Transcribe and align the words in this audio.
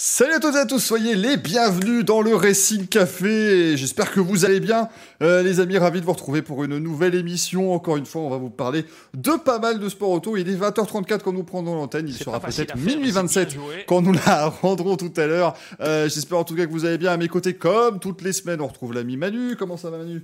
Salut 0.00 0.34
à 0.34 0.38
toutes 0.38 0.54
et 0.54 0.58
à 0.58 0.64
tous, 0.64 0.78
soyez 0.78 1.16
les 1.16 1.36
bienvenus 1.36 2.04
dans 2.04 2.22
le 2.22 2.32
Racing 2.32 2.86
Café. 2.86 3.76
J'espère 3.76 4.12
que 4.12 4.20
vous 4.20 4.44
allez 4.44 4.60
bien, 4.60 4.88
euh, 5.24 5.42
les 5.42 5.58
amis. 5.58 5.76
Ravi 5.76 5.98
de 6.00 6.06
vous 6.06 6.12
retrouver 6.12 6.40
pour 6.40 6.62
une 6.62 6.78
nouvelle 6.78 7.16
émission. 7.16 7.74
Encore 7.74 7.96
une 7.96 8.06
fois, 8.06 8.20
on 8.22 8.30
va 8.30 8.36
vous 8.36 8.48
parler 8.48 8.84
de 9.14 9.32
pas 9.32 9.58
mal 9.58 9.80
de 9.80 9.88
sport 9.88 10.10
auto. 10.10 10.36
Il 10.36 10.48
est 10.48 10.54
20h34 10.54 11.22
quand 11.22 11.32
nous 11.32 11.42
prenons 11.42 11.74
l'antenne. 11.74 12.06
Il 12.06 12.14
sera 12.14 12.38
peut-être 12.38 12.76
minuit 12.76 13.10
27 13.10 13.56
quand 13.88 14.00
nous 14.00 14.12
la 14.12 14.46
rendrons 14.62 14.96
tout 14.96 15.12
à 15.16 15.26
l'heure. 15.26 15.56
Euh, 15.80 16.08
J'espère 16.08 16.38
en 16.38 16.44
tout 16.44 16.54
cas 16.54 16.66
que 16.66 16.70
vous 16.70 16.84
allez 16.84 16.98
bien 16.98 17.10
à 17.10 17.16
mes 17.16 17.26
côtés, 17.26 17.54
comme 17.54 17.98
toutes 17.98 18.22
les 18.22 18.32
semaines. 18.32 18.60
On 18.60 18.68
retrouve 18.68 18.94
l'ami 18.94 19.16
Manu. 19.16 19.56
Comment 19.56 19.76
ça 19.76 19.90
va, 19.90 19.98
Manu? 19.98 20.22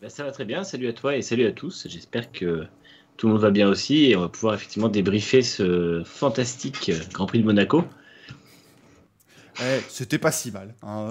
Ben, 0.00 0.08
Ça 0.08 0.24
va 0.24 0.32
très 0.32 0.46
bien. 0.46 0.64
Salut 0.64 0.88
à 0.88 0.94
toi 0.94 1.14
et 1.14 1.20
salut 1.20 1.44
à 1.44 1.52
tous. 1.52 1.86
J'espère 1.90 2.32
que 2.32 2.64
tout 3.18 3.26
le 3.26 3.34
monde 3.34 3.42
va 3.42 3.50
bien 3.50 3.68
aussi 3.68 4.06
et 4.06 4.16
on 4.16 4.20
va 4.20 4.30
pouvoir 4.30 4.54
effectivement 4.54 4.88
débriefer 4.88 5.42
ce 5.42 6.02
fantastique 6.06 6.90
Grand 7.12 7.26
Prix 7.26 7.40
de 7.40 7.44
Monaco. 7.44 7.84
Eh, 9.60 9.80
c'était 9.88 10.18
pas 10.18 10.32
si 10.32 10.50
mal. 10.50 10.74
Hein. 10.82 11.10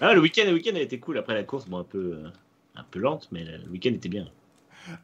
Ah, 0.00 0.14
le 0.14 0.20
week-end, 0.20 0.44
le 0.46 0.54
week-end 0.54 0.74
a 0.74 0.80
été 0.80 0.98
cool 0.98 1.18
après 1.18 1.34
la 1.34 1.44
course, 1.44 1.66
bon 1.68 1.78
un 1.78 1.84
peu, 1.84 1.98
euh, 1.98 2.28
un 2.76 2.84
peu 2.90 2.98
lente, 2.98 3.28
mais 3.32 3.44
le 3.44 3.70
week-end 3.70 3.90
était 3.90 4.08
bien. 4.08 4.26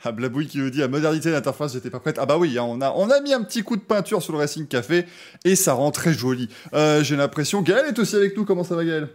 Ah, 0.04 0.12
Blabouille 0.12 0.46
qui 0.46 0.60
veut 0.60 0.70
dit 0.70 0.82
à 0.82 0.88
modernité 0.88 1.30
d'interface, 1.30 1.72
j'étais 1.72 1.90
pas 1.90 2.00
prête. 2.00 2.18
Ah 2.18 2.26
bah 2.26 2.36
oui, 2.36 2.58
hein, 2.58 2.64
on, 2.64 2.80
a, 2.80 2.92
on 2.96 3.08
a 3.10 3.20
mis 3.20 3.32
un 3.32 3.42
petit 3.42 3.62
coup 3.62 3.76
de 3.76 3.82
peinture 3.82 4.22
sur 4.22 4.32
le 4.32 4.38
Racing 4.38 4.66
Café 4.66 5.06
et 5.44 5.56
ça 5.56 5.72
rend 5.72 5.90
très 5.90 6.12
joli. 6.12 6.48
Euh, 6.74 7.02
j'ai 7.02 7.16
l'impression. 7.16 7.62
Gaël 7.62 7.86
est 7.86 7.98
aussi 7.98 8.16
avec 8.16 8.36
nous. 8.36 8.44
Comment 8.44 8.64
ça 8.64 8.76
va, 8.76 8.84
Gaël? 8.84 9.08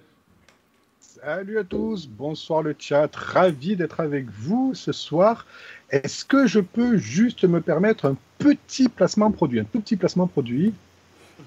Salut 0.99 1.57
à 1.57 1.63
tous, 1.63 2.07
bonsoir 2.07 2.61
le 2.61 2.75
chat, 2.77 3.09
ravi 3.15 3.75
d'être 3.75 3.99
avec 3.99 4.29
vous 4.29 4.73
ce 4.75 4.91
soir. 4.91 5.47
Est-ce 5.89 6.23
que 6.23 6.45
je 6.45 6.59
peux 6.59 6.97
juste 6.97 7.45
me 7.45 7.61
permettre 7.61 8.05
un 8.05 8.15
petit 8.37 8.89
placement 8.89 9.31
produit, 9.31 9.59
un 9.59 9.63
tout 9.63 9.81
petit 9.81 9.95
placement 9.95 10.27
produit? 10.27 10.73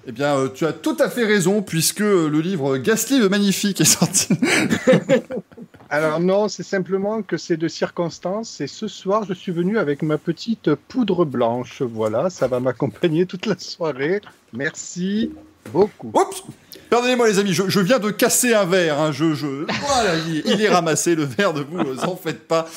Eh 0.05 0.11
bien, 0.11 0.35
euh, 0.37 0.49
tu 0.49 0.65
as 0.65 0.73
tout 0.73 0.97
à 0.99 1.09
fait 1.09 1.25
raison, 1.25 1.61
puisque 1.61 1.99
le 1.99 2.39
livre 2.39 2.77
Gasly 2.77 3.19
le 3.19 3.29
Magnifique 3.29 3.81
est 3.81 3.85
sorti. 3.85 4.29
Alors 5.91 6.19
non, 6.19 6.47
c'est 6.47 6.63
simplement 6.63 7.23
que 7.23 7.37
c'est 7.37 7.57
de 7.57 7.67
circonstance. 7.67 8.61
Et 8.61 8.67
ce 8.67 8.87
soir, 8.87 9.23
je 9.27 9.33
suis 9.33 9.51
venu 9.51 9.79
avec 9.79 10.03
ma 10.03 10.19
petite 10.19 10.75
poudre 10.75 11.25
blanche. 11.25 11.81
Voilà, 11.81 12.29
ça 12.29 12.47
va 12.47 12.59
m'accompagner 12.59 13.25
toute 13.25 13.47
la 13.47 13.57
soirée. 13.57 14.21
Merci 14.53 15.31
beaucoup. 15.71 16.11
Oups 16.13 16.43
Pardonnez-moi 16.89 17.27
les 17.27 17.37
amis, 17.37 17.53
je, 17.53 17.79
viens 17.79 17.99
de 17.99 18.09
casser 18.09 18.55
un 18.55 18.65
verre. 18.65 18.99
Hein. 18.99 19.11
je, 19.11 19.35
je... 19.35 19.45
Voilà, 19.45 20.15
il, 20.27 20.59
est 20.59 20.69
ramassé 20.69 21.13
le 21.13 21.23
verre 21.23 21.53
de 21.53 21.61
vous, 21.61 21.77
ne 21.77 21.99
en 21.99 22.15
faites 22.15 22.47
pas. 22.47 22.67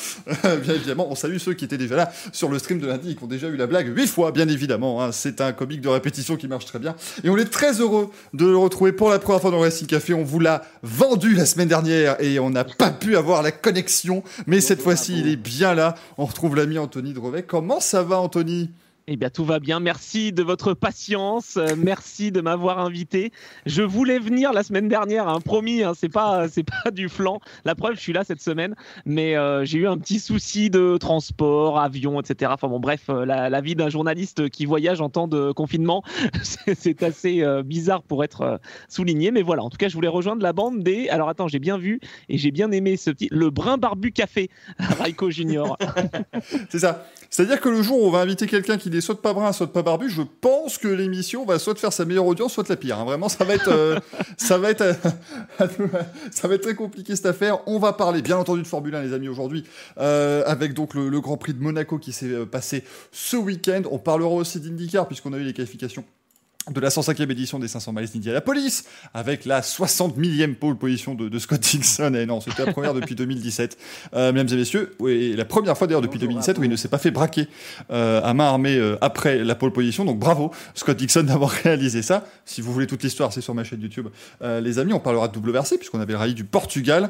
Euh, 0.45 0.57
bien 0.57 0.75
évidemment, 0.75 1.07
on 1.09 1.15
salue 1.15 1.37
ceux 1.37 1.53
qui 1.53 1.65
étaient 1.65 1.77
déjà 1.77 1.95
là 1.95 2.11
sur 2.31 2.49
le 2.49 2.59
stream 2.59 2.79
de 2.79 2.87
lundi 2.87 3.11
et 3.11 3.15
qui 3.15 3.23
ont 3.23 3.27
déjà 3.27 3.47
eu 3.47 3.55
la 3.55 3.65
blague 3.65 3.95
huit 3.95 4.07
fois, 4.07 4.31
bien 4.31 4.47
évidemment. 4.47 5.01
Hein. 5.01 5.11
C'est 5.11 5.41
un 5.41 5.51
comique 5.51 5.81
de 5.81 5.89
répétition 5.89 6.35
qui 6.35 6.47
marche 6.47 6.65
très 6.65 6.79
bien. 6.79 6.95
Et 7.23 7.29
on 7.29 7.37
est 7.37 7.49
très 7.49 7.79
heureux 7.79 8.09
de 8.33 8.45
le 8.45 8.57
retrouver 8.57 8.91
pour 8.91 9.09
la 9.09 9.19
première 9.19 9.41
fois 9.41 9.51
dans 9.51 9.57
le 9.57 9.63
Racing 9.63 9.87
Café. 9.87 10.13
On 10.13 10.23
vous 10.23 10.39
l'a 10.39 10.63
vendu 10.83 11.33
la 11.33 11.45
semaine 11.45 11.67
dernière 11.67 12.21
et 12.21 12.39
on 12.39 12.49
n'a 12.49 12.65
pas 12.65 12.91
pu 12.91 13.15
avoir 13.15 13.41
la 13.41 13.51
connexion. 13.51 14.23
Mais 14.45 14.61
cette 14.61 14.81
fois-ci, 14.81 15.19
il 15.19 15.27
est 15.27 15.37
bien 15.37 15.73
là. 15.73 15.95
On 16.17 16.25
retrouve 16.25 16.55
l'ami 16.55 16.77
Anthony 16.77 17.13
Drevet. 17.13 17.43
Comment 17.43 17.79
ça 17.79 18.03
va 18.03 18.19
Anthony? 18.19 18.69
Eh 19.07 19.17
bien, 19.17 19.29
tout 19.29 19.43
va 19.43 19.59
bien. 19.59 19.81
Merci 19.81 20.31
de 20.31 20.43
votre 20.43 20.73
patience. 20.73 21.57
Euh, 21.57 21.75
merci 21.77 22.31
de 22.31 22.39
m'avoir 22.39 22.79
invité. 22.79 23.33
Je 23.65 23.81
voulais 23.81 24.17
venir 24.17 24.53
la 24.53 24.63
semaine 24.63 24.87
dernière, 24.87 25.27
hein, 25.27 25.41
promis. 25.41 25.83
Hein, 25.83 25.91
c'est 25.93 26.07
pas, 26.07 26.47
c'est 26.49 26.63
pas 26.63 26.89
du 26.89 27.09
flanc. 27.09 27.41
La 27.65 27.75
preuve, 27.75 27.95
je 27.95 27.99
suis 27.99 28.13
là 28.13 28.23
cette 28.23 28.41
semaine, 28.41 28.75
mais 29.05 29.35
euh, 29.35 29.65
j'ai 29.65 29.79
eu 29.79 29.87
un 29.87 29.97
petit 29.97 30.19
souci 30.19 30.69
de 30.69 30.95
transport, 30.97 31.79
avion, 31.79 32.21
etc. 32.21 32.51
Enfin 32.53 32.69
bon, 32.69 32.79
bref, 32.79 33.09
euh, 33.09 33.25
la, 33.25 33.61
vie 33.61 33.75
d'un 33.75 33.89
journaliste 33.89 34.49
qui 34.49 34.65
voyage 34.65 35.01
en 35.01 35.09
temps 35.09 35.27
de 35.27 35.51
confinement, 35.51 36.01
c'est 36.43 37.03
assez 37.03 37.43
bizarre 37.63 38.03
pour 38.03 38.23
être 38.23 38.59
souligné. 38.87 39.31
Mais 39.31 39.41
voilà. 39.41 39.63
En 39.63 39.69
tout 39.69 39.77
cas, 39.77 39.89
je 39.89 39.95
voulais 39.95 40.07
rejoindre 40.07 40.43
la 40.43 40.53
bande 40.53 40.81
des. 40.81 41.09
Alors 41.09 41.27
attends, 41.27 41.47
j'ai 41.49 41.59
bien 41.59 41.77
vu 41.77 41.99
et 42.29 42.37
j'ai 42.37 42.51
bien 42.51 42.71
aimé 42.71 42.95
ce 42.95 43.11
petit, 43.11 43.27
le 43.31 43.49
brun 43.49 43.77
barbu 43.77 44.11
café, 44.11 44.49
Raiko 44.79 45.29
Junior. 45.29 45.77
c'est 46.69 46.79
ça. 46.79 47.05
C'est-à-dire 47.33 47.59
que 47.59 47.69
le 47.69 47.81
jour 47.81 47.99
où 47.99 48.05
on 48.05 48.11
va 48.11 48.19
inviter 48.19 48.45
quelqu'un 48.45 48.77
qui 48.77 48.91
n'est 48.91 49.01
soit 49.01 49.19
pas 49.19 49.33
brun, 49.33 49.51
soit 49.53 49.73
pas 49.73 49.81
barbu, 49.81 50.07
je 50.07 50.21
pense 50.21 50.77
que 50.77 50.87
l'émission 50.87 51.45
va 51.45 51.57
soit 51.57 51.75
faire 51.79 51.91
sa 51.91 52.05
meilleure 52.05 52.27
audience, 52.27 52.53
soit 52.53 52.69
la 52.69 52.75
pire. 52.75 52.99
Hein. 52.99 53.05
Vraiment, 53.05 53.27
ça 53.27 53.43
va 53.43 53.55
être, 53.55 53.69
euh, 53.69 53.99
ça 54.37 54.59
va 54.59 54.69
être, 54.69 54.81
euh, 54.81 54.93
ça 56.31 56.47
va 56.47 56.53
être 56.53 56.61
très 56.61 56.75
compliqué 56.75 57.15
cette 57.15 57.25
affaire. 57.25 57.57
On 57.67 57.79
va 57.79 57.93
parler, 57.93 58.21
bien 58.21 58.37
entendu, 58.37 58.61
de 58.61 58.67
Formule 58.67 58.93
1, 58.93 59.01
les 59.01 59.13
amis, 59.13 59.29
aujourd'hui, 59.29 59.63
euh, 59.97 60.43
avec 60.45 60.75
donc 60.75 60.93
le, 60.93 61.09
le, 61.09 61.21
Grand 61.21 61.37
Prix 61.37 61.55
de 61.55 61.63
Monaco 61.63 61.97
qui 61.97 62.11
s'est 62.11 62.45
passé 62.45 62.83
ce 63.11 63.35
week-end. 63.35 63.81
On 63.89 63.97
parlera 63.97 64.29
aussi 64.29 64.59
d'IndyCar 64.59 65.07
puisqu'on 65.07 65.33
a 65.33 65.37
eu 65.39 65.43
les 65.43 65.53
qualifications 65.53 66.05
de 66.71 66.79
la 66.79 66.89
105e 66.89 67.29
édition 67.29 67.59
des 67.59 67.67
500 67.67 67.93
miles 67.93 68.41
police 68.41 68.85
avec 69.13 69.45
la 69.45 69.61
60 69.61 70.17
millième 70.17 70.55
pole 70.55 70.77
position 70.77 71.15
de, 71.15 71.39
Scott 71.39 71.59
Dixon. 71.59 72.13
Et 72.13 72.25
non, 72.25 72.39
c'était 72.39 72.65
la 72.65 72.71
première 72.71 72.93
depuis 72.93 73.15
2017. 73.15 73.77
Euh, 74.13 74.31
mesdames 74.31 74.53
et 74.53 74.57
messieurs, 74.57 74.95
et 75.07 75.35
la 75.35 75.45
première 75.45 75.77
fois 75.77 75.87
d'ailleurs 75.87 76.01
depuis 76.01 76.19
2017 76.19 76.57
où 76.57 76.63
il 76.63 76.69
ne 76.69 76.75
s'est 76.75 76.87
pas 76.87 76.97
fait 76.97 77.11
braquer 77.11 77.47
euh, 77.91 78.21
à 78.23 78.33
main 78.33 78.45
armée 78.45 78.77
euh, 78.77 78.97
après 79.01 79.43
la 79.43 79.55
pole 79.55 79.73
position. 79.73 80.05
Donc 80.05 80.19
bravo, 80.19 80.51
Scott 80.73 80.97
Dixon, 80.97 81.23
d'avoir 81.27 81.49
réalisé 81.49 82.01
ça. 82.01 82.25
Si 82.45 82.61
vous 82.61 82.71
voulez 82.71 82.87
toute 82.87 83.03
l'histoire, 83.03 83.33
c'est 83.33 83.41
sur 83.41 83.53
ma 83.53 83.63
chaîne 83.63 83.81
YouTube. 83.81 84.07
les 84.41 84.79
amis, 84.79 84.93
on 84.93 84.99
parlera 84.99 85.27
de 85.27 85.37
WRC 85.37 85.77
puisqu'on 85.77 85.99
avait 85.99 86.13
le 86.13 86.19
rallye 86.19 86.33
du 86.33 86.43
Portugal. 86.43 87.09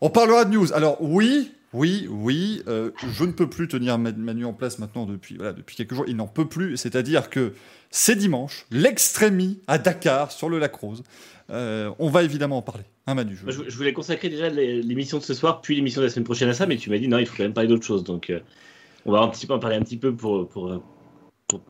On 0.00 0.10
parlera 0.10 0.44
de 0.44 0.50
news. 0.50 0.72
Alors 0.72 0.98
oui, 1.00 1.52
oui, 1.74 2.06
oui, 2.10 2.62
je 2.66 3.24
ne 3.24 3.32
peux 3.32 3.50
plus 3.50 3.68
tenir 3.68 3.98
Manu 3.98 4.44
en 4.44 4.52
place 4.52 4.78
maintenant 4.78 5.04
depuis, 5.06 5.36
voilà, 5.36 5.52
depuis 5.52 5.76
quelques 5.76 5.94
jours. 5.94 6.04
Il 6.08 6.16
n'en 6.16 6.26
peut 6.26 6.48
plus. 6.48 6.76
C'est-à-dire 6.76 7.28
que 7.28 7.52
c'est 7.90 8.16
dimanche, 8.16 8.66
l'extrémie 8.72 9.60
à 9.68 9.78
Dakar, 9.78 10.32
sur 10.32 10.48
le 10.48 10.58
lac 10.58 10.74
Rose. 10.74 11.04
Euh, 11.50 11.92
on 11.98 12.08
va 12.08 12.24
évidemment 12.24 12.58
en 12.58 12.62
parler. 12.62 12.82
Hein, 13.06 13.14
Manu, 13.14 13.38
je... 13.46 13.76
voulais 13.76 13.92
consacrer 13.92 14.28
déjà 14.28 14.48
l'émission 14.48 15.18
de 15.18 15.22
ce 15.22 15.32
soir, 15.32 15.60
puis 15.60 15.76
l'émission 15.76 16.00
de 16.00 16.06
la 16.06 16.12
semaine 16.12 16.24
prochaine 16.24 16.48
à 16.48 16.54
ça, 16.54 16.66
mais 16.66 16.76
tu 16.76 16.90
m'as 16.90 16.98
dit 16.98 17.06
non, 17.06 17.18
il 17.18 17.26
faut 17.26 17.36
quand 17.36 17.44
même 17.44 17.52
parler 17.52 17.68
d'autre 17.68 17.84
chose. 17.84 18.02
Donc, 18.02 18.30
euh, 18.30 18.40
on 19.06 19.12
va 19.12 19.20
un 19.20 19.30
en 19.30 19.58
parler 19.60 19.76
un 19.76 19.82
petit 19.82 19.96
peu 19.96 20.12
pour, 20.12 20.48
pour, 20.48 20.82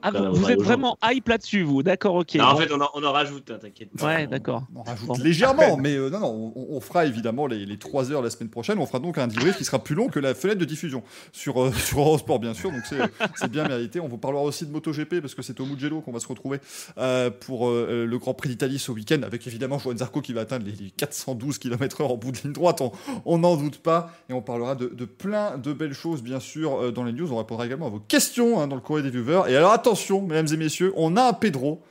ah, 0.03 0.11
vous, 0.13 0.51
êtes 0.51 0.63
vraiment 0.63 0.97
hype 1.05 1.29
là-dessus, 1.29 1.63
vous 1.63 1.83
D'accord, 1.83 2.15
ok. 2.15 2.37
en 2.41 2.57
fait, 2.57 2.73
on 2.73 2.81
en, 2.81 2.89
on 2.95 3.03
en 3.03 3.13
rajoute, 3.13 3.51
hein, 3.51 3.59
t'inquiète. 3.61 3.89
Ouais, 4.01 4.27
d'accord. 4.29 4.63
On, 4.75 4.83
rajoute 4.83 5.19
légèrement, 5.19 5.77
mais 5.77 5.97
euh, 5.97 6.11
non, 6.11 6.21
non, 6.21 6.53
on, 6.55 6.81
fera 6.81 7.07
évidemment 7.07 7.49
les, 7.49 7.67
les, 7.67 7.77
3 7.77 8.13
heures 8.13 8.23
la 8.23 8.31
semaine 8.31 8.51
prochaine. 8.51 8.79
On 8.79 8.87
fera 8.87 9.01
donc 9.01 9.19
un 9.19 9.27
débrief 9.27 9.57
qui 9.57 9.65
sera 9.65 9.83
plus 9.83 9.97
long 9.97 10.07
que 10.09 10.21
la 10.21 10.35
fenêtre 10.35 10.61
de 10.61 10.65
diffusion 10.65 11.03
sur, 11.33 11.61
euh, 11.61 11.73
sur 11.73 11.99
Eurosport, 11.99 12.39
bien 12.39 12.55
sûr. 12.55 12.71
Donc 12.71 12.83
c'est 12.87 13.51
bien 13.51 13.67
mérité. 13.67 13.99
On 13.99 14.09
vous 14.09 14.19
parlera 14.19 14.45
aussi 14.45 14.65
de 14.65 14.71
MotoGP 14.71 15.21
parce 15.21 15.35
que 15.35 15.43
c'est 15.43 15.59
au 15.61 15.67
Mugello 15.67 16.01
qu'on 16.01 16.13
va 16.13 16.21
se 16.21 16.29
retrouver 16.29 16.61
euh, 16.99 17.31
pour 17.31 17.71
le 17.71 18.17
Grand 18.19 18.35
Prix 18.35 18.51
d'Italie 18.51 18.79
ce 18.79 18.93
week-end 18.93 19.23
avec 19.23 19.47
évidemment 19.47 19.79
Joan 19.79 19.99
Zarco 19.99 20.21
qui 20.21 20.33
va 20.33 20.43
atteindre 20.43 20.67
les, 20.67 20.91
412 20.91 21.59
km/h 21.59 22.05
en 22.05 22.17
bout 22.17 22.31
de 22.31 22.39
ligne 22.39 22.53
droite. 22.53 22.81
On 23.25 23.39
n'en 23.39 23.57
doute 23.57 23.79
pas. 23.79 24.13
Et 24.29 24.33
on 24.33 24.43
parlera 24.43 24.77
de, 24.77 24.87
de, 24.87 25.05
plein 25.05 25.59
de 25.59 25.73
belles 25.73 25.95
choses, 25.95 26.23
bien 26.23 26.41
sûr, 26.41 26.93
dans 26.93 27.05
les 27.05 27.13
news. 27.13 27.33
On 27.33 27.39
répondra 27.39 27.67
également 27.67 27.87
à 27.87 27.91
vos 27.91 28.01
questions 28.01 28.61
hein, 28.61 28.69
dans 28.69 28.77
le 28.77 28.83
courrier 28.83 29.03
des 29.03 29.11
viewers. 29.11 29.51
Et 29.51 29.57
alors 29.57 29.74
attention, 29.75 30.23
mesdames 30.23 30.49
et 30.53 30.57
messieurs, 30.57 30.93
on 30.97 31.17
a 31.17 31.23
un 31.23 31.33
Pedro. 31.33 31.83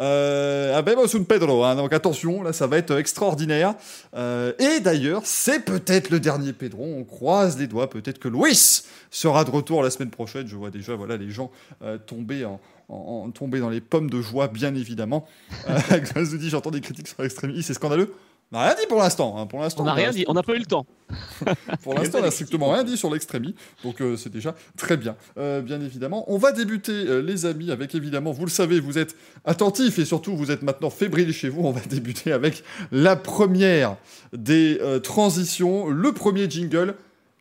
Euh, 0.00 0.76
un 0.76 0.78
un 0.78 1.24
Pedro, 1.24 1.64
hein, 1.64 1.74
donc 1.74 1.92
attention, 1.92 2.42
là 2.44 2.52
ça 2.52 2.68
va 2.68 2.78
être 2.78 2.96
extraordinaire. 2.96 3.74
Euh, 4.14 4.52
et 4.60 4.78
d'ailleurs, 4.78 5.22
c'est 5.24 5.64
peut-être 5.64 6.10
le 6.10 6.20
dernier 6.20 6.52
Pedro, 6.52 6.84
on 6.84 7.02
croise 7.02 7.58
les 7.58 7.66
doigts, 7.66 7.90
peut-être 7.90 8.20
que 8.20 8.28
Luis 8.28 8.84
sera 9.10 9.42
de 9.44 9.50
retour 9.50 9.82
la 9.82 9.90
semaine 9.90 10.10
prochaine. 10.10 10.46
Je 10.46 10.54
vois 10.54 10.70
déjà 10.70 10.94
voilà, 10.94 11.16
les 11.16 11.30
gens 11.30 11.50
euh, 11.82 11.98
tomber, 11.98 12.46
dans 12.88 13.70
les 13.70 13.80
pommes 13.80 14.08
de 14.08 14.22
joie, 14.22 14.46
bien 14.46 14.74
évidemment. 14.76 15.26
Euh, 15.68 15.78
j'entends 16.48 16.70
des 16.70 16.80
critiques 16.80 17.08
sur 17.08 17.20
l'extrémisme, 17.22 17.62
c'est 17.62 17.74
scandaleux. 17.74 18.14
On 18.50 18.56
n'a 18.56 18.64
rien 18.64 18.74
dit 18.76 18.86
pour 18.88 18.98
l'instant. 18.98 19.36
Hein. 19.36 19.46
Pour 19.46 19.60
l'instant, 19.60 19.82
on 19.82 19.86
n'a 19.86 19.92
rien 19.92 20.10
dit. 20.10 20.24
On 20.26 20.32
n'a 20.32 20.42
pas 20.42 20.54
eu 20.54 20.58
le 20.58 20.64
temps. 20.64 20.86
pour 21.82 21.92
l'instant, 21.92 22.18
on 22.20 22.22
n'a 22.22 22.30
strictement 22.30 22.72
rien 22.72 22.82
dit 22.82 22.96
sur 22.96 23.10
l'extrémie. 23.10 23.54
Donc, 23.84 24.00
euh, 24.00 24.16
c'est 24.16 24.32
déjà 24.32 24.54
très 24.78 24.96
bien. 24.96 25.16
Euh, 25.36 25.60
bien 25.60 25.80
évidemment, 25.82 26.24
on 26.28 26.38
va 26.38 26.52
débuter, 26.52 26.92
euh, 26.92 27.20
les 27.20 27.44
amis, 27.44 27.70
avec 27.70 27.94
évidemment, 27.94 28.32
vous 28.32 28.46
le 28.46 28.50
savez, 28.50 28.80
vous 28.80 28.96
êtes 28.96 29.16
attentifs 29.44 29.98
et 29.98 30.06
surtout, 30.06 30.34
vous 30.34 30.50
êtes 30.50 30.62
maintenant 30.62 30.88
fébriles 30.88 31.32
chez 31.34 31.50
vous. 31.50 31.62
On 31.62 31.72
va 31.72 31.80
débuter 31.90 32.32
avec 32.32 32.64
la 32.90 33.16
première 33.16 33.96
des 34.32 34.80
transitions, 35.02 35.88
le 35.88 36.12
premier 36.12 36.48
jingle. 36.48 36.94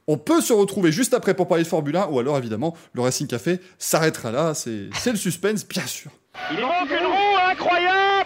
On 0.07 0.17
peut 0.17 0.41
se 0.41 0.53
retrouver 0.53 0.91
juste 0.91 1.13
après 1.13 1.33
pour 1.33 1.47
parler 1.47 1.63
de 1.63 1.69
Formule 1.69 1.95
1, 1.95 2.07
ou 2.07 2.19
alors 2.19 2.37
évidemment, 2.37 2.75
le 2.93 3.01
Racing 3.01 3.27
Café 3.27 3.59
s'arrêtera 3.77 4.31
là. 4.31 4.53
C'est 4.53 4.89
le 5.05 5.17
suspense, 5.17 5.65
bien 5.67 5.85
sûr. 5.85 6.11
Il 6.51 6.61
manque 6.61 6.89
une 6.89 7.05
roue 7.05 7.51
incroyable 7.51 8.16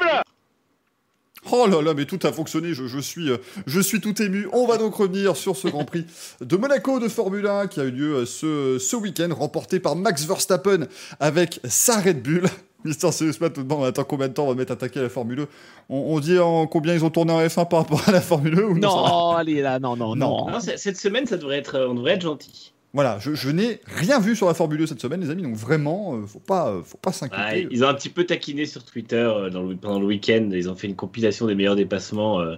Oh 1.49 1.65
là 1.67 1.81
là, 1.81 1.93
mais 1.95 2.05
tout 2.05 2.19
a 2.23 2.31
fonctionné, 2.31 2.73
je, 2.73 2.99
suis, 2.99 3.31
euh, 3.31 3.37
je 3.65 3.79
suis 3.79 3.99
tout 3.99 4.21
ému. 4.21 4.47
On 4.53 4.67
va 4.67 4.77
donc 4.77 4.93
revenir 4.93 5.35
sur 5.35 5.55
ce 5.55 5.67
Grand 5.67 5.85
Prix 5.85 6.05
de 6.39 6.55
Monaco 6.55 6.99
de 6.99 7.07
Formule 7.07 7.47
1 7.47 7.67
qui 7.67 7.79
a 7.79 7.83
eu 7.85 7.91
lieu 7.91 8.15
euh, 8.17 8.25
ce, 8.25 8.77
ce 8.79 8.95
week-end, 8.95 9.29
remporté 9.33 9.79
par 9.79 9.95
Max 9.95 10.25
Verstappen 10.25 10.87
avec 11.19 11.59
sa 11.63 11.99
Red 11.99 12.21
Bull. 12.21 12.43
Mister 12.83 13.11
Serious 13.11 13.33
te 13.33 13.61
demande 13.61 13.85
attends 13.85 14.03
combien 14.03 14.27
de 14.27 14.33
temps 14.33 14.45
on 14.45 14.49
va 14.49 14.55
mettre 14.55 14.71
attaquer 14.71 15.01
la 15.01 15.09
Formule 15.09 15.41
1 15.41 15.47
on, 15.89 16.15
on 16.15 16.19
dit 16.19 16.39
en 16.39 16.65
combien 16.65 16.95
ils 16.95 17.05
ont 17.05 17.11
tourné 17.11 17.31
en 17.31 17.39
F1 17.39 17.67
par 17.67 17.79
rapport 17.79 18.01
à 18.07 18.11
la 18.11 18.21
Formule 18.21 18.57
1 18.59 18.61
ou 18.63 18.73
non, 18.77 18.89
Non, 18.89 19.31
allez 19.31 19.61
là, 19.61 19.79
non, 19.79 19.95
non, 19.95 20.15
non. 20.15 20.49
Non, 20.49 20.59
cette 20.59 20.97
semaine, 20.97 21.25
ça 21.25 21.37
devrait 21.37 21.57
être, 21.57 21.79
on 21.89 21.93
devrait 21.95 22.13
être 22.13 22.21
gentil. 22.21 22.73
Voilà, 22.93 23.19
je, 23.19 23.33
je 23.35 23.49
n'ai 23.49 23.81
rien 23.85 24.19
vu 24.19 24.35
sur 24.35 24.47
la 24.47 24.53
Formule 24.53 24.81
1 24.81 24.87
cette 24.87 25.01
semaine, 25.01 25.21
les 25.21 25.29
amis, 25.29 25.43
donc 25.43 25.55
vraiment, 25.55 26.15
euh, 26.17 26.25
faut 26.27 26.39
pas, 26.41 26.71
euh, 26.71 26.83
faut 26.83 26.97
pas 26.97 27.11
Ouais, 27.31 27.65
s'inquiéter. 27.65 27.67
ils 27.71 27.83
ont 27.85 27.87
un 27.87 27.93
petit 27.93 28.09
peu 28.09 28.25
taquiné 28.25 28.65
sur 28.65 28.83
Twitter 28.83 29.15
euh, 29.15 29.49
dans 29.49 29.63
le- 29.63 29.77
pendant 29.77 29.99
le 30.01 30.05
week-end. 30.05 30.49
Ils 30.51 30.69
ont 30.69 30.75
fait 30.75 30.87
une 30.87 30.97
compilation 30.97 31.47
des 31.47 31.55
meilleurs 31.55 31.77
dépassements 31.77 32.41
euh, 32.41 32.57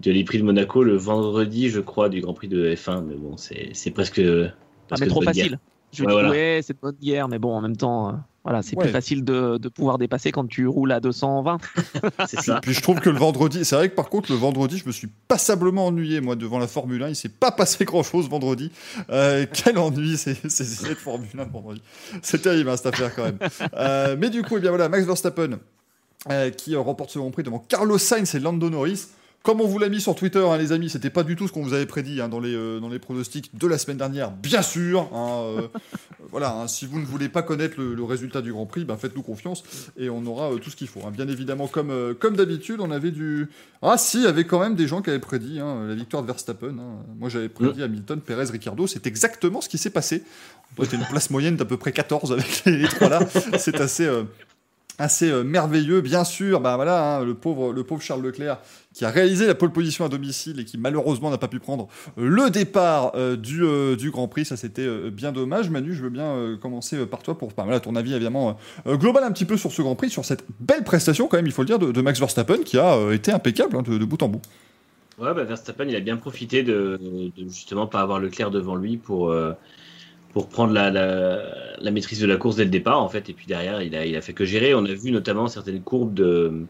de 0.00 0.12
les 0.12 0.24
prix 0.24 0.38
de 0.38 0.44
Monaco 0.44 0.84
le 0.84 0.96
vendredi, 0.96 1.70
je 1.70 1.80
crois, 1.80 2.08
du 2.10 2.20
Grand 2.22 2.34
Prix 2.34 2.48
de 2.48 2.74
F1. 2.74 3.02
Mais 3.02 3.16
bon, 3.16 3.36
c'est 3.38 3.92
presque. 3.92 4.20
Ah, 4.20 4.54
presque 4.88 4.98
mais 4.98 5.06
trop 5.08 5.22
guerre. 5.22 5.48
facile. 5.50 5.60
Je 5.92 6.04
Ouais, 6.04 6.12
dis, 6.12 6.12
voilà. 6.12 6.30
ouais, 6.30 6.60
c'est 6.62 6.74
de 6.74 6.78
bonne 6.80 6.96
guerre, 6.96 7.28
mais 7.28 7.38
bon, 7.38 7.54
en 7.54 7.62
même 7.62 7.76
temps, 7.76 8.10
euh, 8.10 8.18
voilà, 8.44 8.62
c'est 8.62 8.76
Ouais. 8.76 8.84
plus 8.84 8.92
facile 8.92 9.24
de, 9.24 9.56
de 9.58 9.68
pouvoir 9.68 9.98
dépasser 9.98 10.32
quand 10.32 10.46
tu 10.48 10.66
roules 10.66 10.90
à 10.92 11.00
220. 11.00 11.58
C'est 12.28 12.40
ça. 12.40 12.60
Puis 12.60 12.74
je 12.74 12.80
trouve 12.80 12.98
que 13.00 13.08
le 13.10 13.18
vendredi, 13.18 13.64
c'est 13.64 13.76
vrai 13.76 13.88
que 13.88 13.94
par 13.94 14.08
contre, 14.08 14.32
le 14.32 14.38
vendredi, 14.38 14.78
je 14.78 14.86
me 14.86 14.92
suis 14.92 15.08
passablement 15.28 15.86
ennuyé, 15.86 16.20
moi, 16.20 16.34
devant 16.36 16.58
la 16.58 16.66
Formule 16.66 17.02
1. 17.02 17.08
Il 17.10 17.16
s'est 17.16 17.28
pas 17.28 17.52
passé 17.52 17.84
grand 17.84 18.02
chose 18.02 18.28
vendredi. 18.28 18.70
Euh, 19.10 19.46
quel 19.52 19.78
ennui, 19.78 20.16
ces, 20.16 20.34
de 20.34 20.94
Formule 20.94 21.28
1 21.38 21.44
vendredi. 21.44 21.82
C'est 22.22 22.42
terrible, 22.42 22.70
hein, 22.70 22.76
cette 22.76 22.86
affaire, 22.94 23.14
quand 23.14 23.24
même. 23.24 23.38
Euh, 23.76 24.16
mais 24.18 24.28
du 24.30 24.42
coup, 24.42 24.56
eh 24.56 24.60
bien 24.60 24.70
voilà, 24.70 24.88
Max 24.88 25.04
Verstappen, 25.06 25.58
euh, 26.30 26.50
qui 26.50 26.74
remporte 26.76 27.10
ce 27.10 27.18
Grand 27.18 27.30
Prix 27.30 27.42
devant 27.44 27.60
Carlos 27.60 27.98
Sainz 27.98 28.34
et 28.34 28.40
Lando 28.40 28.68
Norris. 28.70 29.06
Comme 29.42 29.60
on 29.60 29.66
vous 29.66 29.78
l'a 29.80 29.88
mis 29.88 30.00
sur 30.00 30.14
Twitter, 30.14 30.38
hein, 30.46 30.56
les 30.56 30.70
amis, 30.70 30.88
c'était 30.88 31.10
pas 31.10 31.24
du 31.24 31.34
tout 31.34 31.48
ce 31.48 31.52
qu'on 31.52 31.62
vous 31.62 31.74
avait 31.74 31.86
prédit 31.86 32.20
hein, 32.20 32.28
dans, 32.28 32.38
les, 32.38 32.54
euh, 32.54 32.78
dans 32.78 32.88
les 32.88 33.00
pronostics 33.00 33.50
de 33.58 33.66
la 33.66 33.76
semaine 33.76 33.96
dernière, 33.96 34.30
bien 34.30 34.62
sûr. 34.62 35.10
hein, 35.12 35.42
euh, 35.58 35.68
voilà, 36.30 36.54
hein, 36.54 36.68
si 36.68 36.86
vous 36.86 37.00
ne 37.00 37.04
voulez 37.04 37.28
pas 37.28 37.42
connaître 37.42 37.74
le, 37.80 37.94
le 37.94 38.04
résultat 38.04 38.40
du 38.40 38.52
Grand 38.52 38.66
Prix, 38.66 38.84
ben 38.84 38.96
faites-nous 38.96 39.22
confiance 39.22 39.64
et 39.98 40.08
on 40.10 40.24
aura 40.26 40.52
euh, 40.52 40.56
tout 40.58 40.70
ce 40.70 40.76
qu'il 40.76 40.86
faut. 40.86 41.00
hein. 41.04 41.10
Bien 41.10 41.26
évidemment, 41.26 41.66
comme, 41.66 41.90
euh, 41.90 42.14
comme 42.14 42.36
d'habitude, 42.36 42.80
on 42.80 42.92
avait 42.92 43.10
du. 43.10 43.48
Ah, 43.82 43.98
si, 43.98 44.18
il 44.18 44.22
y 44.24 44.26
avait 44.28 44.44
quand 44.44 44.60
même 44.60 44.76
des 44.76 44.86
gens 44.86 45.02
qui 45.02 45.10
avaient 45.10 45.18
prédit 45.18 45.58
hein, 45.58 45.86
la 45.88 45.94
victoire 45.96 46.22
de 46.22 46.28
Verstappen. 46.28 46.78
hein. 46.78 47.02
Moi, 47.18 47.28
j'avais 47.28 47.48
prédit 47.48 47.82
Hamilton, 47.82 48.20
Perez, 48.20 48.44
Ricardo. 48.52 48.86
C'est 48.86 49.06
exactement 49.08 49.60
ce 49.60 49.68
qui 49.68 49.76
s'est 49.78 49.90
passé. 49.90 50.22
On 50.78 50.84
était 50.84 50.96
une 50.96 51.04
place 51.06 51.30
moyenne 51.30 51.56
d'à 51.56 51.64
peu 51.64 51.76
près 51.76 51.90
14 51.92 52.30
avec 52.32 52.62
les, 52.64 52.76
les 52.78 52.88
trois 52.88 53.08
là. 53.08 53.20
C'est 53.58 53.80
assez. 53.80 54.08
Assez 54.98 55.30
euh, 55.30 55.42
merveilleux, 55.42 56.02
bien 56.02 56.22
sûr. 56.22 56.60
Bah 56.60 56.76
voilà, 56.76 57.16
hein, 57.16 57.24
le 57.24 57.34
pauvre, 57.34 57.72
le 57.72 57.82
pauvre 57.82 58.02
Charles 58.02 58.22
Leclerc 58.22 58.58
qui 58.92 59.06
a 59.06 59.10
réalisé 59.10 59.46
la 59.46 59.54
pole 59.54 59.72
position 59.72 60.04
à 60.04 60.10
domicile 60.10 60.60
et 60.60 60.66
qui 60.66 60.76
malheureusement 60.76 61.30
n'a 61.30 61.38
pas 61.38 61.48
pu 61.48 61.60
prendre 61.60 61.88
euh, 62.18 62.28
le 62.28 62.50
départ 62.50 63.12
euh, 63.14 63.36
du, 63.36 63.64
du 63.96 64.10
Grand 64.10 64.28
Prix. 64.28 64.44
Ça, 64.44 64.58
c'était 64.58 64.86
bien 65.10 65.32
dommage. 65.32 65.70
Manu, 65.70 65.94
je 65.94 66.02
veux 66.02 66.10
bien 66.10 66.58
commencer 66.60 67.06
par 67.06 67.22
toi 67.22 67.38
pour 67.38 67.48
bah, 67.56 67.62
voilà, 67.64 67.80
ton 67.80 67.96
avis 67.96 68.12
évidemment 68.14 68.58
global 68.86 69.24
un 69.24 69.32
petit 69.32 69.46
peu 69.46 69.56
sur 69.56 69.72
ce 69.72 69.80
Grand 69.80 69.94
Prix, 69.94 70.10
sur 70.10 70.26
cette 70.26 70.44
belle 70.60 70.84
prestation 70.84 71.26
quand 71.26 71.38
même, 71.38 71.46
il 71.46 71.52
faut 71.52 71.62
le 71.62 71.66
dire, 71.66 71.78
de, 71.78 72.02
Max 72.02 72.18
Verstappen 72.18 72.58
qui 72.58 72.78
a 72.78 73.12
été 73.12 73.32
impeccable 73.32 73.76
hein, 73.76 73.82
de, 73.82 74.04
bout 74.04 74.22
en 74.22 74.28
bout. 74.28 74.42
Ouais, 75.18 75.32
bah, 75.32 75.44
Verstappen, 75.44 75.86
il 75.88 75.96
a 75.96 76.00
bien 76.00 76.18
profité 76.18 76.62
de, 76.62 77.00
de 77.34 77.48
justement 77.48 77.86
pas 77.86 78.00
avoir 78.00 78.20
Leclerc 78.20 78.50
devant 78.50 78.76
lui 78.76 78.98
pour, 78.98 79.32
pour 80.32 80.48
prendre 80.48 80.72
la, 80.72 81.90
maîtrise 81.90 82.20
de 82.20 82.26
la 82.26 82.36
course 82.36 82.56
dès 82.56 82.64
le 82.64 82.70
départ, 82.70 83.02
en 83.02 83.08
fait. 83.08 83.28
Et 83.28 83.32
puis 83.32 83.46
derrière, 83.46 83.82
il 83.82 84.16
a, 84.16 84.20
fait 84.20 84.32
que 84.32 84.44
gérer. 84.44 84.74
On 84.74 84.84
a 84.84 84.92
vu 84.92 85.10
notamment 85.10 85.48
certaines 85.48 85.82
courbes 85.82 86.14
de, 86.14 86.66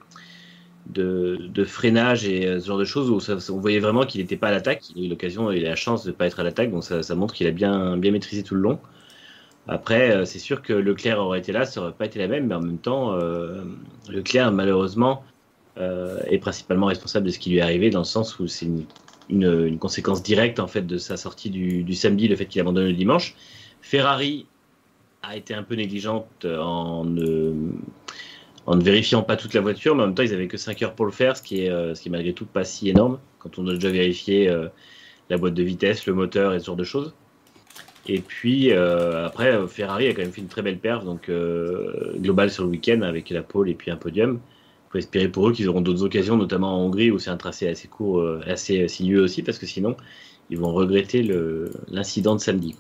freinage 1.65 2.27
et 2.27 2.47
euh, 2.47 2.61
ce 2.61 2.67
genre 2.67 2.79
de 2.79 2.85
choses 2.85 3.11
où 3.11 3.53
on 3.53 3.61
voyait 3.61 3.81
vraiment 3.81 4.05
qu'il 4.05 4.21
n'était 4.21 4.37
pas 4.37 4.49
à 4.49 4.51
l'attaque. 4.51 4.91
Il 4.97 5.05
a 5.05 5.07
eu 5.07 5.11
l'occasion, 5.11 5.51
il 5.53 5.65
a 5.65 5.71
la 5.71 5.77
chance 5.77 6.05
de 6.05 6.11
ne 6.11 6.15
pas 6.15 6.27
être 6.27 6.41
à 6.41 6.43
l'attaque, 6.43 6.71
donc 6.71 6.85
ça, 6.85 7.15
montre 7.15 7.35
qu'il 7.35 7.47
a 7.47 7.53
bien, 7.53 7.97
maîtrisé 7.97 8.43
tout 8.43 8.55
le 8.55 8.63
long. 8.63 8.79
Après, 9.69 10.11
euh, 10.11 10.25
c'est 10.25 10.41
sûr 10.41 10.61
que 10.61 10.73
Leclerc 10.73 11.21
aurait 11.21 11.39
été 11.39 11.53
là, 11.53 11.65
ça 11.65 11.81
aurait 11.81 11.93
pas 11.93 12.07
été 12.07 12.19
la 12.19 12.27
même, 12.27 12.49
mais 12.49 12.57
en 12.57 12.61
même 12.61 12.79
temps, 12.79 13.13
euh, 13.13 13.63
Leclerc, 14.09 14.51
malheureusement, 14.51 15.25
est 15.77 16.39
principalement 16.39 16.87
responsable 16.87 17.27
de 17.27 17.31
ce 17.31 17.39
qui 17.39 17.49
lui 17.49 17.57
est 17.57 17.63
arrivé, 17.63 17.89
dans 17.89 18.01
le 18.01 18.05
sens 18.05 18.39
où 18.39 18.47
c'est 18.47 18.67
une, 18.67 18.85
une, 19.33 19.79
conséquence 19.79 20.23
directe 20.23 20.61
en 20.61 20.67
fait 20.67 20.87
de 20.87 20.99
sa 20.99 21.17
sortie 21.17 21.51
du, 21.51 21.95
samedi, 21.95 22.29
le 22.29 22.37
fait 22.37 22.47
qu'il 22.47 22.61
abandonne 22.61 22.87
le 22.87 22.93
dimanche. 22.93 23.35
Ferrari 23.81 24.47
a 25.23 25.37
été 25.37 25.55
un 25.55 25.63
peu 25.63 25.75
négligente 25.75 26.45
en 26.45 27.05
ne, 27.05 27.53
en 28.67 28.79
vérifiant 28.79 29.23
pas 29.23 29.37
toute 29.37 29.55
la 29.55 29.61
voiture, 29.61 29.95
mais 29.95 30.03
en 30.03 30.07
même 30.07 30.15
temps, 30.15 30.23
ils 30.23 30.35
avaient 30.35 30.49
que 30.49 30.57
5 30.57 30.83
heures 30.83 30.95
pour 30.95 31.07
le 31.07 31.13
faire, 31.13 31.37
ce 31.37 31.43
qui 31.43 31.65
est, 31.65 31.71
euh, 31.71 31.95
ce 31.95 32.03
qui 32.03 32.11
malgré 32.11 32.33
tout 32.33 32.47
pas 32.47 32.65
si 32.65 32.89
énorme 32.89 33.19
quand 33.43 33.59
on 33.59 33.67
a 33.67 33.75
déjà 33.75 33.91
vérifié 33.91 34.49
euh, 34.49 34.69
la 35.29 35.37
boîte 35.37 35.55
de 35.55 35.63
vitesse, 35.63 36.07
le 36.07 36.15
moteur 36.15 36.55
et 36.55 36.61
ce 36.61 36.67
genre 36.67 36.77
de 36.77 36.85
choses. 36.85 37.13
Et 38.07 38.21
puis 38.21 38.73
euh, 38.73 39.27
après, 39.27 39.67
Ferrari 39.69 40.09
a 40.09 40.15
quand 40.15 40.23
même 40.23 40.33
fait 40.33 40.41
une 40.41 40.49
très 40.49 40.63
belle 40.63 40.79
perf, 40.79 41.05
donc 41.05 41.29
euh, 41.29 42.15
globale 42.19 42.51
sur 42.51 42.65
le 42.65 42.71
week-end 42.71 43.03
avec 43.03 43.31
la 43.31 43.43
pole 43.43 43.69
et 43.69 43.75
puis 43.75 43.91
un 43.91 43.97
podium. 43.97 44.41
Faut 44.93 44.99
espérer 44.99 45.29
pour 45.29 45.49
eux 45.49 45.53
qu'ils 45.53 45.69
auront 45.69 45.81
d'autres 45.81 46.05
occasions, 46.05 46.37
notamment 46.37 46.77
en 46.77 46.85
Hongrie 46.85 47.11
où 47.11 47.19
c'est 47.19 47.31
un 47.31 47.39
tracé 47.39 47.67
assez 47.67 47.89
court, 47.89 48.21
euh, 48.21 48.43
assez 48.47 48.87
sinueux 48.89 49.23
aussi, 49.23 49.43
parce 49.43 49.59
que 49.59 49.67
sinon 49.67 49.97
ils 50.51 50.59
vont 50.59 50.73
regretter 50.73 51.23
l'incident 51.89 52.35
de 52.37 52.41
samedi. 52.41 52.77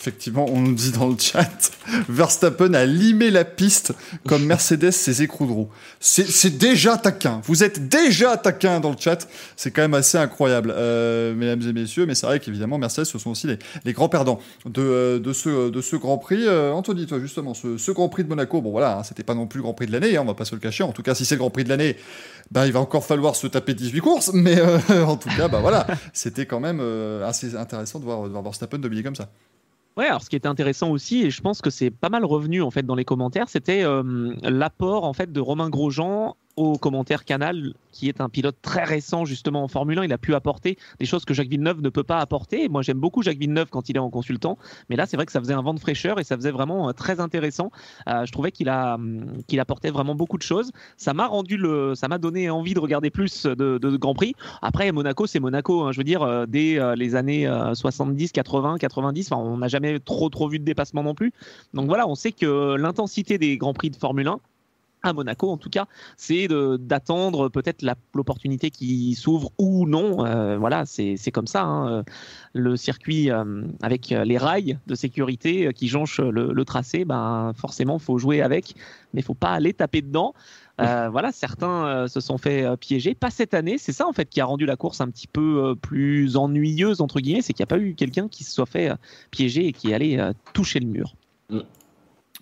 Effectivement, 0.00 0.46
on 0.48 0.62
nous 0.62 0.72
dit 0.72 0.92
dans 0.92 1.08
le 1.08 1.16
chat, 1.18 1.72
Verstappen 2.08 2.72
a 2.72 2.86
limé 2.86 3.30
la 3.30 3.44
piste 3.44 3.92
comme 4.26 4.46
Mercedes 4.46 4.92
ses 4.92 5.20
écrous 5.20 5.44
de 5.44 5.52
roue. 5.52 5.68
C'est 6.00 6.56
déjà 6.56 6.96
taquin. 6.96 7.42
Vous 7.44 7.62
êtes 7.62 7.90
déjà 7.90 8.38
taquin 8.38 8.80
dans 8.80 8.92
le 8.92 8.96
chat. 8.98 9.28
C'est 9.56 9.70
quand 9.70 9.82
même 9.82 9.92
assez 9.92 10.16
incroyable, 10.16 10.72
euh, 10.74 11.34
mesdames 11.34 11.60
et 11.68 11.74
messieurs. 11.74 12.06
Mais 12.06 12.14
c'est 12.14 12.24
vrai 12.24 12.40
qu'évidemment, 12.40 12.78
Mercedes, 12.78 13.04
ce 13.04 13.18
sont 13.18 13.32
aussi 13.32 13.46
les, 13.84 13.92
grands 13.92 14.08
perdants 14.08 14.40
de, 14.64 14.80
euh, 14.80 15.18
de, 15.18 15.32
ce, 15.34 15.96
Grand 15.96 16.16
Prix. 16.16 16.46
Euh, 16.46 16.72
Anthony, 16.72 17.04
toi, 17.04 17.20
justement, 17.20 17.52
ce, 17.52 17.90
Grand 17.90 18.08
Prix 18.08 18.24
de 18.24 18.30
Monaco, 18.30 18.62
bon 18.62 18.70
voilà, 18.70 19.00
hein, 19.00 19.02
c'était 19.02 19.22
pas 19.22 19.34
non 19.34 19.46
plus 19.46 19.58
le 19.58 19.64
Grand 19.64 19.74
Prix 19.74 19.86
de 19.86 19.92
l'année, 19.92 20.16
hein, 20.16 20.22
on 20.22 20.26
va 20.26 20.32
pas 20.32 20.46
se 20.46 20.54
le 20.54 20.62
cacher. 20.62 20.82
En 20.82 20.92
tout 20.92 21.02
cas, 21.02 21.14
si 21.14 21.26
c'est 21.26 21.34
le 21.34 21.40
Grand 21.40 21.50
Prix 21.50 21.64
de 21.64 21.68
l'année, 21.68 21.96
bah, 22.50 22.66
il 22.66 22.72
va 22.72 22.80
encore 22.80 23.04
falloir 23.04 23.36
se 23.36 23.48
taper 23.48 23.74
18 23.74 24.00
courses. 24.00 24.30
Mais 24.32 24.58
euh, 24.58 25.04
en 25.04 25.18
tout 25.18 25.28
cas, 25.36 25.48
bah 25.48 25.60
voilà, 25.60 25.86
c'était 26.14 26.46
quand 26.46 26.60
même 26.60 26.80
assez 27.22 27.54
intéressant 27.54 27.98
de 27.98 28.04
voir, 28.04 28.22
de 28.22 28.28
voir 28.30 28.42
Verstappen 28.42 28.78
dominer 28.78 29.02
comme 29.02 29.16
ça. 29.16 29.28
Ouais, 29.96 30.06
alors 30.06 30.22
ce 30.22 30.30
qui 30.30 30.36
était 30.36 30.48
intéressant 30.48 30.90
aussi, 30.90 31.22
et 31.22 31.30
je 31.30 31.40
pense 31.40 31.60
que 31.60 31.70
c'est 31.70 31.90
pas 31.90 32.08
mal 32.08 32.24
revenu 32.24 32.62
en 32.62 32.70
fait 32.70 32.84
dans 32.86 32.94
les 32.94 33.04
commentaires, 33.04 33.48
c'était 33.48 33.82
euh, 33.82 34.34
l'apport 34.42 35.04
en 35.04 35.12
fait 35.12 35.32
de 35.32 35.40
Romain 35.40 35.68
Grosjean 35.68 36.36
commentaire 36.78 37.24
Canal, 37.24 37.74
qui 37.92 38.08
est 38.08 38.20
un 38.20 38.28
pilote 38.28 38.56
très 38.62 38.84
récent 38.84 39.24
justement 39.24 39.62
en 39.64 39.68
Formule 39.68 39.98
1. 39.98 40.04
Il 40.04 40.12
a 40.12 40.18
pu 40.18 40.34
apporter 40.34 40.78
des 40.98 41.06
choses 41.06 41.24
que 41.24 41.34
Jacques 41.34 41.48
Villeneuve 41.48 41.80
ne 41.80 41.88
peut 41.88 42.02
pas 42.02 42.18
apporter. 42.18 42.68
Moi, 42.68 42.82
j'aime 42.82 42.98
beaucoup 42.98 43.22
Jacques 43.22 43.38
Villeneuve 43.38 43.68
quand 43.70 43.88
il 43.88 43.96
est 43.96 44.00
en 44.00 44.10
consultant, 44.10 44.58
mais 44.88 44.96
là, 44.96 45.06
c'est 45.06 45.16
vrai 45.16 45.26
que 45.26 45.32
ça 45.32 45.40
faisait 45.40 45.54
un 45.54 45.62
vent 45.62 45.74
de 45.74 45.80
fraîcheur 45.80 46.18
et 46.18 46.24
ça 46.24 46.36
faisait 46.36 46.50
vraiment 46.50 46.88
euh, 46.88 46.92
très 46.92 47.20
intéressant. 47.20 47.70
Euh, 48.08 48.24
je 48.26 48.32
trouvais 48.32 48.52
qu'il 48.52 48.68
a 48.68 48.94
hum, 48.94 49.42
qu'il 49.46 49.60
apportait 49.60 49.90
vraiment 49.90 50.14
beaucoup 50.14 50.38
de 50.38 50.42
choses. 50.42 50.70
Ça 50.96 51.14
m'a 51.14 51.26
rendu 51.26 51.56
le, 51.56 51.94
ça 51.94 52.08
m'a 52.08 52.18
donné 52.18 52.50
envie 52.50 52.74
de 52.74 52.80
regarder 52.80 53.10
plus 53.10 53.46
de, 53.46 53.78
de 53.78 53.96
Grand 53.96 54.14
Prix. 54.14 54.34
Après, 54.62 54.92
Monaco, 54.92 55.26
c'est 55.26 55.40
Monaco. 55.40 55.82
hein. 55.84 55.92
je 55.92 55.98
veux 55.98 56.04
dire, 56.04 56.22
euh, 56.22 56.46
dès 56.46 56.78
les 56.96 57.14
années 57.14 57.46
euh, 57.46 57.74
70, 57.74 58.32
80, 58.32 58.78
90, 58.78 59.32
enfin, 59.32 59.42
on 59.42 59.58
n'a 59.58 59.68
jamais 59.68 59.98
trop 60.00 60.28
trop 60.28 60.48
vu 60.48 60.58
de 60.58 60.64
dépassement 60.64 61.02
non 61.02 61.14
plus. 61.14 61.32
Donc 61.74 61.86
voilà, 61.86 62.06
on 62.08 62.14
sait 62.14 62.32
que 62.32 62.74
l'intensité 62.76 63.38
des 63.38 63.56
Grands 63.56 63.74
Prix 63.74 63.90
de 63.90 63.96
Formule 63.96 64.28
1 64.28 64.40
à 65.02 65.12
Monaco 65.12 65.50
en 65.50 65.56
tout 65.56 65.70
cas, 65.70 65.86
c'est 66.16 66.48
d'attendre 66.48 67.48
peut-être 67.48 67.84
l'opportunité 68.14 68.70
qui 68.70 69.14
s'ouvre 69.14 69.50
ou 69.58 69.86
non. 69.86 70.24
Euh, 70.26 70.56
voilà, 70.58 70.84
c'est 70.86 71.30
comme 71.32 71.46
ça. 71.46 71.62
hein. 71.62 72.04
Le 72.52 72.76
circuit 72.76 73.30
euh, 73.30 73.62
avec 73.80 74.08
les 74.10 74.36
rails 74.36 74.78
de 74.86 74.94
sécurité 74.96 75.68
euh, 75.68 75.72
qui 75.72 75.86
jonchent 75.86 76.20
le, 76.20 76.52
le 76.52 76.64
tracé, 76.64 77.04
ben 77.04 77.52
forcément, 77.56 77.98
faut 78.00 78.18
jouer 78.18 78.42
avec, 78.42 78.74
mais 79.14 79.22
faut 79.22 79.34
pas 79.34 79.50
aller 79.52 79.72
taper 79.72 80.02
dedans. 80.02 80.34
Euh, 80.80 81.08
voilà, 81.12 81.30
certains 81.30 81.86
euh, 81.86 82.08
se 82.08 82.20
sont 82.20 82.38
fait 82.38 82.64
euh, 82.64 82.76
piéger. 82.76 83.14
Pas 83.14 83.30
cette 83.30 83.54
année. 83.54 83.78
C'est 83.78 83.92
ça 83.92 84.06
en 84.06 84.12
fait 84.12 84.28
qui 84.28 84.40
a 84.40 84.44
rendu 84.44 84.66
la 84.66 84.76
course 84.76 85.00
un 85.00 85.08
petit 85.10 85.28
peu 85.28 85.64
euh, 85.64 85.74
plus 85.74 86.36
ennuyeuse 86.36 87.00
entre 87.00 87.20
guillemets, 87.20 87.42
c'est 87.42 87.52
qu'il 87.52 87.62
n'y 87.62 87.68
a 87.68 87.74
pas 87.74 87.78
eu 87.78 87.94
quelqu'un 87.94 88.28
qui 88.28 88.42
se 88.42 88.52
soit 88.52 88.66
fait 88.66 88.90
euh, 88.90 88.96
piéger 89.30 89.66
et 89.66 89.72
qui 89.72 89.94
allait 89.94 90.18
euh, 90.18 90.32
toucher 90.52 90.80
le 90.80 90.86
mur. 90.86 91.14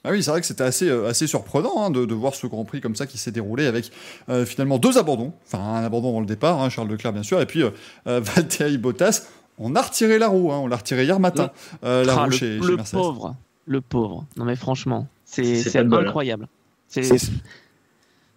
Ah 0.08 0.12
oui, 0.12 0.22
c'est 0.22 0.30
vrai 0.30 0.40
que 0.40 0.46
c'était 0.46 0.64
assez, 0.64 0.88
euh, 0.88 1.06
assez 1.06 1.26
surprenant 1.26 1.84
hein, 1.84 1.90
de, 1.90 2.06
de 2.06 2.14
voir 2.14 2.34
ce 2.34 2.46
Grand 2.46 2.64
Prix 2.64 2.80
comme 2.80 2.96
ça 2.96 3.06
qui 3.06 3.18
s'est 3.18 3.30
déroulé 3.30 3.66
avec 3.66 3.90
euh, 4.30 4.46
finalement 4.46 4.78
deux 4.78 4.96
abandons. 4.96 5.34
Enfin, 5.46 5.58
un 5.62 5.84
abandon 5.84 6.12
dans 6.12 6.20
le 6.20 6.26
départ, 6.26 6.62
hein, 6.62 6.70
Charles 6.70 6.88
Leclerc 6.88 7.12
bien 7.12 7.22
sûr, 7.22 7.38
et 7.42 7.46
puis 7.46 7.62
euh, 7.62 7.70
euh, 8.06 8.20
Valtteri 8.24 8.78
Bottas. 8.78 9.26
On 9.58 9.74
a 9.74 9.82
retiré 9.82 10.18
la 10.18 10.28
roue, 10.28 10.50
hein, 10.50 10.60
on 10.62 10.66
l'a 10.66 10.76
retiré 10.76 11.04
hier 11.04 11.20
matin, 11.20 11.50
euh, 11.84 12.04
la 12.06 12.14
Ah, 12.14 12.24
roue 12.24 12.30
le, 12.30 12.36
chez, 12.36 12.58
chez 12.58 12.66
le 12.68 12.76
Mercedes. 12.76 12.98
pauvre, 12.98 13.36
le 13.66 13.80
pauvre. 13.82 14.24
Non 14.38 14.46
mais 14.46 14.56
franchement, 14.56 15.08
c'est 15.26 15.76
incroyable. 15.76 16.48
C'est 16.88 17.02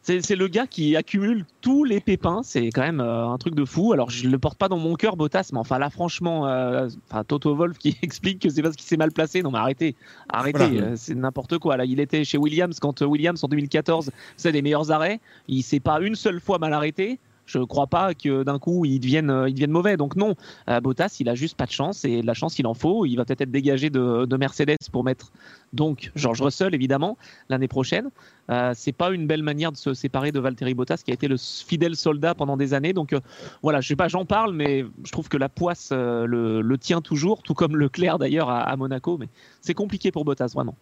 C'est- 0.03 0.21
c'est 0.21 0.31
c'est 0.31 0.35
le 0.35 0.47
gars 0.47 0.65
qui 0.65 0.95
accumule 0.95 1.45
tous 1.61 1.83
les 1.83 1.99
pépins. 1.99 2.41
C'est 2.43 2.69
quand 2.69 2.81
même 2.81 3.01
euh, 3.01 3.27
un 3.27 3.37
truc 3.37 3.53
de 3.53 3.65
fou. 3.65 3.91
Alors 3.93 4.09
je 4.09 4.27
le 4.29 4.39
porte 4.39 4.57
pas 4.57 4.67
dans 4.69 4.77
mon 4.77 4.95
cœur, 4.95 5.15
Bottas, 5.17 5.49
mais 5.53 5.59
enfin 5.59 5.77
là 5.77 5.89
franchement, 5.89 6.47
euh, 6.47 6.87
enfin 7.09 7.23
Toto 7.23 7.53
Wolf 7.53 7.77
qui 7.77 7.95
explique 8.01 8.39
que 8.41 8.49
c'est 8.49 8.61
parce 8.61 8.75
qu'il 8.75 8.85
s'est 8.87 8.97
mal 8.97 9.11
placé. 9.11 9.41
Non 9.43 9.51
mais 9.51 9.59
arrêtez, 9.59 9.95
arrêtez, 10.29 10.57
Voilà. 10.57 10.87
euh, 10.87 10.93
c'est 10.95 11.13
n'importe 11.15 11.57
quoi. 11.59 11.77
Là, 11.77 11.85
il 11.85 11.99
était 11.99 12.23
chez 12.23 12.37
Williams 12.37 12.79
quand 12.79 13.01
euh, 13.01 13.05
Williams 13.05 13.43
en 13.43 13.47
2014 13.47 14.11
faisait 14.37 14.51
des 14.51 14.61
meilleurs 14.61 14.91
arrêts. 14.91 15.19
Il 15.47 15.61
s'est 15.63 15.79
pas 15.79 15.99
une 16.01 16.15
seule 16.15 16.39
fois 16.39 16.57
mal 16.57 16.73
arrêté. 16.73 17.19
Je 17.51 17.59
ne 17.59 17.65
crois 17.65 17.87
pas 17.87 18.13
que 18.13 18.43
d'un 18.43 18.59
coup 18.59 18.85
ils 18.85 18.99
deviennent, 18.99 19.45
ils 19.47 19.53
deviennent 19.53 19.71
mauvais. 19.71 19.97
Donc 19.97 20.15
non, 20.15 20.35
Bottas, 20.81 21.17
il 21.19 21.29
a 21.29 21.35
juste 21.35 21.57
pas 21.57 21.65
de 21.65 21.71
chance 21.71 22.05
et 22.05 22.21
de 22.21 22.27
la 22.27 22.33
chance 22.33 22.59
il 22.59 22.67
en 22.67 22.73
faut. 22.73 23.05
Il 23.05 23.15
va 23.15 23.25
peut-être 23.25 23.41
être 23.41 23.51
dégagé 23.51 23.89
de, 23.89 24.25
de 24.25 24.37
Mercedes 24.37 24.77
pour 24.91 25.03
mettre 25.03 25.31
donc 25.73 26.11
George 26.15 26.41
Russell 26.41 26.73
évidemment 26.75 27.17
l'année 27.49 27.67
prochaine. 27.67 28.09
Euh, 28.49 28.73
c'est 28.75 28.91
pas 28.91 29.11
une 29.11 29.27
belle 29.27 29.43
manière 29.43 29.71
de 29.71 29.77
se 29.77 29.93
séparer 29.93 30.31
de 30.31 30.39
Valtteri 30.39 30.73
Bottas 30.73 31.01
qui 31.05 31.11
a 31.11 31.13
été 31.13 31.27
le 31.27 31.37
fidèle 31.37 31.95
soldat 31.95 32.35
pendant 32.35 32.57
des 32.57 32.73
années. 32.73 32.93
Donc 32.93 33.13
euh, 33.13 33.19
voilà, 33.63 33.81
je 33.81 33.87
sais 33.87 33.95
pas, 33.95 34.07
j'en 34.07 34.25
parle, 34.25 34.53
mais 34.53 34.85
je 35.03 35.11
trouve 35.11 35.29
que 35.29 35.37
la 35.37 35.49
poisse 35.49 35.89
euh, 35.91 36.25
le, 36.25 36.77
tient 36.77 37.01
toujours, 37.01 37.43
tout 37.43 37.53
comme 37.53 37.77
Leclerc 37.77 38.19
d'ailleurs 38.19 38.49
à, 38.49 38.75
Monaco. 38.75 39.17
Mais 39.17 39.29
c'est 39.61 39.73
compliqué 39.73 40.11
pour 40.11 40.25
Bottas 40.25 40.51
vraiment. 40.53 40.75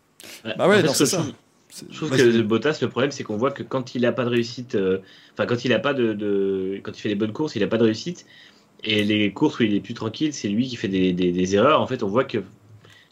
Bah 0.58 0.68
ouais, 0.68 0.86
c'est 0.88 1.06
ça. 1.06 1.22
Je 1.22 1.32
trouve 1.94 2.16
que 2.16 2.42
Bottas, 2.42 2.80
le 2.82 2.90
problème, 2.90 3.12
c'est 3.12 3.24
qu'on 3.24 3.38
voit 3.38 3.52
que 3.52 3.64
quand 3.64 3.96
il 3.96 4.02
n'a 4.02 4.12
pas 4.12 4.26
de 4.26 4.30
réussite, 4.30 4.78
enfin 5.34 5.46
quand 5.46 5.66
il 5.66 5.74
a 5.74 5.80
pas 5.80 5.94
de, 5.94 6.80
quand 6.84 6.98
il 6.98 7.02
fait 7.02 7.10
des 7.10 7.16
bonnes 7.16 7.34
courses, 7.34 7.56
il 7.56 7.62
n'a 7.62 7.68
pas 7.68 7.78
de 7.78 7.84
réussite. 7.84 8.26
Et 8.84 9.04
les 9.04 9.34
courses 9.34 9.60
où 9.60 9.64
il 9.64 9.76
est 9.76 9.82
plus 9.82 9.94
tranquille, 9.94 10.34
c'est 10.34 10.48
lui 10.48 10.68
qui 10.68 10.76
fait 10.78 10.88
des, 10.88 11.12
des, 11.14 11.56
erreurs. 11.56 11.82
En 11.82 11.88
fait, 11.88 12.02
on 12.02 12.08
voit 12.08 12.24
que 12.24 12.40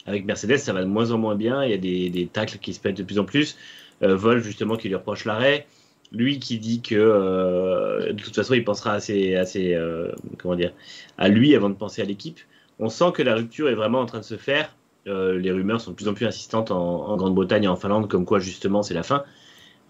avec 0.05 0.25
Mercedes, 0.25 0.57
ça 0.57 0.71
va 0.71 0.81
de 0.81 0.87
moins 0.87 1.11
en 1.11 1.17
moins 1.17 1.35
bien. 1.35 1.63
Il 1.63 1.71
y 1.71 1.73
a 1.73 1.77
des, 1.77 2.09
des 2.09 2.27
tacles 2.27 2.57
qui 2.59 2.73
se 2.73 2.79
pètent 2.79 2.97
de 2.97 3.03
plus 3.03 3.19
en 3.19 3.25
plus. 3.25 3.57
Euh, 4.03 4.15
Vol 4.15 4.41
justement 4.41 4.77
qui 4.77 4.87
lui 4.87 4.95
reproche 4.95 5.25
l'arrêt. 5.25 5.67
Lui 6.13 6.39
qui 6.39 6.57
dit 6.59 6.81
que 6.81 6.95
euh, 6.95 8.13
de 8.13 8.23
toute 8.23 8.35
façon 8.35 8.53
il 8.53 8.63
pensera 8.63 8.93
assez, 8.93 9.35
assez 9.35 9.73
euh, 9.73 10.11
comment 10.37 10.55
dire, 10.55 10.71
à 11.17 11.27
lui 11.27 11.53
avant 11.53 11.69
de 11.69 11.75
penser 11.75 12.01
à 12.01 12.05
l'équipe. 12.05 12.39
On 12.79 12.89
sent 12.89 13.11
que 13.13 13.23
la 13.23 13.35
rupture 13.35 13.67
est 13.67 13.75
vraiment 13.75 13.99
en 13.99 14.05
train 14.05 14.19
de 14.19 14.23
se 14.23 14.37
faire. 14.37 14.73
Les 15.07 15.51
rumeurs 15.51 15.81
sont 15.81 15.91
de 15.91 15.95
plus 15.95 16.07
en 16.07 16.13
plus 16.13 16.25
insistantes 16.25 16.71
en, 16.71 17.15
Grande-Bretagne 17.17 17.63
et 17.63 17.67
en 17.67 17.75
Finlande, 17.75 18.07
comme 18.07 18.25
quoi 18.25 18.39
justement 18.39 18.83
c'est 18.83 18.93
la 18.93 19.03
fin. 19.03 19.23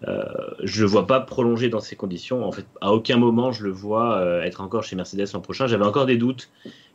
je 0.02 0.06
ne 0.08 0.82
le 0.82 0.86
vois 0.86 1.06
pas 1.06 1.20
prolonger 1.20 1.68
dans 1.68 1.80
ces 1.80 1.96
conditions. 1.96 2.44
En 2.44 2.52
fait, 2.52 2.66
à 2.80 2.92
aucun 2.92 3.16
moment 3.16 3.52
je 3.52 3.64
le 3.64 3.70
vois 3.70 4.22
être 4.44 4.60
encore 4.60 4.84
chez 4.84 4.96
Mercedes 4.96 5.26
l'an 5.34 5.40
prochain. 5.40 5.66
J'avais 5.66 5.84
encore 5.84 6.06
des 6.06 6.16
doutes 6.16 6.50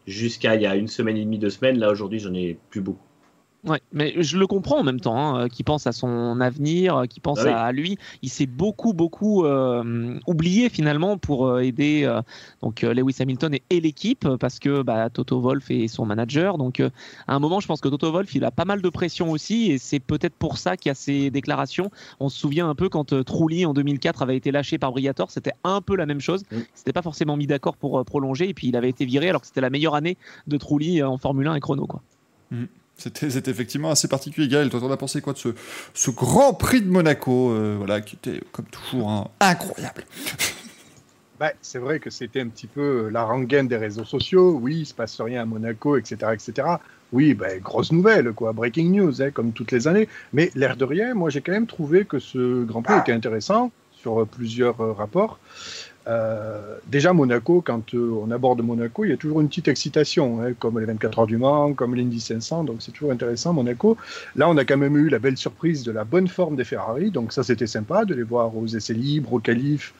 jusqu'à 0.08 0.56
il 0.56 0.62
y 0.62 0.66
a 0.66 0.76
une 0.76 0.88
semaine 0.88 1.18
et 1.18 1.24
demie, 1.24 1.40
deux 1.40 1.50
semaines. 1.50 1.78
Là 1.80 1.92
aujourd'hui, 1.92 2.20
j'en 2.20 2.34
ai 2.34 2.58
plus 2.70 2.82
beaucoup. 2.82 3.13
Ouais, 3.66 3.82
mais 3.94 4.22
je 4.22 4.38
le 4.38 4.46
comprends 4.46 4.80
en 4.80 4.84
même 4.84 5.00
temps, 5.00 5.38
hein, 5.38 5.48
qui 5.48 5.64
pense 5.64 5.88
à 5.88 5.94
son 5.94 6.42
avenir, 6.42 7.06
qui 7.10 7.22
pense 7.22 7.40
ah 7.46 7.64
à 7.64 7.72
lui. 7.72 7.98
Il 8.22 8.30
s'est 8.30 8.46
beaucoup, 8.46 8.92
beaucoup 8.92 9.46
euh, 9.46 10.20
oublié 10.28 10.68
finalement 10.68 11.18
pour 11.18 11.48
euh, 11.48 11.62
aider 11.62 12.04
euh, 12.04 12.22
donc 12.62 12.82
Lewis 12.82 13.16
Hamilton 13.22 13.56
et, 13.70 13.80
l'équipe 13.80 14.28
parce 14.38 14.60
que 14.60 14.82
bah, 14.82 15.10
Toto 15.10 15.40
Wolff 15.40 15.72
est 15.72 15.88
son 15.88 16.06
manager. 16.06 16.58
Donc 16.58 16.82
à 16.82 17.36
un 17.36 17.40
moment, 17.40 17.62
je 17.62 17.68
pense 17.68 17.80
que 17.80 17.88
Toto 17.88 18.12
Wolff 18.12 18.36
il 18.36 18.44
a 18.44 18.52
pas 18.52 18.66
mal 18.66 18.82
de 18.82 18.90
pression 18.90 19.32
aussi 19.32 19.72
et 19.72 19.78
c'est 19.78 20.02
peut-être 20.02 20.36
pour 20.36 20.58
ça 20.58 20.76
qu'il 20.76 20.90
y 20.90 20.92
a 20.92 20.96
ces 20.96 21.32
déclarations. 21.32 21.90
On 22.20 22.28
se 22.28 22.38
souvient 22.38 22.70
un 22.70 22.76
peu 22.76 22.90
quand 22.90 23.24
Trulli 23.24 23.66
en 23.66 23.74
2004 23.74 24.24
avait 24.24 24.36
été 24.36 24.52
lâché 24.52 24.78
par 24.78 24.92
Briator, 24.92 25.32
c'était 25.32 25.54
un 25.64 25.80
peu 25.80 25.96
la 25.96 26.06
même 26.06 26.20
chose. 26.20 26.44
Mm. 26.52 26.58
C'était 26.74 26.94
pas 26.94 27.02
forcément 27.02 27.38
mis 27.38 27.48
d'accord 27.48 27.78
pour 27.78 28.04
prolonger 28.04 28.50
et 28.50 28.54
puis 28.54 28.68
il 28.68 28.76
avait 28.76 28.90
été 28.90 29.06
viré 29.06 29.30
alors 29.30 29.40
que 29.40 29.48
c'était 29.48 29.62
la 29.62 29.70
meilleure 29.70 29.96
année 29.96 30.18
de 30.48 30.58
Trulli 30.58 31.02
en 31.02 31.18
Formule 31.18 31.48
1 31.48 31.56
et 31.56 31.60
chrono 31.62 31.86
quoi. 31.86 32.02
Mm. 32.52 32.66
C'était 33.12 33.52
effectivement 33.52 33.92
assez 33.92 34.08
particulier. 34.08 34.48
Gaël, 34.48 34.70
toi, 34.70 34.80
t'en 34.80 34.92
as 34.92 34.98
pensé 34.98 35.22
quoi 35.22 35.34
de 35.34 35.38
ce, 35.38 35.50
ce 35.94 36.12
Grand 36.12 36.54
Prix 36.54 36.82
de 36.82 36.90
Monaco, 36.90 37.52
euh, 37.52 37.76
voilà, 37.78 38.02
qui 38.02 38.16
était 38.16 38.40
comme 38.52 38.66
toujours 38.66 39.10
hein, 39.10 39.28
incroyable 39.40 40.06
bah, 41.40 41.52
C'est 41.62 41.80
vrai 41.80 42.00
que 42.00 42.10
c'était 42.10 42.40
un 42.40 42.48
petit 42.48 42.68
peu 42.68 43.10
la 43.10 43.24
rengaine 43.24 43.68
des 43.68 43.78
réseaux 43.78 44.06
sociaux. 44.06 44.58
Oui, 44.62 44.80
il 44.80 44.86
se 44.86 44.94
passe 44.94 45.20
rien 45.20 45.42
à 45.42 45.46
Monaco, 45.46 45.98
etc. 45.98 46.32
etc. 46.34 46.68
Oui, 47.12 47.34
bah, 47.34 47.58
grosse 47.60 47.92
nouvelle, 47.92 48.32
quoi, 48.32 48.54
breaking 48.54 48.92
news, 48.92 49.22
hein, 49.22 49.32
comme 49.32 49.52
toutes 49.52 49.72
les 49.72 49.88
années. 49.88 50.08
Mais 50.32 50.52
l'air 50.56 50.78
de 50.78 50.86
rien, 50.86 51.14
moi 51.14 51.30
j'ai 51.30 51.42
quand 51.42 51.52
même 51.52 51.68
trouvé 51.68 52.06
que 52.06 52.20
ce 52.20 52.64
Grand 52.64 52.82
Prix 52.82 53.00
était 53.00 53.12
intéressant 53.12 53.72
sur 53.92 54.26
plusieurs 54.28 54.80
euh, 54.82 54.94
rapports. 54.94 55.40
Euh, 56.08 56.78
déjà, 56.88 57.14
Monaco, 57.14 57.62
quand 57.62 57.94
euh, 57.94 58.20
on 58.22 58.32
aborde 58.32 58.62
Monaco, 58.62 59.06
il 59.06 59.12
y 59.12 59.14
a 59.14 59.18
toujours 59.18 59.42
une 59.42 59.48
petite 59.48 59.68
excitation, 59.68 60.42
hein, 60.42 60.54
comme 60.60 60.80
les 60.80 60.86
24 60.86 61.20
heures 61.20 61.28
du 61.28 61.38
Mans, 61.38 61.74
comme 61.74 61.96
l'Indy 61.96 62.20
500, 62.20 62.66
donc 62.66 62.78
c'est 62.80 62.92
toujours 62.92 63.12
intéressant, 63.12 63.54
Monaco. 63.54 63.98
Là, 64.36 64.50
on 64.50 64.58
a 64.58 64.66
quand 64.66 64.78
même 64.78 64.98
eu 64.98 65.10
la 65.10 65.20
belle 65.20 65.38
surprise 65.38 65.84
de 65.84 65.92
la 65.92 66.04
bonne 66.04 66.28
forme 66.28 66.56
des 66.56 66.66
Ferrari, 66.66 67.12
donc 67.12 67.32
ça, 67.32 67.44
c'était 67.44 67.68
sympa 67.68 68.06
de 68.06 68.14
les 68.14 68.24
voir 68.24 68.56
aux 68.56 68.68
essais 68.68 68.94
libres, 68.94 69.34
au 69.34 69.40
qualif, 69.40 69.94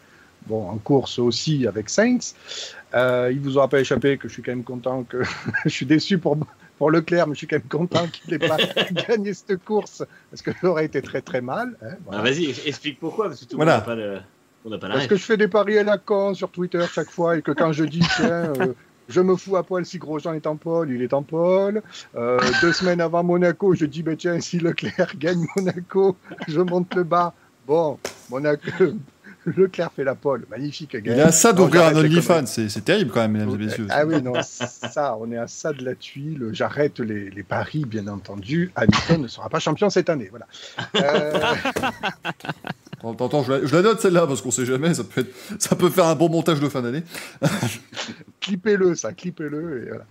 bon, 0.48 0.68
en 0.68 0.78
course 0.78 1.20
aussi 1.20 1.68
avec 1.68 1.90
Sainz. 1.90 2.36
Euh, 2.94 3.30
il 3.32 3.40
vous 3.40 3.58
aura 3.58 3.70
pas 3.70 3.80
échappé 3.80 4.18
que 4.18 4.28
je 4.28 4.34
suis 4.34 4.44
quand 4.44 4.52
même 4.52 4.64
content, 4.64 5.04
que 5.04 5.24
je 5.66 5.70
suis 5.70 5.86
déçu 5.86 6.18
pour, 6.18 6.38
pour 6.78 6.92
Leclerc, 6.92 7.28
mais 7.28 7.34
je 7.34 7.40
suis 7.40 7.48
quand 7.48 7.56
même 7.56 7.64
content 7.64 8.08
qu'il 8.08 8.32
n'ait 8.32 8.46
pas 8.46 8.58
gagné 9.08 9.34
cette 9.34 9.64
course, 9.64 10.04
parce 10.30 10.42
que 10.42 10.52
ça 10.52 10.68
aurait 10.68 10.86
été 10.86 11.02
très 11.02 11.22
très 11.22 11.40
mal. 11.40 11.78
Hein, 11.82 11.96
ah, 12.12 12.22
Vas-y, 12.22 12.50
explique 12.66 13.00
pourquoi, 13.00 13.30
parce 13.30 13.46
que 13.46 13.46
tout 13.46 13.58
le 13.58 14.20
pas. 14.64 14.78
Parce 14.80 15.08
que 15.08 15.16
je 15.16 15.24
fais 15.24 15.38
des 15.38 15.48
paris 15.48 15.78
à 15.78 15.84
la 15.84 15.98
con 15.98 16.34
sur 16.34 16.50
Twitter 16.50 16.84
chaque 16.92 17.10
fois 17.10 17.38
et 17.38 17.42
que 17.42 17.52
quand 17.52 17.72
je 17.72 17.84
dis 17.84 18.02
tiens, 18.16 18.54
euh, 18.60 18.74
je 19.10 19.22
me 19.22 19.36
fous 19.36 19.56
à 19.58 19.64
poil 19.64 19.86
si 19.86 19.98
Grosjean 19.98 20.34
est 20.34 20.48
en 20.48 20.56
pole, 20.56 20.92
il 20.92 21.02
est 21.02 21.14
en 21.14 21.24
pole. 21.24 21.82
Euh, 22.16 22.40
deux 22.62 22.74
semaines 22.74 23.02
avant 23.02 23.24
Monaco, 23.24 23.74
je 23.76 23.86
dis 23.86 24.04
ben 24.04 24.16
tiens, 24.16 24.40
si 24.40 24.60
Leclerc 24.60 25.18
gagne 25.18 25.46
Monaco, 25.56 26.16
je 26.48 26.62
monte 26.62 26.96
le 26.96 27.04
bas. 27.04 27.34
Bon, 27.68 27.98
Monaco, 28.30 28.70
Leclerc 29.58 29.92
fait 29.96 30.04
la 30.04 30.16
pole, 30.16 30.46
magnifique. 30.50 30.96
Il 31.04 31.12
est 31.12 31.22
à 31.22 31.32
ça 31.32 31.54
d'ouvrir 31.54 31.84
un 31.84 31.96
OnlyFans, 31.96 32.46
c'est 32.46 32.86
terrible 32.86 33.12
quand 33.12 33.22
même, 33.22 33.32
mesdames 33.32 33.56
et 33.56 33.66
messieurs. 33.66 33.88
Ah 33.90 34.06
oui, 34.06 34.22
non, 34.22 34.34
ça, 34.42 35.18
on 35.20 35.32
est 35.32 35.38
à 35.38 35.48
ça 35.48 35.74
de 35.74 35.84
la 35.84 35.96
tuile. 35.96 36.50
J'arrête 36.52 37.00
les, 37.00 37.30
les, 37.30 37.44
paris, 37.44 37.86
bien 37.86 38.08
entendu. 38.08 38.72
Hamilton 38.76 39.22
ne 39.22 39.28
sera 39.28 39.50
pas 39.50 39.60
champion 39.60 39.90
cette 39.90 40.10
année, 40.10 40.30
voilà. 40.30 40.48
Euh... 40.96 41.40
T'entends, 43.18 43.44
je, 43.44 43.68
je, 43.68 43.76
la 43.76 43.82
note 43.82 44.00
celle-là 44.00 44.26
parce 44.26 44.42
qu'on 44.42 44.52
sait 44.52 44.66
jamais, 44.66 44.94
ça 44.94 45.04
peut, 45.04 45.22
être, 45.22 45.34
ça 45.60 45.76
peut 45.76 45.90
faire 45.90 46.06
un 46.06 46.16
bon 46.16 46.30
montage 46.30 46.62
de 46.62 46.70
fin 46.70 46.82
d'année. 46.82 47.04
clippez-le, 48.40 48.96
ça, 48.96 49.12
clippez-le. 49.12 49.90
Voilà. 49.90 50.06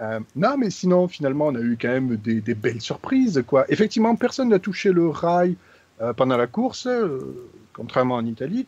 Euh, 0.00 0.20
non, 0.34 0.56
mais 0.56 0.70
sinon, 0.70 1.08
finalement, 1.08 1.48
on 1.48 1.54
a 1.54 1.60
eu 1.60 1.76
quand 1.80 1.88
même 1.88 2.16
des, 2.16 2.40
des 2.40 2.54
belles 2.54 2.80
surprises. 2.80 3.44
Quoi. 3.46 3.66
Effectivement, 3.68 4.16
personne 4.16 4.48
n'a 4.48 4.58
touché 4.58 4.92
le 4.92 5.08
rail 5.10 5.56
euh, 6.00 6.14
pendant 6.14 6.36
la 6.36 6.46
course. 6.46 6.86
Euh, 6.86 7.50
contrairement 7.78 8.16
en 8.16 8.26
Italie. 8.26 8.66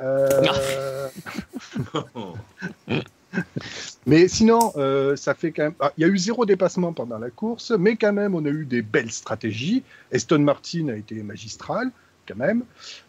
Euh, 0.00 1.08
mais 4.06 4.28
sinon, 4.28 4.72
euh, 4.76 5.16
ça 5.16 5.34
fait 5.34 5.50
quand 5.50 5.64
même. 5.64 5.74
Ah, 5.80 5.92
il 5.98 6.02
y 6.02 6.04
a 6.04 6.08
eu 6.08 6.16
zéro 6.16 6.46
dépassement 6.46 6.92
pendant 6.92 7.18
la 7.18 7.30
course, 7.30 7.72
mais 7.72 7.96
quand 7.96 8.12
même, 8.12 8.34
on 8.34 8.44
a 8.44 8.48
eu 8.48 8.64
des 8.64 8.80
belles 8.80 9.10
stratégies. 9.10 9.82
Aston 10.12 10.38
Martin 10.38 10.88
a 10.88 10.96
été 10.96 11.16
magistral, 11.22 11.90
quand 12.26 12.36
même. 12.36 12.62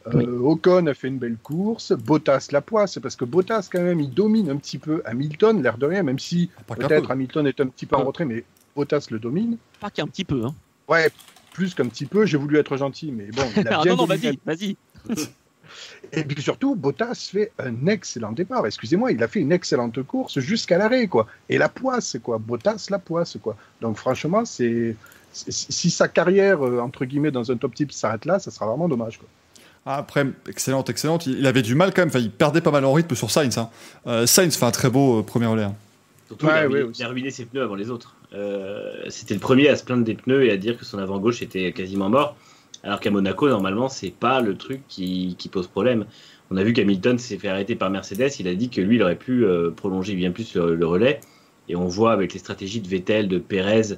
Euh, 0.07 0.39
Ocon 0.39 0.88
a 0.88 0.93
fait 0.95 1.07
une 1.07 1.19
belle 1.19 1.38
course. 1.38 1.93
Bottas 1.93 2.48
la 2.51 2.62
poisse, 2.62 2.98
parce 2.98 3.15
que 3.15 3.25
Bottas, 3.25 3.69
quand 3.72 3.83
même, 3.83 4.00
il 4.00 4.12
domine 4.12 4.50
un 4.50 4.57
petit 4.57 4.79
peu 4.79 5.03
Hamilton, 5.05 5.62
l'air 5.62 5.77
de 5.77 5.86
rien, 5.86 6.01
même 6.01 6.19
si 6.19 6.50
peut-être 6.67 7.12
Hamilton 7.12 7.45
est 7.45 7.62
un 7.62 7.67
petit 7.67 7.86
peu 7.86 7.95
en 7.95 8.03
retrait, 8.03 8.25
mais 8.25 8.43
Bottas 8.75 9.07
le 9.12 9.19
domine. 9.19 9.57
Pas 9.79 9.91
qu'un 9.91 10.07
petit 10.07 10.25
peu, 10.25 10.43
hein. 10.45 10.55
Ouais, 10.89 11.12
plus 11.53 11.75
qu'un 11.75 11.88
petit 11.88 12.07
peu. 12.07 12.25
J'ai 12.25 12.38
voulu 12.38 12.57
être 12.57 12.75
gentil, 12.75 13.12
mais 13.12 13.27
bon. 13.27 13.43
Il 13.55 13.67
a 13.67 13.81
bien 13.83 13.95
non, 13.95 13.98
non, 14.01 14.05
vas-y, 14.05 14.39
vas-y. 14.43 14.75
Et 16.12 16.24
puis 16.24 16.42
surtout, 16.42 16.75
Bottas 16.75 17.30
fait 17.32 17.51
un 17.60 17.88
excellent 17.88 18.32
départ. 18.32 18.65
Excusez-moi, 18.65 19.12
il 19.12 19.24
a 19.24 19.27
fait 19.27 19.39
une 19.39 19.51
excellente 19.51 20.01
course 20.03 20.39
jusqu'à 20.39 20.77
l'arrêt, 20.77 21.08
quoi. 21.08 21.27
Et 21.50 21.58
la 21.58 21.70
poisse, 21.70 22.18
quoi. 22.22 22.38
Bottas, 22.38 22.88
la 22.89 23.00
poisse, 23.00 23.38
quoi. 23.42 23.56
Donc 23.82 23.98
franchement, 23.98 24.46
c'est 24.46 24.96
si 25.34 25.89
sa 25.89 26.08
carrière 26.08 26.63
euh, 26.63 26.80
entre 26.80 27.06
guillemets 27.06 27.32
dans 27.32 27.51
un 27.51 27.58
top 27.58 27.74
type 27.74 27.92
s'arrête 27.92 28.25
là, 28.25 28.38
ça 28.38 28.51
sera 28.51 28.68
vraiment 28.68 28.88
dommage, 28.88 29.18
quoi. 29.18 29.27
Après, 29.86 30.25
excellente, 30.48 30.89
excellente. 30.89 31.25
Il 31.25 31.46
avait 31.46 31.62
du 31.62 31.75
mal 31.75 31.94
quand 31.94 32.03
même. 32.03 32.08
Enfin, 32.08 32.20
il 32.20 32.32
perdait 32.32 32.62
pas 32.62 32.72
mal 32.72 32.86
en 32.86 32.94
rythme 32.94 33.15
sur 33.15 33.30
Sainz. 33.30 33.58
Hein. 33.58 33.70
Euh, 34.08 34.25
Sainz 34.25 34.56
fait 34.56 34.65
un 34.65 34.72
très 34.72 34.89
beau 34.89 35.20
euh, 35.20 35.24
premier 35.24 35.48
relais. 35.48 35.63
Hein. 35.63 35.75
Surtout, 36.27 36.46
il, 36.46 37.03
a 37.03 37.08
ruiné, 37.10 37.32
ses 37.32 37.44
pneus 37.44 37.63
avant 37.63 37.75
les 37.75 37.89
autres. 37.89 38.15
C'était 39.10 39.34
le 39.34 39.42
premier 39.42 39.68
à 39.68 39.75
se 39.75 39.84
plaindre 39.84 40.06
des 40.06 40.15
pneus 40.15 40.46
et 40.46 40.51
à 40.51 40.58
dire 40.58 40.77
que 40.77 40.86
son 40.86 41.00
avant 41.00 41.20
gauche 41.20 41.42
était 41.42 41.74
quasiment 41.74 42.10
mort. 42.10 42.38
Alors 42.84 43.00
qu'à 43.00 43.12
Monaco, 43.12 43.48
normalement, 43.48 43.88
c'est 43.88 44.12
pas 44.12 44.42
le 44.42 44.58
truc 44.58 44.82
qui, 44.88 45.38
pose 45.52 45.68
problème. 45.68 46.06
On 46.52 46.58
a 46.58 46.63
vu 46.63 46.74
qu'Hamilton 46.74 47.18
s'est 47.18 47.38
fait 47.38 47.48
arrêter 47.48 47.75
par 47.75 47.90
Mercedes. 47.90 48.30
Il 48.40 48.48
a 48.48 48.56
dit 48.56 48.70
que 48.70 48.82
lui, 48.82 48.98
il 48.98 49.04
aurait 49.04 49.16
pu 49.16 49.46
euh, 49.46 49.72
prolonger 49.72 50.16
bien 50.16 50.32
plus 50.32 50.56
le, 50.56 50.86
relais. 50.86 51.22
Et 51.70 51.78
on 51.78 51.88
voit 51.88 52.12
avec 52.12 52.34
les 52.34 52.40
stratégies 52.40 52.82
de 52.82 52.88
Vettel, 52.90 53.30
de 53.30 53.38
Perez, 53.38 53.98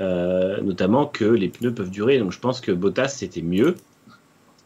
euh, 0.00 0.60
notamment, 0.60 1.06
que 1.06 1.24
les 1.24 1.48
pneus 1.48 1.72
peuvent 1.74 1.90
durer. 1.90 2.18
Donc 2.18 2.32
je 2.32 2.38
pense 2.38 2.60
que 2.60 2.72
Bottas, 2.72 3.08
c'était 3.08 3.40
mieux. 3.40 3.74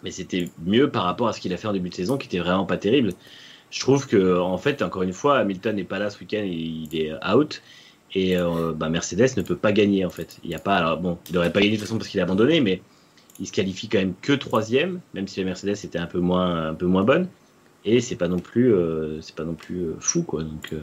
Mais 0.02 0.10
c'était 0.10 0.48
mieux 0.66 0.90
par 0.90 1.04
rapport 1.04 1.28
à 1.28 1.32
ce 1.32 1.40
qu'il 1.40 1.52
a 1.52 1.56
fait 1.56 1.68
en 1.68 1.72
début 1.72 1.90
de 1.90 1.94
saison, 1.94 2.18
qui 2.18 2.26
était 2.26 2.40
vraiment 2.40 2.66
pas 2.66 2.76
terrible. 2.76 3.12
Je 3.70 3.80
trouve 3.80 4.06
que, 4.06 4.38
en 4.38 4.58
fait, 4.58 4.82
encore 4.82 5.02
une 5.02 5.12
fois, 5.12 5.38
Hamilton 5.38 5.76
n'est 5.76 5.84
pas 5.84 5.98
là 5.98 6.10
ce 6.10 6.18
week-end, 6.20 6.42
il 6.44 6.88
est 6.92 7.12
out. 7.32 7.62
Et 8.14 8.36
euh, 8.36 8.72
bah, 8.72 8.88
Mercedes 8.88 9.36
ne 9.36 9.42
peut 9.42 9.56
pas 9.56 9.72
gagner, 9.72 10.04
en 10.04 10.10
fait. 10.10 10.38
Il 10.44 10.50
y 10.50 10.54
a 10.54 10.58
pas. 10.58 10.76
Alors, 10.76 10.98
bon, 10.98 11.18
il 11.28 11.34
n'aurait 11.34 11.52
pas 11.52 11.60
gagné 11.60 11.72
de 11.72 11.76
toute 11.76 11.86
façon 11.86 11.98
parce 11.98 12.08
qu'il 12.08 12.20
a 12.20 12.24
abandonné, 12.24 12.60
mais 12.60 12.82
il 13.40 13.46
se 13.46 13.52
qualifie 13.52 13.88
quand 13.88 13.98
même 13.98 14.14
que 14.20 14.32
troisième, 14.32 15.00
même 15.14 15.28
si 15.28 15.40
la 15.40 15.46
Mercedes 15.46 15.84
était 15.84 15.98
un 15.98 16.06
peu 16.06 16.20
moins, 16.20 16.72
bonne. 16.72 17.28
Et 17.84 18.00
c'est 18.00 18.16
pas 18.16 18.28
non 18.28 18.38
plus, 18.38 18.72
euh, 18.72 19.20
c'est 19.20 19.34
pas 19.34 19.44
non 19.44 19.54
plus 19.54 19.82
euh, 19.82 19.96
fou 20.00 20.22
quoi. 20.22 20.42
Donc, 20.42 20.72
euh, 20.72 20.80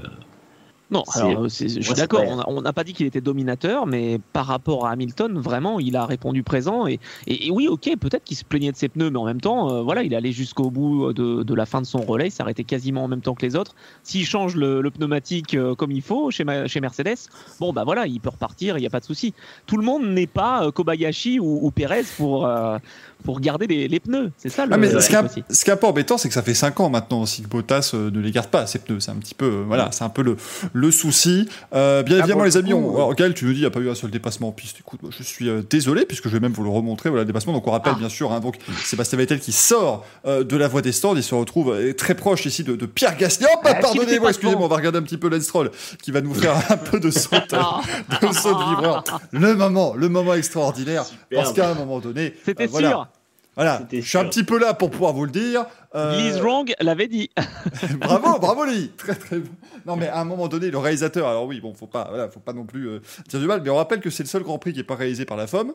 Non, 0.91 1.03
alors, 1.13 1.43
euh, 1.45 1.49
je 1.49 1.67
suis 1.79 1.93
d'accord, 1.93 2.23
pas- 2.25 2.43
on 2.47 2.61
n'a 2.61 2.73
pas 2.73 2.83
dit 2.83 2.93
qu'il 2.93 3.05
était 3.05 3.21
dominateur, 3.21 3.87
mais 3.87 4.19
par 4.33 4.45
rapport 4.45 4.85
à 4.85 4.91
Hamilton, 4.91 5.39
vraiment, 5.39 5.79
il 5.79 5.95
a 5.95 6.05
répondu 6.05 6.43
présent. 6.43 6.85
Et, 6.85 6.99
et- 7.27 7.47
et 7.47 7.51
oui, 7.51 7.67
ok, 7.69 7.89
peut-être 7.99 8.23
qu'il 8.25 8.35
se 8.35 8.43
plaignait 8.43 8.71
de 8.73 8.77
ses 8.77 8.89
pneus, 8.89 9.09
mais 9.09 9.17
en 9.19 9.25
même 9.25 9.39
temps, 9.41 9.71
euh, 9.71 9.81
voilà, 9.81 10.03
il 10.03 10.11
est 10.11 10.15
allé 10.17 10.31
jusqu'au 10.33 10.69
bout 10.69 11.13
de, 11.13 11.43
de 11.43 11.53
la 11.55 11.65
fin 11.65 11.79
de 11.81 11.85
son 11.85 11.99
relais, 12.01 12.27
il 12.27 12.31
s'est 12.31 12.41
arrêté 12.43 12.63
quasiment 12.65 13.05
en 13.05 13.07
même 13.07 13.21
temps 13.21 13.35
que 13.35 13.45
les 13.45 13.55
autres. 13.55 13.73
S'il 14.03 14.25
change 14.25 14.55
le, 14.55 14.81
le 14.81 14.91
pneumatique 14.91 15.53
euh, 15.55 15.75
comme 15.75 15.91
il 15.91 16.01
faut 16.01 16.29
chez, 16.29 16.43
Ma- 16.43 16.67
chez 16.67 16.81
Mercedes, 16.81 17.15
bon, 17.59 17.71
bah 17.71 17.83
voilà, 17.85 18.05
il 18.05 18.19
peut 18.19 18.29
repartir, 18.29 18.77
il 18.77 18.81
n'y 18.81 18.87
a 18.87 18.89
pas 18.89 18.99
de 18.99 19.05
souci. 19.05 19.33
Tout 19.67 19.77
le 19.77 19.83
monde 19.85 20.05
n'est 20.05 20.27
pas 20.27 20.65
euh, 20.65 20.71
Kobayashi 20.71 21.39
ou, 21.39 21.59
ou 21.65 21.71
Perez 21.71 22.03
pour, 22.17 22.45
euh, 22.45 22.77
pour 23.23 23.39
garder 23.39 23.67
les, 23.67 23.87
les 23.87 23.99
pneus. 24.01 24.31
C'est 24.37 24.49
ça 24.49 24.65
le 24.65 24.73
Ah, 24.73 24.77
mais 24.77 24.91
le 24.91 24.99
ce, 24.99 25.07
qui 25.07 25.13
est, 25.13 25.17
truc 25.19 25.29
un- 25.31 25.41
aussi. 25.43 25.43
ce 25.57 25.63
qui 25.63 25.69
est 25.69 25.73
un 25.73 25.77
peu 25.77 25.87
embêtant, 25.87 26.17
c'est 26.17 26.27
que 26.27 26.33
ça 26.33 26.41
fait 26.43 26.53
5 26.53 26.79
ans 26.81 26.89
maintenant 26.89 27.21
aussi 27.21 27.43
que 27.43 27.47
Bottas 27.47 27.91
euh, 27.93 28.11
ne 28.11 28.19
les 28.19 28.31
garde 28.31 28.47
pas, 28.49 28.65
ces 28.67 28.79
pneus. 28.79 28.99
C'est 28.99 29.11
un 29.11 29.15
petit 29.15 29.35
peu, 29.35 29.45
euh, 29.45 29.63
voilà, 29.65 29.89
c'est 29.91 30.03
un 30.03 30.09
peu 30.09 30.21
le, 30.23 30.35
le 30.73 30.80
souci. 30.89 31.47
Euh, 31.75 32.01
bien 32.01 32.15
Ah, 32.15 32.19
évidemment, 32.21 32.43
les 32.45 32.51
le 32.51 32.57
amis, 32.57 32.73
on, 32.73 32.91
euh, 32.93 32.95
alors, 32.95 33.13
Gaël, 33.13 33.33
tu 33.35 33.45
nous 33.45 33.51
dis, 33.51 33.59
il 33.59 33.61
n'y 33.61 33.67
a 33.67 33.69
pas 33.69 33.79
eu 33.81 33.89
un 33.89 33.95
seul 33.95 34.09
dépassement 34.09 34.47
en 34.47 34.51
piste. 34.51 34.77
Écoute, 34.79 35.03
moi, 35.03 35.11
je 35.15 35.21
suis 35.21 35.49
euh, 35.49 35.61
désolé, 35.69 36.05
puisque 36.05 36.27
je 36.29 36.33
vais 36.33 36.39
même 36.39 36.53
vous 36.53 36.63
le 36.63 36.69
remontrer, 36.69 37.09
voilà, 37.09 37.23
le 37.23 37.27
dépassement. 37.27 37.53
Donc, 37.53 37.67
on 37.67 37.71
rappelle, 37.71 37.93
Ah. 37.95 37.99
bien 37.99 38.09
sûr, 38.09 38.31
hein, 38.31 38.39
donc, 38.39 38.55
Sébastien 38.83 39.17
Vettel 39.17 39.39
qui 39.39 39.51
sort 39.51 40.05
euh, 40.25 40.43
de 40.43 40.55
la 40.57 40.67
voie 40.67 40.81
des 40.81 40.91
stands, 40.93 41.15
il 41.15 41.21
se 41.23 41.35
retrouve 41.35 41.73
euh, 41.73 41.93
très 41.93 42.15
proche 42.15 42.45
ici 42.45 42.63
de, 42.63 42.75
de 42.75 42.85
Pierre 42.85 43.17
Gasly. 43.17 43.45
Était 43.45 43.79
pardonnez-moi, 43.81 44.29
excusez-moi, 44.29 44.65
on 44.65 44.69
va 44.69 44.77
regarder 44.77 44.97
un 44.97 45.03
petit 45.03 45.17
peu 45.17 45.29
Lance 45.29 45.43
Stroll, 45.43 45.69
qui 46.01 46.11
va 46.11 46.21
nous 46.21 46.33
faire 46.33 46.55
un 46.71 46.77
peu 46.77 46.99
de 46.99 47.11
saut, 47.11 47.29
de 47.31 48.33
saut 48.33 48.53
de 48.55 48.69
vibreur. 48.69 49.03
Le 49.31 49.55
moment, 49.55 49.93
le 49.95 50.09
moment 50.09 50.33
extraordinaire, 50.33 51.03
parce 51.33 51.51
qu'à 51.53 51.69
un 51.69 51.73
moment 51.75 51.99
donné, 51.99 52.33
C'était 52.45 52.63
euh, 52.63 52.67
voilà, 52.71 52.89
sûr. 52.89 53.07
Voilà, 53.55 53.81
je 53.91 53.99
suis 53.99 54.17
un 54.17 54.25
petit 54.25 54.43
peu 54.43 54.57
là 54.57 54.73
pour 54.73 54.89
pouvoir 54.89 55.11
vous 55.13 55.25
le 55.25 55.31
dire. 55.31 55.65
Euh, 55.93 56.17
Liz 56.17 56.37
Wrong 56.39 56.73
l'avait 56.79 57.09
dit. 57.09 57.29
bravo, 57.99 58.39
bravo 58.39 58.63
Lily, 58.63 58.91
très 58.97 59.15
très 59.15 59.39
bon. 59.39 59.49
Non 59.85 59.97
mais 59.97 60.07
à 60.07 60.19
un 60.21 60.25
moment 60.25 60.47
donné, 60.47 60.71
le 60.71 60.77
réalisateur, 60.77 61.27
alors 61.27 61.45
oui, 61.45 61.59
bon, 61.59 61.73
faut 61.73 61.87
pas, 61.87 62.07
voilà, 62.09 62.29
faut 62.29 62.39
pas 62.39 62.53
non 62.53 62.65
plus 62.65 62.87
euh, 62.87 63.01
dire 63.27 63.39
du 63.41 63.47
mal, 63.47 63.61
mais 63.61 63.69
on 63.69 63.75
rappelle 63.75 63.99
que 63.99 64.09
c'est 64.09 64.23
le 64.23 64.29
seul 64.29 64.43
Grand 64.43 64.57
Prix 64.57 64.71
qui 64.73 64.79
est 64.79 64.85
pas 64.85 64.95
réalisé 64.95 65.25
par 65.25 65.35
la 65.35 65.47
FOM. 65.47 65.73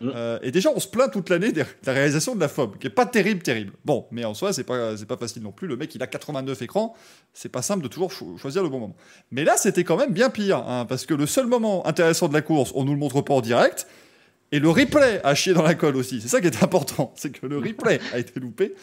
Mm. 0.00 0.10
Euh, 0.16 0.38
et 0.42 0.50
déjà, 0.50 0.70
on 0.74 0.80
se 0.80 0.88
plaint 0.88 1.12
toute 1.12 1.30
l'année 1.30 1.52
de 1.52 1.64
la 1.86 1.92
réalisation 1.92 2.34
de 2.34 2.40
la 2.40 2.48
FOM, 2.48 2.76
qui 2.76 2.88
est 2.88 2.90
pas 2.90 3.06
terrible, 3.06 3.40
terrible. 3.42 3.72
Bon, 3.84 4.06
mais 4.10 4.24
en 4.24 4.34
soi, 4.34 4.52
c'est 4.52 4.64
pas, 4.64 4.96
c'est 4.96 5.06
pas 5.06 5.16
facile 5.16 5.42
non 5.42 5.52
plus. 5.52 5.68
Le 5.68 5.76
mec, 5.76 5.94
il 5.94 6.02
a 6.02 6.08
89 6.08 6.60
écrans, 6.62 6.96
c'est 7.32 7.48
pas 7.50 7.62
simple 7.62 7.84
de 7.84 7.88
toujours 7.88 8.10
cho- 8.10 8.36
choisir 8.36 8.64
le 8.64 8.68
bon 8.68 8.80
moment. 8.80 8.96
Mais 9.30 9.44
là, 9.44 9.56
c'était 9.56 9.84
quand 9.84 9.96
même 9.96 10.12
bien 10.12 10.28
pire, 10.28 10.58
hein, 10.66 10.86
parce 10.88 11.06
que 11.06 11.14
le 11.14 11.26
seul 11.26 11.46
moment 11.46 11.86
intéressant 11.86 12.26
de 12.26 12.34
la 12.34 12.42
course, 12.42 12.72
on 12.74 12.82
nous 12.84 12.92
le 12.94 12.98
montre 12.98 13.20
pas 13.20 13.34
en 13.34 13.40
direct. 13.40 13.86
Et 14.52 14.58
le 14.60 14.68
replay 14.68 15.20
a 15.24 15.34
chié 15.34 15.54
dans 15.54 15.62
la 15.62 15.74
colle 15.74 15.96
aussi. 15.96 16.20
C'est 16.20 16.28
ça 16.28 16.40
qui 16.40 16.46
est 16.46 16.62
important, 16.62 17.12
c'est 17.16 17.30
que 17.32 17.46
le 17.46 17.58
replay 17.58 18.00
a 18.12 18.18
été 18.18 18.38
loupé. 18.38 18.74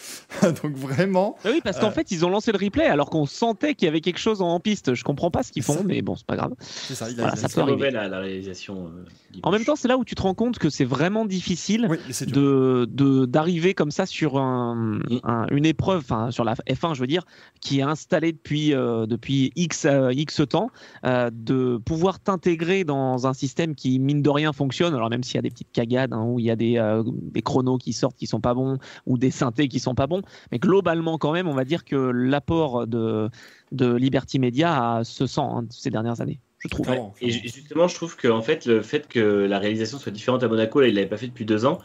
Donc 0.64 0.76
vraiment, 0.76 1.36
Bah 1.44 1.52
oui, 1.54 1.62
parce 1.64 1.80
qu'en 1.80 1.88
Euh. 1.90 1.92
fait, 1.92 2.10
ils 2.12 2.26
ont 2.26 2.30
lancé 2.30 2.52
le 2.52 2.58
replay 2.58 2.86
alors 2.86 3.10
qu'on 3.10 3.26
sentait 3.28 3.76
qu'il 3.76 3.86
y 3.86 3.90
avait 3.90 4.02
quelque 4.02 4.20
chose 4.20 4.42
en 4.42 4.60
piste. 4.60 4.96
Je 4.96 5.04
comprends 5.04 5.30
pas 5.32 5.44
ce 5.44 5.52
qu'ils 5.52 5.64
font, 5.64 5.84
mais 5.86 6.02
bon, 6.02 6.16
c'est 6.16 6.26
pas 6.26 6.36
grave. 6.36 6.54
c'est 6.60 6.96
ça. 6.96 7.10
Il 7.10 7.20
a, 7.20 7.24
Voilà, 7.24 7.36
ça 7.36 7.48
peut 7.50 7.62
arriver. 7.62 7.78
mauvais 7.78 7.92
la, 7.92 8.08
la 8.08 8.20
réalisation. 8.20 8.88
euh. 8.88 9.06
En 9.44 9.52
même 9.52 9.64
temps, 9.64 9.76
c'est 9.76 9.88
là 9.88 9.98
où 9.98 10.04
tu 10.04 10.16
te 10.16 10.22
rends 10.24 10.34
compte 10.34 10.58
que 10.58 10.70
c'est 10.70 10.86
vraiment 10.86 11.26
difficile 11.26 11.88
Oui, 11.90 11.98
de 12.28 13.26
d'arriver 13.26 13.74
comme 13.74 13.92
ça 13.92 14.06
sur 14.06 14.38
un, 14.40 14.76
Mm. 14.76 15.20
un- 15.24 15.46
une 15.52 15.66
épreuve, 15.66 16.00
enfin 16.02 16.32
sur 16.32 16.44
la 16.44 16.56
F1, 16.68 16.94
je 16.96 17.02
veux 17.02 17.08
dire, 17.08 17.24
qui 17.62 17.80
est 17.80 17.84
installée 17.84 18.32
depuis 18.32 18.74
euh, 18.74 19.06
depuis 19.06 19.52
X 19.56 19.86
euh, 19.86 20.12
X 20.14 20.42
temps, 20.50 20.72
euh, 21.06 21.30
de 21.32 21.78
pouvoir 21.78 22.20
t'intégrer 22.20 22.84
dans 22.84 23.28
un 23.28 23.34
système 23.34 23.76
qui 23.76 24.00
mine 24.00 24.22
de 24.22 24.30
rien 24.30 24.52
fonctionne. 24.54 24.94
Alors 24.96 25.10
même 25.10 25.24
s'il 25.24 25.36
y 25.36 25.40
a 25.40 25.42
des 25.44 25.52
petites 25.64 25.72
cagades 25.72 26.14
hein, 26.14 26.24
où 26.24 26.40
il 26.40 26.46
y 26.46 26.52
a 26.52 26.56
des 26.56 26.78
euh, 26.78 27.04
des 27.06 27.42
chronos 27.42 27.78
qui 27.78 27.94
sortent 27.94 28.18
qui 28.18 28.28
sont 28.28 28.42
pas 28.42 28.54
bons 28.54 28.78
ou 29.06 29.18
des 29.18 29.32
synthés 29.32 29.68
qui 29.68 29.80
sont 29.80 29.96
pas 29.96 30.08
bons, 30.08 30.22
mais 30.52 30.60
globalement 30.60 31.18
quand 31.18 31.32
même, 31.32 31.48
on 31.48 31.54
va 31.54 31.66
dire 31.66 31.84
que 31.84 31.96
l'apport 31.96 32.88
de 32.88 33.30
de 33.72 33.94
Liberty 33.94 34.40
Media 34.40 35.02
se 35.04 35.28
sent 35.28 35.42
hein, 35.42 35.66
ces 35.70 35.90
dernières 35.90 36.22
années, 36.22 36.40
je 36.60 36.68
trouve. 36.68 36.88
Et 37.22 37.32
justement, 37.32 37.88
je 37.88 37.96
trouve 37.96 38.16
que 38.16 38.28
en 38.28 38.42
fait, 38.42 38.66
le 38.66 38.82
fait 38.82 39.08
que 39.08 39.20
la 39.20 39.60
réalisation 39.60 39.98
soit 39.98 40.12
différente 40.12 40.44
à 40.44 40.48
Monaco, 40.48 40.82
là, 40.82 40.88
il 40.88 40.96
l'avait 40.96 41.08
pas 41.08 41.18
fait 41.18 41.28
depuis 41.28 41.46
deux 41.46 41.66
ans. 41.66 41.80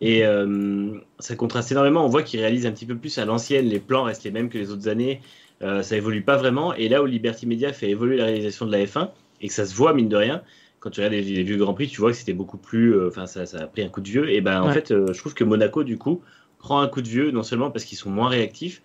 Et 0.00 0.24
euh, 0.24 0.98
ça 1.18 1.34
contraste 1.34 1.72
énormément. 1.72 2.04
On 2.04 2.08
voit 2.08 2.22
qu'il 2.22 2.40
réalise 2.40 2.66
un 2.66 2.72
petit 2.72 2.86
peu 2.86 2.96
plus 2.96 3.18
à 3.18 3.24
l'ancienne. 3.24 3.66
Les 3.66 3.80
plans 3.80 4.04
restent 4.04 4.24
les 4.24 4.30
mêmes 4.30 4.48
que 4.48 4.58
les 4.58 4.70
autres 4.70 4.88
années. 4.88 5.20
Euh, 5.62 5.82
ça 5.82 5.96
évolue 5.96 6.22
pas 6.22 6.36
vraiment. 6.36 6.74
Et 6.74 6.88
là 6.88 7.02
où 7.02 7.06
Liberty 7.06 7.46
Media 7.46 7.72
fait 7.72 7.90
évoluer 7.90 8.16
la 8.16 8.26
réalisation 8.26 8.66
de 8.66 8.72
la 8.72 8.84
F1 8.84 9.10
et 9.40 9.48
que 9.48 9.54
ça 9.54 9.66
se 9.66 9.74
voit 9.74 9.92
mine 9.92 10.08
de 10.08 10.16
rien, 10.16 10.42
quand 10.80 10.90
tu 10.90 11.00
regardes 11.00 11.14
les, 11.14 11.22
les 11.22 11.42
vieux 11.42 11.56
Grands 11.56 11.74
Prix, 11.74 11.88
tu 11.88 12.00
vois 12.00 12.10
que 12.12 12.16
c'était 12.16 12.32
beaucoup 12.34 12.58
plus. 12.58 12.94
euh, 12.94 13.08
Enfin, 13.08 13.26
ça, 13.26 13.46
ça 13.46 13.58
a 13.62 13.66
pris 13.66 13.82
un 13.82 13.88
coup 13.88 14.00
de 14.00 14.08
vieux. 14.08 14.30
Et 14.30 14.40
ben 14.40 14.62
en 14.62 14.70
fait, 14.70 14.90
euh, 14.92 15.12
je 15.12 15.18
trouve 15.18 15.34
que 15.34 15.44
Monaco 15.44 15.84
du 15.84 15.98
coup 15.98 16.22
prend 16.58 16.80
un 16.80 16.88
coup 16.88 17.02
de 17.02 17.08
vieux 17.08 17.30
non 17.30 17.42
seulement 17.42 17.70
parce 17.70 17.84
qu'ils 17.84 17.98
sont 17.98 18.10
moins 18.10 18.28
réactifs, 18.28 18.82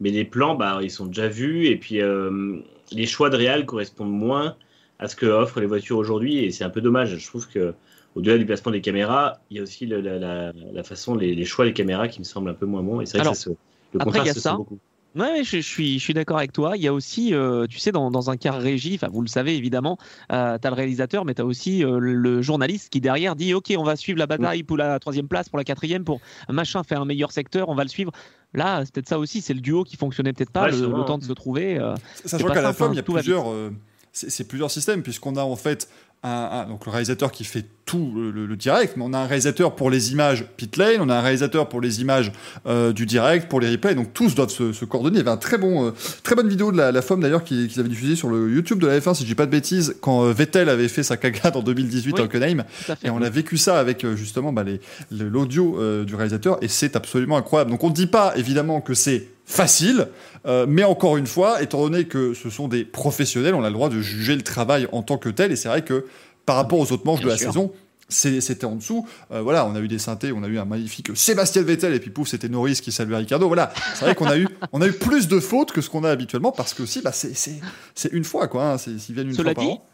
mais 0.00 0.10
les 0.10 0.24
plans, 0.24 0.54
bah, 0.54 0.80
ils 0.82 0.90
sont 0.90 1.06
déjà 1.06 1.28
vus. 1.28 1.66
Et 1.66 1.76
puis 1.78 2.00
euh, 2.02 2.58
les 2.92 3.06
choix 3.06 3.30
de 3.30 3.36
réal 3.36 3.66
correspondent 3.66 4.12
moins 4.12 4.56
à 4.98 5.08
ce 5.08 5.16
que 5.16 5.26
offrent 5.26 5.60
les 5.60 5.66
voitures 5.66 5.96
aujourd'hui 5.98 6.38
et 6.38 6.50
c'est 6.52 6.64
un 6.64 6.70
peu 6.70 6.80
dommage. 6.80 7.16
Je 7.16 7.26
trouve 7.26 7.48
que 7.48 7.74
au-delà 8.14 8.38
du 8.38 8.46
placement 8.46 8.72
des 8.72 8.80
caméras, 8.82 9.40
il 9.50 9.56
y 9.56 9.60
a 9.60 9.62
aussi 9.62 9.86
la, 9.86 10.00
la- 10.00 10.52
la 10.52 10.82
façon, 10.84 11.14
les, 11.16 11.34
les 11.34 11.44
choix 11.44 11.64
des 11.64 11.72
caméras 11.72 12.08
qui 12.08 12.20
me 12.20 12.24
semblent 12.24 12.50
un 12.50 12.54
peu 12.54 12.66
moins 12.66 12.82
bons. 12.82 13.00
Et 13.00 13.06
c'est 13.06 13.18
vrai 13.18 13.22
Alors, 13.22 13.32
que 13.32 13.34
ça 13.36 13.42
se, 13.44 13.50
le 13.92 14.00
après, 14.00 14.20
contraste 14.20 14.22
il 14.22 14.26
y 14.26 14.30
a 14.30 14.34
se 14.34 14.40
ça. 14.40 14.40
sent 14.40 14.54
beaucoup. 14.54 14.80
Ouais, 15.14 15.44
je, 15.44 15.56
je 15.58 15.60
suis, 15.60 15.98
je 15.98 16.04
suis 16.04 16.14
d'accord 16.14 16.38
avec 16.38 16.52
toi. 16.52 16.76
Il 16.76 16.82
y 16.82 16.88
a 16.88 16.92
aussi, 16.92 17.34
euh, 17.34 17.66
tu 17.66 17.78
sais, 17.78 17.92
dans, 17.92 18.10
dans 18.10 18.30
un 18.30 18.36
car 18.38 18.58
régie, 18.58 18.94
enfin, 18.94 19.08
vous 19.12 19.20
le 19.20 19.26
savez 19.28 19.54
évidemment, 19.56 19.98
euh, 20.32 20.56
tu 20.58 20.66
as 20.66 20.70
le 20.70 20.76
réalisateur, 20.76 21.24
mais 21.26 21.34
tu 21.34 21.42
as 21.42 21.44
aussi 21.44 21.84
euh, 21.84 21.98
le 21.98 22.40
journaliste 22.40 22.88
qui 22.90 23.00
derrière 23.00 23.36
dit 23.36 23.52
Ok, 23.52 23.72
on 23.76 23.84
va 23.84 23.96
suivre 23.96 24.18
la 24.18 24.26
bataille 24.26 24.62
pour 24.62 24.76
la 24.78 24.98
troisième 24.98 25.28
place, 25.28 25.48
pour 25.50 25.58
la 25.58 25.64
quatrième, 25.64 26.04
pour 26.04 26.20
machin 26.48 26.82
faire 26.82 27.02
un 27.02 27.04
meilleur 27.04 27.30
secteur, 27.32 27.68
on 27.68 27.74
va 27.74 27.82
le 27.82 27.90
suivre. 27.90 28.12
Là, 28.54 28.82
c'est 28.84 28.94
peut-être 28.94 29.08
ça 29.08 29.18
aussi, 29.18 29.40
c'est 29.42 29.54
le 29.54 29.60
duo 29.60 29.84
qui 29.84 29.96
fonctionnait 29.96 30.32
peut-être 30.32 30.50
pas, 30.50 30.64
Ouais, 30.66 30.72
le, 30.72 30.86
le 30.86 31.04
temps 31.04 31.18
de 31.18 31.24
se 31.24 31.32
trouver. 31.32 31.78
euh, 31.78 31.94
Sachant 32.24 32.48
qu'à 32.48 32.60
la 32.62 32.72
FOM, 32.72 32.88
hein, 32.88 32.90
il 32.92 32.96
y 32.96 32.98
a 32.98 33.02
plusieurs, 33.02 33.50
euh, 33.50 33.70
c'est 34.12 34.46
plusieurs 34.46 34.70
systèmes, 34.70 35.02
puisqu'on 35.02 35.36
a 35.36 35.42
en 35.42 35.56
fait 35.56 35.88
un, 36.24 36.28
un- 36.30 36.68
donc 36.68 36.86
le 36.86 36.92
réalisateur 36.92 37.32
qui 37.32 37.42
fait 37.42 37.64
tout 37.84 38.12
le, 38.14 38.30
le- 38.30 38.46
le 38.46 38.56
direct, 38.56 38.96
mais 38.96 39.02
on 39.04 39.12
a 39.12 39.18
un 39.18 39.26
réalisateur 39.26 39.74
pour 39.74 39.90
les 39.90 40.12
images 40.12 40.44
pit 40.56 40.76
lane, 40.76 40.98
on 41.00 41.08
a 41.08 41.16
un 41.16 41.20
réalisateur 41.20 41.68
pour 41.68 41.80
les 41.80 42.00
images 42.00 42.30
euh, 42.66 42.92
du 42.92 43.06
direct, 43.06 43.48
pour 43.50 43.58
les 43.58 43.68
replays, 43.68 43.96
donc 43.96 44.12
tous 44.14 44.36
doivent 44.36 44.50
se, 44.50 44.72
se 44.72 44.84
coordonner. 44.84 45.16
Il 45.16 45.18
y 45.18 45.22
avait 45.22 45.30
un 45.32 45.36
très 45.36 45.58
bon, 45.58 45.88
euh, 45.88 45.90
très 46.22 46.36
bonne 46.36 46.48
vidéo 46.48 46.70
de 46.70 46.76
la, 46.76 46.92
la 46.92 47.02
FOM 47.02 47.20
d'ailleurs 47.20 47.42
qui- 47.42 47.66
qu'ils 47.66 47.80
avaient 47.80 47.88
diffusée 47.88 48.14
sur 48.14 48.28
le 48.28 48.48
YouTube 48.52 48.78
de 48.78 48.86
la 48.86 49.00
F1, 49.00 49.14
si 49.14 49.24
je 49.24 49.28
dis 49.28 49.34
pas 49.34 49.46
de 49.46 49.50
bêtises, 49.50 49.96
quand 50.00 50.24
euh, 50.24 50.32
Vettel 50.32 50.68
avait 50.68 50.86
fait 50.86 51.02
sa 51.02 51.16
cagade 51.16 51.56
en 51.56 51.62
2018 51.62 52.12
Oui. 52.14 52.20
à 52.20 52.24
Hockenheim. 52.24 52.62
Et 53.02 53.10
on 53.10 53.20
a 53.20 53.28
vécu 53.30 53.56
ça 53.56 53.80
avec 53.80 54.06
justement 54.14 54.52
bah, 54.52 54.62
les- 54.62 54.80
l'audio 55.10 56.04
du 56.04 56.14
réalisateur 56.14 56.58
et 56.62 56.68
c'est 56.68 56.94
absolument 56.94 57.36
incroyable. 57.36 57.70
Donc 57.72 57.82
on 57.82 57.88
ne 57.88 57.94
dit 57.94 58.06
pas 58.06 58.32
évidemment 58.36 58.80
que 58.80 58.94
c'est 58.94 59.26
facile, 59.44 60.08
euh, 60.46 60.66
mais 60.68 60.84
encore 60.84 61.16
une 61.16 61.26
fois, 61.26 61.62
étant 61.62 61.80
donné 61.82 62.04
que 62.04 62.34
ce 62.34 62.50
sont 62.50 62.68
des 62.68 62.84
professionnels, 62.84 63.54
on 63.54 63.62
a 63.64 63.68
le 63.68 63.74
droit 63.74 63.88
de 63.88 64.00
juger 64.00 64.34
le 64.36 64.42
travail 64.42 64.86
en 64.92 65.02
tant 65.02 65.18
que 65.18 65.28
tel 65.28 65.52
et 65.52 65.56
c'est 65.56 65.68
vrai 65.68 65.82
que 65.82 66.06
par 66.46 66.56
rapport 66.56 66.78
aux 66.78 66.92
autres 66.92 67.04
manches 67.06 67.18
Bien 67.20 67.26
de 67.26 67.32
la 67.32 67.38
sûr. 67.38 67.46
saison, 67.48 67.72
c'est- 68.08 68.40
c'était 68.40 68.64
en 68.66 68.76
dessous. 68.76 69.06
Euh, 69.30 69.40
voilà, 69.42 69.64
on 69.66 69.74
a 69.74 69.80
eu 69.80 69.88
des 69.88 69.98
synthés, 69.98 70.32
on 70.32 70.42
a 70.42 70.46
eu 70.48 70.58
un 70.58 70.64
magnifique 70.64 71.10
Sébastien 71.14 71.62
Vettel 71.62 71.94
et 71.94 72.00
puis 72.00 72.10
pouf, 72.10 72.28
c'était 72.28 72.48
Norris 72.48 72.80
qui 72.82 72.92
saluait 72.92 73.16
Ricardo. 73.16 73.46
Voilà, 73.46 73.72
c'est 73.94 74.04
vrai 74.04 74.14
qu'on 74.14 74.26
a 74.26 74.36
eu, 74.36 74.48
on 74.72 74.80
a 74.82 74.86
eu 74.86 74.92
plus 74.92 75.28
de 75.28 75.40
fautes 75.40 75.72
que 75.72 75.80
ce 75.80 75.88
qu'on 75.90 76.04
a 76.04 76.10
habituellement 76.10 76.52
parce 76.52 76.74
que 76.74 76.82
aussi, 76.82 77.00
bah, 77.00 77.12
c'est- 77.12 77.34
c'est 77.34 77.60
c'est 77.94 78.12
une 78.12 78.24
fois 78.24 78.48
quoi. 78.48 78.72
Hein, 78.72 78.78
c'est- 78.78 78.98
S'ils 78.98 79.14
viennent 79.14 79.28
une 79.28 79.34
Cela 79.34 79.54
fois 79.54 79.62
par 79.62 79.64
an. 79.72 79.84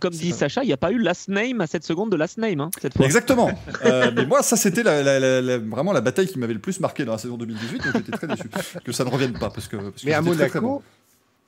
Comme 0.00 0.12
dit 0.12 0.30
pas- 0.30 0.36
Sacha, 0.36 0.62
il 0.64 0.66
n'y 0.66 0.72
a 0.72 0.76
pas 0.76 0.90
eu 0.92 0.98
last 0.98 1.28
name 1.28 1.60
à 1.60 1.66
cette 1.66 1.84
seconde 1.84 2.10
de 2.10 2.16
last 2.16 2.36
name 2.38 2.60
hein, 2.60 2.70
cette 2.80 2.96
fois. 2.96 3.06
Exactement. 3.06 3.50
Euh, 3.84 4.10
mais 4.14 4.24
moi, 4.26 4.42
ça, 4.42 4.56
c'était 4.56 4.82
la, 4.82 5.02
la- 5.02 5.20
la- 5.20 5.40
la- 5.42 5.58
vraiment 5.58 5.92
la 5.92 6.00
bataille 6.00 6.26
qui 6.26 6.38
m'avait 6.38 6.54
le 6.54 6.58
plus 6.58 6.80
marqué 6.80 7.04
dans 7.04 7.12
la 7.12 7.18
saison 7.18 7.36
2018. 7.36 7.84
Donc 7.84 7.92
j'étais 7.96 8.12
très 8.12 8.26
déçu 8.26 8.44
que 8.84 8.92
ça 8.92 9.04
ne 9.04 9.10
revienne 9.10 9.32
pas. 9.34 9.50
Parce 9.50 9.68
que, 9.68 9.76
parce 9.76 10.02
que 10.02 10.06
Mais 10.06 10.14
à 10.14 10.22
c'était 10.22 10.34
très, 10.36 10.48
très 10.48 10.60
Monaco, 10.60 10.78
bon. 10.78 10.82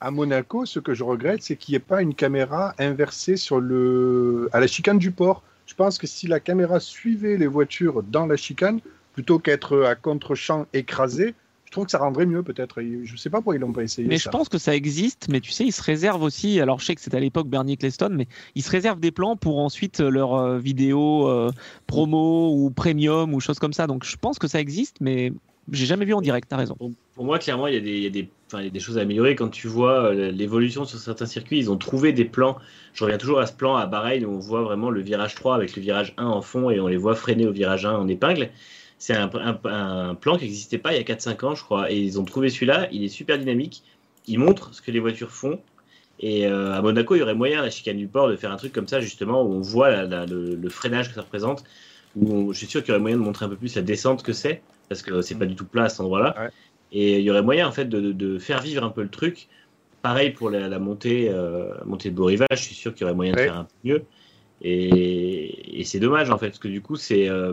à 0.01 0.11
Monaco, 0.11 0.67
ce 0.67 0.79
que 0.81 0.93
je 0.95 1.03
regrette, 1.03 1.43
c'est 1.43 1.57
qu'il 1.57 1.73
n'y 1.73 1.77
ait 1.77 1.81
pas 1.81 2.03
une 2.03 2.15
caméra 2.15 2.75
inversée 2.79 3.37
sur 3.37 3.59
le... 3.61 4.49
à 4.53 4.61
la 4.61 4.67
chicane 4.67 4.99
du 4.99 5.11
port. 5.13 5.43
Je 5.67 5.75
pense 5.75 5.99
que 5.99 6.07
si 6.07 6.27
la 6.27 6.41
caméra 6.41 6.79
suivait 6.79 7.37
les 7.39 7.47
voitures 7.47 8.03
dans 8.03 8.27
la 8.27 8.37
chicane, 8.37 8.81
plutôt 9.15 9.39
qu'être 9.39 9.83
à 9.85 9.95
contre-champ 9.95 10.67
écrasé, 10.75 11.35
trouve 11.77 11.85
que 11.85 11.91
ça 11.91 11.99
rendrait 11.99 12.27
mieux 12.27 12.43
peut-être. 12.43 12.81
Je 12.81 13.13
ne 13.13 13.17
sais 13.19 13.29
pas 13.29 13.39
pourquoi 13.39 13.57
ils 13.57 13.61
l'ont 13.61 13.73
pas 13.73 13.83
essayé. 13.83 14.09
Mais 14.09 14.19
ça. 14.19 14.31
je 14.31 14.37
pense 14.37 14.49
que 14.49 14.59
ça 14.59 14.75
existe, 14.75 15.29
mais 15.29 15.41
tu 15.41 15.51
sais, 15.51 15.65
ils 15.65 15.73
se 15.73 15.83
réservent 15.83 16.23
aussi. 16.23 16.59
Alors, 16.61 16.81
je 16.81 16.87
sais 16.87 16.95
que 16.95 17.01
c'était 17.03 17.19
à 17.19 17.21
l'époque 17.21 17.49
Bernie 17.49 17.77
Cleston, 17.77 18.11
mais 18.13 18.27
ils 18.55 18.63
se 18.63 18.71
réservent 18.71 19.01
des 19.01 19.11
plans 19.11 19.37
pour 19.37 19.59
ensuite 19.59 20.01
euh, 20.01 20.09
leur 20.09 20.35
euh, 20.35 20.59
vidéo 20.59 21.29
euh, 21.29 21.51
promo 21.87 22.51
ou 22.55 22.71
premium 22.71 23.35
ou 23.35 23.41
choses 23.41 23.59
comme 23.59 23.75
ça. 23.75 23.87
Donc, 23.87 24.05
je 24.05 24.17
pense 24.17 24.39
que 24.39 24.49
ça 24.49 24.59
existe, 24.59 24.97
mais 25.01 25.33
j'ai 25.71 25.85
jamais 25.85 26.07
vu 26.07 26.15
en 26.15 26.23
direct. 26.23 26.49
T'as 26.49 26.57
raison. 26.57 26.77
Pour, 27.15 27.25
moi, 27.25 27.39
clairement, 27.39 27.67
il 27.67 27.75
y, 27.75 27.79
a 27.79 27.81
des, 27.81 27.97
il, 27.97 28.03
y 28.03 28.07
a 28.07 28.11
des, 28.11 28.31
enfin, 28.47 28.61
il 28.61 28.65
y 28.65 28.69
a 28.69 28.71
des 28.71 28.81
choses 28.81 28.97
à 28.97 29.03
améliorer. 29.03 29.35
Quand 29.35 29.49
tu 29.49 29.69
vois 29.69 30.15
l'évolution 30.15 30.87
sur 30.87 30.99
certains 30.99 31.27
circuits, 31.27 31.59
ils 31.59 31.71
ont 31.71 31.77
trouvé 31.77 32.15
des 32.15 32.25
plans. 32.25 32.57
Je 32.95 33.05
reviens 33.05 33.19
toujours 33.19 33.41
à 33.41 33.47
ce 33.47 33.53
plan 33.53 33.77
à 33.77 33.85
Bahreïn 33.85 34.25
où 34.25 34.31
on 34.31 34.39
voit 34.39 34.63
vraiment 34.63 34.89
le 34.89 35.03
virage 35.03 35.35
3 35.35 35.55
avec 35.55 35.77
le 35.77 35.83
virage 35.83 36.15
1 36.17 36.25
en 36.25 36.41
fond 36.41 36.71
et 36.71 36.81
on 36.81 36.87
les 36.87 36.97
voit 36.97 37.15
freiner 37.15 37.47
au 37.47 37.53
virage 37.53 37.85
1 37.85 37.93
en 37.99 38.09
épingle. 38.09 38.49
C'est 38.99 39.15
un, 39.15 39.31
un- 39.35 39.61
un 40.11 40.15
plan 40.15 40.37
qui 40.39 40.45
n'existait 40.45 40.79
pas 40.79 40.93
il 40.95 40.97
y 40.97 41.01
a 41.01 41.05
4-5 41.05 41.45
ans, 41.45 41.55
je 41.55 41.63
crois. 41.63 41.91
Et 41.93 41.99
ils 41.99 42.19
ont 42.21 42.25
trouvé 42.25 42.49
celui-là. 42.49 42.89
Il 42.93 43.05
est 43.05 43.09
super 43.09 43.39
dynamique. 43.39 43.83
Il 44.27 44.39
montre 44.39 44.75
ce 44.75 44.81
que 44.83 44.91
les 44.91 45.01
voitures 45.01 45.31
font. 45.31 45.61
Et 46.19 46.47
euh, 46.47 46.73
à 46.73 46.81
Monaco, 46.81 47.15
il 47.15 47.19
y 47.19 47.23
aurait 47.23 47.35
moyen, 47.35 47.61
à 47.61 47.63
la 47.65 47.71
chicane 47.71 47.99
du 47.99 48.07
port, 48.09 48.29
de 48.29 48.37
faire 48.37 48.51
un 48.51 48.57
truc 48.57 48.73
comme 48.73 48.89
ça, 48.89 49.01
justement, 49.01 49.43
où 49.43 49.53
on 49.53 49.61
voit 49.61 49.91
la- 49.91 50.05
la- 50.07 50.27
le, 50.27 50.55
le 50.55 50.69
freinage 50.71 51.09
que 51.11 51.15
ça 51.15 51.21
représente. 51.21 51.63
Où 52.17 52.33
on- 52.33 52.53
je 52.53 52.59
suis 52.59 52.67
sûr 52.67 52.81
qu'il 52.83 52.89
y 52.89 52.93
aurait 52.93 53.01
moyen 53.03 53.19
de 53.19 53.23
montrer 53.23 53.45
un 53.45 53.49
peu 53.51 53.57
plus 53.57 53.75
la 53.77 53.83
descente 53.83 54.23
que 54.23 54.33
c'est, 54.33 54.63
parce 54.89 55.03
que 55.03 55.21
c'est 55.21 55.35
pas 55.35 55.45
du 55.47 55.55
tout 55.57 55.67
plat 55.67 55.85
à 55.85 55.89
cet 55.91 56.01
endroit-là. 56.01 56.35
Ouais. 56.41 56.49
Et 56.93 57.19
il 57.19 57.23
y 57.25 57.31
aurait 57.31 57.43
moyen, 57.43 57.69
en 57.69 57.73
fait, 57.73 57.85
de, 57.85 58.01
de- 58.01 58.13
de 58.13 58.39
faire 58.39 58.63
vivre 58.63 58.83
un 58.83 58.91
peu 58.91 59.03
le 59.03 59.11
truc 59.11 59.49
pareil 60.01 60.31
pour 60.31 60.49
la, 60.51 60.69
la 60.69 60.79
montée, 60.79 61.29
euh, 61.29 61.69
montée 61.85 62.11
de 62.11 62.15
beau 62.15 62.25
rivage, 62.27 62.47
je 62.53 62.63
suis 62.63 62.75
sûr 62.75 62.95
qu'il 62.95 63.03
y 63.03 63.05
aurait 63.05 63.15
moyen 63.15 63.33
de 63.33 63.39
faire 63.45 63.57
un 63.59 63.65
peu 63.65 63.75
mieux. 63.85 64.03
Et, 64.63 65.81
et 65.81 65.85
c'est 65.85 65.99
dommage 66.01 66.31
en 66.31 66.39
fait, 66.39 66.47
parce 66.49 66.59
que 66.59 66.69
du 66.69 66.81
coup, 66.81 66.97
c'est 66.97 67.29
euh, 67.29 67.53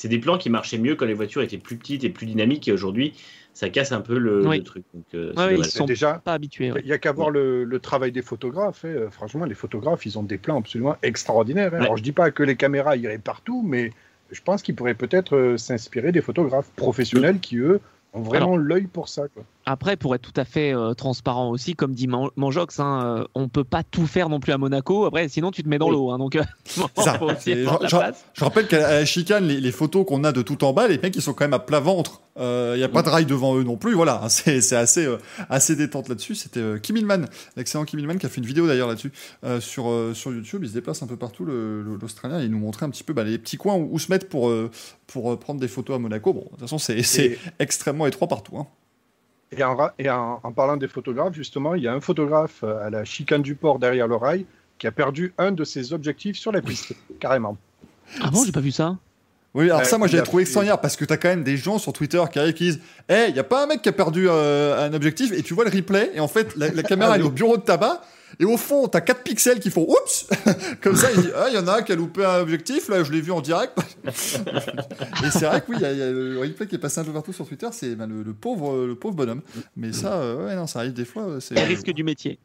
c'est 0.00 0.08
des 0.08 0.18
plans 0.18 0.38
qui 0.38 0.48
marchaient 0.48 0.78
mieux 0.78 0.94
quand 0.96 1.04
les 1.04 1.12
voitures 1.12 1.42
étaient 1.42 1.58
plus 1.58 1.76
petites 1.76 2.04
et 2.04 2.08
plus 2.08 2.24
dynamiques, 2.24 2.66
et 2.68 2.72
aujourd'hui, 2.72 3.12
ça 3.52 3.68
casse 3.68 3.92
un 3.92 4.00
peu 4.00 4.18
le, 4.18 4.46
Oui. 4.48 4.58
le 4.58 4.64
truc. 4.64 4.84
Donc, 4.94 5.04
euh, 5.14 5.34
Ouais, 5.36 5.58
ils 5.58 5.64
sont 5.66 5.84
Déjà, 5.84 6.22
pas 6.24 6.32
habitués. 6.32 6.72
ouais. 6.72 6.80
il 6.82 6.86
n'y 6.86 6.92
a 6.92 6.98
qu'à 6.98 7.12
voir 7.12 7.28
le, 7.28 7.64
le 7.64 7.78
travail 7.80 8.10
des 8.10 8.22
photographes. 8.22 8.84
hein. 8.86 8.88
Euh, 8.88 9.10
Franchement, 9.10 9.44
les 9.44 9.54
photographes, 9.54 10.06
ils 10.06 10.18
ont 10.18 10.22
des 10.22 10.38
plans 10.38 10.58
absolument 10.58 10.96
extraordinaires. 11.02 11.74
hein. 11.74 11.78
Ouais. 11.80 11.84
Alors, 11.84 11.96
je 11.98 12.02
dis 12.02 12.12
pas 12.12 12.30
que 12.30 12.42
les 12.42 12.56
caméras 12.56 12.96
iraient 12.96 13.18
partout, 13.18 13.62
mais 13.62 13.92
je 14.30 14.40
pense 14.40 14.62
qu'ils 14.62 14.74
pourraient 14.74 14.94
peut-être 14.94 15.36
euh, 15.36 15.56
s'inspirer 15.58 16.12
des 16.12 16.22
photographes 16.22 16.70
professionnels 16.76 17.38
qui, 17.40 17.56
eux, 17.58 17.80
ont 18.14 18.22
vraiment 18.22 18.56
l'œil 18.56 18.86
pour 18.86 19.08
ça. 19.10 19.28
Quoi. 19.34 19.44
Après, 19.66 19.96
pour 19.96 20.14
être 20.14 20.22
tout 20.22 20.38
à 20.40 20.44
fait 20.44 20.74
euh, 20.74 20.94
transparent 20.94 21.50
aussi, 21.50 21.74
comme 21.74 21.92
dit 21.94 22.06
Man- 22.06 22.30
Manjox, 22.36 22.80
hein, 22.80 23.18
euh, 23.20 23.24
on 23.34 23.48
peut 23.48 23.62
pas 23.64 23.82
tout 23.82 24.06
faire 24.06 24.28
non 24.28 24.40
plus 24.40 24.52
à 24.52 24.58
Monaco. 24.58 25.04
Après, 25.04 25.28
sinon 25.28 25.50
tu 25.50 25.62
te 25.62 25.68
mets 25.68 25.78
dans 25.78 25.88
Oui. 25.88 25.92
l'eau. 25.92 26.10
hein, 26.10 26.18
donc, 26.18 26.34
euh, 26.36 26.42
ça. 26.96 27.18
faut 27.18 27.30
aussi 27.30 27.50
Et 27.50 27.66
avoir 27.66 27.86
je- 27.88 28.42
rappelle 28.44 28.66
qu'à 28.66 28.78
la 28.80 29.04
chicane, 29.04 29.46
les, 29.46 29.60
les 29.60 29.72
photos 29.72 30.06
qu'on 30.06 30.24
a 30.24 30.32
de 30.32 30.42
tout 30.42 30.64
en 30.64 30.72
bas, 30.72 30.88
les 30.88 30.98
mecs 30.98 31.14
ils 31.14 31.22
sont 31.22 31.34
quand 31.34 31.44
même 31.44 31.52
à 31.54 31.58
plat 31.58 31.80
ventre. 31.80 32.22
Il 32.38 32.76
n'y 32.78 32.82
a 32.82 32.88
pas 32.88 33.02
de 33.02 33.10
rail 33.10 33.26
devant 33.26 33.54
eux 33.56 33.64
non 33.64 33.76
plus. 33.76 33.92
Voilà, 33.92 34.22
hein, 34.24 34.28
c'est 34.30 34.72
assez, 34.72 35.04
euh, 35.04 35.18
assez 35.50 35.76
détente 35.76 36.08
là-dessus. 36.08 36.34
C'était 36.34 36.60
euh, 36.60 36.78
Kim 36.78 36.96
Hillman, 36.96 37.26
l'excellent 37.56 37.84
Kim 37.84 37.98
Hillman, 38.00 38.16
qui 38.16 38.24
a 38.24 38.30
fait 38.30 38.40
une 38.40 38.46
vidéo 38.46 38.66
d'ailleurs 38.66 38.88
là-dessus 38.88 39.12
euh, 39.44 39.60
sur, 39.60 39.90
euh, 39.90 40.14
sur 40.14 40.32
YouTube. 40.32 40.62
Il 40.64 40.70
se 40.70 40.74
déplace 40.74 41.02
un 41.02 41.06
peu 41.06 41.16
partout, 41.16 41.44
le- 41.44 41.82
le- 41.82 41.96
l'Australien. 42.00 42.40
Il 42.40 42.50
nous 42.50 42.58
montrait 42.58 42.86
un 42.86 42.90
petit 42.90 43.04
peu 43.04 43.12
bah, 43.12 43.24
les 43.24 43.36
petits 43.36 43.58
coins 43.58 43.74
où, 43.74 43.90
où 43.92 43.98
se 43.98 44.10
mettre 44.10 44.26
pour, 44.26 44.48
euh, 44.48 44.70
pour 45.06 45.30
euh, 45.30 45.36
prendre 45.36 45.60
des 45.60 45.68
photos 45.68 45.96
à 45.96 45.98
Monaco. 45.98 46.32
Bon, 46.32 46.44
de 46.44 46.48
toute 46.48 46.60
façon, 46.60 46.78
c'est 46.78 46.98
Et- 46.98 47.38
extrêmement 47.58 48.06
étroit 48.06 48.26
partout. 48.28 48.56
hein. 48.56 48.66
Et, 49.56 49.64
en, 49.64 49.74
ra- 49.76 49.94
et 49.98 50.08
en, 50.08 50.40
en 50.42 50.52
parlant 50.52 50.76
des 50.76 50.86
photographes, 50.88 51.34
justement, 51.34 51.74
il 51.74 51.82
y 51.82 51.88
a 51.88 51.92
un 51.92 52.00
photographe 52.00 52.62
euh, 52.62 52.86
à 52.86 52.90
la 52.90 53.04
chicane 53.04 53.42
du 53.42 53.54
port 53.56 53.78
derrière 53.78 54.06
le 54.06 54.16
rail 54.16 54.46
qui 54.78 54.86
a 54.86 54.92
perdu 54.92 55.34
un 55.38 55.52
de 55.52 55.64
ses 55.64 55.92
objectifs 55.92 56.36
sur 56.38 56.52
la 56.52 56.62
piste, 56.62 56.94
carrément. 57.18 57.56
Ah 58.22 58.30
bon, 58.30 58.44
j'ai 58.44 58.52
pas 58.52 58.60
vu 58.60 58.70
ça. 58.70 58.96
Oui, 59.52 59.64
alors 59.64 59.80
Ouais, 59.80 59.84
ça, 59.84 59.98
moi, 59.98 60.06
j'ai 60.06 60.18
a 60.18 60.22
trouvé 60.22 60.44
fait- 60.44 60.48
extraordinaire 60.50 60.80
parce 60.80 60.96
que 60.96 61.04
t'as 61.04 61.16
quand 61.16 61.28
même 61.28 61.42
des 61.42 61.56
gens 61.56 61.78
sur 61.78 61.92
Twitter 61.92 62.22
qui 62.32 62.38
arrivent 62.38 62.54
qui 62.54 62.64
disent 62.64 62.80
Eh, 63.08 63.26
il 63.28 63.34
y 63.34 63.40
a 63.40 63.44
pas 63.44 63.64
un 63.64 63.66
mec 63.66 63.82
qui 63.82 63.88
a 63.88 63.92
perdu 63.92 64.26
euh, 64.28 64.86
un 64.88 64.94
objectif 64.94 65.32
et 65.32 65.42
tu 65.42 65.52
vois 65.54 65.64
le 65.64 65.70
replay 65.70 66.12
et 66.14 66.20
en 66.20 66.28
fait, 66.28 66.54
la, 66.56 66.70
la 66.70 66.82
caméra 66.84 67.10
Ah, 67.12 67.16
elle 67.16 67.22
est 67.22 67.24
au 67.24 67.30
bureau 67.30 67.56
de 67.56 67.62
tabac 67.62 68.00
et 68.38 68.44
au 68.44 68.56
fond, 68.56 68.86
t'as 68.88 69.00
4 69.00 69.22
pixels 69.22 69.60
qui 69.60 69.70
font 69.70 69.86
Oups 69.88 70.26
Comme 70.82 70.96
ça, 70.96 71.08
il 71.14 71.22
dit 71.22 71.28
Ah, 71.34 71.46
il 71.48 71.54
y 71.54 71.58
en 71.58 71.66
a 71.66 71.78
un 71.78 71.82
qui 71.82 71.92
a 71.92 71.96
loupé 71.96 72.24
un 72.24 72.40
objectif, 72.40 72.88
là, 72.88 73.02
je 73.02 73.10
l'ai 73.12 73.20
vu 73.20 73.32
en 73.32 73.40
direct. 73.40 73.76
et 74.06 75.30
c'est 75.30 75.44
vrai 75.46 75.60
que 75.60 75.66
oui, 75.70 75.76
il 75.78 75.82
y, 75.82 75.84
a- 75.84 75.92
il 75.92 75.98
y 75.98 76.02
a 76.02 76.10
le 76.10 76.38
replay 76.40 76.66
qui 76.66 76.74
est 76.76 76.78
passé 76.78 77.00
un 77.00 77.04
peu 77.04 77.12
partout 77.12 77.32
sur 77.32 77.46
Twitter, 77.46 77.68
c'est 77.72 77.94
ben, 77.96 78.06
le, 78.06 78.22
le 78.22 78.32
pauvre, 78.34 78.86
le 78.86 78.94
pauvre 78.94 79.14
bonhomme. 79.14 79.42
Mais 79.76 79.92
ça, 79.92 80.14
euh, 80.20 80.46
ouais, 80.46 80.54
non, 80.54 80.66
ça 80.66 80.80
arrive 80.80 80.92
des 80.92 81.04
fois. 81.04 81.24
euh, 81.24 81.40
c'est 81.40 81.54
Les 81.54 81.64
risques 81.64 81.90
du 81.92 82.04
métier. 82.04 82.38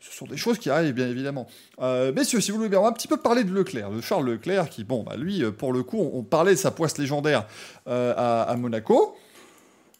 ce 0.00 0.16
sont 0.16 0.26
des 0.26 0.36
choses 0.36 0.58
qui 0.58 0.70
arrivent, 0.70 0.94
bien 0.94 1.08
évidemment. 1.08 1.46
Euh, 1.80 2.12
messieurs, 2.12 2.40
si 2.40 2.50
vous 2.50 2.56
voulez 2.58 2.68
bien, 2.68 2.78
on 2.80 2.82
va 2.84 2.88
un 2.88 2.92
petit 2.92 3.08
peu 3.08 3.16
parler 3.16 3.44
de 3.44 3.52
Leclerc, 3.52 3.90
de 3.90 4.00
Charles 4.00 4.28
Leclerc, 4.30 4.68
qui, 4.68 4.84
bon, 4.84 5.02
bah, 5.02 5.16
lui, 5.16 5.42
pour 5.58 5.72
le 5.72 5.82
coup, 5.82 5.98
on, 5.98 6.18
on 6.18 6.22
parlait 6.22 6.52
de 6.52 6.58
sa 6.58 6.70
poisse 6.70 6.98
légendaire 6.98 7.46
euh, 7.88 8.14
à, 8.16 8.42
à 8.42 8.56
Monaco. 8.56 9.16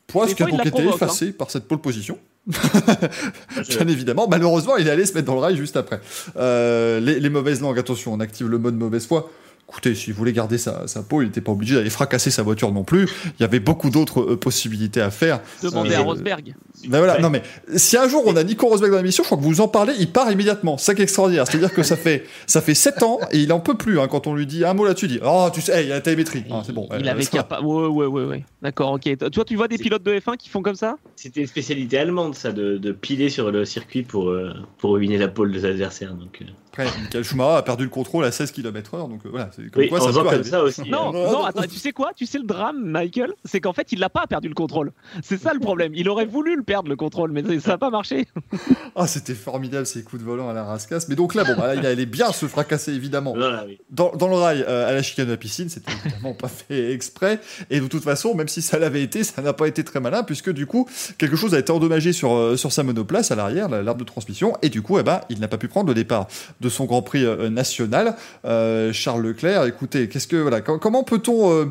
Poisse 0.06 0.34
qui 0.34 0.42
a 0.42 0.46
donc 0.46 0.66
été 0.66 0.82
hein. 0.82 0.90
effacée 0.94 1.32
par 1.32 1.50
cette 1.50 1.66
pole 1.66 1.78
position. 1.80 2.18
Bien 2.46 3.88
évidemment, 3.88 4.26
malheureusement, 4.28 4.76
il 4.76 4.88
est 4.88 4.90
allé 4.90 5.06
se 5.06 5.14
mettre 5.14 5.26
dans 5.26 5.34
le 5.34 5.40
rail 5.40 5.56
juste 5.56 5.76
après. 5.76 6.00
Euh, 6.36 6.98
les, 7.00 7.20
les 7.20 7.30
mauvaises 7.30 7.60
langues, 7.60 7.78
attention, 7.78 8.12
on 8.12 8.20
active 8.20 8.48
le 8.48 8.58
mode 8.58 8.76
mauvaise 8.76 9.06
foi. 9.06 9.30
Écoutez, 9.72 9.94
s'il 9.94 10.12
voulait 10.12 10.32
garder 10.34 10.58
sa, 10.58 10.86
sa 10.86 11.02
peau, 11.02 11.22
il 11.22 11.26
n'était 11.26 11.40
pas 11.40 11.52
obligé 11.52 11.74
d'aller 11.74 11.88
fracasser 11.90 12.30
sa 12.30 12.42
voiture 12.42 12.70
non 12.72 12.84
plus. 12.84 13.08
Il 13.38 13.42
y 13.42 13.44
avait 13.44 13.58
beaucoup 13.58 13.88
d'autres 13.90 14.20
euh, 14.32 14.36
possibilités 14.36 15.00
à 15.00 15.10
faire. 15.10 15.40
Demandez 15.62 15.92
Euh, 15.94 15.98
à 15.98 16.00
Rosberg. 16.00 16.54
Ben 16.88 16.98
voilà, 16.98 17.14
Ouais. 17.14 17.22
non 17.22 17.30
mais 17.30 17.42
si 17.76 17.96
un 17.96 18.06
jour 18.08 18.22
on 18.26 18.36
a 18.36 18.44
Nico 18.44 18.66
Rosberg 18.66 18.90
dans 18.92 18.98
l'émission, 18.98 19.22
je 19.24 19.28
crois 19.28 19.38
que 19.38 19.42
vous 19.44 19.60
en 19.62 19.68
parlez, 19.68 19.94
il 19.98 20.10
part 20.10 20.30
immédiatement. 20.30 20.76
C'est 20.76 20.86
ça 20.86 20.94
qui 20.94 21.00
est 21.00 21.04
extraordinaire. 21.04 21.46
C'est-à-dire 21.46 21.72
que 21.72 21.82
ça 21.82 21.96
fait 21.96 22.24
ça 22.46 22.60
fait 22.60 22.74
7 22.74 23.02
ans 23.02 23.18
et 23.30 23.38
il 23.38 23.52
en 23.52 23.60
peut 23.60 23.76
plus 23.76 23.98
hein, 23.98 24.08
quand 24.10 24.26
on 24.26 24.34
lui 24.34 24.46
dit 24.46 24.64
un 24.64 24.74
mot 24.74 24.84
là-dessus, 24.84 25.06
il 25.06 25.12
dit 25.12 25.20
"Oh, 25.24 25.48
tu 25.52 25.60
sais, 25.62 25.72
hey, 25.72 25.86
il 25.86 25.88
y 25.88 25.92
a 25.92 25.96
la 25.96 26.00
télémétrie." 26.02 26.44
Ah, 26.50 26.62
c'est 26.66 26.72
bon. 26.72 26.86
il 26.98 27.06
euh, 27.08 27.10
avait 27.10 27.24
pas. 27.48 27.60
Ouais, 27.62 27.86
ouais, 27.86 28.06
ouais, 28.06 28.24
ouais. 28.24 28.44
D'accord, 28.60 28.92
ok. 28.92 29.08
Toi, 29.32 29.44
tu 29.44 29.56
vois 29.56 29.68
des 29.68 29.78
pilotes 29.78 30.02
de 30.02 30.12
F1 30.18 30.36
qui 30.36 30.48
font 30.50 30.60
comme 30.62 30.74
ça? 30.74 30.96
C'était 31.16 31.40
une 31.40 31.46
spécialité 31.46 31.98
allemande, 31.98 32.34
ça, 32.34 32.52
de, 32.52 32.76
de 32.78 32.92
piler 32.92 33.28
sur 33.30 33.50
le 33.50 33.64
circuit 33.64 34.02
pour, 34.02 34.28
euh, 34.28 34.52
pour 34.78 34.92
ruiner 34.94 35.18
la 35.18 35.28
pole 35.28 35.52
de 35.52 35.60
l'adversaire. 35.60 36.14
Donc, 36.14 36.38
euh, 36.42 36.44
Après, 36.72 36.86
Michael 37.02 37.22
Schumacher 37.22 37.56
a 37.58 37.62
perdu 37.62 37.84
le 37.84 37.90
contrôle 37.90 38.24
à 38.24 38.32
16 38.32 38.50
km/h, 38.52 39.08
donc 39.08 39.20
euh, 39.26 39.28
voilà, 39.28 39.50
c'est 39.54 39.70
comme 39.70 39.82
oui, 39.82 39.90
quoi 39.90 40.00
en 40.02 40.10
ça 40.10 40.22
peut 40.22 40.28
comme 40.30 40.42
ça 40.44 40.62
aussi. 40.62 40.88
Non, 40.88 41.08
hein. 41.10 41.30
Non, 41.32 41.44
attends, 41.44 41.62
tu 41.70 41.76
sais 41.78 41.92
quoi 41.92 42.12
Tu 42.16 42.24
sais 42.24 42.38
le 42.38 42.44
drame, 42.46 42.82
Michael 42.82 43.34
C'est 43.44 43.60
qu'en 43.60 43.74
fait, 43.74 43.92
il 43.92 44.00
n'a 44.00 44.08
pas 44.08 44.26
perdu 44.26 44.48
le 44.48 44.54
contrôle. 44.54 44.92
C'est 45.22 45.36
ça 45.36 45.52
le 45.52 45.60
problème. 45.60 45.92
Il 45.94 46.08
aurait 46.08 46.24
voulu 46.24 46.56
le 46.56 46.62
perdre, 46.62 46.88
le 46.88 46.96
contrôle, 46.96 47.30
mais 47.30 47.42
ça 47.60 47.72
n'a 47.72 47.78
pas 47.78 47.90
marché. 47.90 48.26
Ah, 48.94 49.06
c'était 49.06 49.32
formidable 49.34 49.86
ces 49.86 50.02
coups 50.02 50.20
de 50.22 50.26
volant 50.26 50.50
à 50.50 50.52
la 50.52 50.64
rascasse. 50.64 51.08
Mais 51.08 51.14
donc 51.16 51.34
là, 51.34 51.44
bon, 51.44 51.54
bah, 51.56 51.68
là, 51.68 51.74
il 51.76 51.86
allait 51.86 52.04
bien 52.04 52.30
se 52.30 52.44
fracasser 52.46 52.92
évidemment. 52.92 53.34
Non, 53.34 53.48
là, 53.50 53.64
oui. 53.66 53.78
dans, 53.90 54.12
dans 54.14 54.28
le 54.28 54.34
rail 54.34 54.62
euh, 54.68 54.86
à 54.86 54.92
la 54.92 55.00
chicane 55.02 55.24
de 55.26 55.30
la 55.30 55.38
piscine, 55.38 55.70
c'était 55.70 55.90
évidemment 56.04 56.34
pas 56.34 56.48
fait 56.48 56.92
exprès. 56.92 57.40
Et 57.70 57.80
de 57.80 57.86
toute 57.86 58.02
façon, 58.04 58.34
même 58.34 58.48
si 58.48 58.60
ça 58.60 58.78
l'avait 58.78 59.02
été, 59.02 59.24
ça 59.24 59.40
n'a 59.40 59.54
pas 59.54 59.66
été 59.66 59.82
très 59.82 59.98
malin, 60.00 60.22
puisque 60.24 60.50
du 60.52 60.66
coup, 60.66 60.86
quelque 61.16 61.36
chose 61.36 61.54
a 61.54 61.58
été 61.58 61.72
endommagé 61.72 62.12
sur, 62.12 62.34
euh, 62.34 62.56
sur 62.58 62.70
sa 62.70 62.82
monoplace 62.82 63.30
à 63.30 63.34
l'arrière, 63.34 63.70
la- 63.70 63.82
l'arbre 63.82 64.00
de 64.00 64.04
transmission, 64.06 64.52
et 64.60 64.68
du 64.68 64.82
coup, 64.82 64.98
eh 64.98 65.02
ben, 65.02 65.22
il 65.30 65.40
n'a 65.40 65.48
pas 65.48 65.56
pu 65.58 65.68
prendre 65.68 65.88
le 65.88 65.94
départ 65.94 66.26
de 66.62 66.68
son 66.70 66.86
Grand 66.86 67.02
Prix 67.02 67.24
euh, 67.24 67.50
national. 67.50 68.16
Euh, 68.44 68.92
Charles 68.92 69.22
Leclerc, 69.22 69.64
écoutez, 69.66 70.08
qu'est-ce 70.08 70.26
que 70.28 70.36
voilà, 70.36 70.60
com- 70.62 70.78
comment 70.80 71.04
peut-on 71.04 71.52
euh, 71.52 71.66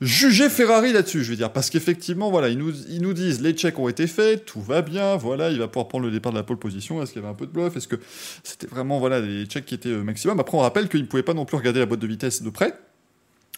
juger 0.00 0.48
Ferrari 0.48 0.92
là-dessus, 0.92 1.24
je 1.24 1.30
veux 1.30 1.36
dire, 1.36 1.52
parce 1.52 1.68
qu'effectivement, 1.70 2.30
voilà, 2.30 2.48
ils 2.48 2.58
nous, 2.58 2.72
ils 2.88 3.02
nous 3.02 3.12
disent 3.12 3.40
les 3.42 3.52
checks 3.52 3.78
ont 3.78 3.88
été 3.88 4.06
faits, 4.06 4.44
tout 4.46 4.60
va 4.60 4.82
bien, 4.82 5.16
voilà, 5.16 5.50
il 5.50 5.58
va 5.58 5.68
pouvoir 5.68 5.88
prendre 5.88 6.06
le 6.06 6.10
départ 6.10 6.32
de 6.32 6.38
la 6.38 6.44
pole 6.44 6.58
position. 6.58 7.02
Est-ce 7.02 7.12
qu'il 7.12 7.20
y 7.20 7.24
avait 7.24 7.32
un 7.32 7.36
peu 7.36 7.46
de 7.46 7.52
bluff? 7.52 7.76
Est-ce 7.76 7.88
que 7.88 7.96
c'était 8.42 8.66
vraiment 8.66 8.98
voilà 8.98 9.20
les 9.20 9.46
checks 9.46 9.66
qui 9.66 9.74
étaient 9.74 9.88
maximum? 9.90 10.40
Après, 10.40 10.56
on 10.56 10.60
rappelle 10.60 10.88
qu'ils 10.88 11.02
ne 11.02 11.06
pouvaient 11.06 11.22
pas 11.22 11.34
non 11.34 11.44
plus 11.44 11.56
regarder 11.56 11.80
la 11.80 11.86
boîte 11.86 12.00
de 12.00 12.06
vitesse 12.06 12.42
de 12.42 12.50
près. 12.50 12.74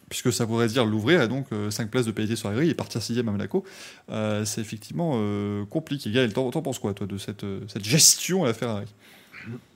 Puisque 0.08 0.32
ça 0.32 0.44
voudrait 0.44 0.68
dire 0.68 0.86
l'ouvrir 0.86 1.20
et 1.20 1.26
donc 1.26 1.46
5 1.68 1.90
places 1.90 2.06
de 2.06 2.12
pénalité 2.12 2.36
sur 2.36 2.48
la 2.48 2.62
et 2.62 2.74
partir 2.74 3.02
6 3.02 3.18
à 3.18 3.22
Monaco. 3.24 3.64
C'est 4.08 4.60
effectivement 4.60 5.14
euh, 5.16 5.64
compliqué. 5.64 6.12
Gaël, 6.12 6.32
t'en 6.32 6.50
penses 6.52 6.78
quoi, 6.78 6.94
toi, 6.94 7.08
de 7.08 7.18
cette, 7.18 7.44
cette 7.66 7.84
gestion 7.84 8.44
à 8.44 8.46
la 8.46 8.54
Ferrari? 8.54 8.86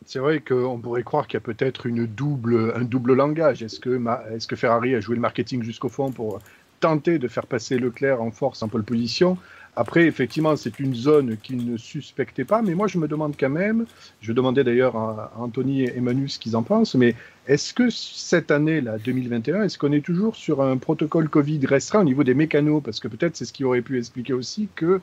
C'est 0.07 0.19
vrai 0.19 0.41
qu'on 0.41 0.79
pourrait 0.79 1.03
croire 1.03 1.27
qu'il 1.27 1.35
y 1.35 1.39
a 1.39 1.41
peut-être 1.41 1.89
un 1.89 2.83
double 2.85 3.15
langage. 3.15 3.63
Est-ce 3.63 3.79
que, 3.81 4.57
Ferrari 4.57 4.95
a 4.95 5.01
joué 5.01 5.15
le 5.15 5.21
marketing 5.21 5.63
jusqu'au 5.63 5.89
fond 5.89 6.11
pour 6.11 6.41
tenter 6.81 7.19
de 7.19 7.29
faire 7.29 7.47
passer 7.47 7.79
Leclerc 7.79 8.21
en 8.23 8.31
force 8.31 8.63
en 8.63 8.69
pole 8.69 8.83
position? 8.83 9.37
Après, 9.77 10.07
effectivement, 10.07 10.57
c'est 10.57 10.81
une 10.81 10.95
zone 10.95 11.37
qu'il 11.37 11.71
ne 11.71 11.77
suspectait 11.77 12.45
pas, 12.45 12.61
mais 12.61 12.75
moi 12.75 12.89
je 12.89 12.99
me 12.99 13.07
demande 13.07 13.35
quand 13.39 13.51
même, 13.51 13.87
je 14.21 14.33
demandais 14.33 14.65
d'ailleurs 14.65 14.97
à 14.97 15.33
Anthony 15.39 15.85
et 15.85 16.01
Manu 16.01 16.29
ce 16.29 16.41
qu'ils 16.41 16.57
en 16.57 16.65
pensent, 16.65 16.97
mais 16.97 17.15
est-ce 17.47 17.73
que 17.73 17.89
cette 17.89 18.51
année, 18.51 18.81
là, 18.81 18.99
2021, 18.99 19.63
est-ce 19.63 19.79
qu'on 19.79 19.93
est 19.93 20.05
toujours 20.05 20.35
sur 20.35 20.61
un 20.61 20.77
protocole 20.77 21.29
Covid 21.29 21.65
restreint 21.67 22.01
au 22.01 22.05
niveau 22.05 22.25
des 22.25 22.35
mécanos? 22.35 22.83
Parce 22.85 22.99
que 22.99 23.07
peut-être 23.07 23.37
c'est 23.37 23.45
ce 23.45 23.53
qui 23.53 23.63
aurait 23.65 23.81
pu 23.81 23.97
expliquer 23.97 24.33
aussi 24.33 24.69
qu'ils 24.77 25.01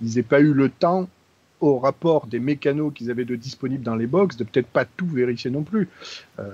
n'aient 0.00 0.22
pas 0.22 0.40
eu 0.40 0.52
le 0.52 0.68
temps 0.68 1.08
au 1.60 1.78
rapport 1.78 2.26
des 2.26 2.38
mécanos 2.38 2.92
qu'ils 2.94 3.10
avaient 3.10 3.24
de 3.24 3.36
disponibles 3.36 3.82
dans 3.82 3.96
les 3.96 4.06
box, 4.06 4.36
de 4.36 4.44
peut-être 4.44 4.66
pas 4.66 4.84
tout 4.84 5.06
vérifier 5.06 5.50
non 5.50 5.62
plus. 5.62 5.88
Euh, 6.38 6.44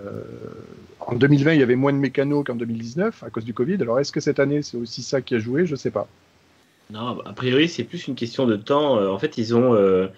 en 1.01 1.15
2020, 1.15 1.55
il 1.55 1.61
y 1.61 1.63
avait 1.63 1.77
moins 1.77 1.93
de 1.93 1.99
mécanos 1.99 2.45
qu'en 2.45 2.55
2019 2.55 3.23
à 3.23 3.31
cause 3.31 3.45
du 3.45 3.55
Covid. 3.55 3.77
Alors 3.81 4.01
est-ce 4.01 4.13
que 4.13 4.21
cette 4.21 4.41
année, 4.41 4.63
c'est 4.63 4.77
aussi 4.77 5.03
ça 5.03 5.21
qui 5.21 5.35
a 5.35 5.39
joué? 5.39 5.67
Je 5.67 5.77
sais 5.77 5.91
pas. 5.91 6.09
Non, 6.91 7.21
a 7.25 7.33
priori, 7.33 7.69
c'est 7.69 7.85
plus 7.85 8.09
une 8.09 8.15
question 8.15 8.47
de 8.47 8.57
temps. 8.57 8.99
Euh, 8.99 9.09
En 9.09 9.19
fait, 9.19 9.39
ils 9.39 9.55
ont, 9.55 9.75
euh, 9.75 10.09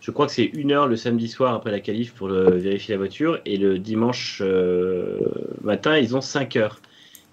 je 0.00 0.10
crois 0.10 0.26
que 0.26 0.32
c'est 0.32 0.44
une 0.44 0.72
heure 0.72 0.86
le 0.86 0.96
samedi 0.96 1.28
soir 1.28 1.54
après 1.54 1.70
la 1.70 1.80
qualif 1.80 2.12
pour 2.12 2.28
vérifier 2.28 2.94
la 2.94 2.98
voiture, 2.98 3.38
et 3.44 3.56
le 3.56 3.78
dimanche 3.78 4.42
matin, 5.62 5.96
ils 5.98 6.16
ont 6.16 6.20
5 6.20 6.56
heures. 6.56 6.80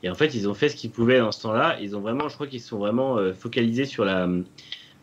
Et 0.04 0.10
en 0.10 0.16
fait, 0.16 0.36
ils 0.36 0.50
ont 0.50 0.54
fait 0.54 0.68
ce 0.68 0.76
qu'ils 0.76 0.92
pouvaient 0.92 1.20
dans 1.20 1.32
ce 1.32 1.42
temps-là. 1.44 1.78
Ils 1.82 1.96
ont 1.96 2.02
vraiment, 2.02 2.28
je 2.28 2.36
crois 2.36 2.48
qu'ils 2.48 2.60
sont 2.60 2.78
vraiment 2.78 3.18
focalisés 3.34 3.86
sur 3.86 4.04
la, 4.04 4.28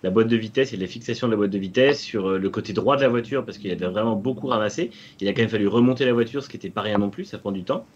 la 0.03 0.11
boîte 0.11 0.29
de 0.29 0.37
vitesse 0.37 0.73
et 0.73 0.77
la 0.77 0.87
fixation 0.87 1.27
de 1.27 1.33
la 1.33 1.37
boîte 1.37 1.51
de 1.51 1.59
vitesse, 1.59 2.01
sur 2.01 2.31
euh, 2.31 2.39
le 2.39 2.51
côté 2.51 2.73
droit 2.73 2.97
de 2.97 3.03
la 3.03 3.09
voiture, 3.09 3.45
parce 3.45 3.59
qu'il 3.59 3.71
avait 3.71 3.87
vraiment 3.87 4.17
beaucoup 4.17 4.47
ramassé. 4.47 4.91
Il 5.21 5.29
a 5.29 5.33
quand 5.33 5.43
même 5.43 5.51
fallu 5.51 5.69
remonter 5.69 6.05
la 6.05 6.13
voiture, 6.13 6.43
ce 6.43 6.49
qui 6.49 6.57
n'était 6.57 6.71
pas 6.71 6.83
rien 6.83 6.99
non 6.99 7.11
plus, 7.11 7.25
ça 7.25 7.39
prend 7.39 7.53
du 7.53 7.65
temps. 7.65 7.87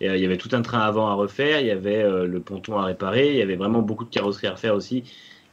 Et, 0.00 0.08
euh, 0.08 0.16
il 0.16 0.22
y 0.22 0.24
avait 0.24 0.36
tout 0.36 0.50
un 0.52 0.62
train 0.62 0.80
avant 0.80 1.08
à 1.08 1.14
refaire, 1.14 1.60
il 1.60 1.66
y 1.66 1.70
avait 1.70 2.02
euh, 2.02 2.26
le 2.26 2.40
ponton 2.40 2.78
à 2.78 2.84
réparer, 2.84 3.30
il 3.30 3.36
y 3.36 3.42
avait 3.42 3.56
vraiment 3.56 3.82
beaucoup 3.82 4.04
de 4.04 4.10
carrosserie 4.10 4.46
à 4.46 4.52
refaire 4.52 4.74
aussi, 4.74 5.04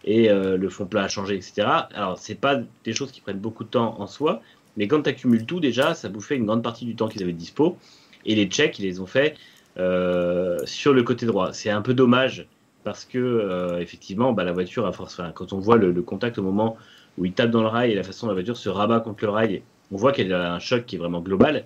et 0.05 0.29
le 0.29 0.69
fond 0.69 0.85
plat 0.85 1.03
à 1.03 1.07
changer, 1.09 1.35
etc. 1.35 1.67
Alors, 1.93 2.17
c'est 2.17 2.39
pas 2.39 2.61
des 2.85 2.93
choses 2.93 3.11
qui 3.11 3.19
prennent 3.19 3.39
beaucoup 3.39 3.65
de 3.65 3.69
temps 3.69 3.99
en 3.99 4.07
soi, 4.07 4.41
mais 4.77 4.87
quand 4.87 5.01
tu 5.01 5.09
accumules 5.09 5.45
tout 5.45 5.59
déjà, 5.59 5.95
ça 5.95 6.07
bouffait 6.07 6.37
une 6.37 6.45
grande 6.45 6.63
partie 6.63 6.85
du 6.85 6.95
temps 6.95 7.09
qu'ils 7.09 7.23
avaient 7.23 7.33
dispo. 7.33 7.77
Et 8.25 8.33
les 8.33 8.45
checks, 8.45 8.79
ils 8.79 8.85
les 8.85 9.01
ont 9.01 9.05
fait 9.05 9.35
sur 9.75 10.93
le 10.93 11.03
côté 11.03 11.25
droit. 11.25 11.51
C'est 11.51 11.71
un 11.71 11.81
peu 11.81 11.93
dommage 11.93 12.47
parce 12.83 13.05
que, 13.05 13.17
euh, 13.17 13.79
effectivement, 13.79 14.33
bah, 14.33 14.43
la 14.43 14.53
voiture, 14.53 14.85
à 14.85 14.91
force, 14.91 15.21
quand 15.35 15.53
on 15.53 15.59
voit 15.59 15.77
le, 15.77 15.93
contact 16.01 16.37
au 16.37 16.43
moment 16.43 16.77
où 17.17 17.25
il 17.25 17.33
tape 17.33 17.51
dans 17.51 17.61
le 17.61 17.67
rail 17.67 17.91
et 17.91 17.95
la 17.95 18.03
façon 18.03 18.27
dont 18.27 18.31
la 18.31 18.35
voiture 18.35 18.57
se 18.57 18.69
rabat 18.69 18.99
contre 18.99 19.23
le 19.25 19.31
rail, 19.31 19.63
on 19.91 19.97
voit 19.97 20.11
qu'elle 20.11 20.33
a 20.33 20.53
un 20.53 20.59
choc 20.59 20.85
qui 20.85 20.95
est 20.95 20.99
vraiment 20.99 21.21
global. 21.21 21.65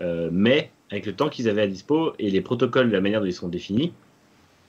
Euh, 0.00 0.28
mais 0.32 0.70
avec 0.90 1.06
le 1.06 1.14
temps 1.14 1.28
qu'ils 1.28 1.48
avaient 1.48 1.62
à 1.62 1.66
dispo 1.66 2.12
et 2.18 2.30
les 2.30 2.40
protocoles, 2.40 2.90
la 2.90 3.00
manière 3.00 3.20
dont 3.20 3.26
ils 3.26 3.32
sont 3.32 3.48
définis, 3.48 3.92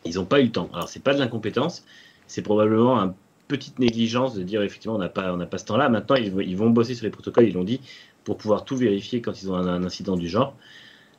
ils 0.06 0.16
n'ont 0.16 0.26
pas 0.26 0.40
eu 0.40 0.46
le 0.46 0.52
temps. 0.52 0.70
Alors, 0.74 0.90
c'est 0.90 1.04
pas 1.04 1.14
de 1.14 1.20
l'incompétence, 1.20 1.86
c'est 2.28 2.42
probablement 2.42 3.00
un 3.00 3.14
petite 3.48 3.80
négligence 3.80 4.36
de 4.36 4.44
dire 4.44 4.62
effectivement 4.62 4.96
on 4.96 5.00
n'a 5.00 5.10
pas, 5.10 5.34
on 5.34 5.38
n'a 5.38 5.46
pas 5.46 5.58
ce 5.58 5.66
temps-là. 5.66 5.90
Maintenant, 5.90 6.16
ils, 6.16 6.58
vont- 6.58 6.70
bosser 6.70 6.96
sur 6.96 7.06
les 7.06 7.12
protocoles, 7.12 7.46
ils 7.46 7.54
l'ont 7.54 7.64
dit, 7.64 7.82
pour 8.24 8.38
pouvoir 8.38 8.66
tout 8.66 8.76
vérifier 8.76 9.22
quand 9.22 9.42
ils 9.42 9.52
ont 9.52 9.56
un 9.56 9.84
incident 9.84 10.16
du 10.16 10.28
genre. 10.28 10.56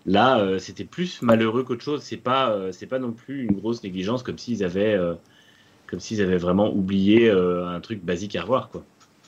Là, 0.08 0.38
euh, 0.38 0.58
c'était 0.58 0.84
plus 0.84 1.20
malheureux 1.20 1.64
qu'autre 1.64 1.84
chose. 1.84 2.02
C'est 2.02 2.16
pas, 2.16 2.50
euh, 2.50 2.72
c'est 2.72 2.86
pas 2.86 2.98
non 2.98 3.12
plus 3.12 3.44
une 3.44 3.52
grosse 3.56 3.82
négligence 3.82 4.22
comme 4.22 4.38
s'ils 4.38 4.64
avaient, 4.64 4.94
euh, 4.94 5.14
comme 5.86 6.00
s'ils 6.00 6.22
avaient 6.22 6.38
vraiment 6.38 6.72
oublié 6.72 7.30
un 7.30 7.80
truc 7.80 8.02
basique 8.02 8.34
à 8.34 8.42
revoir, 8.42 8.70
quoi. 8.70 8.82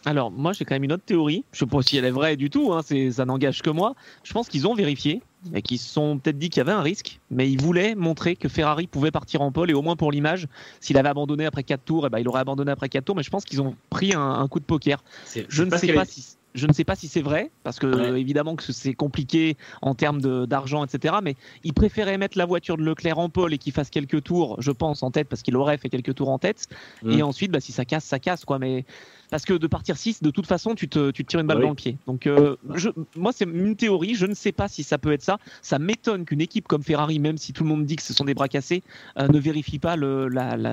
Alors, 0.06 0.30
moi, 0.30 0.54
j'ai 0.54 0.64
quand 0.64 0.74
même 0.74 0.84
une 0.84 0.92
autre 0.92 1.04
théorie. 1.04 1.44
Je 1.52 1.58
sais 1.58 1.66
pas 1.66 1.82
si 1.82 1.98
elle 1.98 2.06
est 2.06 2.10
vraie 2.10 2.36
du 2.36 2.48
tout, 2.48 2.72
hein, 2.72 2.80
c'est- 2.82 3.12
ça 3.12 3.26
n'engage 3.26 3.60
que 3.60 3.68
moi. 3.68 3.94
Je 4.24 4.32
pense 4.32 4.48
qu'ils 4.48 4.66
ont 4.66 4.74
vérifié 4.74 5.20
et 5.54 5.60
qu'ils 5.60 5.78
se 5.78 5.90
sont 5.90 6.18
peut-être 6.18 6.38
dit 6.38 6.48
qu'il 6.48 6.58
y 6.58 6.62
avait 6.62 6.72
un 6.72 6.80
risque, 6.80 7.20
mais 7.30 7.50
ils 7.50 7.60
voulaient 7.60 7.94
montrer 7.94 8.34
que 8.36 8.48
Ferrari 8.48 8.86
pouvait 8.86 9.10
partir 9.10 9.42
en 9.42 9.52
pole 9.52 9.70
et 9.70 9.74
au 9.74 9.82
moins 9.82 9.96
pour 9.96 10.10
l'image, 10.10 10.48
s'il 10.80 10.96
avait 10.96 11.10
abandonné 11.10 11.44
après 11.44 11.64
4 11.64 11.84
tours, 11.84 12.06
eh 12.06 12.10
ben, 12.10 12.18
il 12.18 12.28
aurait 12.28 12.40
abandonné 12.40 12.72
après 12.72 12.88
4 12.88 13.04
tours, 13.04 13.16
mais 13.16 13.22
je 13.22 13.30
pense 13.30 13.44
qu'ils 13.44 13.60
ont 13.60 13.76
pris 13.90 14.14
un, 14.14 14.20
un 14.22 14.48
coup 14.48 14.60
de 14.60 14.64
poker. 14.64 15.04
Je 15.50 15.62
ne 15.64 15.70
sais 15.80 15.86
pas 15.92 16.04
si. 16.06 16.36
Je 16.54 16.66
ne 16.66 16.72
sais 16.72 16.82
pas 16.84 16.96
si 16.96 17.06
c'est 17.06 17.22
vrai, 17.22 17.50
parce 17.62 17.78
que 17.78 17.86
Ouais. 17.86 18.20
évidemment 18.20 18.56
que 18.56 18.72
c'est 18.72 18.92
compliqué 18.94 19.56
en 19.82 19.94
termes 19.94 20.46
d'argent, 20.46 20.84
etc. 20.84 21.14
Mais 21.22 21.36
ils 21.62 21.72
préféraient 21.72 22.18
mettre 22.18 22.36
la 22.36 22.44
voiture 22.46 22.76
de 22.76 22.82
Leclerc 22.82 23.18
en 23.18 23.28
pole 23.28 23.54
et 23.54 23.58
qu'il 23.58 23.72
fasse 23.72 23.88
quelques 23.88 24.24
tours, 24.24 24.60
je 24.60 24.72
pense, 24.72 25.02
en 25.04 25.10
tête, 25.12 25.28
parce 25.28 25.42
qu'il 25.42 25.56
aurait 25.56 25.78
fait 25.78 25.88
quelques 25.88 26.14
tours 26.16 26.28
en 26.28 26.38
tête. 26.40 26.66
Mm. 27.04 27.10
Et 27.12 27.22
ensuite, 27.22 27.52
bah, 27.52 27.60
si 27.60 27.70
ça 27.70 27.84
casse, 27.84 28.04
ça 28.04 28.18
casse, 28.18 28.44
quoi. 28.44 28.58
Mais 28.58 28.84
parce 29.30 29.44
que 29.44 29.52
de 29.54 29.66
partir 29.68 29.96
6, 29.96 30.22
de 30.24 30.30
toute 30.30 30.46
façon, 30.48 30.74
tu 30.74 30.88
te, 30.88 31.12
tu 31.12 31.24
te 31.24 31.30
tires 31.30 31.38
une 31.38 31.46
balle 31.46 31.58
Oui. 31.58 31.62
dans 31.64 31.68
le 31.70 31.74
pied. 31.76 31.96
Donc, 32.08 32.26
euh, 32.26 32.56
je, 32.74 32.88
moi, 33.14 33.30
c'est 33.32 33.44
une 33.44 33.76
théorie. 33.76 34.16
Je 34.16 34.26
ne 34.26 34.34
sais 34.34 34.50
pas 34.52 34.66
si 34.66 34.82
ça 34.82 34.98
peut 34.98 35.12
être 35.12 35.22
ça. 35.22 35.38
Ça 35.62 35.78
m'étonne 35.78 36.24
qu'une 36.24 36.40
équipe 36.40 36.66
comme 36.66 36.82
Ferrari, 36.82 37.20
même 37.20 37.38
si 37.38 37.52
tout 37.52 37.62
le 37.62 37.68
monde 37.68 37.84
dit 37.86 37.94
que 37.94 38.02
ce 38.02 38.12
sont 38.12 38.24
des 38.24 38.34
bras 38.34 38.48
cassés, 38.48 38.82
euh, 39.18 39.28
ne 39.28 39.38
vérifie 39.38 39.78
pas 39.78 39.94
le- 39.94 40.28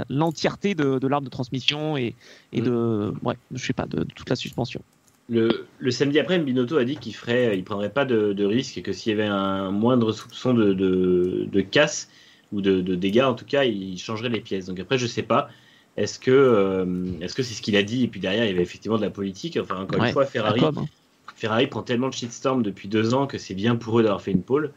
l'entièreté 0.09 0.73
de, 0.73 0.97
de 0.97 1.07
l'arbre 1.07 1.25
de 1.25 1.29
transmission 1.31 1.97
et, 1.97 2.15
et 2.51 2.61
Mm. 2.61 2.65
de, 2.65 3.13
ouais, 3.21 3.35
je 3.51 3.63
sais 3.63 3.73
pas, 3.73 3.85
de, 3.85 3.99
de 3.99 4.13
toute 4.15 4.29
la 4.29 4.35
suspension. 4.35 4.81
Le, 5.29 5.67
le 5.79 5.91
samedi 5.91 6.19
après, 6.19 6.39
Binotto 6.39 6.77
a 6.77 6.85
dit 6.85 6.95
qu'il 6.95 7.13
ferait, 7.13 7.57
il 7.57 7.63
prendrait 7.63 7.91
pas 7.91 8.05
de, 8.05 8.31
de 8.31 8.45
risque 8.45 8.77
et 8.77 8.81
que 8.81 8.93
s'il 8.93 9.11
y 9.11 9.13
avait 9.13 9.27
un 9.27 9.71
moindre 9.71 10.13
soupçon 10.13 10.53
de, 10.53 10.73
de, 10.73 11.47
de 11.51 11.61
casse 11.61 12.09
ou 12.53 12.61
de, 12.61 12.81
dégâts, 12.95 13.23
en 13.23 13.33
tout 13.33 13.45
cas, 13.45 13.65
il 13.65 13.97
changerait 13.97 14.29
les 14.29 14.39
pièces. 14.39 14.67
Donc 14.67 14.79
après, 14.79 14.97
je 14.97 15.05
sais 15.05 15.23
pas. 15.23 15.49
Est-ce 15.97 16.19
que 16.19 16.31
euh, 16.31 16.85
est-ce 17.21 17.33
que 17.33 17.43
c'est 17.43 17.55
ce 17.55 17.61
qu'il 17.61 17.75
a 17.75 17.83
dit? 17.83 18.03
Et 18.03 18.07
puis 18.07 18.19
derrière 18.19 18.45
il 18.45 18.49
y 18.49 18.53
avait 18.53 18.61
effectivement 18.61 18.97
de 18.97 19.03
la 19.03 19.09
politique. 19.09 19.57
Enfin 19.59 19.81
encore 19.81 19.99
Ouais, 19.99 20.07
une 20.07 20.13
fois, 20.13 20.25
Ferrari, 20.25 20.61
La 20.61 20.67
com, 20.67 20.77
hein. 20.77 20.87
Ferrari 21.35 21.67
prend 21.67 21.81
tellement 21.81 22.09
de 22.09 22.13
shitstorm 22.13 22.61
depuis 22.61 22.87
deux 22.87 23.15
ans 23.15 23.25
que 23.25 23.37
c'est 23.39 23.55
bien 23.55 23.75
pour 23.75 23.99
eux 23.99 24.03
d'avoir 24.03 24.21
fait 24.21 24.31
une 24.31 24.43
pole. 24.43 24.73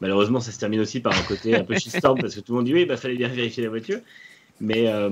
Malheureusement, 0.00 0.40
ça 0.40 0.50
se 0.50 0.58
termine 0.58 0.80
aussi 0.80 1.00
par 1.00 1.16
un 1.16 1.22
côté 1.22 1.54
un 1.54 1.62
peu 1.62 1.74
shitstorm 1.74 2.18
parce 2.20 2.34
que 2.34 2.40
tout 2.40 2.52
le 2.52 2.56
monde 2.56 2.66
dit 2.66 2.74
oui, 2.74 2.86
bah 2.86 2.96
fallait 2.96 3.16
bien 3.16 3.28
vérifier 3.28 3.62
la 3.62 3.68
voiture. 3.68 3.98
Mais 4.64 4.86
euh, 4.86 5.10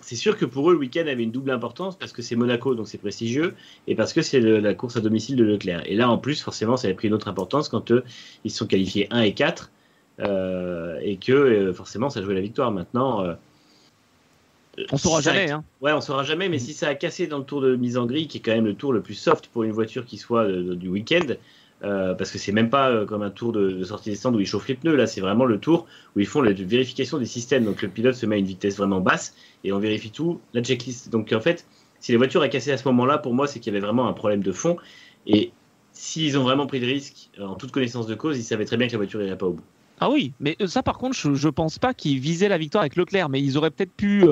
c'est 0.00 0.14
sûr 0.16 0.36
que 0.38 0.44
pour 0.44 0.70
eux, 0.70 0.74
le 0.74 0.78
week-end 0.78 1.00
avait 1.08 1.24
une 1.24 1.32
double 1.32 1.50
importance 1.50 1.98
parce 1.98 2.12
que 2.12 2.22
c'est 2.22 2.36
Monaco, 2.36 2.76
donc 2.76 2.86
c'est 2.86 2.98
prestigieux, 2.98 3.54
et 3.88 3.96
parce 3.96 4.12
que 4.12 4.22
c'est 4.22 4.40
la 4.40 4.74
course 4.74 4.96
à 4.96 5.00
domicile 5.00 5.34
de 5.34 5.42
Leclerc. 5.44 5.82
Et 5.86 5.96
là, 5.96 6.08
en 6.08 6.18
plus, 6.18 6.40
forcément, 6.40 6.76
ça 6.76 6.86
avait 6.86 6.94
pris 6.94 7.08
une 7.08 7.14
autre 7.14 7.26
importance 7.28 7.68
quand 7.68 7.90
eux, 7.90 8.04
ils 8.44 8.50
sont 8.52 8.66
qualifiés 8.66 9.08
1 9.10 9.22
et 9.22 9.34
4, 9.34 9.70
euh, 10.20 10.98
et 11.02 11.16
que 11.16 11.32
euh, 11.32 11.72
forcément, 11.72 12.10
ça 12.10 12.22
jouait 12.22 12.34
la 12.34 12.40
victoire. 12.40 12.70
Maintenant, 12.70 13.26
On 14.92 14.96
saura 14.96 15.20
ça 15.20 15.32
jamais. 15.34 15.50
Hein. 15.50 15.64
Ouais, 15.80 15.92
on 15.92 16.00
saura 16.00 16.22
jamais, 16.22 16.48
mais 16.48 16.58
si 16.58 16.72
ça 16.72 16.88
a 16.88 16.94
cassé 16.94 17.26
dans 17.26 17.38
le 17.38 17.44
tour 17.44 17.60
de 17.60 17.74
mise 17.76 17.98
en 17.98 18.06
grille, 18.06 18.28
qui 18.28 18.38
est 18.38 18.40
quand 18.40 18.52
même 18.54 18.64
le 18.66 18.74
tour 18.74 18.92
le 18.92 19.02
plus 19.02 19.14
soft 19.14 19.48
pour 19.48 19.64
une 19.64 19.72
voiture 19.72 20.06
qui 20.06 20.16
soit 20.16 20.46
de- 20.46 20.62
de- 20.62 20.74
du 20.74 20.88
week-end, 20.88 21.26
euh, 21.84 22.14
parce 22.14 22.30
que 22.30 22.38
c'est 22.38 22.52
même 22.52 22.70
pas 22.70 22.90
euh, 22.90 23.06
comme 23.06 23.22
un 23.22 23.30
tour 23.30 23.52
de, 23.52 23.70
de 23.72 23.84
sortie 23.84 24.10
des 24.10 24.16
stands 24.16 24.32
où 24.32 24.40
ils 24.40 24.46
chauffent 24.46 24.68
les 24.68 24.74
pneus, 24.74 24.94
là 24.94 25.06
c'est 25.06 25.20
vraiment 25.20 25.44
le 25.44 25.58
tour 25.58 25.86
où 26.14 26.20
ils 26.20 26.26
font 26.26 26.40
la 26.40 26.52
vérification 26.52 27.18
des 27.18 27.26
systèmes. 27.26 27.64
Donc 27.64 27.82
le 27.82 27.88
pilote 27.88 28.14
se 28.14 28.26
met 28.26 28.36
à 28.36 28.38
une 28.38 28.46
vitesse 28.46 28.76
vraiment 28.76 29.00
basse 29.00 29.34
et 29.64 29.72
on 29.72 29.78
vérifie 29.78 30.10
tout, 30.10 30.40
la 30.54 30.62
checklist. 30.62 31.10
Donc 31.10 31.32
en 31.32 31.40
fait, 31.40 31.66
si 32.00 32.12
la 32.12 32.18
voiture 32.18 32.42
a 32.42 32.48
cassé 32.48 32.72
à 32.72 32.76
ce 32.76 32.86
moment-là, 32.88 33.18
pour 33.18 33.34
moi, 33.34 33.46
c'est 33.46 33.60
qu'il 33.60 33.72
y 33.72 33.76
avait 33.76 33.84
vraiment 33.84 34.08
un 34.08 34.12
problème 34.12 34.42
de 34.42 34.52
fond. 34.52 34.76
Et 35.26 35.52
s'ils 35.92 36.38
ont 36.38 36.42
vraiment 36.42 36.66
pris 36.66 36.80
le 36.80 36.86
risque, 36.86 37.30
euh, 37.38 37.46
en 37.46 37.54
toute 37.54 37.70
connaissance 37.70 38.06
de 38.06 38.14
cause, 38.14 38.38
ils 38.38 38.44
savaient 38.44 38.64
très 38.64 38.76
bien 38.76 38.86
que 38.86 38.92
la 38.92 38.98
voiture 38.98 39.22
irait 39.22 39.38
pas 39.38 39.46
au 39.46 39.52
bout. 39.52 39.64
Ah 40.00 40.10
oui, 40.10 40.32
mais 40.40 40.56
ça 40.66 40.82
par 40.82 40.98
contre, 40.98 41.16
je, 41.16 41.34
je 41.34 41.48
pense 41.48 41.78
pas 41.78 41.94
qu'ils 41.94 42.18
visaient 42.18 42.48
la 42.48 42.58
victoire 42.58 42.82
avec 42.82 42.96
Leclerc, 42.96 43.28
mais 43.28 43.40
ils 43.40 43.56
auraient 43.56 43.70
peut-être 43.70 43.92
pu, 43.92 44.24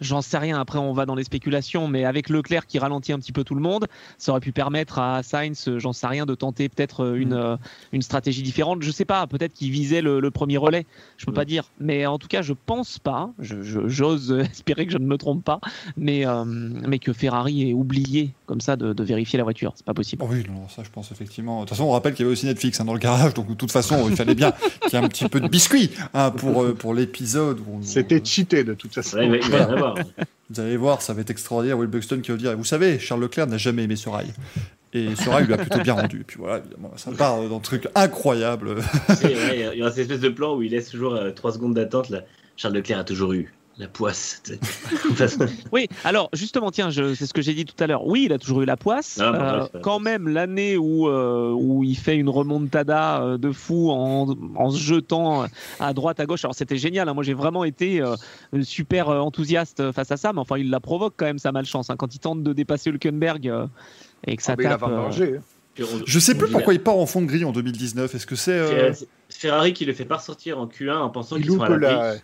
j'en 0.00 0.22
sais 0.22 0.38
rien, 0.38 0.58
après 0.60 0.78
on 0.78 0.92
va 0.92 1.06
dans 1.06 1.14
les 1.14 1.24
spéculations, 1.24 1.88
mais 1.88 2.04
avec 2.04 2.28
Leclerc 2.28 2.66
qui 2.66 2.78
ralentit 2.78 3.12
un 3.12 3.18
petit 3.18 3.32
peu 3.32 3.44
tout 3.44 3.54
le 3.54 3.60
monde, 3.60 3.86
ça 4.18 4.32
aurait 4.32 4.40
pu 4.40 4.52
permettre 4.52 4.98
à 4.98 5.22
Sainz, 5.22 5.68
euh, 5.68 5.78
j'en 5.78 5.92
sais 5.92 6.06
rien, 6.06 6.26
de 6.26 6.34
tenter 6.34 6.68
peut-être 6.68 7.04
euh, 7.04 7.14
une, 7.16 7.32
euh, 7.32 7.56
une 7.92 8.02
stratégie 8.02 8.42
différente. 8.42 8.82
Je 8.82 8.90
sais 8.90 9.04
pas, 9.04 9.26
peut-être 9.26 9.52
qu'ils 9.54 9.70
visaient 9.70 10.02
le, 10.02 10.20
le 10.20 10.30
premier 10.30 10.56
relais, 10.56 10.86
je 11.16 11.24
peux 11.26 11.32
Mm. 11.32 11.34
pas 11.34 11.44
dire, 11.44 11.64
mais 11.80 12.06
en 12.06 12.18
tout 12.18 12.28
cas, 12.28 12.42
je 12.42 12.52
pense 12.66 12.98
pas, 12.98 13.30
j'ose 13.38 14.32
espérer 14.50 14.86
que 14.86 14.92
je 14.92 14.98
ne 14.98 15.06
me 15.06 15.16
trompe 15.18 15.44
pas, 15.44 15.60
mais, 15.96 16.26
euh, 16.26 16.44
mais 16.44 16.98
que 16.98 17.12
Ferrari 17.12 17.70
ait 17.70 17.72
oublié 17.72 18.32
comme 18.46 18.60
ça 18.60 18.76
de, 18.76 18.92
de 18.92 19.04
vérifier 19.04 19.36
la 19.38 19.44
voiture, 19.44 19.72
c'est 19.76 19.84
pas 19.86 19.94
possible. 19.94 20.22
Oh 20.24 20.28
oui, 20.30 20.44
non, 20.48 20.68
ça 20.68 20.82
je 20.84 20.90
pense 20.90 21.10
effectivement. 21.12 21.56
De 21.56 21.60
toute 21.62 21.70
façon, 21.70 21.84
on 21.84 21.90
rappelle 21.92 22.14
qu'il 22.14 22.24
y 22.24 22.26
avait 22.26 22.32
aussi 22.32 22.46
Netflix 22.46 22.80
hein, 22.80 22.84
dans 22.84 22.92
le 22.94 22.98
garage, 22.98 23.34
donc 23.34 23.48
de 23.48 23.54
toute 23.54 23.72
façon, 23.72 24.08
il 24.08 24.16
fallait 24.16 24.34
bien 24.34 24.52
qu'il 24.82 24.92
y 24.92 24.96
ait 24.96 25.04
un 25.04 25.08
petit 25.08 25.28
peu 25.28 25.40
de 25.40 25.48
biscuit 25.48 25.90
hein, 26.14 26.30
pour, 26.30 26.62
euh, 26.62 26.74
pour 26.74 26.94
l'épisode. 26.94 27.60
où 27.60 27.78
on- 27.78 27.82
C'était 27.82 28.22
cheaté 28.24 28.64
de 28.64 28.74
toute 28.74 28.94
façon. 28.94 29.18
Ouais, 29.18 29.40
il 29.42 29.50
va- 29.50 29.66
Vous 30.50 30.60
allez 30.60 30.76
voir, 30.76 31.02
ça 31.02 31.12
va 31.12 31.22
être 31.22 31.30
extraordinaire. 31.30 31.76
Will 31.76 31.88
Buxton 31.88 32.20
qui 32.20 32.30
va 32.30 32.36
dire, 32.36 32.56
vous 32.56 32.64
savez, 32.64 32.98
Charles 33.00 33.22
Leclerc 33.22 33.48
n'a 33.48 33.58
jamais 33.58 33.82
aimé 33.82 33.96
ce 33.96 34.08
rail. 34.08 34.32
Et 34.92 35.16
ce 35.16 35.28
rail 35.28 35.46
lui 35.46 35.54
a 35.54 35.58
plutôt 35.58 35.80
bien 35.80 35.94
rendu. 35.94 36.20
Et 36.20 36.24
puis 36.24 36.38
voilà, 36.38 36.58
évidemment, 36.58 36.92
ça 36.96 37.10
part 37.10 37.42
dans 37.42 37.56
un 37.56 37.60
truc 37.60 37.88
incroyable. 37.96 38.76
Il 39.24 39.78
y 39.78 39.82
a 39.82 39.90
cette 39.90 39.98
espèce 39.98 40.20
de 40.20 40.28
plan 40.28 40.54
où 40.54 40.62
il 40.62 40.70
laisse 40.70 40.88
toujours 40.88 41.18
3 41.34 41.52
secondes 41.52 41.74
d'attente. 41.74 42.10
Là. 42.10 42.22
Charles 42.56 42.74
Leclerc 42.74 43.00
a 43.00 43.04
toujours 43.04 43.32
eu 43.32 43.52
la 43.78 43.88
poisse. 43.88 44.42
Oui, 45.72 45.88
alors 46.04 46.28
justement, 46.32 46.70
tiens, 46.70 46.90
je- 46.90 47.14
c'est 47.14 47.26
ce 47.26 47.34
que 47.34 47.42
j'ai 47.42 47.54
dit 47.54 47.64
tout 47.64 47.74
à 47.82 47.86
l'heure. 47.86 48.06
Oui, 48.06 48.24
il 48.26 48.32
a 48.32 48.38
toujours 48.38 48.62
eu 48.62 48.64
la 48.64 48.76
poisse. 48.76 49.18
Ah, 49.20 49.32
bah, 49.32 49.54
Euh, 49.54 49.62
ouais. 49.76 49.80
quand 49.82 50.00
même, 50.00 50.28
l'année 50.28 50.76
où, 50.76 51.08
euh, 51.08 51.50
où 51.52 51.84
il 51.84 51.96
fait 51.96 52.16
une 52.16 52.28
remontada 52.28 53.22
euh, 53.22 53.38
de 53.38 53.52
fou 53.52 53.90
en, 53.90 54.34
en 54.54 54.70
se 54.70 54.78
jetant 54.78 55.46
à 55.80 55.92
droite, 55.92 56.20
à 56.20 56.26
gauche. 56.26 56.44
Alors 56.44 56.54
c'était 56.54 56.78
génial. 56.78 57.08
hein. 57.08 57.14
Moi, 57.14 57.24
j'ai 57.24 57.34
vraiment 57.34 57.64
été 57.64 58.00
euh, 58.00 58.14
super 58.62 59.08
enthousiaste 59.08 59.92
face 59.92 60.10
à 60.10 60.16
ça. 60.16 60.32
Mais 60.32 60.40
enfin, 60.40 60.56
il 60.58 60.70
la 60.70 60.80
provoque 60.80 61.14
quand 61.16 61.26
même 61.26 61.38
sa 61.38 61.52
malchance. 61.52 61.90
hein. 61.90 61.96
Quand 61.96 62.14
il 62.14 62.18
tente 62.18 62.42
de 62.42 62.52
dépasser 62.52 62.90
Hülkenberg 62.90 63.48
euh, 63.48 63.66
et 64.26 64.36
que 64.36 64.42
ça 64.42 64.52
Ah, 64.52 64.54
mais 64.58 64.64
il 64.64 64.66
a 64.68 64.70
tape. 64.78 64.88
euh, 64.88 64.96
vengé. 64.96 65.36
hein. 65.38 65.42
Je 66.06 66.18
sais 66.18 66.34
plus 66.34 66.48
pourquoi 66.50 66.72
il 66.72 66.80
part 66.82 66.96
en 66.96 67.04
fond 67.04 67.20
de 67.20 67.26
grille 67.26 67.44
en 67.44 67.52
2019. 67.52 68.14
Est-ce 68.14 68.26
que 68.26 68.34
c'est. 68.36 68.52
euh, 68.52 68.92
Ferrari 69.28 69.74
qui 69.74 69.84
le 69.84 69.92
fait 69.92 70.06
pas 70.06 70.16
ressortir 70.16 70.58
en 70.58 70.66
Q1 70.66 70.96
en 70.96 71.10
pensant 71.10 71.36
Il 71.36 71.44
sont 71.44 71.52
loupe 71.54 71.62
à 71.64 71.76
la... 71.76 72.14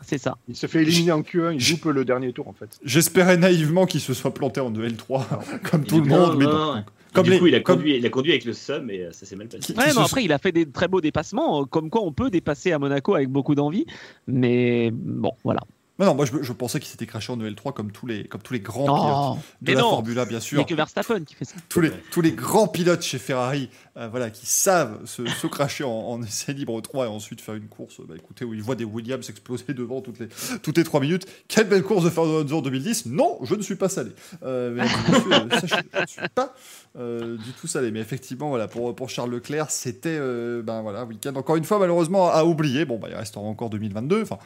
c'est 0.00 0.18
ça. 0.18 0.36
Il 0.48 0.56
se 0.56 0.66
fait 0.66 0.82
éliminer 0.82 1.12
en 1.12 1.22
Q1, 1.22 1.56
il 1.58 1.70
loupe 1.72 1.84
le 1.86 2.04
dernier 2.04 2.32
tour 2.32 2.48
en 2.48 2.52
fait. 2.52 2.78
J'espérais 2.84 3.36
naïvement 3.36 3.86
qu'il 3.86 4.00
se 4.00 4.14
soit 4.14 4.32
planté 4.34 4.60
en 4.60 4.72
EL3, 4.72 5.24
comme 5.70 5.84
tout 5.84 6.00
le 6.00 6.06
monde. 6.06 6.36
mais 6.38 6.44
non. 6.44 6.84
Comme 7.14 7.24
du 7.24 7.30
les- 7.30 7.38
coup, 7.38 7.46
il 7.46 7.54
a, 7.54 7.60
comme- 7.60 7.76
conduit, 7.76 7.96
il 7.96 8.04
a 8.04 8.10
conduit 8.10 8.32
avec 8.32 8.44
le 8.44 8.52
SUM 8.52 8.90
et 8.90 9.04
euh, 9.04 9.12
ça 9.12 9.24
s'est 9.24 9.34
mal 9.34 9.48
passé. 9.48 9.72
Ouais, 9.72 9.84
mais 9.96 10.02
après, 10.02 10.24
il 10.24 10.30
a 10.32 10.36
fait 10.38 10.52
des 10.52 10.66
très 10.70 10.88
beaux 10.88 11.00
dépassements, 11.00 11.62
euh, 11.62 11.64
comme 11.64 11.88
quoi 11.88 12.02
on 12.02 12.12
peut 12.12 12.28
dépasser 12.28 12.70
à 12.72 12.78
Monaco 12.78 13.14
avec 13.14 13.30
beaucoup 13.30 13.54
d'envie. 13.54 13.86
Mais 14.26 14.90
bon, 14.92 15.32
voilà. 15.42 15.60
Non, 15.98 16.06
non, 16.06 16.14
moi 16.14 16.24
je, 16.26 16.32
je 16.42 16.52
pensais 16.52 16.78
qu'il 16.78 16.88
s'était 16.88 17.06
craché 17.06 17.32
en 17.32 17.38
EL3 17.38 17.72
comme 17.72 17.90
tous 17.90 18.06
les, 18.06 18.24
comme 18.24 18.40
tous 18.40 18.52
les 18.52 18.60
grands 18.60 18.84
Oh, 18.88 19.34
pilotes 19.34 19.44
de 19.62 19.66
mais 19.70 19.74
la 19.74 19.80
non, 19.80 19.90
Formula, 19.90 20.24
bien 20.26 20.38
il 20.38 20.40
n'y 20.40 20.46
sûr. 20.46 20.64
que 20.66 20.74
Verstappen 20.74 21.24
qui 21.24 21.34
fait 21.34 21.44
ça. 21.44 21.54
Tous 21.68 21.80
les, 21.80 21.90
tous 22.12 22.20
les 22.20 22.32
grands 22.32 22.68
pilotes 22.68 23.02
chez 23.02 23.18
Ferrari, 23.18 23.68
euh, 23.96 24.06
voilà, 24.08 24.30
qui 24.30 24.46
savent 24.46 25.04
se, 25.06 25.26
se 25.26 25.46
cracher 25.48 25.82
en, 25.82 25.90
en 25.90 26.22
essai 26.22 26.52
libre 26.52 26.80
3 26.80 27.06
et 27.06 27.08
ensuite 27.08 27.40
faire 27.40 27.56
une 27.56 27.66
course, 27.68 28.00
bah, 28.08 28.14
écoutez, 28.16 28.44
où 28.44 28.54
ils 28.54 28.62
voient 28.62 28.76
des 28.76 28.84
Williams 28.84 29.28
exploser 29.28 29.74
devant 29.74 30.00
toutes 30.00 30.20
les, 30.20 30.28
toutes 30.62 30.76
les 30.78 30.84
3 30.84 31.00
minutes. 31.00 31.26
Quelle 31.48 31.68
belle 31.68 31.82
course 31.82 32.04
de 32.04 32.10
Fernando 32.10 32.58
en 32.58 32.62
2010 32.62 33.06
Non, 33.06 33.38
je 33.42 33.56
ne 33.56 33.62
suis 33.62 33.74
pas 33.76 33.88
salé. 33.88 34.12
Euh, 34.44 34.72
mais, 34.74 34.82
monsieur, 34.84 35.32
euh, 35.32 35.60
sachez, 35.60 35.82
je 35.94 36.00
ne 36.00 36.06
suis 36.06 36.20
pas 36.34 36.54
euh, 36.96 37.36
du 37.38 37.52
tout 37.60 37.66
salé. 37.66 37.90
Mais 37.90 38.00
effectivement, 38.00 38.50
voilà, 38.50 38.68
pour, 38.68 38.94
pour 38.94 39.10
Charles 39.10 39.30
Leclerc, 39.32 39.70
c'était 39.72 40.16
euh, 40.20 40.62
ben, 40.62 40.80
voilà, 40.82 41.04
week-end 41.04 41.34
encore 41.34 41.56
une 41.56 41.64
fois, 41.64 41.80
malheureusement, 41.80 42.30
à 42.30 42.44
oublier. 42.44 42.84
Bon, 42.84 42.98
bah, 42.98 43.08
il 43.10 43.16
restera 43.16 43.44
encore 43.44 43.68
2022. 43.70 44.22
Enfin, 44.22 44.38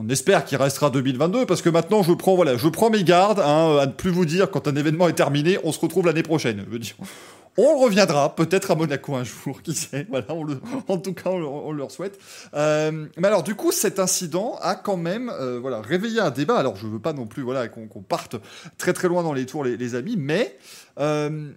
on 0.00 0.08
espère 0.08 0.44
qu'il 0.44 0.56
restera 0.58 0.90
2022 0.90 1.44
parce 1.44 1.60
que 1.60 1.68
maintenant 1.70 2.04
je 2.04 2.12
prends 2.12 2.36
voilà, 2.36 2.56
je 2.56 2.68
prends 2.68 2.88
mes 2.88 3.02
gardes 3.02 3.40
hein, 3.40 3.78
à 3.80 3.86
ne 3.86 3.90
plus 3.92 4.10
vous 4.10 4.24
dire 4.24 4.48
quand 4.50 4.68
un 4.68 4.76
événement 4.76 5.08
est 5.08 5.12
terminé, 5.14 5.58
on 5.64 5.72
se 5.72 5.80
retrouve 5.80 6.06
l'année 6.06 6.22
prochaine. 6.22 6.62
Je 6.66 6.70
veux 6.72 6.78
dire, 6.78 6.94
on 7.56 7.78
reviendra 7.78 8.36
peut-être 8.36 8.70
à 8.70 8.76
Monaco 8.76 9.16
un 9.16 9.24
jour, 9.24 9.60
qui 9.64 9.74
sait. 9.74 10.06
Voilà, 10.08 10.26
on 10.28 10.44
le- 10.44 10.60
en 10.86 10.98
tout 10.98 11.12
cas 11.14 11.30
on, 11.30 11.38
le- 11.40 11.46
on 11.46 11.72
leur 11.72 11.90
souhaite. 11.90 12.16
Euh, 12.54 13.06
mais 13.16 13.26
alors 13.26 13.42
du 13.42 13.56
coup 13.56 13.72
cet 13.72 13.98
incident 13.98 14.56
a 14.62 14.76
quand 14.76 14.96
même 14.96 15.30
euh, 15.30 15.58
voilà 15.60 15.80
réveillé 15.80 16.20
un 16.20 16.30
débat. 16.30 16.56
Alors 16.58 16.76
je 16.76 16.86
veux 16.86 17.00
pas 17.00 17.12
non 17.12 17.26
plus 17.26 17.42
voilà 17.42 17.66
qu'on 17.66 17.88
parte 18.00 18.36
très 18.78 18.92
très 18.92 19.08
loin 19.08 19.24
dans 19.24 19.32
les 19.32 19.46
tours 19.46 19.64
les, 19.64 19.76
les 19.76 19.94
amis, 19.96 20.14
mais 20.16 20.56
euh, 21.00 21.50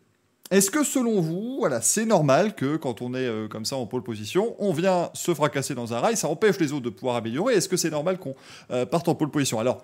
est-ce 0.52 0.70
que 0.70 0.84
selon 0.84 1.22
vous, 1.22 1.56
voilà, 1.60 1.80
c'est 1.80 2.06
normal 2.06 2.56
que 2.56 2.76
quand 2.76 3.02
on 3.02 3.14
est 3.14 3.26
euh, 3.26 3.48
comme 3.48 3.64
ça 3.64 3.78
en 3.78 3.86
pole 3.86 4.04
position, 4.04 4.54
on 4.60 4.74
vient 4.74 5.10
se 5.14 5.34
fracasser 5.34 5.76
dans 5.76 5.94
un 5.94 6.00
rail, 6.00 6.18
ça 6.18 6.28
empêche 6.28 6.60
les 6.60 6.74
autres 6.74 6.84
de 6.84 6.90
pouvoir 6.90 7.16
améliorer? 7.16 7.54
Est-ce 7.56 7.70
que 7.70 7.78
c'est 7.78 7.90
normal 7.90 8.18
qu'on 8.18 8.36
euh, 8.70 8.86
parte 8.86 9.08
en 9.08 9.16
pole 9.16 9.32
position? 9.32 9.62
Alors, 9.62 9.82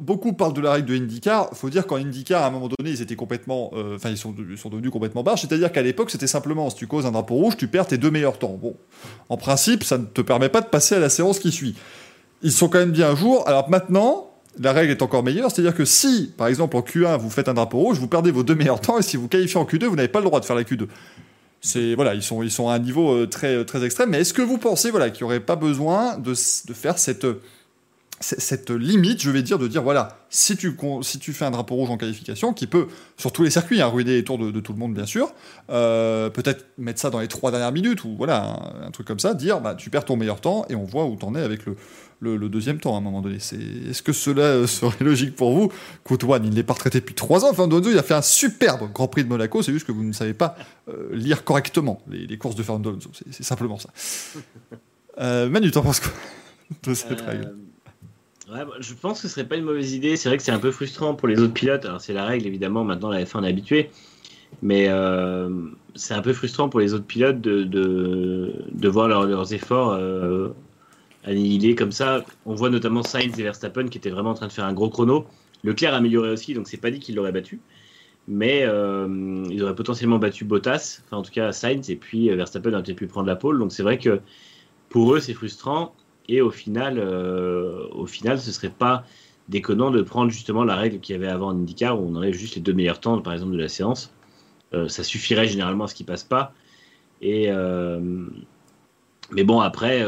beaucoup 0.00 0.34
parlent 0.34 0.52
de 0.52 0.60
la 0.60 0.72
règle 0.72 0.88
de 0.88 0.96
IndyCar. 0.96 1.48
faut 1.54 1.70
dire 1.70 1.86
qu'en 1.86 1.96
IndyCar, 1.96 2.42
à 2.42 2.46
un 2.46 2.50
moment 2.50 2.68
donné, 2.68 2.90
ils 2.90 3.00
étaient 3.00 3.16
complètement, 3.16 3.70
euh, 3.72 3.96
enfin, 3.96 4.10
ils, 4.10 4.18
sont, 4.18 4.32
devenus 4.32 4.90
complètement 4.90 5.22
barges. 5.22 5.40
C'est-à-dire 5.40 5.72
qu'à 5.72 5.82
l'époque, 5.82 6.10
c'était 6.10 6.26
simplement, 6.26 6.68
si 6.68 6.76
tu 6.76 6.86
causes 6.86 7.06
un 7.06 7.12
drapeau 7.12 7.36
rouge, 7.36 7.56
tu 7.56 7.66
perds 7.66 7.86
tes 7.86 7.96
deux 7.96 8.10
meilleurs 8.10 8.38
temps. 8.38 8.58
Bon, 8.60 8.76
en 9.30 9.38
principe, 9.38 9.82
ça 9.82 9.96
ne 9.96 10.04
te 10.04 10.20
permet 10.20 10.50
pas 10.50 10.60
de 10.60 10.66
passer 10.66 10.94
à 10.94 10.98
la 10.98 11.08
séance 11.08 11.38
qui 11.38 11.50
suit. 11.50 11.74
Ils 12.42 12.52
sont 12.52 12.68
quand 12.68 12.80
même 12.80 12.92
bien 12.92 13.12
à 13.12 13.14
jour. 13.14 13.48
Alors 13.48 13.70
maintenant, 13.70 14.31
la 14.58 14.72
règle 14.72 14.90
est 14.90 15.02
encore 15.02 15.22
meilleure, 15.22 15.50
c'est-à-dire 15.50 15.74
que 15.74 15.84
si, 15.84 16.32
par 16.36 16.48
exemple, 16.48 16.76
en 16.76 16.80
Q1, 16.80 17.18
vous 17.18 17.30
faites 17.30 17.48
un 17.48 17.54
drapeau 17.54 17.78
rouge, 17.78 17.98
vous 17.98 18.08
perdez 18.08 18.30
vos 18.30 18.42
deux 18.42 18.54
meilleurs 18.54 18.80
temps, 18.80 18.98
et 18.98 19.02
si 19.02 19.16
vous 19.16 19.28
qualifiez 19.28 19.58
en 19.58 19.64
Q2, 19.64 19.86
vous 19.86 19.96
n'avez 19.96 20.08
pas 20.08 20.20
le 20.20 20.26
droit 20.26 20.40
de 20.40 20.44
faire 20.44 20.56
la 20.56 20.62
Q2. 20.62 20.86
C'est 21.60 21.94
voilà, 21.94 22.14
ils 22.14 22.22
sont 22.22 22.42
ils 22.42 22.50
sont 22.50 22.68
à 22.68 22.74
un 22.74 22.78
niveau 22.80 23.12
euh, 23.12 23.26
très 23.28 23.64
très 23.64 23.84
extrême. 23.84 24.10
Mais 24.10 24.20
est-ce 24.20 24.34
que 24.34 24.42
vous 24.42 24.58
pensez 24.58 24.90
voilà 24.90 25.10
qu'il 25.10 25.24
n'y 25.24 25.30
aurait 25.30 25.40
pas 25.40 25.54
besoin 25.54 26.18
de, 26.18 26.32
de 26.32 26.74
faire 26.74 26.98
cette 26.98 27.24
cette 28.22 28.70
limite, 28.70 29.20
je 29.20 29.30
vais 29.30 29.42
dire, 29.42 29.58
de 29.58 29.68
dire 29.68 29.82
voilà, 29.82 30.18
si 30.30 30.56
tu, 30.56 30.76
si 31.02 31.18
tu 31.18 31.32
fais 31.32 31.44
un 31.44 31.50
drapeau 31.50 31.74
rouge 31.74 31.90
en 31.90 31.96
qualification, 31.96 32.52
qui 32.52 32.66
peut, 32.66 32.86
sur 33.16 33.32
tous 33.32 33.42
les 33.42 33.50
circuits, 33.50 33.82
hein, 33.82 33.88
ruiner 33.88 34.14
les 34.14 34.24
tours 34.24 34.38
de, 34.38 34.60
tout 34.60 34.72
le 34.72 34.78
monde, 34.78 34.94
bien 34.94 35.06
sûr, 35.06 35.32
euh, 35.70 36.30
peut-être 36.30 36.66
mettre 36.78 37.00
ça 37.00 37.10
dans 37.10 37.20
les 37.20 37.28
trois 37.28 37.50
dernières 37.50 37.72
minutes, 37.72 38.04
ou 38.04 38.14
voilà, 38.16 38.58
un, 38.86 38.90
truc 38.90 39.06
comme 39.06 39.18
ça, 39.18 39.34
dire 39.34 39.60
bah, 39.60 39.74
tu 39.74 39.90
perds 39.90 40.04
ton 40.04 40.16
meilleur 40.16 40.40
temps 40.40 40.64
et 40.68 40.74
on 40.74 40.84
voit 40.84 41.04
où 41.04 41.16
t'en 41.16 41.34
es 41.34 41.42
avec 41.42 41.66
le, 41.66 41.76
le, 42.22 42.48
deuxième 42.48 42.78
temps 42.78 42.94
à 42.94 42.98
un 42.98 43.00
moment 43.00 43.20
donné. 43.20 43.36
Est-ce 43.36 44.02
que 44.02 44.12
cela 44.12 44.42
euh, 44.42 44.66
serait 44.66 45.04
logique 45.04 45.34
pour 45.34 45.52
vous 45.52 45.72
One, 46.28 46.44
il 46.44 46.54
n'est 46.54 46.62
pas 46.62 46.74
retraité 46.74 47.00
depuis 47.00 47.14
trois 47.14 47.44
ans. 47.44 47.50
Enfin, 47.50 47.68
il 47.68 47.98
a 47.98 48.02
fait 48.02 48.14
un 48.14 48.22
superbe 48.22 48.92
Grand 48.92 49.08
Prix 49.08 49.24
de 49.24 49.28
Monaco, 49.28 49.62
c'est 49.62 49.72
juste 49.72 49.86
que 49.86 49.92
vous 49.92 50.04
ne 50.04 50.12
savez 50.12 50.34
pas 50.34 50.56
euh, 50.88 51.08
lire 51.12 51.44
correctement 51.44 52.00
les, 52.08 52.38
courses 52.38 52.54
de 52.54 52.62
Fernando 52.62 52.96
C'est 53.30 53.42
simplement 53.42 53.78
ça. 53.78 53.90
Manu, 55.48 55.70
t'en 55.70 55.82
penses 55.82 56.00
quoi 56.00 56.12
de 56.82 56.94
cette 56.94 57.20
règle 57.20 57.54
bah, 58.48 58.66
je 58.80 58.92
pense 58.92 59.22
que 59.22 59.28
ce 59.28 59.34
serait 59.34 59.46
pas 59.46 59.56
une 59.56 59.64
mauvaise 59.64 59.94
idée. 59.94 60.16
C'est 60.16 60.28
vrai 60.28 60.36
que 60.36 60.42
c'est 60.42 60.52
un 60.52 60.58
peu 60.58 60.72
frustrant 60.72 61.14
pour 61.14 61.26
les 61.26 61.40
autres 61.40 61.54
pilotes. 61.54 61.86
Alors, 61.86 62.02
c'est 62.02 62.12
la 62.12 62.26
règle, 62.26 62.46
évidemment. 62.46 62.84
Maintenant, 62.84 63.08
la 63.08 63.24
F1 63.24 63.44
est 63.44 63.48
habituée. 63.48 63.90
Mais 64.60 64.88
euh, 64.88 65.48
c'est 65.94 66.12
un 66.12 66.20
peu 66.20 66.34
frustrant 66.34 66.68
pour 66.68 66.80
les 66.80 66.92
autres 66.92 67.06
pilotes 67.06 67.40
de, 67.40 67.64
de, 67.64 68.88
voir 68.88 69.08
leurs 69.08 69.54
efforts 69.54 69.92
euh, 69.92 70.48
annihilés 71.24 71.74
comme 71.74 71.92
ça. 71.92 72.24
On 72.46 72.54
voit 72.54 72.70
notamment 72.70 73.02
Sainz 73.02 73.38
et 73.38 73.42
Verstappen 73.42 73.88
qui 73.88 73.98
étaient 73.98 74.10
vraiment 74.10 74.30
en 74.30 74.34
train 74.34 74.48
de 74.48 74.52
faire 74.52 74.64
un 74.64 74.72
gros 74.72 74.90
chrono. 74.90 75.26
Leclerc 75.64 75.94
amélioré 75.94 76.30
aussi, 76.30 76.54
donc 76.54 76.66
c'est 76.68 76.76
pas 76.76 76.90
dit 76.90 76.98
qu'il 76.98 77.14
l'aurait 77.14 77.32
battu. 77.32 77.60
Mais 78.28 78.62
euh, 78.64 79.44
ils 79.50 79.62
auraient 79.62 79.74
potentiellement 79.74 80.18
battu 80.18 80.44
Bottas, 80.44 81.00
enfin 81.04 81.18
en 81.18 81.22
tout 81.22 81.32
cas 81.32 81.52
Sainz, 81.52 81.90
et 81.90 81.96
puis 81.96 82.28
Verstappen 82.30 82.72
aurait 82.72 82.82
peut-être 82.82 82.98
pu 82.98 83.06
prendre 83.06 83.26
la 83.26 83.36
pole. 83.36 83.58
Donc 83.58 83.72
c'est 83.72 83.82
vrai 83.82 83.98
que 83.98 84.20
pour 84.88 85.14
eux 85.14 85.20
c'est 85.20 85.34
frustrant. 85.34 85.94
Et 86.28 86.40
au 86.40 86.50
final, 86.50 86.98
euh, 86.98 87.86
au 87.90 88.06
final, 88.06 88.40
ce 88.40 88.52
serait 88.52 88.70
pas 88.70 89.04
déconnant 89.48 89.90
de 89.90 90.02
prendre 90.02 90.30
justement 90.30 90.64
la 90.64 90.76
règle 90.76 91.00
qu'il 91.00 91.14
y 91.14 91.18
avait 91.18 91.28
avant 91.28 91.48
en 91.48 91.56
IndyCar 91.56 92.00
où 92.00 92.08
on 92.08 92.14
enlève 92.14 92.32
juste 92.32 92.54
les 92.54 92.60
deux 92.60 92.72
meilleurs 92.72 93.00
temps, 93.00 93.20
par 93.20 93.32
exemple, 93.32 93.52
de 93.52 93.58
la 93.58 93.68
séance. 93.68 94.14
Euh, 94.72 94.88
ça 94.88 95.02
suffirait 95.02 95.48
généralement 95.48 95.84
à 95.84 95.88
ce 95.88 95.94
qui 95.94 96.04
passe 96.04 96.24
pas. 96.24 96.54
Et 97.20 97.46
euh, 97.50 98.00
mais 99.30 99.44
bon, 99.44 99.60
après, 99.60 100.06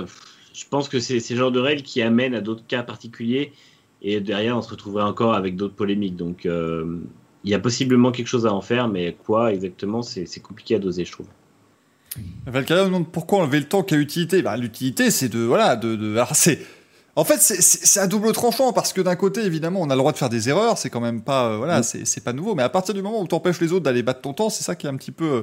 je 0.55 0.65
pense 0.71 0.89
que 0.89 1.01
c'est 1.01 1.21
ces 1.21 1.37
genres 1.37 1.53
de 1.53 1.61
règles 1.61 1.83
qui 1.83 2.01
amènent 2.01 2.35
à 2.35 2.41
d'autres 2.41 2.67
cas 2.67 2.83
particuliers. 2.83 3.53
Et 4.01 4.21
derrière, 4.21 4.57
on 4.57 4.63
se 4.63 4.71
retrouverait 4.71 5.05
encore 5.05 5.35
avec 5.35 5.57
d'autres 5.57 5.75
polémiques. 5.75 6.17
Donc, 6.17 6.45
il 6.47 7.51
y 7.51 7.55
a 7.55 7.59
possiblement 7.59 8.13
quelque 8.13 8.27
chose 8.27 8.47
à 8.47 8.53
en 8.53 8.61
faire, 8.61 8.89
mais 8.89 9.17
quoi 9.25 9.53
exactement, 9.53 10.03
c'est 10.03 10.41
compliqué 10.41 10.77
à 10.77 10.79
doser, 10.79 11.05
je 11.05 11.13
trouve. 11.13 11.27
Valkyria 12.47 12.85
demande 12.85 13.11
pourquoi 13.11 13.41
enlever 13.41 13.59
le 13.61 13.69
temps 13.69 13.83
qu'a 13.83 13.97
utilité. 13.97 14.43
Bah, 14.43 14.57
l'utilité, 14.57 15.11
c'est 15.11 15.29
de 15.29 15.41
voilà, 15.41 15.77
de, 15.77 15.97
de... 15.97 16.17
c'est 16.33 16.61
en 17.17 17.25
fait, 17.25 17.39
c'est 17.39 18.01
à 18.01 18.09
double 18.09 18.33
tranchant 18.33 18.73
parce 18.73 18.93
que 18.93 19.01
d'un 19.01 19.15
côté, 19.15 19.45
évidemment, 19.45 19.81
on 19.81 19.89
a 19.89 19.95
le 19.95 19.99
droit 19.99 20.11
de 20.11 20.17
faire 20.17 20.29
des 20.29 20.49
erreurs, 20.49 20.79
c'est 20.79 20.91
quand 20.91 21.01
même 21.01 21.23
pas, 21.23 21.47
euh, 21.47 21.57
voilà, 21.59 21.81
mm. 21.81 22.05
c'est 22.05 22.25
pas 22.25 22.33
nouveau. 22.33 22.57
Mais 22.57 22.65
à 22.65 22.69
partir 22.69 22.93
du 22.93 23.03
moment 23.03 23.21
où 23.21 23.29
tu 23.29 23.35
empêches 23.37 23.61
les 23.61 23.73
autres 23.73 23.85
d'aller 23.85 24.03
battre 24.03 24.21
ton 24.21 24.33
temps, 24.33 24.51
c'est 24.51 24.65
ça 24.65 24.75
qui 24.75 24.87
est 24.87 24.91
un 24.91 24.97
petit 24.97 25.13
peu, 25.13 25.25
euh, 25.25 25.43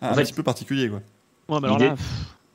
un, 0.00 0.14
petit 0.14 0.32
peu 0.32 0.42
particulier, 0.42 0.88
quoi. 0.88 1.00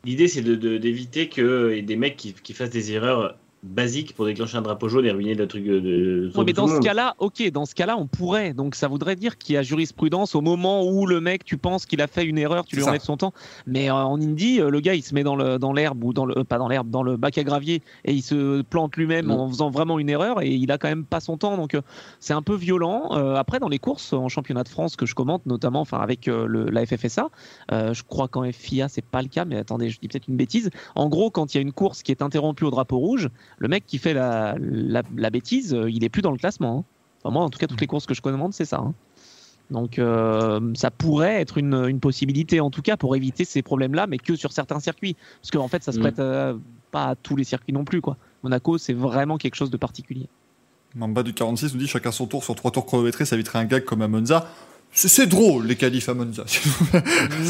L'idée, 0.06 0.28
c'est 0.28 0.44
d'éviter 0.44 1.26
de, 1.26 1.30
que 1.32 1.80
des 1.82 1.96
mecs 1.96 2.15
qui, 2.15 2.34
qui, 2.34 2.54
fassent 2.54 2.70
des 2.70 2.91
erreurs 2.91 3.38
basique 3.65 4.15
pour 4.15 4.25
déclencher 4.25 4.58
un 4.58 4.62
drapeau 4.62 4.88
jaune 4.88 5.06
et 5.06 5.12
ruiner 5.12 5.34
le 5.34 5.47
truc 5.47 5.65
de. 5.65 6.32
mais 6.45 6.54
dans 6.54 6.67
ce 6.67 6.80
cas-là, 6.80 7.15
ok, 7.19 7.49
dans 7.51 7.65
ce 7.65 7.75
cas-là, 7.75 7.97
on 7.97 8.08
pourrait. 8.08 8.54
Donc 8.54 8.75
ça 8.75 8.88
voudrait 8.88 9.15
dire 9.15 9.38
qu'il 9.38 9.56
y 9.56 9.58
a 9.58 9.63
jurisprudence 9.63 10.36
au 10.36 10.41
moment 10.41 10.86
où 10.86 11.06
le 11.06 11.19
mec, 11.19 11.43
tu 11.43 11.58
penses 11.58 11.86
qu'il 11.86 12.01
a 12.01 12.08
fait 12.08 12.25
une 12.25 12.38
erreur, 12.38 12.65
tu 12.65 12.75
lui 12.75 12.84
remets 12.84 12.99
son 12.99 13.17
temps. 13.17 13.34
Mais 13.65 13.89
euh, 13.89 13.95
en 13.95 14.21
Indie, 14.21 14.62
euh, 14.62 14.69
le 14.69 14.80
gars, 14.80 14.93
il 14.93 15.04
se 15.04 15.13
met 15.13 15.23
dans 15.23 15.36
le 15.36 15.58
dans 15.58 15.73
l'herbe 15.73 16.04
ou 16.04 16.13
dans 16.13 16.25
le 16.25 16.43
pas 16.43 16.58
dans 16.58 16.67
l'herbe, 16.67 16.89
dans 16.89 17.04
le 17.04 17.17
bac 17.17 17.38
à 17.38 17.43
gravier 17.43 17.82
et 18.06 18.13
il 18.13 18.21
se 18.21 18.62
plante 18.62 18.95
lui-même 18.95 19.32
en 19.32 19.49
faisant 19.49 19.69
vraiment 19.69 19.99
une 19.99 20.10
erreur 20.10 20.41
et 20.41 20.49
il 20.49 20.71
a 20.71 20.78
quand 20.78 20.89
même 20.89 21.06
pas 21.06 21.19
son 21.19 21.38
temps. 21.38 21.58
Donc 21.58 21.73
euh, 21.73 21.82
c'est 22.19 22.34
un 22.34 22.41
peu 22.41 22.56
violent. 22.56 23.10
après, 23.36 23.60
dans 23.60 23.69
les 23.69 23.80
courses 23.80 24.13
en 24.13 24.30
championnat 24.30 24.63
de 24.63 24.69
France 24.69 24.95
que 24.95 25.06
je 25.06 25.15
commente, 25.15 25.45
notamment, 25.45 25.82
enfin 25.82 25.99
avec 25.99 26.28
le, 26.28 26.69
la 26.69 26.86
FFSA, 26.86 27.30
je 27.71 28.04
crois 28.04 28.28
qu'en 28.28 28.49
FIA 28.51 28.88
c'est 28.88 29.06
pas 29.06 29.21
le 29.21 29.28
cas. 29.28 29.45
Mais 29.45 29.58
attendez, 29.58 29.89
je 29.89 29.99
dis 29.99 30.08
peut-être 30.08 30.28
une 30.28 30.38
bêtise. 30.38 30.69
En 30.95 31.10
gros, 31.10 31.30
quand 31.32 31.54
il 31.54 31.58
y 31.58 31.60
a 31.60 31.62
une 31.62 31.73
course 31.73 32.04
qui 32.04 32.12
est 32.12 32.21
interrompue 32.21 32.65
au 32.65 32.71
drapeau 32.71 32.97
rouge, 32.97 33.30
le 33.58 33.68
mec 33.68 33.86
qui 33.86 33.98
fait 33.98 34.13
la, 34.13 34.56
la, 34.60 35.30
bêtise, 35.30 35.74
euh, 35.74 35.89
il 35.89 36.04
est 36.04 36.10
plus 36.10 36.22
dans 36.22 36.32
le 36.32 36.38
classement. 36.38 36.80
Hein. 36.80 36.84
Enfin, 37.24 37.34
moi, 37.34 37.44
en 37.44 37.50
tout 37.50 37.60
cas, 37.60 37.68
toutes 37.68 37.82
les 37.82 37.88
courses 37.88 38.06
que 38.06 38.13
je 38.13 38.22
commande, 38.22 38.54
c'est 38.54 38.65
ça. 38.65 38.78
Hein. 38.78 38.94
Donc, 39.72 39.98
euh, 39.98 40.60
ça 40.76 40.91
pourrait 40.91 41.41
être 41.41 41.58
une, 41.58 41.74
une, 41.88 42.00
possibilité, 42.00 42.60
en 42.60 42.70
tout 42.70 42.82
cas, 42.82 42.98
pour 42.98 43.15
éviter 43.15 43.46
ces 43.46 43.63
problèmes-là, 43.63 44.06
mais 44.08 44.18
que 44.18 44.36
sur 44.36 44.52
certains 44.52 44.80
circuits. 44.80 45.15
Parce 45.41 45.52
qu'en 45.52 45.63
en 45.63 45.68
fait, 45.68 45.84
ça 45.84 45.91
se 45.91 45.98
mm. 45.98 46.02
prête 46.02 46.20
euh, 46.20 46.56
pas 46.91 47.06
à 47.06 47.15
tous 47.15 47.36
les 47.36 47.44
circuits 47.44 47.74
non 47.74 47.84
plus. 47.84 48.02
Quoi. 48.02 48.18
Monaco, 48.44 48.78
c'est 48.78 48.94
vraiment 48.94 49.38
quelque 49.38 49.56
chose 49.56 49.72
de 49.72 49.78
particulier. 49.78 50.28
Mamba 50.94 51.24
du 51.24 51.34
46 51.34 51.74
nous 51.74 51.80
dit 51.80 51.88
chacun 51.88 52.12
son 52.12 52.26
tour 52.26 52.44
sur 52.44 52.56
trois 52.56 52.72
tours 52.72 52.86
chronométrés, 52.86 53.26
ça 53.26 53.36
éviterait 53.36 53.60
un 53.60 53.65
gag 53.65 53.84
comme 53.84 54.02
à 54.02 54.08
Monza. 54.08 54.48
C'est 54.97 55.27
drôle, 55.27 55.67
les 55.67 55.75
qualifs 55.75 56.08
à 56.08 56.13
Monza. 56.13 56.45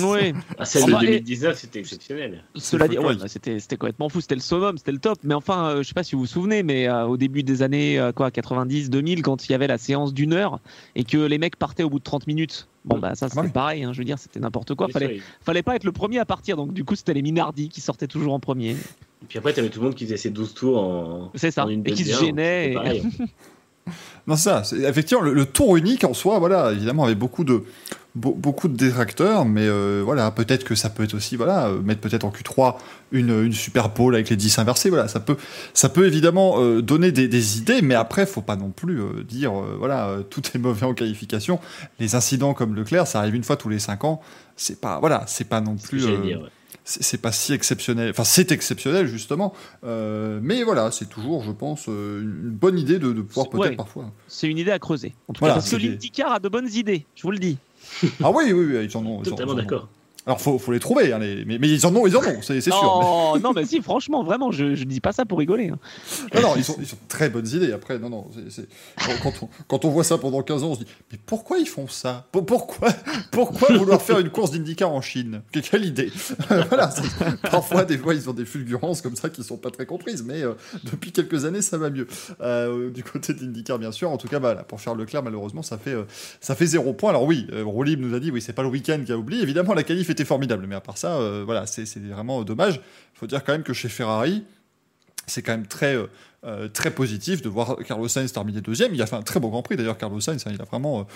oui. 0.04 0.34
Ah, 0.58 0.66
celle 0.66 0.86
de 0.86 1.00
2019, 1.00 1.56
c'était 1.56 1.80
exceptionnel. 1.80 2.44
Cela 2.56 2.88
dit, 2.88 2.98
ouais, 2.98 3.16
c'était 3.28 3.78
complètement 3.78 4.10
fou. 4.10 4.20
C'était 4.20 4.34
le 4.34 4.42
summum, 4.42 4.80
c'était 4.80 4.92
le 4.92 4.98
top. 4.98 5.20
Mais 5.24 5.36
enfin, 5.36 5.68
euh, 5.68 5.84
je 5.84 5.88
sais 5.88 5.94
pas 5.94 6.04
si 6.04 6.16
vous 6.16 6.22
vous 6.22 6.28
souvenez, 6.28 6.64
mais 6.64 6.88
euh, 6.88 7.06
au 7.06 7.18
début 7.18 7.44
des 7.44 7.62
années 7.62 8.00
euh, 8.00 8.12
quoi, 8.12 8.32
90, 8.32 8.90
2000, 8.90 9.22
quand 9.22 9.48
il 9.48 9.52
y 9.52 9.56
avait 9.56 9.68
la 9.68 9.78
séance 9.78 10.12
d'une 10.12 10.34
heure 10.34 10.60
et 10.96 11.04
que 11.04 11.18
les 11.18 11.38
mecs 11.38 11.56
partaient 11.56 11.84
au 11.84 11.90
bout 11.92 12.00
de 12.00 12.04
30 12.04 12.26
minutes. 12.26 12.68
Bon, 12.84 12.98
bah 12.98 13.14
ça, 13.14 13.30
c'était 13.30 13.50
pareil. 13.50 13.84
Hein, 13.84 13.94
je 13.94 14.00
veux 14.00 14.06
dire, 14.06 14.18
c'était 14.18 14.40
n'importe 14.40 14.74
quoi. 14.74 14.88
Fallait, 14.90 15.20
fallait 15.42 15.64
pas 15.64 15.76
être 15.76 15.84
le 15.84 15.92
premier 15.92 16.18
à 16.18 16.26
partir. 16.26 16.58
Donc, 16.58 16.74
du 16.74 16.84
coup, 16.84 16.96
c'était 16.96 17.14
les 17.14 17.22
Minardi 17.22 17.70
qui 17.70 17.82
sortaient 17.82 18.08
toujours 18.08 18.34
en 18.34 18.40
premier. 18.40 18.72
Et 18.72 19.28
puis 19.28 19.38
après, 19.38 19.54
tu 19.54 19.60
avais 19.60 19.70
tout 19.70 19.80
le 19.80 19.86
monde 19.86 19.96
qui 19.96 20.06
faisait 20.06 20.18
ses 20.18 20.32
12 20.32 20.54
tours 20.56 20.78
en. 20.80 21.32
C'est 21.36 21.52
ça. 21.52 21.68
et 21.70 21.92
qui 21.92 22.06
se 22.06 22.20
gênait. 22.20 22.76
Non, 24.28 24.36
ça. 24.36 24.64
Effectivement, 24.88 25.24
le, 25.24 25.46
tour 25.46 25.78
unique 25.78 26.04
en 26.04 26.14
soi, 26.14 26.40
voilà, 26.40 26.72
évidemment, 26.72 27.06
avait 27.06 27.16
beaucoup 27.16 27.44
de 27.44 27.64
beaucoup 28.16 28.70
de 28.70 28.78
détracteurs, 28.78 29.44
mais 29.44 29.68
euh, 29.68 30.02
voilà, 30.04 30.32
peut-être 30.32 30.64
que 30.64 30.74
ça 30.74 30.90
peut 30.90 31.04
être 31.04 31.16
aussi, 31.16 31.36
voilà, 31.36 31.68
euh, 31.68 31.82
mettre 31.82 32.00
peut-être 32.00 32.24
en 32.24 32.32
Q3 32.32 32.76
une, 33.12 33.44
une 33.44 33.52
super 33.52 33.90
pole 33.90 34.16
avec 34.16 34.30
les 34.30 34.38
10 34.38 34.58
inversés, 34.60 34.90
voilà, 34.90 35.10
ça 35.10 35.20
peut, 35.20 35.36
ça 35.74 35.90
peut 35.90 36.08
évidemment 36.08 36.62
euh, 36.62 36.82
donner 36.82 37.12
des, 37.12 37.58
idées, 37.58 37.82
mais 37.82 37.94
après, 37.94 38.26
faut 38.26 38.42
pas 38.42 38.56
non 38.56 38.70
plus 38.70 39.02
dire, 39.28 39.52
voilà, 39.52 40.20
tout 40.30 40.42
est 40.54 40.58
mauvais 40.58 40.86
en 40.86 40.94
qualification. 40.94 41.60
Les 42.00 42.16
incidents 42.16 42.54
comme 42.54 42.74
Leclerc, 42.74 43.06
ça 43.06 43.20
arrive 43.20 43.36
une 43.36 43.44
fois 43.44 43.58
tous 43.58 43.70
les 43.70 43.80
5 43.80 44.06
ans, 44.06 44.22
c'est 44.56 44.80
pas, 44.80 45.00
voilà, 45.00 45.26
c'est 45.28 45.50
pas 45.50 45.60
non 45.60 45.76
plus 45.76 46.06
c'est 46.86 47.22
pas 47.22 47.32
si 47.32 47.52
exceptionnel. 47.54 48.12
Enfin, 48.12 48.24
c'est 48.24 48.52
exceptionnel 48.52 49.08
justement, 49.08 49.54
euh, 49.84 50.40
mais 50.42 50.64
voilà, 50.64 50.92
c'est 50.92 51.10
toujours, 51.10 51.44
je 51.44 51.52
pense, 51.52 51.90
euh, 51.90 52.22
une 52.22 52.52
bonne 52.52 52.78
idée 52.78 53.00
de, 53.00 53.12
pouvoir 53.22 53.50
peut-être 53.50 53.76
parfois. 53.76 54.12
C'est 54.28 54.48
une 54.48 54.60
idée 54.60 54.72
à 54.72 54.80
creuser. 54.80 55.14
En 55.28 55.34
tout 55.34 55.44
cas, 55.44 55.56
parce 55.56 55.70
que 55.70 55.76
l'IndyCar 55.76 56.34
a 56.34 56.40
de 56.40 56.48
bonnes 56.48 56.72
idées, 56.72 57.06
je 57.16 57.24
vous 57.24 57.32
le 57.32 57.40
dis. 57.40 57.58
Ah 58.24 58.32
oui, 58.32 58.52
oui, 58.52 58.66
oui, 58.66 58.86
ils 58.86 58.98
en 58.98 59.06
ont. 59.06 59.22
Totalement 59.22 59.56
d'accord. 59.56 59.88
Alors, 60.26 60.42
faut, 60.42 60.58
faut 60.58 60.72
les 60.72 60.80
trouver, 60.80 61.14
hein, 61.14 61.20
mais, 61.20 61.46
mais, 61.46 61.70
ils 61.70 61.86
en 61.86 61.96
ont, 61.96 62.08
ils 62.08 62.18
en 62.18 62.22
ont, 62.22 62.42
c'est 62.42 62.62
sûr. 62.62 63.40
Non, 63.44 63.54
mais 63.54 63.66
si, 63.66 63.82
franchement, 63.82 64.24
vraiment, 64.24 64.52
je, 64.52 64.74
je 64.74 64.84
dis 64.86 65.00
pas 65.00 65.12
ça 65.12 65.26
pour 65.26 65.38
rigoler. 65.38 65.70
Hein. 65.70 65.78
Non, 66.34 66.42
non, 66.42 66.54
ils 66.58 66.64
sont, 66.64 66.76
ils 66.80 66.88
sont 66.88 66.98
très 67.08 67.30
bonnes 67.30 67.48
idées. 67.48 67.72
Après, 67.72 68.00
non, 68.00 68.10
non, 68.10 68.28
quand, 69.22 69.34
on, 69.44 69.50
quand 69.68 69.86
on 69.86 69.90
voit 69.90 70.04
ça 70.04 70.18
pendant 70.18 70.42
15 70.42 70.64
ans, 70.64 70.70
on 70.70 70.74
se 70.74 70.80
dit, 70.80 70.88
mais 71.12 71.20
pourquoi 71.26 71.60
ils 71.60 71.68
font 71.68 71.88
ça? 71.88 72.28
Pourquoi, 72.32 72.90
pourquoi 73.32 73.76
vouloir 73.78 74.02
faire 74.02 74.20
une 74.20 74.30
course 74.30 74.52
d'IndyCar 74.52 74.92
en 74.92 75.02
Chine? 75.02 75.42
Quelle 75.52 75.86
idée 75.86 76.12
Voilà, 76.70 76.90
parfois, 77.52 77.86
des 77.86 77.98
fois, 77.98 78.16
ils 78.16 78.30
ont 78.30 78.34
des 78.34 78.46
fulgurances 78.46 79.02
comme 79.02 79.16
ça 79.16 79.30
qui 79.30 79.44
sont 79.44 79.58
pas 79.58 79.70
très 79.70 79.86
comprises, 79.86 80.24
mais 80.24 80.42
euh, 80.42 80.54
depuis 80.84 81.12
quelques 81.12 81.46
années, 81.46 81.62
ça 81.62 81.78
va 81.78 81.90
mieux. 81.90 82.08
Euh, 82.42 82.90
du 82.90 83.04
côté 83.04 83.34
d'IndyCar, 83.34 83.78
bien 83.78 83.92
sûr. 83.92 84.10
En 84.10 84.18
tout 84.18 84.28
cas, 84.28 84.40
voilà, 84.40 84.64
pour 84.64 84.80
Charles 84.80 85.00
Leclerc, 85.00 85.22
malheureusement, 85.22 85.62
ça 85.62 85.78
fait, 85.78 85.94
euh, 85.94 86.06
ça 86.42 86.56
fait 86.56 86.66
zéro 86.66 86.94
point. 86.94 87.12
Alors 87.12 87.24
oui, 87.24 87.48
Rolib 87.64 88.02
nous 88.02 88.16
a 88.16 88.20
dit, 88.20 88.32
oui, 88.32 88.42
c'est 88.42 88.54
pas 88.54 88.64
le 88.64 88.70
week-end 88.70 89.02
qui 89.06 89.12
a 89.12 89.18
oublié. 89.18 89.44
Évidemment, 89.44 89.74
la 89.74 89.84
qualif 89.84 90.10
était 90.16 90.26
formidable. 90.26 90.66
Mais 90.68 90.76
à 90.76 90.82
part 90.82 90.98
ça, 90.98 91.16
euh, 91.16 91.44
voilà, 91.46 91.66
c'est 91.66 91.86
vraiment 92.00 92.44
dommage. 92.44 92.82
Faut 93.14 93.28
dire 93.28 93.44
quand 93.44 93.54
même 93.54 93.64
que 93.64 93.74
chez 93.74 93.90
Ferrari, 93.90 94.44
c'est 95.28 95.42
quand 95.42 95.54
même 95.54 95.68
très, 95.68 95.96
euh, 95.96 96.08
euh, 96.46 96.68
très 96.68 96.92
positif 96.92 97.42
de 97.42 97.50
voir 97.50 97.78
Carlos 97.88 98.08
Sainz 98.08 98.32
terminer 98.32 98.62
deuxième. 98.62 98.94
Il 98.94 99.02
a 99.02 99.06
fait 99.06 99.16
un 99.16 99.22
très 99.22 99.40
beau 99.40 99.50
Grand 99.50 99.62
Prix 99.62 99.76
d'ailleurs, 99.76 99.98
Carlos 99.98 100.20
Sainz. 100.20 100.46
Hein, 100.46 100.52
il 100.54 100.62
a 100.62 100.66
vraiment 100.66 101.08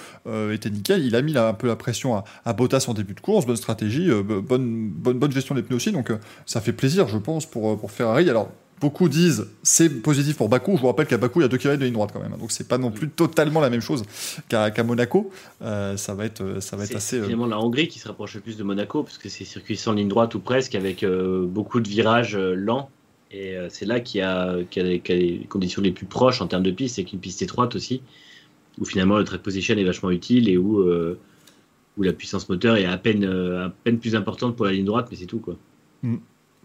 été 0.51 0.69
nickel. 0.69 1.05
Il 1.05 1.15
a 1.15 1.21
mis 1.21 1.37
un 1.37 1.53
peu 1.53 1.67
la 1.67 1.75
pression 1.75 2.15
à, 2.15 2.23
à, 2.45 2.53
Bottas 2.53 2.85
en 2.87 2.93
début 2.93 3.13
de 3.13 3.21
course. 3.21 3.45
Bonne 3.45 3.55
stratégie, 3.55 4.09
bonne, 4.09 4.89
bonne, 4.89 5.19
bonne 5.19 5.31
gestion 5.31 5.55
des 5.55 5.63
pneus 5.63 5.77
aussi. 5.77 5.91
Donc 5.91 6.11
ça 6.45 6.61
fait 6.61 6.73
plaisir, 6.73 7.07
je 7.07 7.17
pense, 7.17 7.45
pour, 7.45 7.79
pour 7.79 7.91
Ferrari. 7.91 8.29
Alors 8.29 8.51
Beaucoup 8.79 9.09
disent 9.09 9.47
c'est 9.63 10.01
positif 10.01 10.37
pour 10.37 10.49
Bakou. 10.49 10.75
Je 10.75 10.81
vous 10.81 10.87
rappelle 10.87 11.07
qu'à 11.07 11.17
Bakou, 11.17 11.39
il 11.39 11.43
y 11.43 11.45
a 11.45 11.49
deux 11.49 11.57
km 11.57 11.79
de 11.79 11.85
ligne 11.85 11.93
droite 11.93 12.11
quand 12.13 12.21
même. 12.21 12.37
Donc 12.37 12.51
c'est 12.51 12.67
pas 12.67 12.77
non 12.77 12.91
plus 12.91 13.09
totalement 13.09 13.59
la 13.59 13.69
même 13.69 13.81
chose 13.81 14.03
qu'à 14.47 14.83
Monaco. 14.83 15.31
Euh, 15.61 15.97
ça 15.97 16.13
va 16.13 16.25
être, 16.25 16.61
ça 16.61 16.77
va 16.77 16.85
être 16.85 16.95
assez. 16.95 17.17
C'est 17.17 17.21
euh, 17.21 17.23
finalement 17.23 17.47
la 17.47 17.59
Hongrie 17.59 17.87
qui 17.87 17.99
se 17.99 18.07
rapproche 18.07 18.35
le 18.35 18.41
plus 18.41 18.57
de 18.57 18.63
Monaco 18.63 19.03
parce 19.03 19.17
que 19.17 19.29
c'est 19.29 19.45
circuit 19.45 19.77
sans 19.77 19.93
ligne 19.93 20.07
droite 20.07 20.33
ou 20.35 20.39
presque 20.39 20.75
avec 20.75 21.03
euh, 21.03 21.45
beaucoup 21.45 21.79
de 21.79 21.87
virages 21.89 22.37
lents. 22.37 22.89
Et 23.31 23.55
euh, 23.55 23.67
c'est 23.69 23.85
là 23.85 23.99
qu'il 23.99 24.19
y, 24.19 24.23
a, 24.23 24.63
qu'il 24.69 24.85
y 24.85 24.95
y 24.95 25.11
a 25.11 25.15
les 25.15 25.45
conditions 25.47 25.81
les 25.81 25.91
plus 25.91 26.05
proches 26.05 26.41
en 26.41 26.47
termes 26.47 26.63
de 26.63 26.71
piste, 26.71 26.95
c'est 26.95 27.03
qu'une 27.03 27.19
piste 27.19 27.41
étroite 27.41 27.75
aussi, 27.75 28.01
où 28.79 28.85
finalement 28.85 29.17
le 29.17 29.23
track 29.23 29.41
position 29.41 29.77
est 29.77 29.83
vachement 29.83 30.09
utile 30.09 30.49
et 30.49 30.57
où, 30.57 30.79
euh, 30.79 31.19
où 31.97 32.03
la 32.03 32.13
puissance 32.13 32.49
moteur 32.49 32.77
est 32.77 32.85
à 32.85 32.97
peine, 32.97 33.23
euh, 33.23 33.67
à 33.67 33.69
peine 33.69 33.99
plus 33.99 34.15
importante 34.15 34.55
pour 34.55 34.65
la 34.65 34.71
ligne 34.71 34.85
droite, 34.85 35.07
mais 35.11 35.17
c'est 35.17 35.27
tout 35.27 35.39
quoi. 35.39 35.55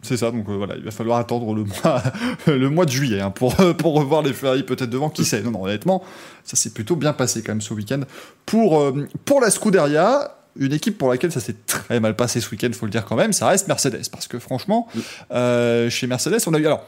C'est 0.03 0.19
ça, 0.19 0.31
donc 0.31 0.49
euh, 0.49 0.57
voilà, 0.57 0.77
il 0.77 0.85
va 0.85 0.91
falloir 0.91 1.19
attendre 1.19 1.55
le 1.55 1.65
mois, 1.65 2.03
le 2.47 2.69
mois 2.69 2.85
de 2.85 2.91
juillet 2.91 3.21
hein, 3.21 3.31
pour, 3.31 3.55
pour 3.79 3.95
revoir 3.95 4.23
les 4.23 4.33
Ferrari 4.33 4.63
peut-être 4.63 4.91
devant, 4.91 5.09
qui 5.09 5.25
sait. 5.25 5.41
Non, 5.43 5.51
non, 5.51 5.65
honnêtement, 5.65 6.03
ça 6.45 6.57
s'est 6.57 6.71
plutôt 6.71 6.97
bien 6.97 7.13
passé 7.13 7.43
quand 7.43 7.53
même 7.53 7.63
ce 7.63 7.73
week-end. 7.73 8.01
Pour, 8.45 8.81
euh, 8.81 9.09
pour 9.25 9.41
la 9.41 9.51
Scuderia, 9.51 10.37
une 10.57 10.73
équipe 10.73 10.99
pour 10.99 11.09
laquelle 11.09 11.33
ça 11.33 11.41
s'est 11.41 11.57
très 11.67 12.01
mal 12.01 12.17
passé 12.17 12.41
ce 12.41 12.51
week-end, 12.51 12.71
faut 12.73 12.87
le 12.87 12.93
dire 12.93 13.05
quand 13.05 13.17
même, 13.17 13.33
ça 13.33 13.49
reste 13.49 13.67
Mercedes. 13.67 14.09
Parce 14.11 14.29
que 14.29 14.39
franchement, 14.39 14.89
euh, 15.33 15.91
chez 15.91 16.07
Mercedes, 16.07 16.39
on 16.47 16.55
a 16.55 16.59
eu. 16.59 16.67
Alors, 16.67 16.85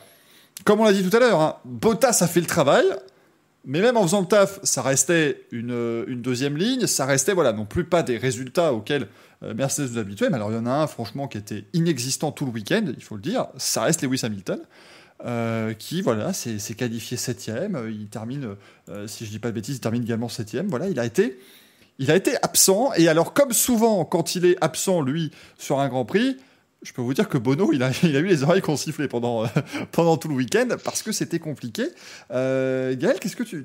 comme 0.65 0.81
on 0.81 0.85
l'a 0.85 0.93
dit 0.93 1.09
tout 1.09 1.15
à 1.17 1.21
l'heure, 1.21 1.41
hein, 1.41 1.57
Bottas 1.65 2.19
a 2.21 2.27
fait 2.27 2.41
le 2.41 2.47
travail. 2.47 2.85
Mais 3.69 3.81
même 3.81 3.97
en 3.97 4.03
faisant 4.05 4.21
le 4.21 4.29
taf, 4.29 4.61
ça 4.63 4.81
restait 4.81 5.45
une, 5.51 5.73
euh, 5.73 6.05
une 6.07 6.23
deuxième 6.23 6.57
ligne, 6.57 6.87
ça 6.87 7.05
restait 7.05 7.35
voilà 7.35 7.53
non 7.53 7.67
plus 7.67 7.85
pas 7.85 8.05
des 8.05 8.17
résultats 8.17 8.73
auxquels 8.73 9.09
euh, 9.43 9.55
Mercedes 9.55 9.91
nous 9.91 9.99
habituait. 9.99 10.31
Mais 10.31 10.37
alors 10.37 10.53
il 10.53 10.55
y 10.55 10.59
en 10.59 10.67
a 10.67 10.71
un 10.71 10.87
franchement 10.87 11.27
qui 11.27 11.37
était 11.37 11.65
inexistant 11.73 12.31
tout 12.31 12.47
le 12.47 12.53
week-end, 12.53 12.85
il 12.97 13.03
faut 13.03 13.17
le 13.17 13.23
dire, 13.23 13.49
ça 13.57 13.83
reste 13.83 14.03
Lewis 14.03 14.21
Hamilton. 14.23 14.61
euh, 15.25 15.73
qui 15.73 16.03
voilà 16.03 16.33
s'est 16.33 16.75
qualifié 16.75 17.17
septième, 17.17 17.81
il 17.89 18.07
termine, 18.07 18.55
si 19.07 19.25
je 19.25 19.31
dis 19.31 19.39
pas 19.39 19.49
de 19.49 19.55
bêtises, 19.55 19.77
il 19.77 19.81
termine 19.81 20.03
également 20.03 20.29
septième. 20.29 20.69
Voilà, 20.69 20.89
il 20.89 21.01
a 21.01 21.07
été, 21.07 21.39
il 21.99 22.11
a 22.11 22.17
été 22.17 22.37
absent. 22.43 22.93
Et 22.97 23.09
alors 23.09 23.33
comme 23.33 23.53
souvent 23.53 24.05
quand 24.05 24.35
il 24.37 24.45
est 24.45 24.57
absent 24.61 25.01
lui 25.01 25.31
sur 25.59 25.81
un 25.81 25.89
Grand 25.89 26.05
Prix, 26.05 26.37
je 26.87 26.93
peux 26.93 27.03
vous 27.03 27.15
dire 27.15 27.29
que 27.29 27.37
Bono, 27.37 27.73
il 27.73 27.83
a, 27.83 27.91
eu 28.05 28.27
les 28.27 28.43
oreilles 28.45 28.63
qu'on 28.63 28.77
sifflait 28.77 29.09
pendant, 29.09 29.45
euh, 29.45 29.49
pendant 29.93 30.17
tout 30.17 30.29
le 30.29 30.35
week-end 30.35 30.69
parce 30.85 31.03
que 31.03 31.11
c'était 31.11 31.41
compliqué. 31.41 31.89
Euh, 32.31 32.95
Gaël, 32.97 33.19
qu'est-ce 33.19 33.35
que 33.35 33.43
tu, 33.43 33.65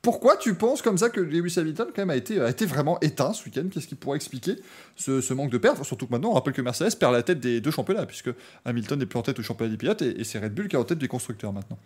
pourquoi 0.00 0.36
tu 0.36 0.54
penses 0.54 0.80
comme 0.80 0.96
ça 0.96 1.10
que 1.10 1.20
Lewis 1.20 1.54
Hamilton 1.58 1.88
quand 1.94 2.02
même 2.02 2.10
a 2.10 2.16
été, 2.16 2.40
a 2.40 2.48
été 2.48 2.64
vraiment 2.64 2.98
éteint 3.00 3.34
ce 3.34 3.44
week-end? 3.44 3.64
Qu'est-ce 3.70 3.86
qui 3.86 3.94
pourrait 3.94 4.16
expliquer 4.16 4.56
ce, 4.96 5.32
manque 5.34 5.50
de 5.50 5.58
perf 5.58 5.82
Surtout 5.84 6.06
que 6.06 6.12
maintenant, 6.12 6.30
on 6.30 6.34
rappelle 6.34 6.54
que 6.54 6.62
Mercedes 6.62 6.96
perd 6.98 7.12
la 7.12 7.22
tête 7.22 7.38
des 7.38 7.60
deux 7.60 7.70
championnats 7.70 8.06
puisque 8.06 8.30
Hamilton 8.64 8.98
n'est 8.98 9.06
plus 9.06 9.18
en 9.18 9.22
tête 9.22 9.38
au 9.38 9.42
championnat 9.42 9.70
des 9.70 9.76
pilotes 9.76 10.00
et, 10.00 10.24
c'est 10.24 10.38
Red 10.38 10.54
Bull 10.54 10.68
qui 10.68 10.76
est 10.76 10.78
en 10.78 10.84
tête 10.84 10.98
des 10.98 11.08
constructeurs 11.08 11.52
maintenant. 11.52 11.78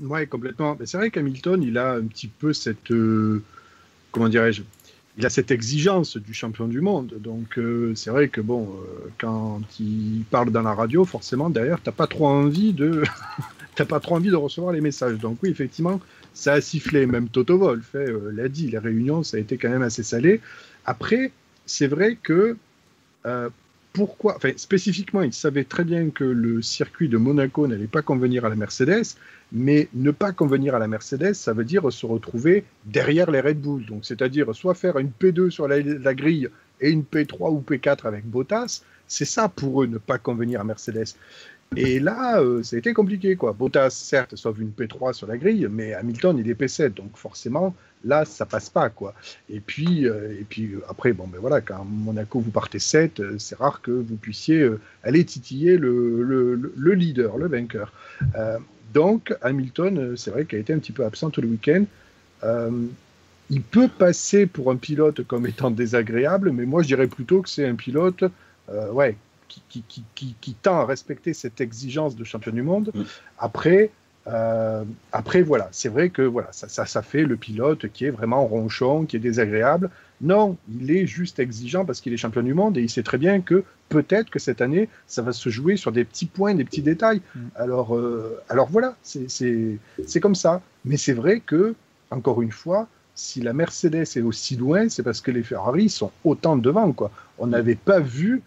Ouais, 0.00 0.26
complètement. 0.26 0.76
C'est 0.84 0.98
vrai 0.98 1.10
qu'Hamilton, 1.10 1.62
il 1.62 1.78
a 1.78 1.92
un 1.92 2.04
petit 2.04 2.28
peu 2.28 2.52
cette. 2.52 2.90
euh, 2.90 3.42
comment 4.12 4.28
dirais-je 4.28 4.62
Il 5.20 5.26
a 5.26 5.28
cette 5.28 5.50
exigence 5.50 6.16
du 6.16 6.32
champion 6.32 6.66
du 6.66 6.80
monde. 6.80 7.12
Donc, 7.18 7.58
euh, 7.58 7.92
c'est 7.94 8.08
vrai 8.08 8.28
que, 8.28 8.40
bon, 8.40 8.70
euh, 8.70 9.10
quand 9.18 9.60
il 9.78 10.24
parle 10.30 10.50
dans 10.50 10.62
la 10.62 10.72
radio, 10.72 11.04
forcément, 11.04 11.50
derrière, 11.50 11.78
t'as 11.78 11.92
pas 11.92 12.06
trop 12.06 12.26
envie 12.26 12.72
de. 12.72 13.02
t'as 13.74 13.84
pas 13.84 14.00
trop 14.00 14.16
envie 14.16 14.30
de 14.30 14.36
recevoir 14.36 14.72
les 14.72 14.80
messages. 14.80 15.18
Donc, 15.18 15.36
oui, 15.42 15.50
effectivement, 15.50 16.00
ça 16.32 16.54
a 16.54 16.62
sifflé. 16.62 17.04
Même 17.04 17.28
Toto 17.28 17.58
Wolff 17.58 17.94
euh, 17.96 18.32
l'a 18.34 18.48
dit, 18.48 18.70
les 18.70 18.78
réunions, 18.78 19.22
ça 19.22 19.36
a 19.36 19.40
été 19.40 19.58
quand 19.58 19.68
même 19.68 19.82
assez 19.82 20.02
salé. 20.02 20.40
Après, 20.86 21.32
c'est 21.66 21.86
vrai 21.86 22.16
que. 22.22 22.56
pourquoi, 23.92 24.36
enfin, 24.36 24.52
spécifiquement, 24.56 25.20
il 25.20 25.34
savait 25.34 25.64
très 25.64 25.84
bien 25.84 26.08
que 26.08 26.24
le 26.24 26.62
circuit 26.62 27.10
de 27.10 27.18
Monaco 27.18 27.66
n'allait 27.66 27.88
pas 27.88 28.00
convenir 28.00 28.46
à 28.46 28.48
la 28.48 28.56
Mercedes, 28.56 29.16
mais 29.52 29.88
ne 29.94 30.10
pas 30.10 30.32
convenir 30.32 30.74
à 30.74 30.78
la 30.78 30.86
Mercedes, 30.88 31.34
ça 31.34 31.52
veut 31.52 31.64
dire 31.64 31.92
se 31.92 32.06
retrouver 32.06 32.64
derrière 32.86 33.30
les 33.30 33.40
Red 33.40 33.60
Bull. 33.60 33.84
Donc, 33.86 34.04
c'est-à-dire 34.04 34.54
soit 34.54 34.74
faire 34.74 34.98
une 34.98 35.10
P2 35.20 35.50
sur 35.50 35.66
la, 35.68 35.80
grille 36.14 36.48
et 36.80 36.90
une 36.90 37.02
P3 37.02 37.50
ou 37.52 37.64
P4 37.68 38.06
avec 38.06 38.24
Bottas, 38.26 38.82
c'est 39.08 39.24
ça 39.24 39.48
pour 39.48 39.82
eux, 39.82 39.86
ne 39.86 39.98
pas 39.98 40.18
convenir 40.18 40.60
à 40.60 40.64
Mercedes. 40.64 41.14
Et 41.76 42.00
là, 42.00 42.40
euh, 42.40 42.62
ça 42.64 42.74
a 42.74 42.78
été 42.80 42.92
compliqué, 42.92 43.36
quoi. 43.36 43.52
Bottas, 43.52 43.90
certes, 43.90 44.34
sauve 44.34 44.60
une 44.60 44.70
P3 44.70 45.12
sur 45.12 45.26
la 45.28 45.36
grille, 45.36 45.68
mais 45.70 45.94
Hamilton, 45.94 46.36
il 46.38 46.50
est 46.50 46.60
P7, 46.60 46.94
donc 46.94 47.16
forcément, 47.16 47.74
là, 48.04 48.24
ça 48.24 48.44
passe 48.44 48.68
pas, 48.70 48.88
quoi. 48.90 49.14
Et 49.48 49.60
puis, 49.60 50.08
euh, 50.08 50.32
et 50.32 50.44
puis 50.48 50.72
euh, 50.74 50.80
après, 50.88 51.12
bon, 51.12 51.28
ben 51.28 51.38
voilà, 51.40 51.60
quand 51.60 51.84
Monaco 51.84 52.40
vous 52.40 52.50
partez 52.50 52.80
7, 52.80 53.20
euh, 53.20 53.36
c'est 53.38 53.56
rare 53.56 53.82
que 53.82 53.92
vous 53.92 54.16
puissiez 54.16 54.68
aller 55.04 55.24
titiller 55.24 55.76
le, 55.76 56.22
le, 56.24 56.54
le- 56.56 56.72
le 56.76 56.92
leader, 56.94 57.36
le 57.38 57.46
vainqueur. 57.46 57.92
Donc, 58.92 59.34
Hamilton, 59.42 59.98
euh, 59.98 60.16
c'est 60.16 60.30
vrai 60.30 60.44
qu'il 60.44 60.58
a 60.58 60.60
été 60.60 60.72
un 60.72 60.78
petit 60.78 60.92
peu 60.92 61.04
absent 61.04 61.30
tout 61.30 61.40
le 61.40 61.48
week-end. 61.48 61.84
Euh, 62.42 62.86
il 63.50 63.62
peut 63.62 63.88
passer 63.88 64.46
pour 64.46 64.70
un 64.70 64.76
pilote 64.76 65.24
comme 65.24 65.46
étant 65.46 65.70
désagréable, 65.70 66.52
mais 66.52 66.66
moi, 66.66 66.82
je 66.82 66.88
dirais 66.88 67.06
plutôt 67.06 67.42
que 67.42 67.48
c'est 67.48 67.66
un 67.66 67.74
pilote, 67.74 68.24
euh, 68.68 68.90
ouais, 68.92 69.16
qui, 69.48 69.62
qui, 69.68 69.82
qui, 69.88 70.04
qui, 70.14 70.34
qui 70.40 70.54
tend 70.54 70.80
à 70.80 70.86
respecter 70.86 71.34
cette 71.34 71.60
exigence 71.60 72.16
de 72.16 72.24
champion 72.24 72.52
du 72.52 72.62
monde. 72.62 72.90
Mm. 72.94 73.02
Après, 73.38 73.90
euh, 74.30 74.84
après, 75.12 75.42
voilà, 75.42 75.68
c'est 75.72 75.88
vrai 75.88 76.10
que 76.10 76.22
voilà, 76.22 76.48
ça, 76.52 76.68
ça, 76.68 76.86
ça 76.86 77.02
fait 77.02 77.24
le 77.24 77.36
pilote 77.36 77.88
qui 77.92 78.04
est 78.04 78.10
vraiment 78.10 78.46
ronchon, 78.46 79.04
qui 79.04 79.16
est 79.16 79.20
désagréable. 79.20 79.90
Non, 80.20 80.56
il 80.78 80.90
est 80.90 81.06
juste 81.06 81.38
exigeant 81.38 81.84
parce 81.84 82.00
qu'il 82.00 82.12
est 82.12 82.16
champion 82.18 82.42
du 82.42 82.54
monde 82.54 82.76
et 82.76 82.82
il 82.82 82.90
sait 82.90 83.02
très 83.02 83.18
bien 83.18 83.40
que 83.40 83.64
peut-être 83.88 84.30
que 84.30 84.38
cette 84.38 84.60
année, 84.60 84.88
ça 85.06 85.22
va 85.22 85.32
se 85.32 85.48
jouer 85.48 85.76
sur 85.76 85.92
des 85.92 86.04
petits 86.04 86.26
points, 86.26 86.54
des 86.54 86.64
petits 86.64 86.82
détails. 86.82 87.22
Mm. 87.34 87.40
Alors, 87.56 87.96
euh, 87.96 88.40
alors 88.48 88.68
voilà, 88.70 88.96
c'est- 89.02 89.78
comme 90.20 90.34
ça. 90.34 90.60
Mais 90.84 90.96
c'est 90.96 91.12
vrai 91.14 91.40
que, 91.40 91.74
encore 92.10 92.42
une 92.42 92.52
fois, 92.52 92.86
si 93.14 93.40
la 93.40 93.52
Mercedes 93.52 94.06
est 94.16 94.20
aussi 94.20 94.56
loin, 94.56 94.88
c'est 94.88 95.02
parce 95.02 95.20
que 95.20 95.30
les 95.30 95.42
Ferrari 95.42 95.88
sont 95.88 96.10
autant 96.24 96.56
devant. 96.56 96.92
Quoi. 96.92 97.10
On 97.38 97.46
n'avait 97.46 97.74
pas 97.74 98.00
vu 98.00 98.42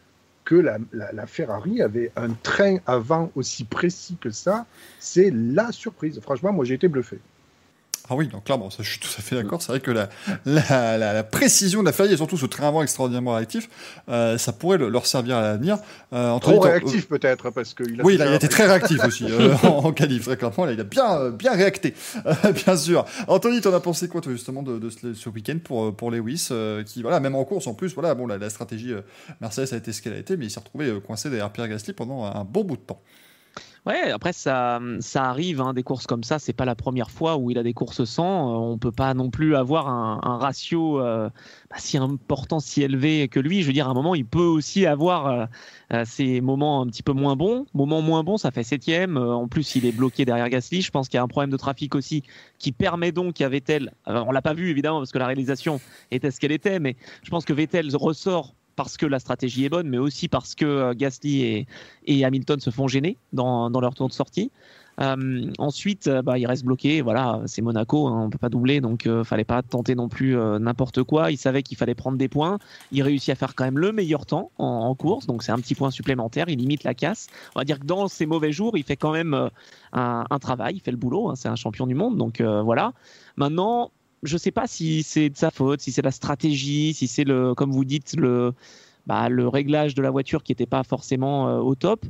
que 0.46 0.56
la, 0.56 1.26
Ferrari 1.26 1.82
avait 1.82 2.12
un 2.16 2.30
train 2.30 2.78
avant 2.86 3.32
aussi 3.36 3.64
précis 3.64 4.18
que 4.20 4.30
ça. 4.30 4.66
C'est 5.00 5.32
la 5.34 5.72
surprise. 5.72 6.20
Franchement, 6.22 6.54
moi, 6.54 6.66
j'ai 6.66 6.76
été 6.76 6.88
bluffé. 6.88 7.20
Ah 8.10 8.16
oui, 8.16 8.28
donc 8.28 8.44
clairement, 8.44 8.70
ça, 8.70 8.84
je 8.84 8.90
suis 8.90 9.00
tout 9.00 9.08
à 9.18 9.22
fait 9.22 9.36
d'accord. 9.36 9.62
C'est 9.62 9.70
vrai 9.72 9.80
que 9.80 9.90
la, 9.90 10.10
la, 10.46 10.98
la- 10.98 11.14
la 11.14 11.24
précision 11.24 11.80
de 11.80 11.86
la 11.86 11.94
Ferrari 11.94 12.14
et 12.14 12.18
surtout 12.18 12.36
ce 12.38 12.46
train 12.46 12.68
avant 12.68 12.84
extraordinairement 12.84 13.34
réactif, 13.36 13.70
euh, 14.10 14.38
ça 14.38 14.52
pourrait 14.52 14.78
le- 14.78 14.90
leur 14.90 15.06
servir 15.06 15.38
à 15.38 15.42
l'avenir. 15.42 15.78
Euh, 16.12 16.38
Trop 16.40 16.60
réactif, 16.60 17.08
peut-être, 17.08 17.50
parce 17.52 17.74
qu'il 17.74 18.02
a 18.02 18.04
Oui, 18.04 18.18
là, 18.18 18.26
il 18.26 18.34
a 18.34 18.36
été 18.36 18.50
très 18.50 18.66
réactif 18.66 19.04
aussi 19.06 19.26
euh, 19.30 19.56
en, 19.64 19.68
en 19.86 19.94
qualif, 19.94 20.26
très 20.26 20.36
clairement. 20.36 20.66
Là, 20.66 20.74
il 20.74 20.80
a 20.82 20.84
bien, 20.84 21.18
euh, 21.18 21.32
bien 21.32 21.54
réacté, 21.54 21.94
euh, 22.26 22.34
bien 22.66 22.76
sûr. 22.76 23.06
Anthony, 23.30 23.62
t'en 23.62 23.74
as 23.74 23.80
pensé 23.80 24.10
quoi, 24.10 24.20
toi, 24.20 24.34
justement, 24.34 24.64
de, 24.64 24.80
de 24.80 24.90
ce, 24.90 25.14
ce 25.14 25.30
week-end 25.30 25.60
pour, 25.64 25.86
euh, 25.86 25.92
pour 25.94 26.12
Lewis, 26.12 26.50
euh, 26.52 26.84
qui, 26.84 27.02
voilà, 27.04 27.22
même 27.22 27.36
en 27.36 27.46
course, 27.46 27.68
en 27.68 27.74
plus, 27.74 27.94
voilà, 27.94 28.16
bon, 28.16 28.28
la, 28.28 28.50
stratégie 28.50 28.92
euh, 28.92 29.02
Mercedes 29.40 29.74
a 29.74 29.78
été 29.78 29.94
ce 29.94 30.02
qu'elle 30.02 30.14
a 30.14 30.18
été, 30.18 30.36
mais 30.36 30.48
il 30.48 30.52
s'est 30.52 30.60
retrouvé 30.60 30.88
euh, 30.88 31.00
coincé 31.00 31.30
derrière 31.30 31.50
Pierre 31.52 31.70
Gasly 31.70 31.94
pendant 31.94 32.26
un 32.26 32.44
bon 32.44 32.66
bout 32.66 32.76
de 32.76 32.82
temps. 32.82 33.02
Ouais, 33.86 34.12
après 34.12 34.32
ça, 34.32 34.80
ça 35.02 35.26
arrive, 35.26 35.60
hein, 35.60 35.74
des 35.74 35.84
courses 35.84 36.08
comme 36.08 36.24
ça, 36.24 36.40
c'est 36.40 36.54
pas 36.54 36.64
la 36.64 36.74
première 36.74 37.12
fois 37.12 37.36
où 37.36 37.52
il 37.52 37.58
a 37.58 37.64
des 37.64 37.74
courses 37.74 38.06
sans. 38.06 38.54
Euh, 38.54 38.74
on 38.74 38.78
peut 38.78 38.94
pas 38.94 39.14
non 39.14 39.30
plus 39.30 39.58
avoir 39.58 39.90
un, 39.90 40.38
ratio 40.38 41.02
euh, 41.02 41.30
bah, 41.70 41.76
si 41.80 41.98
important, 41.98 42.62
si 42.62 42.82
élevé 42.82 43.28
que 43.28 43.42
lui. 43.42 43.62
Je 43.62 43.68
veux 43.68 43.74
dire, 43.74 43.90
à 43.90 43.92
un 43.92 43.94
moment, 43.94 44.16
il 44.16 44.26
peut 44.26 44.40
aussi 44.40 44.86
avoir 44.86 45.28
euh, 45.28 45.46
euh, 45.94 46.04
ces 46.06 46.42
moments 46.42 46.82
un 46.82 46.88
petit 46.88 47.04
peu 47.04 47.12
moins 47.14 47.36
bons. 47.36 47.66
Moments 47.74 48.02
moins 48.02 48.24
bons, 48.24 48.38
ça 48.38 48.52
fait 48.52 48.64
septième. 48.64 49.18
Euh, 49.18 49.34
en 49.34 49.48
plus, 49.48 49.76
il 49.76 49.86
est 49.86 49.92
bloqué 49.92 50.26
derrière 50.26 50.50
Gasly. 50.50 50.82
Je 50.82 50.92
pense 50.92 51.08
qu'il 51.08 51.18
y 51.18 51.20
a 51.20 51.24
un 51.24 51.28
problème 51.28 51.52
de 51.52 51.58
trafic 51.58 51.94
aussi 51.96 52.24
qui 52.58 52.72
permet 52.72 53.12
donc 53.12 53.42
à 53.42 53.50
Vettel. 53.50 53.94
euh, 54.08 54.24
on 54.26 54.32
l'a 54.32 54.42
pas 54.42 54.54
vu 54.54 54.70
évidemment 54.70 55.00
parce 55.00 55.12
que 55.12 55.20
la 55.20 55.28
réalisation 55.28 55.80
était 56.10 56.32
ce 56.32 56.40
qu'elle 56.40 56.52
était, 56.52 56.80
mais 56.80 56.96
je 57.24 57.30
pense 57.30 57.46
que 57.46 57.54
Vettel 57.54 57.96
ressort 57.96 58.56
parce 58.76 58.98
que 58.98 59.06
la 59.06 59.20
stratégie 59.20 59.66
est 59.66 59.70
bonne, 59.70 59.88
mais 59.88 59.98
aussi 59.98 60.28
parce 60.28 60.56
que 60.56 60.66
euh, 60.66 60.94
Gasly 60.94 61.68
et, 62.06 62.26
Hamilton 62.26 62.60
se 62.60 62.70
font 62.70 62.88
gêner 62.88 63.18
dans, 63.32 63.70
leur 63.70 63.94
tour 63.94 64.08
de 64.08 64.14
sortie. 64.14 64.52
Euh, 65.02 65.52
ensuite, 65.58 66.08
euh, 66.08 66.22
bah, 66.22 66.38
il 66.38 66.46
reste 66.46 66.66
bloqué. 66.66 67.02
Voilà, 67.02 67.42
c'est 67.46 67.62
Monaco, 67.62 68.08
hein, 68.08 68.24
on 68.26 68.30
peut 68.30 68.38
pas 68.38 68.50
doubler, 68.50 68.82
donc 68.82 69.08
euh, 69.08 69.24
fallait 69.24 69.44
pas 69.44 69.62
tenter 69.64 69.96
non 69.96 70.10
plus 70.10 70.36
n'importe 70.60 71.04
quoi. 71.04 71.32
Il 71.32 71.38
savait 71.38 71.64
qu'il 71.64 71.78
fallait 71.78 71.96
prendre 71.96 72.18
des 72.18 72.28
points. 72.28 72.60
Il 72.92 73.02
réussit 73.02 73.30
à 73.30 73.36
faire 73.36 73.56
quand 73.56 73.64
même 73.64 73.80
le 73.80 73.92
meilleur 73.92 74.26
temps 74.26 74.52
en, 74.58 74.66
en 74.66 74.96
course, 74.96 75.26
donc 75.26 75.44
c'est 75.44 75.52
un 75.52 75.60
petit 75.60 75.76
point 75.76 75.92
supplémentaire. 75.92 76.50
Il 76.50 76.60
limite 76.60 76.84
la 76.84 76.94
casse. 76.94 77.28
On 77.56 77.60
va 77.60 77.66
dire 77.66 77.80
que 77.80 77.86
dans 77.86 78.08
ses 78.08 78.26
mauvais 78.26 78.52
jours, 78.52 78.78
il 78.78 78.84
fait 78.84 78.98
quand 78.98 79.12
même 79.12 79.50
un, 79.94 80.40
travail, 80.40 80.76
il 80.76 80.80
fait 80.82 80.92
le 80.92 80.98
boulot. 80.98 81.30
hein, 81.30 81.36
c'est 81.36 81.50
un 81.50 81.56
champion 81.56 81.88
du 81.88 81.96
monde, 81.96 82.18
donc 82.18 82.42
voilà. 82.42 82.94
Maintenant, 83.36 83.92
je 84.24 84.38
sais 84.38 84.52
pas 84.52 84.68
si 84.68 85.04
c'est 85.04 85.30
de 85.30 85.38
sa 85.38 85.52
faute, 85.52 85.82
si 85.82 85.92
c'est 85.92 86.02
la 86.02 86.12
stratégie, 86.12 86.94
si 86.94 87.08
c'est 87.08 87.24
le, 87.24 87.54
comme 87.54 87.72
vous 87.72 87.86
dites, 87.86 88.16
le, 88.16 88.54
bah, 89.06 89.30
le 89.30 89.48
réglage 89.48 89.96
de 89.96 90.02
la 90.02 90.12
voiture 90.12 90.44
qui 90.44 90.52
n'était 90.52 90.66
pas 90.66 90.84
forcément 90.84 91.50
euh, 91.50 91.60
au 91.60 91.76
top. 91.76 92.06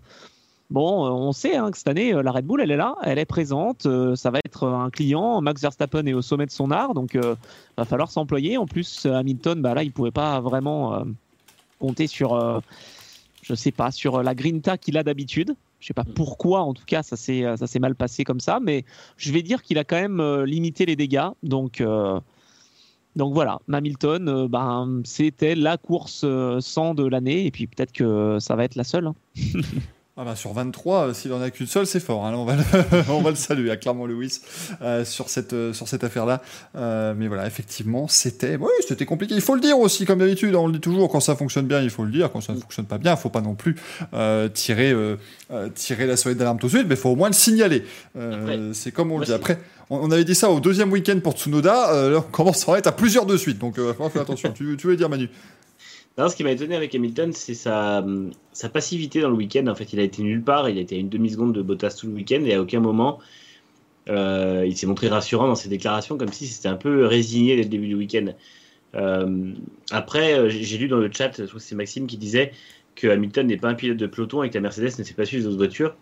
Bon, 0.70 1.05
euh, 1.05 1.09
on 1.09 1.34
sait 1.34 1.55
hein, 1.55 1.70
que 1.70 1.78
cette 1.78 1.88
année, 1.88 2.14
euh, 2.14 2.24
la 2.24 2.32
Red 2.32 2.45
Bull, 2.45 2.61
elle 2.61 2.72
est 2.72 2.78
là, 2.78 2.95
elle 3.03 3.20
est 3.20 3.26
présente, 3.26 3.88
ça 4.16 4.32
va 4.32 4.39
être 4.43 4.68
un 4.68 4.89
client. 4.89 5.39
Max 5.41 5.61
Verstappen 5.61 6.05
est 6.07 6.14
au 6.14 6.24
sommet 6.24 6.47
de 6.47 6.51
son 6.51 6.72
art, 6.72 6.95
donc 6.95 7.16
euh, 7.16 7.36
va 7.78 7.86
falloir 7.86 8.09
s'employer. 8.09 8.57
En 8.57 8.66
plus, 8.66 9.05
Hamilton, 9.05 9.61
bah, 9.61 9.74
là, 9.74 9.84
il 9.84 9.91
pouvait 9.91 10.11
pas 10.11 10.39
vraiment 10.39 11.03
compter 11.80 12.07
sur, 12.07 12.61
je 13.43 13.53
sais 13.53 13.72
pas, 13.72 13.91
sur 13.91 14.24
la 14.24 14.34
grinta 14.34 14.78
qu'il 14.78 14.97
a 14.97 15.03
d'habitude. 15.03 15.55
Je 15.84 15.88
sais 15.88 15.93
pas 15.93 16.05
pourquoi, 16.05 16.61
en 16.61 16.73
tout 16.73 16.86
cas, 16.86 17.03
ça 17.03 17.17
s'est 17.17 17.43
ça 17.57 17.67
s'est 17.67 17.79
mal 17.79 17.93
passé 17.93 18.23
comme 18.23 18.39
ça, 18.39 18.61
mais 18.61 18.86
je 19.17 19.34
vais 19.34 19.41
dire 19.41 19.61
qu'il 19.61 19.77
a 19.77 19.84
quand 19.84 19.99
même 19.99 20.21
euh, 20.21 20.45
limité 20.45 20.86
les 20.86 20.95
dégâts, 20.95 21.27
donc. 21.43 21.81
euh, 21.81 22.21
donc 23.17 23.34
voilà, 23.34 23.59
Hamilton, 23.71 24.29
euh, 24.29 24.47
ben, 24.47 25.01
c'était 25.03 25.55
la 25.55 25.77
course 25.77 26.21
euh, 26.23 26.61
100 26.61 26.95
de 26.95 27.05
l'année, 27.05 27.45
et 27.45 27.51
puis 27.51 27.67
peut-être 27.67 27.91
que 27.91 28.38
ça 28.39 28.55
va 28.55 28.63
être 28.63 28.75
la 28.75 28.86
seule. 28.86 29.07
hein. 29.07 29.15
Ah 30.16 30.24
bah 30.24 30.36
sur 30.36 30.53
23, 30.53 31.07
euh, 31.07 31.14
s'il 31.16 31.34
en 31.34 31.41
a 31.41 31.49
qu'une 31.49 31.66
seule, 31.66 31.88
c'est 31.88 31.99
fort. 31.99 32.24
hein. 32.24 32.36
On, 32.36 32.45
va 32.45 32.55
le, 32.55 32.61
on 33.09 33.24
va 33.24 33.32
le 33.32 33.36
saluer, 33.36 33.72
à 33.72 33.78
clairement 33.78 34.05
Lewis, 34.05 34.41
euh, 34.84 35.03
sur 35.05 35.28
cette, 35.28 35.53
euh, 35.53 35.74
sur 35.74 35.88
cette 35.88 36.03
affaire-là. 36.03 36.43
Euh, 36.76 37.16
mais 37.18 37.28
voilà, 37.28 37.47
effectivement, 37.47 38.07
c'était 38.07 38.55
oui, 38.55 38.70
c'était 38.88 39.07
compliqué. 39.07 39.34
Il 39.34 39.41
faut 39.41 39.55
le 39.55 39.61
dire 39.61 39.80
aussi, 39.80 40.05
comme 40.05 40.20
d'habitude. 40.20 40.53
On 40.53 40.68
le 40.68 40.74
dit 40.74 40.80
toujours, 40.80 41.09
quand 41.09 41.20
ça 41.20 41.36
fonctionne 41.36 41.66
bien, 41.66 41.82
il 41.82 41.89
faut 41.89 42.03
le 42.03 42.11
dire. 42.11 42.32
Quand 42.32 42.41
ça 42.41 42.53
ne 42.53 42.59
fonctionne 42.59 42.86
pas 42.86 42.99
bien, 42.99 43.14
il 43.14 43.18
faut 43.18 43.32
pas 43.32 43.41
non 43.41 43.55
plus 43.55 43.76
tirer, 44.53 44.95
tirer 45.74 46.05
la 46.05 46.16
sonnette 46.16 46.38
d'alarme 46.38 46.59
tout 46.59 46.68
de 46.68 46.74
suite, 46.74 46.86
mais 46.88 46.93
il 46.93 47.01
faut 47.01 47.09
au 47.09 47.16
moins 47.16 47.30
le 47.30 47.34
signaler. 47.34 47.84
C'est 48.74 48.91
comme 48.91 49.11
on 49.11 49.18
le 49.18 49.26
dit. 49.26 49.34
Après, 49.34 49.57
on, 49.89 50.11
avait 50.11 50.26
dit 50.26 50.36
ça 50.36 50.51
au 50.51 50.59
deuxième 50.59 50.91
week-end 50.91 51.20
pour 51.24 51.34
Tsunoda. 51.34 52.09
là, 52.09 52.18
on 52.20 52.22
commence 52.22 52.70
à 52.70 52.78
être 52.78 52.88
à 52.88 52.91
plusieurs 52.91 53.26
de 53.26 53.36
suite. 53.36 53.57
Donc, 53.57 53.78
faut 53.78 54.09
faire 54.09 54.22
attention. 54.22 54.51
tu, 54.51 54.78
tu 54.78 54.86
veux 54.86 54.95
dire, 54.95 55.09
Manu? 55.09 55.28
Non, 56.18 56.30
ce 56.30 56.36
qui 56.36 56.43
m'a 56.43 56.51
étonné 56.51 56.76
avec 56.76 56.93
Hamilton, 56.93 57.34
c'est 57.34 57.55
sa, 57.55 58.05
sa 58.51 58.70
passivité 58.70 59.22
dans 59.22 59.30
le 59.30 59.36
week-end. 59.36 59.66
En 59.68 59.76
fait, 59.76 59.93
il 59.93 59.99
a 59.99 60.03
été 60.03 60.22
nulle 60.22 60.43
part. 60.43 60.70
Il 60.70 60.78
a 60.78 60.82
été 60.82 60.95
à 60.95 60.99
une 60.99 61.09
demi-seconde 61.09 61.53
de 61.53 61.61
Bottas 61.61 61.97
tout 61.99 62.07
le 62.07 62.14
week-end 62.14 62.43
et 62.45 62.53
à 62.53 62.61
aucun 62.61 62.80
moment 62.80 63.20
euh, 64.09 64.66
il 64.68 64.76
s'est 64.78 64.88
montré 64.88 65.07
rassurant 65.07 65.47
dans 65.47 65.55
ses 65.55 65.70
déclarations, 65.70 66.18
comme 66.18 66.32
si 66.32 66.47
c'était 66.47 66.68
un 66.68 66.76
peu 66.76 67.05
résigné 67.05 67.55
dès 67.55 67.64
le 67.64 67.70
début 67.70 67.88
du 67.88 67.95
week-end. 67.95 68.34
Euh, 68.95 69.53
après, 69.91 70.38
euh, 70.38 70.49
j'ai 70.49 70.78
lu 70.78 70.88
dans 70.88 70.97
le 70.97 71.09
chat, 71.11 71.32
je 71.38 71.43
trouve 71.43 71.59
que 71.59 71.66
c'est 71.66 71.76
Maxime 71.76 72.05
qui 72.05 72.18
disait 72.18 72.51
que 72.95 73.07
Hamilton 73.07 73.47
n'est 73.47 73.57
pas 73.57 73.70
un 73.70 73.74
pilote 73.74 73.97
de 73.97 74.05
peloton 74.05 74.43
et 74.43 74.49
que 74.49 74.55
la 74.55 74.61
Mercedes 74.61 74.99
ne 74.99 75.03
s'est 75.03 75.16
pas 75.16 75.26
suivre 75.26 75.43
les 75.43 75.47
autres 75.47 75.57
voitures. 75.57 75.95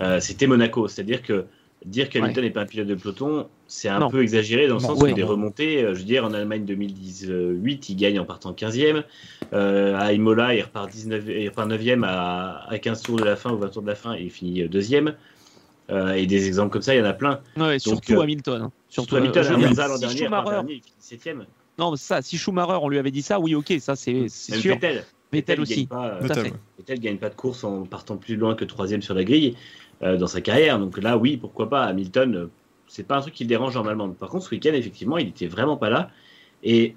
Euh, 0.00 0.20
c'était 0.20 0.46
Monaco, 0.46 0.86
c'est-à-dire 0.88 1.22
que 1.22 1.46
dire 1.84 2.08
qu'Hamilton 2.08 2.42
n'est 2.44 2.50
pas 2.50 2.62
un 2.62 2.66
pilote 2.66 2.86
de 2.86 2.94
peloton, 2.94 3.48
c'est 3.66 3.88
un 3.88 3.98
Non. 3.98 4.10
peu 4.10 4.22
exagéré 4.22 4.68
dans 4.68 4.76
le 4.76 4.82
Non, 4.82 4.88
sens 4.88 5.00
ouais. 5.00 5.10
où 5.12 5.14
il 5.16 5.20
est 5.20 5.24
remonté. 5.24 5.82
euh, 5.82 5.94
Je 5.94 6.00
veux 6.00 6.04
dire, 6.04 6.24
en 6.24 6.32
Allemagne 6.32 6.64
2018, 6.64 7.88
il 7.88 7.96
gagne 7.96 8.18
en 8.20 8.24
partant 8.24 8.52
15e. 8.52 9.04
Euh, 9.52 9.96
à 9.98 10.12
Imola, 10.12 10.54
il 10.54 10.62
repart, 10.62 10.90
19, 10.90 11.24
il 11.28 11.48
repart 11.48 11.68
9e 11.70 12.04
à, 12.04 12.66
à 12.68 12.78
15 12.78 13.02
tours 13.02 13.16
de 13.18 13.24
la 13.24 13.36
fin 13.36 13.50
ou 13.52 13.58
20 13.58 13.68
tours 13.68 13.82
de 13.82 13.88
la 13.88 13.94
fin 13.94 14.14
et 14.14 14.22
il 14.22 14.30
finit 14.30 14.62
2e. 14.64 15.14
Euh, 15.90 16.12
et 16.12 16.26
des 16.26 16.46
exemples 16.46 16.70
comme 16.72 16.82
ça, 16.82 16.94
il 16.94 16.98
y 16.98 17.02
en 17.02 17.04
a 17.04 17.12
plein. 17.12 17.40
Ouais, 17.56 17.78
surtout 17.78 18.14
euh, 18.14 18.22
Hamilton. 18.22 18.62
hein. 18.62 18.72
Surtout 18.88 19.16
Hamilton, 19.16 19.42
veux 19.42 19.56
dire, 19.56 19.68
Monza 19.68 19.88
l'an 19.88 19.94
si 19.96 20.00
dernier, 20.00 20.28
dernier, 20.28 20.74
il 20.74 20.82
finit 21.18 21.20
7e. 21.36 21.44
Non, 21.78 21.96
ça, 21.96 22.22
si 22.22 22.38
Schumacher, 22.38 22.78
on 22.80 22.88
lui 22.88 22.98
avait 22.98 23.10
dit 23.10 23.22
ça, 23.22 23.40
oui, 23.40 23.54
ok, 23.54 23.74
ça 23.80 23.96
c'est 23.96 24.28
sûr. 24.28 24.74
Vettel. 24.74 25.04
Vettel 25.32 25.58
il 25.58 25.62
aussi. 25.62 25.74
gagne 25.76 25.86
pas, 25.86 26.06
euh, 26.08 26.18
Vettel, 26.20 26.42
ouais. 26.44 26.52
Vettel 26.78 27.00
gagne 27.00 27.16
pas 27.16 27.30
de 27.30 27.34
course 27.34 27.64
en 27.64 27.82
partant 27.84 28.16
plus 28.16 28.36
loin 28.36 28.54
que 28.54 28.64
troisième 28.66 29.00
sur 29.02 29.14
la 29.14 29.24
grille 29.24 29.54
euh, 29.54 29.91
dans 30.02 30.26
sa 30.26 30.40
carrière. 30.40 30.78
Donc 30.78 31.00
là, 31.00 31.16
oui, 31.16 31.36
pourquoi 31.36 31.68
pas. 31.68 31.84
Hamilton, 31.84 32.34
euh, 32.34 32.46
c'est 32.88 33.06
pas 33.06 33.16
un 33.16 33.20
truc 33.20 33.34
qui 33.34 33.44
le 33.44 33.48
dérange 33.48 33.74
normalement. 33.74 34.08
Par 34.10 34.28
contre, 34.28 34.46
ce 34.46 34.50
week-end, 34.50 34.72
effectivement, 34.72 35.18
il 35.18 35.28
était 35.28 35.46
vraiment 35.46 35.76
pas 35.76 35.90
là. 35.90 36.10
Et 36.62 36.94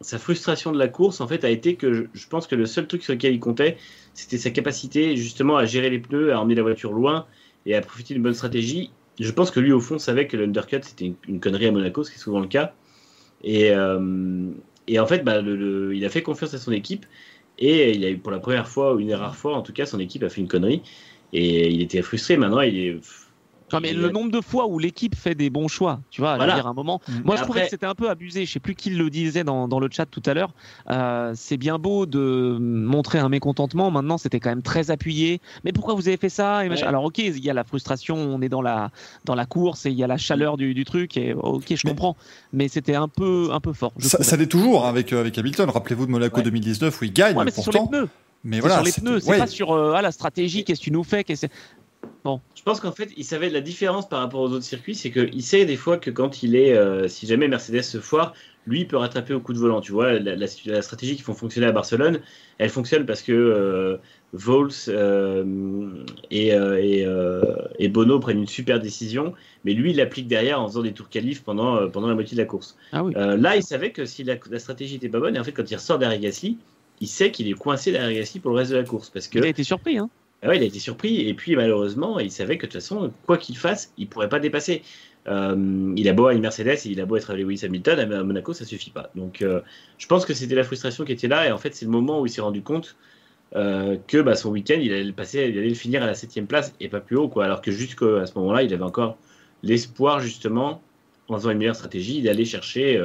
sa 0.00 0.18
frustration 0.18 0.72
de 0.72 0.78
la 0.78 0.88
course, 0.88 1.20
en 1.20 1.28
fait, 1.28 1.44
a 1.44 1.50
été 1.50 1.76
que 1.76 2.08
je, 2.12 2.28
pense 2.28 2.46
que 2.46 2.54
le 2.54 2.66
seul 2.66 2.86
truc 2.86 3.02
sur 3.02 3.12
lequel 3.12 3.34
il 3.34 3.40
comptait, 3.40 3.76
c'était 4.12 4.38
sa 4.38 4.50
capacité 4.50 5.16
justement 5.16 5.56
à 5.56 5.64
gérer 5.64 5.90
les 5.90 5.98
pneus, 5.98 6.32
à 6.32 6.40
emmener 6.40 6.54
la 6.54 6.62
voiture 6.62 6.92
loin 6.92 7.26
et 7.66 7.74
à 7.74 7.80
profiter 7.80 8.14
d'une 8.14 8.22
bonne 8.22 8.34
stratégie. 8.34 8.90
Je 9.20 9.30
pense 9.30 9.50
que 9.50 9.60
lui, 9.60 9.72
au 9.72 9.80
fond, 9.80 9.98
savait 9.98 10.26
que 10.26 10.36
l'undercut, 10.36 10.80
c'était 10.82 11.12
une, 11.28 11.40
connerie 11.40 11.66
à 11.66 11.72
Monaco, 11.72 12.04
ce 12.04 12.10
qui 12.10 12.16
est 12.16 12.20
souvent 12.20 12.40
le 12.40 12.48
cas. 12.48 12.72
Et, 13.42 13.70
euh, 13.70 14.50
en 14.98 15.06
fait, 15.06 15.24
bah, 15.24 15.40
il 15.40 16.04
a 16.04 16.08
fait 16.08 16.22
confiance 16.22 16.54
à 16.54 16.58
son 16.58 16.72
équipe. 16.72 17.06
Et 17.58 17.92
il 17.92 18.04
a 18.04 18.10
eu 18.10 18.18
pour 18.18 18.32
la 18.32 18.40
première 18.40 18.66
fois, 18.68 18.94
ou 18.94 19.00
une 19.00 19.08
des 19.08 19.14
rares 19.14 19.36
fois, 19.36 19.56
en 19.56 19.62
tout 19.62 19.72
cas, 19.72 19.86
son 19.86 20.00
équipe 20.00 20.24
a 20.24 20.28
fait 20.28 20.40
une 20.40 20.48
connerie. 20.48 20.82
Et 21.36 21.68
il 21.70 21.82
était 21.82 22.00
frustré. 22.02 22.36
Maintenant, 22.36 22.60
il 22.60 22.78
est. 22.78 23.00
Non, 23.72 23.80
mais 23.80 23.90
il 23.90 23.98
le 23.98 24.08
a- 24.10 24.12
nombre 24.12 24.30
de 24.30 24.40
fois 24.40 24.68
où 24.68 24.78
l'équipe 24.78 25.16
fait 25.16 25.34
des 25.34 25.50
bons 25.50 25.66
choix, 25.66 25.98
tu 26.10 26.20
vois, 26.20 26.32
veux 26.32 26.36
Voilà. 26.36 26.54
dire, 26.54 26.66
à 26.68 26.70
un 26.70 26.74
moment. 26.74 27.00
Mm. 27.08 27.12
Moi, 27.24 27.34
je 27.36 27.42
trouvais 27.42 27.62
que 27.62 27.70
c'était 27.70 27.86
un 27.86 27.94
peu 27.96 28.08
abusé. 28.08 28.44
Je 28.46 28.52
sais 28.52 28.60
plus 28.60 28.76
qui 28.76 28.90
le 28.90 29.10
disait 29.10 29.42
dans, 29.42 29.66
dans 29.66 29.80
le 29.80 29.88
chat 29.90 30.06
tout 30.06 30.22
à 30.26 30.34
l'heure. 30.34 30.52
Euh, 30.90 31.32
c'est 31.34 31.56
bien 31.56 31.78
beau 31.78 32.06
de 32.06 32.56
montrer 32.60 33.18
un 33.18 33.28
mécontentement. 33.28 33.90
Maintenant, 33.90 34.16
c'était 34.16 34.38
quand 34.38 34.50
même 34.50 34.62
très 34.62 34.92
appuyé. 34.92 35.40
Mais 35.64 35.72
pourquoi 35.72 35.94
vous 35.94 36.06
avez 36.06 36.18
fait 36.18 36.28
ça 36.28 36.64
et 36.64 36.68
machin 36.68 36.82
Ouais. 36.82 36.88
Alors, 36.88 37.04
ok, 37.04 37.18
il 37.18 37.42
y 37.44 37.50
a 37.50 37.54
la 37.54 37.64
frustration. 37.64 38.14
On 38.16 38.40
est 38.42 38.50
dans 38.50 38.62
la 38.62 38.90
dans 39.24 39.34
la 39.34 39.46
course 39.46 39.86
et 39.86 39.90
il 39.90 39.96
y 39.96 40.04
a 40.04 40.06
la 40.06 40.18
chaleur 40.18 40.56
du, 40.56 40.72
du 40.74 40.84
truc. 40.84 41.16
Et 41.16 41.32
ok, 41.32 41.64
je 41.70 41.74
Mais- 41.84 41.90
comprends. 41.90 42.16
Mais 42.52 42.68
c'était 42.68 42.94
un 42.94 43.08
peu 43.08 43.48
un 43.50 43.58
peu 43.60 43.72
fort. 43.72 43.92
je 43.98 44.06
Ça, 44.06 44.22
ça 44.22 44.36
l'est 44.36 44.46
toujours 44.46 44.86
hein, 44.86 44.90
avec, 44.90 45.12
euh, 45.12 45.20
avec 45.20 45.36
Hamilton. 45.36 45.68
Rappelez-vous 45.70 46.06
de 46.06 46.12
Monaco 46.12 46.36
Ouais. 46.36 46.42
2019 46.44 47.00
où 47.00 47.04
il 47.06 47.12
gagne. 47.12 47.36
Ouais, 47.36 47.44
mais 47.44 47.50
c'est 47.50 47.62
sur 47.62 47.72
les 47.72 47.78
pourtant. 47.80 48.06
Mais 48.44 48.60
voilà, 48.60 48.76
sur 48.76 48.84
les 48.84 48.92
pneus. 48.92 49.20
C'est 49.20 49.30
ouais. 49.30 49.38
pas 49.38 49.46
sur 49.46 49.72
euh, 49.72 49.94
ah, 49.96 50.02
la 50.02 50.12
stratégie. 50.12 50.64
Qu'est-ce 50.64 50.80
que 50.80 50.84
tu 50.84 50.90
nous 50.92 51.04
fais 51.04 51.24
qu'est-ce 51.24 51.46
que- 51.46 51.52
Je 52.54 52.62
pense 52.62 52.80
qu'en 52.80 52.92
fait, 52.92 53.10
il 53.16 53.24
savait 53.24 53.50
la 53.50 53.60
différence 53.60 54.08
par 54.08 54.20
rapport 54.20 54.40
aux 54.40 54.50
autres 54.50 54.64
circuits, 54.64 54.94
c'est 54.94 55.10
qu'il 55.10 55.42
sait 55.42 55.66
des 55.66 55.76
fois 55.76 55.98
que 55.98 56.10
quand 56.10 56.42
il 56.42 56.56
est, 56.56 56.74
euh, 56.74 57.06
si 57.08 57.26
jamais 57.26 57.48
Mercedes 57.48 57.82
se 57.82 58.00
foire, 58.00 58.32
lui 58.66 58.80
il 58.80 58.88
peut 58.88 58.96
rattraper 58.96 59.34
au 59.34 59.40
coup 59.40 59.52
de 59.52 59.58
volant. 59.58 59.82
Tu 59.82 59.92
vois, 59.92 60.12
la, 60.18 60.34
la- 60.34 60.46
la 60.66 60.82
stratégie 60.82 61.16
qui 61.16 61.22
font 61.22 61.34
fonctionner 61.34 61.66
à 61.66 61.72
Barcelone, 61.72 62.20
elle 62.56 62.70
fonctionne 62.70 63.04
parce 63.04 63.20
que 63.20 63.32
euh, 63.32 63.98
Vols 64.32 64.70
euh, 64.88 66.02
et, 66.30 66.54
euh, 66.54 66.78
et, 66.82 67.04
euh, 67.04 67.42
et 67.78 67.88
Bono 67.88 68.18
prennent 68.20 68.38
une 68.40 68.46
super 68.48 68.80
décision, 68.80 69.34
mais 69.64 69.74
lui 69.74 69.90
il 69.90 69.96
l'applique 69.98 70.26
derrière 70.26 70.62
en 70.62 70.66
faisant 70.68 70.82
des 70.82 70.94
tours 70.94 71.10
qualifs 71.10 71.42
pendant, 71.44 71.76
euh, 71.76 71.88
pendant 71.88 72.08
la 72.08 72.14
moitié 72.14 72.36
de 72.36 72.40
la 72.42 72.46
course. 72.46 72.76
Ah 72.92 73.04
oui. 73.04 73.12
Euh, 73.16 73.36
là, 73.36 73.56
il 73.56 73.62
savait 73.62 73.92
que 73.92 74.06
si 74.06 74.24
la, 74.24 74.36
la 74.50 74.58
stratégie 74.58 74.94
était 74.96 75.10
pas 75.10 75.20
bonne, 75.20 75.36
et 75.36 75.38
en 75.38 75.44
fait, 75.44 75.52
quand 75.52 75.70
il 75.70 75.74
ressort 75.76 75.98
derrière 75.98 76.20
Gasly, 76.20 76.58
il 77.00 77.08
sait 77.08 77.30
qu'il 77.30 77.48
est 77.48 77.52
coincé 77.52 77.92
derrière 77.92 78.12
Gasly 78.12 78.40
pour 78.40 78.50
le 78.50 78.58
reste 78.58 78.70
de 78.70 78.76
la 78.76 78.84
course 78.84 79.10
parce 79.10 79.28
que 79.28 79.38
Il 79.38 79.44
a 79.44 79.48
été 79.48 79.64
surpris. 79.64 79.98
Hein. 79.98 80.08
ah 80.42 80.48
ouais, 80.48 80.56
il 80.56 80.62
a 80.62 80.66
été 80.66 80.78
surpris 80.78 81.28
et 81.28 81.34
puis 81.34 81.56
malheureusement, 81.56 82.18
il 82.18 82.30
savait 82.30 82.56
que 82.56 82.66
de 82.66 82.72
toute 82.72 82.80
façon, 82.80 83.12
quoi 83.26 83.38
qu'il 83.38 83.56
fasse, 83.56 83.92
il 83.98 84.08
pourrait 84.08 84.28
pas 84.28 84.40
dépasser. 84.40 84.82
Euh, 85.26 85.94
il 85.96 86.06
a 86.08 86.12
beau 86.12 86.24
avoir 86.24 86.34
une 86.34 86.42
Mercedes 86.42 86.84
il 86.84 87.00
a 87.00 87.06
beau 87.06 87.16
être 87.16 87.30
avec 87.30 87.44
Lewis 87.44 87.60
Hamilton, 87.64 87.98
à 87.98 88.22
Monaco, 88.22 88.52
ça 88.52 88.64
suffit 88.64 88.90
pas. 88.90 89.10
Donc, 89.14 89.42
euh, 89.42 89.60
je 89.98 90.06
pense 90.06 90.26
que 90.26 90.34
c'était 90.34 90.54
la 90.54 90.64
frustration 90.64 91.04
qui 91.04 91.12
était 91.12 91.28
là 91.28 91.48
et 91.48 91.52
en 91.52 91.58
fait, 91.58 91.74
c'est 91.74 91.86
le 91.86 91.90
moment 91.90 92.20
où 92.20 92.26
il 92.26 92.30
s'est 92.30 92.42
rendu 92.42 92.62
compte 92.62 92.96
euh, 93.56 93.96
que 94.06 94.18
bah, 94.18 94.34
son 94.34 94.50
week-end, 94.50 94.78
il 94.80 94.92
allait 94.92 95.04
le 95.04 95.12
passer, 95.12 95.48
il 95.48 95.58
allait 95.58 95.68
le 95.68 95.74
finir 95.74 96.02
à 96.02 96.06
la 96.06 96.14
septième 96.14 96.46
place 96.46 96.74
et 96.80 96.88
pas 96.88 97.00
plus 97.00 97.16
haut, 97.16 97.28
quoi. 97.28 97.44
Alors 97.44 97.62
que 97.62 97.70
jusqu'à 97.70 98.26
ce 98.26 98.34
moment-là, 98.38 98.62
il 98.62 98.72
avait 98.74 98.82
encore 98.82 99.16
l'espoir 99.62 100.20
justement, 100.20 100.82
en 101.28 101.36
faisant 101.38 101.50
une 101.50 101.58
meilleure 101.58 101.76
stratégie, 101.76 102.20
d'aller 102.20 102.44
chercher. 102.44 103.00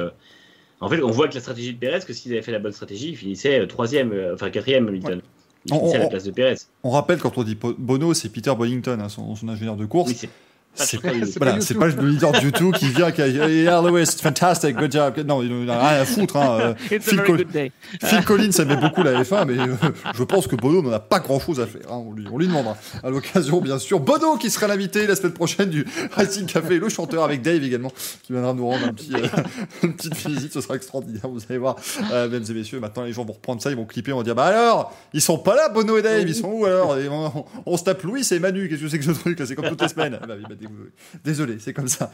En 0.80 0.88
fait, 0.88 1.02
on 1.02 1.10
voit 1.10 1.28
que 1.28 1.34
la 1.34 1.40
stratégie 1.40 1.74
de 1.74 1.78
Perez, 1.78 2.00
que 2.06 2.12
s'il 2.12 2.32
avait 2.32 2.42
fait 2.42 2.52
la 2.52 2.58
bonne 2.58 2.72
stratégie, 2.72 3.10
il 3.10 3.16
finissait 3.16 3.60
euh, 3.60 3.66
troisième, 3.66 4.12
euh, 4.12 4.34
enfin 4.34 4.50
quatrième 4.50 4.88
Hamilton. 4.88 5.20
Il 5.66 5.74
On- 5.74 5.92
à 5.92 5.98
la 5.98 6.06
place 6.08 6.24
de 6.24 6.30
Perez. 6.30 6.54
On 6.84 6.90
rappelle 6.90 7.18
quand 7.18 7.36
on 7.36 7.42
dit 7.42 7.56
Bono, 7.78 8.14
c'est 8.14 8.30
Peter 8.30 8.54
Bollington, 8.56 8.98
hein, 9.00 9.08
son, 9.10 9.34
son 9.36 9.48
ingénieur 9.48 9.76
de 9.76 9.84
course. 9.84 10.10
Oui, 10.22 10.28
c'est 10.74 11.00
pas 11.00 11.10
C'est 11.12 11.24
C'est 11.26 11.38
voilà, 11.38 11.54
pas 11.54 11.60
c'est 11.60 11.74
pas 11.74 11.86
le 11.86 12.08
leader 12.08 12.32
du 12.32 12.52
tout 12.52 12.70
qui 12.70 12.88
vient 12.88 13.10
qui 13.10 13.20
a 13.22 13.28
yeah, 13.28 13.80
Lewis, 13.82 14.06
fantastic, 14.22 14.76
good 14.76 14.90
job. 14.92 15.18
Non, 15.26 15.42
il 15.42 15.68
a 15.68 15.88
rien 15.88 16.00
à 16.00 16.04
foutre. 16.04 16.36
Hein. 16.36 16.74
Phil, 17.00 17.20
day. 17.52 17.72
Phil 18.02 18.24
Collins 18.24 18.50
aimait 18.58 18.76
beaucoup 18.76 19.02
la 19.02 19.22
F1, 19.22 19.46
mais 19.46 19.58
euh, 19.58 19.74
je 20.14 20.22
pense 20.24 20.46
que 20.46 20.56
Bono 20.56 20.80
n'en 20.82 20.92
a 20.92 21.00
pas 21.00 21.18
grand 21.20 21.40
chose 21.40 21.60
à 21.60 21.66
faire. 21.66 21.82
hein. 21.90 22.02
On, 22.06 22.12
lui, 22.12 22.24
on 22.32 22.38
lui 22.38 22.46
demandera 22.46 22.76
à 23.02 23.10
l'occasion, 23.10 23.60
bien 23.60 23.78
sûr. 23.78 24.00
Bono 24.00 24.36
qui 24.36 24.48
sera 24.50 24.66
l'invité 24.68 25.06
la 25.06 25.16
semaine 25.16 25.32
prochaine 25.32 25.70
du 25.70 25.84
Racing 26.12 26.46
Café, 26.46 26.78
le 26.78 26.88
chanteur 26.88 27.24
avec 27.24 27.42
Dave 27.42 27.62
également, 27.62 27.92
qui 28.22 28.32
viendra 28.32 28.54
nous 28.54 28.66
rendre 28.66 28.86
un 28.86 28.92
petit, 28.92 29.14
euh, 29.14 29.26
une 29.82 29.94
petite 29.94 30.16
visite. 30.26 30.52
Ce 30.52 30.60
sera 30.60 30.76
extraordinaire, 30.76 31.28
vous 31.28 31.40
allez 31.48 31.58
voir, 31.58 31.76
euh, 32.12 32.28
mesdames 32.28 32.44
et 32.48 32.54
messieurs. 32.54 32.80
Maintenant, 32.80 33.04
les 33.04 33.12
gens 33.12 33.24
vont 33.24 33.32
reprendre 33.34 33.60
ça, 33.60 33.70
ils 33.70 33.76
vont 33.76 33.84
clipper, 33.86 34.12
on 34.12 34.18
va 34.18 34.24
dire 34.24 34.34
Bah 34.34 34.44
alors, 34.46 34.96
ils 35.12 35.20
sont 35.20 35.38
pas 35.38 35.56
là, 35.56 35.68
Bono 35.68 35.98
et 35.98 36.02
Dave, 36.02 36.26
ils 36.28 36.34
sont 36.34 36.48
où 36.48 36.64
alors? 36.64 36.96
Et 36.98 37.08
on, 37.08 37.26
on- 37.26 37.44
on 37.66 37.76
se 37.76 37.84
tape 37.84 38.02
Louis 38.02 38.26
et 38.30 38.38
Manu, 38.38 38.68
qu'est-ce 38.68 38.80
que 38.82 38.88
c'est 38.88 38.98
que 38.98 39.04
ce 39.04 39.10
truc 39.10 39.40
C'est 39.44 39.54
comme 39.54 39.68
toutes 39.68 39.82
les 39.82 39.88
semaines. 39.88 40.18
Ah 40.22 40.26
bah, 40.26 40.34
désolé. 40.60 40.90
Désolé, 41.24 41.58
c'est 41.58 41.72
comme 41.72 41.88
ça. 41.88 42.12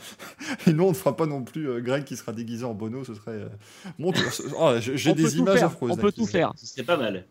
Et 0.66 0.72
nous, 0.72 0.84
on 0.84 0.88
ne 0.90 0.94
fera 0.94 1.16
pas 1.16 1.26
non 1.26 1.42
plus 1.42 1.68
euh, 1.68 1.80
Greg 1.80 2.05
qui 2.05 2.16
sera 2.16 2.32
déguisé 2.32 2.64
en 2.64 2.74
Bono, 2.74 3.05
ce 3.05 3.14
serait. 3.14 3.32
euh, 3.32 3.49
mon 3.99 4.12
oh, 4.59 4.72
j'ai 4.80 5.12
des 5.14 5.36
images 5.38 5.62
affreuses. 5.62 5.90
On 5.92 5.97
peut 5.97 6.12
tout 6.12 6.26
faire. 6.26 6.53
Ce 6.57 6.66
serait 6.66 6.82
pas 6.84 6.97
mal. 6.97 7.24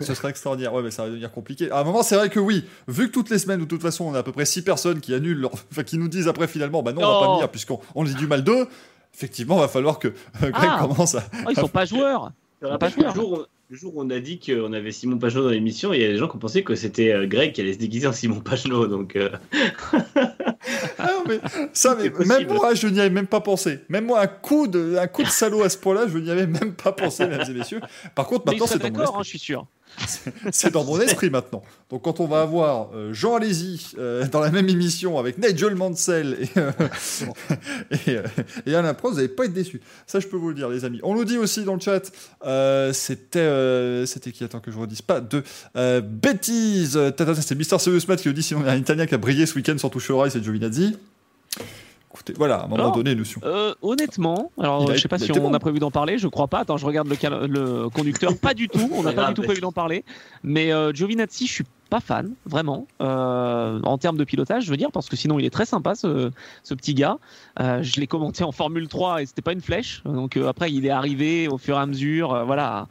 Ce 0.00 0.12
serait 0.14 0.28
extraordinaire. 0.30 0.74
Ouais, 0.74 0.82
mais 0.82 0.90
ça 0.90 1.04
va 1.04 1.08
devenir 1.10 1.30
compliqué. 1.32 1.70
À 1.70 1.78
un 1.80 1.84
moment, 1.84 2.02
c'est 2.02 2.16
vrai 2.16 2.28
que 2.28 2.38
oui, 2.40 2.64
vu 2.88 3.06
que 3.08 3.12
toutes 3.12 3.30
les 3.30 3.38
semaines, 3.38 3.60
de 3.60 3.64
toute 3.64 3.80
façon, 3.82 4.04
on 4.04 4.14
a 4.14 4.18
à 4.18 4.22
peu 4.22 4.32
près 4.32 4.44
6 4.44 4.62
personnes 4.62 5.00
qui 5.00 5.14
annulent, 5.14 5.38
leur... 5.40 5.52
enfin, 5.54 5.82
qui 5.84 5.96
nous 5.98 6.08
disent 6.08 6.28
après 6.28 6.46
finalement, 6.48 6.82
bah 6.82 6.92
non, 6.92 7.02
on 7.02 7.06
va 7.14 7.20
pas 7.20 7.26
Non. 7.26 7.34
venir 7.36 7.50
puisqu'on 7.50 7.80
on 7.94 8.04
dit 8.04 8.14
du 8.14 8.26
mal 8.26 8.44
d'eux. 8.44 8.68
Effectivement, 9.14 9.56
il 9.56 9.60
va 9.60 9.68
falloir 9.68 9.98
que 9.98 10.08
euh, 10.08 10.12
Greg 10.50 10.52
Ah. 10.72 10.78
commence 10.80 11.14
à. 11.14 11.24
Oh, 11.46 11.50
ils 11.50 11.56
sont 11.56 11.68
pas 11.68 11.84
joueurs. 11.86 12.32
Je 12.60 12.66
te 12.66 12.72
Pas 12.76 12.86
rappelle 12.86 12.94
que 12.94 13.14
joueur, 13.14 13.48
le 13.70 13.76
jour, 13.76 13.96
où, 13.96 14.02
on 14.02 14.10
a 14.10 14.20
dit 14.20 14.38
qu'on 14.38 14.72
avait 14.72 14.92
Simon 14.92 15.18
Pagenaud 15.18 15.44
dans 15.44 15.50
l'émission, 15.50 15.92
il 15.92 16.00
y 16.00 16.04
a 16.04 16.08
des 16.08 16.18
gens 16.18 16.28
qui 16.28 16.36
ont 16.36 16.40
pensé 16.40 16.62
que 16.62 16.74
c'était 16.74 17.12
euh, 17.12 17.26
Greg 17.26 17.52
qui 17.52 17.60
allait 17.60 17.72
se 17.72 17.78
déguiser 17.78 18.06
en 18.06 18.12
Simon 18.12 18.40
Pagenaud. 18.40 18.86
Donc, 18.86 19.16
euh, 19.16 19.30
Ah, 20.98 21.10
non, 21.12 21.24
mais 21.28 21.40
ça, 21.72 21.96
mais 21.96 22.10
même 22.24 22.48
moi, 22.52 22.74
je 22.74 22.86
n'y 22.88 23.00
avais 23.00 23.10
même 23.10 23.26
pas 23.26 23.40
pensé. 23.40 23.80
Même 23.88 24.06
moi, 24.06 24.20
un 24.20 24.26
coup 24.26 24.66
de, 24.66 24.96
un 24.96 25.06
coup 25.06 25.22
de 25.22 25.28
salaud 25.28 25.62
à 25.62 25.68
ce 25.68 25.76
point-là, 25.78 26.06
je 26.08 26.18
n'y 26.18 26.30
avais 26.30 26.46
même 26.46 26.74
pas 26.74 26.92
pensé, 26.92 27.26
mesdames 27.26 27.50
et 27.50 27.54
messieurs. 27.54 27.80
Par 28.14 28.26
contre, 28.26 28.46
maintenant, 28.46 28.66
c'est 28.66 28.78
dans 28.78 28.90
mon 28.90 29.02
esprit. 29.02 29.16
hein, 29.18 29.22
je 29.22 29.28
suis 29.28 29.38
sûr. 29.38 29.66
C'est 30.52 30.72
dans 30.72 30.84
mon 30.84 31.00
esprit 31.00 31.30
maintenant. 31.30 31.62
Donc 31.90 32.02
quand 32.02 32.20
on 32.20 32.26
va 32.26 32.42
avoir 32.42 32.90
euh, 32.94 33.12
Jean 33.12 33.36
Alési 33.36 33.92
euh, 33.98 34.26
dans 34.28 34.40
la 34.40 34.50
même 34.50 34.68
émission 34.68 35.18
avec 35.18 35.38
Nigel 35.38 35.74
Mansell 35.74 36.36
et, 36.40 36.58
euh, 36.58 36.72
et, 38.06 38.70
et 38.70 38.74
Alain 38.74 38.94
Prost, 38.94 39.14
vous 39.14 39.20
n'allez 39.20 39.32
pas 39.32 39.44
être 39.44 39.52
déçus. 39.52 39.80
Ça, 40.06 40.20
je 40.20 40.26
peux 40.26 40.36
vous 40.36 40.48
le 40.48 40.54
dire, 40.54 40.68
les 40.68 40.84
amis. 40.84 41.00
On 41.02 41.14
nous 41.14 41.24
dit 41.24 41.38
aussi 41.38 41.64
dans 41.64 41.74
le 41.74 41.80
chat, 41.80 42.10
c'était 42.92 44.06
c'était 44.06 44.32
qui? 44.32 44.44
Attends 44.44 44.60
que 44.60 44.70
je 44.70 44.76
ne 44.76 44.82
redise 44.82 45.02
pas 45.02 45.20
de 45.20 45.42
bêtises. 46.00 46.98
Tata, 47.16 47.34
C'est 47.34 47.54
Mister 47.54 47.78
Serious 47.78 48.02
Matt 48.08 48.20
qui 48.20 48.28
le 48.28 48.34
dit. 48.34 48.42
Sinon, 48.42 48.60
il 48.60 48.66
y 48.66 48.68
a 48.68 48.72
un 48.72 48.76
Italien 48.76 49.06
qui 49.06 49.14
a 49.14 49.18
brillé 49.18 49.46
ce 49.46 49.54
week-end 49.54 49.76
sans 49.78 49.90
toucher 49.90 50.12
oreille, 50.12 50.30
c'est 50.30 50.42
Giovinazzi. 50.42 50.96
Écoutez, 52.26 52.38
voilà, 52.38 52.56
à 52.60 52.64
un 52.64 52.68
moment 52.68 52.90
donné, 52.90 53.14
nous 53.14 53.24
Euh, 53.44 53.74
honnêtement, 53.82 54.50
alors 54.58 54.84
Il 54.84 54.92
a- 54.92 54.94
je 54.94 55.00
sais 55.02 55.08
pas 55.08 55.18
si 55.18 55.30
on 55.32 55.40
bon. 55.40 55.52
a 55.52 55.58
prévu 55.58 55.78
d'en 55.78 55.90
parler, 55.90 56.16
je 56.16 56.26
crois 56.28 56.48
pas. 56.48 56.60
Attends, 56.60 56.78
je 56.78 56.86
regarde 56.86 57.06
le, 57.08 57.16
cal- 57.16 57.44
le 57.46 57.90
conducteur. 57.90 58.30
Pas 58.40 58.54
du 58.54 58.68
tout, 58.68 58.88
on 58.94 59.02
n'a 59.02 59.10
pas 59.12 59.22
grave. 59.22 59.28
du 59.28 59.34
tout 59.34 59.42
prévu 59.42 59.60
d'en 59.60 59.72
parler. 59.72 60.04
Mais 60.42 60.72
euh, 60.72 60.90
Giovinazzi, 60.94 61.46
je 61.46 61.52
suis 61.52 61.64
pas 61.90 62.00
fan, 62.00 62.32
vraiment, 62.46 62.86
euh, 63.02 63.78
en 63.82 63.98
termes 63.98 64.16
de 64.16 64.24
pilotage, 64.24 64.64
je 64.64 64.70
veux 64.70 64.76
dire, 64.78 64.90
parce 64.90 65.08
que 65.10 65.16
sinon 65.16 65.38
il 65.38 65.44
est 65.44 65.50
très 65.50 65.66
sympa 65.66 65.94
ce, 65.94 66.30
ce 66.62 66.72
petit 66.74 66.94
gars. 66.94 67.18
Euh, 67.60 67.82
je 67.82 68.00
l'ai 68.00 68.06
commenté 68.06 68.42
en 68.42 68.52
Formule 68.52 68.88
3 68.88 69.20
et 69.22 69.26
c'était 69.26 69.42
pas 69.42 69.52
une 69.52 69.60
flèche. 69.60 70.02
Donc 70.06 70.36
euh, 70.38 70.48
après, 70.48 70.72
il 70.72 70.86
est 70.86 70.90
arrivé 70.90 71.46
au 71.46 71.58
fur 71.58 71.76
et 71.76 71.80
à 71.80 71.86
mesure, 71.86 72.32
euh, 72.32 72.44
voilà, 72.44 72.86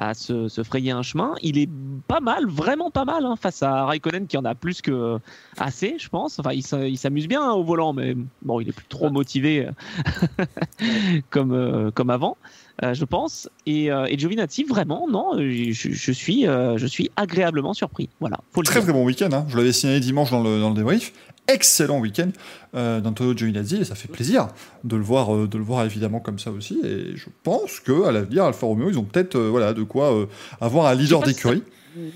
à, 0.00 0.14
se, 0.14 0.46
se 0.48 0.62
frayer 0.62 0.92
un 0.92 1.02
chemin. 1.02 1.34
Il 1.42 1.58
est 1.58 1.68
pas 2.06 2.20
mal, 2.20 2.46
vraiment 2.46 2.90
pas 2.90 3.04
mal, 3.04 3.24
hein, 3.26 3.34
face 3.38 3.62
à 3.64 3.84
Raikkonen 3.84 4.26
qui 4.28 4.36
en 4.38 4.44
a 4.44 4.54
plus 4.54 4.80
que 4.80 5.18
assez, 5.58 5.96
je 5.98 6.08
pense. 6.08 6.38
Enfin, 6.38 6.52
il 6.52 6.62
s'a- 6.62 6.86
il 6.86 6.96
s'amuse 6.96 7.26
bien 7.26 7.42
hein, 7.42 7.52
au 7.52 7.64
volant, 7.64 7.92
mais 7.92 8.14
bon, 8.42 8.60
il 8.60 8.68
est 8.68 8.72
plus 8.72 8.86
trop 8.88 9.10
motivé 9.10 9.66
euh, 9.66 10.44
comme, 11.30 11.52
euh, 11.52 11.90
comme 11.90 12.10
avant. 12.10 12.36
euh, 12.84 12.94
je 12.94 13.04
pense. 13.04 13.48
Et, 13.66 13.90
euh, 13.90 14.06
et 14.08 14.16
Giovinazzi, 14.16 14.62
vraiment, 14.64 15.08
non, 15.08 15.32
je, 15.36 15.72
je 15.72 16.12
suis, 16.12 16.46
euh, 16.46 16.78
je 16.78 16.86
suis 16.86 17.10
agréablement 17.16 17.74
surpris. 17.74 18.08
Voilà, 18.20 18.38
faut 18.52 18.60
le 18.62 18.66
Très 18.66 18.76
dire. 18.76 18.84
très 18.84 18.92
bon 18.92 19.04
week-end, 19.04 19.30
hein. 19.32 19.46
je 19.48 19.56
l'avais 19.56 19.72
signalé 19.72 19.98
dimanche 20.00 20.30
dans 20.30 20.42
le, 20.42 20.60
dans 20.60 20.68
le 20.70 20.76
débrief. 20.76 21.12
Excellent 21.48 21.98
week-end 21.98 22.28
euh, 22.74 23.00
d'Antonio 23.00 23.34
Giovinazzi 23.34 23.76
et 23.76 23.84
ça 23.84 23.94
fait 23.94 24.08
plaisir 24.08 24.48
de 24.84 24.96
le 24.96 25.02
voir, 25.02 25.34
euh, 25.34 25.48
de 25.48 25.56
le 25.56 25.64
voir 25.64 25.84
évidemment 25.84 26.20
comme 26.20 26.38
ça 26.38 26.50
aussi. 26.50 26.78
Et 26.84 27.16
je 27.16 27.26
pense 27.42 27.80
que 27.80 28.04
à 28.04 28.12
l'avenir, 28.12 28.44
Alfa 28.44 28.66
Romeo, 28.66 28.90
ils 28.90 28.98
ont 28.98 29.04
peut-être 29.04 29.36
euh, 29.36 29.48
voilà 29.48 29.72
de 29.72 29.82
quoi 29.82 30.28
avoir 30.60 30.86
un 30.86 30.94
leader 30.94 31.20
si 31.20 31.32
d'écurie. 31.32 31.62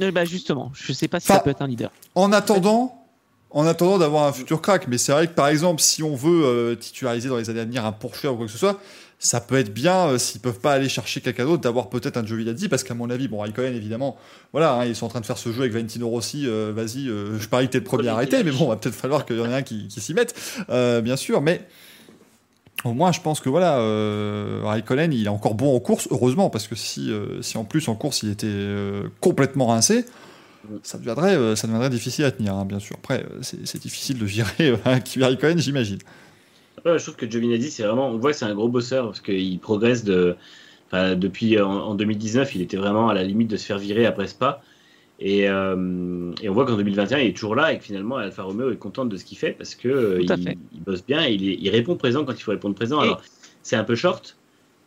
Euh, 0.01 0.11
bah, 0.11 0.27
justement, 0.27 0.71
je 0.75 0.93
sais 0.93 1.09
pas 1.09 1.19
si 1.19 1.31
Enfin, 1.31 1.39
ça 1.39 1.45
peut 1.45 1.51
être 1.51 1.63
un 1.63 1.67
leader. 1.67 1.91
En 2.15 2.31
attendant, 2.31 3.07
en 3.51 3.67
attendant 3.67 3.99
d'avoir 3.99 4.29
un 4.29 4.33
futur 4.35 4.61
crack, 4.61 4.87
mais 4.87 4.99
c'est 4.99 5.13
vrai 5.13 5.27
que 5.27 5.33
par 5.33 5.49
exemple, 5.49 5.81
si 5.81 6.03
on 6.03 6.15
veut 6.15 6.77
titulariser 6.79 7.31
dans 7.31 7.39
les 7.39 7.49
années 7.49 7.61
à 7.61 7.65
venir 7.65 7.87
un 7.87 7.93
Porsche 7.93 8.27
ou 8.27 8.37
quoi 8.37 8.47
que 8.47 8.53
ce 8.53 8.59
soit, 8.59 8.79
ça 9.23 9.41
peut 9.41 9.55
être 9.55 9.73
bien 9.73 10.09
euh, 10.09 10.19
s'ils 10.19 10.41
peuvent 10.41 10.59
pas 10.59 10.73
aller 10.73 10.89
chercher 10.89 11.21
quelqu'un 11.21 11.45
d'autre 11.45 11.63
d'avoir 11.63 11.89
peut-être 11.89 12.17
un 12.17 12.27
Giovinazzi, 12.27 12.69
parce 12.69 12.83
qu'à 12.83 12.95
mon 12.95 13.09
avis, 13.09 13.29
bon, 13.29 13.39
Raikkonen 13.39 13.73
évidemment, 13.73 14.17
voilà, 14.51 14.75
hein, 14.75 14.85
ils 14.85 14.97
sont 14.97 15.07
en 15.07 15.11
train 15.11 15.21
de 15.21 15.27
faire 15.27 15.39
ce 15.39 15.53
jeu 15.53 15.61
avec 15.61 15.73
Valentino 15.73 16.09
Rossi. 16.09 16.45
euh, 16.49 16.73
Vas-y, 16.75 17.09
euh, 17.09 17.39
je 17.39 17.49
parie 17.49 17.69
que 17.69 17.73
t'es 17.73 17.79
le 17.79 17.85
premier 17.85 18.09
à 18.09 18.15
arrêter, 18.15 18.43
mais 18.43 18.51
bon, 18.51 18.67
va 18.67 18.75
peut-être 18.75 18.97
falloir 18.97 19.25
qu'il 19.25 19.37
y 19.37 19.41
en 19.41 19.49
ait 19.49 19.55
un 19.55 19.63
qui, 19.63 19.87
qui 19.87 20.01
s'y 20.01 20.13
mette, 20.13 20.35
euh, 20.71 21.01
bien 21.01 21.17
sûr, 21.17 21.41
mais. 21.41 21.67
Au 22.85 22.95
moins, 22.95 23.13
je 23.13 23.21
pense 23.21 23.39
que 23.39 23.49
voilà, 23.49 23.79
euh, 23.79 24.61
Raikkonen, 24.65 25.13
il 25.13 25.27
est 25.27 25.29
encore 25.29 25.55
bon 25.55 25.77
en 25.77 25.79
course, 25.79 26.09
heureusement, 26.11 26.51
parce 26.51 26.67
que 26.67 26.75
si, 26.75 27.13
si 27.41 27.57
en 27.57 27.65
plus 27.65 27.87
en 27.87 27.95
course 27.95 28.25
il 28.25 28.31
était 28.31 28.67
complètement 29.21 29.69
rincé, 29.69 30.05
ça 30.83 30.99
deviendrait, 30.99 31.55
ça 31.55 31.69
deviendrait 31.69 31.91
difficile 31.91 32.25
à 32.25 32.33
tenir, 32.33 32.55
hein, 32.55 32.65
bien 32.65 32.81
sûr. 32.81 32.97
Après, 32.97 33.25
c'est 33.43 33.81
difficile 33.81 34.19
de 34.19 34.25
virer 34.25 34.75
un 34.85 34.99
Kimi 34.99 35.25
Raikkonen, 35.25 35.61
j'imagine. 35.61 35.99
Ouais, 36.85 36.99
je 36.99 37.03
trouve 37.03 37.17
que 37.17 37.31
Giovinazzi, 37.31 37.71
c'est 37.71 37.85
vraiment, 37.85 38.09
on 38.09 38.19
voit 38.19 38.33
que 38.33 38.37
c'est 38.37 38.45
un 38.45 38.55
gros 38.55 38.69
bosseur 38.69 39.07
parce 39.07 39.21
qu'il 39.21 39.59
progresse 39.61 40.05
de, 40.05 40.37
enfin, 40.89 41.15
depuis 41.15 41.61
en, 41.61 41.71
en 41.71 41.95
2019, 41.95 42.55
il 42.55 42.63
était 42.63 42.77
vraiment 42.77 43.09
à 43.09 43.15
la 43.15 43.23
limite 43.23 43.49
de 43.49 43.57
se 43.57 43.67
faire 43.67 43.79
virer 43.79 44.07
après 44.07 44.27
Spa. 44.27 44.63
Et, 45.25 45.49
euh, 45.49 46.33
et 46.43 46.49
on 46.49 46.53
voit 46.53 46.67
qu'en 46.67 46.77
2021, 46.77 47.19
il 47.19 47.29
est 47.29 47.33
toujours 47.33 47.55
là 47.55 47.73
et 47.73 47.79
que 47.79 47.85
finalement, 47.85 48.17
Alfa 48.17 48.43
Romeo 48.43 48.73
est 48.73 48.77
contente 48.77 49.09
de 49.09 49.17
ce 49.17 49.25
qu'il 49.25 49.39
fait 49.39 49.53
parce 49.53 49.77
que 49.77 49.89
euh, 49.89 50.21
il, 50.21 50.81
bosse 50.85 51.07
bien 51.07 51.25
et 51.25 51.35
il, 51.35 51.71
répond 51.71 51.95
présent 51.97 52.25
quand 52.25 52.33
il 52.33 52.43
faut 52.43 52.51
répondre 52.51 52.75
présent. 52.75 53.01
Et- 53.03 53.07
Alors, 53.07 53.23
c'est 53.63 53.77
un 53.77 53.85
peu 53.85 53.95
short, 53.95 54.37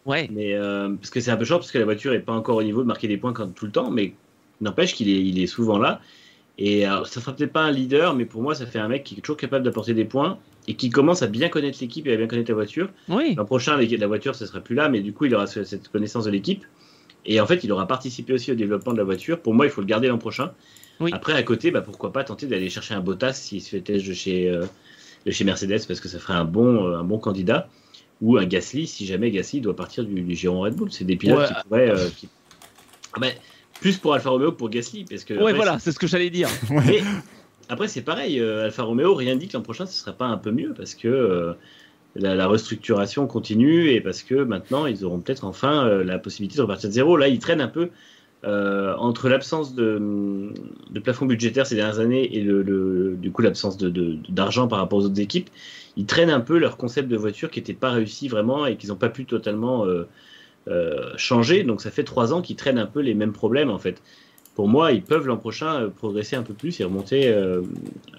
Ouais. 0.06 0.30
mais 0.32 0.54
euh, 0.54 0.90
parce 0.90 1.10
que 1.10 1.22
c'est 1.22 1.32
un 1.32 1.38
peu 1.38 1.46
short 1.46 1.62
parce 1.62 1.72
que 1.72 1.78
la 1.78 1.86
voiture 1.86 2.12
est 2.12 2.20
pas 2.20 2.34
encore 2.34 2.58
au 2.58 2.64
niveau 2.64 2.82
de 2.82 2.88
marquer 2.88 3.08
des 3.08 3.16
points 3.16 3.32
quand, 3.32 3.48
tout 3.48 3.66
le 3.66 3.72
temps, 3.72 3.90
mais 3.90 4.14
n'empêche 4.60 4.94
qu'il 4.94 5.08
est, 5.08 5.24
il 5.24 5.42
est 5.42 5.48
souvent 5.48 5.78
là. 5.78 6.02
Et 6.58 6.86
alors, 6.86 7.06
ça 7.08 7.20
sera 7.20 7.34
peut-être 7.36 7.52
pas 7.52 7.64
un 7.64 7.72
leader, 7.72 8.14
mais 8.16 8.26
pour 8.26 8.42
moi, 8.42 8.56
ça 8.56 8.66
fait 8.66 8.80
un 8.80 8.88
mec 8.88 9.04
qui 9.04 9.16
est 9.16 9.22
toujours 9.22 9.38
capable 9.38 9.66
d'apporter 9.66 9.94
des 9.94 10.06
points 10.06 10.38
et 10.68 10.76
qui 10.76 10.90
commence 10.90 11.22
à 11.22 11.28
bien 11.28 11.50
connaître 11.50 11.78
l'équipe 11.82 12.08
et 12.08 12.14
à 12.14 12.18
bien 12.18 12.28
connaître 12.28 12.50
la 12.50 12.56
voiture. 12.56 12.90
Oui. 13.10 13.36
L'an 13.36 13.46
prochain, 13.46 13.78
la 13.78 14.08
voiture, 14.08 14.36
ce 14.36 14.46
sera 14.46 14.62
plus 14.62 14.74
là, 14.76 14.88
mais 14.90 15.02
du 15.02 15.12
coup, 15.14 15.26
il 15.26 15.36
aura 15.36 15.48
ce- 15.48 15.64
cette 15.64 15.90
connaissance 15.90 16.26
de 16.26 16.32
l'équipe. 16.32 16.64
Et 17.26 17.42
en 17.42 17.46
fait, 17.48 17.64
il 17.64 17.72
aura 17.72 17.88
participé 17.88 18.34
aussi 18.34 18.52
au 18.52 18.56
développement 18.56 18.94
de 18.94 18.98
la 18.98 19.04
voiture. 19.04 19.40
Pour 19.40 19.54
moi, 19.54 19.66
il 19.66 19.72
faut 19.72 19.82
le 19.82 19.88
garder 19.88 20.08
l'an 20.08 20.18
prochain. 20.18 20.52
Oui. 21.02 21.12
Après, 21.14 21.34
à 21.34 21.44
côté, 21.44 21.72
bah, 21.72 21.82
pourquoi 21.82 22.14
pas 22.14 22.24
tenter 22.24 22.46
d'aller 22.48 22.70
chercher 22.70 22.94
un 22.94 23.02
Bottas 23.02 23.34
s'il 23.34 23.62
se 23.62 23.70
fait 23.70 23.82
test 23.82 24.08
de 24.08 24.14
chez, 24.14 24.50
euh, 24.50 24.66
de 25.26 25.32
chez 25.32 25.44
Mercedes, 25.44 25.86
parce 25.88 26.00
que 26.00 26.08
ça 26.08 26.20
ferait 26.20 26.36
un 26.36 26.46
bon, 26.46 26.88
euh, 26.88 26.98
un 27.00 27.04
bon 27.04 27.18
candidat. 27.18 27.68
Ou 28.22 28.38
un 28.38 28.46
Gasly, 28.46 28.88
si 28.88 29.06
jamais 29.06 29.30
Gasly 29.30 29.60
doit 29.60 29.76
partir 29.76 30.06
du, 30.06 30.22
du 30.22 30.36
giron 30.36 30.62
Red 30.62 30.76
Bull. 30.76 30.90
C'est 30.92 31.04
des 31.04 31.18
pilotes 31.18 31.40
Ouais. 31.40 31.48
qui 31.48 31.68
pourraient. 31.68 31.90
euh, 31.92 32.08
qui- 32.16 32.30
Ah, 33.14 33.20
bah, 33.20 33.28
plus 33.86 33.98
pour 34.00 34.16
Alfa 34.16 34.32
Romeo 34.32 34.52
que 34.52 34.58
pour 34.58 34.70
Gasly. 34.72 35.06
Parce 35.08 35.24
que 35.24 35.36
Ouais, 35.36 35.42
après, 35.42 35.54
voilà, 35.54 35.78
c'est 35.78 35.92
ce 35.92 36.00
que 36.00 36.08
j'allais 36.08 36.32
dire. 36.32 36.50
mais 36.88 37.04
après, 37.70 37.88
c'est 37.88 38.02
pareil. 38.02 38.40
euh, 38.40 38.66
Alfa 38.66 38.82
Romeo, 38.82 39.14
rien 39.14 39.36
dit 39.36 39.48
que 39.48 39.54
l'an 39.54 39.62
prochain, 39.62 39.86
ce 39.86 39.94
serait 39.94 40.16
pas 40.16 40.26
un 40.26 40.38
peu 40.38 40.50
mieux 40.52 40.74
parce 40.76 40.96
que 40.96 41.08
euh, 41.08 41.54
la, 42.16 42.34
la 42.34 42.48
restructuration 42.48 43.28
continue 43.28 43.90
et 43.92 44.02
parce 44.02 44.24
que 44.24 44.34
maintenant, 44.34 44.88
ils 44.88 45.06
auront 45.06 45.20
peut-être 45.20 45.44
enfin 45.46 45.86
euh, 45.88 46.04
la 46.04 46.18
possibilité 46.18 46.58
de 46.58 46.64
repartir 46.64 46.90
de 46.90 46.96
zéro. 46.96 47.16
Là, 47.16 47.28
ils 47.28 47.38
traînent 47.38 47.62
un 47.62 47.68
peu 47.68 47.90
euh, 48.44 48.96
entre 48.98 49.30
l'absence 49.30 49.76
de, 49.76 50.02
de 50.90 51.00
plafond 51.00 51.28
budgétaire 51.28 51.68
ces 51.68 51.76
dernières 51.76 52.00
années 52.00 52.36
et 52.36 52.42
le, 52.42 52.64
le- 52.64 53.16
du 53.20 53.32
coup 53.32 53.44
l'absence 53.44 53.78
de- 53.78 53.90
de- 53.90 54.18
d'argent 54.30 54.68
par 54.68 54.80
rapport 54.80 54.98
aux 54.98 55.06
autres 55.06 55.20
équipes. 55.20 55.52
Ils 55.98 56.08
traînent 56.08 56.32
un 56.32 56.42
peu 56.42 56.58
leur 56.58 56.78
concept 56.78 57.08
de 57.08 57.18
voiture 57.18 57.52
qui 57.52 57.60
n'était 57.60 57.74
pas 57.74 57.92
réussi 57.92 58.28
vraiment 58.30 58.66
et 58.66 58.78
qu'ils 58.78 58.90
n'ont 58.90 58.96
pas 58.96 59.10
pu 59.10 59.26
totalement 59.26 59.86
euh, 59.86 60.08
euh, 60.68 61.12
changer. 61.18 61.64
Donc 61.64 61.82
ça 61.82 61.92
fait 61.92 62.04
trois 62.04 62.34
ans 62.34 62.42
qu'ils 62.42 62.56
traînent 62.56 62.80
un 62.80 62.86
peu 62.86 63.02
les 63.02 63.14
mêmes 63.14 63.34
problèmes 63.34 63.70
en 63.70 63.80
fait 63.80 64.02
pour 64.56 64.70
moi, 64.70 64.94
ils 64.94 65.04
peuvent 65.04 65.28
l'an 65.28 65.38
prochain 65.38 65.82
euh, 65.82 65.90
progresser 65.90 66.36
un 66.38 66.42
peu 66.42 66.54
plus 66.54 66.80
et 66.80 66.84
remonter 66.86 67.28
euh, 67.28 67.62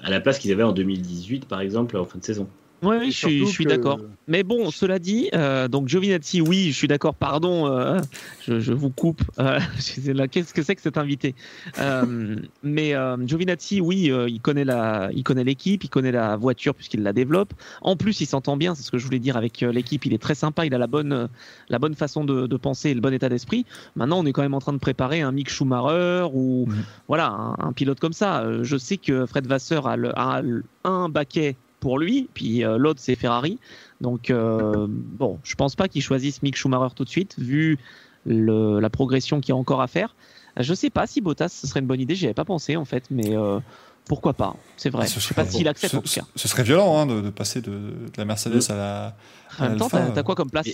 à 0.02 0.10
la 0.10 0.20
place 0.20 0.38
qu'ils 0.38 0.52
avaient 0.52 0.62
en 0.62 0.72
2018, 0.72 1.46
par 1.46 1.60
exemple, 1.60 1.96
en 1.96 2.04
fin 2.04 2.18
de 2.18 2.24
saison. 2.24 2.46
Oui, 2.82 2.96
je 3.06 3.10
suis, 3.10 3.12
surtout 3.38 3.46
je 3.46 3.52
suis 3.52 3.64
que- 3.64 3.70
d'accord. 3.70 3.98
Mais 4.28 4.42
bon, 4.42 4.70
cela 4.70 4.98
dit, 4.98 5.30
euh, 5.34 5.66
donc 5.68 5.88
Giovinazzi, 5.88 6.40
oui, 6.40 6.70
je 6.72 6.76
suis 6.76 6.88
d'accord, 6.88 7.14
pardon, 7.14 7.66
euh, 7.68 8.00
je, 8.46 8.60
je 8.60 8.72
vous 8.72 8.90
coupe. 8.90 9.22
Euh, 9.38 9.58
Qu'est-ce 10.30 10.52
que 10.52 10.62
c'est 10.62 10.74
que 10.74 10.82
cet 10.82 10.98
invité? 10.98 11.34
Euh, 11.78 12.36
Mais 12.62 12.92
Giovinazzi, 13.24 13.80
oui, 13.80 14.10
il 14.28 14.40
connaît 14.40 14.64
la, 14.64 15.10
il 15.14 15.24
l'équipe, 15.44 15.84
il 15.84 15.88
connaît 15.88 16.12
la 16.12 16.36
voiture 16.36 16.74
puisqu'il 16.74 17.02
la 17.02 17.12
développe. 17.12 17.52
En 17.82 17.96
plus, 17.96 18.20
il 18.20 18.26
s'entend 18.26 18.56
bien, 18.56 18.74
c'est 18.74 18.82
ce 18.82 18.90
que 18.90 18.98
je 18.98 19.04
voulais 19.04 19.18
dire 19.20 19.36
avec 19.36 19.60
l'équipe. 19.60 20.04
Il 20.06 20.12
est 20.12 20.18
très 20.22 20.34
sympa, 20.34 20.66
il 20.66 20.74
a 20.74 20.78
la 20.78 20.86
bonne, 20.86 21.28
la 21.68 21.78
bonne 21.78 21.94
façon 21.94 22.24
de, 22.24 22.46
de 22.46 22.56
penser 22.56 22.90
et 22.90 22.94
le 22.94 23.00
bon 23.00 23.14
état 23.14 23.28
d'esprit. 23.28 23.64
Maintenant, 23.94 24.18
on 24.18 24.26
est 24.26 24.32
quand 24.32 24.42
même 24.42 24.54
en 24.54 24.60
train 24.60 24.72
de 24.72 24.78
préparer 24.78 25.20
un 25.22 25.32
Mick 25.32 25.50
Schumacher 25.50 26.26
ou 26.32 26.66
voilà 27.08 27.28
un, 27.28 27.56
un 27.58 27.72
pilote 27.72 28.00
comme 28.00 28.12
ça. 28.12 28.44
Je 28.62 28.76
sais 28.76 28.96
que 28.96 29.24
Fred 29.26 29.46
Vasseur 29.46 29.86
a, 29.86 29.96
le, 29.96 30.16
a 30.18 30.42
le- 30.42 30.64
un 30.84 31.08
baquet 31.08 31.56
pour 31.86 32.00
lui, 32.00 32.28
puis 32.34 32.64
euh, 32.64 32.78
l'autre 32.78 32.98
c'est 33.00 33.14
Ferrari. 33.14 33.60
Donc 34.00 34.30
euh, 34.30 34.86
bon, 34.88 35.38
je 35.44 35.54
pense 35.54 35.76
pas 35.76 35.86
qu'il 35.86 36.02
choisisse 36.02 36.42
Mick 36.42 36.56
Schumacher 36.56 36.92
tout 36.96 37.04
de 37.04 37.08
suite, 37.08 37.36
vu 37.38 37.78
le- 38.26 38.80
la 38.80 38.90
progression 38.90 39.40
qu'il 39.40 39.50
y 39.50 39.52
a 39.52 39.56
encore 39.56 39.80
à 39.80 39.86
faire. 39.86 40.16
Je 40.58 40.74
sais 40.74 40.90
pas 40.90 41.06
si 41.06 41.20
Bottas 41.20 41.48
ce 41.50 41.68
serait 41.68 41.78
une 41.78 41.86
bonne 41.86 42.00
idée, 42.00 42.16
j'y 42.16 42.24
avais 42.24 42.34
pas 42.34 42.44
pensé 42.44 42.74
en 42.76 42.84
fait, 42.84 43.04
mais 43.12 43.36
euh, 43.36 43.60
pourquoi 44.08 44.32
pas 44.32 44.56
C'est 44.76 44.90
vrai. 44.90 45.04
Ah, 45.04 45.06
ce 45.06 45.20
je 45.20 45.26
sais 45.28 45.34
pas 45.34 45.44
serait- 45.44 45.58
s'il 45.58 45.68
accepte 45.68 45.92
ce, 45.92 45.96
en 45.98 46.00
tout 46.02 46.12
cas. 46.12 46.26
ce 46.34 46.48
serait 46.48 46.64
violent 46.64 46.98
hein, 46.98 47.06
de, 47.06 47.20
de 47.20 47.30
passer 47.30 47.60
de, 47.60 47.70
de 47.70 48.16
la 48.16 48.24
Mercedes 48.24 48.68
à 48.70 48.74
la. 48.74 49.16
En 49.60 49.68
même 49.68 49.76
temps, 49.78 49.88
t'as 49.88 50.22
quoi 50.24 50.34
comme 50.34 50.50
place? 50.50 50.66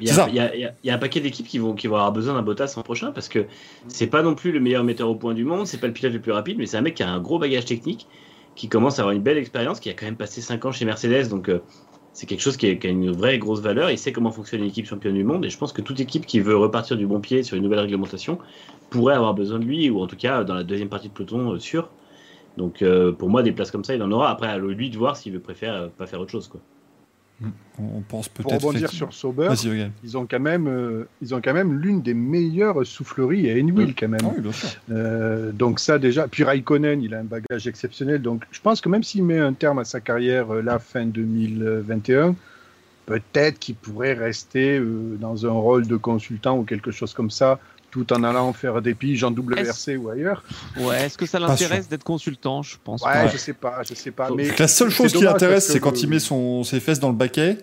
Il 0.00 0.08
y, 0.08 0.10
a, 0.10 0.56
y 0.56 0.68
y 0.82 0.90
un 0.90 0.98
paquet 0.98 1.20
d'équipes 1.20 1.46
qui 1.46 1.58
vont, 1.58 1.74
qui 1.74 1.86
vont 1.86 1.94
avoir 1.94 2.10
besoin 2.12 2.34
d'un 2.34 2.42
Bottas 2.42 2.72
l'an 2.76 2.82
prochain 2.82 3.12
parce 3.12 3.28
que 3.28 3.46
c'est 3.86 4.08
pas 4.08 4.22
non 4.22 4.34
plus 4.34 4.50
le 4.50 4.58
meilleur 4.58 4.82
metteur 4.82 5.08
au 5.08 5.14
point 5.14 5.32
du 5.34 5.44
monde, 5.44 5.66
c'est 5.68 5.78
pas 5.78 5.86
le 5.86 5.92
pilote 5.92 6.12
le 6.12 6.20
plus 6.20 6.32
rapide, 6.32 6.56
mais 6.58 6.66
c'est 6.66 6.76
un 6.76 6.80
mec 6.82 6.96
qui 6.96 7.04
a 7.04 7.08
un 7.08 7.20
gros 7.20 7.38
bagage 7.38 7.66
technique, 7.66 8.06
qui 8.56 8.68
commence 8.68 8.98
à 8.98 9.02
avoir 9.02 9.14
une 9.14 9.22
belle 9.22 9.38
expérience, 9.38 9.78
qui 9.78 9.90
a 9.90 9.92
quand 9.92 10.06
même 10.06 10.16
passé 10.16 10.40
5 10.40 10.64
ans 10.64 10.72
chez 10.72 10.84
Mercedes, 10.84 11.28
donc 11.28 11.48
euh, 11.48 11.60
c'est 12.16 12.24
quelque 12.24 12.40
chose 12.40 12.56
qui, 12.56 12.66
a 12.66 12.88
une 12.88 13.10
vraie 13.12 13.38
grosse 13.38 13.60
valeur. 13.60 13.90
Il 13.90 13.98
sait 13.98 14.10
comment 14.10 14.30
fonctionne 14.30 14.62
une 14.62 14.68
équipe 14.68 14.86
championne 14.86 15.14
du 15.14 15.22
monde 15.22 15.44
et 15.44 15.50
je 15.50 15.58
pense 15.58 15.74
que 15.74 15.82
toute 15.82 16.00
équipe 16.00 16.24
qui 16.24 16.40
veut 16.40 16.56
repartir 16.56 16.96
du 16.96 17.06
bon 17.06 17.20
pied 17.20 17.42
sur 17.42 17.58
une 17.58 17.62
nouvelle 17.62 17.80
réglementation 17.80 18.38
pourrait 18.88 19.14
avoir 19.14 19.34
besoin 19.34 19.58
de 19.58 19.64
lui 19.64 19.90
ou 19.90 20.00
en 20.00 20.06
tout 20.06 20.16
cas 20.16 20.42
dans 20.42 20.54
la 20.54 20.64
deuxième 20.64 20.88
partie 20.88 21.08
de 21.08 21.12
peloton 21.12 21.52
euh, 21.52 21.58
sûr. 21.58 21.90
Donc 22.56 22.80
euh, 22.80 23.12
pour 23.12 23.28
moi 23.28 23.42
des 23.42 23.52
places 23.52 23.70
comme 23.70 23.84
ça 23.84 23.94
il 23.94 24.02
en 24.02 24.10
aura. 24.10 24.30
Après 24.30 24.48
à 24.48 24.56
lui 24.56 24.88
de 24.88 24.96
voir 24.96 25.14
s'il 25.14 25.34
veut 25.34 25.40
préférer 25.40 25.76
euh, 25.76 25.88
pas 25.88 26.06
faire 26.06 26.18
autre 26.18 26.30
chose 26.30 26.48
quoi. 26.48 26.62
On 27.78 28.00
pense 28.08 28.28
Pour 28.28 28.46
peut-être. 28.46 28.62
rebondir 28.62 28.84
effectivement- 28.84 29.10
sur 29.10 29.18
Sauber, 29.20 29.48
ils 30.02 30.16
ont 30.16 30.26
quand 30.26 30.40
même, 30.40 30.66
euh, 30.68 31.06
ils 31.20 31.34
ont 31.34 31.42
quand 31.42 31.52
même 31.52 31.78
l'une 31.78 32.00
des 32.00 32.14
meilleures 32.14 32.86
souffleries 32.86 33.50
à 33.50 33.54
Enwheel 33.62 33.94
quand 33.94 34.08
même. 34.08 34.20
Ah 34.24 34.30
oui, 34.34 34.40
bien 34.40 34.52
sûr. 34.52 34.68
Euh, 34.90 35.52
donc 35.52 35.78
ça 35.78 35.98
déjà. 35.98 36.28
Puis 36.28 36.44
Raikkonen, 36.44 37.02
il 37.02 37.12
a 37.12 37.18
un 37.18 37.24
bagage 37.24 37.66
exceptionnel. 37.66 38.22
Donc 38.22 38.44
je 38.50 38.60
pense 38.62 38.80
que 38.80 38.88
même 38.88 39.02
s'il 39.02 39.22
met 39.24 39.38
un 39.38 39.52
terme 39.52 39.78
à 39.78 39.84
sa 39.84 40.00
carrière 40.00 40.50
euh, 40.54 40.62
là 40.62 40.78
fin 40.78 41.04
2021, 41.04 42.34
peut-être 43.04 43.58
qu'il 43.58 43.74
pourrait 43.74 44.14
rester 44.14 44.78
euh, 44.78 45.16
dans 45.20 45.44
un 45.46 45.50
rôle 45.50 45.86
de 45.86 45.96
consultant 45.96 46.58
ou 46.58 46.62
quelque 46.64 46.90
chose 46.90 47.12
comme 47.12 47.30
ça, 47.30 47.60
tout 48.04 48.12
en 48.12 48.22
allant 48.24 48.52
faire 48.52 48.82
des 48.82 48.94
piges 48.94 49.24
en 49.24 49.30
WRC 49.32 49.96
ou 49.96 50.10
ailleurs. 50.10 50.42
Ouais, 50.78 51.06
est-ce 51.06 51.16
que 51.16 51.24
ça 51.24 51.38
l'intéresse 51.38 51.88
d'être 51.88 52.04
consultant 52.04 52.62
Je 52.62 52.76
pense 52.82 53.02
Ouais, 53.02 53.12
pas. 53.12 53.28
je 53.28 53.36
sais 53.38 53.54
pas, 53.54 53.82
je 53.88 53.94
sais 53.94 54.10
pas. 54.10 54.28
Mais 54.36 54.50
la 54.58 54.68
seule 54.68 54.90
chose 54.90 55.12
qui 55.12 55.24
l'intéresse, 55.24 55.66
c'est 55.68 55.80
quand 55.80 55.92
le- 55.92 55.98
il 55.98 56.08
met 56.10 56.18
son, 56.18 56.62
ses 56.64 56.80
fesses 56.80 57.00
dans 57.00 57.08
le 57.08 57.14
baquet. 57.14 57.58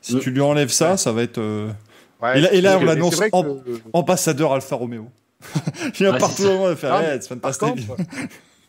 Si 0.00 0.18
tu 0.18 0.30
lui 0.30 0.40
enlèves 0.40 0.70
ça, 0.70 0.92
Ouais. 0.92 0.96
ça 0.96 1.12
va 1.12 1.22
être 1.22 1.38
euh, 1.38 1.70
Ouais, 2.20 2.38
Et 2.38 2.40
là- 2.40 2.52
et 2.52 2.60
là, 2.60 2.70
c'est- 2.72 2.76
on 2.76 2.84
l'annonce 2.84 3.20
en- 3.32 3.42
que- 3.42 3.58
ambassadeur 3.92 4.52
Alfa 4.52 4.76
Romeo. 4.76 5.08
il 5.86 5.90
vient 5.92 6.12
Ouais, 6.12 6.18
partout 6.18 6.44
Ah, 6.46 7.00
ouais, 7.00 7.18
c'est 7.20 7.40
Par 7.40 7.58
contre, 7.58 7.82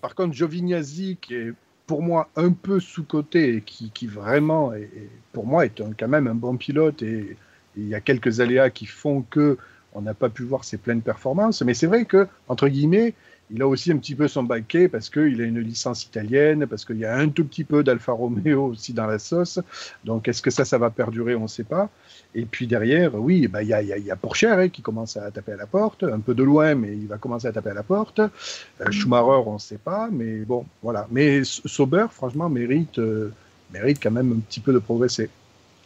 par 0.02 0.16
contre, 0.16 0.34
Giovinazzi, 0.34 1.20
qui 1.22 1.36
est 1.36 1.54
pour 1.86 2.02
moi 2.02 2.30
un 2.36 2.52
peu 2.52 2.80
sous-coté 2.80 3.58
et 3.58 3.62
qui, 3.62 3.92
qui 3.94 4.08
vraiment, 4.08 4.74
est, 4.74 4.90
pour 5.34 5.46
moi, 5.46 5.66
est 5.66 5.80
un- 5.82 5.92
quand 5.98 6.08
même 6.08 6.26
un 6.28 6.34
bon 6.34 6.58
pilote 6.58 7.04
et, 7.04 7.20
et 7.20 7.38
il 7.78 7.88
y 7.90 7.94
a 7.96 8.02
quelques 8.02 8.40
aléas 8.40 8.72
qui 8.72 8.88
font 8.88 9.24
que 9.30 9.58
on 9.94 10.02
n'a 10.02 10.14
pas 10.14 10.30
pu 10.30 10.44
voir 10.44 10.64
ses 10.64 10.78
pleines 10.78 11.02
performances. 11.02 11.62
Mais 11.62 11.74
c'est 11.74 11.88
vrai 11.88 12.06
que, 12.06 12.28
entre 12.48 12.68
guillemets, 12.68 13.14
il 13.52 13.62
a 13.62 13.68
aussi 13.68 13.92
un 13.92 13.98
petit 13.98 14.16
peu 14.16 14.28
son 14.28 14.44
baquet 14.44 14.88
parce 14.88 15.10
qu'il 15.10 15.42
a 15.42 15.44
une 15.44 15.60
licence 15.60 16.06
italienne, 16.06 16.66
parce 16.66 16.86
qu'il 16.86 16.98
y 16.98 17.06
a 17.06 17.16
un 17.16 17.30
tout 17.30 17.46
petit 17.46 17.64
peu 17.64 17.84
d'Alfa 17.84 18.12
Romeo 18.12 18.66
aussi 18.72 18.94
dans 18.94 19.06
la 19.06 19.20
sauce. 19.20 19.60
Donc, 20.06 20.28
est-ce 20.28 20.42
que 20.42 20.50
ça, 20.50 20.66
ça 20.66 20.78
va 20.78 20.90
perdurer 20.90 21.36
On 21.36 21.44
ne 21.44 21.48
sait 21.48 21.64
pas. 21.64 21.90
Et 22.34 22.46
puis 22.46 22.66
derrière, 22.66 23.14
oui, 23.16 23.48
bah, 23.48 23.62
il 23.62 23.70
y, 23.70 23.74
a, 23.74 23.82
y, 23.82 24.12
a, 24.12 24.16
Porsche 24.16 24.46
hein, 24.46 24.70
qui 24.70 24.82
commence 24.82 25.18
à 25.18 25.30
taper 25.30 25.52
à 25.52 25.58
la 25.58 25.68
porte, 25.68 26.04
un 26.04 26.20
peu 26.20 26.34
de 26.34 26.44
loin, 26.44 26.74
mais 26.74 26.94
il 26.94 27.08
va 27.08 27.18
commencer 27.18 27.48
à 27.48 27.52
taper 27.52 27.70
à 27.70 27.76
la 27.76 27.84
porte. 27.84 28.20
Euh, 28.20 28.92
Schumacher, 28.92 29.44
on 29.46 29.54
ne 29.54 29.60
sait 29.60 29.78
pas, 29.78 30.10
mais 30.12 30.38
bon, 30.40 30.66
voilà. 30.82 31.08
Mais 31.12 31.44
Sauber, 31.44 32.08
franchement, 32.10 32.50
mérite, 32.50 32.98
euh, 32.98 33.32
mérite 33.72 34.00
quand 34.02 34.12
même 34.12 34.32
un 34.32 34.40
petit 34.40 34.62
peu 34.62 34.74
de 34.74 34.80
progresser. 34.80 35.30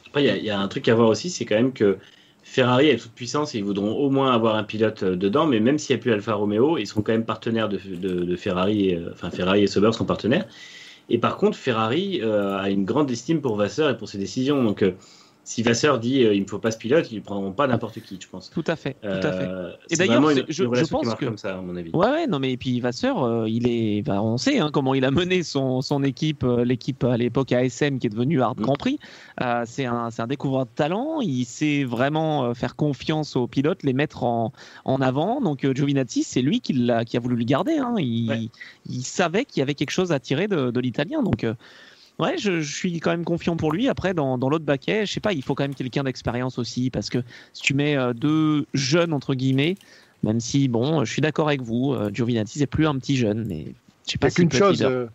Après, 0.08 0.24
il 0.24 0.44
y, 0.44 0.46
y, 0.46 0.50
a 0.50 0.60
un 0.60 0.68
truc 0.70 0.88
à 0.88 0.96
voir 0.96 1.10
aussi, 1.10 1.30
c'est 1.30 1.44
quand 1.44 1.56
même 1.56 1.74
que 1.74 1.98
Ferrari 2.50 2.88
est 2.88 2.98
toute 2.98 3.12
puissance 3.12 3.54
et 3.54 3.58
ils 3.58 3.64
voudront 3.64 3.92
au 3.92 4.10
moins 4.10 4.34
avoir 4.34 4.56
un 4.56 4.64
pilote 4.64 5.04
euh, 5.04 5.16
dedans, 5.18 5.46
mais 5.46 5.60
même 5.60 5.78
s'il 5.78 5.96
n'y 5.96 6.00
a 6.00 6.02
plus 6.02 6.14
Alfa 6.14 6.34
Romeo, 6.34 6.78
ils 6.78 6.88
seront 6.88 7.02
quand 7.02 7.12
même 7.12 7.26
partenaires 7.26 7.68
de, 7.68 7.78
Ferrari, 8.38 8.96
euh, 8.96 9.10
enfin 9.12 9.30
Ferrari 9.30 9.64
et 9.64 9.68
Sauber 9.68 9.92
sont 9.92 10.06
partenaires. 10.06 10.48
Et 11.10 11.18
par 11.18 11.36
contre, 11.36 11.58
Ferrari 11.58 12.22
euh, 12.24 12.58
a 12.58 12.70
une 12.70 12.86
grande 12.86 13.12
estime 13.12 13.42
pour 13.42 13.58
Vasseur 13.58 13.90
et 13.90 13.98
pour 13.98 14.08
ses 14.08 14.18
décisions. 14.18 14.64
Donc, 14.64 14.84
si 15.48 15.64
Vasseur 15.64 15.98
dit 15.98 16.26
euh, 16.26 16.36
il 16.36 16.42
ne 16.42 16.46
faut 16.46 16.60
pas 16.60 16.72
ce 16.72 16.78
pilote, 16.78 17.10
ils 17.10 17.20
ne 17.20 17.24
prendront 17.24 17.54
pas 17.54 17.68
n'importe 17.68 18.02
qui, 18.02 18.20
je 18.22 18.28
pense. 18.28 18.50
Tout 18.50 18.66
à 18.68 18.76
fait. 18.76 18.98
Tout 19.02 19.08
à 19.08 19.32
fait. 19.32 19.48
Euh, 19.48 19.72
et 19.90 19.96
d'ailleurs, 19.96 20.22
je, 20.30 20.44
je, 20.50 20.86
pense 20.90 21.16
que 21.16 21.24
comme 21.24 21.38
ça, 21.38 21.58
à 21.58 21.62
mon 21.62 21.74
avis. 21.78 21.90
Ouais, 21.94 22.10
ouais, 22.10 22.28
non, 22.28 22.40
mais 22.40 22.52
et 22.52 22.58
puis 22.58 22.82
Vasseur, 22.82 23.24
euh, 23.24 23.48
il 23.48 23.66
est, 23.66 24.02
bah, 24.02 24.22
on 24.22 24.38
sait 24.38 24.60
hein, 24.60 24.72
comment 24.74 24.94
il 24.94 25.06
a 25.06 25.12
mené 25.12 25.44
son, 25.44 25.82
son 25.82 26.04
équipe, 26.04 26.44
euh, 26.44 26.66
l'équipe 26.66 27.02
à 27.06 27.16
l'époque 27.16 27.54
ASM 27.54 27.98
qui 27.98 28.08
est 28.08 28.10
devenue 28.10 28.42
Hard 28.42 28.60
mm. 28.60 28.64
Grand 28.64 28.76
Prix. 28.76 29.00
C'est 29.64 29.86
un, 29.86 30.10
un 30.18 30.28
découvreur 30.28 30.66
de 30.66 30.72
talent. 30.76 31.22
Il 31.22 31.46
sait 31.46 31.86
vraiment 31.86 32.54
faire 32.54 32.76
confiance 32.76 33.38
aux 33.38 33.48
pilotes, 33.48 33.84
les 33.84 33.94
mettre 33.94 34.26
en, 34.26 34.52
en 34.84 35.00
avant. 35.00 35.40
Donc 35.40 35.66
Giovinazzi, 35.66 36.24
c'est 36.24 36.42
lui 36.42 36.60
qui, 36.60 36.92
a 36.92 37.20
voulu 37.22 37.38
le 37.38 37.46
garder. 37.46 37.78
Hein. 37.78 37.96
Il, 38.00 38.30
ouais. 38.30 38.50
il, 38.86 39.04
savait 39.04 39.46
qu'il 39.46 39.62
y 39.62 39.64
avait 39.64 39.76
quelque 39.76 39.92
chose 39.92 40.12
à 40.12 40.20
tirer 40.20 40.50
de, 40.50 40.72
de 40.72 40.80
l'italien. 40.82 41.24
Donc 41.24 41.46
Ouais, 42.20 42.38
je, 42.38 42.62
je, 42.62 42.76
suis 42.76 43.00
quand 43.00 43.12
même 43.12 43.26
confiant 43.26 43.58
pour 43.58 43.72
lui. 43.72 43.88
Après, 43.90 44.14
dans, 44.14 44.38
dans 44.38 44.50
l'autre 44.50 44.66
baquet, 44.66 45.06
je 45.06 45.14
sais 45.14 45.20
pas, 45.20 45.34
il 45.34 45.44
faut 45.44 45.54
quand 45.54 45.64
même 45.64 45.76
quelqu'un 45.76 46.04
d'expérience 46.04 46.58
aussi, 46.58 46.90
parce 46.90 47.10
que 47.10 47.20
si 47.54 47.62
tu 47.62 47.74
mets 47.76 47.96
euh, 47.96 48.14
deux 48.14 48.66
jeunes 48.74 49.14
entre 49.14 49.36
guillemets, 49.36 49.76
même 50.24 50.40
si 50.40 50.68
bon, 50.68 51.06
je 51.06 51.12
suis 51.12 51.22
d'accord 51.22 51.48
avec 51.48 51.62
vous, 51.62 51.94
euh, 51.94 52.10
Giovinazzi 52.12 52.60
c'est 52.60 52.68
plus 52.68 52.88
un 52.88 52.96
petit 52.98 53.18
jeune, 53.18 53.46
mais 53.48 53.66
je 54.06 54.14
sais 54.14 54.18
pas. 54.18 54.32
Si 54.32 54.42
une 54.42 54.52
chose, 54.52 54.82
euh, 54.82 55.06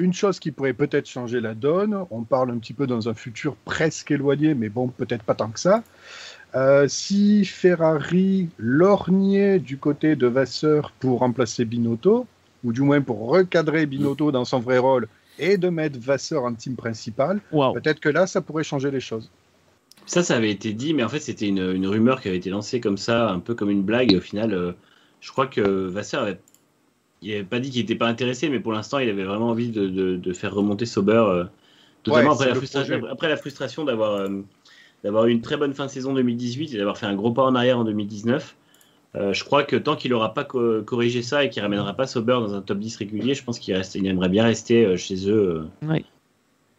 une 0.00 0.12
chose 0.14 0.40
qui 0.40 0.50
pourrait 0.50 0.72
peut-être 0.72 1.06
changer 1.06 1.40
la 1.40 1.54
donne. 1.54 2.04
On 2.10 2.22
parle 2.22 2.50
un 2.50 2.58
petit 2.58 2.72
peu 2.72 2.86
dans 2.86 3.08
un 3.08 3.14
futur 3.14 3.54
presque 3.64 4.10
éloigné, 4.10 4.54
mais 4.54 4.68
bon, 4.68 4.88
peut-être 4.88 5.22
pas 5.22 5.34
tant 5.34 5.50
que 5.50 5.60
ça. 5.60 5.84
Euh, 6.54 6.88
si 6.88 7.44
Ferrari 7.44 8.48
lorgnait 8.58 9.60
du 9.60 9.76
côté 9.76 10.16
de 10.16 10.26
Vasseur 10.26 10.92
pour 10.98 11.20
remplacer 11.20 11.64
Binotto, 11.64 12.26
ou 12.64 12.72
du 12.72 12.80
moins 12.80 13.00
pour 13.00 13.28
recadrer 13.28 13.86
Binotto 13.86 14.32
dans 14.32 14.44
son 14.44 14.58
vrai 14.58 14.78
rôle 14.78 15.06
et 15.40 15.58
de 15.58 15.68
mettre 15.68 15.98
Vasseur 15.98 16.44
en 16.44 16.54
team 16.54 16.76
principal, 16.76 17.40
wow. 17.52 17.72
peut-être 17.72 18.00
que 18.00 18.08
là, 18.08 18.26
ça 18.26 18.40
pourrait 18.40 18.64
changer 18.64 18.90
les 18.90 19.00
choses. 19.00 19.30
Ça, 20.06 20.22
ça 20.22 20.36
avait 20.36 20.50
été 20.50 20.72
dit, 20.72 20.94
mais 20.94 21.02
en 21.02 21.08
fait, 21.08 21.20
c'était 21.20 21.48
une, 21.48 21.72
une, 21.74 21.86
rumeur 21.86 22.20
qui 22.20 22.28
avait 22.28 22.36
été 22.36 22.50
lancée 22.50 22.80
comme 22.80 22.98
ça, 22.98 23.30
un 23.30 23.38
peu 23.38 23.54
comme 23.54 23.70
une 23.70 23.82
blague. 23.82 24.14
Au 24.16 24.20
final, 24.20 24.52
euh, 24.52 24.72
je 25.20 25.30
crois 25.30 25.46
que 25.46 25.60
Vasseur 25.60 26.22
avait, 26.22 26.40
il 27.22 27.32
avait 27.32 27.44
pas 27.44 27.60
dit 27.60 27.70
qu'il 27.70 27.80
n'était 27.80 27.94
pas 27.94 28.08
intéressé, 28.08 28.48
mais 28.48 28.60
pour 28.60 28.72
l'instant, 28.72 28.98
il 28.98 29.08
avait 29.08 29.24
vraiment 29.24 29.50
envie 29.50 29.70
de, 29.70 29.88
de, 29.88 30.16
de 30.16 30.32
faire 30.32 30.54
remonter 30.54 30.86
Sauber, 30.86 31.12
euh, 31.12 31.44
notamment 32.06 32.36
ouais, 32.36 32.48
après, 32.48 32.88
la 32.88 33.10
après, 33.10 33.28
la 33.28 33.36
frustration 33.36 33.84
d'avoir 33.84 34.12
euh, 34.12 34.40
d'avoir 35.04 35.26
eu 35.26 35.30
une 35.30 35.40
très 35.40 35.56
bonne 35.56 35.74
fin 35.74 35.86
de 35.86 35.90
saison 35.90 36.14
2018 36.14 36.74
et 36.74 36.78
d'avoir 36.78 36.98
fait 36.98 37.06
un 37.06 37.14
gros 37.14 37.32
pas 37.32 37.42
en 37.42 37.54
arrière 37.54 37.78
en 37.78 37.84
2019. 37.84 38.56
Euh, 39.16 39.32
je 39.32 39.42
crois 39.42 39.64
que 39.64 39.76
tant 39.76 39.96
qu'il 39.96 40.12
n'aura 40.12 40.34
pas 40.34 40.44
co 40.44 40.82
corrigé 40.82 41.22
ça 41.22 41.44
et 41.44 41.50
qu'il 41.50 41.60
ne 41.60 41.64
ramènera 41.64 41.94
pas 41.94 42.06
Sauber 42.06 42.34
dans 42.34 42.54
un 42.54 42.62
top 42.62 42.78
10 42.78 42.96
régulier, 42.96 43.34
je 43.34 43.42
pense 43.42 43.58
qu'il 43.58 43.80
il 43.94 44.06
aimerait 44.06 44.28
bien 44.28 44.44
rester 44.44 44.84
euh, 44.84 44.96
chez 44.96 45.28
eux. 45.28 45.64
Euh, 45.82 45.88
oui. 45.88 46.04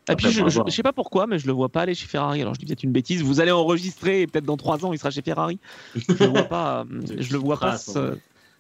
Et 0.10 0.16
puis, 0.16 0.32
je, 0.32 0.42
ne 0.44 0.70
sais 0.70 0.84
pas 0.84 0.94
pourquoi, 0.94 1.28
mais 1.28 1.38
je 1.38 1.46
le 1.46 1.54
vois 1.54 1.70
pas 1.70 1.82
aller 1.82 1.94
chez 1.94 2.08
Ferrari. 2.08 2.42
Alors, 2.42 2.56
je 2.56 2.60
dis 2.60 2.66
peut-être 2.66 2.84
une 2.84 2.92
bêtise. 2.92 3.22
Vous 3.22 3.40
allez 3.40 3.52
enregistrer 3.52 4.22
et 4.22 4.28
peut-être 4.28 4.46
dans 4.46 4.58
trois 4.58 4.84
ans, 4.84 4.94
il 4.94 4.98
sera 4.98 5.12
chez 5.12 5.22
Ferrari. 5.22 5.60
Je 5.96 6.14
le 6.20 6.26
vois 6.26 6.44
pas. 6.44 6.86
je 7.18 7.32
le 7.32 7.40
vois 7.40 7.58
pas 7.58 7.78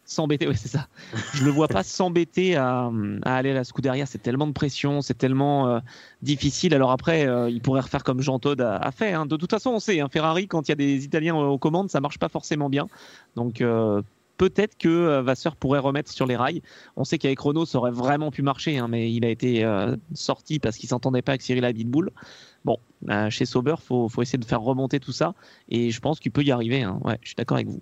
s'embêter. 0.05 0.47
Ouais, 0.47 0.55
c'est 0.55 0.67
ça. 0.67 0.87
Je 1.33 1.43
le 1.43 1.51
vois 1.51 1.67
pas 1.67 1.83
s'embêter 1.83 2.55
à, 2.55 2.91
aller 3.23 3.51
à 3.51 3.53
la 3.53 3.63
Scuderia. 3.63 4.05
C'est 4.05 4.21
tellement 4.21 4.47
de 4.47 4.51
pression, 4.51 5.01
c'est 5.01 5.17
tellement 5.17 5.67
euh, 5.67 5.79
difficile. 6.21 6.73
Alors 6.73 6.91
après, 6.91 7.27
euh, 7.27 7.49
il 7.49 7.61
pourrait 7.61 7.81
refaire 7.81 8.03
comme 8.03 8.21
Jean 8.21 8.39
Todt 8.39 8.61
a, 8.61 8.91
fait. 8.91 9.13
Hein. 9.13 9.25
De 9.25 9.37
toute 9.37 9.51
façon, 9.51 9.71
on 9.71 9.79
sait, 9.79 9.99
hein, 9.99 10.09
Ferrari, 10.11 10.47
quand 10.47 10.67
il 10.67 10.71
y 10.71 10.73
a 10.73 10.75
des 10.75 11.05
Italiens 11.05 11.35
aux 11.35 11.57
commandes, 11.57 11.89
ça 11.89 12.01
marche 12.01 12.19
pas 12.19 12.29
forcément 12.29 12.69
bien. 12.69 12.87
Donc 13.35 13.61
euh, 13.61 14.01
peut-être 14.37 14.77
que 14.77 15.21
Vasseur 15.21 15.55
pourrait 15.55 15.79
remettre 15.79 16.11
sur 16.11 16.25
les 16.25 16.35
rails. 16.35 16.61
On 16.95 17.03
sait 17.03 17.17
qu'avec 17.17 17.39
Renault, 17.39 17.65
ça 17.65 17.77
aurait 17.77 17.91
vraiment 17.91 18.31
pu 18.31 18.41
marcher, 18.41 18.77
hein, 18.77 18.87
mais 18.87 19.11
il 19.11 19.23
a 19.23 19.29
été 19.29 19.63
sorti 20.15 20.57
parce 20.57 20.77
qu'il 20.77 20.89
s'entendait 20.89 21.21
pas 21.21 21.33
avec 21.33 21.43
Cyril 21.43 21.63
Abitboul. 21.63 22.09
Bon, 22.65 22.77
chez 23.29 23.45
Sauber, 23.45 23.75
faut, 23.83 24.09
faut 24.09 24.21
essayer 24.23 24.39
de 24.39 24.45
faire 24.45 24.61
remonter 24.61 24.99
tout 24.99 25.11
ça, 25.11 25.35
et 25.69 25.91
je 25.91 25.99
pense 25.99 26.19
qu'il 26.19 26.31
peut 26.31 26.43
y 26.43 26.51
arriver. 26.51 26.87
Ouais, 26.87 27.19
je 27.21 27.29
suis 27.29 27.35
d'accord 27.35 27.57
avec 27.57 27.67
vous. 27.67 27.81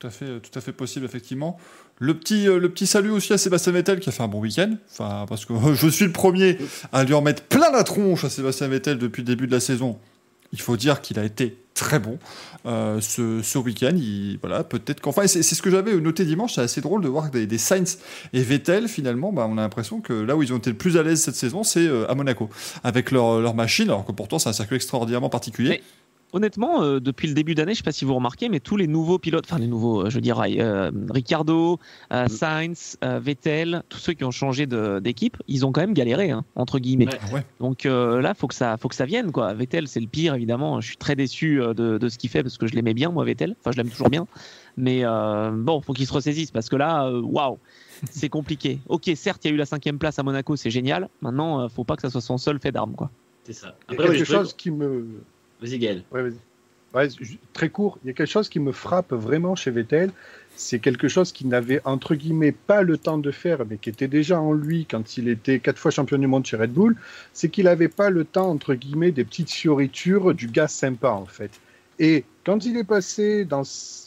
Tout 0.00 0.06
à 0.06 0.60
fait, 0.60 0.72
possible, 0.72 1.04
effectivement. 1.04 1.58
Le 1.98 2.14
petit, 2.14 2.46
le 2.46 2.68
petit 2.70 2.86
salut 2.86 3.10
aussi 3.10 3.34
à 3.34 3.38
Sébastien 3.38 3.72
Vettel 3.72 4.00
qui 4.00 4.08
a 4.08 4.12
fait 4.12 4.22
un 4.22 4.28
bon 4.28 4.40
week-end. 4.40 4.74
Enfin, 4.90 5.26
parce 5.28 5.44
que 5.44 5.52
je 5.74 5.88
suis 5.88 6.06
le 6.06 6.12
premier 6.12 6.56
à 6.92 7.04
lui 7.04 7.12
en 7.12 7.20
mettre 7.20 7.42
plein 7.42 7.70
la 7.70 7.84
tronche 7.84 8.24
à 8.24 8.30
Sébastien 8.30 8.68
Vettel 8.68 8.96
depuis 8.96 9.20
le 9.20 9.26
début 9.26 9.46
de 9.46 9.52
la 9.52 9.60
saison. 9.60 9.98
Il 10.52 10.60
faut 10.60 10.76
dire 10.76 11.02
qu'il 11.02 11.18
a 11.18 11.24
été 11.24 11.58
très 11.74 11.98
bon 11.98 12.18
euh, 12.66 13.00
ce, 13.00 13.40
ce 13.42 13.58
week-end. 13.58 13.96
Voilà, 14.42 14.64
peut-être 14.64 15.00
qu'enfin, 15.00 15.26
c'est 15.26 15.42
ce 15.42 15.62
que 15.62 15.70
j'avais 15.70 15.94
noté 15.96 16.24
dimanche. 16.24 16.54
C'est 16.54 16.60
assez 16.60 16.80
drôle 16.80 17.02
de 17.02 17.08
voir 17.08 17.30
des, 17.30 17.46
des 17.46 17.58
Sainz 17.58 17.98
et 18.32 18.42
Vettel. 18.42 18.88
Finalement, 18.88 19.32
bah, 19.32 19.46
on 19.48 19.56
a 19.58 19.62
l'impression 19.62 20.00
que 20.00 20.12
là 20.12 20.36
où 20.36 20.42
ils 20.42 20.52
ont 20.52 20.58
été 20.58 20.70
le 20.70 20.76
plus 20.76 20.96
à 20.96 21.02
l'aise 21.02 21.22
cette 21.22 21.36
saison, 21.36 21.62
c'est 21.62 21.86
euh, 21.86 22.10
à 22.10 22.14
Monaco 22.14 22.50
avec 22.84 23.10
leur, 23.10 23.40
leur 23.40 23.54
machine. 23.54 23.88
Alors 23.88 24.04
que 24.04 24.12
pourtant, 24.12 24.38
c'est 24.38 24.48
un 24.48 24.54
circuit 24.54 24.76
extraordinairement 24.76 25.30
particulier. 25.30 25.82
Honnêtement, 26.32 26.82
euh, 26.82 27.00
depuis 27.00 27.28
le 27.28 27.34
début 27.34 27.54
d'année, 27.54 27.72
je 27.74 27.80
ne 27.80 27.82
sais 27.82 27.84
pas 27.84 27.92
si 27.92 28.04
vous 28.04 28.14
remarquez, 28.14 28.48
mais 28.48 28.60
tous 28.60 28.76
les 28.76 28.86
nouveaux 28.86 29.18
pilotes, 29.18 29.44
enfin 29.48 29.58
les 29.58 29.66
nouveaux, 29.66 30.06
euh, 30.06 30.10
je 30.10 30.20
dirais, 30.20 30.56
euh, 30.58 30.90
Ricardo, 31.10 31.78
euh, 32.12 32.28
Sainz, 32.28 32.98
euh, 33.04 33.18
Vettel, 33.18 33.82
tous 33.88 33.98
ceux 33.98 34.12
qui 34.12 34.24
ont 34.24 34.30
changé 34.30 34.66
d'équipe, 34.66 35.36
ils 35.48 35.66
ont 35.66 35.72
quand 35.72 35.80
même 35.80 35.94
galéré, 35.94 36.30
hein, 36.30 36.44
entre 36.56 36.78
guillemets. 36.78 37.06
Ouais. 37.06 37.34
Ouais. 37.34 37.46
Donc 37.60 37.84
là, 37.84 38.34
faut 38.34 38.46
que 38.46 38.54
ça, 38.54 38.76
faut 38.76 38.88
que 38.88 38.94
ça 38.94 39.06
vienne, 39.06 39.32
quoi. 39.32 39.54
Vettel, 39.54 39.88
c'est 39.88 40.00
le 40.00 40.06
pire, 40.06 40.34
évidemment. 40.34 40.80
Je 40.80 40.88
suis 40.88 40.96
très 40.96 41.16
déçu 41.16 41.58
de, 41.58 41.98
de 41.98 42.08
ce 42.08 42.18
qu'il 42.18 42.30
fait 42.30 42.42
parce 42.42 42.58
que 42.58 42.66
je 42.66 42.74
l'aimais 42.74 42.94
bien, 42.94 43.10
moi, 43.10 43.24
Vettel. 43.24 43.56
Enfin, 43.60 43.72
je 43.72 43.76
l'aime 43.76 43.90
toujours 43.90 44.10
bien. 44.10 44.26
Mais 44.76 45.04
bon, 45.04 45.80
faut 45.80 45.92
qu'il 45.92 46.06
se 46.06 46.12
ressaisisse 46.12 46.50
parce 46.50 46.68
que 46.68 46.76
là, 46.76 47.10
waouh. 47.10 47.58
C'est 48.10 48.30
compliqué. 48.30 48.78
Ok, 48.88 49.10
certes, 49.14 49.44
il 49.44 49.48
y 49.48 49.50
a 49.50 49.54
eu 49.54 49.58
la 49.58 49.66
cinquième 49.66 49.98
place 49.98 50.18
à 50.18 50.22
Monaco, 50.22 50.56
c'est 50.56 50.70
génial. 50.70 51.10
Maintenant, 51.20 51.68
faut 51.68 51.84
pas 51.84 51.96
que 51.96 52.02
ça 52.02 52.08
soit 52.08 52.22
son 52.22 52.38
seul 52.38 52.58
fait 52.58 52.72
d'armes, 52.72 52.94
quoi. 52.94 53.10
C'est 53.44 53.52
ça. 53.52 53.76
Après, 53.88 54.04
il 54.06 54.12
y 54.12 54.14
a 54.14 54.16
quelque 54.16 54.24
chose 54.24 54.54
qui 54.54 54.70
me, 54.70 55.06
Vas-y, 55.60 55.78
Gaël. 55.78 56.02
Très 57.52 57.68
court. 57.68 57.98
Il 58.02 58.08
y 58.08 58.10
a 58.10 58.14
quelque 58.14 58.30
chose 58.30 58.48
qui 58.48 58.58
me 58.58 58.72
frappe 58.72 59.12
vraiment 59.12 59.54
chez 59.54 59.70
Vettel. 59.70 60.10
C'est 60.56 60.80
quelque 60.80 61.08
chose 61.08 61.32
qu'il 61.32 61.48
n'avait, 61.48 61.80
entre 61.84 62.14
guillemets, 62.14 62.52
pas 62.52 62.82
le 62.82 62.98
temps 62.98 63.18
de 63.18 63.30
faire, 63.30 63.64
mais 63.68 63.76
qui 63.76 63.88
était 63.88 64.08
déjà 64.08 64.40
en 64.40 64.52
lui 64.52 64.86
quand 64.86 65.16
il 65.16 65.28
était 65.28 65.60
quatre 65.60 65.78
fois 65.78 65.90
champion 65.90 66.18
du 66.18 66.26
monde 66.26 66.44
chez 66.44 66.56
Red 66.56 66.72
Bull. 66.72 66.96
C'est 67.32 67.48
qu'il 67.48 67.66
n'avait 67.66 67.88
pas 67.88 68.10
le 68.10 68.24
temps, 68.24 68.50
entre 68.50 68.74
guillemets, 68.74 69.12
des 69.12 69.24
petites 69.24 69.50
fioritures 69.50 70.34
du 70.34 70.48
gars 70.48 70.68
sympa, 70.68 71.10
en 71.10 71.26
fait. 71.26 71.52
Et 71.98 72.24
quand 72.44 72.64
il 72.64 72.76
est 72.76 72.84
passé 72.84 73.46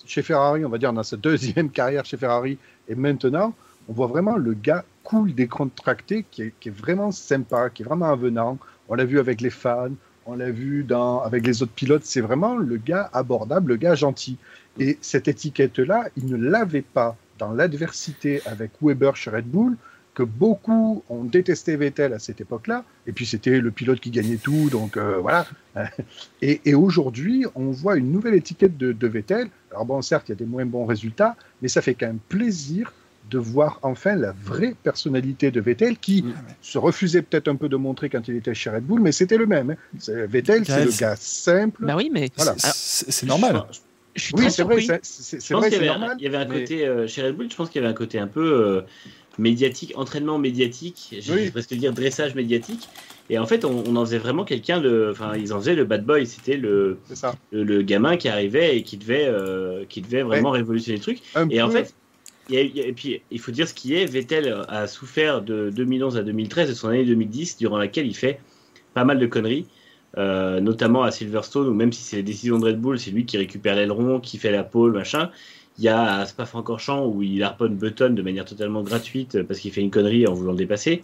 chez 0.05 0.21
Ferrari, 0.21 0.65
on 0.65 0.69
va 0.69 0.77
dire 0.77 0.91
dans 0.91 1.03
sa 1.03 1.15
deuxième 1.15 1.69
carrière 1.71 2.05
chez 2.05 2.17
Ferrari, 2.17 2.57
et 2.89 2.95
maintenant, 2.95 3.55
on 3.87 3.93
voit 3.93 4.07
vraiment 4.07 4.35
le 4.35 4.53
gars 4.53 4.83
cool, 5.03 5.33
décontracté, 5.33 6.25
qui 6.29 6.43
est, 6.43 6.53
qui 6.59 6.69
est 6.69 6.71
vraiment 6.71 7.11
sympa, 7.11 7.69
qui 7.69 7.83
est 7.83 7.85
vraiment 7.85 8.11
avenant. 8.11 8.57
On 8.89 8.95
l'a 8.95 9.05
vu 9.05 9.19
avec 9.19 9.41
les 9.41 9.49
fans, 9.49 9.91
on 10.25 10.35
l'a 10.35 10.51
vu 10.51 10.85
avec 11.23 11.45
les 11.45 11.63
autres 11.63 11.73
pilotes, 11.73 12.05
c'est 12.05 12.21
vraiment 12.21 12.55
le 12.55 12.77
gars 12.77 13.09
abordable, 13.13 13.73
le 13.73 13.77
gars 13.77 13.95
gentil. 13.95 14.37
Et 14.79 14.97
cette 15.01 15.27
étiquette-là, 15.27 16.07
il 16.17 16.25
ne 16.27 16.37
l'avait 16.37 16.81
pas 16.81 17.15
dans 17.39 17.51
l'adversité 17.51 18.41
avec 18.45 18.71
Weber 18.81 19.15
chez 19.15 19.29
Red 19.29 19.45
Bull, 19.45 19.75
que 20.13 20.23
beaucoup 20.23 21.03
ont 21.09 21.23
détesté 21.23 21.75
Vettel 21.75 22.13
à 22.13 22.19
cette 22.19 22.39
époque-là. 22.39 22.85
Et 23.07 23.11
puis 23.11 23.25
c'était 23.25 23.59
le 23.59 23.71
pilote 23.71 23.99
qui 23.99 24.11
gagnait 24.11 24.37
tout, 24.37 24.69
donc 24.69 24.95
euh, 24.97 25.17
voilà. 25.17 25.45
Et, 26.41 26.61
et 26.65 26.75
aujourd'hui, 26.75 27.45
on 27.55 27.71
voit 27.71 27.95
une 27.95 28.11
nouvelle 28.11 28.35
étiquette 28.35 28.77
de, 28.77 28.91
de 28.91 29.07
Vettel. 29.07 29.47
Alors 29.71 29.85
bon, 29.85 30.01
certes, 30.03 30.29
il 30.29 30.33
y 30.33 30.33
a 30.33 30.35
des 30.35 30.45
moins 30.45 30.65
bons 30.65 30.85
résultats, 30.85 31.35
mais 31.61 31.67
ça 31.67 31.81
fait 31.81 31.95
quand 31.95 32.05
même 32.05 32.19
plaisir 32.29 32.93
de 33.33 33.39
voir 33.39 33.79
enfin 33.81 34.15
la 34.15 34.31
vraie 34.31 34.75
personnalité 34.83 35.49
de 35.49 35.59
Vettel 35.59 35.97
qui 35.97 36.21
mmh. 36.21 36.33
se 36.61 36.77
refusait 36.77 37.23
peut-être 37.23 37.47
un 37.47 37.55
peu 37.55 37.67
de 37.67 37.75
montrer 37.75 38.09
quand 38.09 38.27
il 38.27 38.35
était 38.35 38.53
chez 38.53 38.69
Red 38.69 38.83
Bull, 38.83 39.01
mais 39.01 39.11
c'était 39.11 39.37
le 39.37 39.47
même. 39.47 39.71
Hein. 39.71 40.25
Vettel, 40.27 40.65
c'est 40.65 40.85
le 40.85 40.91
gars 40.91 41.15
simple. 41.15 41.83
Bah 41.83 41.95
oui, 41.97 42.11
mais 42.13 42.29
voilà. 42.37 42.53
c'est 42.57 43.25
normal. 43.25 43.63
Je, 43.71 43.79
je 44.15 44.23
suis 44.25 44.33
oui, 44.37 44.51
c'est 44.51 44.61
vrai, 44.61 44.81
c'est 45.01 45.53
vrai, 45.53 45.71
c'est 45.71 45.85
normal. 45.85 46.15
Il 46.19 46.23
y 46.23 46.27
avait 46.27 46.37
un 46.37 46.45
mais... 46.45 46.59
côté 46.59 46.85
euh, 46.85 47.07
chez 47.07 47.23
Red 47.23 47.35
Bull, 47.35 47.49
je 47.49 47.55
pense 47.55 47.69
qu'il 47.69 47.81
y 47.81 47.83
avait 47.83 47.91
un 47.91 47.97
côté 47.97 48.19
un 48.19 48.27
peu 48.27 48.53
euh, 48.53 48.81
médiatique, 49.39 49.93
entraînement 49.95 50.37
médiatique, 50.37 51.15
j'ai 51.19 51.33
oui. 51.33 51.49
presque 51.49 51.73
dire 51.73 51.91
dressage 51.91 52.35
médiatique. 52.35 52.87
Et 53.29 53.39
en 53.39 53.45
fait, 53.47 53.65
on, 53.65 53.83
on 53.87 53.95
en 53.95 54.05
faisait 54.05 54.17
vraiment 54.17 54.43
quelqu'un 54.43 54.79
de. 54.81 55.09
Enfin, 55.11 55.33
ils 55.35 55.53
en 55.53 55.59
faisaient 55.59 55.75
le 55.75 55.85
bad 55.85 56.05
boy. 56.05 56.27
C'était 56.27 56.57
le, 56.57 56.99
le, 57.51 57.63
le, 57.63 57.81
gamin 57.81 58.17
qui 58.17 58.27
arrivait 58.27 58.77
et 58.77 58.83
qui 58.83 58.97
devait, 58.97 59.25
euh, 59.27 59.85
qui 59.87 60.01
devait 60.01 60.23
vraiment 60.23 60.51
ouais. 60.51 60.59
révolutionner 60.59 60.97
le 60.97 61.03
truc. 61.03 61.21
Un 61.33 61.47
et 61.49 61.57
peu, 61.57 61.63
en 61.63 61.69
fait, 61.69 61.95
et 62.49 62.93
puis, 62.93 63.21
il 63.31 63.39
faut 63.39 63.51
dire 63.51 63.67
ce 63.67 63.73
qui 63.73 63.95
est. 63.95 64.05
Vettel 64.05 64.63
a 64.67 64.87
souffert 64.87 65.41
de 65.41 65.69
2011 65.69 66.17
à 66.17 66.23
2013 66.23 66.69
de 66.69 66.73
son 66.73 66.89
année 66.89 67.05
2010, 67.05 67.57
durant 67.57 67.77
laquelle 67.77 68.05
il 68.05 68.15
fait 68.15 68.39
pas 68.93 69.05
mal 69.05 69.19
de 69.19 69.25
conneries, 69.25 69.65
euh, 70.17 70.59
notamment 70.59 71.03
à 71.03 71.11
Silverstone, 71.11 71.67
où 71.67 71.73
même 71.73 71.91
si 71.91 72.03
c'est 72.03 72.17
les 72.17 72.23
décisions 72.23 72.59
de 72.59 72.65
Red 72.65 72.79
Bull, 72.79 72.99
c'est 72.99 73.11
lui 73.11 73.25
qui 73.25 73.37
récupère 73.37 73.75
l'aileron, 73.75 74.19
qui 74.19 74.37
fait 74.37 74.51
la 74.51 74.63
pole, 74.63 74.93
machin. 74.93 75.31
Il 75.79 75.83
y 75.83 75.87
a 75.87 76.19
à 76.19 76.25
Spa-Francorchamps 76.25 77.07
où 77.07 77.23
il 77.23 77.41
harponne 77.41 77.75
Button 77.75 78.11
de 78.11 78.21
manière 78.21 78.45
totalement 78.45 78.83
gratuite 78.83 79.41
parce 79.41 79.59
qu'il 79.59 79.71
fait 79.71 79.81
une 79.81 79.89
connerie 79.89 80.27
en 80.27 80.33
voulant 80.33 80.51
le 80.51 80.57
dépasser. 80.57 81.03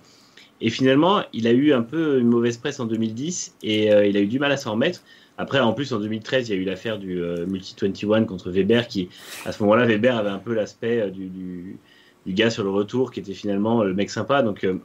Et 0.62 0.70
finalement, 0.70 1.24
il 1.34 1.48
a 1.48 1.52
eu 1.52 1.74
un 1.74 1.82
peu 1.82 2.20
une 2.20 2.28
mauvaise 2.28 2.58
presse 2.58 2.80
en 2.80 2.86
2010 2.86 3.56
et 3.64 3.92
euh, 3.92 4.06
il 4.06 4.16
a 4.18 4.20
eu 4.20 4.28
du 4.28 4.40
mal 4.40 4.52
à 4.52 4.58
s'en 4.58 4.74
remettre. 4.74 5.02
Après, 5.40 5.60
en 5.62 5.72
plus, 5.72 5.94
en 5.94 6.00
2013, 6.00 6.50
il 6.50 6.56
y 6.56 6.58
a 6.58 6.62
eu 6.62 6.66
l'affaire 6.66 7.00
du 7.00 7.22
euh, 7.22 7.46
Multi 7.48 7.74
21 7.82 8.26
contre 8.26 8.52
Weber, 8.52 8.88
qui, 8.90 9.08
à 9.46 9.54
ce 9.54 9.64
moment-là, 9.64 9.86
Weber 9.86 10.18
avait 10.18 10.30
un 10.30 10.38
peu 10.38 10.54
l'aspect 10.54 11.00
euh, 11.00 11.10
du, 11.10 11.28
du, 11.30 11.78
du 12.26 12.34
gars 12.34 12.50
sur 12.50 12.64
le 12.66 12.70
retour, 12.70 13.12
qui 13.12 13.22
était 13.22 13.34
finalement 13.34 13.82
le 13.84 13.94
mec 13.94 14.10
sympa. 14.10 14.42
Donc, 14.44 14.66
euh, 14.66 14.76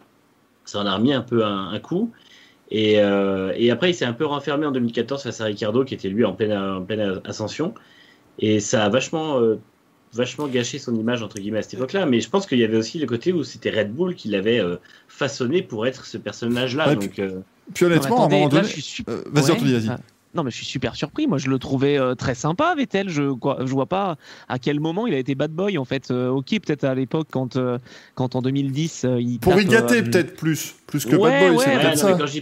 ça 0.64 0.78
en 0.80 0.86
a 0.86 0.94
remis 0.96 1.12
un 1.12 1.22
peu 1.22 1.44
un, 1.44 1.70
un 1.70 1.78
coup. 1.80 2.12
Et, 2.70 3.00
euh, 3.00 3.52
et 3.56 3.70
après, 3.72 3.90
il 3.90 3.94
s'est 3.94 4.04
un 4.04 4.12
peu 4.12 4.24
renfermé 4.26 4.64
en 4.64 4.70
2014 4.70 5.24
face 5.24 5.40
à 5.40 5.44
Ricardo, 5.46 5.84
qui 5.84 5.94
était 5.94 6.08
lui 6.08 6.24
en 6.24 6.32
pleine, 6.34 6.52
en 6.56 6.82
pleine 6.82 7.20
ascension. 7.24 7.74
Et 8.38 8.60
ça 8.60 8.84
a 8.84 8.88
vachement, 8.88 9.40
euh, 9.40 9.56
vachement 10.12 10.46
gâché 10.46 10.78
son 10.78 10.94
image, 10.94 11.20
entre 11.24 11.36
guillemets, 11.38 11.58
à 11.58 11.62
cette 11.62 11.74
époque-là. 11.74 12.06
Mais 12.06 12.20
je 12.20 12.30
pense 12.30 12.46
qu'il 12.46 12.58
y 12.60 12.64
avait 12.64 12.76
aussi 12.76 13.00
le 13.00 13.06
côté 13.06 13.32
où 13.32 13.42
c'était 13.42 13.70
Red 13.70 13.92
Bull 13.92 14.14
qui 14.14 14.28
l'avait 14.28 14.60
euh, 14.60 14.76
façonné 15.08 15.62
pour 15.62 15.84
être 15.86 16.06
ce 16.06 16.16
personnage-là. 16.16 16.88
Ouais, 16.90 16.94
donc, 16.96 17.18
euh, 17.18 17.40
Puis 17.74 17.84
Non, 17.84 17.90
mais 17.90 17.96
honnêtement, 17.96 18.22
à 18.22 18.26
un 18.26 18.28
moment 18.28 18.48
donné. 18.48 18.64
je 18.64 18.72
suis 18.72 18.82
su- 18.82 19.04
Euh, 19.08 19.22
vas-y, 19.26 19.44
Ouais. 19.46 19.50
Anthony, 19.52 19.72
vas-y. 19.72 19.96
Non, 20.34 20.42
mais 20.42 20.50
je 20.50 20.56
suis 20.56 20.66
super 20.66 20.96
surpris. 20.96 21.26
Moi, 21.26 21.38
je 21.38 21.48
le 21.48 21.58
trouvais 21.58 21.98
euh, 21.98 22.14
très 22.14 22.34
sympa, 22.34 22.74
Vettel. 22.76 23.08
Je, 23.08 23.32
quoi, 23.32 23.58
je 23.60 23.70
vois 23.72 23.86
pas 23.86 24.16
à 24.48 24.58
quel 24.58 24.80
moment 24.80 25.06
il 25.06 25.14
a 25.14 25.18
été 25.18 25.34
bad 25.34 25.52
boy, 25.52 25.78
en 25.78 25.84
fait. 25.84 26.10
Euh, 26.10 26.28
ok, 26.30 26.48
peut-être 26.60 26.84
à 26.84 26.94
l'époque, 26.94 27.28
quand, 27.30 27.56
euh, 27.56 27.78
quand 28.14 28.34
en 28.34 28.42
2010, 28.42 29.04
euh, 29.04 29.20
il. 29.20 29.38
Pour 29.38 29.52
tape, 29.52 29.62
y 29.62 29.66
gâter, 29.66 29.98
euh, 29.98 30.02
peut-être 30.02 30.36
plus. 30.36 30.74
Plus 30.86 31.04
que 31.06 31.16
Ouais, 31.16 31.30
Bad 31.30 31.40
Boy, 31.40 31.50
ouais, 31.56 31.64
c'est 31.64 31.76
ouais, 31.76 31.90
non, 31.90 31.96
ça. 31.96 32.12
quand 32.12 32.26
je 32.26 32.32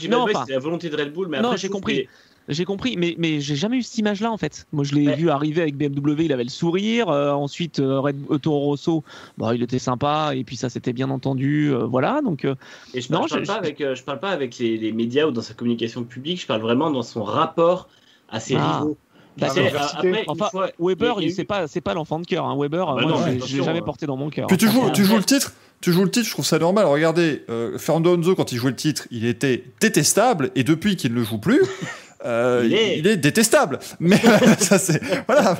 dis, 0.00 0.08
Bad 0.08 0.20
Boy, 0.20 0.34
c'est 0.46 0.52
la 0.52 0.58
volonté 0.58 0.88
de 0.88 0.96
Red 0.96 1.12
Bull. 1.12 1.28
Mais 1.28 1.38
Non, 1.40 1.48
après, 1.48 1.58
j'ai 1.58 1.68
compris. 1.68 2.08
J'ai 2.48 2.64
compris, 2.64 2.96
mais, 2.96 3.14
mais 3.18 3.40
j'ai 3.40 3.56
jamais 3.56 3.78
eu 3.78 3.82
cette 3.82 3.98
image-là 3.98 4.30
en 4.30 4.36
fait. 4.36 4.66
Moi 4.72 4.84
je 4.84 4.94
l'ai 4.94 5.06
Ouais. 5.08 5.16
vu 5.16 5.30
arriver 5.30 5.62
avec 5.62 5.76
BMW, 5.76 6.24
il 6.26 6.32
avait 6.32 6.44
le 6.44 6.48
sourire. 6.50 7.08
euh, 7.08 7.32
ensuite, 7.32 7.80
euh, 7.80 7.98
Red 8.00 8.16
euh, 8.30 8.38
Toro 8.38 8.60
Rosso, 8.60 9.02
bah, 9.38 9.52
il 9.54 9.62
était 9.62 9.78
sympa 9.80 10.30
et 10.34 10.44
puis 10.44 10.56
ça 10.56 10.68
s'était 10.68 10.92
bien 10.92 11.10
entendu. 11.10 11.72
euh, 11.72 11.84
voilà, 11.84 12.20
donc 12.22 12.44
euh, 12.44 12.54
Et 12.94 13.00
je, 13.00 13.12
Non, 13.12 13.20
parle, 13.20 13.28
je 13.30 13.34
parle 13.34 13.44
je- 13.44 13.46
pas 13.52 13.58
avec, 13.58 13.80
euh, 13.80 13.94
je 13.94 14.02
parle 14.04 14.20
pas 14.20 14.30
avec 14.30 14.58
les, 14.58 14.76
les 14.76 14.92
médias 14.92 15.26
ou 15.26 15.30
dans 15.32 15.42
sa 15.42 15.54
communication 15.54 16.04
publique, 16.04 16.40
je 16.40 16.46
parle 16.46 16.60
vraiment 16.60 16.90
dans 16.90 17.02
son 17.02 17.24
rapport 17.24 17.88
à 18.28 18.38
ses 18.40 18.54
Ah. 18.56 18.78
rivaux. 18.80 18.96
L'adversité. 19.38 19.98
après, 20.08 20.24
Enfin, 20.28 20.48
fois- 20.48 20.70
Weber, 20.78 21.20
eu- 21.20 21.28
c'est 21.30 21.44
pas 21.44 21.66
c'est 21.68 21.82
pas 21.82 21.92
l'enfant 21.92 22.18
de 22.18 22.26
cœur. 22.26 22.46
Hein. 22.46 22.56
Weber, 22.58 22.88
Ah 22.88 22.94
bah 22.94 23.02
moi, 23.02 23.10
non, 23.12 23.18
je 23.46 23.56
l'ai- 23.58 23.62
jamais 23.64 23.80
euh. 23.80 23.84
porté 23.84 24.06
dans 24.06 24.16
mon 24.16 24.30
cœur. 24.30 24.46
Puis 24.46 24.56
tu 24.56 24.66
joues, 24.66 24.90
tu 24.94 25.04
joues 25.04 25.18
le 25.18 25.24
titre, 25.24 25.52
tu 25.82 25.92
joues 25.92 26.04
le 26.04 26.10
titre, 26.10 26.24
je 26.26 26.30
trouve 26.30 26.46
ça 26.46 26.58
normal. 26.58 26.86
Regardez, 26.86 27.42
euh, 27.50 27.76
Fernando 27.76 28.14
Alonso, 28.14 28.34
quand 28.34 28.52
il 28.52 28.56
jouait 28.58 28.70
le 28.70 28.76
titre, 28.76 29.06
il 29.10 29.26
était 29.26 29.64
détestable, 29.78 30.52
et 30.54 30.64
depuis 30.64 30.96
qu'il 30.96 31.10
ne 31.12 31.16
le 31.18 31.22
joue 31.24 31.36
plus, 31.36 31.60
euh, 32.26 32.62
Il 32.64 32.72
il, 32.72 33.06
est- 33.06 33.12
est... 33.12 33.16
détestable. 33.16 33.78
Mais 34.00 34.20
ça, 34.58 34.78
c'est. 34.78 35.00
Voilà. 35.26 35.58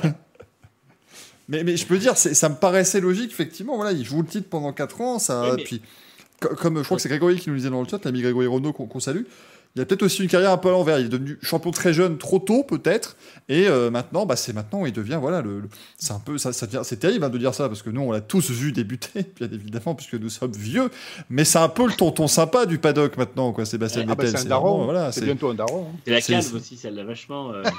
Mais, 1.49 1.63
mais 1.63 1.77
je 1.77 1.85
peux 1.85 1.97
dire, 1.97 2.17
ça 2.17 2.49
me 2.49 2.55
paraissait 2.55 2.99
logique, 2.99 3.31
effectivement. 3.31 3.75
Voilà, 3.77 3.93
il 3.93 4.03
joue 4.05 4.21
le 4.21 4.27
titre 4.27 4.49
pendant 4.49 4.73
4 4.73 5.01
ans, 5.01 5.17
ça. 5.19 5.43
Oui, 5.43 5.49
mais- 5.57 5.63
Puis, 5.63 5.81
co- 6.41 6.55
comme 6.55 6.77
je 6.79 6.83
crois 6.83 6.97
que 6.97 7.01
c'est 7.01 7.09
Grégory 7.09 7.37
qui 7.39 7.49
nous 7.49 7.55
disait 7.55 7.69
dans 7.69 7.81
le 7.81 7.87
chat, 7.87 8.03
l'ami 8.03 8.21
Grégory 8.21 8.47
Renault 8.47 8.73
qu'on 8.73 8.85
qu'on 8.85 8.99
salue. 8.99 9.23
Il 9.77 9.81
a 9.81 9.85
peut-être 9.85 10.01
aussi 10.01 10.23
une 10.23 10.27
carrière 10.29 10.51
un 10.51 10.57
peu 10.57 10.69
à 10.69 10.71
l'envers. 10.71 10.99
Il 10.99 11.05
est 11.05 11.09
devenu 11.09 11.37
champion 11.43 11.69
très 11.69 11.93
jeune, 11.93 12.17
trop 12.17 12.39
tôt 12.39 12.63
peut-être, 12.63 13.15
et 13.47 13.67
euh, 13.67 13.91
maintenant, 13.91 14.25
bah, 14.25 14.35
c'est 14.35 14.51
maintenant 14.51 14.81
où 14.81 14.87
il 14.87 14.91
devient 14.91 15.19
voilà 15.21 15.41
le. 15.43 15.59
le- 15.61 15.69
c'est 15.99 16.13
un 16.13 16.19
peu 16.19 16.39
ça, 16.39 16.51
ça 16.51 16.65
devient, 16.65 16.81
c'est 16.83 16.97
terrible 16.97 17.23
hein, 17.25 17.29
de 17.29 17.37
dire 17.37 17.53
ça 17.53 17.67
parce 17.69 17.83
que 17.83 17.91
nous 17.91 18.01
on 18.01 18.11
l'a 18.11 18.21
tous 18.21 18.49
vu 18.49 18.71
débuter, 18.71 19.23
bien 19.39 19.47
évidemment, 19.51 19.93
puisque 19.93 20.15
nous 20.15 20.29
sommes 20.29 20.51
vieux. 20.53 20.89
Mais 21.29 21.45
c'est 21.45 21.59
un 21.59 21.69
peu 21.69 21.85
le 21.85 21.93
tonton 21.93 22.27
sympa 22.27 22.65
du 22.65 22.79
paddock 22.79 23.17
maintenant, 23.17 23.53
quoi, 23.53 23.65
Sébastien 23.65 24.03
Ah 24.09 24.15
bah, 24.15 24.23
c'est 24.25 24.29
un 24.29 24.31
vraiment, 24.39 24.49
daron. 24.49 24.83
voilà, 24.85 25.11
c'est 25.11 25.23
bientôt 25.25 25.49
un 25.49 25.53
daron. 25.53 25.85
hein. 25.93 25.97
C'est 26.05 26.11
la 26.11 26.21
calve 26.21 26.55
aussi, 26.55 26.75
celle-là, 26.75 27.03
vachement. 27.03 27.51
euh, 27.53 27.61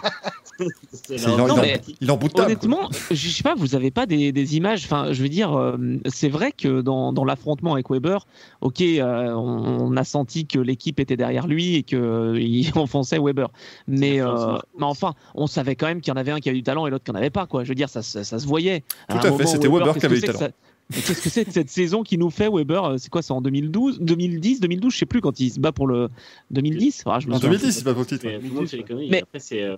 il, 1.10 1.26
en, 1.28 1.36
Non, 1.36 1.46
il 1.46 1.50
en- 1.52 1.56
mais- 1.62 1.80
il 2.00 2.10
en 2.10 2.16
bout 2.16 2.28
de 2.28 2.32
table. 2.34 2.46
Honnêtement, 2.46 2.88
je 3.10 3.28
sais 3.28 3.42
pas, 3.42 3.54
vous 3.56 3.74
avez 3.74 3.90
pas 3.90 4.06
des, 4.06 4.32
des 4.32 4.56
images. 4.56 4.84
Enfin, 4.84 5.12
je 5.12 5.22
veux 5.22 5.28
dire, 5.28 5.52
euh, 5.58 5.76
c'est 6.06 6.28
vrai 6.28 6.52
que 6.52 6.80
dans, 6.80 7.12
dans 7.12 7.24
l'affrontement 7.24 7.74
avec 7.74 7.90
Weber, 7.90 8.26
ok, 8.60 8.80
euh, 8.82 9.32
on, 9.32 9.88
on 9.92 9.96
a 9.96 10.04
senti 10.04 10.46
que 10.46 10.58
l'équipe 10.58 11.00
était 11.00 11.16
derrière 11.16 11.46
lui 11.46 11.74
et 11.76 11.82
qu'il 11.96 12.70
enfonçait 12.76 13.18
Weber. 13.18 13.48
Mais, 13.86 14.20
euh, 14.20 14.56
mais 14.78 14.84
enfin, 14.84 15.14
on 15.34 15.46
savait 15.46 15.74
quand 15.76 15.86
même 15.86 16.00
qu'il 16.00 16.12
y 16.12 16.14
en 16.16 16.20
avait 16.20 16.30
un 16.32 16.40
qui 16.40 16.48
avait 16.48 16.58
du 16.58 16.62
talent 16.62 16.86
et 16.86 16.90
l'autre 16.90 17.04
qui 17.04 17.10
n'en 17.12 17.18
avait 17.18 17.30
pas. 17.30 17.46
Quoi. 17.46 17.64
Je 17.64 17.68
veux 17.70 17.74
dire, 17.74 17.88
ça, 17.88 18.02
ça, 18.02 18.24
ça 18.24 18.38
se 18.38 18.46
voyait. 18.46 18.84
Tout 19.08 19.16
à 19.16 19.32
fait, 19.32 19.46
c'était 19.46 19.68
Weber 19.68 19.96
qui 19.98 20.06
avait 20.06 20.20
du 20.20 20.26
talent. 20.26 20.48
Qu'est-ce 20.90 21.20
que 21.22 21.28
c'est 21.28 21.44
que 21.44 21.52
cette 21.52 21.68
saison 21.68 22.02
qui 22.02 22.16
nous 22.16 22.30
fait 22.30 22.48
Weber 22.48 22.82
euh, 22.82 22.96
C'est 22.96 23.10
quoi 23.10 23.20
C'est 23.20 23.34
en 23.34 23.42
2012, 23.42 24.00
2010, 24.00 24.60
2012, 24.60 24.90
je 24.90 24.98
sais 24.98 25.04
plus 25.04 25.20
quand 25.20 25.38
il 25.38 25.50
se 25.50 25.60
bat 25.60 25.70
pour 25.70 25.86
le 25.86 26.08
2010. 26.50 27.02
Ah, 27.04 27.18
je 27.20 27.26
me 27.26 27.32
En 27.34 27.36
souviens 27.36 27.58
2010, 27.58 27.72
c'est 27.76 27.84
pas 27.84 27.92
pour 27.92 28.02
le 28.02 28.06
titre. 28.06 28.24
mais. 28.24 29.06
Mais- 29.10 29.22
Après, 29.22 29.38
c'est. 29.38 29.62
euh, 29.64 29.76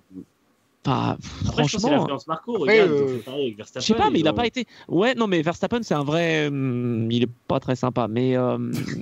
pas. 0.83 1.17
Après, 1.47 1.63
je 1.63 1.69
Franchement, 1.77 1.91
l'influence 1.97 2.27
Marco. 2.27 2.53
Regarde, 2.57 2.91
euh, 2.91 3.17
pareil 3.25 3.53
Verstappen, 3.53 3.81
Je 3.81 3.85
sais 3.87 3.93
pas, 3.93 4.09
mais 4.09 4.19
il 4.19 4.27
a 4.27 4.31
ont- 4.31 4.35
pas 4.35 4.45
été. 4.47 4.65
Ouais, 4.87 5.13
non, 5.15 5.27
mais 5.27 5.41
Verstappen, 5.41 5.79
c'est 5.83 5.93
un 5.93 6.03
vrai. 6.03 6.47
hum, 6.47 7.09
il 7.11 7.23
est 7.23 7.29
pas 7.47 7.59
très 7.59 7.75
sympa, 7.75 8.07
mais 8.09 8.35
euh, 8.35 8.57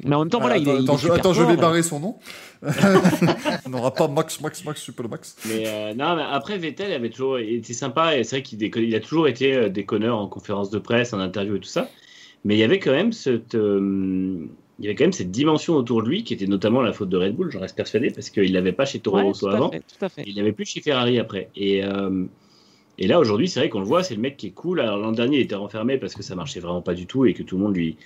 mais 0.05 0.15
en 0.15 0.19
même 0.19 0.29
temps, 0.29 0.39
voilà, 0.39 0.57
il 0.57 0.67
est. 0.67 0.71
attends, 0.71 0.79
il 0.79 0.81
est 0.81 0.89
attends, 0.89 0.97
je, 0.97 1.11
attends, 1.11 1.33
je 1.33 1.43
vais 1.43 1.57
barrer 1.57 1.83
son 1.83 1.99
nom. 1.99 2.19
On 3.65 3.69
n'aura 3.69 3.93
pas 3.93 4.07
Max, 4.07 4.41
Max, 4.41 4.63
Max, 4.65 4.81
Super 4.81 5.07
Max. 5.09 5.35
Mais 5.47 5.63
euh, 5.67 5.93
non, 5.93 6.15
mais 6.15 6.23
après 6.29 6.57
Vettel 6.57 6.91
avait 6.91 7.09
toujours 7.09 7.37
été 7.39 7.73
sympa 7.73 8.17
et 8.17 8.23
c'est 8.23 8.37
vrai 8.37 8.43
qu'il 8.43 8.61
il 8.61 8.95
a 8.95 8.99
toujours 8.99 9.27
été 9.27 9.53
euh, 9.55 9.69
déconneur 9.69 10.17
en 10.17 10.27
conférence 10.27 10.69
de 10.69 10.79
presse, 10.79 11.13
en 11.13 11.19
interview 11.19 11.55
et 11.55 11.59
tout 11.59 11.69
ça. 11.69 11.89
Mais 12.43 12.55
il 12.55 12.59
y 12.59 12.63
avait 12.63 12.79
quand 12.79 12.91
même 12.91 13.11
cette, 13.11 13.55
euh, 13.55 14.45
il 14.79 14.85
y 14.85 14.87
avait 14.87 14.95
quand 14.95 15.03
même 15.03 15.13
cette 15.13 15.31
dimension 15.31 15.75
autour 15.75 16.01
de 16.03 16.09
lui 16.09 16.23
qui 16.23 16.33
était 16.33 16.47
notamment 16.47 16.81
la 16.81 16.93
faute 16.93 17.09
de 17.09 17.17
Red 17.17 17.35
Bull, 17.35 17.51
j'en 17.51 17.59
reste 17.59 17.75
persuadé, 17.75 18.11
parce 18.11 18.29
qu'il 18.29 18.53
l'avait 18.53 18.71
pas 18.71 18.85
chez 18.85 18.99
Toro 18.99 19.17
Ouais, 19.17 19.23
Rosso 19.23 19.47
avant, 19.47 19.71
fait, 19.71 19.79
tout 19.79 20.05
à 20.05 20.09
fait. 20.09 20.23
il 20.25 20.35
l'avait 20.35 20.53
plus 20.53 20.65
chez 20.65 20.81
Ferrari 20.81 21.19
après. 21.19 21.49
Et 21.55 21.83
euh, 21.83 22.25
et 22.97 23.07
là 23.07 23.19
aujourd'hui, 23.19 23.47
c'est 23.47 23.59
vrai 23.61 23.69
qu'on 23.69 23.79
le 23.79 23.85
voit, 23.85 24.03
c'est 24.03 24.15
le 24.15 24.21
mec 24.21 24.35
qui 24.37 24.47
est 24.47 24.51
cool. 24.51 24.81
Alors 24.81 24.97
l'an 24.97 25.11
dernier, 25.13 25.37
il 25.37 25.41
était 25.41 25.55
renfermé 25.55 25.97
parce 25.97 26.13
que 26.13 26.23
ça 26.23 26.35
marchait 26.35 26.59
vraiment 26.59 26.81
pas 26.81 26.93
du 26.93 27.07
tout 27.07 27.25
et 27.25 27.33
que 27.33 27.43
tout 27.43 27.57
le 27.57 27.63
monde 27.63 27.75
lui 27.75 27.97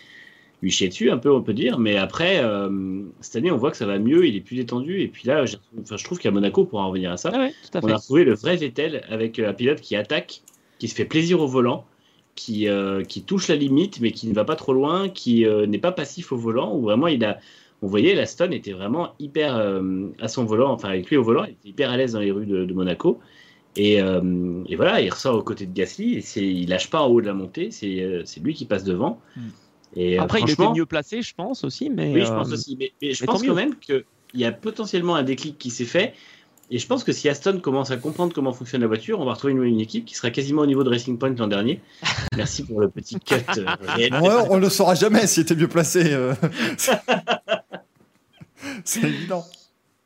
lui 0.61 0.71
chiait 0.71 0.87
dessus 0.87 1.11
un 1.11 1.17
peu, 1.17 1.31
on 1.31 1.41
peut 1.41 1.53
dire. 1.53 1.77
Mais 1.77 1.97
après, 1.97 2.41
euh, 2.41 3.01
cette 3.19 3.35
année, 3.35 3.51
on 3.51 3.57
voit 3.57 3.69
que 3.69 3.75
ça 3.77 3.85
va 3.85 3.99
mieux, 3.99 4.25
il 4.25 4.35
est 4.35 4.41
plus 4.41 4.55
détendu. 4.55 5.01
Et 5.01 5.09
puis 5.09 5.27
là, 5.27 5.43
enfin, 5.81 5.97
je 5.97 6.03
trouve 6.03 6.19
qu'à 6.19 6.31
Monaco, 6.31 6.63
pour 6.63 6.79
en 6.79 6.87
revenir 6.87 7.11
à 7.11 7.17
ça, 7.17 7.31
Ah 7.33 7.39
ouais, 7.39 7.53
à 7.73 7.79
on 7.83 7.89
a 7.89 7.97
retrouvé 7.97 8.23
le 8.23 8.33
vrai 8.33 8.55
Vettel 8.55 9.03
avec 9.09 9.39
euh, 9.39 9.49
un 9.49 9.53
pilote 9.53 9.81
qui 9.81 9.95
attaque, 9.97 10.41
qui 10.79 10.87
se 10.87 10.95
fait 10.95 11.05
plaisir 11.05 11.41
au 11.41 11.47
volant, 11.47 11.85
qui, 12.35 12.67
euh, 12.67 13.03
qui 13.03 13.23
touche 13.23 13.47
la 13.47 13.55
limite, 13.55 13.99
mais 13.99 14.11
qui 14.11 14.27
ne 14.27 14.33
va 14.33 14.45
pas 14.45 14.55
trop 14.55 14.73
loin, 14.73 15.09
qui 15.09 15.45
euh, 15.45 15.65
n'est 15.65 15.77
pas 15.79 15.91
passif 15.91 16.31
au 16.31 16.37
volant, 16.37 16.75
où 16.75 16.81
vraiment 16.81 17.07
il 17.07 17.23
a. 17.25 17.39
On 17.81 17.87
voyait, 17.87 18.15
la 18.15 18.25
Stone 18.25 18.53
était 18.53 18.71
vraiment 18.71 19.13
hyper 19.19 19.57
euh, 19.57 20.07
à 20.21 20.29
son 20.29 20.45
volant, 20.45 20.71
enfin 20.71 20.87
avec 20.89 21.09
lui 21.09 21.17
au 21.17 21.23
volant, 21.23 21.43
il 21.43 21.51
était 21.51 21.69
hyper 21.69 21.91
à 21.91 21.97
l'aise 21.97 22.13
dans 22.13 22.21
les 22.21 22.31
rues 22.31 22.45
de, 22.45 22.63
de 22.63 22.73
Monaco. 22.73 23.19
Et, 23.75 23.95
et 23.95 24.75
voilà, 24.75 25.01
il 25.01 25.09
ressort 25.09 25.35
aux 25.35 25.41
côtés 25.41 25.65
de 25.65 25.73
Gasly, 25.73 26.13
et 26.13 26.21
c'est, 26.21 26.45
il 26.45 26.69
lâche 26.69 26.91
pas 26.91 27.01
en 27.01 27.07
haut 27.07 27.21
de 27.21 27.25
la 27.25 27.33
montée, 27.33 27.71
c'est, 27.71 28.21
c'est 28.23 28.39
lui 28.39 28.53
qui 28.53 28.65
passe 28.65 28.83
devant. 28.83 29.19
Hmm. 29.35 29.49
Et, 29.95 30.17
Après, 30.17 30.41
il 30.41 30.49
était 30.49 30.69
mieux 30.71 30.85
placé, 30.85 31.21
je 31.21 31.33
pense 31.35 31.63
aussi, 31.63 31.89
mais. 31.89 32.13
oui, 32.13 32.21
je 32.21 32.29
pense 32.29 32.51
aussi. 32.51 32.75
Mais, 32.79 32.91
mais 33.01 33.13
je 33.13 33.23
mais 33.23 33.27
pense 33.27 33.41
quand 33.41 33.47
mieux. 33.47 33.53
même 33.53 33.75
qu'il 33.75 34.03
y 34.33 34.45
a 34.45 34.51
potentiellement 34.51 35.15
un 35.15 35.23
déclic 35.23 35.57
qui 35.57 35.69
s'est 35.69 35.85
fait. 35.85 36.13
Et 36.75 36.79
je 36.79 36.87
pense 36.87 37.03
que 37.03 37.11
si 37.11 37.29
Aston 37.29 37.59
commence 37.59 37.91
à 37.91 37.97
comprendre 37.97 38.33
comment 38.33 38.51
fonctionne 38.51 38.81
la 38.81 38.87
voiture, 38.87 39.19
on 39.19 39.25
va 39.25 39.33
retrouver 39.33 39.53
une, 39.53 39.63
une 39.63 39.79
équipe 39.79 40.05
qui 40.05 40.15
sera 40.15 40.31
quasiment 40.31 40.63
au 40.63 40.65
niveau 40.65 40.83
de 40.83 40.89
Racing 40.89 41.19
Point 41.19 41.35
l'an 41.37 41.47
dernier. 41.47 41.81
Merci 42.35 42.63
pour 42.63 42.81
le 42.81 42.89
petit 42.89 43.19
cut. 43.19 43.35
euh. 43.57 43.65
Ouais, 44.21 44.47
on 44.49 44.55
ne 44.55 44.61
le 44.61 44.69
saura 44.69 44.95
jamais 44.95 45.27
s'il 45.27 45.43
était 45.43 45.55
mieux 45.55 45.67
placé. 45.67 46.13
euh. 46.13 46.33
c'est 48.83 49.03
évident. 49.03 49.43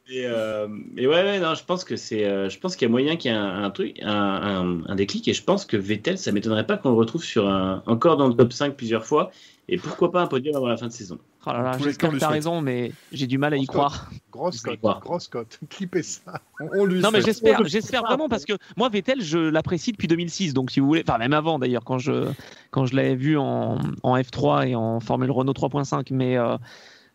Et, 0.09 0.23
euh, 0.25 0.67
et 0.95 1.05
ouais, 1.07 1.21
ouais, 1.23 1.39
non, 1.39 1.53
je 1.53 1.63
pense 1.65 1.83
que 1.83 1.97
c'est, 1.97 2.23
euh, 2.25 2.49
je 2.49 2.57
pense 2.59 2.75
qu'il 2.77 2.85
y 2.85 2.89
a 2.89 2.91
moyen 2.91 3.17
qu'il 3.17 3.31
y 3.31 3.33
ait 3.33 3.37
un, 3.37 3.63
un 3.63 3.69
truc, 3.71 3.97
un, 4.01 4.09
un- 4.09 4.83
un 4.87 4.95
déclic. 4.95 5.27
Et 5.27 5.33
je 5.33 5.43
pense 5.43 5.65
que 5.65 5.75
Vettel, 5.77 6.17
ça 6.17 6.31
m'étonnerait 6.31 6.65
pas 6.65 6.77
qu'on 6.77 6.89
le 6.91 6.95
retrouve 6.95 7.23
sur 7.23 7.47
un, 7.47 7.83
encore 7.87 8.17
dans 8.17 8.27
le 8.27 8.33
top 8.33 8.53
5 8.53 8.75
plusieurs 8.75 9.05
fois. 9.05 9.31
Et 9.69 9.77
pourquoi 9.77 10.11
pas 10.11 10.21
un 10.21 10.27
podium 10.27 10.55
avant 10.55 10.67
la 10.67 10.77
fin 10.77 10.87
de 10.87 10.93
saison. 10.93 11.17
Oh 11.47 11.53
là 11.53 11.61
là, 11.61 11.77
j'espère 11.81 12.09
que 12.09 12.13
lui 12.13 12.19
t'as 12.19 12.29
raison, 12.29 12.61
mais 12.61 12.91
j'ai 13.11 13.27
du 13.27 13.37
mal 13.37 13.53
à 13.53 13.57
y 13.57 13.65
croire. 13.65 14.09
Grosse 14.31 14.61
Je 14.63 14.69
vais 14.69 14.77
cote, 14.77 14.99
grosse 15.01 15.27
cote. 15.27 15.59
Clippez 15.69 16.03
ça. 16.03 16.41
On, 16.59 16.81
on 16.81 16.85
lui 16.85 16.99
Non, 16.99 17.11
mais 17.11 17.21
j'espère, 17.21 17.65
j'espère 17.65 18.03
vraiment 18.03 18.29
parce 18.29 18.45
que 18.45 18.53
moi, 18.75 18.89
Vettel, 18.89 19.21
je 19.21 19.37
l'apprécie 19.37 19.91
depuis 19.91 20.07
2006. 20.07 20.53
Donc, 20.53 20.71
si 20.71 20.79
vous 20.79 20.87
voulez, 20.87 21.03
enfin, 21.07 21.17
même 21.17 21.33
avant 21.33 21.59
d'ailleurs, 21.59 21.83
quand 21.83 21.97
je, 21.97 22.29
quand 22.71 22.85
je 22.85 22.95
l'avais 22.95 23.15
vu 23.15 23.37
en, 23.37 23.79
en 24.03 24.17
F3 24.17 24.67
et 24.67 24.75
en 24.75 24.99
Formule 24.99 25.31
Renault 25.31 25.53
3.5. 25.53 26.07
Mais, 26.11 26.37
euh, 26.37 26.57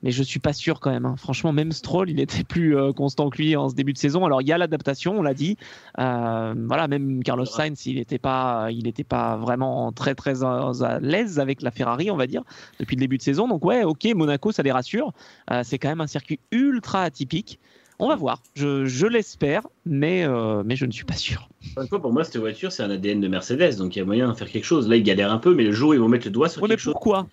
mais 0.03 0.11
je 0.11 0.23
suis 0.23 0.41
pas 0.41 0.53
sûr 0.53 0.81
quand 0.81 0.91
même. 0.91 1.07
hein. 1.07 1.15
Franchement, 1.17 1.53
même 1.53 1.73
Stroll, 1.73 2.11
il 2.11 2.21
était 2.21 2.45
plus 2.45 2.77
euh, 2.77 2.93
constant 2.93 3.31
que 3.31 3.39
lui 3.39 3.57
en 3.57 3.69
ce 3.69 3.75
début 3.75 3.93
de 3.93 3.99
saison. 3.99 4.25
Alors, 4.25 4.43
il 4.43 4.49
y 4.49 4.53
a 4.53 4.59
l'adaptation, 4.59 5.19
on 5.19 5.23
l'a 5.23 5.35
dit. 5.35 5.57
Euh, 5.99 6.55
voilà, 6.67 6.89
même 6.89 7.23
Carlos 7.23 7.45
Sainz, 7.45 7.87
il 7.87 7.97
n'était 7.97 8.19
pas, 8.19 8.69
il 8.71 8.87
était 8.87 9.05
pas 9.05 9.37
vraiment 9.37 9.93
très, 9.93 10.15
très 10.15 10.43
à, 10.43 10.99
l'aise 11.01 11.39
avec 11.39 11.63
la 11.63 11.71
Ferrari, 11.71 12.11
on 12.11 12.17
va 12.17 12.27
dire, 12.27 12.43
depuis 12.81 12.97
le 12.97 13.01
début 13.01 13.19
de 13.19 13.23
saison. 13.23 13.47
Donc, 13.49 13.65
ouais, 13.65 13.85
ok, 13.85 14.07
Monaco, 14.15 14.53
ça 14.53 14.63
les 14.63 14.73
rassure. 14.73 15.13
Euh, 15.51 15.63
c'est 15.65 15.79
quand 15.79 15.89
même 15.89 16.01
un 16.01 16.07
circuit 16.07 16.41
ultra 16.51 17.03
atypique. 17.03 17.61
On 17.99 18.09
va 18.09 18.17
voir. 18.17 18.43
Je, 18.57 18.85
je 18.87 19.07
l'espère, 19.07 19.69
mais, 19.87 20.27
mais 20.65 20.75
je 20.75 20.87
ne 20.87 20.91
suis 20.91 21.05
pas 21.05 21.15
sûr. 21.15 21.49
Pour 21.89 22.13
moi, 22.13 22.25
cette 22.25 22.39
voiture, 22.39 22.73
c'est 22.73 22.83
un 22.83 22.91
ADN 22.91 23.21
de 23.21 23.29
Mercedes, 23.29 23.77
donc 23.77 23.95
il 23.95 24.01
y 24.01 24.03
a 24.03 24.05
moyen 24.05 24.29
de 24.29 24.35
faire 24.35 24.51
quelque 24.51 24.65
chose. 24.65 24.89
Là, 24.89 24.97
ils 24.97 25.05
galèrent 25.05 25.31
un 25.31 25.39
peu, 25.39 25.55
mais 25.55 25.63
le 25.63 25.71
jour 25.71 25.91
où 25.91 25.95
ils 25.95 26.01
vont 26.01 26.09
mettre 26.09 26.27
le 26.27 26.33
doigt 26.33 26.49
sur 26.49 26.63
Ouais, 26.63 26.69
mais 26.69 26.75
quelque 26.75 26.83
chose, 26.83 26.95
pourquoi? 26.95 27.29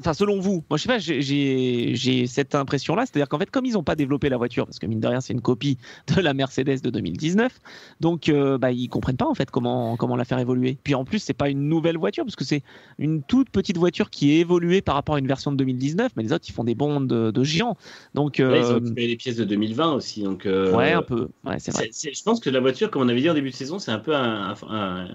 Enfin, 0.00 0.14
selon 0.14 0.40
vous, 0.40 0.64
moi 0.70 0.76
je 0.78 0.82
sais 0.82 0.88
pas, 0.88 0.98
j'ai- 0.98 2.26
cette 2.26 2.54
impression-là, 2.54 3.04
c'est-à-dire 3.06 3.28
qu'en 3.28 3.38
fait, 3.38 3.50
comme 3.50 3.66
ils 3.66 3.74
n'ont 3.74 3.84
pas 3.84 3.94
développé 3.96 4.28
la 4.28 4.36
voiture, 4.38 4.66
parce 4.66 4.78
que 4.78 4.86
mine 4.86 5.00
de 5.00 5.06
rien, 5.06 5.20
c'est 5.20 5.32
une 5.32 5.40
copie 5.42 5.78
de 6.14 6.20
la 6.20 6.34
Mercedes 6.34 6.80
de 6.82 6.90
2019, 6.90 7.60
donc 8.00 8.28
euh, 8.28 8.58
bah, 8.58 8.72
ils 8.72 8.88
comprennent 8.88 9.16
pas 9.16 9.26
en 9.28 9.34
fait 9.34 9.50
comment 9.50 9.96
comment 9.96 10.16
la 10.16 10.24
faire 10.24 10.38
évoluer. 10.38 10.78
Puis 10.82 10.94
en 10.94 11.04
plus, 11.04 11.18
c'est 11.20 11.34
pas 11.34 11.48
une 11.50 11.68
nouvelle 11.68 11.98
voiture, 11.98 12.24
parce 12.24 12.36
que 12.36 12.44
c'est 12.44 12.62
une 12.98 13.22
toute 13.22 13.50
petite 13.50 13.76
voiture 13.76 14.10
qui 14.10 14.32
est 14.32 14.38
évoluée 14.40 14.82
par 14.82 14.94
rapport 14.94 15.14
à 15.14 15.18
une 15.18 15.26
version 15.26 15.52
de 15.52 15.56
2019, 15.56 16.12
mais 16.16 16.22
les 16.22 16.32
autres 16.32 16.46
ils 16.48 16.52
font 16.52 16.64
des 16.64 16.74
bonds 16.74 17.00
de, 17.00 17.30
de 17.30 17.44
géants. 17.44 17.76
Donc 18.14 18.38
ils 18.38 18.44
ont 18.44 18.50
euh, 18.50 18.74
récupéré 18.74 19.06
les 19.06 19.16
pièces 19.16 19.36
de 19.36 19.44
2020 19.44 19.92
aussi, 19.92 20.22
donc. 20.22 20.46
euh, 20.46 20.74
ouais, 20.76 20.92
un 20.92 21.02
peu, 21.02 21.28
ouais, 21.44 21.58
c'est 21.58 21.72
vrai. 21.72 21.90
je 21.92 22.22
pense 22.22 22.40
que 22.40 22.50
la 22.50 22.60
voiture, 22.60 22.90
comme 22.90 23.02
on 23.02 23.08
avait 23.08 23.20
dit 23.20 23.30
en 23.30 23.34
début 23.34 23.50
de 23.50 23.54
saison, 23.54 23.78
c'est 23.78 23.90
un 23.92 23.98
peu 23.98 24.14
un, 24.14 24.54
un- 24.68 25.08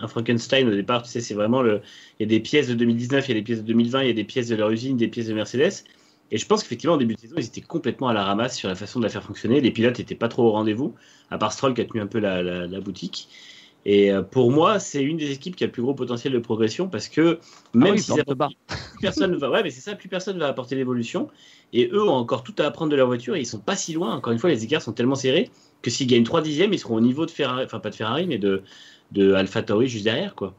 un 0.00 0.08
Frankenstein 0.08 0.68
au 0.68 0.74
départ. 0.74 1.02
Tu 1.02 1.10
sais, 1.10 1.20
c'est 1.20 1.34
vraiment 1.34 1.62
le. 1.62 1.80
Il 2.18 2.22
y 2.24 2.26
a 2.26 2.28
des 2.28 2.40
pièces 2.40 2.68
de 2.68 2.74
2019, 2.74 3.28
il 3.28 3.30
y 3.30 3.32
a 3.32 3.40
des 3.40 3.42
pièces 3.42 3.60
de 3.62 3.66
2020, 3.66 4.02
il 4.02 4.08
y 4.08 4.10
a 4.10 4.14
des 4.14 4.24
pièces 4.30 4.48
de 4.48 4.56
leur 4.56 4.70
usine, 4.70 4.96
des 4.96 5.08
pièces 5.08 5.26
de 5.28 5.34
Mercedes. 5.34 5.84
Et 6.32 6.38
je 6.38 6.46
pense 6.46 6.62
qu'effectivement, 6.62 6.94
en 6.94 6.98
début 6.98 7.14
de 7.14 7.20
saison, 7.20 7.34
ils 7.38 7.44
étaient 7.46 7.60
complètement 7.60 8.08
à 8.08 8.12
la 8.12 8.22
ramasse 8.24 8.56
sur 8.56 8.68
la 8.68 8.76
façon 8.76 9.00
de 9.00 9.04
la 9.04 9.10
faire 9.10 9.22
fonctionner. 9.24 9.60
Les 9.60 9.72
pilotes 9.72 9.98
n'étaient 9.98 10.14
pas 10.14 10.28
trop 10.28 10.44
au 10.44 10.52
rendez-vous, 10.52 10.94
à 11.30 11.38
part 11.38 11.52
Stroll 11.52 11.74
qui 11.74 11.80
a 11.80 11.84
tenu 11.84 12.00
un 12.00 12.06
peu 12.06 12.20
la, 12.20 12.42
la- 12.42 12.66
la 12.66 12.80
boutique. 12.80 13.28
Et 13.86 14.12
euh, 14.12 14.22
pour 14.22 14.50
moi, 14.52 14.78
c'est 14.78 15.02
une 15.02 15.16
des 15.16 15.32
équipes 15.32 15.56
qui 15.56 15.64
a 15.64 15.66
le 15.66 15.72
plus 15.72 15.82
gros 15.82 15.94
potentiel 15.94 16.32
de 16.32 16.38
progression 16.38 16.88
parce 16.88 17.08
que 17.08 17.38
même 17.74 17.88
Ah 17.88 17.90
oui, 17.92 17.98
si 18.00 18.12
plus 18.90 18.98
personne 19.00 19.34
va, 19.36 19.50
ouais, 19.50 19.62
mais 19.62 19.70
c'est 19.70 19.80
ça, 19.80 19.96
plus 19.96 20.08
personne 20.08 20.38
va 20.38 20.48
apporter 20.48 20.76
l'évolution. 20.76 21.28
Et 21.72 21.88
eux 21.92 22.02
ont 22.02 22.10
encore 22.12 22.42
tout 22.42 22.54
à 22.58 22.64
apprendre 22.66 22.90
de 22.92 22.96
leur 22.96 23.06
voiture 23.06 23.36
et 23.36 23.40
ils 23.40 23.46
sont 23.46 23.58
pas 23.60 23.76
si 23.76 23.92
loin. 23.94 24.14
Encore 24.14 24.32
une 24.32 24.38
fois, 24.38 24.50
les 24.50 24.64
écarts 24.64 24.82
sont 24.82 24.92
tellement 24.92 25.14
serrés 25.14 25.50
que 25.82 25.90
s'ils 25.90 26.06
gagnent 26.06 26.24
3 26.24 26.42
dixièmes, 26.42 26.72
ils 26.74 26.78
seront 26.78 26.96
au 26.96 27.00
niveau 27.00 27.24
de 27.26 27.30
Ferrari, 27.30 27.64
enfin 27.64 27.80
pas 27.80 27.90
de 27.90 27.94
Ferrari, 27.94 28.26
mais 28.26 28.38
de, 28.38 28.62
de 29.12 29.32
AlphaTauri 29.32 29.88
juste 29.88 30.04
derrière, 30.04 30.34
quoi. 30.34 30.54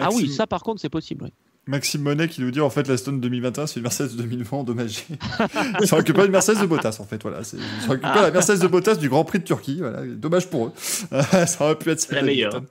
Ah 0.00 0.10
oui, 0.12 0.28
ça 0.28 0.46
par 0.46 0.62
contre, 0.62 0.80
c'est 0.80 0.90
possible. 0.90 1.24
oui. 1.24 1.30
Maxime 1.66 2.02
Monet 2.02 2.28
qui 2.28 2.40
nous 2.40 2.50
dit 2.50 2.60
en 2.60 2.70
fait 2.70 2.88
la 2.88 2.96
Stone 2.96 3.20
2021 3.20 3.66
c'est 3.66 3.76
une 3.76 3.82
Mercedes 3.82 4.16
2020 4.16 4.56
endommagée. 4.58 5.04
Ils 5.80 5.86
sont 5.86 5.96
récupérés 5.96 6.26
une 6.26 6.32
Mercedes 6.32 6.60
de 6.60 6.66
Bottas 6.66 6.96
en 6.98 7.04
fait. 7.04 7.22
Voilà, 7.22 7.38
ils 7.40 7.82
sont 7.84 7.90
récupérés 7.90 8.22
la 8.22 8.30
Mercedes 8.32 8.60
de 8.60 8.66
Bottas 8.66 8.96
du 8.96 9.08
Grand 9.08 9.24
Prix 9.24 9.38
de 9.38 9.44
Turquie. 9.44 9.78
Voilà, 9.78 10.02
dommage 10.04 10.50
pour 10.50 10.66
eux. 10.66 10.72
ça 11.46 11.64
aurait 11.64 11.76
pu 11.76 11.90
être 11.90 12.04
La 12.10 12.22
meilleure. 12.22 12.62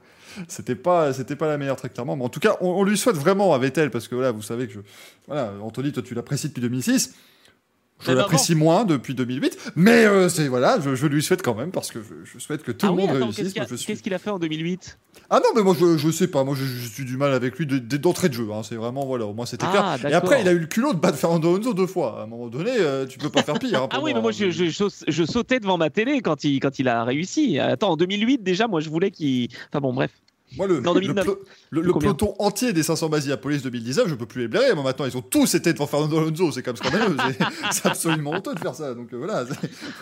C'était 0.48 0.76
pas, 0.76 1.14
c'était 1.14 1.36
pas 1.36 1.48
la 1.48 1.58
meilleure 1.58 1.76
très 1.76 1.90
clairement. 1.90 2.16
Mais 2.16 2.24
en 2.24 2.30
tout 2.30 2.40
cas, 2.40 2.58
on, 2.62 2.70
on 2.70 2.84
lui 2.84 2.98
souhaite 2.98 3.18
vraiment 3.18 3.54
à 3.54 3.58
Vettel 3.58 3.92
parce 3.92 4.08
que 4.08 4.16
voilà, 4.16 4.32
vous 4.32 4.42
savez 4.42 4.68
que 4.68 4.74
je, 4.74 4.80
voilà, 5.28 5.54
Anthony, 5.62 5.92
toi 5.92 6.04
tu 6.04 6.14
l'apprécies 6.14 6.50
depuis 6.50 6.62
2006. 6.62 7.14
Je 8.04 8.10
Mais 8.12 8.16
l'apprécie 8.18 8.56
moins 8.56 8.84
depuis 8.86 9.14
2008, 9.14 9.72
mais 9.76 10.06
euh, 10.06 10.28
c'est 10.30 10.48
voilà, 10.48 10.80
je, 10.84 10.96
je 10.96 11.08
lui 11.08 11.22
souhaite 11.22 11.42
quand 11.44 11.56
même 11.56 11.72
parce 11.72 11.92
que 11.92 12.00
je, 12.02 12.30
je 12.34 12.40
souhaite 12.40 12.64
que 12.64 12.72
tout 12.72 12.86
ah 12.86 12.90
le 12.90 12.96
oui, 12.96 13.02
monde 13.08 13.16
attends, 13.18 13.26
réussisse. 13.26 13.54
qu'est-ce 13.54 14.02
qu'il 14.04 14.14
a, 14.14 14.18
suis- 14.18 14.24
fait 14.24 14.30
en 14.32 14.40
2008 14.40 14.98
ah 15.34 15.40
non, 15.40 15.50
mais 15.56 15.62
moi 15.62 15.76
je, 15.80 15.98
je 15.98 16.12
sais 16.12 16.28
pas, 16.28 16.44
moi 16.44 16.56
je, 16.58 16.66
je 16.66 16.88
suis 16.90 17.06
du 17.06 17.16
mal 17.16 17.32
avec 17.34 17.58
lui 17.58 17.66
de- 17.66 17.78
de- 17.78 17.98
d'entrée 17.98 18.28
de 18.28 18.34
jeu. 18.34 18.48
hein. 18.54 18.64
C'est 18.68 18.76
vraiment 18.76 19.06
voilà, 19.06 19.26
au 19.26 19.34
moins 19.34 19.46
c'était 19.46 19.66
Ah, 19.68 19.96
clair. 19.98 20.12
Et 20.12 20.14
après, 20.14 20.42
il 20.42 20.48
a 20.48 20.52
eu 20.52 20.60
le 20.60 20.66
culot 20.68 20.94
de 20.94 21.00
battre 21.00 21.18
Fernando 21.18 21.54
Alonso 21.56 21.74
deux 21.74 21.88
fois. 21.88 22.20
À 22.20 22.24
un 22.24 22.28
moment 22.28 22.48
donné, 22.48 22.72
euh, 22.80 23.06
tu 23.06 23.18
peux 23.18 23.30
pas 23.30 23.42
faire 23.44 23.58
pire. 23.60 23.84
hein, 23.84 23.90
Ah 23.92 24.00
oui, 24.02 24.14
mais 24.14 24.22
moi 24.22 24.32
je 24.32 25.26
sautais 25.26 25.60
devant 25.60 25.78
ma 25.78 25.90
télé 25.90 26.22
quand 26.22 26.44
il, 26.44 26.60
quand 26.60 26.80
il 26.80 26.88
a 26.88 27.04
réussi. 27.04 27.60
Attends, 27.60 27.92
en 27.92 27.98
2008 27.98 28.44
déjà, 28.44 28.68
moi 28.68 28.82
je 28.82 28.90
voulais 28.90 29.12
qu'il. 29.12 29.48
Enfin 29.70 29.80
bon, 29.80 29.94
bref. 29.94 30.12
Moi, 30.58 30.68
le, 30.68 30.82
Non, 30.82 30.94
le 30.94 31.02
2009. 31.02 31.26
plo- 31.26 31.38
le- 31.70 31.82
le 31.82 31.94
Combien 31.94 32.14
peloton 32.14 32.36
entier 32.40 32.74
des 32.74 32.84
500 32.84 33.08
Basie 33.10 33.32
à 33.32 33.38
Police 33.38 33.62
2019, 33.64 34.08
je 34.10 34.16
peux 34.16 34.26
plus 34.26 34.42
les 34.42 34.48
blairer. 34.50 34.74
Moi, 34.74 34.84
maintenant, 34.84 35.06
ils 35.06 35.16
ont 35.16 35.22
tous 35.22 35.56
été 35.56 35.72
devant 35.72 35.88
Fernando 35.88 36.18
Alonso. 36.18 36.52
C'est 36.52 36.62
comme 36.64 36.76
scandaleux. 36.76 37.16
C'est- 37.72 37.86
absolument 37.88 38.32
honteux 38.32 38.54
de 38.54 38.60
faire 38.60 38.76
ça. 38.76 38.94
Donc 38.94 39.14
euh, 39.14 39.18
voilà, 39.18 39.46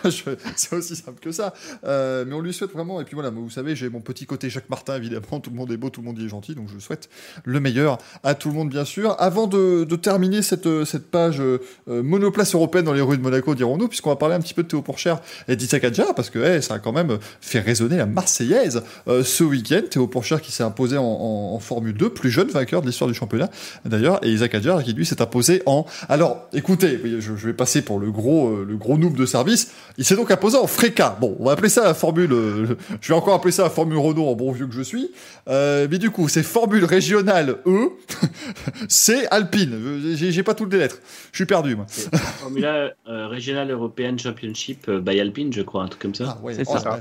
c'est 0.56 0.72
aussi 0.76 0.96
simple 0.96 1.20
que 1.20 1.30
ça. 1.32 1.54
Euh, 1.84 2.24
mais 2.26 2.34
on 2.34 2.40
lui 2.40 2.52
souhaite 2.52 2.72
vraiment. 2.72 3.00
Et 3.00 3.04
puis 3.04 3.14
voilà, 3.14 3.30
moi, 3.30 3.42
vous 3.42 3.50
savez, 3.50 3.76
j'ai 3.76 3.88
mon 3.88 4.00
petit 4.00 4.26
côté 4.26 4.50
Jacques 4.50 4.68
Martin, 4.70 4.96
évidemment. 4.96 5.40
Tout 5.40 5.50
le 5.50 5.56
monde 5.56 5.70
est 5.72 5.76
beau, 5.76 5.90
tout 5.90 6.00
le 6.00 6.06
monde 6.06 6.18
y 6.18 6.24
est 6.24 6.28
gentil. 6.28 6.54
Donc 6.54 6.68
je 6.72 6.78
souhaite 6.78 7.08
le 7.44 7.60
meilleur 7.60 7.98
à 8.22 8.34
tout 8.34 8.48
le 8.48 8.54
monde, 8.54 8.70
bien 8.70 8.84
sûr. 8.84 9.14
Avant 9.18 9.46
de, 9.46 9.84
de 9.84 9.96
terminer 9.96 10.42
cette, 10.42 10.66
euh, 10.66 10.84
cette 10.84 11.10
page 11.10 11.40
euh, 11.40 11.58
monoplace 11.86 12.54
européenne 12.54 12.84
dans 12.84 12.92
les 12.92 13.00
rues 13.00 13.16
de 13.18 13.22
Monaco, 13.22 13.54
dirons-nous, 13.54 13.88
puisqu'on 13.88 14.10
va 14.10 14.16
parler 14.16 14.34
un 14.34 14.40
petit 14.40 14.54
peu 14.54 14.62
de 14.62 14.68
Théo 14.68 14.82
Pourchère 14.82 15.20
et 15.48 15.52
Adjar, 15.52 16.14
parce 16.14 16.30
que 16.30 16.38
eh, 16.38 16.60
ça 16.60 16.74
a 16.74 16.78
quand 16.78 16.92
même 16.92 17.18
fait 17.40 17.60
résonner 17.60 17.96
la 17.96 18.06
Marseillaise 18.06 18.82
ce 19.06 19.44
week-end. 19.44 19.82
Théo 19.90 20.06
Pourchère 20.06 20.39
qui 20.40 20.52
s'est 20.52 20.62
imposé 20.62 20.96
en, 20.98 21.04
en- 21.04 21.54
en 21.54 21.58
Formule 21.58 21.94
2, 21.94 22.10
plus 22.10 22.30
jeune 22.30 22.48
vainqueur 22.48 22.82
de 22.82 22.86
l'histoire 22.86 23.08
du 23.08 23.14
championnat 23.14 23.50
d'ailleurs, 23.84 24.24
et 24.24 24.30
Isaac 24.30 24.54
Adjar 24.54 24.82
qui 24.82 24.92
lui 24.92 25.06
s'est 25.06 25.20
imposé 25.22 25.62
en. 25.66 25.84
Alors, 26.08 26.46
écoutez, 26.52 27.00
je, 27.04 27.20
je 27.20 27.46
vais 27.46 27.52
passer 27.52 27.82
pour 27.82 27.98
le 27.98 28.10
gros, 28.10 28.48
euh, 28.48 28.66
le 28.68 28.76
gros 28.76 28.98
noob 28.98 29.14
de 29.16 29.26
service. 29.26 29.72
Il 29.98 30.04
s'est 30.04 30.16
donc 30.16 30.30
imposé 30.30 30.56
en 30.58 30.66
Freca. 30.66 31.16
Bon, 31.20 31.36
on 31.40 31.44
va 31.46 31.52
appeler 31.52 31.68
ça 31.68 31.84
la 31.84 31.94
Formule. 31.94 32.32
euh, 32.32 32.66
je 33.00 33.08
vais 33.12 33.18
encore 33.18 33.34
appeler 33.34 33.52
ça 33.52 33.62
la 33.64 33.70
Formule 33.70 33.98
Renault 33.98 34.26
en 34.28 34.34
bon 34.34 34.52
vieux 34.52 34.66
que 34.66 34.74
je 34.74 34.82
suis. 34.82 35.10
Euh, 35.48 35.86
mais 35.90 35.98
du 35.98 36.10
coup, 36.10 36.28
c'est 36.28 36.42
Formule 36.42 36.84
régionale 36.84 37.56
E, 37.66 37.88
c'est 38.88 39.26
Alpine. 39.30 40.00
J'ai 40.14 40.42
pas 40.42 40.54
toutes 40.54 40.72
les 40.72 40.78
lettres. 40.78 40.98
Je 41.32 41.36
suis 41.38 41.46
perdu, 41.46 41.76
moi. 41.76 41.86
Formula 42.40 42.90
euh, 43.08 43.28
Regional 43.28 43.70
European 43.70 44.16
Championship 44.18 44.90
by 44.90 45.20
Alpine, 45.20 45.52
je 45.52 45.62
crois, 45.62 45.82
un 45.82 45.88
truc 45.88 46.02
comme 46.02 46.14
ça. 46.14 46.36
Ah 46.38 46.44
ouais, 46.44 46.54
C'est 46.54 46.64
oh, 46.66 46.78
ça. 46.78 47.00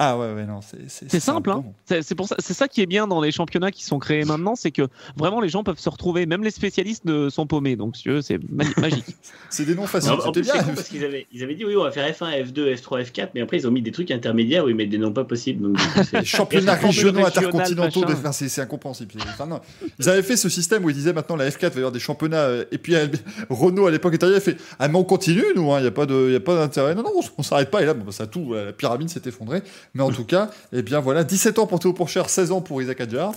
Ah 0.00 0.16
ouais, 0.16 0.32
ouais, 0.32 0.46
non, 0.46 0.60
c'est 0.60 0.88
C'est 1.08 1.18
simple, 1.18 1.50
hein. 1.50 1.64
C'est 1.86 2.02
c'est 2.02 2.14
pour 2.14 2.28
ça, 2.28 2.36
c'est 2.38 2.54
ça 2.54 2.68
qui 2.68 2.80
est 2.82 2.86
bien 2.86 3.08
dans 3.08 3.20
les 3.20 3.32
championnats 3.32 3.72
qui 3.72 3.84
sont 3.84 3.98
créés 3.98 4.24
maintenant, 4.24 4.54
c'est 4.54 4.70
que 4.70 4.82
vraiment 5.16 5.40
les 5.40 5.48
gens 5.48 5.64
peuvent 5.64 5.78
se 5.80 5.88
retrouver, 5.88 6.24
même 6.26 6.44
les 6.44 6.52
spécialistes 6.52 7.04
ne 7.04 7.28
sont 7.30 7.46
paumés, 7.48 7.74
donc 7.74 7.96
si 7.96 8.04
tu 8.04 8.10
veux, 8.10 8.22
c'est 8.22 8.38
ma- 8.48 8.62
magique. 8.76 9.16
C'est 9.50 9.64
des 9.64 9.74
noms 9.74 9.86
faciles. 9.88 10.12
En, 10.12 10.18
en 10.18 10.20
C'était 10.20 10.40
plus, 10.42 10.50
c'est 10.50 10.64
bien. 10.64 10.74
parce 10.74 10.88
qu'ils 10.88 11.04
avaient, 11.04 11.26
ils 11.32 11.42
avaient 11.42 11.56
dit 11.56 11.64
oui, 11.64 11.74
on 11.76 11.82
va 11.82 11.90
faire 11.90 12.08
F1, 12.08 12.44
F2, 12.44 12.76
F3, 12.76 13.02
F4, 13.10 13.30
mais 13.34 13.40
après 13.40 13.56
ils 13.56 13.66
ont 13.66 13.72
mis 13.72 13.82
des 13.82 13.90
trucs 13.90 14.10
intermédiaires 14.12 14.64
où 14.64 14.68
ils 14.68 14.76
mettent 14.76 14.88
des 14.90 14.98
noms 14.98 15.12
pas 15.12 15.24
possibles. 15.24 15.62
Donc, 15.72 15.78
championnats 16.24 16.74
régionaux 16.74 17.24
intercontinentaux, 17.26 18.04
c'est 18.32 18.48
c'est 18.48 18.60
incompréhensible. 18.60 19.14
Enfin, 19.28 19.46
non. 19.46 19.60
Ils 19.98 20.08
avaient 20.08 20.22
fait 20.22 20.36
ce 20.36 20.48
système 20.48 20.84
où 20.84 20.90
ils 20.90 20.94
disaient 20.96 21.12
maintenant 21.12 21.34
la 21.36 21.48
F4 21.50 21.70
va 21.70 21.74
y 21.74 21.78
avoir 21.78 21.92
des 21.92 21.98
championnats. 22.00 22.36
euh, 22.42 22.64
et 22.70 22.78
puis 22.78 22.94
euh, 22.94 23.06
Renault 23.50 23.86
à 23.86 23.90
l'époque 23.90 24.14
est 24.14 24.22
arrivé, 24.22 24.38
fait 24.40 24.56
Ah, 24.78 24.86
mais 24.88 24.96
on 24.96 25.04
continue, 25.04 25.42
nous, 25.56 25.62
il 25.76 25.80
n'y 25.80 25.86
a 25.86 25.90
pas 25.90 26.06
de- 26.06 26.30
y 26.30 26.36
a 26.36 26.40
pas 26.40 26.54
d'intérêt. 26.54 26.94
Non, 26.94 27.02
non, 27.02 27.10
on, 27.16 27.22
on 27.38 27.42
s'arrête 27.42 27.70
pas. 27.70 27.82
Et 27.82 27.86
là, 27.86 27.94
bon, 27.94 28.04
bah, 28.04 28.12
ça 28.12 28.26
tout, 28.28 28.54
la 28.54 28.72
pyramide 28.72 29.08
s'est 29.10 29.22
effondrée. 29.26 29.62
Mais 29.94 30.02
en 30.02 30.10
tout 30.10 30.24
cas, 30.24 30.50
eh 30.72 30.82
bien 30.82 31.00
voilà, 31.00 31.24
17 31.24 31.58
ans 31.58 31.66
pour 31.66 31.78
Théo 31.80 31.92
Pourchère, 31.92 32.28
16 32.30 32.52
ans 32.52 32.60
pour 32.60 32.80
Isaac 32.82 33.00
Adjar. 33.00 33.32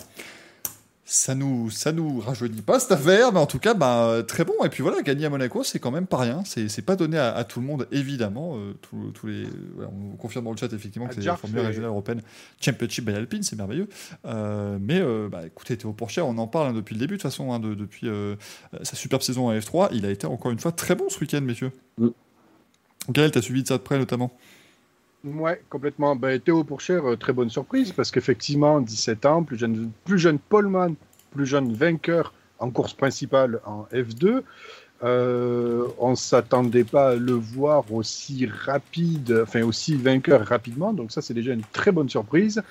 Ça 1.04 1.36
nous, 1.36 1.70
ça 1.70 1.91
nous 1.91 2.22
rajeunit 2.22 2.62
pas 2.62 2.80
cette 2.80 2.93
affaire, 2.93 3.34
mais 3.34 3.39
en 3.39 3.45
tout 3.45 3.60
cas, 3.60 3.74
bah, 3.74 4.22
très 4.26 4.45
bon. 4.45 4.54
Et 4.64 4.70
puis 4.70 4.82
voilà, 4.82 5.02
gagner 5.02 5.26
à 5.26 5.30
Monaco, 5.30 5.62
c'est 5.62 5.78
quand 5.80 5.91
même 5.91 6.06
pas 6.08 6.16
rien. 6.18 6.41
C'est 6.45 6.70
c'est 6.70 6.84
pas 6.84 6.95
donné 6.95 7.18
à, 7.18 7.36
à 7.36 7.43
tout 7.43 7.60
le 7.60 7.66
monde, 7.66 7.86
évidemment. 7.91 8.54
Euh, 8.56 8.74
tous- 8.82 9.12
tous 9.14 9.28
les, 9.28 9.45
voilà, 9.76 9.89
on 10.14 10.16
confirme 10.16 10.45
dans 10.45 10.52
le 10.52 10.58
chat 10.58 10.72
effectivement 10.72 11.08
que 11.10 11.16
c'est 11.16 11.22
la 11.22 11.36
Formule 11.36 11.60
régionale 11.68 11.89
européenne 11.89 12.22
Championship 12.62 13.04
by 13.04 13.14
Alpine, 13.14 13.43
c'est 13.43 13.58
merveilleux. 13.58 13.89
Euh, 14.26 14.78
mais 14.80 15.02
euh, 15.02 15.28
bah, 15.30 15.41
écoutez, 15.45 15.76
Théo 15.76 15.91
Pourchère, 15.91 16.28
on 16.28 16.38
en 16.38 16.47
parle 16.47 16.68
hein, 16.70 16.74
depuis 16.74 16.93
le 16.95 16.99
début, 16.99 17.16
de 17.18 17.22
toute 17.22 17.30
façon, 17.30 17.52
hein, 17.52 17.60
de- 17.60 17.74
depuis 17.76 18.08
euh, 18.08 18.36
sa 18.84 18.95
superbe 18.95 19.22
saison 19.22 19.49
en 19.49 19.54
F3. 19.54 19.89
Il 19.91 20.06
a 20.06 20.12
été 20.12 20.28
encore 20.28 20.52
une 20.52 20.60
fois 20.60 20.72
très 20.72 20.95
bon 20.95 21.10
ce 21.10 21.20
week-end, 21.20 21.41
messieurs. 21.41 21.72
Mm. 21.97 22.08
Gaël, 23.10 23.32
t'as 23.32 23.41
suivi 23.41 23.64
de 23.64 23.68
ça 23.68 23.78
de 23.78 23.84
près 23.84 23.97
notamment? 23.97 24.32
Ouais, 25.24 25.61
complètement. 25.69 26.15
Ben, 26.15 26.39
Théo 26.39 26.63
Pourchère, 26.63 27.07
euh, 27.11 27.15
très 27.15 27.32
bonne 27.34 27.49
surprise, 27.49 27.91
parce 27.91 28.09
qu'effectivement, 28.09 28.82
17 28.82 29.26
ans, 29.26 29.43
plus 29.43 29.57
jeune, 29.57 29.91
plus 30.03 30.17
jeune 30.17 30.39
poleman, 30.39 30.95
plus 31.32 31.45
jeune 31.45 31.74
vainqueur 31.74 32.34
en 32.59 32.72
course 32.72 32.93
principale 32.93 33.59
en 33.65 33.86
F2. 33.93 34.41
Euh, 35.03 35.88
on 35.97 36.15
s'attendait 36.15 36.84
pas 36.84 37.11
à 37.11 37.15
le 37.15 37.34
voir 37.34 37.91
aussi 37.91 38.45
rapide, 38.45 39.41
enfin 39.43 39.63
aussi 39.63 39.95
vainqueur 39.95 40.45
rapidement, 40.45 40.93
donc 40.93 41.11
ça 41.11 41.24
c'est 41.24 41.34
déjà 41.34 41.53
une 41.53 41.63
très 41.74 41.91
bonne 41.91 42.09
surprise. 42.09 42.61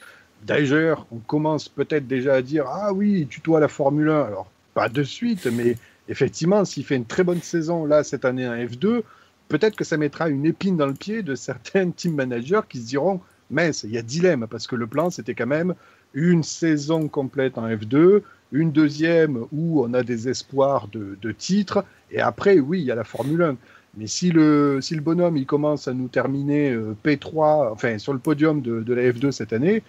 D'ailleurs, 0.45 1.07
on 1.11 1.19
commence 1.19 1.69
peut-être 1.69 2.07
déjà 2.07 2.35
à 2.35 2.43
dire 2.43 2.67
ah 2.69 2.93
oui, 2.93 3.27
tutoie 3.29 3.59
la 3.59 3.69
Formule 3.69 4.11
1. 4.11 4.23
Alors 4.23 4.51
pas 4.75 4.89
de 4.89 5.03
suite, 5.03 5.47
mais 5.53 5.77
effectivement, 6.09 6.65
s'il 6.65 6.85
fait 6.85 6.97
une 6.97 7.05
très 7.05 7.25
bonne 7.25 7.43
saison 7.43 7.85
là 7.85 8.05
cette 8.05 8.25
année 8.25 8.47
en 8.47 8.55
F2, 8.55 9.03
peut-être 9.51 9.77
que 9.77 9.85
ça 9.85 9.99
mettra 9.99 10.31
une 10.31 10.47
épine 10.47 10.79
dans 10.79 10.87
le 10.87 10.95
pied 10.95 11.23
de 11.23 11.35
certains 11.35 11.91
team 11.97 12.15
managers 12.15 12.63
qui 12.67 12.79
se 12.79 12.87
diront 12.87 13.21
mince, 13.51 13.83
il 13.83 13.91
y 13.91 13.99
a 13.99 14.03
dilemme 14.03 14.47
parce 14.49 14.67
que 14.67 14.77
le 14.77 14.87
plan 14.87 15.11
c'était 15.11 15.35
quand 15.35 15.47
même 15.47 15.75
une 16.15 16.43
saison 16.43 17.09
complète 17.09 17.59
en 17.59 17.69
F2, 17.69 18.23
une 18.53 18.73
deuxième 18.73 19.45
où 19.53 19.85
on 19.85 19.93
a 19.95 20.03
des 20.03 20.29
espoirs 20.29 20.89
de, 20.89 21.19
de 21.21 21.33
titres, 21.33 21.85
et 22.11 22.21
après, 22.21 22.59
oui, 22.59 22.81
il 22.81 22.85
y 22.85 22.91
a 22.91 22.95
la 22.95 23.05
Formule 23.05 23.43
1. 23.43 23.57
Mais 23.97 24.07
si 24.07 24.31
le, 24.31 24.79
si 24.81 24.95
le 24.95 25.01
bonhomme 25.01 25.37
il 25.37 25.47
commence 25.47 25.89
à 25.89 25.93
nous 25.93 26.07
terminer 26.07 26.71
euh, 26.71 26.97
P3, 27.05 27.73
enfin 27.73 27.99
sur 27.99 28.13
le 28.13 28.21
podium 28.21 28.63
de, 28.63 28.83
de 28.83 28.95
la 28.95 29.03
F2 29.11 29.33
cette 29.33 29.53
année, 29.53 29.83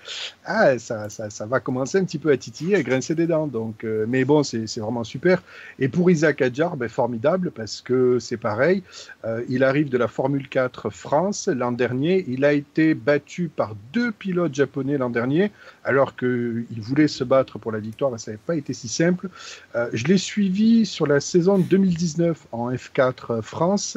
ah, 0.46 0.80
ça, 0.80 1.10
ça, 1.10 1.30
ça 1.30 1.46
va 1.46 1.60
commencer 1.60 2.00
un 2.00 2.04
petit 2.04 2.18
peu 2.18 2.32
à 2.32 2.38
titiller, 2.38 2.76
à 2.76 2.84
grincer 2.84 3.14
des 3.14 3.28
dents. 3.28 3.46
Donc, 3.46 3.84
euh, 3.84 4.06
mais 4.08 4.26
bon, 4.26 4.42
c'est 4.42 4.66
vraiment 4.80 5.04
super. 5.04 5.44
Et 5.78 5.88
pour 5.88 6.10
Isaac 6.10 6.42
Adjar, 6.42 6.78
ben, 6.78 6.90
formidable 6.90 7.52
parce 7.52 7.82
que 7.82 8.18
c'est 8.18 8.38
pareil. 8.38 8.82
Euh, 9.24 9.44
il 9.50 9.64
arrive 9.64 9.90
de 9.90 9.98
la 10.00 10.08
Formule 10.08 10.50
4 10.50 10.90
France 10.90 11.48
l'an 11.48 11.72
dernier. 11.72 12.26
Il 12.28 12.44
a 12.44 12.54
été 12.54 12.96
battu 12.96 13.50
par 13.56 13.76
deux 13.94 14.12
pilotes 14.12 14.56
japonais 14.56 14.98
l'an 14.98 15.12
dernier, 15.12 15.52
alors 15.84 16.16
qu'il 16.16 16.66
voulait 16.80 17.08
se 17.08 17.24
battre 17.24 17.60
pour 17.60 17.72
la 17.72 17.80
victoire. 17.80 18.20
Ça 18.20 18.32
n'avait 18.32 18.42
pas 18.44 18.56
été 18.56 18.74
si 18.74 18.88
simple. 18.88 19.30
Je 19.94 20.06
l'ai 20.06 20.18
suivi 20.18 20.86
sur 20.86 21.06
la 21.06 21.20
saison 21.20 21.60
2019 21.60 22.48
en 22.52 22.72
F4 22.72 23.42
France. 23.42 23.91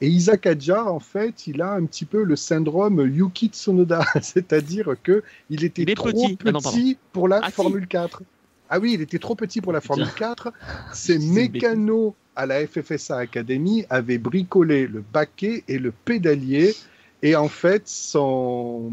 Et 0.00 0.08
Isaac 0.08 0.46
Adjar, 0.46 0.92
en 0.92 1.00
fait, 1.00 1.46
il 1.48 1.60
a 1.60 1.72
un 1.72 1.84
petit 1.84 2.04
peu 2.04 2.22
le 2.22 2.36
syndrome 2.36 3.00
Yuki 3.12 3.48
Tsunoda, 3.48 4.04
c'est-à-dire 4.22 4.94
que 5.02 5.22
il 5.50 5.64
était 5.64 5.82
Il 5.82 5.94
trop 5.94 6.08
petit. 6.12 6.36
petit, 6.36 6.42
Ah 6.46 6.52
non, 6.52 6.60
pardon. 6.60 6.78
pour 7.12 7.28
la 7.28 7.40
Ah. 7.42 7.50
Formule 7.50 7.86
4. 7.88 8.22
Ah 8.70 8.78
oui, 8.78 8.92
il 8.94 9.00
était 9.00 9.18
trop 9.18 9.34
petit 9.34 9.60
pour 9.60 9.72
la 9.72 9.80
Formule 9.80 10.12
4. 10.14 10.52
Ses 10.92 11.18
mécanos 11.34 12.12
à 12.36 12.46
la 12.46 12.64
FFSA 12.66 13.16
Academy 13.18 13.84
avaient 13.90 14.18
bricolé 14.18 14.86
le 14.86 15.02
baquet 15.12 15.64
et 15.68 15.78
le 15.78 15.90
pédalier. 15.90 16.74
Et 17.22 17.34
en 17.34 17.48
fait, 17.48 17.82
son, 17.88 18.92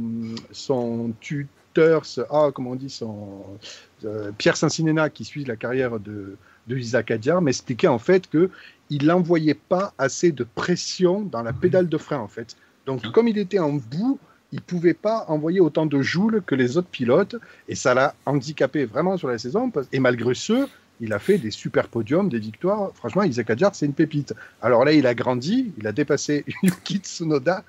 son 0.51 1.13
tuteur, 1.19 2.03
ah, 2.31 2.49
comment 2.53 2.71
on 2.71 2.75
dit, 2.75 2.89
son, 2.89 3.43
euh, 4.05 4.31
Pierre 4.37 4.55
qui 5.13 5.23
suit 5.25 5.45
la 5.45 5.55
carrière 5.55 5.99
de, 5.99 6.35
de 6.67 6.77
Isaac 6.77 7.11
Adjar, 7.11 7.41
m'expliquait 7.41 7.87
en 7.87 7.99
fait 7.99 8.27
que 8.27 8.49
il 8.89 9.07
n'envoyait 9.07 9.55
pas 9.55 9.93
assez 9.97 10.31
de 10.31 10.43
pression 10.43 11.21
dans 11.21 11.41
la 11.41 11.53
pédale 11.53 11.89
de 11.89 11.97
frein 11.97 12.19
en 12.19 12.27
fait. 12.27 12.55
Donc 12.85 13.11
comme 13.11 13.27
il 13.27 13.37
était 13.37 13.59
en 13.59 13.73
bout, 13.73 14.19
il 14.51 14.61
pouvait 14.61 14.93
pas 14.93 15.25
envoyer 15.27 15.59
autant 15.59 15.85
de 15.85 16.01
joules 16.01 16.41
que 16.45 16.55
les 16.55 16.77
autres 16.77 16.87
pilotes 16.87 17.35
et 17.67 17.75
ça 17.75 17.93
l'a 17.93 18.15
handicapé 18.25 18.85
vraiment 18.85 19.17
sur 19.17 19.27
la 19.27 19.37
saison. 19.37 19.71
Et 19.91 19.99
malgré 19.99 20.33
ce, 20.33 20.67
il 21.01 21.13
a 21.13 21.19
fait 21.19 21.37
des 21.37 21.51
super 21.51 21.87
podiums, 21.87 22.29
des 22.29 22.39
victoires. 22.39 22.91
Franchement, 22.95 23.23
Isaac 23.23 23.49
Adjar, 23.49 23.75
c'est 23.75 23.85
une 23.85 23.93
pépite. 23.93 24.33
Alors 24.61 24.85
là, 24.85 24.93
il 24.93 25.05
a 25.07 25.13
grandi, 25.13 25.73
il 25.77 25.87
a 25.87 25.91
dépassé 25.91 26.45
Yuki 26.63 26.97
Tsunoda. 26.99 27.63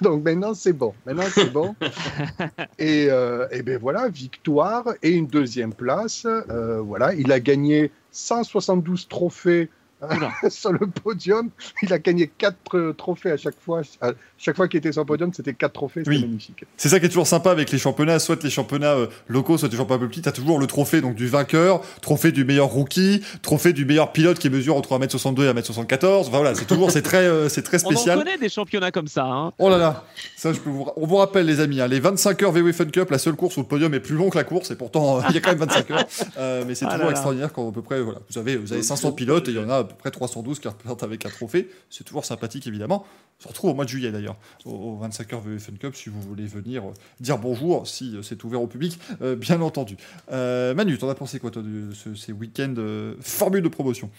Donc 0.00 0.24
maintenant, 0.24 0.54
c'est 0.54 0.72
bon. 0.72 0.94
Maintenant, 1.06 1.24
c'est 1.32 1.52
bon. 1.52 1.74
et, 2.78 3.08
euh, 3.10 3.46
et 3.50 3.62
ben 3.62 3.78
voilà, 3.78 4.08
victoire 4.08 4.86
et 5.02 5.10
une 5.10 5.26
deuxième 5.26 5.72
place. 5.72 6.26
Euh, 6.26 6.80
voilà, 6.80 7.14
il 7.14 7.30
a 7.32 7.40
gagné 7.40 7.90
172 8.12 9.08
trophées 9.08 9.68
sur 10.48 10.72
le 10.72 10.86
podium. 10.86 11.50
Il 11.82 11.92
a 11.92 11.98
gagné 11.98 12.30
4 12.38 12.92
trophées 12.96 13.30
à 13.30 13.36
chaque 13.36 13.58
fois. 13.60 13.82
À 14.00 14.12
chaque 14.38 14.56
fois 14.56 14.68
qu'il 14.68 14.78
était 14.78 14.92
sur 14.92 15.02
le 15.02 15.06
podium, 15.06 15.32
c'était 15.32 15.54
4 15.54 15.72
trophées. 15.72 16.00
C'était 16.00 16.10
Oui. 16.10 16.20
magnifique. 16.22 16.64
C'est 16.76 16.88
ça 16.88 17.00
qui 17.00 17.06
est 17.06 17.08
toujours 17.08 17.26
sympa 17.26 17.50
avec 17.50 17.70
les 17.70 17.78
championnats, 17.78 18.18
soit 18.18 18.42
les 18.42 18.50
championnats 18.50 18.94
euh, 18.94 19.06
locaux, 19.28 19.58
soit 19.58 19.68
les 19.70 19.76
championnats 19.76 20.00
peu 20.00 20.08
petits, 20.08 20.22
t'as 20.22 20.32
toujours 20.32 20.58
le 20.58 20.66
trophée 20.66 21.00
donc 21.00 21.14
du 21.14 21.26
vainqueur, 21.26 21.80
trophée 22.00 22.32
du 22.32 22.44
meilleur 22.44 22.66
rookie, 22.68 23.22
trophée 23.42 23.72
du 23.72 23.84
meilleur 23.84 24.12
pilote 24.12 24.38
qui 24.38 24.50
mesure 24.50 24.76
entre 24.76 24.98
1m62 24.98 25.42
et 25.48 25.52
1m74. 25.52 26.20
Enfin 26.20 26.30
voilà, 26.30 26.54
c'est 26.54 26.64
toujours 26.66 26.90
c'est 26.90 27.02
très 27.02 27.24
euh, 27.26 27.48
c'est 27.48 27.62
très 27.62 27.82
On 27.84 27.88
en 27.88 27.90
spécial. 27.90 28.18
connaît 28.18 28.38
des 28.38 28.48
championnats 28.48 28.90
comme 28.90 29.08
ça. 29.08 29.24
Hein. 29.24 29.52
Oh 29.58 29.68
là 29.70 29.78
là, 29.78 30.04
ça 30.36 30.52
je 30.52 30.60
peux 30.60 30.70
vous... 30.70 30.86
on 30.96 31.06
vous 31.06 31.16
rappelle 31.16 31.46
les 31.46 31.60
amis, 31.60 31.80
hein, 31.80 31.86
les 31.88 32.00
25 32.00 32.42
heures 32.42 32.52
VW 32.52 32.72
Fun 32.72 32.86
Cup, 32.86 33.10
la 33.10 33.18
seule 33.18 33.34
course 33.36 33.56
où 33.56 33.60
le 33.60 33.66
podium 33.66 33.92
est 33.94 34.00
plus 34.00 34.14
long 34.16 34.30
que 34.30 34.36
la 34.38 34.44
course 34.44 34.70
et 34.70 34.76
pourtant 34.76 35.18
euh, 35.18 35.22
il 35.28 35.34
y 35.34 35.38
a 35.38 35.40
quand 35.40 35.50
même 35.50 35.58
25 35.60 35.90
heures. 35.90 36.04
Euh, 36.38 36.64
mais 36.66 36.74
c'est 36.74 36.84
Ah 36.86 36.90
toujours 36.92 36.98
là 37.00 37.04
là. 37.06 37.10
extraordinaire 37.12 37.52
quand 37.52 37.68
à 37.68 37.72
peu 37.72 37.82
près 37.82 38.00
voilà, 38.00 38.20
vous 38.30 38.38
avez 38.38 38.56
vous 38.56 38.72
avez 38.72 38.82
500 38.82 39.12
pilotes 39.12 39.48
et 39.48 39.52
il 39.52 39.56
y 39.56 39.60
en 39.64 39.70
a 39.70 39.86
peu 39.94 40.00
près 40.00 40.10
312 40.10 40.58
qui 40.60 40.68
représentent 40.68 41.02
avec 41.02 41.24
un 41.24 41.30
trophée. 41.30 41.68
C'est 41.90 42.04
toujours 42.04 42.24
sympathique 42.24 42.66
évidemment. 42.66 43.06
On 43.40 43.42
se 43.42 43.48
retrouve 43.48 43.70
au 43.70 43.74
mois 43.74 43.84
de 43.84 43.90
juillet 43.90 44.12
d'ailleurs, 44.12 44.36
au, 44.64 44.70
au 44.70 44.96
25 44.98 45.32
heures 45.32 45.40
VW 45.40 45.58
Fun 45.58 45.72
Cup 45.80 45.94
si 45.96 46.10
vous 46.10 46.20
voulez 46.20 46.44
venir 46.46 46.84
euh, 46.84 46.92
dire 47.20 47.38
bonjour 47.38 47.88
si 47.88 48.16
euh, 48.16 48.22
c'est 48.22 48.44
ouvert 48.44 48.60
au 48.62 48.66
public, 48.66 48.98
euh, 49.22 49.34
bien 49.36 49.60
entendu. 49.60 49.96
Euh, 50.30 50.74
Manu, 50.74 50.98
t'en 50.98 51.08
as 51.08 51.14
pensé 51.14 51.38
quoi 51.40 51.50
toi 51.50 51.62
de 51.62 51.92
ce- 51.94 52.14
ces 52.14 52.32
week-ends 52.32 52.74
euh, 52.78 53.14
formule 53.20 53.62
de 53.62 53.68
promotion? 53.68 54.10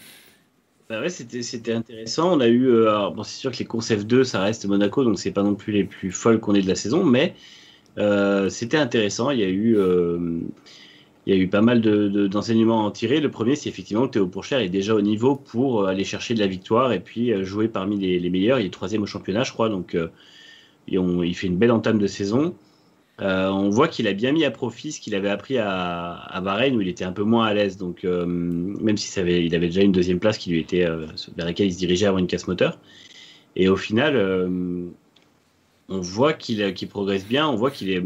Bah 0.89 1.01
ouais, 1.01 1.09
c'était 1.09 1.73
intéressant. 1.73 2.37
On 2.37 2.39
a 2.41 2.47
eu, 2.47 2.69
alors, 2.87 3.13
bon, 3.13 3.23
c'est 3.23 3.37
sûr 3.37 3.51
que 3.51 3.57
les 3.57 3.65
courses 3.65 3.89
F2, 3.89 4.23
ça 4.23 4.41
reste 4.41 4.65
Monaco, 4.65 5.03
donc 5.03 5.17
c'est 5.19 5.31
pas 5.31 5.41
non 5.43 5.55
plus 5.55 5.73
les 5.73 5.83
plus 5.83 6.11
folles 6.11 6.39
qu'on 6.39 6.53
ait 6.53 6.61
de 6.61 6.67
la 6.67 6.75
saison, 6.75 7.03
mais 7.03 7.33
c'était 8.49 8.77
intéressant. 8.77 9.31
Il 9.31 9.39
y 9.39 9.43
a 9.43 9.49
eu, 9.49 9.77
il 11.25 11.35
y 11.35 11.37
a 11.37 11.41
eu 11.41 11.47
pas 11.47 11.61
mal 11.61 11.81
de- 11.81 12.07
de- 12.07 12.27
d'enseignements 12.27 12.81
à 12.81 12.83
en 12.83 12.91
tirer. 12.91 13.19
Le 13.19 13.31
premier, 13.31 13.55
c'est 13.55 13.69
effectivement 13.69 14.05
que 14.07 14.13
Théo 14.13 14.27
Pourchère 14.27 14.59
est 14.59 14.69
déjà 14.69 14.93
au 14.93 15.01
niveau 15.01 15.35
pour 15.35 15.81
euh, 15.81 15.87
aller 15.87 16.03
chercher 16.03 16.33
de 16.35 16.39
la 16.39 16.47
victoire 16.47 16.93
et 16.93 16.99
puis 16.99 17.33
euh, 17.33 17.43
jouer 17.43 17.67
parmi 17.67 17.97
les, 17.97 18.29
meilleurs. 18.29 18.59
Il 18.59 18.65
est 18.65 18.69
troisième 18.73 19.01
au 19.03 19.07
championnat, 19.07 19.43
je 19.43 19.51
crois, 19.51 19.69
donc 19.69 19.95
euh, 19.95 20.09
il 20.87 21.35
fait 21.35 21.47
une 21.47 21.57
belle 21.57 21.71
entame 21.71 21.97
de 21.97 22.07
saison. 22.07 22.55
On 23.19 23.69
voit 23.69 23.87
qu'il 23.87 24.07
a 24.07 24.13
bien 24.13 24.33
mis 24.33 24.43
à 24.43 24.51
profit 24.51 24.91
ce 24.91 24.99
qu'il 24.99 25.15
avait 25.15 25.29
appris 25.29 25.57
à, 25.57 26.13
à 26.13 26.41
Bahreïn 26.41 26.75
où 26.75 26.81
il 26.81 26.89
était 26.89 27.05
un 27.05 27.13
peu 27.13 27.23
moins 27.23 27.45
à 27.45 27.53
l'aise. 27.53 27.77
Donc, 27.77 28.03
même 28.03 28.97
si 28.97 29.07
ça 29.07 29.21
avait, 29.21 29.47
avait 29.55 29.67
déjà 29.67 29.81
une 29.81 29.93
deuxième 29.93 30.19
place 30.19 30.37
qui 30.37 30.49
lui 30.49 30.59
était 30.59 30.85
vers 30.85 31.45
laquelle 31.45 31.67
il 31.67 31.73
se 31.73 31.77
dirigeait 31.77 32.07
avant 32.07 32.17
une 32.17 32.27
casse 32.27 32.45
moteur. 32.47 32.77
Et 33.55 33.69
au 33.69 33.77
final, 33.77 34.17
on 35.87 36.01
voit 36.01 36.33
qu'il 36.33 36.87
progresse 36.89 37.25
bien. 37.25 37.47
On 37.47 37.55
voit 37.55 37.71
qu'il 37.71 37.89
est 37.89 38.03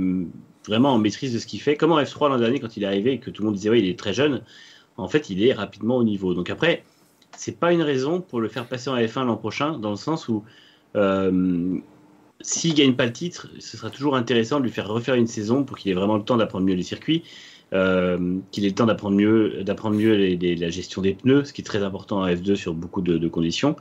vraiment 0.70 0.94
en 0.94 1.00
maîtrise 1.00 1.34
de 1.34 1.40
ce 1.40 1.48
qu'il 1.48 1.62
fait. 1.62 1.76
Comme 1.76 1.92
en 1.92 2.02
F3 2.02 2.30
l'an 2.30 2.38
dernier, 2.38 2.60
quand 2.60 2.78
il 2.78 2.84
est 2.84 2.88
arrivé 2.88 3.14
et 3.14 3.20
que 3.20 3.30
tout 3.30 3.42
le 3.42 3.48
monde 3.48 3.56
disait 3.56 3.70
ouais, 3.70 3.80
il 3.80 3.90
est 3.90 4.00
très 4.00 4.14
jeune. 4.14 4.42
En 4.98 5.08
fait, 5.08 5.30
il 5.30 5.44
est 5.46 5.54
rapidement 5.54 5.98
au 5.98 6.04
niveau. 6.04 6.34
Donc 6.34 6.50
après, 6.50 6.84
c'est 7.36 7.60
pas 7.60 7.74
une 7.74 7.82
raison 7.82 8.22
pour 8.22 8.40
le 8.40 8.48
faire 8.48 8.66
passer 8.68 8.90
en 8.90 8.98
F1 8.98 9.26
l'an 9.26 9.38
prochain, 9.38 9.78
dans 9.78 9.92
le 9.92 9.96
sens 9.96 10.28
où 10.28 10.44
euh, 10.96 11.80
s'il 12.42 12.74
gagne 12.74 12.94
pas 12.96 13.06
le 13.06 13.14
titre, 13.14 13.50
ce 13.60 13.78
sera 13.78 13.90
toujours 13.90 14.16
intéressant 14.16 14.60
de 14.60 14.64
lui 14.66 14.72
faire 14.72 14.88
refaire 14.88 15.16
une 15.16 15.28
saison 15.28 15.64
pour 15.64 15.78
qu'il 15.78 15.92
ait 15.92 15.96
vraiment 15.96 16.18
le 16.18 16.24
temps 16.24 16.38
d'apprendre 16.38 16.66
mieux 16.66 16.76
les 16.76 16.84
circuits, 16.84 17.24
euh, 17.74 18.38
qu'il 18.52 18.66
ait 18.66 18.70
le 18.70 18.76
temps 18.76 18.86
d'apprendre 18.86 19.16
mieux, 19.16 19.64
d'apprendre 19.64 19.96
mieux 19.96 20.16
la 20.16 20.70
gestion 20.70 21.02
des 21.02 21.14
pneus, 21.14 21.46
ce 21.46 21.54
qui 21.54 21.62
est 21.62 21.66
très 21.66 21.84
important 21.84 22.22
en 22.22 22.28
F2 22.28 22.56
sur 22.56 22.74
beaucoup 22.74 23.02
de, 23.02 23.28
conditions, 23.28 23.76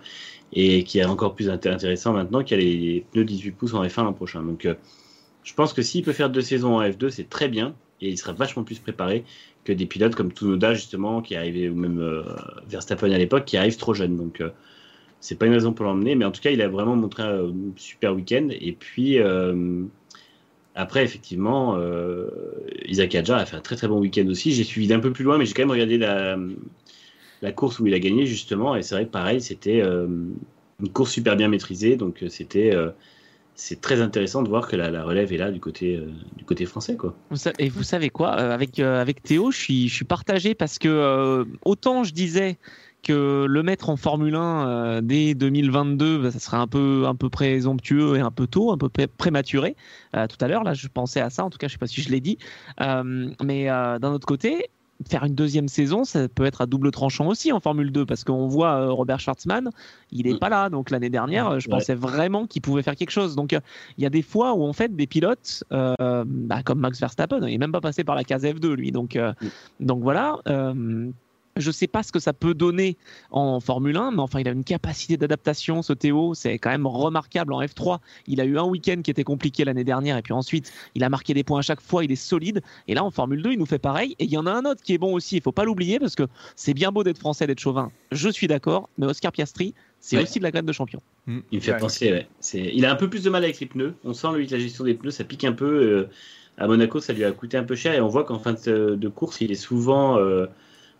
et 0.53 0.85
qui 0.85 0.99
est 0.99 1.05
encore 1.05 1.35
plus 1.35 1.49
inté- 1.49 1.71
intéressant 1.71 2.13
maintenant 2.13 2.43
qu'il 2.43 2.59
y 2.59 2.61
a 2.61 2.65
les 2.65 3.07
pneus 3.13 3.25
18 3.25 3.53
pouces 3.53 3.75
en 3.75 3.85
F1 3.85 4.05
l'an 4.05 4.13
prochain. 4.13 4.43
Donc, 4.43 4.67
euh, 4.67 4.75
je 5.49 5.55
pense 5.55 5.73
que 5.73 5.81
s'il 5.81 6.05
peut 6.05 6.13
faire 6.13 6.29
deux 6.29 6.43
saisons 6.43 6.77
en 6.77 6.83
F2, 6.83 7.09
c'est 7.09 7.31
très 7.31 7.49
bien, 7.49 7.75
et 8.03 8.11
il 8.11 8.19
sera 8.19 8.33
vachement 8.33 8.65
plus 8.65 8.79
préparé 8.81 9.25
que 9.65 9.73
des 9.73 9.87
pilotes 9.87 10.15
comme 10.15 10.31
Tsunoda 10.31 10.75
justement, 10.75 11.23
qui 11.23 11.37
arrivait, 11.37 11.71
ou 11.71 11.75
même 11.75 12.01
euh, 12.01 12.23
Verstappen 12.69 13.11
à 13.11 13.17
l'époque, 13.17 13.47
qui 13.47 13.57
arrive 13.57 13.79
trop 13.79 13.95
jeune. 13.95 14.15
Donc, 14.15 14.43
euh, 14.43 14.51
c'est 15.21 15.39
pas 15.39 15.47
une 15.47 15.55
raison 15.55 15.73
pour 15.73 15.87
l'emmener, 15.87 16.17
mais 16.17 16.27
en 16.27 16.33
tout 16.33 16.43
cas, 16.43 16.51
il 16.51 16.61
a 16.61 16.69
vraiment 16.69 16.97
montré 16.97 17.23
un 17.23 17.51
super 17.77 18.15
week-end. 18.15 18.49
Et 18.51 18.73
puis, 18.73 19.19
euh, 19.21 19.85
après, 20.75 21.03
effectivement, 21.03 21.77
euh, 21.79 22.27
Isaac 22.85 23.15
Adjar 23.15 23.39
a 23.39 23.47
fait 23.47 23.57
un 23.57 23.63
très 23.63 23.77
très 23.77 23.89
bon 23.89 24.01
week-end 24.01 24.27
aussi. 24.29 24.53
J'ai 24.53 24.65
suivi 24.65 24.87
d'un 24.87 25.01
peu 25.01 25.13
plus 25.13 25.25
loin, 25.25 25.39
mais 25.39 25.47
j'ai 25.47 25.55
quand 25.55 25.63
même 25.63 25.71
regardé 25.71 25.97
la, 25.97 26.37
la 27.41 27.53
course 27.53 27.81
où 27.81 27.87
il 27.87 27.95
a 27.95 28.01
gagné, 28.01 28.27
justement. 28.27 28.77
Et 28.77 28.83
c'est 28.83 28.95
vrai 28.95 29.07
que 29.07 29.13
pareil, 29.13 29.41
c'était 29.41 29.81
une 29.81 30.93
course 30.93 31.13
super 31.13 31.37
bien 31.37 31.49
maîtrisée. 31.49 31.97
Donc, 31.97 32.23
c'était. 32.29 32.75
C'est 33.59 33.81
très 33.81 34.01
intéressant 34.01 34.43
de 34.43 34.49
voir 34.49 34.69
que 34.69 34.77
la, 34.77 35.03
relève 35.03 35.33
est 35.33 35.37
là 35.37 35.51
du 35.51 35.59
côté, 35.59 35.97
euh, 35.97 36.07
du 36.37 36.45
côté 36.45 36.65
français. 36.65 36.97
Quoi. 36.97 37.17
Et 37.59 37.69
vous 37.69 37.83
savez 37.83 38.09
quoi 38.09 38.39
euh, 38.39 38.55
avec, 38.55 38.79
euh, 38.79 39.01
avec 39.01 39.23
Théo, 39.23 39.51
je 39.51 39.59
suis, 39.59 39.89
je 39.89 39.95
suis 39.95 40.05
partagé 40.05 40.55
parce 40.55 40.79
que 40.79 41.45
autant 41.65 42.05
je 42.05 42.13
disais 42.13 42.57
que 43.03 43.47
le 43.49 43.63
mettre 43.65 43.91
en 43.91 43.97
Formule 43.97 44.37
1 44.37 44.69
euh, 44.69 45.01
dès 45.03 45.35
2022, 45.35 46.19
bah, 46.19 46.31
ça 46.31 46.39
serait 46.39 46.57
un 46.57 46.69
peu, 46.69 47.05
un 47.07 47.17
peu 47.17 47.29
présomptueux 47.31 48.17
et 48.17 48.21
un 48.21 48.31
peu 48.31 48.47
tôt, 48.47 48.71
un 48.71 48.79
peu 48.79 48.89
pré- 48.89 49.09
prématuré. 49.09 49.75
Tout 50.13 50.39
à 50.41 50.49
l'heure, 50.49 50.63
là, 50.63 50.75
je 50.75 50.87
pensais 50.87 51.21
à 51.21 51.31
ça, 51.31 51.45
en 51.45 51.51
tout 51.51 51.59
cas, 51.59 51.67
je 51.67 51.73
sais 51.73 51.79
pas 51.79 51.87
si 51.87 52.01
je 52.01 52.11
l'ai 52.11 52.21
dit. 52.21 52.39
Mais 52.81 53.67
d'un 53.67 54.13
autre 54.13 54.27
côté, 54.27 54.71
faire 55.07 55.25
une 55.25 55.35
deuxième 55.35 55.69
saison, 55.69 56.05
ça 56.05 56.29
peut 56.29 56.45
être 56.45 56.61
à 56.61 56.67
double 56.67 56.91
tranchant 56.91 57.29
aussi 57.29 57.53
en 57.53 57.61
Formule 57.61 57.93
2 57.93 58.05
parce 58.05 58.25
qu'on 58.25 58.49
voit 58.49 58.73
euh, 58.75 58.91
Robert 58.91 59.21
Schwartzmann, 59.21 59.71
il 60.11 60.27
est 60.27 60.33
Mm. 60.35 60.39
pas 60.39 60.49
là. 60.49 60.71
Donc 60.71 60.91
l'année 60.91 61.11
dernière, 61.11 61.49
euh, 61.49 61.59
je 61.61 61.69
Ouais. 61.69 61.77
pensais 61.79 61.95
vraiment 61.95 62.47
qu'il 62.47 62.63
pouvait 62.63 62.83
faire 62.83 62.97
quelque 62.97 63.11
chose. 63.11 63.37
Donc 63.37 63.53
il 63.53 64.03
y 64.03 64.07
a 64.07 64.11
des 64.11 64.23
fois 64.23 64.55
où 64.55 64.65
en 64.65 64.73
fait 64.73 64.95
des 64.97 65.07
pilotes 65.07 65.63
euh, 65.73 65.95
bah, 66.27 66.63
comme 66.65 66.81
Max 66.81 66.99
Verstappen, 66.99 67.47
il 67.47 67.55
est 67.55 67.59
même 67.59 67.73
pas 67.73 67.81
passé 67.81 68.03
par 68.03 68.17
la 68.17 68.25
case 68.25 68.45
F2 68.45 68.73
lui. 68.75 68.91
Donc 68.91 69.15
euh, 69.15 69.33
donc 69.79 70.03
voilà. 70.03 70.39
euh, 70.49 71.11
je 71.59 71.71
sais 71.71 71.87
pas 71.87 72.03
ce 72.03 72.13
que 72.13 72.19
ça 72.19 72.33
peut 72.33 72.55
donner 72.55 72.97
en 73.31 73.61
Formule 73.61 73.97
1, 73.97 74.13
mais 74.13 74.21
enfin, 74.21 74.41
il 74.41 74.49
a 74.49 74.53
une 74.53 74.65
capacité 74.65 75.17
d'adaptation, 75.17 75.83
ce 75.83 75.93
Théo. 75.93 76.33
C'est 76.35 76.59
quand 76.59 76.71
même 76.71 76.87
remarquable 76.87 77.53
en 77.53 77.61
F3. 77.63 77.99
Il 78.27 78.41
a 78.41 78.45
eu 78.45 78.59
un 78.59 78.65
week-end 78.65 79.03
qui 79.03 79.11
était 79.11 79.25
compliqué 79.25 79.65
l'année 79.65 79.85
dernière, 79.85 80.17
et 80.17 80.23
puis 80.23 80.33
ensuite, 80.33 80.73
il 80.95 81.05
a 81.05 81.09
marqué 81.09 81.35
des 81.35 81.45
points 81.45 81.59
à 81.59 81.63
chaque 81.63 81.81
fois. 81.81 82.05
Il 82.05 82.13
est 82.13 82.17
solide. 82.17 82.63
Et 82.87 82.95
là, 82.95 83.05
en 83.05 83.11
Formule 83.11 83.43
2, 83.43 83.53
il 83.53 83.59
nous 83.59 83.67
fait 83.67 83.79
pareil. 83.79 84.15
Et 84.19 84.25
il 84.25 84.31
y 84.31 84.39
en 84.39 84.47
a 84.47 84.53
un 84.53 84.65
autre 84.65 84.83
qui 84.83 84.95
est 84.95 84.99
bon 84.99 85.13
aussi. 85.15 85.37
Il 85.37 85.43
faut 85.43 85.53
pas 85.53 85.65
l'oublier 85.65 85.99
parce 85.99 86.15
que 86.15 86.25
c'est 86.57 86.75
bien 86.75 86.93
beau 86.93 87.05
d'être 87.05 87.19
français, 87.19 87.47
d'être 87.47 87.61
chauvin. 87.61 87.91
Je 88.13 88.29
suis 88.29 88.47
d'accord, 88.47 88.89
mais 88.97 89.07
Oscar 89.07 89.33
Piastri, 89.33 89.75
c'est 90.01 90.17
Ouais. 90.17 90.23
aussi 90.23 90.39
de 90.39 90.45
la 90.45 90.51
graine 90.51 90.67
de 90.67 90.73
champion. 90.73 91.01
Il 91.27 91.43
me 91.53 91.61
fait 91.61 91.73
Ouais. 91.73 91.79
penser, 91.79 92.11
ouais. 92.13 92.29
C'est, 92.41 92.71
il 92.75 92.85
a 92.87 92.93
un 92.93 92.97
peu 92.97 93.11
plus 93.11 93.23
de 93.25 93.31
mal 93.31 93.43
avec 93.45 93.59
les 93.61 93.67
pneus. 93.67 93.95
On 94.05 94.15
sent 94.15 94.29
lui 94.35 94.47
que 94.47 94.53
la 94.53 94.59
gestion 94.59 94.85
des 94.85 94.95
pneus, 94.95 95.11
ça 95.11 95.25
pique 95.25 95.45
un 95.45 95.53
peu. 95.53 95.67
euh, 95.67 96.09
à 96.61 96.67
Monaco, 96.67 96.99
ça 97.01 97.13
lui 97.13 97.23
a 97.25 97.31
coûté 97.31 97.57
un 97.57 97.63
peu 97.63 97.77
cher 97.77 97.95
et 97.95 98.01
on 98.01 98.09
voit 98.09 98.25
qu'en 98.25 98.41
fin 98.41 98.53
de, 98.53 98.97
de 98.97 99.09
course, 99.09 99.41
il 99.41 99.53
est 99.53 99.55
souvent 99.55 100.19
euh, 100.19 100.47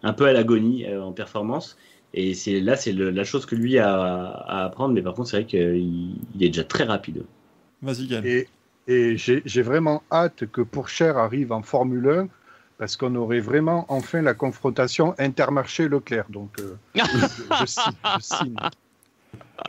un 0.03 0.13
peu 0.13 0.27
à 0.27 0.33
l'agonie 0.33 0.87
euh, 0.87 1.03
en 1.03 1.13
performance. 1.13 1.77
Et 2.15 2.35
c'est 2.35 2.61
là, 2.61 2.77
c'est 2.77 2.93
la 2.93 3.25
chose 3.25 3.45
que 3.45 3.55
lui 3.55 3.79
a 3.79 3.95
à 3.95 4.65
apprendre. 4.65 4.95
Mais 4.95 5.03
par 5.03 5.15
contre, 5.15 5.29
c'est 5.31 5.39
vrai 5.39 5.47
qu'il 5.47 6.17
il 6.35 6.43
est 6.43 6.49
déjà 6.49 6.65
très 6.65 6.85
rapide. 6.85 7.25
Vas-y, 7.83 8.07
Gaël. 8.07 8.27
Et, 8.27 8.49
et 8.87 9.17
j'ai 9.17 9.43
j'ai 9.45 9.63
vraiment 9.63 10.03
hâte 10.11 10.47
que 10.47 10.63
Pourchère 10.63 11.19
arrive 11.19 11.53
en 11.53 11.63
Formule 11.63 12.09
1 12.09 12.29
parce 12.79 12.97
qu'on 12.97 13.15
aurait 13.17 13.41
vraiment 13.41 13.85
enfin 13.89 14.23
la 14.23 14.35
confrontation 14.35 15.15
Intermarché-Leclerc. 15.19 16.27
Donc, 16.31 16.59
euh, 16.61 16.77
je, 16.95 17.03
je 17.61 17.67
signe, 17.67 17.93
je 18.19 18.23
signe. 18.23 18.57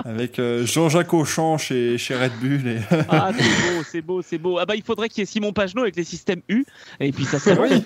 Avec 0.06 0.40
euh, 0.40 0.66
Jean-Jacques 0.66 1.14
Auchan 1.14 1.58
chez, 1.58 1.98
chez 1.98 2.16
Red 2.16 2.32
Bull. 2.42 2.68
Et... 2.68 2.78
Ah, 3.10 3.32
c'est 3.36 3.44
beau, 3.44 3.84
c'est 3.84 4.02
beau, 4.02 4.22
c'est 4.22 4.38
beau. 4.38 4.58
Ah 4.60 4.66
bah 4.66 4.76
il 4.76 4.84
faudrait 4.84 5.10
qu'il 5.10 5.22
y 5.22 5.24
ait 5.24 5.26
Simon 5.26 5.52
Pagenaud 5.52 5.82
avec 5.82 5.96
les 5.96 6.04
systèmes 6.04 6.42
U, 6.48 6.66
et 7.00 7.12
puis 7.12 7.26
ça 7.26 7.40
serait 7.40 7.58
oui, 7.60 7.84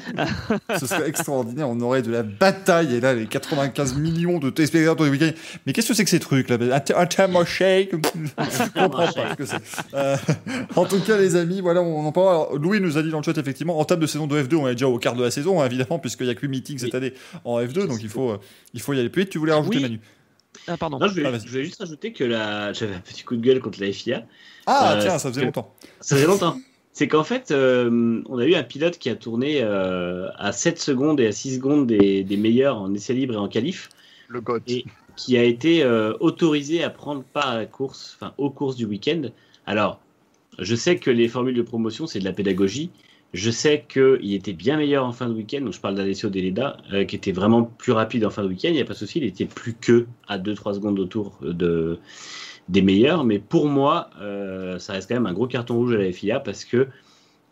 ce 0.80 0.86
serait 0.86 1.08
extraordinaire. 1.08 1.70
On 1.70 1.80
aurait 1.82 2.02
de 2.02 2.12
la 2.12 2.24
bataille, 2.24 2.96
et 2.96 3.00
là, 3.00 3.14
les 3.14 3.26
95 3.26 3.96
millions 3.96 4.40
de 4.40 4.50
téléspectateurs 4.50 4.96
tous 4.96 5.06
les 5.06 5.10
week-ends. 5.10 5.32
Mais 5.66 5.74
qu'est-ce 5.74 5.88
que 5.88 5.94
c'est 5.94 6.04
que 6.04 6.10
ces 6.10 6.20
trucs 6.20 6.50
là? 6.50 6.58
Un, 6.96 7.06
thermoshake 7.06 7.92
Je 7.92 8.70
comprends 8.82 8.90
pas 8.90 9.12
ce 9.12 9.36
que 9.36 9.46
c'est. 9.46 9.62
Euh, 9.94 10.18
en 10.76 10.86
tout 10.86 11.00
cas, 11.00 11.18
les 11.18 11.36
amis, 11.36 11.62
voilà, 11.62 11.82
on 11.82 12.06
en 12.06 12.12
parle. 12.12 12.28
Alors, 12.28 12.58
Louis 12.58 12.80
nous 12.80 12.98
a 12.98 13.04
dit 13.04 13.10
dans 13.10 13.20
le 13.20 13.24
chat, 13.24 13.38
effectivement, 13.38 13.80
en 13.80 13.86
table 13.86 14.02
de 14.02 14.08
saison 14.08 14.28
de 14.28 14.42
F2, 14.42 14.56
on 14.56 14.68
est 14.68 14.74
déjà 14.74 14.88
au 14.88 14.98
quart 14.98 15.16
de 15.16 15.24
la 15.24 15.32
saison, 15.32 15.62
hein, 15.62 15.66
évidemment, 15.66 16.00
puisqu'il 16.00 16.26
n'y 16.26 16.32
a 16.32 16.36
que 16.36 16.42
8 16.42 16.48
meetings 16.48 16.80
cette 16.80 16.96
année 16.96 17.14
en 17.46 17.60
F2, 17.60 17.88
donc 17.88 18.00
il 18.02 18.10
faut, 18.10 18.32
euh, 18.32 18.40
il 18.74 18.82
faut 18.82 18.94
y 18.94 19.00
aller 19.00 19.10
plus 19.10 19.24
vite. 19.24 19.32
Tu 19.32 19.38
voulais 19.38 19.54
rajouter, 19.54 19.78
Oui. 19.78 19.84
Manu? 19.84 20.00
Ah 20.68 20.78
pardon. 20.78 21.00
Non, 21.00 21.08
je 21.08 21.14
voulais, 21.14 21.26
Ah, 21.34 21.38
je 21.44 21.50
voulais 21.50 21.64
juste 21.64 21.80
rajouter 21.80 22.14
que 22.14 22.24
la... 22.24 22.74
j'avais 22.74 22.96
un 22.96 23.00
petit 23.00 23.24
coup 23.24 23.36
de 23.36 23.42
gueule 23.42 23.60
contre 23.60 23.82
la 23.82 23.92
FIA. 23.92 24.26
Ah, 24.66 24.96
Euh, 24.96 25.02
tiens, 25.02 25.18
ça 25.18 25.30
faisait 25.30 25.42
que- 25.42 25.46
longtemps. 25.46 25.74
Ça 26.00 26.16
faisait 26.16 26.28
longtemps. 26.28 26.58
C'est 26.94 27.08
qu'en 27.08 27.24
fait, 27.24 27.50
euh, 27.52 28.22
on 28.30 28.38
a 28.38 28.46
eu 28.46 28.54
un 28.54 28.64
pilote 28.64 28.98
qui 29.00 29.10
a 29.10 29.16
tourné 29.16 29.62
euh, 29.64 30.28
à 30.38 30.52
7 30.52 30.80
secondes 30.80 31.20
et 31.20 31.28
à 31.28 31.32
6 31.32 31.56
secondes 31.56 31.88
des, 31.88 32.24
des 32.24 32.38
meilleurs 32.38 32.78
en 32.78 32.94
essai 32.94 33.14
libre 33.14 33.34
et 33.34 33.38
en 33.38 33.48
qualif, 33.48 33.90
Le 34.28 34.42
GOT. 34.42 34.60
Et- 34.68 34.86
qui 35.16 35.38
a 35.38 35.44
été 35.44 35.84
euh, 35.84 36.14
autorisé 36.22 36.84
à 36.84 36.90
prendre 36.90 37.24
part 37.24 37.50
à 37.50 37.56
la 37.58 37.66
course, 37.68 38.16
enfin 38.20 38.34
aux 38.40 38.50
courses 38.50 38.76
du 38.76 38.86
week-end. 38.86 39.22
Alors, 39.68 40.00
je 40.60 40.76
sais 40.76 40.98
que 40.98 41.12
les 41.12 41.28
formules 41.28 41.54
de 41.56 41.62
promotion, 41.62 42.08
c'est 42.08 42.18
de 42.20 42.26
la 42.26 42.34
pédagogie. 42.34 42.90
Je 43.34 43.50
sais 43.50 43.86
qu'il 43.88 44.34
était 44.34 44.54
bien 44.54 44.78
meilleur 44.78 45.06
en 45.06 45.12
fin 45.12 45.28
de 45.28 45.34
week-end, 45.34 45.62
donc 45.62 45.74
je 45.74 45.80
parle 45.80 45.96
d'Alessio 45.96 46.30
Deleda, 46.30 46.78
euh, 46.94 47.04
qui 47.04 47.16
était 47.16 47.32
vraiment 47.32 47.64
plus 47.64 47.92
rapide 47.92 48.26
en 48.26 48.30
fin 48.30 48.44
de 48.44 48.48
week-end. 48.48 48.70
Il 48.70 48.76
n'y 48.76 48.82
a 48.82 48.86
pas 48.86 48.94
de 48.94 48.98
souci, 49.00 49.20
il 49.20 49.26
était 49.26 49.46
plus 49.46 49.74
que 49.74 50.06
à 50.28 50.38
2-3 50.38 50.76
secondes 50.76 51.00
autour 51.00 51.40
de, 51.42 51.98
des 52.70 52.82
meilleurs. 52.84 53.24
Mais 53.24 53.40
pour 53.40 53.68
moi, 53.68 54.10
euh, 54.22 54.78
ça 54.78 54.94
reste 54.94 55.10
quand 55.10 55.16
même 55.16 55.26
un 55.26 55.34
gros 55.34 55.48
carton 55.48 55.76
rouge 55.76 55.96
à 55.96 55.98
la 55.98 56.12
FIA 56.12 56.40
parce 56.40 56.64
que 56.64 56.88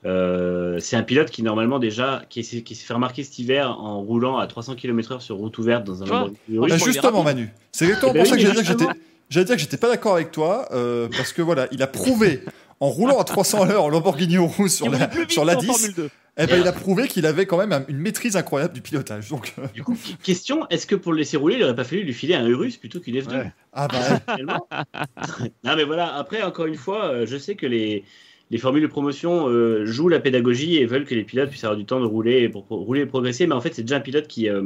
euh, 0.06 0.80
c'est 0.80 0.96
un 0.96 1.04
pilote 1.04 1.30
qui, 1.30 1.44
normalement, 1.44 1.80
déjà, 1.80 2.24
qui 2.30 2.44
s'est 2.44 2.64
qui 2.64 2.76
s'est 2.76 2.86
fait 2.86 2.94
remarquer 2.94 3.24
cet 3.24 3.38
hiver 3.40 3.80
en 3.80 4.02
roulant 4.02 4.38
à 4.38 4.48
300 4.48 4.76
km/h 4.76 5.20
sur 5.20 5.36
route 5.36 5.58
ouverte 5.58 5.84
dans 5.84 6.04
un 6.04 6.06
je 6.50 6.60
Bah, 6.60 6.78
justement. 6.78 7.24
Manu, 7.24 7.50
c'est 7.72 7.86
exactement 7.86 8.12
Eh 8.12 8.18
ben 8.18 8.24
pour 8.24 8.28
ça 8.28 8.36
oui, 8.36 8.42
que 8.42 8.48
j'allais 8.48 8.62
dire 8.62 8.76
que 8.76 8.80
j'étais. 8.80 9.00
J'allais 9.30 9.46
dire 9.46 9.56
que 9.56 9.62
j'étais 9.62 9.78
pas 9.78 9.88
d'accord 9.88 10.16
avec 10.16 10.32
toi, 10.32 10.68
euh, 10.74 11.08
parce 11.16 11.32
que 11.32 11.42
voilà, 11.42 11.68
il 11.72 11.82
a 11.82 11.88
prouvé, 11.88 12.42
en 12.82 12.90
roulant 12.90 13.18
à 13.20 13.24
300 13.24 13.62
à 13.62 13.66
l'heure 13.68 13.84
en 13.86 13.90
Lamborghini 13.90 14.36
Urus 14.36 14.76
sur 14.76 14.88
Il 14.88 14.92
la, 14.92 14.98
roule 14.98 15.08
plus 15.10 15.22
vite 15.22 15.32
sur 15.32 15.46
la 15.46 15.56
en 15.56 15.60
10, 15.60 15.68
Formule 15.68 15.94
2. 15.96 16.10
eh 16.38 16.46
ben, 16.48 16.60
il 16.62 16.68
a 16.68 16.72
prouvé 16.74 17.08
qu'il 17.08 17.26
avait 17.26 17.46
quand 17.46 17.58
même 17.58 17.72
un- 17.72 17.86
une 17.88 17.98
maîtrise 18.00 18.36
incroyable 18.36 18.74
du 18.74 18.82
pilotage. 18.82 19.30
Donc, 19.30 19.54
euh, 19.60 19.68
Du 19.74 19.84
coup, 19.84 19.96
question 20.24 20.66
est-ce 20.70 20.86
que 20.88 20.96
pour 20.96 21.14
le 21.14 21.20
laisser 21.20 21.38
rouler, 21.38 21.56
il 21.58 21.64
aurait 21.64 21.76
pas 21.76 21.84
fallu 21.86 22.04
lui 22.04 22.14
filer 22.14 22.34
un 22.36 22.46
Urus 22.48 22.76
plutôt 22.78 23.00
qu'une 23.00 23.16
F2 23.20 23.38
Ouais. 23.38 23.52
ah 23.74 23.88
bah, 23.88 24.36
non, 25.64 25.76
mais 25.76 25.84
voilà, 25.84 26.16
après, 26.16 26.42
encore 26.44 26.66
une 26.66 26.76
fois, 26.76 27.06
euh, 27.06 27.26
je 27.26 27.38
sais 27.38 27.56
que 27.56 27.66
les, 27.66 28.04
les 28.50 28.58
formules 28.58 28.82
de 28.82 28.88
promotion 28.88 29.48
euh, 29.48 29.86
jouent 29.86 30.10
la 30.10 30.20
pédagogie 30.20 30.78
et 30.78 30.86
veulent 30.86 31.06
que 31.06 31.16
les 31.16 31.24
pilotes 31.24 31.50
puissent 31.50 31.64
avoir 31.64 31.78
du 31.78 31.86
temps 31.86 32.00
de 32.00 32.06
rouler 32.06 32.50
pour, 32.50 32.66
pour 32.66 32.80
rouler 32.80 33.02
et 33.02 33.06
progresser, 33.06 33.48
mais 33.48 33.56
en 33.56 33.62
fait, 33.62 33.74
c'est 33.76 33.84
déjà 33.84 33.98
un 33.98 34.02
pilote 34.02 34.28
qui, 34.28 34.50
euh, 34.50 34.64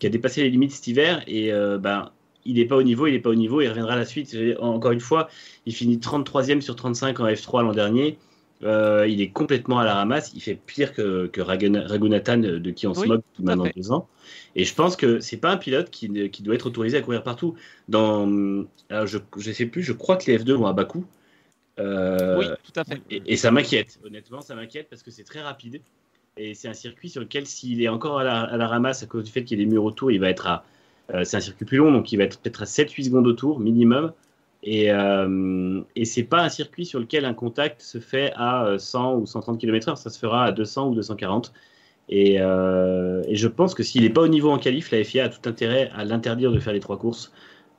qui 0.00 0.06
a 0.06 0.10
dépassé 0.10 0.42
les 0.42 0.50
limites 0.50 0.72
cet 0.72 0.86
hiver 0.88 1.22
et 1.26 1.52
euh, 1.52 1.78
ben, 1.78 2.10
il 2.44 2.56
n'est 2.56 2.66
pas 2.66 2.76
au 2.76 2.82
niveau, 2.82 3.06
il 3.06 3.12
n'est 3.12 3.20
pas 3.20 3.30
au 3.30 3.34
niveau, 3.34 3.60
il 3.60 3.68
reviendra 3.68 3.94
à 3.94 3.96
la 3.96 4.04
suite. 4.04 4.36
Encore 4.60 4.92
une 4.92 5.00
fois, 5.00 5.28
il 5.66 5.74
finit 5.74 5.98
33e 5.98 6.60
sur 6.60 6.76
35 6.76 7.20
en 7.20 7.26
F3 7.26 7.62
l'an 7.62 7.72
dernier. 7.72 8.18
Euh, 8.62 9.06
il 9.08 9.20
est 9.20 9.30
complètement 9.30 9.78
à 9.78 9.84
la 9.84 9.94
ramasse. 9.94 10.32
Il 10.34 10.40
fait 10.40 10.54
pire 10.54 10.94
que, 10.94 11.26
que 11.26 11.40
Ragun- 11.40 11.86
Raghunathan, 11.86 12.42
euh, 12.44 12.60
de 12.60 12.70
qui 12.70 12.86
on 12.86 12.94
se 12.94 13.00
moque 13.08 13.24
depuis 13.32 13.44
maintenant 13.44 13.64
deux 13.76 13.92
ans. 13.92 14.08
Et 14.56 14.64
je 14.64 14.74
pense 14.74 14.96
que 14.96 15.20
c'est 15.20 15.36
pas 15.36 15.50
un 15.50 15.56
pilote 15.58 15.90
qui, 15.90 16.08
ne- 16.08 16.28
qui 16.28 16.42
doit 16.42 16.54
être 16.54 16.66
autorisé 16.66 16.96
à 16.96 17.02
courir 17.02 17.22
partout. 17.22 17.56
Dans, 17.88 18.64
alors 18.88 19.06
je, 19.06 19.18
je 19.36 19.52
sais 19.52 19.66
plus, 19.66 19.82
je 19.82 19.92
crois 19.92 20.16
que 20.16 20.30
les 20.30 20.38
F2 20.38 20.52
vont 20.52 20.66
à 20.66 20.72
Bakou. 20.72 21.04
Euh, 21.80 22.38
Oui, 22.38 22.46
tout 22.62 22.72
à 22.80 22.84
fait. 22.84 23.00
et, 23.10 23.22
et 23.26 23.36
ça 23.36 23.50
m'inquiète, 23.50 23.98
honnêtement, 24.04 24.40
ça 24.40 24.54
m'inquiète 24.54 24.88
parce 24.88 25.02
que 25.02 25.10
c'est 25.10 25.24
très 25.24 25.42
rapide. 25.42 25.80
Et 26.36 26.54
c'est 26.54 26.68
un 26.68 26.74
circuit 26.74 27.08
sur 27.10 27.20
lequel, 27.20 27.46
s'il 27.46 27.82
est 27.82 27.88
encore 27.88 28.18
à 28.20 28.24
la, 28.24 28.40
à 28.42 28.56
la 28.56 28.66
ramasse 28.66 29.02
à 29.02 29.06
cause 29.06 29.24
du 29.24 29.30
fait 29.30 29.44
qu'il 29.44 29.58
y 29.58 29.62
a 29.62 29.64
des 29.64 29.70
murs 29.70 29.84
autour, 29.84 30.10
il 30.10 30.20
va 30.20 30.30
être 30.30 30.46
à. 30.46 30.64
Euh, 31.12 31.24
c'est 31.24 31.36
un 31.36 31.40
circuit 31.40 31.64
plus 31.64 31.78
long, 31.78 31.92
donc 31.92 32.12
il 32.12 32.16
va 32.16 32.24
être 32.24 32.38
peut-être 32.40 32.62
à 32.62 32.66
7-8 32.66 33.04
secondes 33.04 33.26
autour, 33.26 33.60
minimum. 33.60 34.12
Et, 34.62 34.90
euh, 34.90 35.82
et 35.94 36.06
c'est 36.06 36.22
pas 36.22 36.42
un 36.42 36.48
circuit 36.48 36.86
sur 36.86 36.98
lequel 36.98 37.26
un 37.26 37.34
contact 37.34 37.82
se 37.82 37.98
fait 37.98 38.32
à 38.34 38.64
euh, 38.64 38.78
100 38.78 39.16
ou 39.16 39.26
130 39.26 39.60
km/h, 39.60 39.96
ça 39.96 40.08
se 40.08 40.18
fera 40.18 40.46
à 40.46 40.52
200 40.52 40.88
ou 40.88 40.94
240. 40.94 41.52
Et, 42.08 42.36
euh, 42.40 43.22
et 43.26 43.36
je 43.36 43.48
pense 43.48 43.74
que 43.74 43.82
s'il 43.82 44.02
n'est 44.02 44.10
pas 44.10 44.22
au 44.22 44.28
niveau 44.28 44.50
en 44.50 44.58
qualif, 44.58 44.90
la 44.90 45.04
FIA 45.04 45.24
a 45.24 45.28
tout 45.28 45.46
intérêt 45.48 45.90
à 45.94 46.04
l'interdire 46.04 46.50
de 46.50 46.58
faire 46.58 46.72
les 46.72 46.80
trois 46.80 46.98
courses. 46.98 47.32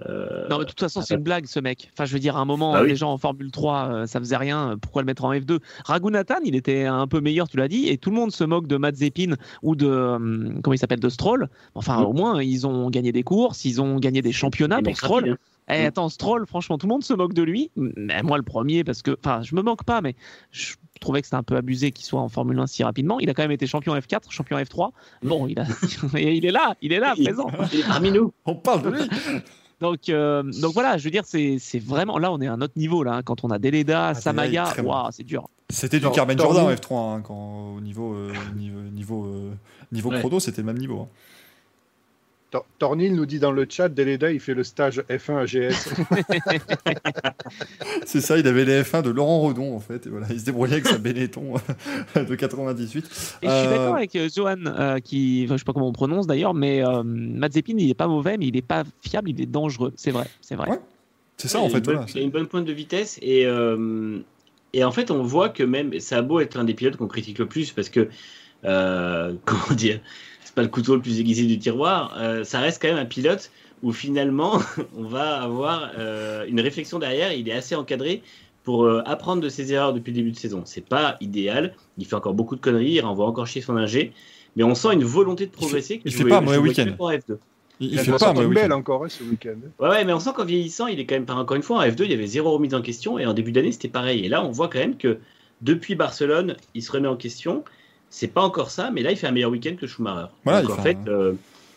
Euh, 0.07 0.47
Non, 0.49 0.57
mais 0.57 0.65
de 0.65 0.69
toute 0.69 0.79
façon, 0.79 1.01
c'est 1.01 1.13
une 1.15 1.21
blague, 1.23 1.45
ce 1.45 1.59
mec. 1.59 1.89
Enfin, 1.93 2.05
je 2.05 2.13
veux 2.13 2.19
dire, 2.19 2.35
à 2.35 2.41
un 2.41 2.45
moment, 2.45 2.73
Bah 2.73 2.81
oui. 2.83 2.89
les 2.89 2.95
gens 2.97 3.11
en 3.13 3.17
Formule 3.17 3.49
3, 3.51 3.87
euh, 3.89 4.05
ça 4.07 4.19
faisait 4.19 4.35
rien. 4.35 4.71
euh, 4.71 4.75
Pourquoi 4.75 5.01
le 5.01 5.05
mettre 5.05 5.23
en 5.23 5.33
F2 5.33 5.59
Raghunathan, 5.85 6.39
il 6.43 6.55
était 6.55 6.83
un 6.83 7.07
peu 7.07 7.21
meilleur, 7.21 7.47
tu 7.47 7.57
l'as 7.57 7.67
dit, 7.69 7.87
et 7.87 7.97
tout 7.97 8.09
le 8.09 8.15
monde 8.17 8.31
se 8.31 8.43
moque 8.43 8.67
de 8.67 8.75
Mazepin 8.77 9.35
ou 9.63 9.75
de. 9.75 9.87
euh, 9.87 10.17
comment 10.61 10.73
il 10.73 10.77
s'appelle 10.79 10.99
De 10.99 11.09
Stroll. 11.09 11.47
Enfin, 11.75 12.01
au 12.03 12.11
moins, 12.13 12.41
ils 12.43 12.67
ont 12.67 12.89
gagné 12.89 13.11
des 13.13 13.23
courses, 13.23 13.63
ils 13.65 13.81
ont 13.81 13.97
gagné 13.99 14.21
des 14.21 14.31
championnats 14.33 14.81
pour 14.81 14.97
Stroll. 14.97 15.29
hein. 15.31 15.37
Eh, 15.67 15.83
Mm. 15.83 15.87
attends, 15.87 16.09
Stroll, 16.09 16.45
franchement, 16.45 16.77
tout 16.77 16.85
le 16.87 16.91
monde 16.93 17.03
se 17.03 17.13
moque 17.13 17.33
de 17.33 17.41
lui. 17.41 17.71
Mais 17.75 18.21
moi, 18.21 18.37
le 18.37 18.43
premier, 18.43 18.83
parce 18.83 19.01
que. 19.01 19.17
Enfin, 19.23 19.41
je 19.41 19.55
me 19.55 19.61
moque 19.63 19.83
pas, 19.83 20.01
mais 20.01 20.13
je 20.51 20.75
trouvais 21.01 21.21
que 21.21 21.27
c'était 21.27 21.37
un 21.37 21.43
peu 21.43 21.55
abusé 21.55 21.91
qu'il 21.91 22.05
soit 22.05 22.19
en 22.21 22.29
Formule 22.29 22.59
1 22.59 22.67
si 22.67 22.83
rapidement. 22.83 23.19
Il 23.19 23.29
a 23.29 23.33
quand 23.33 23.41
même 23.43 23.51
été 23.51 23.65
champion 23.65 23.95
F4, 23.95 24.29
champion 24.29 24.57
F3. 24.59 24.91
Bon, 25.23 25.47
il, 25.47 25.57
a... 25.59 25.63
et 26.19 26.33
il 26.37 26.45
est 26.45 26.51
là, 26.51 26.75
il 26.81 26.93
est 26.93 26.99
là, 26.99 27.13
Il- 27.17 27.23
présent. 27.23 27.47
Il 27.73 27.79
est 27.79 27.83
parmi 27.87 28.11
nous. 28.11 28.31
on 28.45 28.55
parle 28.55 28.81
de 28.83 28.89
lui. 28.89 29.01
Donc, 29.81 30.09
euh, 30.09 30.41
donc 30.61 30.73
voilà, 30.73 30.97
je 30.97 31.03
veux 31.03 31.11
dire, 31.11 31.23
c'est 31.25 31.57
c'est 31.59 31.79
vraiment. 31.79 32.17
Là, 32.17 32.31
on 32.31 32.39
est 32.41 32.47
à 32.47 32.53
un 32.53 32.61
autre 32.61 32.73
niveau, 32.77 33.03
là. 33.03 33.15
hein. 33.15 33.21
Quand 33.23 33.43
on 33.43 33.49
a 33.51 33.59
Deleda, 33.59 34.07
Ah, 34.09 34.13
Samaya, 34.15 34.73
c'est 35.11 35.23
dur. 35.23 35.49
C'était 35.69 35.99
du 35.99 36.09
Carmen. 36.11 36.37
Jordan 36.37 36.65
en 36.67 36.71
F3, 36.71 36.95
hein, 37.17 37.21
quand, 37.21 37.73
au 37.77 37.81
niveau, 37.81 38.13
euh, 38.13 38.31
niveau, 38.55 38.79
niveau, 38.91 39.25
euh, 39.25 39.51
niveau 39.91 40.11
Ouais. 40.11 40.19
chrono, 40.19 40.39
c'était 40.39 40.61
le 40.61 40.67
même 40.67 40.77
niveau. 40.77 41.01
hein. 41.01 41.07
Tor- 42.55 42.65
Tornil 42.79 43.13
nous 43.15 43.25
dit 43.25 43.39
dans 43.39 43.51
le 43.51 43.65
chat, 43.69 43.89
Deleda, 43.89 44.31
il 44.31 44.39
fait 44.39 44.53
le 44.53 44.63
stage 44.63 45.03
F1 45.09 45.37
à 45.37 45.45
GS. 45.45 45.75
C'est 48.05 48.21
ça, 48.21 48.37
il 48.37 48.47
avait 48.47 48.65
les 48.65 48.81
F1 48.81 49.01
de 49.01 49.09
Laurent 49.09 49.41
Redon, 49.41 49.75
en 49.75 49.79
fait, 49.79 50.07
et 50.07 50.09
voilà, 50.09 50.27
il 50.29 50.39
se 50.39 50.45
débrouillait 50.45 50.73
avec 50.73 50.87
sa 50.87 50.97
Benetton 50.97 51.53
de 52.15 52.35
98. 52.35 53.05
Et 53.43 53.47
je 53.47 53.51
suis 53.51 53.59
Euh, 53.67 53.69
d'accord 53.69 53.95
avec 53.95 54.15
euh, 54.15 54.29
Johan, 54.33 54.57
euh, 54.65 54.99
qui. 54.99 55.43
Enfin, 55.45 55.55
je 55.55 55.59
sais 55.59 55.65
pas 55.65 55.73
comment 55.73 55.87
on 55.89 55.93
prononce 55.93 56.27
d'ailleurs, 56.27 56.53
mais 56.53 56.83
euh, 56.85 57.03
Mazepin, 57.03 57.73
il 57.77 57.89
est 57.89 57.93
pas 57.95 58.07
mauvais, 58.07 58.37
mais 58.37 58.47
il 58.47 58.57
est 58.57 58.61
pas 58.61 58.83
fiable, 59.01 59.29
il 59.29 59.41
est 59.41 59.45
dangereux. 59.45 59.93
C'est 59.95 60.11
vrai, 60.11 60.27
c'est 60.41 60.55
vrai. 60.55 60.69
Ouais. 60.69 60.79
C'est 61.37 61.47
ça, 61.49 61.59
Ouais, 61.59 61.65
en 61.65 61.67
il 61.67 61.71
a 61.71 61.73
fait, 61.73 61.77
une 61.79 61.83
bonne- 61.83 61.95
voilà. 61.95 62.11
Il 62.15 62.19
a 62.19 62.23
une 62.23 62.31
bonne 62.31 62.47
pointe 62.47 62.65
de 62.65 62.73
vitesse 62.73 63.19
et, 63.21 63.45
euh, 63.45 64.19
et 64.73 64.83
en 64.83 64.91
fait, 64.91 65.11
on 65.11 65.21
voit 65.23 65.49
que 65.49 65.63
même, 65.63 65.99
ça 65.99 66.17
a 66.17 66.21
beau 66.21 66.39
être 66.39 66.55
l'un 66.55 66.63
des 66.63 66.73
pilotes 66.73 66.95
qu'on 66.95 67.07
critique 67.07 67.39
le 67.39 67.45
plus 67.47 67.71
parce 67.71 67.89
que, 67.89 68.07
euh, 68.63 69.33
comment 69.45 69.75
dire, 69.75 69.99
c'est 69.99 70.34
pas 70.55 70.61
le 70.63 70.69
couteau 70.69 70.95
le 70.95 71.01
plus 71.01 71.19
aiguisé 71.19 71.45
du 71.45 71.59
tiroir, 71.59 72.15
euh, 72.17 72.43
ça 72.43 72.59
reste 72.59 72.81
quand 72.81 72.87
même 72.87 72.97
un 72.97 73.05
pilote 73.05 73.51
où 73.83 73.91
finalement, 73.91 74.59
on 74.97 75.03
va 75.03 75.41
avoir 75.41 75.91
euh, 75.97 76.45
une 76.47 76.59
réflexion 76.61 76.97
derrière, 76.97 77.33
il 77.33 77.47
est 77.49 77.53
assez 77.53 77.75
encadré 77.75 78.23
pour 78.63 78.85
euh, 78.85 79.03
apprendre 79.05 79.41
de 79.41 79.49
ses 79.49 79.71
erreurs 79.73 79.93
depuis 79.93 80.11
le 80.11 80.15
début 80.15 80.31
de 80.31 80.37
saison. 80.37 80.63
C'est 80.65 80.85
pas 80.87 81.17
idéal, 81.21 81.75
il 81.97 82.05
fait 82.05 82.15
encore 82.15 82.33
beaucoup 82.33 82.55
de 82.55 82.61
conneries, 82.61 82.93
il 82.93 83.01
renvoie 83.01 83.27
encore 83.27 83.45
chier 83.45 83.61
son 83.61 83.75
ingé, 83.77 84.11
mais 84.55 84.63
on 84.63 84.73
sent 84.75 84.93
une 84.93 85.03
volonté 85.03 85.45
de 85.45 85.51
progresser. 85.51 85.99
que 85.99 86.03
il 86.05 86.11
fait 86.13 86.23
pas 86.23 86.39
je 86.39 86.45
mauvais 86.45 86.57
voyais 86.57 86.69
week-end. 86.69 86.83
plus 86.95 87.03
en 87.05 87.09
F2. 87.11 87.37
Il, 87.81 87.87
Il 87.87 87.93
il 87.93 87.99
fait 87.99 88.11
pas 88.17 88.29
un 88.29 88.47
belle 88.47 88.71
encore 88.71 89.03
hein, 89.03 89.09
ce 89.09 89.23
week-end. 89.23 89.57
Ouais, 89.79 89.89
ouais, 89.89 90.05
mais 90.05 90.13
on 90.13 90.19
sent 90.19 90.29
qu'en 90.33 90.45
vieillissant, 90.45 90.87
il 90.87 90.99
est 90.99 91.05
quand 91.05 91.15
même, 91.15 91.25
par- 91.25 91.37
encore 91.37 91.57
une 91.57 91.61
fois, 91.63 91.79
en 91.79 91.81
F2, 91.83 92.05
il 92.05 92.11
y 92.11 92.13
avait 92.13 92.25
zéro 92.25 92.51
remise 92.53 92.73
en 92.73 92.81
question, 92.81 93.19
et 93.19 93.25
en 93.25 93.33
début 93.33 93.51
d'année, 93.51 93.73
c'était 93.73 93.89
pareil. 93.89 94.25
Et 94.25 94.29
là, 94.29 94.43
on 94.45 94.51
voit 94.51 94.69
quand 94.69 94.79
même 94.79 94.95
que 94.97 95.19
depuis 95.61 95.95
Barcelone, 95.95 96.55
il 96.73 96.81
se 96.81 96.91
remet 96.91 97.09
en 97.09 97.17
question. 97.17 97.65
C'est 98.17 98.29
pas 98.29 98.43
encore 98.43 98.71
ça, 98.71 98.91
mais 98.91 99.01
là, 99.01 99.11
il 99.11 99.17
fait 99.17 99.27
un 99.27 99.31
meilleur 99.31 99.51
week-end 99.51 99.75
que 99.77 99.87
Schumacher. 99.87 100.27
Voilà, 100.45 100.61
Donc, 100.61 100.71
en 100.71 100.81
fait 100.81 100.97
un- 101.05 101.09
euh, 101.09 101.33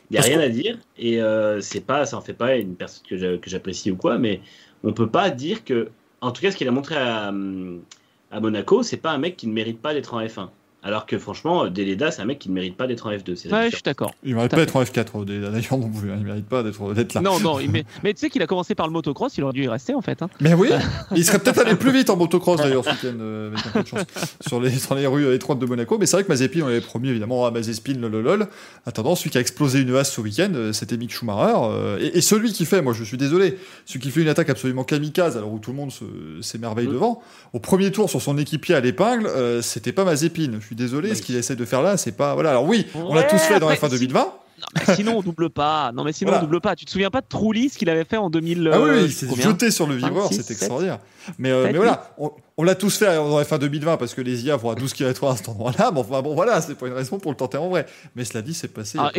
il 0.08 0.12
n'y 0.12 0.18
a 0.18 0.20
Parce 0.20 0.28
rien 0.28 0.38
à 0.38 0.48
dire, 0.48 0.78
et 0.96 1.20
euh, 1.20 1.60
c'est 1.60 1.80
pas, 1.80 2.06
ça 2.06 2.16
en 2.16 2.20
fait 2.20 2.32
pas 2.32 2.54
une 2.56 2.76
personne 2.76 3.02
que 3.08 3.40
j'apprécie 3.50 3.90
ou 3.90 3.96
quoi, 3.96 4.18
mais 4.18 4.40
on 4.84 4.92
peut 4.92 5.08
pas 5.08 5.30
dire 5.30 5.64
que, 5.64 5.88
en 6.20 6.30
tout 6.30 6.40
cas, 6.40 6.52
ce 6.52 6.56
qu'il 6.56 6.68
a 6.68 6.70
montré 6.70 6.94
à, 6.94 7.30
hum, 7.30 7.82
à 8.30 8.38
Monaco, 8.38 8.84
c'est 8.84 8.98
pas 8.98 9.10
un 9.10 9.18
mec 9.18 9.36
qui 9.36 9.48
ne 9.48 9.52
mérite 9.52 9.82
pas 9.82 9.94
d'être 9.94 10.14
en 10.14 10.20
F1. 10.20 10.48
Alors 10.84 11.06
que 11.06 11.18
franchement, 11.18 11.66
Deleda, 11.66 12.12
c'est 12.12 12.22
un 12.22 12.24
mec 12.24 12.38
qui 12.38 12.48
ne 12.50 12.54
mérite 12.54 12.76
pas 12.76 12.86
d'être 12.86 13.04
en 13.06 13.10
F2. 13.10 13.34
C'est 13.34 13.48
la 13.48 13.58
Ouais, 13.58 13.64
je 13.68 13.74
suis 13.74 13.82
d'accord. 13.82 14.14
Il 14.22 14.36
mérite 14.36 14.50
Tout 14.50 14.56
pas 14.56 14.64
d'être 14.64 14.76
en 14.76 14.82
F4, 14.84 15.24
d'ailleurs, 15.24 15.50
non 15.78 15.90
plus. 15.90 16.12
hein, 16.12 16.16
Il 16.20 16.24
mérite 16.24 16.46
pas 16.46 16.62
d'être 16.62 17.14
là. 17.14 17.20
Non, 17.20 17.40
non, 17.40 17.58
il- 17.60 17.68
mais, 17.68 17.84
mais 18.04 18.14
tu 18.14 18.20
sais 18.20 18.30
qu'il 18.30 18.40
a 18.42 18.46
commencé 18.46 18.76
par 18.76 18.86
le 18.86 18.92
motocross, 18.92 19.36
il 19.36 19.42
aurait 19.44 19.52
dû 19.54 19.64
y 19.64 19.68
rester 19.68 19.94
en 19.94 20.00
fait. 20.02 20.22
hein. 20.22 20.28
Mais 20.40 20.54
oui, 20.54 20.68
il 21.16 21.24
serait 21.24 21.40
peut-être 21.40 21.58
allé 21.66 21.74
plus 21.74 21.90
vite 21.92 22.10
en 22.10 22.16
motocross 22.16 22.58
d'ailleurs 22.60 22.84
ce 22.84 22.90
week-end, 22.90 23.18
euh, 23.20 23.48
avec 23.52 23.66
un 23.66 23.70
peu 23.70 23.82
de 23.82 23.88
chance, 23.88 24.02
sur 24.46 24.60
les, 24.60 24.70
sur 24.70 24.94
les 24.94 25.06
rues 25.08 25.34
étroites 25.34 25.58
de 25.58 25.66
Monaco. 25.66 25.98
Mais 25.98 26.06
c'est 26.06 26.16
vrai 26.16 26.22
que 26.22 26.28
Mazepin, 26.28 26.62
on 26.62 26.66
avait 26.68 26.80
promis 26.80 27.08
évidemment 27.08 27.44
à 27.44 27.50
Mazepin, 27.50 27.94
lololol. 27.98 28.46
Attendant, 28.86 29.16
celui 29.16 29.30
qui 29.30 29.38
a 29.38 29.40
explosé 29.40 29.80
une 29.80 29.94
hasse 29.96 30.12
ce 30.12 30.20
week-end, 30.20 30.52
euh, 30.54 30.72
c'était 30.72 30.96
Mick 30.96 31.10
Schumacher. 31.12 31.54
euh, 31.56 31.98
et, 32.00 32.18
et 32.18 32.20
celui 32.20 32.52
qui 32.52 32.64
fait, 32.66 32.82
moi 32.82 32.92
je 32.92 33.02
suis 33.02 33.16
désolé, 33.18 33.58
celui 33.84 33.98
qui 34.00 34.10
fait 34.12 34.22
une 34.22 34.28
attaque 34.28 34.48
absolument 34.48 34.84
kamikaze, 34.84 35.36
alors 35.36 35.52
où 35.52 35.58
tout 35.58 35.72
le 35.72 35.76
monde 35.76 35.90
se- 35.90 36.04
s'émerveille 36.40 36.86
Mm. 36.86 36.92
devant, 36.92 37.20
au 37.52 37.58
premier 37.58 37.90
tour 37.90 38.08
sur 38.08 38.22
son 38.22 38.38
équipier 38.38 38.76
à 38.76 38.80
l'épingle, 38.80 39.26
euh, 39.26 39.60
c'était 39.60 39.92
pas 39.92 40.04
Mazepin. 40.04 40.60
Je 40.68 40.74
suis 40.74 40.76
désolé, 40.76 41.08
Oui. 41.10 41.16
ce 41.16 41.22
qu'il 41.22 41.34
essaie 41.36 41.56
de 41.56 41.64
faire 41.64 41.80
là, 41.80 41.96
c'est 41.96 42.12
pas. 42.12 42.34
Voilà, 42.34 42.50
alors 42.50 42.64
oui, 42.64 42.86
on 42.94 43.14
l'a 43.14 43.22
tous 43.22 43.38
fait 43.38 43.58
dans 43.58 43.70
F1 43.70 43.86
si- 43.88 43.94
2020. 44.00 44.20
Non, 44.20 44.66
mais 44.86 44.94
sinon 44.96 45.16
on 45.16 45.22
double 45.22 45.48
pas. 45.48 45.92
Non 45.94 46.04
mais 46.04 46.12
sinon 46.12 46.32
Voilà. 46.32 46.42
on 46.42 46.46
double 46.46 46.60
pas. 46.60 46.76
Tu 46.76 46.84
te 46.84 46.90
souviens 46.90 47.08
pas 47.08 47.22
de 47.22 47.26
Trulli 47.26 47.70
ce 47.70 47.78
qu'il 47.78 47.88
avait 47.88 48.04
fait 48.04 48.18
en 48.18 48.28
2000 48.28 48.68
Ah 48.70 48.78
oui, 48.82 48.90
euh, 48.90 49.00
il 49.06 49.12
s'est 49.12 49.26
jeté 49.40 49.70
sur 49.70 49.86
le 49.86 49.94
vibreur, 49.94 50.28
c'est 50.30 50.50
extraordinaire. 50.50 50.98
Mais, 51.38 51.50
euh, 51.50 51.68
mais 51.72 51.78
voilà, 51.78 52.10
on, 52.18 52.32
on 52.60 52.64
l'a 52.64 52.74
tous 52.74 52.98
fait 52.98 53.16
en 53.16 53.40
F1 53.40 53.58
2020 53.60 53.96
parce 53.96 54.14
que 54.14 54.20
les 54.20 54.44
IA 54.44 54.56
vont 54.56 54.70
à 54.70 54.74
12 54.74 54.92
km 54.92 55.24
à 55.28 55.36
cet 55.36 55.48
endroit-là. 55.48 55.90
Mais 55.94 56.00
enfin 56.00 56.20
bon, 56.22 56.34
voilà, 56.34 56.60
c'est 56.60 56.74
pas 56.74 56.88
une 56.88 56.92
raison 56.92 57.18
pour 57.18 57.30
le 57.30 57.36
tenter 57.36 57.56
en 57.56 57.68
vrai. 57.68 57.86
Mais 58.16 58.24
cela 58.24 58.42
dit, 58.42 58.52
c'est 58.52 58.68
passé, 58.68 58.98
Ah. 59.00 59.12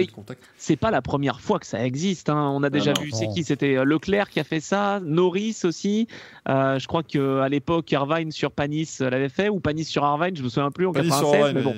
C'est 0.57 0.75
pas 0.75 0.91
la 0.91 1.01
première 1.01 1.39
fois 1.39 1.57
que 1.57 1.65
ça 1.65 1.83
existe. 1.85 2.29
hein. 2.29 2.51
On 2.53 2.61
a 2.63 2.69
déjà 2.69 2.91
non, 2.93 3.01
vu. 3.01 3.11
C'est 3.11 3.27
qui? 3.29 3.43
C'était 3.45 3.77
euh, 3.77 3.85
Leclerc 3.85 4.29
qui 4.29 4.39
a 4.39 4.43
fait 4.43 4.59
ça. 4.59 4.99
Norris 5.01 5.57
aussi. 5.63 6.07
Euh, 6.49 6.77
je 6.79 6.87
crois 6.87 7.01
que 7.03 7.39
à 7.39 7.47
l'époque 7.49 7.89
Irvine 7.91 8.31
sur 8.31 8.51
Panis 8.51 8.97
euh, 9.01 9.09
l'avait 9.09 9.29
fait 9.29 9.47
ou 9.49 9.59
Panis 9.61 9.85
sur 9.85 10.03
Irvine. 10.03 10.35
Je 10.35 10.43
me 10.43 10.49
souviens 10.49 10.69
plus 10.71 10.85
en 10.87 10.91
Pas 10.91 11.01
dit 11.01 11.07
sur 11.09 11.31
96. 11.31 11.43
Ryan, 11.43 11.53
mais 11.55 11.61
bon. 11.61 11.75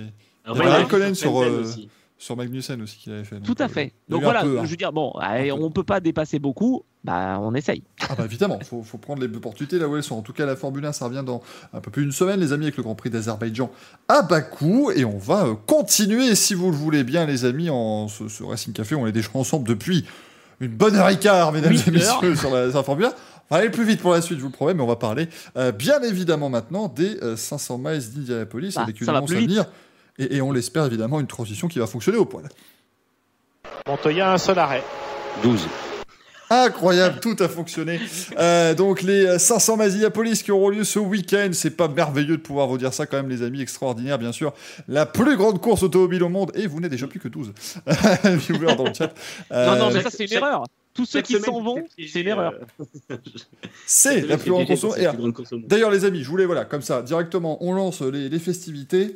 Il 0.47 0.57
y 0.57 0.59
avait 0.59 0.69
Raikkonen 0.69 1.13
sur, 1.13 1.39
euh, 1.41 1.61
aussi. 1.61 1.87
Sur 2.21 2.37
Magnussen 2.37 2.79
aussi 2.83 2.99
qu'il 2.99 3.11
avait 3.11 3.23
fait. 3.23 3.39
Tout 3.39 3.55
à 3.57 3.63
euh, 3.63 3.67
fait. 3.67 3.93
il 4.07 4.11
Donc 4.11 4.21
voilà, 4.21 4.43
peu, 4.43 4.59
hein. 4.59 4.61
je 4.63 4.69
veux 4.69 4.77
dire, 4.77 4.93
bon, 4.93 5.11
allez, 5.19 5.51
on 5.51 5.71
peut 5.71 5.83
pas 5.83 5.99
dépasser 5.99 6.37
beaucoup. 6.37 6.83
Bah, 7.03 7.39
on 7.41 7.55
essaye. 7.55 7.81
Ah 8.07 8.13
bah 8.15 8.25
évidemment, 8.25 8.59
faut, 8.59 8.83
faut 8.83 8.99
prendre 8.99 9.25
les 9.25 9.35
opportunités 9.35 9.79
là 9.79 9.87
où 9.87 9.97
elles 9.97 10.03
sont. 10.03 10.17
En 10.17 10.21
tout 10.21 10.33
cas, 10.33 10.45
la 10.45 10.55
Formule 10.55 10.85
1, 10.85 10.91
ça 10.91 11.05
revient 11.05 11.23
dans 11.25 11.41
un 11.73 11.81
peu 11.81 11.89
plus 11.89 12.03
d'une 12.03 12.11
semaine, 12.11 12.39
les 12.39 12.53
amis, 12.53 12.65
avec 12.65 12.77
le 12.77 12.83
Grand 12.83 12.93
Prix 12.93 13.09
d'Azerbaïdjan 13.09 13.71
à 14.07 14.21
Bakou. 14.21 14.91
Et 14.91 15.03
on 15.03 15.17
va 15.17 15.47
euh, 15.47 15.55
continuer, 15.65 16.35
si 16.35 16.53
vous 16.53 16.69
le 16.69 16.77
voulez 16.77 17.03
bien, 17.03 17.25
les 17.25 17.43
amis, 17.43 17.71
en 17.71 18.07
ce, 18.07 18.27
ce 18.27 18.43
Racing 18.43 18.71
Café. 18.71 18.93
On 18.93 19.07
est 19.07 19.11
déjà 19.11 19.29
ensemble 19.33 19.67
depuis 19.67 20.05
une 20.59 20.75
bonne 20.75 20.95
heure 20.95 21.09
et 21.09 21.17
quart, 21.17 21.51
mesdames 21.51 21.73
et 21.73 21.91
messieurs, 21.91 22.35
sur 22.35 22.51
la, 22.51 22.69
sur 22.69 22.77
la 22.77 22.83
Formule 22.83 23.05
1. 23.05 23.13
On 23.49 23.55
va 23.55 23.61
aller 23.61 23.71
plus 23.71 23.83
vite 23.83 23.99
pour 23.99 24.13
la 24.13 24.21
suite, 24.21 24.37
je 24.37 24.43
vous 24.43 24.49
le 24.49 24.53
promets, 24.53 24.75
mais 24.75 24.83
on 24.83 24.87
va 24.87 24.95
parler 24.95 25.27
euh, 25.57 25.71
bien 25.71 26.01
évidemment 26.03 26.49
maintenant 26.49 26.87
des 26.87 27.17
euh, 27.23 27.35
500 27.35 27.79
miles 27.79 28.13
d'Indianapolis 28.13 28.75
Bah, 28.75 28.83
avec 28.83 29.01
une 29.01 29.09
annonce 29.09 29.31
à 29.31 29.35
venir. 29.35 29.65
Et, 30.21 30.37
et 30.37 30.41
on 30.41 30.51
l'espère 30.51 30.85
évidemment 30.85 31.19
une 31.19 31.27
transition 31.27 31.67
qui 31.67 31.79
va 31.79 31.87
fonctionner 31.87 32.17
au 32.19 32.25
poil. 32.25 32.47
Montoya, 33.87 34.31
un 34.33 34.37
seul 34.37 34.59
arrêt. 34.59 34.83
12. 35.43 35.67
Incroyable, 36.51 37.19
tout 37.21 37.37
a 37.39 37.47
fonctionné. 37.47 37.99
Euh, 38.37 38.73
donc 38.75 39.01
les 39.03 39.25
euh, 39.25 39.39
500 39.39 39.77
Masiapolis 39.77 40.43
qui 40.43 40.51
auront 40.51 40.67
lieu 40.67 40.83
ce 40.83 40.99
week-end, 40.99 41.49
c'est 41.53 41.77
pas 41.77 41.87
merveilleux 41.87 42.35
de 42.35 42.41
pouvoir 42.41 42.67
vous 42.67 42.77
dire 42.77 42.93
ça 42.93 43.05
quand 43.05 43.15
même 43.15 43.29
les 43.29 43.41
amis, 43.41 43.61
extraordinaire 43.61 44.19
bien 44.19 44.33
sûr. 44.33 44.53
La 44.89 45.05
plus 45.05 45.37
grande 45.37 45.61
course 45.61 45.81
automobile 45.81 46.23
au 46.23 46.29
monde, 46.29 46.51
et 46.53 46.67
vous 46.67 46.81
n'êtes 46.81 46.91
déjà 46.91 47.07
plus 47.07 47.21
que 47.21 47.29
12 47.29 47.53
viewers 48.25 48.75
dans 48.75 48.83
le 48.83 48.93
chat. 48.93 49.13
Euh, 49.53 49.65
non, 49.65 49.85
non, 49.85 49.91
mais 49.93 50.01
ça 50.01 50.09
c'est 50.09 50.25
une 50.25 50.33
erreur. 50.33 50.65
Tous 50.93 51.05
ceux 51.05 51.21
qui 51.21 51.39
s'en 51.39 51.61
vont, 51.61 51.85
c'est 51.97 52.19
une 52.19 52.27
erreur. 52.27 52.53
euh, 53.11 53.15
c'est 53.85 54.19
la 54.27 54.37
plus 54.37 54.51
grande 54.51 54.67
course. 54.67 55.53
D'ailleurs 55.53 55.89
les 55.89 56.03
amis, 56.03 56.21
je 56.21 56.27
voulais 56.27 56.45
voilà, 56.45 56.65
comme 56.65 56.81
ça, 56.81 57.01
directement, 57.01 57.63
on 57.63 57.71
lance 57.71 58.01
les, 58.01 58.27
les 58.27 58.39
festivités. 58.39 59.15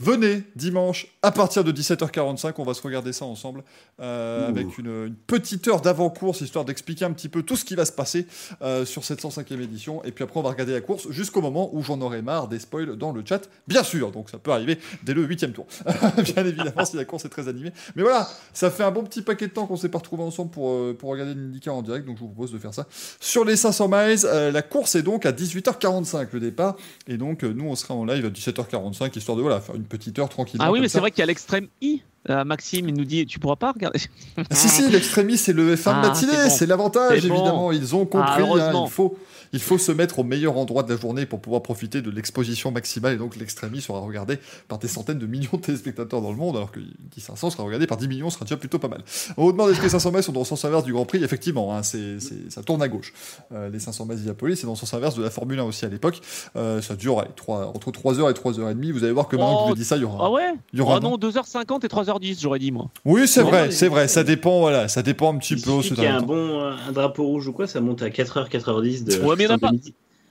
Venez 0.00 0.42
dimanche 0.56 1.06
à 1.22 1.30
partir 1.30 1.62
de 1.62 1.70
17h45, 1.70 2.54
on 2.58 2.64
va 2.64 2.74
se 2.74 2.82
regarder 2.82 3.12
ça 3.12 3.24
ensemble 3.24 3.62
euh, 4.00 4.48
avec 4.48 4.78
une, 4.78 5.06
une 5.06 5.14
petite 5.14 5.68
heure 5.68 5.80
d'avant-course 5.80 6.40
histoire 6.40 6.64
d'expliquer 6.64 7.04
un 7.04 7.12
petit 7.12 7.28
peu 7.28 7.44
tout 7.44 7.54
ce 7.54 7.64
qui 7.64 7.76
va 7.76 7.84
se 7.84 7.92
passer 7.92 8.26
euh, 8.62 8.84
sur 8.84 9.04
cette 9.04 9.22
105e 9.22 9.60
édition. 9.60 10.02
Et 10.02 10.10
puis 10.10 10.24
après, 10.24 10.40
on 10.40 10.42
va 10.42 10.50
regarder 10.50 10.72
la 10.72 10.80
course 10.80 11.08
jusqu'au 11.10 11.40
moment 11.40 11.70
où 11.72 11.84
j'en 11.84 12.00
aurai 12.00 12.20
marre 12.20 12.48
des 12.48 12.58
spoils 12.58 12.96
dans 12.96 13.12
le 13.12 13.22
chat, 13.24 13.48
bien 13.68 13.84
sûr. 13.84 14.10
Donc 14.10 14.28
ça 14.28 14.38
peut 14.38 14.50
arriver 14.50 14.80
dès 15.04 15.14
le 15.14 15.22
8 15.22 15.52
tour, 15.52 15.66
bien 16.34 16.44
évidemment, 16.44 16.84
si 16.84 16.96
la 16.96 17.04
course 17.04 17.24
est 17.24 17.28
très 17.28 17.46
animée. 17.46 17.70
Mais 17.94 18.02
voilà, 18.02 18.28
ça 18.52 18.72
fait 18.72 18.82
un 18.82 18.90
bon 18.90 19.04
petit 19.04 19.22
paquet 19.22 19.46
de 19.46 19.52
temps 19.52 19.66
qu'on 19.66 19.76
s'est 19.76 19.88
pas 19.88 19.98
retrouvés 19.98 20.24
ensemble 20.24 20.50
pour, 20.50 20.70
euh, 20.70 20.96
pour 20.98 21.10
regarder 21.10 21.34
l'IndyCar 21.34 21.76
en 21.76 21.82
direct, 21.82 22.06
donc 22.06 22.16
je 22.16 22.22
vous 22.22 22.28
propose 22.28 22.52
de 22.52 22.58
faire 22.58 22.74
ça. 22.74 22.86
Sur 23.20 23.44
les 23.44 23.56
500 23.56 23.88
miles, 23.88 24.22
la 24.52 24.62
course 24.62 24.96
est 24.96 25.02
donc 25.02 25.26
à 25.26 25.32
18h45 25.32 26.26
le 26.32 26.40
départ. 26.40 26.76
Et 27.06 27.16
donc, 27.16 27.44
nous, 27.44 27.66
on 27.66 27.76
sera 27.76 27.94
en 27.94 28.04
live 28.04 28.24
à 28.26 28.30
17h45, 28.30 29.16
histoire 29.16 29.36
de 29.36 29.42
voilà, 29.42 29.60
faire 29.60 29.75
une 29.76 29.84
petite 29.84 30.18
heure 30.18 30.28
tranquillement. 30.28 30.64
Ah 30.64 30.72
oui, 30.72 30.78
comme 30.78 30.82
mais 30.82 30.88
c'est 30.88 31.00
vrai 31.00 31.10
qu'il 31.10 31.20
y 31.20 31.22
a 31.22 31.26
l'extrême 31.26 31.68
I. 31.80 32.02
Euh, 32.30 32.44
Maxime, 32.44 32.88
il 32.88 32.94
nous 32.94 33.04
dit, 33.04 33.24
tu 33.26 33.38
pourras 33.38 33.56
pas 33.56 33.72
regarder. 33.72 34.00
Ah, 34.36 34.42
si, 34.50 34.68
si, 34.68 34.88
l'extrémiste, 34.90 35.44
c'est 35.46 35.52
le 35.52 35.74
F1 35.76 35.92
Ah, 35.94 36.00
matinée, 36.08 36.32
c'est 36.50 36.66
bon. 36.66 36.70
l'avantage, 36.70 37.26
bon. 37.28 37.34
évidemment. 37.34 37.72
Ils 37.72 37.94
ont 37.94 38.04
compris, 38.06 38.28
Ah, 38.28 38.34
hein, 38.38 38.40
heureusement. 38.40 38.86
il, 38.86 38.90
faut, 38.90 39.16
il 39.52 39.60
faut 39.60 39.78
se 39.78 39.92
mettre 39.92 40.18
au 40.18 40.24
meilleur 40.24 40.56
endroit 40.58 40.82
de 40.82 40.92
la 40.92 40.98
journée 41.00 41.24
pour 41.26 41.40
pouvoir 41.40 41.62
profiter 41.62 42.02
de 42.02 42.10
l'exposition 42.10 42.70
maximale. 42.72 43.14
Et 43.14 43.16
donc, 43.16 43.36
l'extrémiste 43.36 43.86
sera 43.86 44.00
regardé 44.00 44.38
par 44.68 44.78
des 44.78 44.88
centaines 44.88 45.18
de 45.18 45.26
millions 45.26 45.50
de 45.52 45.58
téléspectateurs 45.60 46.20
dans 46.20 46.30
le 46.30 46.36
monde, 46.36 46.56
alors 46.56 46.72
que 46.72 46.80
10 46.80 47.20
500 47.20 47.50
sera 47.50 47.62
regardé 47.62 47.86
par 47.86 47.96
10 47.96 48.08
millions, 48.08 48.28
ce 48.30 48.34
sera 48.36 48.44
déjà 48.44 48.56
plutôt 48.56 48.78
pas 48.78 48.88
mal. 48.88 49.02
On 49.36 49.44
vous 49.44 49.52
demande 49.52 49.70
est-ce 49.70 49.78
que 49.78 49.84
les 49.84 49.88
500 49.90 50.10
mètres 50.12 50.24
sont 50.26 50.32
dans 50.32 50.40
le 50.40 50.46
sens 50.46 50.64
inverse 50.64 50.84
du 50.84 50.92
Grand 50.92 51.04
Prix? 51.06 51.22
Effectivement, 51.22 51.76
hein, 51.76 51.82
c'est, 51.82 52.18
ça 52.50 52.62
tourne 52.62 52.82
à 52.82 52.88
gauche. 52.88 53.12
Euh, 53.52 53.68
les 53.70 53.78
500 53.78 54.06
mètres 54.06 54.20
d'Iapolis, 54.22 54.56
c'est 54.56 54.66
dans 54.66 54.72
le 54.72 54.78
sens 54.78 54.92
inverse 54.94 55.14
de 55.14 55.22
la 55.22 55.30
Formule 55.30 55.58
1 55.60 55.64
aussi 55.64 55.84
à 55.84 55.88
l'époque. 55.88 56.20
Euh, 56.56 56.82
ça 56.82 56.96
dure 56.96 57.20
allez, 57.20 57.30
entre 57.48 57.90
3h 57.92 58.30
et 58.30 58.34
3h30. 58.34 58.92
Vous 58.92 59.04
allez 59.04 59.12
voir 59.12 59.28
que 59.28 59.36
maintenant 59.36 59.54
que 59.54 59.60
je 59.60 59.64
Oh, 59.66 59.68
vous 59.70 59.74
dis 59.74 59.84
ça, 59.84 59.96
il 59.96 60.02
y 60.02 60.04
aura. 60.04 60.26
Ah 60.26 60.30
ouais? 60.30 60.54
il 60.72 60.78
y 60.78 60.82
aura 60.82 60.96
Oh 60.98 61.00
non, 61.00 61.16
2h50 61.16 61.84
et 61.84 61.88
3h10, 62.18 62.40
j'aurais 62.40 62.58
dit 62.58 62.72
moi. 62.72 62.88
Oui, 63.04 63.26
c'est 63.28 63.42
vrai, 63.42 63.70
c'est 63.70 63.88
vrai. 63.88 64.08
Ça 64.08 64.24
dépend, 64.24 64.60
voilà, 64.60 64.88
ça 64.88 65.02
dépend 65.02 65.32
un 65.34 65.38
petit 65.38 65.54
Il 65.54 65.62
peu. 65.62 65.82
c'est 65.82 65.94
qu'il 65.94 66.04
y 66.04 66.06
a 66.06 66.16
un 66.16 66.22
bon 66.22 66.60
un 66.62 66.92
drapeau 66.92 67.24
rouge 67.24 67.48
ou 67.48 67.52
quoi, 67.52 67.66
ça 67.66 67.80
monte 67.80 68.02
à 68.02 68.08
4h, 68.08 68.48
4h10 68.48 69.04
de. 69.04 69.20
Ouais, 69.24 69.34
mais 69.36 69.44
il 69.44 69.48
y 69.48 69.52
en 69.52 69.54
a 69.54 69.58
pas-. 69.58 69.70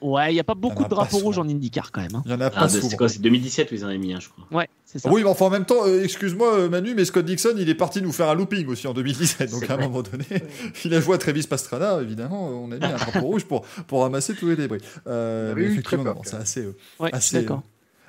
Ouais, 0.01 0.29
il 0.31 0.33
n'y 0.33 0.39
a 0.41 0.43
pas 0.43 0.53
beaucoup 0.55 0.83
de 0.83 0.89
drapeaux 0.89 1.17
rouges 1.17 1.39
en 1.39 1.47
IndyCar 1.47 1.91
quand 1.91 2.01
même. 2.01 2.13
hein. 2.15 2.21
Il 2.25 2.31
y 2.31 2.33
en 2.33 2.41
a 2.41 2.49
pas 2.49 2.63
Ah, 2.63 2.69
c'est 2.69 2.95
quoi 2.97 3.07
C'est 3.09 3.21
2017 3.21 3.71
où 3.71 3.75
ils 3.75 3.85
en 3.85 3.87
avaient 3.87 3.97
mis 3.97 4.13
un, 4.13 4.19
je 4.19 4.27
crois. 4.29 4.45
Ouais, 4.51 4.67
c'est 4.85 4.99
ça. 4.99 5.09
Oui, 5.09 5.23
mais 5.23 5.29
enfin, 5.29 5.45
en 5.45 5.49
même 5.49 5.65
temps, 5.65 5.85
euh, 5.87 6.03
excuse-moi 6.03 6.53
euh, 6.53 6.69
Manu, 6.69 6.93
mais 6.95 7.05
Scott 7.05 7.25
Dixon, 7.25 7.55
il 7.57 7.69
est 7.69 7.75
parti 7.75 8.01
nous 8.01 8.11
faire 8.11 8.29
un 8.29 8.35
looping 8.35 8.67
aussi 8.67 8.87
en 8.87 8.93
2017. 8.93 9.49
Donc 9.51 9.67
à 9.69 9.75
un 9.75 9.77
moment 9.77 10.03
donné, 10.03 10.25
il 10.85 10.93
a 10.93 10.99
joué 10.99 11.15
à 11.15 11.17
Travis 11.17 11.47
Pastrana, 11.47 12.01
évidemment, 12.01 12.49
euh, 12.49 12.53
on 12.53 12.71
a 12.71 12.77
mis 12.77 12.85
un 12.85 12.97
drapeau 12.97 13.21
rouge 13.25 13.45
pour, 13.45 13.61
pour 13.87 14.01
ramasser 14.01 14.35
tous 14.35 14.49
les 14.49 14.57
débris. 14.57 14.79
Euh, 15.07 15.47
Il 15.47 15.51
avait 15.53 15.61
mais 15.67 15.71
effectivement, 15.73 16.21
c'est 16.23 16.35
assez, 16.35 16.61
euh, 16.65 16.75
Ouais, 16.99 17.09
assez, 17.13 17.39
d'accord. 17.39 17.63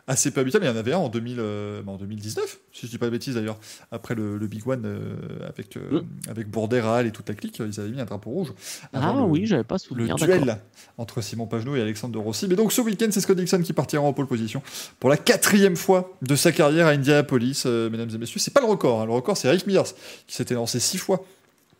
Assez 0.07 0.31
peu 0.31 0.41
habituel. 0.41 0.63
Mais 0.63 0.69
il 0.69 0.73
y 0.73 0.75
en 0.75 0.79
avait 0.79 0.93
un 0.93 0.99
en, 0.99 1.09
2000, 1.09 1.37
euh, 1.39 1.83
bah, 1.83 1.93
en 1.93 1.97
2019, 1.97 2.59
si 2.73 2.87
je 2.87 2.91
dis 2.91 2.99
pas 2.99 3.07
de 3.07 3.11
bêtises 3.11 3.35
d'ailleurs, 3.35 3.59
après 3.91 4.15
le, 4.15 4.39
le 4.39 4.47
Big 4.47 4.67
One 4.67 4.83
euh, 4.85 5.49
avec, 5.49 5.77
euh, 5.77 6.03
avec 6.29 6.49
Bourdais, 6.49 6.83
et 7.05 7.11
toute 7.11 7.29
la 7.29 7.35
clique, 7.35 7.59
ils 7.59 7.81
avaient 7.81 7.89
mis 7.91 8.01
un 8.01 8.05
drapeau 8.05 8.31
rouge. 8.31 8.53
Ah 8.93 9.13
le- 9.17 9.23
oui, 9.23 9.47
j'avais 9.47 9.65
pas 9.65 9.75
le 9.77 9.79
souvenir. 9.81 10.17
d'accord. 10.17 10.27
duel 10.45 10.59
entre 10.99 11.21
Simon 11.21 11.47
Pagenaud 11.47 11.77
et 11.77 11.81
Alexandre 11.83 12.15
de 12.15 12.19
Rossi. 12.19 12.47
Mais 12.49 12.55
donc 12.57 12.73
ce 12.73 12.81
week-end, 12.81 13.09
c'est 13.11 13.21
Scott 13.21 13.37
Dixon 13.37 13.61
qui 13.63 13.73
partira 13.73 14.03
en 14.03 14.13
pole 14.13 14.27
position 14.27 14.63
pour 15.01 15.11
la 15.11 15.17
quatrième 15.17 15.77
fois 15.77 16.13
de 16.23 16.37
sa 16.37 16.53
carrière 16.53 16.87
à 16.87 16.91
Indianapolis, 16.91 17.63
euh, 17.67 17.91
mesdames 17.91 18.11
et 18.15 18.19
messieurs. 18.19 18.39
C'est 18.41 18.53
pas 18.55 18.61
le 18.61 18.67
record. 18.67 19.01
hein. 19.03 19.07
Le 19.07 19.13
record, 19.13 19.37
c'est 19.37 19.51
Rick 19.51 19.67
Mears 19.67 19.87
qui 20.27 20.35
s'était 20.37 20.55
lancé 20.55 20.81
six 20.81 20.99
fois. 20.99 21.25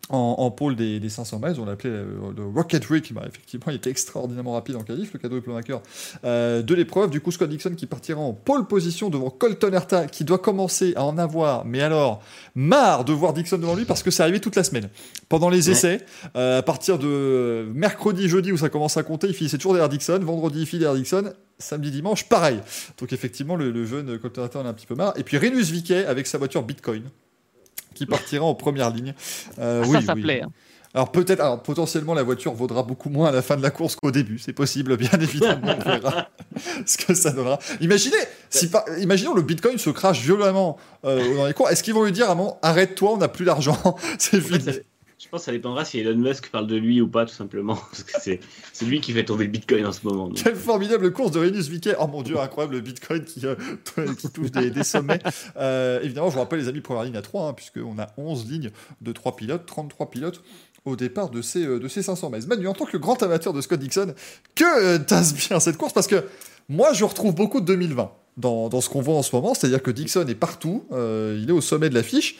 En, 0.09 0.35
en 0.37 0.51
pole 0.51 0.77
des, 0.77 1.01
des 1.01 1.09
500 1.09 1.41
miles, 1.43 1.59
on 1.59 1.65
l'appelait 1.65 1.89
euh, 1.89 2.05
le 2.35 2.45
Rocket 2.45 2.85
Rick. 2.85 3.13
Bah, 3.13 3.23
effectivement, 3.27 3.65
il 3.67 3.75
était 3.75 3.89
extraordinairement 3.89 4.53
rapide 4.53 4.77
en 4.77 4.83
qualif, 4.83 5.11
le 5.11 5.41
plein 5.41 5.53
vainqueur 5.53 5.81
euh, 6.23 6.61
de 6.61 6.75
l'épreuve. 6.75 7.09
Du 7.09 7.19
coup, 7.19 7.31
Scott 7.31 7.49
Dixon 7.49 7.75
qui 7.75 7.87
partira 7.87 8.21
en 8.21 8.31
pole 8.31 8.67
position 8.67 9.09
devant 9.09 9.29
Colton 9.29 9.73
Herta, 9.73 10.07
qui 10.07 10.23
doit 10.23 10.37
commencer 10.37 10.93
à 10.95 11.03
en 11.03 11.17
avoir, 11.17 11.65
mais 11.65 11.81
alors, 11.81 12.23
marre 12.55 13.03
de 13.03 13.11
voir 13.11 13.33
Dixon 13.33 13.57
devant 13.57 13.75
lui 13.75 13.83
parce 13.83 14.01
que 14.01 14.09
c'est 14.09 14.23
arrivé 14.23 14.39
toute 14.39 14.55
la 14.55 14.63
semaine. 14.63 14.89
Pendant 15.27 15.49
les 15.49 15.69
essais, 15.69 16.05
euh, 16.37 16.59
à 16.59 16.63
partir 16.63 16.99
de 16.99 17.67
mercredi, 17.73 18.29
jeudi 18.29 18.53
où 18.53 18.57
ça 18.57 18.69
commence 18.69 18.95
à 18.95 19.03
compter, 19.03 19.27
il 19.27 19.33
finissait 19.33 19.57
toujours 19.57 19.73
derrière 19.73 19.89
Dixon. 19.89 20.19
Vendredi, 20.19 20.61
il 20.61 20.65
finit 20.65 20.81
derrière 20.81 20.97
Dixon. 20.97 21.33
Samedi, 21.59 21.91
dimanche, 21.91 22.29
pareil. 22.29 22.59
Donc 22.97 23.11
effectivement, 23.11 23.57
le, 23.57 23.71
le 23.71 23.85
jeune 23.85 24.17
Colton 24.19 24.43
Herta 24.43 24.59
en 24.59 24.65
a 24.65 24.69
un 24.69 24.73
petit 24.73 24.85
peu 24.85 24.95
marre. 24.95 25.13
Et 25.17 25.23
puis 25.23 25.37
Renus 25.37 25.69
Viquet 25.69 26.05
avec 26.05 26.27
sa 26.27 26.37
voiture 26.37 26.63
Bitcoin 26.63 27.03
qui 27.97 28.05
partira 28.05 28.45
en 28.45 28.55
première 28.55 28.89
ligne. 28.91 29.13
Euh, 29.59 29.81
Ah, 29.83 29.87
oui, 29.87 29.95
ça, 29.99 30.01
ça 30.07 30.13
oui. 30.13 30.21
plaît. 30.21 30.41
hein. 30.43 30.51
Alors 30.93 31.11
peut-être, 31.11 31.41
alors 31.41 31.61
potentiellement 31.61 32.13
la 32.15 32.23
voiture 32.23 32.53
vaudra 32.53 32.81
beaucoup 32.81 33.09
moins 33.09 33.27
à 33.27 33.31
la 33.31 33.41
fin 33.43 33.55
de 33.57 33.61
la 33.61 33.69
course 33.69 33.95
qu'au 33.95 34.09
début, 34.09 34.39
c'est 34.39 34.53
possible, 34.53 34.95
bien 34.97 35.09
évidemment, 35.21 35.75
on 35.77 35.83
verra 35.89 36.29
ce 36.87 36.97
que 36.97 37.13
ça 37.13 37.31
donnera. 37.31 37.59
Imaginez, 37.81 38.15
si 38.49 38.69
par- 38.69 38.85
imaginons 38.97 39.33
le 39.35 39.41
Bitcoin 39.43 39.77
se 39.77 39.89
crache 39.91 40.21
violemment 40.21 40.77
euh, 41.05 41.35
dans 41.35 41.45
les 41.45 41.53
cours, 41.53 41.69
est-ce 41.69 41.83
qu'ils 41.83 41.93
vont 41.93 42.03
lui 42.03 42.13
dire 42.13 42.29
à 42.29 42.31
un 42.31 42.35
moment, 42.35 42.57
arrête-toi, 42.63 43.11
on 43.13 43.17
n'a 43.17 43.27
plus 43.27 43.45
d'argent, 43.45 43.77
c'est 44.17 44.41
fini. 44.41 44.63
Je 45.19 45.27
pense 45.29 45.41
que 45.41 45.45
ça 45.45 45.51
dépendra 45.51 45.83
si 45.83 45.99
Elon 45.99 46.15
Musk 46.15 46.49
parle 46.49 46.67
de 46.67 46.75
lui 46.75 47.01
ou 47.01 47.07
pas, 47.07 47.25
tout 47.25 47.33
simplement. 47.33 47.75
Parce 47.91 48.03
que 48.03 48.13
c'est 48.19 48.39
c'est 48.71 48.85
lui 48.85 49.01
qui 49.01 49.13
fait 49.13 49.25
tomber 49.25 49.45
le 49.45 49.51
Bitcoin 49.51 49.85
en 49.85 49.91
ce 49.91 50.05
moment. 50.05 50.27
donc. 50.27 50.37
Quelle 50.43 50.55
formidable 50.55 51.11
course 51.11 51.31
de 51.31 51.39
Renus 51.39 51.67
Viquet. 51.67 51.95
Oh 51.99 52.07
mon 52.07 52.21
dieu, 52.21 52.39
incroyable 52.39 52.75
le 52.75 52.81
Bitcoin 52.81 53.23
qui, 53.23 53.45
euh, 53.45 53.55
qui 54.17 54.29
touche 54.29 54.51
des, 54.51 54.69
des 54.69 54.83
sommets. 54.83 55.19
Euh, 55.55 56.01
évidemment, 56.01 56.29
je 56.29 56.33
vous 56.35 56.39
rappelle 56.39 56.59
les 56.59 56.67
amis, 56.67 56.81
première 56.81 57.03
ligne 57.03 57.17
à 57.17 57.21
3, 57.21 57.47
hein, 57.47 57.53
puisqu'on 57.53 57.97
a 57.99 58.07
11 58.17 58.49
lignes 58.49 58.71
de 59.01 59.11
3 59.11 59.35
pilotes, 59.35 59.65
33 59.65 60.09
pilotes 60.09 60.43
au 60.85 60.95
départ 60.95 61.29
de 61.29 61.41
ces, 61.41 61.65
euh, 61.65 61.79
de 61.79 61.87
ces 61.87 62.03
500 62.03 62.29
miles. 62.29 62.47
Manu, 62.47 62.67
en 62.67 62.73
tant 62.73 62.85
que 62.85 62.97
grand 62.97 63.21
amateur 63.23 63.53
de 63.53 63.61
Scott 63.61 63.79
Dixon, 63.79 64.13
que 64.55 64.97
tasse 64.97 65.33
bien 65.33 65.59
cette 65.59 65.77
course? 65.77 65.93
Parce 65.93 66.07
que 66.07 66.25
moi, 66.69 66.93
je 66.93 67.05
retrouve 67.05 67.33
beaucoup 67.33 67.59
de 67.61 67.65
2020 67.65 68.11
dans, 68.37 68.69
dans 68.69 68.81
ce 68.81 68.89
qu'on 68.89 69.01
voit 69.01 69.15
en 69.15 69.23
ce 69.23 69.35
moment, 69.35 69.53
c'est-à-dire 69.53 69.81
que 69.81 69.91
Dixon 69.91 70.25
est 70.27 70.35
partout, 70.35 70.85
euh, 70.91 71.39
il 71.41 71.49
est 71.49 71.53
au 71.53 71.61
sommet 71.61 71.89
de 71.89 71.95
l'affiche. 71.95 72.37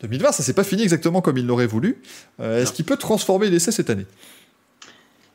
2020, 0.00 0.32
ça 0.32 0.42
s'est 0.42 0.52
pas 0.52 0.64
fini 0.64 0.82
exactement 0.82 1.20
comme 1.22 1.38
il 1.38 1.46
l'aurait 1.46 1.66
voulu. 1.66 1.98
Euh, 2.40 2.60
Est-ce 2.62 2.72
qu'il 2.72 2.84
peut 2.84 2.96
transformer 2.96 3.48
l'essai 3.48 3.72
cette 3.72 3.88
année? 3.90 4.06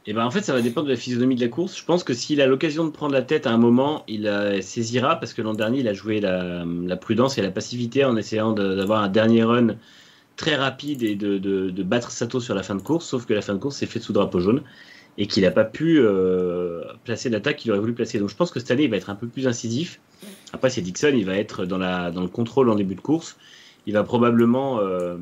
Et 0.07 0.13
ben 0.13 0.25
en 0.25 0.31
fait, 0.31 0.41
ça 0.41 0.53
va 0.53 0.61
dépendre 0.61 0.87
de 0.87 0.91
la 0.91 0.97
physionomie 0.97 1.35
de 1.35 1.41
la 1.41 1.47
course. 1.47 1.77
Je 1.77 1.85
pense 1.85 2.03
que 2.03 2.13
s'il 2.13 2.41
a 2.41 2.47
l'occasion 2.47 2.85
de 2.85 2.89
prendre 2.89 3.13
la 3.13 3.21
tête 3.21 3.45
à 3.45 3.51
un 3.51 3.57
moment, 3.57 4.03
il 4.07 4.25
euh, 4.27 4.59
saisira 4.61 5.19
parce 5.19 5.33
que 5.33 5.41
l'an 5.43 5.53
dernier, 5.53 5.79
il 5.81 5.87
a 5.87 5.93
joué 5.93 6.19
la, 6.19 6.65
la 6.65 6.97
prudence 6.97 7.37
et 7.37 7.41
la 7.43 7.51
passivité 7.51 8.03
en 8.03 8.17
essayant 8.17 8.51
de- 8.51 8.75
d'avoir 8.75 9.03
un 9.03 9.09
dernier 9.09 9.43
run 9.43 9.75
très 10.37 10.55
rapide 10.55 11.03
et 11.03 11.13
de, 11.15 11.37
de- 11.37 11.69
de 11.69 11.83
battre 11.83 12.09
Sato 12.11 12.39
sur 12.39 12.55
la 12.55 12.63
fin 12.63 12.73
de 12.75 12.81
course. 12.81 13.05
Sauf 13.05 13.25
que 13.27 13.33
la 13.33 13.41
fin 13.41 13.53
de 13.53 13.59
course 13.59 13.77
s'est 13.77 13.85
faite 13.85 14.01
sous 14.01 14.13
drapeau 14.13 14.39
jaune 14.39 14.63
et 15.19 15.27
qu'il 15.27 15.43
n'a 15.43 15.51
pas 15.51 15.65
pu 15.65 15.99
euh, 15.99 16.81
placer 17.03 17.29
l'attaque 17.29 17.57
qu'il 17.57 17.69
aurait 17.69 17.79
voulu 17.79 17.93
placer. 17.93 18.17
Donc 18.17 18.29
je 18.29 18.35
pense 18.35 18.49
que 18.49 18.59
cette 18.59 18.71
année, 18.71 18.85
il 18.85 18.89
va 18.89 18.97
être 18.97 19.11
un 19.11 19.15
peu 19.15 19.27
plus 19.27 19.47
incisif. 19.47 19.99
Après, 20.51 20.71
c'est 20.71 20.81
Dixon, 20.81 21.11
il 21.13 21.25
va 21.25 21.35
être 21.35 21.65
dans, 21.65 21.77
la, 21.77 22.09
dans 22.09 22.21
le 22.21 22.27
contrôle 22.27 22.69
en 22.69 22.75
début 22.75 22.95
de 22.95 23.01
course. 23.01 23.37
Il 23.85 23.93
va 23.93 24.03
probablement 24.03 24.79
euh, 24.79 25.17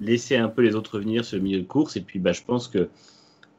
laisser 0.00 0.36
un 0.36 0.48
peu 0.48 0.62
les 0.62 0.74
autres 0.74 0.98
venir 0.98 1.24
sur 1.24 1.36
le 1.36 1.42
milieu 1.42 1.60
de 1.60 1.66
course. 1.66 1.96
Et 1.96 2.00
puis, 2.00 2.18
bah, 2.18 2.32
je 2.32 2.42
pense 2.42 2.68
que 2.68 2.88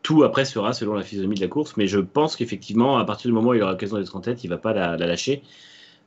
tout 0.03 0.23
après 0.23 0.45
sera 0.45 0.73
selon 0.73 0.93
la 0.93 1.03
physionomie 1.03 1.35
de 1.35 1.41
la 1.41 1.47
course. 1.47 1.75
Mais 1.77 1.87
je 1.87 1.99
pense 1.99 2.35
qu'effectivement, 2.35 2.97
à 2.97 3.05
partir 3.05 3.29
du 3.29 3.33
moment 3.33 3.49
où 3.49 3.53
il 3.53 3.61
aura 3.61 3.71
l'occasion 3.71 3.97
d'être 3.97 4.15
en 4.15 4.21
tête, 4.21 4.43
il 4.43 4.49
va 4.49 4.57
pas 4.57 4.73
la, 4.73 4.97
lâcher. 4.97 5.43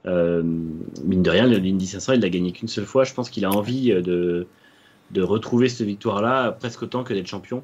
Euh, 0.06 0.42
mine 0.42 1.22
de 1.22 1.30
rien, 1.30 1.46
l'Indy 1.46 1.86
500, 1.86 2.14
il 2.14 2.20
l'a 2.20 2.28
gagné 2.28 2.52
qu'une 2.52 2.68
seule 2.68 2.86
fois. 2.86 3.05
Je 3.05 3.14
pense 3.14 3.30
qu'il 3.30 3.44
a 3.44 3.51
envie 3.51 3.90
de, 3.90 4.46
de 5.10 5.22
retrouver 5.22 5.68
cette 5.68 5.86
victoire-là 5.86 6.52
presque 6.52 6.82
autant 6.82 7.05
que 7.05 7.14
d'être 7.14 7.26
champion. 7.26 7.62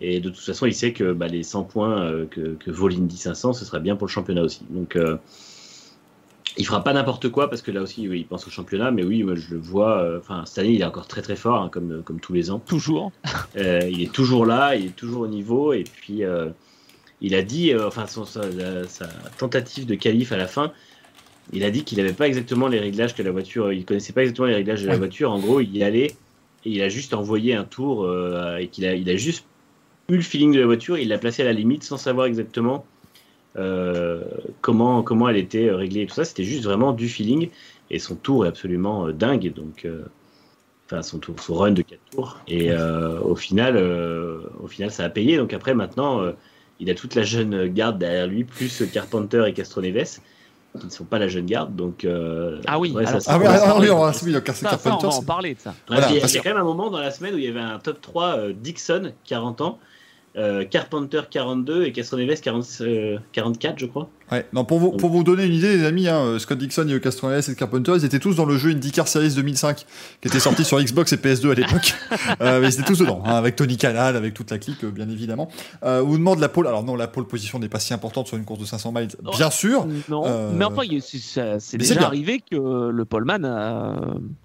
Et 0.00 0.20
de 0.20 0.28
toute 0.28 0.40
façon, 0.40 0.66
il 0.66 0.74
sait 0.74 0.92
que 0.92 1.12
bah, 1.12 1.28
les 1.28 1.42
100 1.42 1.64
points 1.64 2.02
euh, 2.02 2.26
que, 2.26 2.54
que 2.54 2.70
vaut 2.70 2.88
l'Indy 2.88 3.16
500, 3.16 3.52
ce 3.52 3.64
serait 3.64 3.80
bien 3.80 3.96
pour 3.96 4.06
le 4.06 4.12
championnat 4.12 4.42
aussi. 4.42 4.62
Donc, 4.70 4.96
euh, 4.96 5.16
il 6.56 6.66
fera 6.66 6.84
pas 6.84 6.92
n'importe 6.92 7.28
quoi 7.30 7.48
parce 7.50 7.62
que 7.62 7.70
là 7.70 7.82
aussi, 7.82 8.08
oui, 8.08 8.20
il 8.20 8.26
pense 8.26 8.46
au 8.46 8.50
championnat. 8.50 8.90
Mais 8.90 9.02
oui, 9.02 9.22
moi, 9.22 9.34
je 9.34 9.54
le 9.54 9.58
vois. 9.60 9.98
euh, 10.02 10.18
Enfin, 10.18 10.44
cette 10.46 10.58
année, 10.58 10.72
il 10.74 10.80
est 10.80 10.84
encore 10.84 11.08
très 11.08 11.22
très 11.22 11.36
fort, 11.36 11.62
hein, 11.62 11.68
comme, 11.68 12.02
comme 12.04 12.20
tous 12.20 12.32
les 12.32 12.50
ans. 12.50 12.58
Toujours. 12.60 13.12
Euh, 13.56 13.88
il 13.88 14.02
est 14.02 14.12
toujours 14.12 14.46
là, 14.46 14.74
il 14.74 14.86
est 14.86 14.96
toujours 14.96 15.22
au 15.22 15.28
niveau. 15.28 15.72
Et 15.72 15.84
puis, 15.84 16.24
euh, 16.24 16.48
il 17.20 17.36
a 17.36 17.42
dit, 17.42 17.72
euh, 17.72 17.86
enfin, 17.86 18.08
son- 18.08 18.24
sa, 18.24 18.42
tentative 19.38 19.86
de 19.86 19.94
qualif 19.94 20.32
à 20.32 20.36
la 20.36 20.48
fin, 20.48 20.72
il 21.52 21.62
a 21.62 21.70
dit 21.70 21.84
qu'il 21.84 21.98
n'avait 21.98 22.12
pas 22.14 22.26
exactement 22.26 22.66
les 22.68 22.80
réglages 22.80 23.14
que 23.14 23.22
la 23.22 23.30
voiture, 23.30 23.72
il 23.72 23.84
connaissait 23.84 24.12
pas 24.12 24.22
exactement 24.22 24.48
les 24.48 24.54
réglages 24.54 24.82
de 24.82 24.88
la 24.88 24.96
voiture. 24.96 25.30
En 25.30 25.38
gros, 25.38 25.60
il 25.60 25.76
y 25.76 25.84
allait 25.84 26.16
et 26.64 26.70
il 26.70 26.82
a 26.82 26.88
juste 26.88 27.14
envoyé 27.14 27.54
un 27.54 27.64
tour 27.64 28.04
euh, 28.04 28.56
et 28.56 28.68
qu'il 28.68 28.84
a, 28.86 28.94
il 28.94 29.08
a 29.08 29.16
juste 29.16 29.44
eu 30.08 30.16
le 30.16 30.22
feeling 30.22 30.52
de 30.52 30.60
la 30.60 30.66
voiture. 30.66 30.98
Il 30.98 31.08
l'a 31.08 31.18
placé 31.18 31.42
à 31.42 31.44
la 31.44 31.52
limite 31.52 31.84
sans 31.84 31.98
savoir 31.98 32.26
exactement 32.26 32.84
euh, 32.84 32.93
comment, 34.60 35.02
comment 35.02 35.28
elle 35.28 35.36
était 35.36 35.68
euh, 35.68 35.76
réglée 35.76 36.02
et 36.02 36.06
tout 36.06 36.14
ça. 36.14 36.24
C'était 36.24 36.44
juste 36.44 36.64
vraiment 36.64 36.92
du 36.92 37.08
feeling. 37.08 37.50
Et 37.90 37.98
son 37.98 38.14
tour 38.16 38.44
est 38.44 38.48
absolument 38.48 39.06
euh, 39.06 39.12
dingue. 39.12 39.52
Donc, 39.52 39.84
euh, 39.84 40.04
enfin, 40.86 41.02
son 41.02 41.18
tour, 41.18 41.36
son 41.38 41.54
run 41.54 41.72
de 41.72 41.82
4 41.82 42.00
tours. 42.10 42.38
Et 42.48 42.70
euh, 42.72 43.20
au 43.20 43.36
final, 43.36 43.76
euh, 43.76 44.40
au 44.62 44.66
final, 44.66 44.90
ça 44.90 45.04
a 45.04 45.08
payé. 45.08 45.36
Donc 45.36 45.52
après, 45.52 45.74
maintenant, 45.74 46.20
euh, 46.20 46.32
il 46.80 46.90
a 46.90 46.94
toute 46.94 47.14
la 47.14 47.22
jeune 47.22 47.68
garde 47.68 47.98
derrière 47.98 48.26
lui, 48.26 48.44
plus 48.44 48.82
Carpenter 48.92 49.44
et 49.46 49.52
Castroneves, 49.52 50.18
qui 50.80 50.86
ne 50.86 50.90
sont 50.90 51.04
pas 51.04 51.18
la 51.20 51.28
jeune 51.28 51.46
garde. 51.46 51.76
Donc, 51.76 52.04
euh, 52.04 52.60
Ah 52.66 52.78
oui, 52.80 52.90
ouais, 52.92 53.06
alors 53.06 53.20
Ah 53.26 53.38
oui, 53.38 53.44
ah 53.46 53.76
oui, 53.78 53.86
alors, 53.86 54.12
oui, 54.24 54.32
le 54.32 54.40
Car- 54.40 54.56
Ça, 54.56 54.76
ça, 54.76 54.96
on 54.96 54.98
va 54.98 55.08
en 55.08 55.22
parler 55.22 55.54
de 55.54 55.60
ça. 55.60 55.74
Voilà, 55.86 56.08
il 56.10 56.14
y 56.14 56.18
a 56.18 56.20
parce 56.22 56.36
quand 56.36 56.44
même 56.44 56.56
un 56.56 56.64
moment 56.64 56.90
dans 56.90 56.98
la 56.98 57.12
semaine 57.12 57.34
où 57.34 57.38
il 57.38 57.44
y 57.44 57.48
avait 57.48 57.60
un 57.60 57.78
top 57.78 58.00
3 58.00 58.38
euh, 58.38 58.52
Dixon, 58.52 59.12
40 59.24 59.60
ans, 59.60 59.78
euh, 60.36 60.64
Carpenter, 60.64 61.20
42 61.30 61.84
et 61.84 61.92
Castroneves, 61.92 62.40
40, 62.40 62.66
euh, 62.80 63.18
44, 63.32 63.78
je 63.78 63.86
crois. 63.86 64.08
Ouais, 64.32 64.46
non, 64.54 64.64
pour 64.64 64.78
vous, 64.78 64.90
pour 64.92 65.10
vous 65.10 65.22
donner 65.22 65.44
une 65.44 65.52
idée, 65.52 65.76
les 65.76 65.84
amis, 65.84 66.08
hein, 66.08 66.38
Scott 66.38 66.56
Dixon, 66.58 66.88
et 66.88 66.98
Castroneves 66.98 67.48
et 67.50 67.54
Carpenter, 67.54 67.92
ils 67.96 68.04
étaient 68.06 68.18
tous 68.18 68.34
dans 68.34 68.46
le 68.46 68.56
jeu 68.56 68.70
IndyCar 68.70 69.06
Series 69.06 69.34
2005, 69.34 69.84
qui 70.20 70.28
était 70.28 70.40
sorti 70.40 70.64
sur 70.64 70.80
Xbox 70.80 71.12
et 71.12 71.16
PS2 71.16 71.50
à 71.50 71.54
l'époque. 71.54 71.94
Euh, 72.40 72.60
mais 72.60 72.68
ils 72.68 72.74
étaient 72.74 72.82
tous 72.84 72.98
dedans, 72.98 73.22
hein, 73.26 73.34
avec 73.34 73.54
Tony 73.54 73.76
Canal, 73.76 74.16
avec 74.16 74.34
toute 74.34 74.50
la 74.50 74.58
clique, 74.58 74.82
euh, 74.82 74.90
bien 74.90 75.08
évidemment. 75.08 75.48
Euh, 75.84 76.00
on 76.02 76.06
vous 76.06 76.18
demande 76.18 76.40
la 76.40 76.48
pole. 76.48 76.66
Alors 76.66 76.82
non, 76.82 76.96
la 76.96 77.06
pole 77.06 77.26
position 77.26 77.58
n'est 77.58 77.68
pas 77.68 77.78
si 77.80 77.92
importante 77.94 78.26
sur 78.26 78.36
une 78.36 78.44
course 78.44 78.60
de 78.60 78.64
500 78.64 78.92
miles, 78.92 79.08
bien 79.36 79.50
sûr. 79.50 79.86
Non, 80.08 80.24
Euh, 80.26 80.50
mais 80.54 80.64
enfin, 80.64 80.82
c'est- 81.58 81.76
déjà 81.76 81.94
bien. 81.96 82.06
arrivé 82.06 82.40
que 82.50 82.90
le 82.90 83.04
poleman 83.04 83.44
euh, 83.44 83.94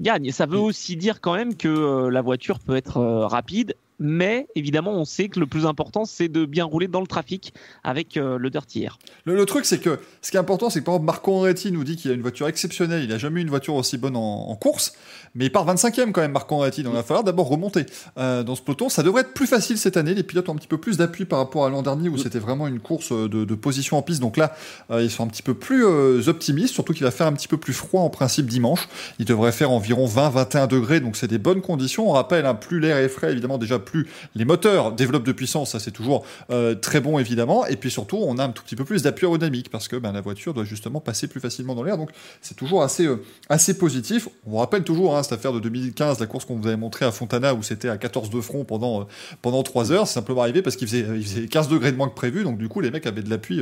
gagne. 0.01 0.25
Et 0.25 0.31
ça 0.31 0.45
veut 0.45 0.59
aussi 0.59 0.97
dire 0.97 1.19
quand 1.21 1.33
même 1.35 1.55
que 1.55 1.67
euh, 1.67 2.09
la 2.11 2.21
voiture 2.21 2.59
peut 2.59 2.75
être 2.75 2.97
euh, 2.97 3.25
rapide, 3.27 3.75
mais 3.99 4.47
évidemment, 4.55 4.91
on 4.91 5.05
sait 5.05 5.29
que 5.29 5.39
le 5.39 5.45
plus 5.45 5.65
important, 5.65 6.05
c'est 6.05 6.29
de 6.29 6.45
bien 6.45 6.65
rouler 6.65 6.87
dans 6.87 7.01
le 7.01 7.07
trafic 7.07 7.53
avec 7.83 8.17
euh, 8.17 8.37
le 8.37 8.49
dirty 8.49 8.83
air. 8.83 8.99
Le, 9.25 9.35
le 9.35 9.45
truc, 9.45 9.65
c'est 9.65 9.79
que 9.79 9.99
ce 10.21 10.31
qui 10.31 10.37
est 10.37 10.39
important, 10.39 10.69
c'est 10.69 10.79
que 10.79 10.85
par 10.85 10.95
exemple, 10.95 11.05
Marco 11.05 11.33
Andretti 11.33 11.71
nous 11.71 11.83
dit 11.83 11.95
qu'il 11.95 12.11
a 12.11 12.13
une 12.13 12.21
voiture 12.21 12.47
exceptionnelle. 12.47 13.03
Il 13.03 13.11
a 13.11 13.17
jamais 13.17 13.41
eu 13.41 13.43
une 13.43 13.49
voiture 13.49 13.75
aussi 13.75 13.97
bonne 13.97 14.15
en, 14.15 14.49
en 14.49 14.55
course, 14.55 14.93
mais 15.35 15.45
il 15.45 15.51
part 15.51 15.65
25e 15.65 16.11
quand 16.11 16.21
même, 16.21 16.31
Marco 16.31 16.55
Andretti. 16.55 16.83
Donc 16.83 16.93
il 16.93 16.97
va 16.97 17.03
falloir 17.03 17.23
d'abord 17.23 17.49
remonter 17.49 17.85
euh, 18.17 18.43
dans 18.43 18.55
ce 18.55 18.61
peloton. 18.61 18.89
Ça 18.89 19.03
devrait 19.03 19.21
être 19.21 19.33
plus 19.33 19.47
facile 19.47 19.77
cette 19.77 19.97
année. 19.97 20.13
Les 20.13 20.23
pilotes 20.23 20.49
ont 20.49 20.53
un 20.53 20.57
petit 20.57 20.67
peu 20.67 20.77
plus 20.77 20.97
d'appui 20.97 21.25
par 21.25 21.39
rapport 21.39 21.65
à 21.65 21.69
l'an 21.69 21.81
dernier 21.81 22.09
où 22.09 22.17
c'était 22.17 22.39
vraiment 22.39 22.67
une 22.67 22.79
course 22.79 23.11
euh, 23.11 23.27
de, 23.27 23.45
de 23.45 23.55
position 23.55 23.97
en 23.97 24.01
piste. 24.01 24.21
Donc 24.21 24.37
là, 24.37 24.55
euh, 24.91 25.03
ils 25.03 25.11
sont 25.11 25.23
un 25.23 25.27
petit 25.27 25.43
peu 25.43 25.53
plus 25.53 25.85
optimistes, 26.27 26.73
surtout 26.73 26.93
qu'il 26.93 27.03
va 27.03 27.11
faire 27.11 27.27
un 27.27 27.33
petit 27.33 27.47
peu 27.47 27.57
plus 27.57 27.73
froid 27.73 28.01
en 28.01 28.09
principe 28.09 28.47
dimanche. 28.47 28.87
Il 29.19 29.25
devrait 29.25 29.51
faire 29.51 29.71
environ 29.71 30.07
20-21 30.07 30.67
degrés, 30.67 30.99
donc 30.99 31.15
c'est 31.15 31.27
des 31.27 31.37
bonnes 31.37 31.61
conditions. 31.61 32.09
On 32.09 32.13
rappelle, 32.13 32.45
hein, 32.45 32.55
plus 32.55 32.79
l'air 32.79 32.97
est 32.97 33.09
frais, 33.09 33.31
évidemment, 33.31 33.57
déjà 33.57 33.79
plus 33.79 33.88
les 34.35 34.45
moteurs 34.45 34.91
développent 34.91 35.25
de 35.25 35.31
puissance. 35.31 35.71
Ça, 35.71 35.79
c'est 35.79 35.91
toujours 35.91 36.25
euh, 36.51 36.75
très 36.75 36.99
bon, 36.99 37.19
évidemment. 37.19 37.65
Et 37.65 37.75
puis 37.75 37.91
surtout, 37.91 38.17
on 38.17 38.37
a 38.37 38.43
un 38.43 38.49
tout 38.49 38.63
petit 38.63 38.75
peu 38.75 38.85
plus 38.85 39.03
d'appui 39.03 39.25
aérodynamique 39.25 39.69
parce 39.69 39.87
que 39.87 39.95
ben, 39.95 40.11
la 40.11 40.21
voiture 40.21 40.53
doit 40.53 40.63
justement 40.63 40.99
passer 40.99 41.27
plus 41.27 41.39
facilement 41.39 41.75
dans 41.75 41.83
l'air. 41.83 41.97
Donc 41.97 42.09
c'est 42.41 42.55
toujours 42.55 42.83
assez, 42.83 43.05
euh, 43.05 43.23
assez 43.49 43.77
positif. 43.77 44.27
On 44.45 44.51
vous 44.51 44.57
rappelle 44.57 44.83
toujours 44.83 45.15
hein, 45.15 45.23
cette 45.23 45.33
affaire 45.33 45.53
de 45.53 45.59
2015, 45.59 46.19
la 46.19 46.25
course 46.25 46.45
qu'on 46.45 46.55
vous 46.55 46.67
avait 46.67 46.77
montrée 46.77 47.05
à 47.05 47.11
Fontana 47.11 47.53
où 47.53 47.63
c'était 47.63 47.89
à 47.89 47.97
14 47.97 48.29
de 48.29 48.41
front 48.41 48.63
pendant, 48.63 49.01
euh, 49.01 49.03
pendant 49.41 49.63
3 49.63 49.91
heures. 49.91 50.07
C'est 50.07 50.15
simplement 50.15 50.41
arrivé 50.41 50.61
parce 50.61 50.75
qu'il 50.75 50.87
faisait, 50.87 51.05
il 51.15 51.23
faisait 51.23 51.47
15 51.47 51.69
degrés 51.69 51.91
de 51.91 51.97
moins 51.97 52.09
que 52.09 52.15
prévu. 52.15 52.43
Donc 52.43 52.57
du 52.57 52.67
coup, 52.67 52.81
les 52.81 52.91
mecs 52.91 53.05
avaient 53.05 53.23
de 53.23 53.29
l'appui 53.29 53.61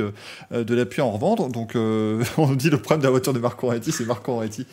de 0.50 0.74
l'appui 0.74 1.00
à 1.00 1.04
en 1.04 1.12
revendre. 1.12 1.48
Donc 1.48 1.74
on 2.38 2.54
dit 2.54 2.70
le 2.70 2.78
problème 2.78 3.00
de 3.00 3.04
la 3.04 3.10
voiture 3.10 3.32
de 3.32 3.38
Marco 3.38 3.66
Andretti, 3.66 3.92
c'est 3.92 4.04
Marco 4.04 4.32
Andretti. 4.32 4.66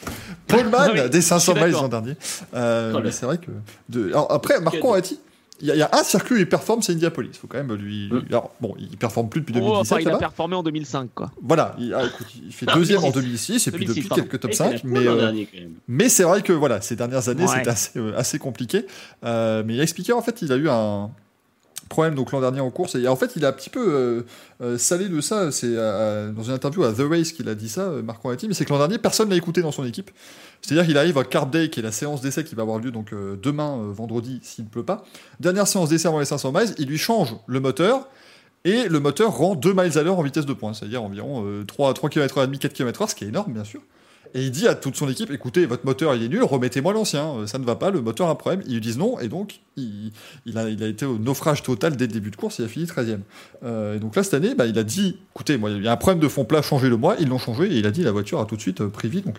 Paulman, 0.47 1.09
des 1.09 1.21
je 1.21 1.25
500 1.25 1.53
suis 1.53 1.63
miles 1.63 1.73
l'an 1.73 1.87
dernier. 1.87 2.15
Euh, 2.53 2.93
Oh 2.95 2.99
mais 3.03 3.11
c'est 3.11 3.25
vrai 3.25 3.37
que... 3.37 3.51
De... 3.89 4.09
Alors, 4.09 4.31
après, 4.31 4.59
Marco 4.59 4.87
Andretti, 4.87 5.19
il 5.61 5.67
y, 5.67 5.71
a- 5.71 5.75
il 5.75 5.79
y 5.79 5.81
a 5.83 5.89
un 5.93 6.03
circuit 6.03 6.35
où 6.35 6.37
il 6.37 6.49
performe, 6.49 6.81
c'est 6.81 6.91
Indianapolis. 6.93 7.29
Il 7.33 7.37
faut 7.37 7.47
quand 7.47 7.57
même 7.57 7.73
lui. 7.73 8.09
Mm. 8.11 8.25
Alors, 8.29 8.53
bon, 8.59 8.75
il 8.77 8.97
performe 8.97 9.29
plus 9.29 9.41
depuis 9.41 9.53
Oh, 9.57 9.59
2017. 9.83 9.91
enfin, 9.93 10.01
il 10.01 10.09
a 10.09 10.17
performé 10.17 10.55
en 10.55 10.63
2005, 10.63 11.09
quoi. 11.15 11.31
Voilà, 11.41 11.75
il, 11.79 11.93
ah, 11.93 12.05
écoute, 12.05 12.27
il 12.45 12.51
fait 12.51 12.65
Ah, 12.69 12.75
deuxième 12.75 13.03
en 13.03 13.11
2006. 13.11 13.47
2006 13.63 13.67
et 13.67 13.71
puis 13.71 13.85
2006, 13.85 13.95
depuis 14.01 14.09
pardon. 14.09 14.23
quelques 14.23 14.39
top 14.41 14.51
Et 14.51 14.53
c'est 14.53 14.63
la 14.63 14.69
5. 14.71 14.81
poule 14.81 14.89
Mais, 14.91 15.07
euh, 15.07 15.15
dernier, 15.19 15.49
mais 15.87 16.09
c'est 16.09 16.23
vrai 16.23 16.41
que 16.41 16.53
voilà, 16.53 16.81
ces 16.81 16.95
dernières 16.95 17.29
années, 17.29 17.43
Ouais. 17.43 17.55
c'était 17.57 17.69
assez, 17.69 17.99
euh, 17.99 18.17
assez 18.17 18.37
compliqué. 18.39 18.85
Euh, 19.23 19.63
mais 19.65 19.75
il 19.75 19.79
a 19.79 19.83
expliqué 19.83 20.13
en 20.13 20.21
fait, 20.21 20.41
il 20.41 20.51
a 20.51 20.55
eu 20.55 20.67
un 20.69 21.09
problème 21.89 22.15
donc 22.15 22.31
l'an 22.31 22.41
dernier 22.41 22.61
en 22.61 22.71
course 22.71 22.95
et 22.95 23.07
en 23.07 23.15
fait 23.15 23.33
il 23.35 23.45
a 23.45 23.49
un 23.49 23.51
petit 23.51 23.69
peu 23.69 23.85
euh, 23.87 24.21
euh, 24.61 24.77
salé 24.77 25.07
de 25.07 25.21
ça. 25.21 25.51
C'est 25.51 25.67
euh, 25.69 26.31
dans 26.31 26.43
une 26.43 26.53
interview 26.53 26.83
à 26.83 26.93
The 26.93 27.03
Race 27.09 27.31
qu'il 27.31 27.47
a 27.49 27.55
dit 27.55 27.69
ça, 27.69 27.89
Marco 28.03 28.27
Andretti. 28.27 28.47
Mais 28.47 28.53
c'est 28.53 28.65
que 28.65 28.71
l'an 28.71 28.79
dernier 28.79 28.97
personne 28.97 29.29
l'a 29.29 29.35
écouté 29.35 29.61
dans 29.61 29.71
son 29.71 29.85
équipe. 29.85 30.11
C'est-à-dire 30.61 30.85
qu'il 30.85 30.97
arrive 30.97 31.17
à 31.17 31.23
Carb 31.23 31.51
Day, 31.51 31.69
qui 31.69 31.79
est 31.79 31.83
la 31.83 31.91
séance 31.91 32.21
d'essai 32.21 32.43
qui 32.43 32.55
va 32.55 32.63
avoir 32.63 32.79
lieu 32.79 32.91
donc 32.91 33.13
demain 33.13 33.77
vendredi 33.91 34.39
s'il 34.41 34.63
ne 34.65 34.69
pleut 34.69 34.83
pas. 34.83 35.03
Dernière 35.39 35.67
séance 35.67 35.89
d'essai 35.89 36.07
avant 36.07 36.19
les 36.19 36.25
500 36.25 36.51
miles, 36.51 36.73
il 36.79 36.87
lui 36.87 36.97
change 36.97 37.35
le 37.45 37.59
moteur. 37.59 38.07
Et 38.65 38.89
le 38.89 38.99
moteur 38.99 39.31
rend 39.31 39.55
2 39.55 39.73
miles 39.73 39.97
à 39.97 40.01
l'heure 40.01 40.17
en 40.17 40.23
vitesse 40.23 40.47
de 40.47 40.53
pointe, 40.53 40.73
c'est-à-dire 40.75 41.03
environ 41.03 41.43
euh, 41.45 41.63
3, 41.65 41.93
3 41.93 42.09
km 42.09 42.39
et 42.41 42.47
demi, 42.47 42.57
4 42.57 42.73
km 42.73 43.03
h 43.03 43.09
ce 43.09 43.15
qui 43.15 43.23
est 43.23 43.27
énorme 43.27 43.53
bien 43.53 43.63
sûr. 43.63 43.79
Et 44.33 44.41
il 44.43 44.51
dit 44.51 44.67
à 44.67 44.75
toute 44.75 44.95
son 44.95 45.09
équipe, 45.09 45.31
écoutez, 45.31 45.65
votre 45.65 45.85
moteur 45.85 46.15
il 46.15 46.23
est 46.23 46.27
nul, 46.27 46.43
remettez-moi 46.43 46.93
l'ancien, 46.93 47.35
euh, 47.35 47.47
ça 47.47 47.57
ne 47.57 47.65
va 47.65 47.75
pas, 47.75 47.89
le 47.89 48.01
moteur 48.01 48.27
a 48.27 48.31
un 48.31 48.35
problème. 48.35 48.61
Ils 48.67 48.73
lui 48.73 48.81
disent 48.81 48.97
non, 48.97 49.19
et 49.19 49.27
donc 49.27 49.59
il, 49.77 50.11
il 50.45 50.57
a, 50.57 50.69
il 50.69 50.83
a 50.83 50.87
été 50.87 51.05
au 51.05 51.17
naufrage 51.17 51.63
total 51.63 51.95
dès 51.95 52.07
le 52.07 52.13
début 52.13 52.31
de 52.31 52.35
course, 52.35 52.59
il 52.59 52.65
a 52.65 52.67
fini 52.67 52.85
13e. 52.85 53.19
Euh, 53.63 53.95
et 53.95 53.99
donc 53.99 54.15
là, 54.15 54.23
cette 54.23 54.33
année, 54.33 54.55
bah, 54.55 54.65
il 54.65 54.77
a 54.77 54.83
dit, 54.83 55.17
écoutez, 55.33 55.57
moi, 55.57 55.69
il 55.69 55.83
y 55.83 55.87
a 55.87 55.91
un 55.91 55.97
problème 55.97 56.19
de 56.19 56.27
fond 56.27 56.45
plat, 56.45 56.61
changez-le 56.61 56.97
moi, 56.97 57.15
ils 57.19 57.27
l'ont 57.27 57.37
changé, 57.37 57.65
et 57.65 57.77
il 57.77 57.85
a 57.85 57.91
dit, 57.91 58.03
la 58.03 58.11
voiture 58.11 58.39
a 58.39 58.45
tout 58.45 58.55
de 58.55 58.61
suite 58.61 58.81
euh, 58.81 58.89
pris 58.89 59.07
vie, 59.07 59.21
donc 59.21 59.37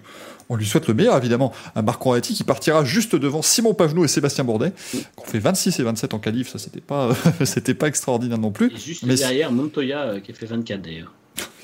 on 0.49 0.57
lui 0.57 0.67
souhaite 0.67 0.87
le 0.89 0.95
meilleur, 0.95 1.17
évidemment. 1.17 1.53
Un 1.75 1.83
Marc 1.83 2.05
Andretti 2.07 2.35
qui 2.35 2.45
partira 2.45 2.85
juste 2.85 3.17
devant 3.17 3.43
Simon 3.43 3.75
Pagenaud 3.75 4.05
et 4.05 4.09
Sébastien 4.09 4.45
Bourdet, 4.45 4.73
qu'on 5.17 5.27
fait 5.27 5.39
26 5.39 5.79
et 5.81 5.83
27 5.83 6.15
en 6.15 6.19
qualif, 6.19 6.49
ça 6.49 6.59
c'était 6.59 6.81
pas, 6.81 7.11
c'était 7.45 7.75
pas 7.75 7.89
extraordinaire 7.89 8.39
non 8.39 8.53
plus. 8.53 8.73
Et 8.73 8.79
juste 8.79 9.03
mais 9.05 9.17
derrière, 9.17 9.51
Montoya 9.53 10.21
qui 10.21 10.31
a 10.31 10.35
fait 10.35 10.47
24 10.47 10.81
d'ailleurs. 10.81 11.13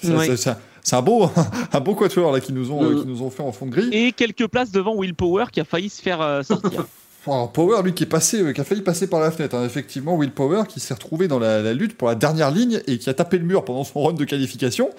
Ça, 0.02 0.14
Oui. 0.16 0.26
ça- 0.26 0.36
ça- 0.36 0.60
c'est 0.82 0.96
un 0.96 1.02
beau, 1.02 1.30
un 1.72 1.80
beau 1.80 1.94
quatuor 1.94 2.32
là 2.32 2.40
qui 2.40 2.52
nous 2.52 2.70
ont, 2.72 2.82
euh, 2.84 3.00
qui 3.02 3.06
nous 3.06 3.22
ont 3.22 3.30
fait 3.30 3.42
en 3.42 3.52
fond 3.52 3.66
de 3.66 3.70
grille. 3.70 3.90
Et 3.92 4.12
quelques 4.12 4.46
places 4.48 4.70
devant 4.72 4.94
Will 4.96 5.14
Power 5.14 5.44
qui 5.52 5.60
a 5.60 5.64
failli 5.64 5.88
se 5.88 6.02
faire 6.02 6.20
euh, 6.20 6.42
sortir. 6.42 6.86
Alors, 7.24 7.52
Power, 7.52 7.82
lui, 7.84 7.94
qui 7.94 8.02
est 8.02 8.06
passé, 8.06 8.40
euh, 8.42 8.52
qui 8.52 8.60
a 8.60 8.64
failli 8.64 8.80
passer 8.82 9.06
par 9.06 9.20
la 9.20 9.30
fenêtre. 9.30 9.54
hein. 9.54 9.64
Effectivement, 9.64 10.16
Will 10.16 10.32
Power, 10.32 10.64
qui 10.68 10.80
s'est 10.80 10.92
retrouvé 10.92 11.28
dans 11.28 11.38
la, 11.38 11.62
la 11.62 11.72
lutte 11.72 11.96
pour 11.96 12.08
la 12.08 12.16
dernière 12.16 12.50
ligne 12.50 12.80
et 12.88 12.98
qui 12.98 13.08
a 13.08 13.14
tapé 13.14 13.38
le 13.38 13.44
mur 13.44 13.64
pendant 13.64 13.84
son 13.84 14.02
run 14.02 14.12
de 14.14 14.24
qualification. 14.24 14.90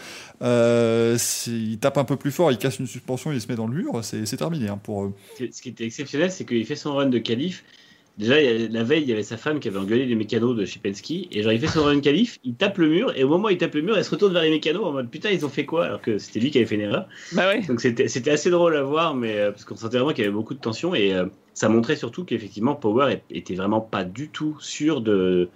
Euh, 0.41 1.17
il 1.47 1.77
tape 1.79 1.97
un 1.97 2.05
peu 2.05 2.15
plus 2.15 2.31
fort, 2.31 2.49
il 2.51 2.57
casse 2.57 2.79
une 2.79 2.87
suspension, 2.87 3.33
il 3.33 3.41
se 3.41 3.47
met 3.47 3.55
dans 3.55 3.67
le 3.67 3.73
mur. 3.75 3.99
C'est 4.03 4.37
terminé 4.37 4.69
hein, 4.69 4.79
pour. 4.81 5.11
Ce 5.37 5.61
qui 5.61 5.67
était 5.69 5.83
exceptionnel, 5.85 6.31
c'est 6.31 6.45
qu'il 6.45 6.65
fait 6.65 6.77
son 6.77 6.93
run 6.95 7.07
de 7.07 7.17
qualif. 7.17 7.63
Déjà, 8.17 8.39
il 8.41 8.61
y 8.61 8.65
a- 8.65 8.67
la 8.69 8.83
veille, 8.83 9.03
il 9.03 9.09
y 9.09 9.13
avait 9.13 9.23
sa 9.23 9.37
femme 9.37 9.59
qui 9.59 9.67
avait 9.67 9.79
engueulé 9.79 10.05
les 10.05 10.15
mécanos 10.15 10.55
de 10.55 10.65
chez 10.65 10.79
Penske. 10.79 11.11
Et 11.31 11.41
genre, 11.41 11.51
il 11.51 11.59
fait 11.59 11.67
son 11.67 11.83
run 11.83 11.99
qualif, 11.99 12.37
il 12.43 12.55
tape 12.55 12.77
le 12.77 12.87
mur. 12.89 13.13
Et 13.17 13.23
au 13.23 13.27
moment 13.29 13.47
où 13.47 13.49
il 13.49 13.57
tape 13.57 13.73
le 13.73 13.81
mur, 13.81 13.97
elle 13.97 14.05
se 14.05 14.11
retourne 14.11 14.33
vers 14.33 14.43
les 14.43 14.51
mécanos 14.51 14.85
en 14.85 14.91
mode 14.91 15.09
putain, 15.09 15.31
ils 15.31 15.45
ont 15.45 15.49
fait 15.49 15.65
quoi? 15.65 15.85
Alors 15.85 16.01
que 16.01 16.17
c'était 16.19 16.39
lui 16.39 16.51
qui 16.51 16.59
avait 16.59 16.67
fait 16.67 16.75
une 16.75 16.81
erreur. 16.81 17.07
bah 17.31 17.47
ouais. 17.47 17.61
Donc 17.67 17.81
c'était 17.81 18.31
assez 18.31 18.49
drôle 18.51 18.75
à 18.75 18.83
voir, 18.83 19.15
mais 19.15 19.37
euh, 19.39 19.51
parce 19.51 19.65
qu'on 19.65 19.75
sentait 19.75 19.97
vraiment 19.97 20.13
qu'il 20.13 20.23
y 20.23 20.27
avait 20.27 20.35
beaucoup 20.35 20.53
de 20.53 20.59
tension. 20.59 20.93
Et 20.93 21.13
euh, 21.13 21.25
ça 21.53 21.69
montrait 21.69 21.95
surtout 21.95 22.23
qu'effectivement, 22.23 22.75
Power 22.75 23.17
était 23.31 23.55
vraiment 23.55 23.81
pas 23.81 24.03
du 24.03 24.29
tout 24.29 24.57
sûr 24.59 25.01
de, 25.01 25.49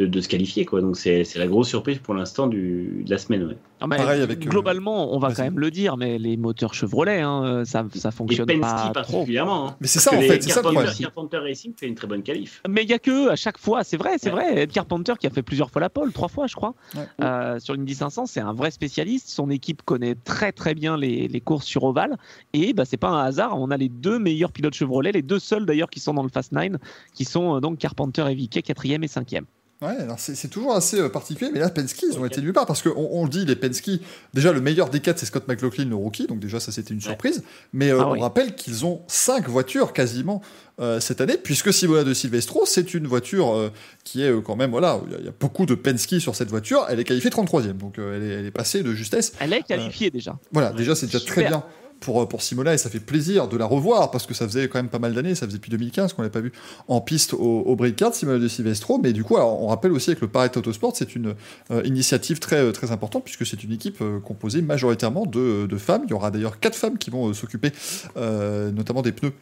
de, 0.00 0.06
de 0.06 0.20
se 0.20 0.28
qualifier. 0.28 0.64
Quoi. 0.64 0.80
Donc 0.80 0.96
c'est 0.96 1.24
c'est 1.24 1.38
la 1.38 1.46
grosse 1.46 1.68
surprise 1.68 1.98
pour 1.98 2.14
l'instant 2.14 2.46
du- 2.46 3.02
de 3.04 3.10
la 3.10 3.18
semaine. 3.18 3.44
Ouais. 3.44 3.56
Non, 3.80 3.86
mais 3.86 3.96
Pareil 3.96 4.20
avec, 4.20 4.44
euh, 4.44 4.48
globalement, 4.50 5.14
on 5.14 5.18
va 5.18 5.32
quand 5.32 5.42
même 5.42 5.58
le 5.58 5.70
dire, 5.70 5.96
mais 5.96 6.18
les 6.18 6.36
moteurs 6.36 6.74
Chevrolet, 6.74 7.20
hein, 7.20 7.62
ça, 7.64 7.84
ça 7.94 8.08
Et 8.10 8.12
fonctionne 8.12 8.46
Penske 8.46 8.60
pas 8.60 8.76
trop. 8.76 8.92
particulièrement. 8.92 9.68
hein. 9.70 9.76
Mais 9.80 9.86
c'est 9.86 10.00
ça 10.00 10.10
que 10.10 10.16
en 10.16 10.20
fait, 10.20 10.42
c'est 10.42 10.50
ça 10.50 10.60
le 10.60 10.64
Carpenter- 10.64 10.74
problème. 10.84 10.94
Carpenter 11.00 11.36
Racing 11.38 11.72
fait 11.78 11.86
une 11.86 11.94
très 11.94 12.06
bonne 12.06 12.22
qualif. 12.22 12.60
Mais 12.68 12.82
il 12.82 12.90
y 12.90 12.92
a 12.92 12.98
que 12.98 13.30
à 13.30 13.36
chaque 13.36 13.56
fois, 13.58 13.82
c'est 13.84 13.96
vrai, 13.96 14.16
c'est 14.18 14.30
Ouais. 14.32 14.52
vrai. 14.52 14.62
Ed 14.64 14.72
Carpenter 14.72 15.14
qui 15.18 15.26
a 15.26 15.30
fait 15.30 15.42
plusieurs 15.42 15.70
fois 15.70 15.80
la 15.80 15.88
pole, 15.88 16.12
trois 16.12 16.28
fois, 16.28 16.46
je 16.46 16.54
crois, 16.56 16.74
Ouais. 16.94 17.02
euh, 17.22 17.58
sur 17.58 17.74
l'Indy 17.74 17.94
500, 17.94 18.26
c'est 18.26 18.40
un 18.40 18.52
vrai 18.52 18.70
spécialiste. 18.70 19.28
Son 19.30 19.48
équipe 19.50 19.82
connaît 19.82 20.14
très 20.14 20.52
très 20.52 20.74
bien 20.74 20.96
les, 20.98 21.26
les 21.28 21.40
courses 21.40 21.64
sur 21.66 21.84
ovale, 21.84 22.16
et 22.52 22.74
bah, 22.74 22.84
c'est 22.84 22.96
pas 22.98 23.08
un 23.08 23.24
hasard. 23.24 23.58
On 23.58 23.70
a 23.70 23.76
les 23.78 23.88
deux 23.88 24.18
meilleurs 24.18 24.52
pilotes 24.52 24.74
Chevrolet, 24.74 25.12
les 25.12 25.22
deux 25.22 25.38
seuls 25.38 25.64
d'ailleurs 25.64 25.88
qui 25.90 26.00
sont 26.00 26.12
dans 26.14 26.22
le 26.22 26.28
Fast 26.28 26.52
9, 26.52 26.72
qui 27.14 27.24
sont 27.24 27.56
euh, 27.56 27.60
donc 27.60 27.78
Carpenter 27.78 28.24
et 28.30 28.34
Vicky, 28.34 28.62
quatrième 28.62 29.02
et 29.04 29.08
cinquième. 29.08 29.46
Ouais, 29.82 29.96
alors 29.98 30.18
c'est 30.18 30.48
toujours 30.48 30.74
assez 30.74 31.00
euh, 31.00 31.08
particulier, 31.08 31.50
mais 31.54 31.58
là, 31.58 31.70
Penske, 31.70 32.02
ils 32.02 32.18
ont 32.18 32.26
été 32.26 32.42
nulle 32.42 32.52
part 32.52 32.66
parce 32.66 32.82
qu'on 32.82 32.90
on 32.94 33.24
le 33.24 33.30
dit, 33.30 33.46
les 33.46 33.56
Penske, 33.56 33.92
déjà 34.34 34.52
le 34.52 34.60
meilleur 34.60 34.90
des 34.90 35.00
quatre, 35.00 35.18
c'est 35.18 35.24
Scott 35.24 35.48
McLaughlin, 35.48 35.86
le 35.86 35.94
rookie, 35.94 36.26
donc 36.26 36.38
déjà 36.38 36.60
ça 36.60 36.70
c'était 36.70 36.92
une 36.92 37.00
surprise. 37.00 37.42
Mais 37.72 37.88
euh, 37.90 38.00
Ah 38.02 38.08
on 38.08 38.12
oui. 38.12 38.20
rappelle 38.20 38.54
qu'ils 38.54 38.84
ont 38.84 39.00
cinq 39.06 39.48
voitures 39.48 39.94
quasiment 39.94 40.42
euh, 40.80 41.00
cette 41.00 41.22
année, 41.22 41.38
puisque 41.38 41.72
Simona 41.72 42.04
de 42.04 42.12
Silvestro, 42.12 42.64
c'est 42.66 42.92
une 42.92 43.06
voiture 43.06 43.54
euh, 43.54 43.72
qui 44.04 44.22
est 44.22 44.30
euh, 44.30 44.42
quand 44.42 44.54
même, 44.54 44.70
voilà, 44.70 45.00
il 45.18 45.22
y 45.22 45.24
y, 45.24 45.28
a 45.28 45.32
beaucoup 45.40 45.64
de 45.64 45.74
Penske 45.74 46.20
sur 46.20 46.34
cette 46.34 46.50
voiture, 46.50 46.84
elle 46.90 47.00
est 47.00 47.04
qualifiée 47.04 47.30
33e, 47.30 47.72
donc 47.78 47.98
euh, 47.98 48.16
elle, 48.16 48.22
est, 48.22 48.34
elle 48.40 48.46
est 48.46 48.50
passée 48.50 48.82
de 48.82 48.92
justesse. 48.92 49.32
Elle 49.40 49.54
est 49.54 49.62
qualifiée 49.62 50.10
déjà. 50.10 50.38
Voilà, 50.52 50.72
déjà 50.74 50.94
c'est 50.94 51.06
déjà 51.06 51.20
très 51.20 51.44
bien 51.48 51.64
pour, 52.00 52.22
euh, 52.22 52.26
pour 52.26 52.42
Simona 52.42 52.74
et 52.74 52.78
ça 52.78 52.90
fait 52.90 53.00
plaisir 53.00 53.48
de 53.48 53.56
la 53.56 53.66
revoir 53.66 54.10
parce 54.10 54.26
que 54.26 54.34
ça 54.34 54.46
faisait 54.46 54.68
quand 54.68 54.78
même 54.78 54.88
pas 54.88 54.98
mal 54.98 55.14
d'années, 55.14 55.34
ça 55.34 55.46
faisait 55.46 55.58
depuis 55.58 55.70
2015 55.70 56.12
qu'on 56.12 56.22
l'avait 56.22 56.32
pas 56.32 56.40
vu 56.40 56.52
en 56.88 57.00
piste 57.00 57.34
au, 57.34 57.38
au 57.38 57.76
break 57.76 57.96
card, 57.96 58.14
Simona 58.14 58.38
de 58.38 58.48
Silvestro. 58.48 58.98
Mais 58.98 59.12
du 59.12 59.24
coup, 59.24 59.36
on 59.36 59.68
rappelle 59.68 59.92
aussi 59.92 60.10
avec 60.10 60.20
le 60.20 60.28
Paret 60.28 60.56
Autosport, 60.56 60.96
c'est 60.96 61.14
une 61.14 61.34
euh, 61.70 61.82
initiative 61.84 62.38
très, 62.38 62.56
euh, 62.56 62.72
très 62.72 62.90
importante 62.90 63.24
puisque 63.24 63.46
c'est 63.46 63.62
une 63.62 63.72
équipe 63.72 64.02
composée 64.24 64.62
majoritairement 64.62 65.26
de, 65.26 65.68
femmes. 65.78 66.02
Il 66.06 66.10
y 66.10 66.14
aura 66.14 66.30
d'ailleurs 66.30 66.58
quatre 66.58 66.76
femmes 66.76 66.98
qui 66.98 67.10
vont 67.10 67.32
s'occuper 67.32 67.72
notamment 68.16 69.02
des 69.02 69.12
pneus 69.12 69.32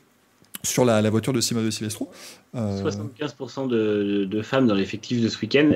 sur 0.63 0.85
la, 0.85 1.01
la 1.03 1.11
voiture 1.11 1.33
de 1.33 1.41
Simona 1.41 1.67
de 1.67 1.71
Silvestro. 1.71 2.11
Euh, 2.55 2.83
75% 2.83 3.69
de, 3.69 4.43
femmes 4.43 4.67
dans 4.67 4.75
l'effectif 4.75 5.23
de 5.23 5.29
ce 5.29 5.39
week-end. 5.41 5.73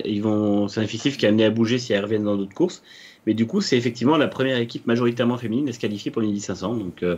C'est 0.68 0.80
un 0.80 0.84
effectif 0.84 1.16
qui 1.16 1.26
est 1.26 1.28
amené 1.28 1.44
à 1.44 1.50
bouger 1.50 1.78
si 1.78 1.92
elles 1.92 2.02
reviennent 2.02 2.24
dans 2.24 2.36
d'autres 2.36 2.54
courses. 2.54 2.82
Mais 3.26 3.34
du 3.34 3.46
coup, 3.46 3.60
c'est 3.60 3.76
effectivement 3.76 4.16
la 4.16 4.28
première 4.28 4.58
équipe 4.58 4.86
majoritairement 4.86 5.38
féminine 5.38 5.68
à 5.68 5.72
se 5.72 5.78
qualifier 5.78 6.10
pour 6.10 6.22
l'Indy 6.22 6.40
500. 6.40 6.76
Donc, 6.76 7.02
euh, 7.02 7.16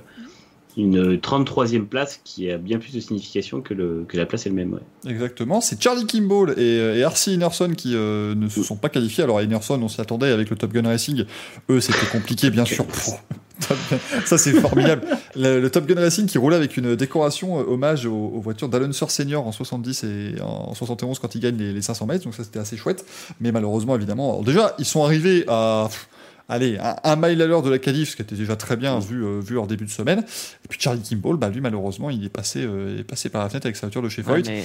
une 0.77 1.17
33e 1.17 1.87
place 1.87 2.21
qui 2.25 2.51
a 2.51 2.59
bien 2.59 2.79
plus 2.79 2.93
de 2.93 3.01
signification 3.01 3.61
que, 3.61 3.75
le, 3.75 4.05
que 4.09 4.17
la 4.17 4.27
place 4.27 4.47
elle-même. 4.47 4.81
Exactement, 5.07 5.61
c'est 5.61 5.81
Charlie 5.81 6.07
Kimball 6.07 6.51
et, 6.57 6.79
euh, 6.81 7.09
et. 7.09 7.31
Inerson 7.31 7.73
qui 7.77 7.95
euh, 7.95 8.35
ne 8.35 8.49
se 8.49 8.63
sont 8.63 8.77
pas 8.77 8.89
qualifiés. 8.89 9.25
Alors 9.25 9.41
Inerson, 9.41 9.81
on 9.81 9.89
s'y 9.89 10.01
attendait 10.01 10.31
avec 10.31 10.51
le 10.51 10.57
Top 10.57 10.73
Gun 10.73 10.87
Racing. 10.87 11.25
Eux, 11.71 11.81
c'était 11.81 12.07
compliqué, 12.07 12.51
bien 12.51 12.65
sûr. 12.65 12.85
Ça, 14.25 14.37
c'est 14.37 14.53
formidable. 14.53 15.07
Le, 15.37 15.69
Top 15.69 15.87
Gun 15.87 16.01
Racing 16.01 16.27
qui 16.27 16.39
roulait 16.39 16.57
avec 16.57 16.77
une 16.77 16.97
décoration 16.97 17.61
euh, 17.61 17.65
hommage 17.65 18.05
aux, 18.07 18.41
voitures 18.41 18.69
d'Alonso 18.69 19.09
Senior 19.09 19.47
en 19.47 19.53
70 19.53 20.05
et 20.05 20.35
en 20.43 20.75
71 20.75 21.19
quand 21.19 21.35
ils 21.35 21.41
gagnent 21.41 21.57
les, 21.57 21.73
les 21.73 21.83
500 21.83 22.07
mètres. 22.07 22.25
Donc 22.25 22.35
ça, 22.35 22.45
c'était 22.45 22.59
assez 22.59 22.77
chouette. 22.77 23.05
Mais 23.41 23.53
malheureusement, 23.53 23.95
évidemment, 23.95 24.43
déjà, 24.43 24.75
ils 24.79 24.85
sont 24.85 25.05
arrivés 25.05 25.45
à... 25.49 25.89
Allez, 26.49 26.79
un, 26.79 26.97
un 27.05 27.17
mile 27.17 27.41
à 27.41 27.47
l'heure 27.47 27.63
de 27.63 27.71
la 27.71 27.79
qualif, 27.79 28.11
ce 28.11 28.17
qui 28.17 28.23
était 28.23 28.35
déjà 28.35 28.55
très 28.57 28.77
bien 28.77 28.99
vu, 28.99 29.25
euh, 29.25 29.41
vu 29.41 29.59
en 29.59 29.67
début 29.67 29.85
de 29.87 29.91
semaine. 29.91 30.19
Et 30.21 30.69
puis 30.69 30.79
Charlie 30.81 31.01
Kimball, 31.01 31.37
bah, 31.39 31.49
lui, 31.49 31.61
malheureusement, 31.61 32.11
il 32.11 32.23
est 32.25 32.29
passé, 32.29 32.65
euh, 32.65 32.99
est 32.99 33.05
passé 33.05 33.29
par 33.31 33.43
la 33.43 33.49
fenêtre 33.49 33.67
avec 33.67 33.77
sa 33.77 33.87
voiture 33.87 34.03
de 34.03 34.09
chez 34.11 34.23
Ouais, 34.23 34.43
Foyt. 34.43 34.47
mais... 34.49 34.65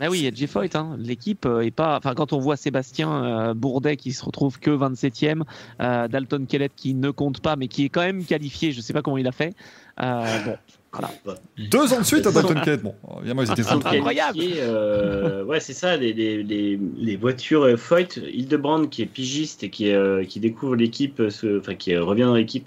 mais 0.00 0.08
oui, 0.08 0.18
il 0.18 0.24
y 0.24 0.26
a 0.26 0.32
J. 0.32 0.48
Foyt. 0.48 0.74
Hein. 0.74 0.96
L'équipe 0.98 1.46
euh, 1.46 1.60
est 1.60 1.70
pas. 1.70 1.96
Enfin, 1.98 2.14
quand 2.14 2.32
on 2.32 2.40
voit 2.40 2.56
Sébastien 2.56 3.12
euh, 3.24 3.54
Bourdet 3.54 3.96
qui 3.96 4.12
se 4.12 4.24
retrouve 4.24 4.58
que 4.58 4.70
27e, 4.70 5.42
euh, 5.80 6.08
Dalton 6.08 6.46
Kellett 6.48 6.72
qui 6.74 6.94
ne 6.94 7.10
compte 7.12 7.40
pas, 7.40 7.54
mais 7.54 7.68
qui 7.68 7.84
est 7.84 7.88
quand 7.90 8.00
même 8.02 8.24
qualifié. 8.24 8.72
Je 8.72 8.80
sais 8.80 8.92
pas 8.92 9.02
comment 9.02 9.18
il 9.18 9.28
a 9.28 9.32
fait. 9.32 9.54
Bon, 9.98 10.56
voilà. 10.92 11.10
Deux 11.56 11.92
ans 11.92 12.00
de 12.00 12.04
suite 12.04 12.26
à 12.26 12.32
Dalton 12.32 12.60
Kellett. 12.64 12.82
Bon, 12.82 12.94
évidemment, 13.18 13.42
ils 13.42 13.50
étaient 13.52 13.62
fous. 13.62 13.80
incroyable. 13.84 14.38
Euh, 14.42 15.44
ouais, 15.44 15.60
c'est 15.60 15.72
ça, 15.72 15.96
les, 15.96 16.12
les, 16.12 16.42
les, 16.42 16.78
les 16.96 17.16
voitures 17.16 17.62
euh, 17.62 17.76
Foyt, 17.76 18.16
Hildebrand 18.16 18.86
qui 18.86 19.02
est 19.02 19.06
pigiste 19.06 19.62
et 19.62 19.70
qui, 19.70 19.90
euh, 19.92 20.24
qui 20.24 20.40
découvre 20.40 20.74
l'équipe, 20.76 21.20
euh, 21.20 21.58
enfin 21.60 21.74
qui 21.74 21.94
euh, 21.94 22.02
revient 22.02 22.22
dans 22.22 22.34
l'équipe, 22.34 22.66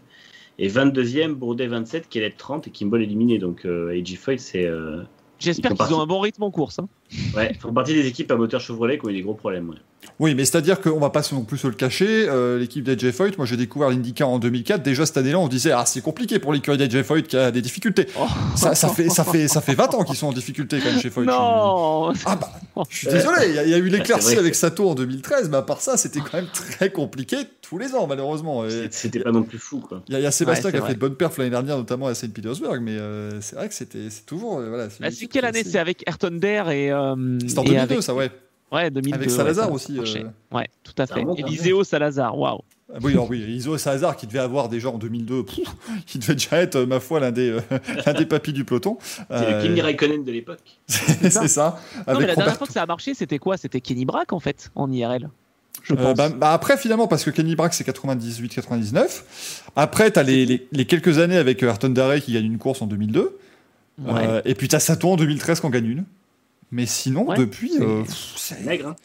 et 0.60 0.70
22e, 0.70 1.34
Bourdet 1.34 1.68
27, 1.68 2.08
qui 2.10 2.20
est 2.20 2.38
30 2.38 2.68
et 2.68 2.72
Kimball 2.72 3.02
éliminé. 3.04 3.40
Donc 3.40 3.66
euh, 3.66 3.92
AJ 3.98 4.16
Foyt, 4.18 4.38
c'est. 4.40 4.66
Euh, 4.66 5.02
J'espère 5.40 5.74
qu'ils 5.74 5.94
ont 5.94 6.00
un 6.02 6.08
bon 6.08 6.22
rythme 6.22 6.44
en 6.44 6.52
course. 6.52 6.80
hein. 6.80 6.88
ouais, 7.36 7.52
ils 7.54 7.60
font 7.60 7.74
partie 7.74 7.94
des 7.94 8.08
équipes 8.08 8.32
à 8.32 8.38
moteur 8.38 8.62
Chevrolet 8.62 8.98
qui 8.98 9.06
ont 9.06 9.10
eu 9.10 9.14
des 9.14 9.22
gros 9.22 9.34
problèmes. 9.34 9.70
ouais. 9.70 9.76
Oui, 10.20 10.36
mais 10.36 10.46
c'est-à-dire 10.46 10.80
qu'on 10.82 11.00
va 11.00 11.10
pas 11.10 11.22
non 11.32 11.44
plus 11.44 11.58
se 11.58 11.68
le 11.68 11.74
cacher. 11.74 12.28
euh, 12.30 12.60
L'équipe 12.60 12.84
d'AJ 12.84 13.12
Foyt, 13.12 13.32
moi 13.38 13.46
j'ai 13.46 13.58
découvert 13.58 13.90
l'IndyCar 13.90 14.30
en 14.30 14.40
2004. 14.40 14.84
Déjà 14.84 15.06
cette 15.06 15.18
année-là, 15.18 15.40
on 15.40 15.48
disait 15.48 15.72
ah 15.72 15.86
c'est 15.86 16.02
compliqué 16.02 16.40
pour 16.40 16.54
l'écurie 16.54 16.78
d'AJ 16.78 17.02
Foyt 17.04 17.24
qui 17.24 17.38
a 17.38 17.52
des 17.52 17.62
difficultés. 17.62 18.08
Oh. 18.20 18.26
Ça, 18.56 18.76
ça 18.76 18.90
fait 18.90 19.10
ça 19.10 19.24
fait 19.24 19.48
ça 19.48 19.62
fait 19.62 19.74
20 19.76 19.94
ans 19.96 20.04
qu'ils 20.04 20.16
sont 20.18 20.28
en 20.28 20.34
difficulté 20.34 20.80
quand 20.80 20.92
même 20.92 21.00
chez 21.00 21.10
Foyt. 21.10 21.26
Non 21.26 22.14
Ah 22.26 22.36
bah, 22.36 22.86
je 22.90 22.98
suis 22.98 23.08
désolé. 23.08 23.48
Il 23.50 23.56
y, 23.56 23.60
a- 23.60 23.64
il 23.64 23.70
y 23.70 23.74
a 23.74 23.78
eu 23.78 23.90
c'est 23.90 23.98
l'éclaircie 23.98 24.36
que- 24.36 24.40
avec 24.40 24.56
Sato 24.56 24.90
en 24.90 24.96
2013, 24.96 25.50
mais 25.50 25.58
à 25.58 25.62
part 25.62 25.82
ça, 25.82 25.98
c'était 25.98 26.20
quand 26.20 26.34
même 26.38 26.48
très 26.54 26.92
compliqué 26.92 27.38
tous 27.62 27.78
les 27.78 27.94
ans 27.96 28.08
malheureusement. 28.08 28.64
C'est- 28.70 28.94
C'était 28.94 29.20
pas 29.20 29.32
non 29.32 29.44
plus 29.44 29.58
fou, 29.60 29.80
quoi. 29.80 30.04
Il 30.08 30.14
y, 30.14 30.16
a- 30.16 30.20
il 30.20 30.24
y 30.24 30.26
a 30.26 30.32
Sébastien 30.32 30.66
Ouais, 30.66 30.72
qui 30.72 30.78
a 30.78 30.82
c'est 30.82 30.88
fait 30.88 30.94
de 30.94 31.00
bonnes 31.00 31.16
perfs 31.16 31.38
l'année 31.38 31.50
dernière, 31.50 31.78
notamment 31.78 32.08
à 32.08 32.14
Saint 32.16 32.30
Petersburg, 32.30 32.80
mais 32.82 32.98
euh, 32.98 33.42
c'est 33.42 33.56
vrai 33.56 33.68
que 33.70 33.74
c'était 33.76 34.10
c'est 34.10 34.26
toujours 34.26 34.60
euh, 34.60 34.70
voilà. 34.70 34.88
Bah, 35.00 35.08
C'est 35.12 35.28
quelle 35.28 35.46
année 35.46 35.64
C'est 35.64 35.80
avec 35.80 36.04
Ayrton 36.08 36.38
Dare 36.40 36.72
et. 36.72 36.92
euh, 36.92 37.16
C'était 37.42 37.60
en 37.60 37.64
et 37.64 37.68
2002, 37.70 37.94
avec- 37.94 38.04
ça 38.04 38.14
ouais. 38.14 38.32
Ouais, 38.74 38.90
2002. 38.90 39.16
Avec 39.16 39.30
Salazar 39.30 39.68
ça 39.68 39.72
aussi, 39.72 40.00
euh. 40.00 40.24
Ouais, 40.52 40.68
tout 40.84 40.94
à 40.98 41.06
fait. 41.06 41.22
hein. 41.22 41.34
Eliseo 41.38 41.84
Salazar, 41.84 42.38
waouh. 42.38 42.62
Ah 42.94 42.98
Oui, 43.02 43.14
alors 43.14 43.28
oui, 43.30 43.40
Iso 43.40 43.76
Salazar 43.78 44.16
qui 44.16 44.28
devait 44.28 44.40
avoir 44.40 44.70
déjà 44.70 44.90
en 44.90 44.98
2002, 45.00 45.44
pff, 45.46 45.60
il 46.14 46.20
devait 46.20 46.34
déjà 46.36 46.58
être, 46.58 46.76
euh, 46.76 46.86
ma 46.86 47.00
foi, 47.00 47.20
l'un 47.20 47.32
des, 47.32 47.50
euh, 47.50 47.62
l'un 48.06 48.14
des 48.14 48.26
papis 48.26 48.54
du 48.54 48.66
peloton. 48.66 48.98
C'est 49.02 49.24
Euh, 49.32 49.62
le 49.62 49.68
Kimi 49.68 49.82
Raikkonen 49.82 50.24
de 50.24 50.32
l'époque. 50.32 50.60
c'est 50.88 51.48
ça. 51.48 51.80
Non, 52.08 52.20
mais 52.20 52.28
la 52.28 52.36
dernière 52.36 52.58
fois 52.58 52.68
que 52.68 52.74
ça 52.74 52.84
a 52.84 52.86
marché, 52.86 53.14
c'était 53.16 53.40
quoi? 53.40 53.58
C'était 53.58 53.82
Kenny 53.82 54.06
Brack 54.06 54.32
en 54.34 54.40
fait, 54.40 54.70
en 54.76 54.92
IRL. 54.92 55.30
Je 55.82 55.94
Euh, 55.96 56.14
bah, 56.14 56.30
bah 56.30 56.54
après, 56.54 56.78
finalement, 56.78 57.08
parce 57.08 57.24
que 57.24 57.32
Kenny 57.32 57.56
Brack, 57.56 57.74
c'est 57.74 57.84
98-99. 57.88 59.24
Après, 59.76 60.12
t'as 60.12 60.24
les, 60.24 60.46
les, 60.46 60.68
les 60.72 60.86
quelques 60.86 61.18
années 61.18 61.38
avec 61.38 61.64
euh, 61.64 61.68
Ayrton 61.68 61.90
Darey 61.90 62.22
qui 62.22 62.34
gagne 62.34 62.46
une 62.46 62.58
course 62.60 62.82
en 62.82 62.88
2002. 62.88 63.38
Ouais. 64.00 64.12
Euh, 64.28 64.42
et 64.46 64.56
puis 64.56 64.68
t'as 64.68 64.80
Sato 64.80 65.10
en 65.10 65.16
2013 65.16 65.60
qui 65.60 65.66
en 65.66 65.70
gagne 65.70 65.86
une. 65.88 66.04
Mais 66.74 66.86
sinon, 66.88 67.28
Ouais, 67.28 67.38
depuis 67.38 67.70
c'est- 67.70 67.82
euh, 67.84 68.04
c'est- 68.36 68.66
Maigre, 68.66 68.88
hein. 68.90 68.96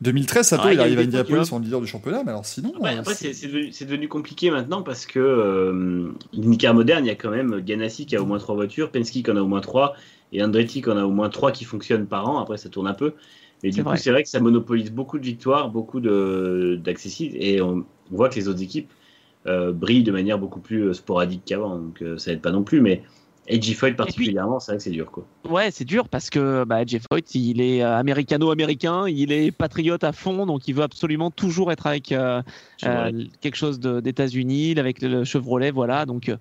2013, 0.00 0.48
Sato, 0.48 0.64
Ouais, 0.64 0.72
il 0.72 0.76
il 0.76 0.80
arrive 0.80 0.98
à 0.98 1.02
Indianapolis 1.02 1.52
en 1.52 1.58
leader 1.60 1.80
du 1.80 1.86
championnat, 1.86 2.22
mais 2.24 2.30
alors 2.30 2.44
sinon. 2.44 2.72
Après, 2.76 2.96
euh, 2.96 3.00
après, 3.00 3.14
c'est- 3.14 3.84
devenu, 3.84 4.08
compliqué 4.08 4.50
maintenant 4.50 4.82
parce 4.82 5.06
que 5.06 5.20
euh, 5.20 6.08
l'IndyCar 6.32 6.74
moderne, 6.74 7.04
il 7.04 7.08
y 7.08 7.10
a 7.10 7.14
quand 7.14 7.30
même 7.30 7.60
Ganassi 7.60 8.06
qui 8.06 8.16
a 8.16 8.22
au 8.22 8.26
moins 8.26 8.38
trois 8.38 8.54
voitures, 8.56 8.90
Penske 8.90 9.12
qui 9.22 9.30
en 9.30 9.36
a 9.36 9.42
au 9.42 9.46
moins 9.46 9.60
trois, 9.60 9.94
et 10.32 10.42
Andretti 10.42 10.82
qui 10.82 10.90
en 10.90 10.96
a 10.96 11.04
au 11.04 11.10
moins 11.12 11.28
trois 11.28 11.52
qui 11.52 11.64
fonctionnent 11.64 12.06
par 12.06 12.28
an. 12.28 12.40
Après, 12.40 12.56
ça 12.56 12.68
tourne 12.68 12.88
un 12.88 12.94
peu. 12.94 13.12
Mais 13.62 13.70
C'est 13.70 13.76
du 13.76 13.84
coup, 13.84 13.94
c'est 13.96 14.10
vrai 14.10 14.24
que 14.24 14.28
ça 14.28 14.40
monopolise 14.40 14.90
beaucoup 14.90 15.20
de 15.20 15.24
victoires, 15.24 15.70
beaucoup 15.70 16.00
de- 16.00 16.80
d'accessibles, 16.82 17.36
et 17.38 17.60
on, 17.60 17.84
on 18.10 18.16
voit 18.16 18.28
que 18.28 18.34
les 18.36 18.48
autres 18.48 18.62
équipes 18.62 18.90
euh, 19.46 19.72
brillent 19.72 20.04
de 20.04 20.12
manière 20.12 20.38
beaucoup 20.38 20.60
plus 20.60 20.88
euh, 20.88 20.92
sporadique 20.94 21.42
qu'avant. 21.44 21.76
Donc, 21.76 22.00
euh, 22.02 22.16
ça 22.18 22.32
aide 22.32 22.40
pas 22.40 22.50
non 22.52 22.62
plus. 22.64 22.80
Mais 22.80 23.02
AJ 23.50 23.74
Foyt 23.74 23.96
particulièrement, 23.96 24.60
c'est 24.60 24.72
vrai 24.72 24.76
que 24.78 24.84
c'est 24.84 24.90
dur. 24.90 25.10
Quoi. 25.10 25.24
Ouais, 25.48 25.70
c'est 25.70 25.84
dur 25.84 26.08
parce 26.08 26.30
que 26.30 26.64
bah, 26.64 26.84
Jeff 26.86 27.04
Foyt, 27.10 27.34
il 27.34 27.60
est 27.60 27.82
euh, 27.82 27.96
américano-américain, 27.96 29.08
il 29.08 29.32
est 29.32 29.50
patriote 29.50 30.04
à 30.04 30.12
fond, 30.12 30.46
donc 30.46 30.68
il 30.68 30.74
veut 30.74 30.82
absolument 30.84 31.30
toujours 31.30 31.72
être 31.72 31.86
avec 31.86 32.12
euh, 32.12 32.42
Chevrolet. 32.78 33.24
euh, 33.24 33.24
quelque 33.40 33.56
chose 33.56 33.80
d'États-Unis, 33.80 34.78
avec 34.78 35.02
le 35.02 35.24
Chevrolet, 35.24 35.72
voilà. 35.72 36.06
Donc 36.06 36.28
euh, 36.28 36.36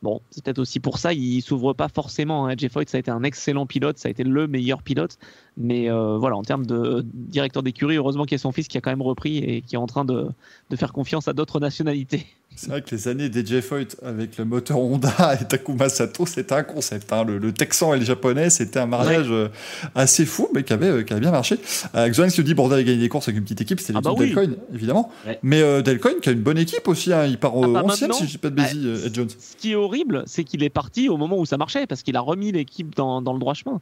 bon, 0.00 0.22
c'est 0.30 0.42
peut-être 0.42 0.58
aussi 0.58 0.80
pour 0.80 0.96
ça, 0.96 1.12
il 1.12 1.42
s'ouvre 1.42 1.74
pas 1.74 1.88
forcément. 1.88 2.46
Hein. 2.46 2.54
Jeff 2.56 2.72
Foyt, 2.72 2.88
ça 2.88 2.96
a 2.96 3.00
été 3.00 3.10
un 3.10 3.24
excellent 3.24 3.66
pilote, 3.66 3.98
ça 3.98 4.08
a 4.08 4.10
été 4.10 4.24
le 4.24 4.46
meilleur 4.46 4.82
pilote, 4.82 5.18
mais 5.58 5.90
voilà, 5.90 6.36
en 6.36 6.42
termes 6.42 6.64
de 6.64 7.04
directeur 7.12 7.62
d'écurie, 7.62 7.96
heureusement 7.96 8.24
qu'il 8.24 8.32
y 8.32 8.40
a 8.40 8.42
son 8.42 8.52
fils 8.52 8.68
qui 8.68 8.78
a 8.78 8.80
quand 8.80 8.90
même 8.90 9.02
repris 9.02 9.38
et 9.38 9.60
qui 9.60 9.74
est 9.74 9.78
en 9.78 9.86
train 9.86 10.06
de, 10.06 10.28
de 10.70 10.76
faire 10.76 10.94
confiance 10.94 11.28
à 11.28 11.34
d'autres 11.34 11.60
nationalités. 11.60 12.26
C'est 12.56 12.70
vrai 12.70 12.82
que 12.82 12.92
les 12.92 13.06
années 13.06 13.28
d'AJ 13.28 13.60
Foyt 13.60 13.96
avec 14.04 14.36
le 14.36 14.44
moteur 14.44 14.80
Honda 14.80 15.34
et 15.40 15.44
Takuma 15.44 15.88
Sato, 15.88 16.26
c'était 16.26 16.54
un 16.54 16.64
concept. 16.64 17.12
hein. 17.12 17.22
Le, 17.24 17.38
le 17.38 17.52
Texan 17.52 17.94
et 17.94 18.00
le 18.00 18.04
Japonais, 18.04 18.50
c'était 18.50 18.80
un 18.80 18.86
mariage 18.86 19.28
euh, 19.30 19.48
assez 19.94 20.26
fou, 20.26 20.48
mais 20.52 20.64
qui 20.64 20.72
avait, 20.72 20.88
euh, 20.88 21.02
qui 21.04 21.12
avait 21.12 21.20
bien 21.20 21.30
marché. 21.30 21.56
Euh, 21.94 22.08
Xoan 22.08 22.30
se 22.30 22.42
dit 22.42 22.54
Bordel 22.54 22.80
a 22.80 22.82
gagné 22.82 22.98
des 22.98 23.08
courses 23.08 23.28
avec 23.28 23.38
une 23.38 23.44
petite 23.44 23.60
équipe, 23.60 23.78
c'était 23.78 23.92
Ah 23.96 24.00
l'équipe 24.00 24.34
bah 24.34 24.40
oui. 24.42 24.48
Delcoin, 24.48 24.56
évidemment. 24.74 25.12
Ouais. 25.24 25.38
Mais 25.44 25.62
euh, 25.62 25.82
Delcoin 25.82 26.14
qui 26.20 26.30
a 26.30 26.32
une 26.32 26.42
bonne 26.42 26.58
équipe 26.58 26.88
aussi, 26.88 27.12
hein. 27.12 27.26
il 27.26 27.38
part 27.38 27.54
au 27.56 27.62
Ah 27.62 27.68
bah 27.68 27.82
11 27.84 28.00
maintenant, 28.00 28.16
si 28.16 28.24
je 28.26 28.30
dis 28.32 28.38
pas 28.38 28.50
de 28.50 28.56
bah, 28.56 28.64
bêtises, 28.64 28.84
euh, 28.84 29.06
Ed 29.06 29.14
Jones. 29.14 29.28
Ce 29.38 29.56
qui 29.56 29.70
est 29.70 29.76
horrible, 29.76 30.24
c'est 30.26 30.42
qu'il 30.42 30.64
est 30.64 30.68
parti 30.70 31.08
au 31.08 31.16
moment 31.16 31.38
où 31.38 31.46
ça 31.46 31.58
marchait, 31.58 31.86
parce 31.86 32.02
qu'il 32.02 32.16
a 32.16 32.20
remis 32.20 32.50
l'équipe 32.50 32.92
dans, 32.96 33.22
dans 33.22 33.34
le 33.34 33.38
droit 33.38 33.54
chemin. 33.54 33.80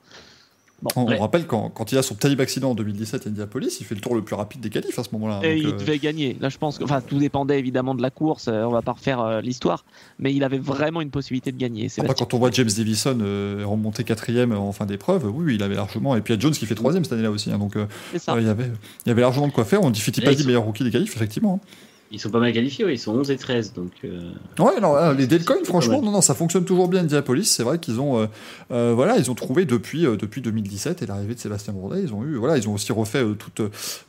On, 0.94 1.06
rappelle 1.06 1.46
quand, 1.46 1.70
quand 1.70 1.90
il 1.92 1.98
a 1.98 2.02
son 2.02 2.14
terrible 2.14 2.42
accident 2.42 2.70
en 2.70 2.74
2017 2.74 3.26
à 3.26 3.28
Indianapolis, 3.30 3.78
il 3.80 3.86
fait 3.86 3.94
le 3.94 4.00
tour 4.00 4.14
le 4.14 4.22
plus 4.22 4.34
rapide 4.34 4.60
des 4.60 4.68
qualifs 4.68 4.98
à 4.98 5.04
ce 5.04 5.08
moment-là. 5.12 5.40
Et 5.42 5.58
il 5.58 5.68
euh, 5.68 5.72
devait 5.72 5.98
gagner. 5.98 6.36
Là, 6.40 6.50
je 6.50 6.58
pense 6.58 6.78
que, 6.78 6.84
enfin, 6.84 7.00
tout 7.00 7.18
dépendait 7.18 7.58
évidemment 7.58 7.94
de 7.94 8.02
la 8.02 8.10
course. 8.10 8.48
euh, 8.48 8.64
on 8.64 8.70
va 8.70 8.82
pas 8.82 8.92
refaire 8.92 9.20
euh, 9.20 9.40
l'histoire, 9.40 9.84
mais 10.18 10.34
il 10.34 10.44
avait 10.44 10.58
vraiment 10.58 11.00
une 11.00 11.10
possibilité 11.10 11.50
de 11.50 11.56
gagner. 11.56 11.88
après, 11.98 12.14
quand 12.14 12.34
on 12.34 12.38
voit 12.38 12.50
James 12.50 12.68
Davison 12.76 13.18
euh, 13.22 13.62
remonter 13.64 14.04
quatrième 14.04 14.52
en 14.52 14.72
fin 14.72 14.84
d'épreuve, 14.84 15.26
oui, 15.34 15.54
il 15.54 15.62
avait 15.62 15.76
largement. 15.76 16.14
Et 16.14 16.20
puis 16.20 16.34
il 16.34 16.36
y 16.36 16.38
a 16.38 16.42
Jones 16.42 16.52
qui 16.52 16.66
fait 16.66 16.74
troisième 16.74 17.04
cette 17.04 17.14
année-là 17.14 17.30
aussi. 17.30 17.50
hein, 17.50 17.58
donc 17.58 17.74
il, 17.76 18.46
y 18.46 18.48
avait, 18.48 18.70
il 19.06 19.08
y 19.08 19.10
avait 19.10 19.22
largement 19.22 19.48
de 19.48 19.52
quoi 19.52 19.64
faire. 19.64 19.82
On 19.82 19.90
dit 19.90 20.00
Fittipaldi 20.00 20.44
meilleur 20.44 20.64
rookie 20.64 20.84
des 20.84 20.90
qualifs, 20.90 21.16
effectivement. 21.16 21.60
hein. 21.62 21.85
Ils 22.12 22.20
sont 22.20 22.30
pas 22.30 22.38
mal 22.38 22.52
qualifiés, 22.52 22.84
ouais, 22.84 22.94
ils 22.94 22.98
sont 22.98 23.12
11 23.12 23.30
et 23.30 23.36
13. 23.36 23.72
Donc, 23.72 23.90
euh, 24.04 24.30
Ouais, 24.58 24.80
non, 24.80 24.96
euh, 24.96 25.12
les 25.12 25.26
Delcoin, 25.26 25.56
franchement, 25.64 26.00
non, 26.00 26.12
non, 26.12 26.20
ça 26.20 26.34
fonctionne 26.34 26.64
toujours 26.64 26.88
bien 26.88 27.00
Indianapolis. 27.00 27.46
C'est 27.46 27.64
vrai 27.64 27.78
qu'ils 27.78 28.00
ont, 28.00 28.20
euh, 28.20 28.26
euh, 28.70 28.92
voilà, 28.94 29.18
ils 29.18 29.30
ont 29.30 29.34
trouvé 29.34 29.64
depuis, 29.64 30.02
depuis 30.02 30.40
2017 30.40 31.02
et 31.02 31.06
l'arrivée 31.06 31.34
de 31.34 31.40
Sébastien 31.40 31.72
Bourdet, 31.72 32.02
ils 32.02 32.14
ont 32.14 32.22
eu, 32.22 32.36
voilà, 32.36 32.58
ils 32.58 32.68
ont 32.68 32.74
aussi 32.74 32.92
refait 32.92 33.24
toute, 33.38 33.60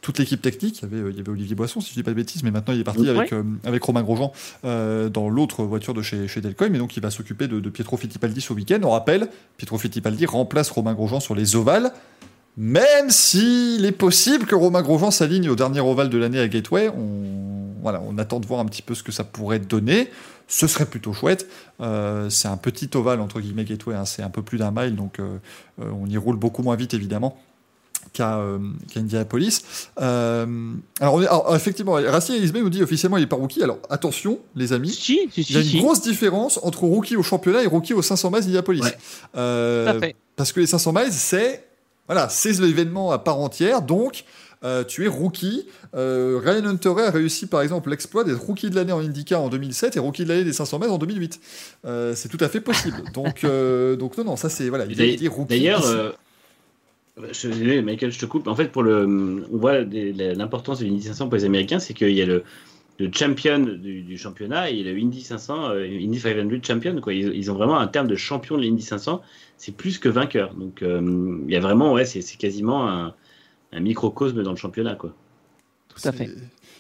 toute 0.02 0.20
l'équipe 0.20 0.42
technique. 0.42 0.80
Il 0.82 0.84
y, 0.84 0.86
avait, 0.86 1.10
il 1.10 1.18
y 1.18 1.20
avait 1.20 1.30
Olivier 1.30 1.56
Boisson, 1.56 1.82
si 1.82 1.90
je 1.90 1.96
dis 1.96 2.04
pas 2.04 2.12
de 2.12 2.16
bêtises, 2.16 2.44
mais 2.44 2.52
maintenant 2.52 2.74
il 2.74 2.82
est 2.82 2.86
parti 2.86 3.10
avec, 3.10 3.34
avec 3.64 3.84
Romain 3.84 4.04
Grosjean 4.04 4.32
dans 4.64 5.30
l'autre 5.30 5.64
voiture 5.64 5.94
de 5.94 6.02
chez, 6.02 6.28
chez 6.28 6.42
Delcoin, 6.42 6.70
mais 6.70 6.78
donc 6.78 6.96
il 6.98 7.04
va 7.04 7.10
s'occuper 7.10 7.48
de, 7.48 7.60
de 7.60 7.70
Pietro 7.70 7.98
Fittipaldi 7.98 8.42
ce 8.42 8.54
week-end. 8.54 8.80
On 8.84 8.92
rappelle, 8.92 9.28
Pietro 9.58 9.78
Fittipaldi 9.78 10.26
remplace 10.26 10.70
Romain 10.70 10.94
Grosjean 10.94 11.20
sur 11.20 11.36
les 11.36 11.56
ovales. 11.56 11.92
Même 12.60 13.12
s'il 13.12 13.86
est 13.86 13.92
possible 13.92 14.48
que 14.48 14.56
Romain 14.56 14.82
Grosjean 14.82 15.12
s'aligne 15.12 15.48
au 15.48 15.56
dernier 15.56 15.80
ovale 15.80 16.10
de 16.10 16.18
l'année 16.18 16.40
à 16.40 16.48
Gateway, 16.48 16.90
on, 16.90 17.47
voilà, 17.92 18.02
on 18.06 18.18
attend 18.18 18.40
de 18.40 18.46
voir 18.46 18.60
un 18.60 18.66
petit 18.66 18.82
peu 18.82 18.96
ce 18.96 19.04
que 19.04 19.12
ça 19.12 19.24
pourrait 19.24 19.60
donner. 19.60 20.10
Ce 20.50 20.68
serait 20.68 20.86
plutôt 20.86 21.14
chouette. 21.14 21.48
Euh, 21.82 22.30
c'est 22.30 22.48
un 22.48 22.58
petit 22.58 22.90
ovale, 22.96 23.20
entre 23.22 23.40
guillemets, 23.42 23.66
Gateway, 23.66 23.96
hein, 23.96 24.06
c'est 24.06 24.24
un 24.24 24.30
peu 24.30 24.42
plus 24.42 24.58
d'un 24.58 24.72
mile, 24.72 24.96
donc 24.96 25.20
euh, 25.20 25.38
euh, 25.82 25.90
on 26.02 26.08
y 26.08 26.18
roule 26.18 26.38
beaucoup 26.38 26.64
moins 26.64 26.76
vite, 26.78 26.94
évidemment, 26.94 27.38
qu'à 28.14 28.38
euh, 28.38 28.58
Indianapolis. 28.96 29.62
Euh, 30.02 30.46
alors, 31.02 31.16
on 31.16 31.22
est- 31.22 31.28
alors, 31.28 31.54
effectivement, 31.56 31.94
Racine 31.94 32.36
Ismay 32.36 32.62
nous 32.62 32.70
dit 32.70 32.82
officiellement 32.82 33.18
il 33.18 33.24
est 33.24 33.28
pas 33.28 33.36
rookie. 33.36 33.62
Alors, 33.64 33.80
attention, 33.90 34.40
les 34.56 34.72
amis. 34.74 34.90
Si, 34.92 35.20
si, 35.34 35.42
Il 35.42 35.52
y 35.52 35.58
a 35.58 35.62
une 35.62 35.82
grosse 35.82 36.02
différence 36.02 36.60
entre 36.64 36.84
rookie 36.84 37.18
au 37.18 37.24
championnat 37.24 37.64
et 37.64 37.68
rookie 37.68 37.94
au 37.94 38.02
500 38.02 38.32
miles 38.32 38.40
Indianapolis. 38.44 38.82
Ouais. 38.84 38.98
Euh, 39.36 40.00
parce 40.36 40.52
que 40.54 40.60
les 40.62 40.68
500 40.68 40.94
miles, 40.94 41.12
c'est 41.12 41.66
voilà, 42.08 42.30
c'est 42.30 42.58
l'événement 42.62 43.12
à 43.12 43.20
part 43.20 43.38
entière. 43.40 43.82
Donc, 43.82 44.24
euh, 44.64 44.84
tu 44.84 45.06
es 45.06 45.08
rookie. 45.08 45.68
Euh, 45.96 46.40
Ryan 46.44 46.66
Hunter 46.66 46.94
a 46.98 47.12
réussi, 47.12 47.48
par 47.48 47.62
exemple, 47.62 47.90
l'exploit 47.90 48.24
d'être 48.24 48.42
rookie 48.42 48.70
de 48.70 48.76
l'année 48.76 48.92
en 48.92 49.00
IndyCar 49.00 49.42
en 49.42 49.50
2007 49.50 49.98
et 49.98 50.00
rookie 50.00 50.24
de 50.24 50.30
l'année 50.30 50.44
des 50.44 50.54
500 50.54 50.80
miles 50.80 50.90
en 50.90 50.98
2008. 50.98 51.40
Euh, 51.86 52.14
c'est 52.16 52.30
tout 52.30 52.38
à 52.42 52.50
fait 52.50 52.62
possible. 52.62 52.98
Donc, 53.14 53.46
donc 53.98 54.18
non, 54.18 54.24
non, 54.24 54.36
ça 54.36 54.50
c'est 54.50 54.70
voilà. 54.70 54.86
Il 54.86 55.00
il 55.00 55.24
est 55.24 55.28
rookie. 55.28 55.50
D'ailleurs, 55.50 56.16
je 57.32 57.48
désolé, 57.48 57.82
Michael, 57.82 58.12
je 58.12 58.20
te 58.20 58.26
coupe. 58.26 58.48
En 58.48 58.56
fait, 58.56 58.72
pour 58.72 58.84
le, 58.84 59.06
on 59.52 59.58
voit 59.58 59.80
l'importance 59.82 60.80
de 60.80 60.86
l'Indy 60.86 61.04
500 61.04 61.30
pour 61.30 61.38
les 61.38 61.46
Américains, 61.46 61.80
c'est 61.80 61.94
qu'il 61.94 62.12
y 62.12 62.22
a 62.22 62.26
le, 62.26 62.44
le 63.00 63.10
champion 63.12 63.60
du, 63.60 64.02
du 64.02 64.18
championnat 64.18 64.70
et 64.70 64.84
le 64.84 64.92
Indy 64.92 65.22
500, 65.22 65.72
euh, 65.72 65.86
Indy 65.86 66.20
500 66.20 66.50
champion. 66.64 67.02
Quoi. 67.02 67.14
Ils, 67.14 67.34
ils 67.34 67.50
ont 67.50 67.56
vraiment 67.56 67.80
un 67.80 67.88
terme 67.88 68.08
de 68.08 68.16
champion 68.16 68.58
de 68.58 68.64
l'Indy 68.64 68.84
500. 68.84 69.22
C'est 69.58 69.76
plus 69.76 69.98
que 69.98 70.10
vainqueur. 70.10 70.54
Donc, 70.54 70.84
il 70.84 71.52
y 71.52 71.56
a 71.56 71.60
vraiment, 71.60 71.94
ouais, 71.94 72.06
c'est 72.06 72.22
c'est 72.22 72.38
quasiment 72.38 72.88
un, 72.88 73.16
un 73.74 73.80
microcosme 73.80 74.44
dans 74.44 74.52
le 74.52 74.58
championnat, 74.58 74.96
quoi. 74.96 75.14
Tout 75.90 76.08
à 76.08 76.12
fait. 76.12 76.30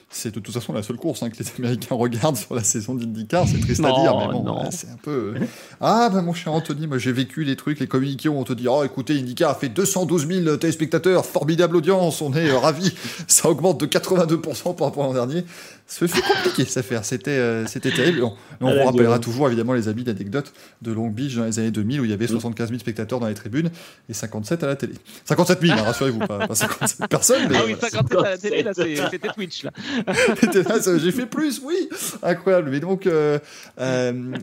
C'est- 0.09 0.33
de 0.33 0.39
toute 0.39 0.53
façon 0.53 0.71
la 0.71 0.83
seule 0.83 0.95
course 0.95 1.21
hein, 1.21 1.29
que 1.29 1.37
les 1.43 1.49
Américains 1.57 1.95
regardent 1.95 2.37
sur 2.37 2.55
la 2.55 2.63
saison 2.63 2.95
d'IndyCar. 2.95 3.45
C'est 3.45 3.59
triste 3.59 3.83
à 3.83 3.91
dire, 3.91 4.15
mais 4.17 4.27
bon, 4.33 4.69
c'est 4.71 4.89
un 4.89 4.95
peu. 4.95 5.33
euh, 5.35 5.45
Ah, 5.81 6.09
bah 6.13 6.21
mon 6.21 6.33
cher 6.33 6.53
Anthony, 6.53 6.87
moi 6.87 6.97
j'ai 6.97 7.11
vécu 7.11 7.43
les 7.43 7.57
trucs, 7.57 7.79
les 7.81 7.87
communiqués 7.87 8.29
où 8.29 8.37
on 8.37 8.45
te 8.45 8.53
dit 8.53 8.67
Oh, 8.69 8.83
écoutez, 8.85 9.19
IndyCar 9.19 9.51
a 9.51 9.55
fait 9.55 9.67
212 9.67 10.27
000 10.27 10.55
téléspectateurs, 10.57 11.25
formidable 11.25 11.75
audience, 11.75 12.21
on 12.21 12.33
est 12.33 12.49
euh, 12.49 12.57
ravis, 12.57 12.93
ça 13.27 13.49
augmente 13.49 13.81
de 13.81 13.85
82% 13.85 14.75
par 14.77 14.87
rapport 14.87 15.03
à 15.03 15.07
l'an 15.07 15.13
dernier. 15.13 15.43
Ce 15.87 16.05
fut 16.05 16.21
compliqué, 16.21 16.65
ça 16.65 16.83
faire. 16.83 17.05
C'était 17.05 17.31
euh, 17.31 17.65
c'était 17.65 17.91
terrible. 17.91 18.21
On, 18.23 18.35
on 18.59 18.67
À 18.67 18.73
la 18.73 18.81
vous 18.81 18.87
rappellera 18.89 19.19
toujours 19.19 19.47
évidemment 19.47 19.71
les 19.71 19.87
amis 19.87 20.03
d'anecdotes 20.03 20.51
de 20.81 20.91
Long 20.91 21.07
Beach 21.07 21.35
dans 21.35 21.45
les 21.45 21.59
années 21.59 21.71
2000 21.71 22.01
où 22.01 22.03
il 22.03 22.11
y 22.11 22.13
avait 22.13 22.27
75 22.27 22.69
000 22.69 22.79
spectateurs 22.79 23.21
dans 23.21 23.27
les 23.27 23.33
tribunes 23.33 23.69
et 24.09 24.13
57 24.13 24.63
à 24.63 24.67
la 24.67 24.75
télé. 24.75 24.93
57 25.23 25.61
000, 25.61 25.79
hein, 25.79 25.83
rassurez-vous, 25.83 26.19
pas, 26.19 26.45
pas 26.45 26.55
57 26.55 27.07
personnes. 27.09 27.47
Mais 27.49 27.55
Ah 27.57 27.63
oui, 27.65 27.75
voilà. 27.79 27.89
57 27.89 28.17
à 28.19 28.29
la 28.29 28.37
télé, 28.37 28.63
là, 28.63 28.73
c'était 28.73 29.29
Twitch, 29.29 29.63
là. 29.63 29.71
J'ai 30.97 31.11
fait 31.11 31.25
plus, 31.25 31.61
oui. 31.63 31.89
Incroyable. 32.21 32.69
Mais 32.69 32.81
donc, 32.81 33.07
euh, 33.07 33.39
euh, 33.79 34.33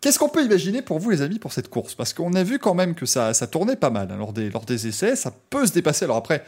qu'est-ce 0.00 0.18
qu'on 0.18 0.30
peut 0.30 0.44
imaginer 0.44 0.80
pour 0.80 0.98
vous, 0.98 1.10
les 1.10 1.20
amis, 1.20 1.38
pour 1.38 1.52
cette 1.52 1.68
course? 1.68 1.94
Parce 1.94 2.14
qu'on 2.14 2.32
a 2.34 2.42
vu 2.42 2.58
quand 2.58 2.74
même 2.74 2.94
que 2.94 3.04
ça, 3.06 3.34
ça 3.34 3.46
tournait 3.46 3.76
pas 3.76 3.90
mal 3.90 4.08
hein, 4.10 4.16
lors, 4.16 4.32
des, 4.32 4.48
lors 4.48 4.64
des 4.64 4.86
essais. 4.86 5.14
Ça 5.14 5.32
peut 5.50 5.66
se 5.66 5.72
dépasser. 5.72 6.06
Alors 6.06 6.16
après, 6.16 6.44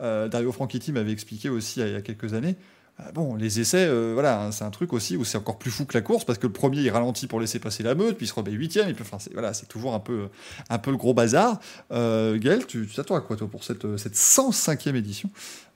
euh, 0.00 0.28
Dario 0.28 0.52
Franchitti 0.52 0.92
m'avait 0.92 1.12
expliqué 1.12 1.48
aussi 1.48 1.80
il 1.80 1.92
y 1.92 1.94
a 1.94 2.00
quelques 2.00 2.34
années. 2.34 2.56
Euh, 3.00 3.12
Bon, 3.12 3.34
les 3.34 3.60
essais, 3.60 3.86
euh, 3.86 4.12
voilà, 4.14 4.42
hein, 4.42 4.52
c'est 4.52 4.64
un 4.64 4.70
truc 4.70 4.92
aussi 4.92 5.16
où 5.16 5.24
c'est 5.24 5.38
encore 5.38 5.58
plus 5.58 5.70
fou 5.70 5.84
que 5.84 5.96
la 5.96 6.02
course 6.02 6.24
parce 6.24 6.38
que 6.38 6.46
le 6.46 6.52
premier 6.52 6.80
il 6.80 6.90
ralentit 6.90 7.26
pour 7.26 7.40
laisser 7.40 7.58
passer 7.58 7.82
la 7.82 7.94
meute, 7.94 8.16
puis 8.16 8.26
il 8.26 8.28
se 8.28 8.34
remet 8.34 8.52
huitième, 8.52 8.88
et 8.88 8.96
enfin, 9.00 9.18
c'est 9.18 9.32
voilà, 9.32 9.54
c'est 9.54 9.66
toujours 9.66 9.94
un 9.94 10.00
peu, 10.00 10.28
un 10.70 10.78
peu 10.78 10.90
le 10.90 10.96
gros 10.96 11.14
bazar. 11.14 11.60
Euh, 11.92 12.38
Gaël, 12.38 12.66
tu 12.66 12.86
t'attends 12.86 13.16
à 13.16 13.20
quoi 13.20 13.36
toi 13.36 13.48
pour 13.48 13.64
cette, 13.64 13.96
cette 13.96 14.14
105e 14.14 14.94
édition 14.94 15.30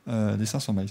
euh, 0.08 0.36
des 0.36 0.46
500 0.46 0.72
miles 0.72 0.88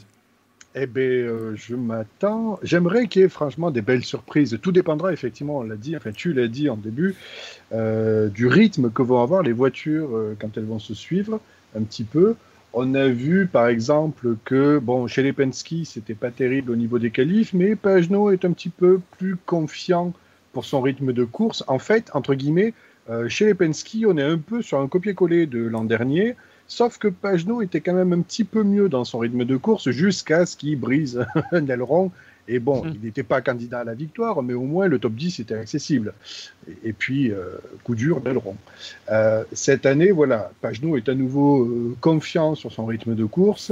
Eh 0.76 0.86
bien, 0.86 1.04
euh, 1.04 1.56
je 1.56 1.76
m'attends. 1.76 2.60
J'aimerais 2.64 3.08
qu'il 3.08 3.22
y 3.22 3.26
ait 3.26 3.30
franchement 3.30 3.72
des 3.72 3.82
belles 3.82 4.04
surprises. 4.04 4.58
Tout 4.62 4.72
dépendra, 4.72 5.12
effectivement, 5.12 5.58
on 5.58 5.64
l'a 5.64 5.76
dit, 5.76 5.96
enfin, 5.98 6.12
tu 6.12 6.34
l'as 6.34 6.48
dit 6.48 6.70
en 6.70 6.78
début, 6.78 7.16
euh, 7.74 8.30
du 8.30 8.48
rythme 8.48 8.92
que 8.92 9.02
vont 9.02 9.22
avoir 9.22 9.42
les 9.44 9.54
voitures 9.54 10.16
euh, 10.16 10.38
quand 10.40 10.58
elles 10.58 10.66
vont 10.66 10.80
se 10.80 10.94
suivre 10.94 11.40
un 11.76 11.84
petit 11.84 12.04
peu. 12.04 12.36
On 12.74 12.94
a 12.94 13.08
vu, 13.08 13.48
par 13.48 13.68
exemple, 13.68 14.36
que 14.46 14.78
bon, 14.78 15.08
chez 15.08 15.24
les 15.24 15.34
Penske, 15.34 15.86
c'était 15.86 16.14
pas 16.14 16.30
terrible 16.30 16.72
au 16.72 16.76
niveau 16.76 17.00
des 17.00 17.10
qualifs, 17.10 17.54
mais 17.54 17.76
Pagenaud 17.76 18.30
est 18.32 18.46
un 18.46 18.52
petit 18.52 18.70
peu 18.70 19.00
plus 19.18 19.38
confiant 19.38 20.14
pour 20.54 20.66
son 20.66 20.82
rythme 20.82 21.12
de 21.12 21.24
course. 21.24 21.64
En 21.68 21.80
fait, 21.80 22.12
entre 22.14 22.36
guillemets, 22.36 22.74
euh, 23.10 23.28
chez 23.28 23.46
les 23.46 24.06
on 24.06 24.18
est 24.18 24.24
un 24.24 24.38
peu 24.38 24.62
sur 24.62 24.80
un 24.80 24.88
copier-coller 24.88 25.48
de 25.48 25.60
l'an 25.60 25.84
dernier. 25.84 26.36
Sauf 26.68 27.00
que 27.00 27.08
Pagenaud 27.08 27.64
était 27.64 27.82
quand 27.82 27.96
même 27.96 28.14
un 28.14 28.22
petit 28.22 28.44
peu 28.44 28.64
mieux 28.64 28.88
dans 28.88 29.04
son 29.04 29.18
rythme 29.18 29.46
de 29.46 29.58
course 29.58 29.90
jusqu'à 29.90 30.46
ce 30.46 30.56
qu'il 30.56 30.80
brise 30.80 31.26
un 31.52 31.66
aileron. 31.66 32.12
Et 32.52 32.60
bon, 32.60 32.84
Mhm. 32.84 32.94
il 32.96 33.02
n'était 33.06 33.24
pas 33.24 33.42
candidat 33.42 33.80
à 33.82 33.84
la 33.84 33.94
victoire, 33.94 34.42
mais 34.42 34.54
au 34.56 34.64
moins 34.64 34.88
le 34.88 34.98
top 34.98 35.14
10 35.14 35.40
était 35.40 35.54
accessible. 35.56 36.14
Et, 36.68 36.90
et 36.90 36.94
puis, 36.94 37.32
euh, 37.32 37.46
coup 37.84 37.94
dur 37.96 38.22
d'aileron. 38.22 38.56
Euh, 39.12 39.44
cette 39.54 39.86
année, 39.86 40.12
voilà, 40.12 40.52
Pagenaud 40.60 40.98
est 40.98 41.08
à 41.08 41.14
nouveau 41.16 41.64
euh, 41.64 41.96
confiant 42.02 42.56
sur 42.56 42.72
son 42.72 42.86
rythme 42.88 43.14
de 43.16 43.24
course. 43.26 43.72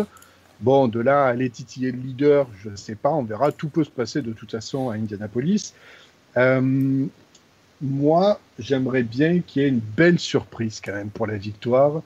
Bon, 0.59 0.87
de 0.87 0.99
là 0.99 1.25
à 1.25 1.29
aller 1.29 1.49
titiller 1.49 1.91
le 1.91 1.97
leader, 1.99 2.47
je 2.63 2.69
ne 2.69 2.75
sais 2.75 2.95
pas, 2.95 3.11
on 3.11 3.23
verra. 3.23 3.51
Tout 3.51 3.69
peut 3.69 3.83
se 3.83 3.89
passer 3.91 4.21
de 4.21 4.31
toute 4.31 4.51
façon 4.51 4.89
à 4.89 4.93
Indianapolis. 4.95 5.73
Moi, 7.81 8.39
j'aimerais 8.57 9.03
bien 9.03 9.39
qu'il 9.39 9.61
y 9.61 9.65
ait 9.65 9.69
une 9.69 9.79
belle 9.95 10.17
surprise 10.17 10.81
quand 10.83 10.93
même 10.93 11.09
pour 11.09 11.27
la 11.27 11.37
victoire, 11.37 12.01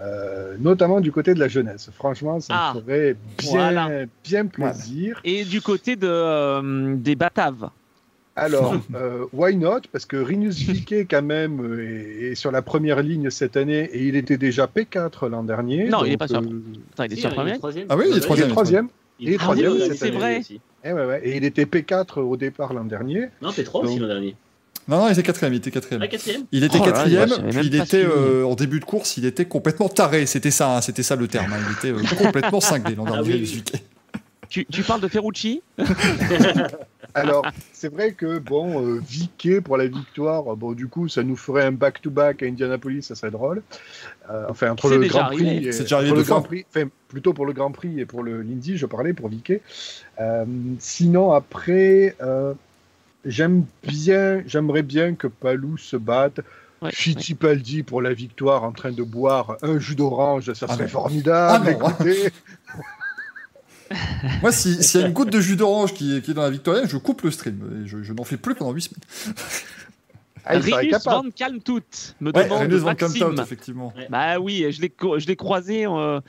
euh, 0.00 0.56
notamment 0.60 1.00
du 1.00 1.10
côté 1.10 1.34
de 1.34 1.40
la 1.40 1.48
jeunesse. 1.48 1.90
Franchement, 1.94 2.38
ça 2.40 2.54
Ah, 2.56 2.72
me 2.76 2.80
ferait 2.80 3.16
bien, 3.38 3.50
voilà. 3.50 3.88
bien 4.24 4.46
plaisir. 4.46 5.20
Et 5.24 5.44
du 5.44 5.60
côté 5.60 5.96
de, 5.96 6.06
euh, 6.08 6.94
des 6.96 7.16
Bataves. 7.16 7.70
Alors, 8.36 8.74
euh, 8.94 9.24
why 9.32 9.56
not? 9.56 9.80
Parce 9.90 10.04
que 10.06 10.16
Rinus 10.16 10.60
VeeKay, 10.62 11.06
quand 11.06 11.22
même, 11.22 11.76
est, 11.80 12.32
est 12.32 12.34
sur 12.36 12.52
la 12.52 12.62
première 12.62 13.02
ligne 13.02 13.30
cette 13.30 13.56
année 13.56 13.84
et 13.92 14.04
il 14.06 14.14
était 14.14 14.36
déjà 14.36 14.66
P4 14.66 15.28
l'an 15.28 15.42
dernier. 15.42 15.88
Non, 15.88 16.04
il 16.04 16.08
est 16.08 16.10
donc, 16.12 16.18
pas 16.20 16.28
sur- 16.28 16.40
euh, 16.40 16.62
Attends, 16.92 17.04
il 17.04 17.12
est 17.12 17.16
Si, 17.16 17.20
sur 17.22 17.32
troisième. 17.34 17.86
Ah 17.88 17.96
oui, 17.96 18.04
il 18.06 18.12
est 18.12 18.12
il 18.12 18.16
est 18.18 18.20
troisième. 18.20 18.48
troisième. 18.50 18.88
Il 19.18 19.32
est 19.32 19.38
troisième, 19.38 19.78
c'est 19.80 19.94
cette 19.96 20.14
vrai. 20.14 20.24
année 20.26 20.38
aussi. 20.40 20.60
Ouais, 20.84 20.92
ouais. 20.92 21.20
Et 21.24 21.36
il 21.38 21.44
était 21.44 21.64
P4 21.64 22.20
au 22.20 22.36
départ 22.36 22.74
l'an 22.74 22.84
dernier. 22.84 23.28
Non, 23.40 23.48
P3 23.50 23.84
aussi 23.86 23.98
l'an 23.98 24.06
dernier. 24.08 24.36
Non, 24.88 24.98
non, 24.98 25.08
il 25.08 25.12
était 25.12 25.22
quatrième, 25.22 25.52
il 25.54 25.56
était 25.56 25.70
quatrième. 25.70 26.02
Ah, 26.02 26.08
quatrième 26.08 26.42
Il 26.52 26.62
était 26.64 26.78
Oh 26.80 26.84
là 26.84 26.90
là, 26.90 26.92
quatrième, 26.98 27.28
puis 27.28 27.56
même 27.56 27.64
il 27.64 27.74
était 27.74 28.04
euh, 28.04 28.44
en 28.46 28.54
début 28.54 28.78
de 28.80 28.84
course, 28.84 29.16
il 29.16 29.24
était 29.24 29.44
complètement 29.46 29.88
taré. 29.88 30.26
C'était 30.26 30.50
ça, 30.52 30.76
hein, 30.76 30.80
c'était 30.80 31.02
ça 31.02 31.16
le 31.16 31.26
terme. 31.28 31.52
hein. 31.52 31.56
Il 31.68 31.90
était 31.90 31.98
euh, 31.98 32.16
complètement 32.24 32.60
cinglé 32.60 32.94
l'an 32.94 33.04
Ah 33.08 33.12
dernier. 33.12 33.34
oui, 33.34 33.40
le 33.40 33.46
oui. 33.74 33.80
Tu, 34.48 34.64
tu 34.66 34.82
parles 34.84 35.00
de 35.00 35.08
Ferrucci? 35.08 35.60
Alors, 37.14 37.46
c'est 37.72 37.92
vrai 37.92 38.12
que, 38.12 38.38
bon, 38.38 38.82
euh, 38.84 39.00
Viquet 39.06 39.60
pour 39.60 39.76
la 39.76 39.86
victoire, 39.86 40.44
bon, 40.56 40.72
du 40.72 40.86
coup, 40.86 41.08
ça 41.08 41.22
nous 41.22 41.36
ferait 41.36 41.64
un 41.64 41.72
back-to-back 41.72 42.42
à 42.42 42.46
Indianapolis, 42.46 43.02
ça 43.02 43.14
serait 43.14 43.30
drôle. 43.30 43.62
Euh, 44.30 44.44
enfin, 44.50 44.70
entre 44.70 44.88
le 44.90 45.06
Grand 45.08 45.24
Prix, 45.30 45.66
et- 45.66 45.72
C'est 45.72 45.84
déjà 45.84 45.96
arrivé 45.96 46.14
le. 46.14 46.22
Grand 46.22 46.42
Prix, 46.42 46.64
enfin, 46.68 46.88
plutôt 47.08 47.32
pour 47.32 47.46
le 47.46 47.54
Grand 47.54 47.70
Prix 47.72 48.00
et 48.00 48.04
pour 48.06 48.22
le 48.22 48.42
l'Indy, 48.42 48.76
je 48.76 48.86
parlais 48.86 49.14
pour 49.14 49.28
Viquet. 49.28 49.62
Euh, 50.20 50.44
sinon, 50.78 51.32
après, 51.32 52.14
euh, 52.22 52.52
j'aime 53.26 53.64
bien, 53.86 54.42
j'aimerais 54.46 54.82
bien 54.82 55.14
que 55.14 55.26
Palou 55.26 55.76
se 55.76 55.96
batte. 55.96 56.40
Ouais, 56.82 56.90
Fittipaldi 56.92 57.82
pour 57.82 58.02
la 58.02 58.12
victoire 58.12 58.62
en 58.62 58.72
train 58.72 58.92
de 58.92 59.02
boire 59.02 59.56
un 59.62 59.78
jus 59.78 59.94
d'orange, 59.96 60.52
ça 60.52 60.66
Ah 60.68 60.74
serait 60.74 60.88
formidable. 60.88 61.76
Ah. 61.82 61.96
Moi, 64.42 64.52
si- 64.52 64.82
s'il 64.82 65.00
y 65.00 65.04
a 65.04 65.06
une 65.06 65.12
goutte 65.12 65.30
de 65.30 65.40
jus 65.40 65.56
d'orange 65.56 65.94
qui, 65.94 66.16
est- 66.16 66.20
qui 66.20 66.32
est 66.32 66.34
dans 66.34 66.42
la 66.42 66.50
Victoria, 66.50 66.86
je 66.86 66.96
coupe 66.96 67.22
le 67.22 67.30
stream. 67.30 67.82
Et 67.84 67.88
je, 67.88 68.02
je 68.02 68.12
n'en 68.12 68.24
fais 68.24 68.36
plus 68.36 68.54
pendant 68.54 68.72
8 68.72 68.82
semaines. 68.82 69.34
Ah, 70.48 70.58
Rinus. 70.58 71.04
Van 71.04 71.22
Kalmthout 71.34 71.80
me 72.20 72.30
Ouais, 72.32 72.44
demande 72.44 72.60
Renus 72.62 72.80
Van 72.80 72.86
Maxime. 72.86 73.18
Kalmthout, 73.20 73.42
effectivement. 73.42 73.92
Bah 74.10 74.38
oui, 74.38 74.64
je 74.70 74.80
l'ai 74.80 74.88
co- 74.90 75.18
je 75.18 75.26
l'ai 75.26 75.36
croisé 75.36 75.86
en 75.86 75.98
euh, 75.98 76.20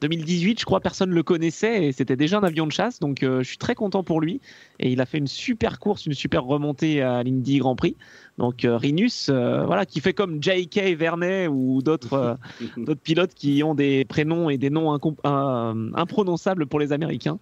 2018, 0.00 0.60
je 0.60 0.64
crois 0.64 0.80
personne 0.80 1.10
le 1.10 1.22
connaissait 1.22 1.84
et 1.86 1.92
c'était 1.92 2.16
déjà 2.16 2.38
un 2.38 2.42
avion 2.42 2.66
de 2.66 2.72
chasse, 2.72 2.98
donc 3.00 3.22
euh, 3.22 3.42
je 3.42 3.48
suis 3.48 3.58
très 3.58 3.74
content 3.74 4.02
pour 4.02 4.20
lui. 4.20 4.40
Et 4.80 4.90
il 4.90 5.00
a 5.00 5.06
fait 5.06 5.18
une 5.18 5.26
super 5.26 5.78
course, 5.78 6.06
une 6.06 6.14
super 6.14 6.44
remontée 6.44 7.02
à 7.02 7.22
l'Indy 7.22 7.58
Grand 7.58 7.76
Prix. 7.76 7.96
Donc 8.38 8.64
euh, 8.64 8.76
Rinus, 8.76 9.28
euh, 9.30 9.64
voilà, 9.64 9.86
qui 9.86 10.00
fait 10.00 10.12
comme 10.12 10.42
J.K. 10.42 10.94
Vernet 10.96 11.48
ou 11.48 11.80
d'autres 11.82 12.12
euh, 12.14 12.34
d'autres 12.76 13.00
pilotes 13.00 13.34
qui 13.34 13.62
ont 13.62 13.74
des 13.74 14.04
prénoms 14.04 14.50
et 14.50 14.58
des 14.58 14.68
noms 14.70 14.92
euh, 14.94 15.90
imprononçables 15.94 16.66
pour 16.66 16.78
les 16.80 16.92
Américains. 16.92 17.38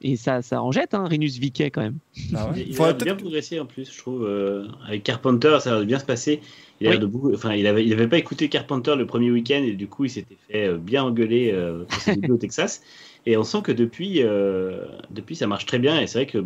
Et 0.00 0.14
ça, 0.16 0.42
ça 0.42 0.62
en 0.62 0.70
jette, 0.70 0.94
hein, 0.94 1.06
Rinus 1.08 1.38
Viquet 1.38 1.70
quand 1.70 1.80
même. 1.82 1.98
Ah 2.34 2.50
ouais. 2.50 2.64
Il 2.68 2.74
Faudrait 2.74 2.90
a 2.92 2.94
bien 3.04 3.16
progressé 3.16 3.58
en 3.58 3.66
plus, 3.66 3.92
je 3.92 3.98
trouve. 3.98 4.24
euh, 4.24 4.66
avec 4.86 5.02
Carpenter, 5.02 5.58
ça 5.60 5.76
va 5.78 5.84
bien 5.84 5.98
se 5.98 6.04
passer. 6.04 6.40
Il, 6.80 6.86
a 6.86 6.90
Oui. 6.90 6.96
l'air 6.96 7.00
de 7.00 7.06
beaucoup- 7.06 7.34
enfin, 7.34 7.54
il 7.54 7.66
avait, 7.66 7.84
il 7.84 7.92
avait 7.92 8.06
pas 8.06 8.18
écouté 8.18 8.48
Carpenter 8.48 8.94
le 8.96 9.06
premier 9.06 9.30
week-end 9.32 9.62
et 9.64 9.72
du 9.72 9.88
coup, 9.88 10.04
il 10.04 10.10
s'était 10.10 10.36
fait 10.48 10.66
euh, 10.68 10.78
bien 10.78 11.02
engueuler 11.02 11.50
euh, 11.52 11.82
pour 11.84 12.00
ses 12.00 12.14
débuts 12.14 12.30
au 12.32 12.36
Texas. 12.38 12.80
Et 13.26 13.36
on 13.36 13.42
sent 13.42 13.58
que 13.64 13.72
depuis, 13.72 14.22
euh, 14.22 14.84
depuis, 15.10 15.34
ça 15.34 15.48
marche 15.48 15.66
très 15.66 15.80
bien 15.80 16.00
et 16.00 16.06
c'est 16.06 16.18
vrai 16.18 16.26
que 16.26 16.44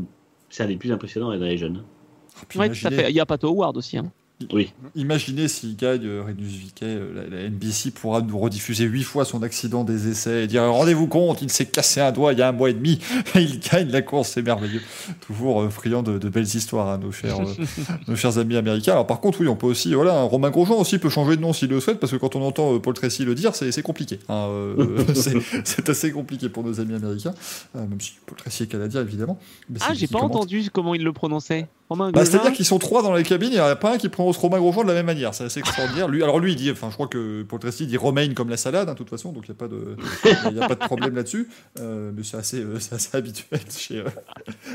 c'est 0.49 0.63
un 0.63 0.69
des 0.69 0.77
plus 0.77 0.91
impressionnants 0.91 1.29
dans 1.37 1.45
les 1.45 1.59
jeunes. 1.59 1.85
Ah, 2.41 2.45
puis 2.49 2.59
Ouais, 2.59 2.69
tout 2.69 2.73
à 2.75 2.89
imaginez- 2.89 3.03
fait. 3.03 3.11
Il 3.11 3.17
y 3.17 3.21
a 3.21 3.27
Pato 3.27 3.49
Howard 3.49 3.77
aussi. 3.77 3.99
hein. 3.99 4.11
Oui. 4.53 4.73
Imaginez 4.95 5.49
s'il 5.49 5.77
gagne 5.77 6.05
euh, 6.07 6.23
Renus 6.27 6.53
Viquet, 6.53 6.87
euh, 6.87 7.27
la, 7.31 7.37
la 7.37 7.49
NBC 7.49 7.91
pourra 7.91 8.21
nous 8.23 8.39
rediffuser 8.39 8.85
huit 8.85 9.03
fois 9.03 9.25
son 9.25 9.43
accident 9.43 9.85
des 9.85 10.09
essais 10.09 10.45
et 10.45 10.47
dire 10.47 10.63
rendez-vous 10.65 11.07
compte, 11.07 11.43
il 11.43 11.51
s'est 11.51 11.67
cassé 11.67 12.01
un 12.01 12.13
doigt 12.13 12.33
il 12.33 12.39
y 12.39 12.43
a 12.43 12.49
un 12.49 12.53
mois 12.53 12.71
et 12.71 12.75
demi, 12.75 12.99
et 13.35 13.41
il 13.41 13.61
gagne 13.61 13.91
la 13.91 14.03
course, 14.03 14.31
c'est 14.31 14.43
merveilleux. 14.43 14.83
Toujours 15.21 15.63
euh, 15.63 15.71
friand 15.71 16.03
de, 16.03 16.19
de 16.19 16.29
belles 16.29 16.45
histoires, 16.45 16.89
hein, 16.89 16.99
nos, 16.99 17.13
chers, 17.13 17.41
euh, 17.41 17.45
nos 18.09 18.17
chers 18.17 18.39
amis 18.39 18.57
américains. 18.57 18.93
Alors 18.93 19.07
par 19.07 19.21
contre, 19.21 19.41
oui, 19.41 19.49
on 19.49 19.57
peut 19.57 19.67
aussi, 19.67 19.95
voilà, 19.95 20.19
un 20.19 20.25
Romain 20.25 20.51
Grosjean 20.51 20.79
aussi 20.79 20.99
peut 20.99 21.09
changer 21.11 21.37
de 21.37 21.41
nom 21.43 21.53
s'il 21.53 21.69
le 21.69 21.81
souhaite, 21.81 22.01
parce 22.01 22.13
que 22.13 22.17
quand 22.17 22.37
on 22.37 22.43
entend 22.43 22.75
euh, 22.75 22.79
Paul 22.79 22.95
Tracy 22.95 23.25
le 23.25 23.35
dire, 23.35 23.55
c'est 23.55 23.83
compliqué. 23.83 24.19
hein, 24.29 24.47
euh, 24.51 25.05
c'est 25.15 25.37
c'est 25.65 25.89
assez 25.89 26.13
compliqué 26.13 26.49
pour 26.49 26.63
nos 26.65 26.81
amis 26.81 26.95
américains, 26.95 27.35
euh, 27.77 27.87
même 27.87 28.01
si 28.01 28.13
Paul 28.27 28.37
Tracy 28.37 28.65
est 28.65 28.67
canadien 28.67 29.01
évidemment. 29.03 29.39
mais 29.69 29.79
Ah, 29.83 29.95
j'ai 29.95 30.07
pas 30.07 30.19
commente. 30.21 30.37
entendu 30.37 30.69
comment 30.73 30.95
il 30.95 31.03
le 31.05 31.13
prononçait. 31.13 31.67
Romain 31.93 32.11
Bah, 32.11 32.25
C'est-à-dire 32.25 32.53
qu'ils 32.53 32.65
sont 32.67 32.79
trois 32.79 33.03
dans 33.03 33.15
les 33.15 33.23
cabines, 33.23 33.51
il 33.51 33.55
n'y 33.55 33.61
en 33.61 33.65
a 33.67 33.77
pas 33.77 33.95
un 33.95 33.99
qui 33.99 34.09
prononce 34.09 34.37
Romain 34.37 34.59
Grosjean 34.59 34.83
de 34.83 34.89
la 34.89 34.95
même 34.95 35.07
manière. 35.07 35.35
C'est 35.35 35.45
assez 35.45 35.61
extraordinaire. 35.61 36.09
Lui, 36.09 36.23
alors 36.23 36.39
lui, 36.41 36.53
il 36.53 36.57
dit, 36.57 36.71
enfin, 36.71 36.89
je 36.91 36.95
crois 36.95 37.07
que 37.09 37.43
Paul 37.43 37.61
Tracy 37.61 37.87
dit 37.87 37.97
Romain 37.97 38.33
comme 38.35 38.49
la 38.51 38.57
salade, 38.57 38.89
hein, 38.89 38.93
de 38.93 38.99
toute 38.99 39.11
façon, 39.11 39.33
donc 39.33 39.45
il 39.49 39.51
n'y 39.53 39.57
a, 39.57 39.59
pas 39.59 39.69
de- 39.69 39.97
il 40.51 40.57
y 40.59 40.63
a 40.63 40.69
pas 40.69 40.75
de 40.75 40.81
problème 40.81 41.15
là-dessus. 41.15 41.49
Euh, 41.81 42.11
mais 42.15 42.23
c'est 42.23 42.37
assez, 42.37 42.61
euh, 42.63 42.77
assez 42.93 43.17
habituel 43.17 43.61
chez, 43.71 43.99
euh, 43.99 44.05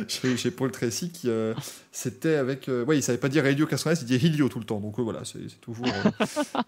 chez, 0.07 0.37
chez 0.37 0.51
Paul 0.51 0.71
Tracy, 0.71 1.11
qui 1.11 1.29
euh, 1.29 1.53
c'était 1.91 2.35
avec. 2.35 2.67
ouais, 2.69 2.97
il 2.97 3.03
savait 3.03 3.17
pas 3.17 3.29
dire 3.29 3.45
Helio 3.45 3.65
Castroneves, 3.67 3.99
il 4.01 4.05
disait 4.07 4.25
Helio 4.27 4.49
tout 4.49 4.59
le 4.59 4.65
temps. 4.65 4.79
Donc 4.79 4.99
voilà, 4.99 5.21
c'est 5.23 5.39
toujours, 5.61 5.87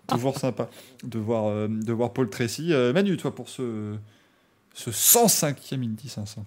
toujours 0.07 0.37
sympa 0.37 0.69
de 1.03 1.19
voir, 1.19 1.67
de 1.69 1.93
voir 1.93 2.13
Paul 2.13 2.29
Tracy. 2.29 2.73
Manu, 2.93 3.17
toi, 3.17 3.33
pour 3.33 3.49
ce, 3.49 3.93
ce 4.73 4.89
105e 4.89 5.75
Indy 5.83 6.09
500. 6.09 6.43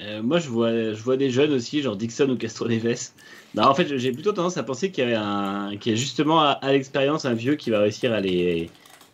Euh, 0.00 0.22
moi, 0.22 0.38
je 0.38 0.48
vois, 0.48 0.92
je 0.92 1.02
vois 1.02 1.16
des 1.16 1.30
jeunes 1.30 1.52
aussi, 1.52 1.80
genre 1.80 1.96
Dixon 1.96 2.28
ou 2.28 2.36
Castroneves. 2.36 3.10
Non, 3.54 3.64
en 3.64 3.74
fait, 3.74 3.96
j'ai 3.96 4.12
plutôt 4.12 4.32
tendance 4.32 4.58
à 4.58 4.62
penser 4.62 4.90
qu'il 4.90 5.04
y 5.04 5.78
qu'il 5.78 5.92
y 5.92 5.94
a 5.94 5.98
justement 5.98 6.40
à, 6.40 6.50
à 6.50 6.72
l'expérience 6.72 7.24
un 7.24 7.32
vieux 7.32 7.54
qui 7.54 7.70
va 7.70 7.80
réussir 7.80 8.12
à 8.12 8.20
les, 8.20 8.68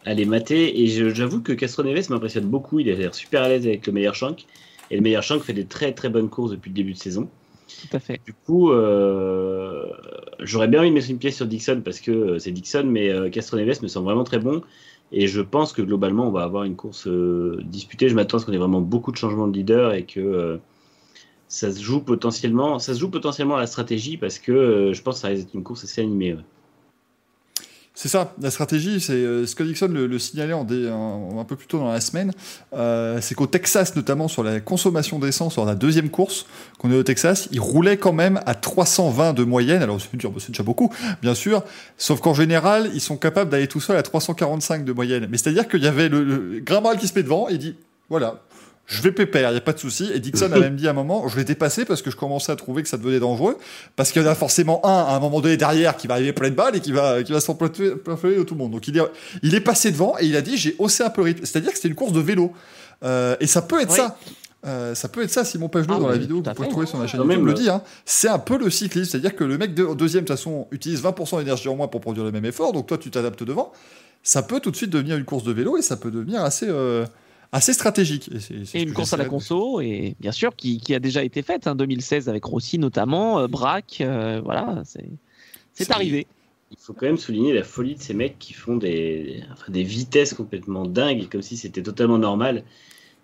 à 0.04 0.14
les 0.14 0.24
mater. 0.24 0.82
Et 0.82 0.88
j'avoue 1.14 1.40
que 1.40 1.52
Castroneves 1.52 2.10
m'impressionne 2.10 2.46
beaucoup. 2.46 2.80
Il 2.80 2.90
a 2.90 2.94
l'air 2.94 3.14
super 3.14 3.42
à 3.42 3.48
l'aise 3.48 3.66
avec 3.66 3.86
le 3.86 3.92
meilleur 3.92 4.14
Shank. 4.14 4.46
Et 4.90 4.96
le 4.96 5.02
meilleur 5.02 5.22
Shank 5.22 5.42
fait 5.42 5.52
des 5.52 5.66
très 5.66 5.92
très 5.92 6.08
bonnes 6.08 6.28
courses 6.28 6.50
depuis 6.50 6.70
le 6.70 6.74
début 6.74 6.92
de 6.92 6.98
saison. 6.98 7.28
Tout 7.68 7.96
à 7.96 8.00
fait. 8.00 8.20
Du 8.26 8.34
coup, 8.34 8.72
euh, 8.72 9.86
j'aurais 10.40 10.68
bien 10.68 10.80
envie 10.80 10.90
de 10.90 10.94
mettre 10.94 11.10
une 11.10 11.18
pièce 11.18 11.36
sur 11.36 11.46
Dixon 11.46 11.80
parce 11.84 12.00
que 12.00 12.10
euh, 12.10 12.38
c'est 12.38 12.50
Dixon, 12.50 12.84
mais 12.84 13.08
euh, 13.08 13.30
Castroneves 13.30 13.82
me 13.82 13.88
semble 13.88 14.06
vraiment 14.06 14.24
très 14.24 14.38
bon. 14.38 14.62
Et 15.12 15.28
je 15.28 15.40
pense 15.40 15.72
que 15.72 15.82
globalement, 15.82 16.26
on 16.26 16.30
va 16.30 16.42
avoir 16.42 16.64
une 16.64 16.74
course 16.74 17.06
disputée. 17.64 18.08
Je 18.08 18.14
m'attends 18.14 18.38
à 18.38 18.40
ce 18.40 18.46
qu'on 18.46 18.52
ait 18.52 18.58
vraiment 18.58 18.80
beaucoup 18.80 19.12
de 19.12 19.16
changements 19.16 19.46
de 19.46 19.54
leader 19.54 19.92
et 19.92 20.04
que 20.04 20.58
ça 21.52 21.70
se 21.70 21.82
joue 21.82 22.00
potentiellement, 22.00 22.78
ça 22.78 22.94
se 22.94 22.98
joue 22.98 23.10
potentiellement 23.10 23.56
à 23.56 23.60
la 23.60 23.66
stratégie 23.66 24.16
parce 24.16 24.38
que 24.38 24.52
euh, 24.52 24.94
je 24.94 25.02
pense 25.02 25.16
que 25.16 25.20
ça 25.20 25.28
risque 25.28 25.44
d'être 25.44 25.54
une 25.54 25.62
course 25.62 25.84
assez 25.84 26.00
animée. 26.00 26.34
C'est 27.92 28.08
ça, 28.08 28.34
la 28.40 28.50
stratégie, 28.50 29.02
c'est 29.02 29.12
euh, 29.12 29.44
Scott 29.44 29.66
Dixon 29.66 29.88
le, 29.88 30.18
signalait 30.18 30.54
un 30.54 31.44
peu 31.46 31.56
plus 31.56 31.66
tôt 31.66 31.78
dans 31.78 31.92
la 31.92 32.00
semaine, 32.00 32.32
euh, 32.72 33.18
c'est 33.20 33.34
qu'au 33.34 33.46
Texas, 33.46 33.94
notamment 33.94 34.28
sur 34.28 34.42
la 34.42 34.60
consommation 34.60 35.18
d'essence 35.18 35.56
lors 35.56 35.66
de 35.66 35.72
la 35.72 35.76
deuxième 35.76 36.08
course 36.08 36.46
qu'on 36.78 36.90
est 36.90 36.96
au 36.96 37.02
Texas, 37.02 37.50
il 37.52 37.60
roulait 37.60 37.98
quand 37.98 38.14
même 38.14 38.40
à 38.46 38.54
320 38.54 39.34
de 39.34 39.44
moyenne. 39.44 39.82
Alors, 39.82 40.00
c'est 40.00 40.16
déjà 40.16 40.62
beaucoup, 40.62 40.90
bien 41.20 41.34
sûr, 41.34 41.62
sauf 41.98 42.20
qu'en 42.20 42.32
général, 42.32 42.90
ils 42.94 43.02
sont 43.02 43.18
capables 43.18 43.50
d'aller 43.50 43.68
tout 43.68 43.80
seul 43.80 43.98
à 43.98 44.02
345 44.02 44.86
de 44.86 44.92
moyenne. 44.94 45.28
Mais 45.30 45.36
c'est-à-dire 45.36 45.68
qu'il 45.68 45.82
y 45.82 45.86
avait 45.86 46.08
le, 46.08 46.24
le 46.24 46.96
qui 46.98 47.08
se 47.08 47.14
met 47.14 47.22
devant 47.22 47.48
et 47.48 47.58
dit, 47.58 47.74
voilà, 48.08 48.40
je 48.86 49.00
vais 49.00 49.12
pépère, 49.12 49.50
il 49.50 49.52
n'y 49.52 49.58
a 49.58 49.62
pas 49.62 49.72
de 49.72 49.78
souci. 49.78 50.10
Et 50.12 50.20
Dixon 50.20 50.52
a 50.52 50.58
même 50.58 50.76
dit 50.76 50.86
à 50.86 50.90
un 50.90 50.94
moment, 50.94 51.26
je 51.28 51.36
vais 51.36 51.44
dépasser 51.44 51.84
parce 51.84 52.02
que 52.02 52.10
je 52.10 52.16
commençais 52.16 52.52
à 52.52 52.56
trouver 52.56 52.82
que 52.82 52.88
ça 52.88 52.96
devenait 52.96 53.20
dangereux. 53.20 53.56
Parce 53.96 54.12
qu'il 54.12 54.22
y 54.22 54.24
en 54.24 54.28
a 54.28 54.34
forcément 54.34 54.84
un 54.84 55.04
à 55.04 55.16
un 55.16 55.20
moment 55.20 55.40
donné 55.40 55.56
derrière 55.56 55.96
qui 55.96 56.06
va 56.06 56.14
arriver 56.14 56.32
plein 56.32 56.50
de 56.50 56.54
balles 56.54 56.76
et 56.76 56.80
qui 56.80 56.92
va, 56.92 57.22
qui 57.22 57.32
va 57.32 57.40
s'emplafer 57.40 57.90
de 57.90 58.42
tout 58.42 58.54
le 58.54 58.58
monde. 58.58 58.72
Donc 58.72 58.88
il 58.88 58.98
est, 58.98 59.02
il 59.42 59.54
est 59.54 59.60
passé 59.60 59.92
devant 59.92 60.16
et 60.18 60.26
il 60.26 60.36
a 60.36 60.42
dit, 60.42 60.56
j'ai 60.56 60.74
haussé 60.78 61.02
un 61.02 61.10
peu 61.10 61.22
le 61.22 61.26
rythme. 61.26 61.44
C'est-à-dire 61.44 61.70
que 61.70 61.76
c'était 61.76 61.88
une 61.88 61.94
course 61.94 62.12
de 62.12 62.20
vélo. 62.20 62.52
Euh, 63.04 63.36
et 63.40 63.46
ça 63.46 63.62
peut 63.62 63.80
être 63.80 63.92
Oui. 63.92 63.96
ça. 63.96 64.16
Euh, 64.64 64.94
ça 64.94 65.08
peut 65.08 65.22
être 65.22 65.30
ça, 65.30 65.44
Simon 65.44 65.68
Pagelot, 65.68 65.94
Ah 65.96 66.00
dans 66.00 66.08
la 66.08 66.16
vidéo 66.16 66.40
que 66.40 66.48
vous 66.48 66.54
pouvez 66.54 66.68
trouver 66.68 66.86
sur 66.86 66.98
la 66.98 67.08
chaîne 67.08 67.20
YouTube, 67.20 67.36
même, 67.36 67.46
le 67.46 67.52
dit. 67.52 67.68
Hein. 67.68 67.82
C'est 68.04 68.28
un 68.28 68.38
peu 68.38 68.58
le 68.58 68.70
cyclisme. 68.70 69.10
C'est-à-dire 69.10 69.34
que 69.34 69.42
le 69.42 69.58
mec 69.58 69.74
de, 69.74 69.92
deuxième, 69.94 70.22
de 70.22 70.28
toute 70.28 70.36
façon, 70.36 70.68
utilise 70.70 71.02
20% 71.02 71.38
d'énergie 71.38 71.68
en 71.68 71.74
moins 71.74 71.88
pour 71.88 72.00
produire 72.00 72.24
le 72.24 72.30
même 72.30 72.44
effort. 72.44 72.72
Donc 72.72 72.86
toi, 72.86 72.96
tu 72.96 73.10
t'adaptes 73.10 73.42
devant. 73.42 73.72
Ça 74.22 74.42
peut 74.42 74.60
tout 74.60 74.70
de 74.70 74.76
suite 74.76 74.90
devenir 74.90 75.16
une 75.16 75.24
course 75.24 75.42
de 75.42 75.52
vélo 75.52 75.76
et 75.76 75.82
ça 75.82 75.96
peut 75.96 76.12
devenir 76.12 76.44
assez, 76.44 76.66
euh, 76.68 77.04
assez 77.52 77.74
stratégique. 77.74 78.30
Et, 78.74 78.82
une 78.82 78.92
course 78.92 79.12
à 79.12 79.18
la 79.18 79.26
conso, 79.26 79.80
et 79.80 80.16
bien 80.18 80.32
sûr, 80.32 80.56
qui, 80.56 80.78
qui 80.78 80.94
a 80.94 80.98
déjà 81.00 81.22
été 81.22 81.42
faite, 81.42 81.66
en 81.66 81.74
2016 81.74 82.28
avec 82.28 82.44
Rossi 82.44 82.78
notamment, 82.78 83.38
euh, 83.38 83.46
Braque, 83.46 83.98
euh, 84.00 84.40
voilà, 84.42 84.82
c'est 85.74 85.90
arrivé. 85.90 86.26
Il 86.70 86.78
faut 86.78 86.94
quand 86.94 87.04
même 87.04 87.18
souligner 87.18 87.52
la 87.52 87.64
folie 87.64 87.94
de 87.96 88.00
ces 88.00 88.14
mecs 88.14 88.38
qui 88.38 88.54
font 88.54 88.76
des, 88.76 89.44
enfin, 89.52 89.70
des 89.70 89.82
vitesses 89.82 90.32
complètement 90.32 90.86
dingues, 90.86 91.28
comme 91.28 91.42
si 91.42 91.58
c'était 91.58 91.82
totalement 91.82 92.16
normal. 92.18 92.64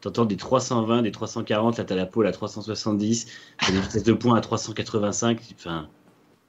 T'entends 0.03 0.27
des 0.27 0.37
320, 0.37 1.03
des 1.03 1.11
340, 1.11 1.79
là 1.79 1.85
t'as 1.85 1.97
la 1.97 2.07
pole 2.07 2.27
à 2.27 2.33
370, 2.33 3.27
t'as 3.59 3.73
des 3.73 3.81
vitesses 3.81 4.05
de 4.05 4.13
pointe 4.13 4.37
à 4.37 4.41
385. 4.43 5.41
Enfin, 5.57 5.89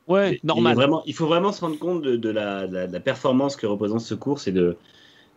Ouais, 0.07 0.39
il 0.43 0.47
normal. 0.47 0.75
vraiment, 0.75 1.03
il 1.05 1.13
faut 1.13 1.27
vraiment 1.27 1.51
se 1.51 1.61
rendre 1.61 1.77
compte 1.79 2.01
de, 2.01 2.15
de 2.17 2.29
la, 2.29 2.67
de 2.67 2.73
la- 2.73 2.87
de 2.87 2.93
la 2.93 2.99
performance 2.99 3.55
que 3.55 3.65
représente 3.67 4.01
ce 4.01 4.15
course 4.15 4.47
et 4.47 4.51
de, 4.51 4.75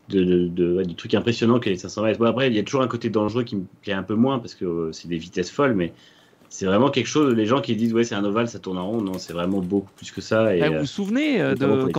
de, 0.08 0.24
de- 0.24 0.48
de- 0.48 0.76
ouais, 0.76 0.84
du 0.84 0.94
truc 0.94 1.14
impressionnant 1.14 1.58
que 1.60 1.70
les 1.70 1.76
500 1.76 2.02
mètres. 2.02 2.18
Bon, 2.18 2.26
après, 2.26 2.48
il 2.48 2.54
y 2.54 2.58
a 2.58 2.62
toujours 2.62 2.82
un 2.82 2.88
côté 2.88 3.08
dangereux 3.10 3.44
qui 3.44 3.56
me 3.56 3.64
plaît 3.82 3.92
un 3.92 4.02
peu 4.02 4.14
moins 4.14 4.38
parce 4.38 4.54
que 4.54 4.64
euh, 4.64 4.92
c'est 4.92 5.08
des 5.08 5.16
vitesses 5.18 5.50
folles, 5.50 5.74
mais 5.74 5.92
c'est 6.48 6.66
vraiment 6.66 6.90
quelque 6.90 7.06
chose. 7.06 7.34
Les 7.34 7.46
gens 7.46 7.60
qui 7.60 7.76
disent 7.76 7.94
ouais 7.94 8.04
c'est 8.04 8.14
un 8.14 8.24
ovale, 8.24 8.48
ça 8.48 8.58
tourne 8.58 8.78
en 8.78 8.88
rond, 8.88 9.00
non, 9.00 9.18
c'est 9.18 9.32
vraiment 9.32 9.60
beaucoup 9.60 9.90
plus 9.96 10.10
que 10.10 10.20
ça. 10.20 10.54
Et, 10.54 10.60
Eh, 10.60 10.68
vous 10.68 10.74
euh, 10.74 10.80
vous 10.80 10.86
souvenez 10.86 11.40
euh, 11.40 11.54
de 11.54 11.90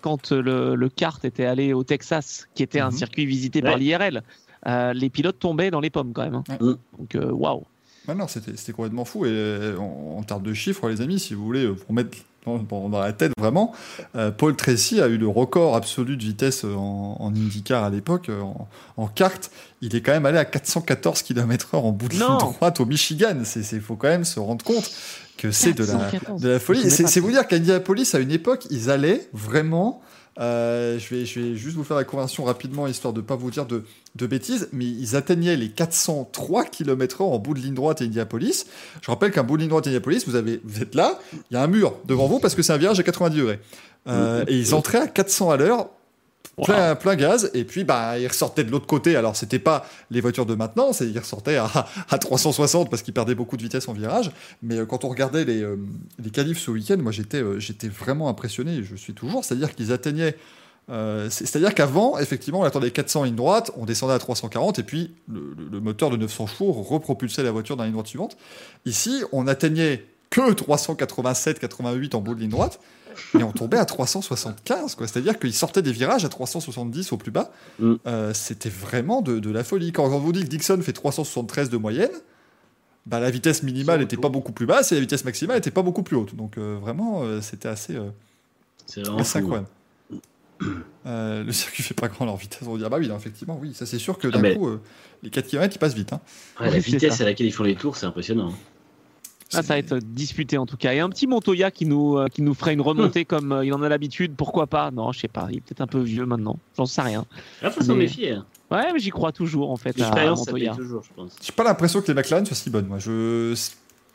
quand, 0.00 0.30
le, 0.32 0.74
le 0.74 0.88
kart 0.88 1.24
était 1.24 1.44
allé 1.44 1.72
au 1.72 1.82
Texas, 1.84 2.46
qui 2.54 2.62
était 2.62 2.80
un 2.80 2.90
Mhm. 2.90 2.96
circuit 2.96 3.26
visité 3.26 3.62
par 3.62 3.76
l'IRL, 3.76 4.22
euh, 4.66 4.92
les 4.92 5.10
pilotes 5.10 5.38
tombaient 5.38 5.70
dans 5.70 5.80
les 5.80 5.90
pommes 5.90 6.12
quand 6.12 6.24
même. 6.24 6.34
hein. 6.34 6.44
Ouais. 6.48 6.56
Mm. 6.60 6.76
Donc 6.98 7.16
waouh. 7.32 7.64
Ah 8.06 8.14
non, 8.14 8.28
c'était 8.28 8.72
complètement 8.72 9.06
fou. 9.06 9.24
Et 9.26 9.72
en, 9.78 10.16
en 10.18 10.22
termes 10.22 10.42
de 10.42 10.52
chiffres, 10.52 10.88
les 10.88 11.00
amis, 11.00 11.18
si 11.18 11.32
vous 11.34 11.44
voulez, 11.44 11.66
pour 11.68 11.94
mettre 11.94 12.18
dans, 12.46 12.88
dans- 12.88 13.00
la 13.00 13.12
tête 13.12 13.32
vraiment, 13.38 13.72
euh, 14.16 14.30
Paul 14.30 14.54
Tracy 14.56 15.00
a 15.00 15.06
eu 15.08 15.16
le 15.18 15.28
record 15.28 15.74
absolu 15.76 16.16
de 16.16 16.22
vitesse 16.24 16.64
euh, 16.64 16.74
en, 16.74 17.16
en 17.20 17.30
IndyCar 17.34 17.84
à 17.84 17.90
l'époque, 17.90 18.28
euh, 18.28 18.40
en, 18.40 18.68
en 18.96 19.06
kart. 19.06 19.50
Il 19.80 19.94
est 19.96 20.00
quand 20.00 20.12
même 20.12 20.26
allé 20.26 20.38
à 20.38 20.44
414 20.44 21.22
km/h 21.22 21.76
en 21.76 21.92
bout 21.92 22.08
de 22.08 22.14
ligne 22.14 22.22
droite 22.38 22.80
au 22.80 22.86
Michigan. 22.86 23.34
Il 23.72 23.80
faut 23.80 23.96
quand 23.96 24.08
même 24.08 24.24
se 24.24 24.40
rendre 24.40 24.64
compte 24.64 24.90
que 25.36 25.50
c'est 25.50 25.72
de 25.72 25.84
la, 25.84 25.94
414. 26.10 26.40
de 26.42 26.48
la 26.48 26.58
folie. 26.60 26.90
C'est 26.90 27.20
vous 27.20 27.30
dire 27.30 27.46
qu'à 27.46 27.56
Indianapolis, 27.56 28.14
à 28.14 28.18
une 28.20 28.30
époque, 28.30 28.66
ils 28.70 28.88
allaient 28.90 29.28
vraiment. 29.32 30.00
Euh, 30.40 30.98
je, 30.98 31.14
vais, 31.14 31.26
je 31.26 31.40
vais 31.40 31.56
juste 31.56 31.76
vous 31.76 31.84
faire 31.84 31.96
la 31.96 32.04
conversion 32.04 32.44
rapidement, 32.44 32.86
histoire 32.86 33.12
de 33.12 33.20
ne 33.20 33.26
pas 33.26 33.36
vous 33.36 33.50
dire 33.50 33.66
de, 33.66 33.84
de 34.16 34.26
bêtises, 34.26 34.68
mais 34.72 34.84
ils 34.84 35.16
atteignaient 35.16 35.56
les 35.56 35.70
403 35.70 36.64
km/h 36.64 37.22
en 37.22 37.38
bout 37.38 37.54
de 37.54 37.60
ligne 37.60 37.74
droite 37.74 38.00
à 38.00 38.04
Indianapolis. 38.04 38.66
Je 39.00 39.10
rappelle 39.10 39.30
qu'un 39.30 39.44
bout 39.44 39.56
de 39.56 39.62
ligne 39.62 39.70
droite 39.70 39.86
à 39.86 39.90
Indianapolis, 39.90 40.24
vous, 40.26 40.34
avez, 40.34 40.60
vous 40.64 40.82
êtes 40.82 40.94
là, 40.94 41.18
il 41.50 41.54
y 41.54 41.56
a 41.56 41.62
un 41.62 41.66
mur 41.68 41.94
devant 42.06 42.26
vous 42.26 42.40
parce 42.40 42.54
que 42.54 42.62
c'est 42.62 42.72
un 42.72 42.78
virage 42.78 42.98
à 42.98 43.02
90 43.02 43.36
degrés. 43.36 43.60
Euh, 44.06 44.44
et 44.48 44.58
ils 44.58 44.74
entraient 44.74 45.00
à 45.00 45.06
400 45.06 45.50
à 45.50 45.56
l'heure, 45.56 45.88
plein, 46.62 46.94
plein 46.94 47.16
gaz, 47.16 47.50
et 47.54 47.64
puis 47.64 47.84
bah, 47.84 48.18
ils 48.18 48.26
ressortaient 48.28 48.64
de 48.64 48.70
l'autre 48.70 48.86
côté. 48.86 49.16
Alors, 49.16 49.34
c'était 49.36 49.58
pas 49.58 49.86
les 50.10 50.20
voitures 50.20 50.46
de 50.46 50.54
maintenant, 50.54 50.92
c'est 50.92 51.06
ils 51.06 51.18
ressortaient 51.18 51.56
à, 51.56 51.68
à 52.10 52.18
360 52.18 52.90
parce 52.90 53.02
qu'ils 53.02 53.14
perdaient 53.14 53.34
beaucoup 53.34 53.56
de 53.56 53.62
vitesse 53.62 53.88
en 53.88 53.92
virage. 53.92 54.30
Mais 54.62 54.78
euh, 54.78 54.86
quand 54.86 55.04
on 55.04 55.08
regardait 55.08 55.44
les, 55.44 55.62
euh, 55.62 55.76
les 56.22 56.30
qualifs 56.30 56.58
ce 56.60 56.70
week-end, 56.70 56.96
moi 56.98 57.12
j'étais 57.12 57.42
euh, 57.42 57.58
j'étais 57.58 57.88
vraiment 57.88 58.28
impressionné, 58.28 58.82
je 58.84 58.94
suis 58.96 59.14
toujours. 59.14 59.44
C'est-à-dire 59.44 59.74
qu'ils 59.74 59.92
atteignaient. 59.92 60.36
euh, 60.90 61.28
c'est- 61.30 61.46
C'est-à-dire 61.46 61.74
qu'avant, 61.74 62.18
effectivement, 62.18 62.60
on 62.60 62.64
attendait 62.64 62.90
400 62.90 63.20
en 63.22 63.24
ligne 63.24 63.34
droite, 63.36 63.70
on 63.76 63.84
descendait 63.86 64.12
à 64.14 64.18
340, 64.18 64.78
et 64.78 64.82
puis 64.82 65.12
le, 65.28 65.54
le- 65.58 65.68
le 65.72 65.80
moteur 65.80 66.10
de 66.10 66.16
900 66.16 66.46
chevaux 66.46 66.72
repropulsait 66.72 67.42
la 67.42 67.50
voiture 67.52 67.76
dans 67.76 67.82
la 67.82 67.86
ligne 67.88 67.94
droite 67.94 68.06
suivante. 68.08 68.36
Ici, 68.84 69.22
on 69.32 69.46
atteignait 69.46 70.04
que 70.30 70.52
387, 70.52 71.58
88 71.58 72.14
en 72.14 72.20
bout 72.20 72.34
de 72.34 72.40
ligne 72.40 72.50
droite, 72.50 72.80
et 73.38 73.42
on 73.42 73.52
tombait 73.52 73.78
à 73.78 73.84
375. 73.84 74.94
quoi. 74.94 75.06
C'est-à-dire 75.06 75.38
qu'il 75.38 75.52
sortait 75.54 75.82
des 75.82 75.92
virages 75.92 76.24
à 76.24 76.28
370 76.28 77.12
au 77.12 77.16
plus 77.16 77.30
bas. 77.30 77.50
Mm. 77.78 77.94
Euh, 78.06 78.32
C'était 78.34 78.68
vraiment 78.68 79.22
de, 79.22 79.38
de 79.38 79.50
la 79.50 79.64
folie. 79.64 79.92
Quand 79.92 80.04
on 80.04 80.18
vous 80.18 80.32
dit 80.32 80.42
que 80.44 80.48
Dixon 80.48 80.80
fait 80.82 80.92
373 80.92 81.70
de 81.70 81.76
moyenne, 81.76 82.10
bah, 83.06 83.20
la 83.20 83.30
vitesse 83.30 83.62
minimale 83.62 84.00
n'était 84.00 84.16
pas 84.16 84.28
beaucoup 84.30 84.52
plus 84.52 84.66
basse 84.66 84.92
et 84.92 84.94
la 84.94 85.00
vitesse 85.02 85.24
maximale 85.24 85.56
n'était 85.56 85.70
pas 85.70 85.82
beaucoup 85.82 86.02
plus 86.02 86.16
haute. 86.16 86.34
Donc 86.34 86.56
euh, 86.58 86.78
vraiment, 86.80 87.22
euh, 87.22 87.40
c'était 87.40 87.68
assez, 87.68 87.94
euh, 87.96 88.10
assez 89.18 89.38
incroyable. 89.38 89.68
Euh, 91.06 91.44
le 91.44 91.52
circuit 91.52 91.82
fait 91.82 91.94
pas 91.94 92.08
grand 92.08 92.24
leur 92.24 92.36
vitesse. 92.36 92.60
On 92.66 92.72
va 92.72 92.78
dire, 92.78 92.88
bah 92.88 92.96
oui, 92.98 93.10
effectivement, 93.14 93.58
oui, 93.60 93.74
ça 93.74 93.84
c'est 93.86 93.98
sûr 93.98 94.16
que 94.18 94.28
Ah, 94.28 94.30
d'un 94.30 94.38
mais- 94.40 94.56
coup, 94.56 94.68
euh, 94.68 94.80
les 95.22 95.28
4 95.30 95.46
km 95.48 95.74
ils 95.74 95.78
passent 95.78 95.94
vite. 95.94 96.12
hein. 96.12 96.20
Ouais, 96.60 96.66
la 96.70 96.76
Oui, 96.76 96.80
vitesse 96.80 97.16
ça. 97.16 97.24
à 97.24 97.26
laquelle 97.26 97.46
ils 97.46 97.52
font 97.52 97.64
les 97.64 97.74
tours, 97.74 97.96
c'est 97.96 98.06
impressionnant. 98.06 98.54
Ah, 99.56 99.62
ça 99.62 99.74
va 99.74 99.78
être 99.78 99.98
disputé 99.98 100.58
en 100.58 100.66
tout 100.66 100.76
cas. 100.76 100.92
Et 100.94 101.00
un 101.00 101.08
petit 101.08 101.26
Montoya 101.26 101.70
qui 101.70 101.86
nous, 101.86 102.18
euh, 102.18 102.28
qui 102.28 102.42
nous 102.42 102.54
ferait 102.54 102.74
une 102.74 102.80
remontée 102.80 103.24
comme 103.26 103.52
euh, 103.52 103.64
il 103.64 103.72
en 103.72 103.82
a 103.82 103.88
l'habitude, 103.88 104.34
pourquoi 104.36 104.66
pas? 104.66 104.90
Non, 104.90 105.12
je 105.12 105.20
sais 105.20 105.28
pas, 105.28 105.46
il 105.50 105.58
est 105.58 105.60
peut-être 105.60 105.80
un 105.80 105.86
peu 105.86 106.00
vieux 106.00 106.26
maintenant, 106.26 106.58
j'en 106.76 106.86
sais 106.86 107.02
rien. 107.02 107.24
Il 107.62 107.70
faut 107.70 107.80
s'en 107.82 107.92
Mais- 107.94 108.00
méfier. 108.04 108.32
hein. 108.32 108.46
Ouais, 108.70 108.92
mais 108.92 108.98
j'y 108.98 109.10
crois 109.10 109.30
toujours 109.30 109.70
en 109.70 109.76
fait. 109.76 109.96
L'expérience, 109.96 110.44
ça 110.44 110.52
paye 110.52 110.70
toujours, 110.74 111.02
je 111.02 111.10
pense. 111.14 111.36
J'ai 111.42 111.52
pas 111.52 111.64
l'impression 111.64 112.00
que 112.00 112.06
les 112.08 112.14
McLaren 112.14 112.44
soient 112.46 112.56
si 112.56 112.70
bonnes. 112.70 112.86
Moi, 112.86 112.98
je. 112.98 113.54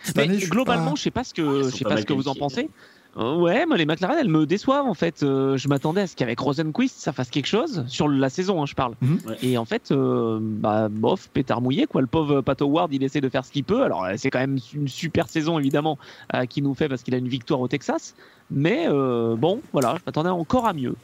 Cette 0.02 0.16
Mais 0.16 0.24
année, 0.24 0.34
je 0.36 0.40
suis 0.41 0.49
globalement, 0.49 0.91
pas- 0.91 0.95
je 0.95 1.02
sais 1.02 1.11
pas 1.11 1.24
ce 1.24 1.34
que, 1.34 1.64
je 1.64 1.70
sais 1.70 1.84
pas 1.84 1.98
ce 1.98 2.06
que 2.06 2.14
vous 2.14 2.28
en 2.28 2.34
qualifiés. 2.34 2.40
pensez. 2.64 2.70
Euh, 3.18 3.36
ouais, 3.36 3.65
moi 3.65 3.76
les 3.76 3.86
McLaren, 3.88 4.18
elles 4.19 4.30
me 4.30 4.45
déçoivent 4.45 4.86
en 4.86 4.94
fait. 4.94 5.23
Euh, 5.23 5.57
je 5.57 5.68
m'attendais 5.68 6.02
à 6.02 6.07
ce 6.07 6.15
qu'avec 6.15 6.40
Rosenquist, 6.40 6.95
ça 6.99 7.11
fasse 7.11 7.30
quelque 7.31 7.48
chose 7.48 7.84
sur 7.88 8.07
la 8.07 8.30
saison, 8.30 8.61
hein, 8.61 8.65
je 8.68 8.76
parle. 8.76 8.94
Mhm. 9.02 9.19
Ouais. 9.27 9.38
Et 9.41 9.57
en 9.57 9.65
fait, 9.65 9.91
euh, 9.91 10.38
bah 10.41 10.90
bof, 10.90 11.27
pétard 11.34 11.60
mouillé 11.60 11.88
quoi. 11.88 12.02
Le 12.02 12.07
pauvre 12.07 12.41
Pat 12.41 12.61
Howard, 12.61 12.94
il 12.94 13.03
essaie 13.03 13.19
de 13.19 13.27
faire 13.30 13.44
ce 13.44 13.52
qu'il 13.52 13.64
peut. 13.64 13.81
Alors 13.84 14.06
euh, 14.06 14.14
c'est 14.15 14.30
quand 14.30 14.40
même 14.40 14.60
une 14.73 14.88
super 14.88 15.27
saison 15.27 15.57
évidemment 15.57 15.98
euh, 16.36 16.45
qu'il 16.45 16.64
nous 16.64 16.76
fait 16.76 16.88
parce 16.88 17.02
qu'il 17.02 17.15
a 17.15 17.18
une 17.18 17.27
victoire 17.27 17.60
au 17.60 17.68
Texas. 17.68 18.15
Mais 18.52 18.86
euh, 18.88 19.36
bon, 19.36 19.61
voilà, 19.73 19.95
je 19.98 20.02
m'attendais 20.06 20.30
encore 20.30 20.68
à 20.68 20.73
mieux. 20.73 20.95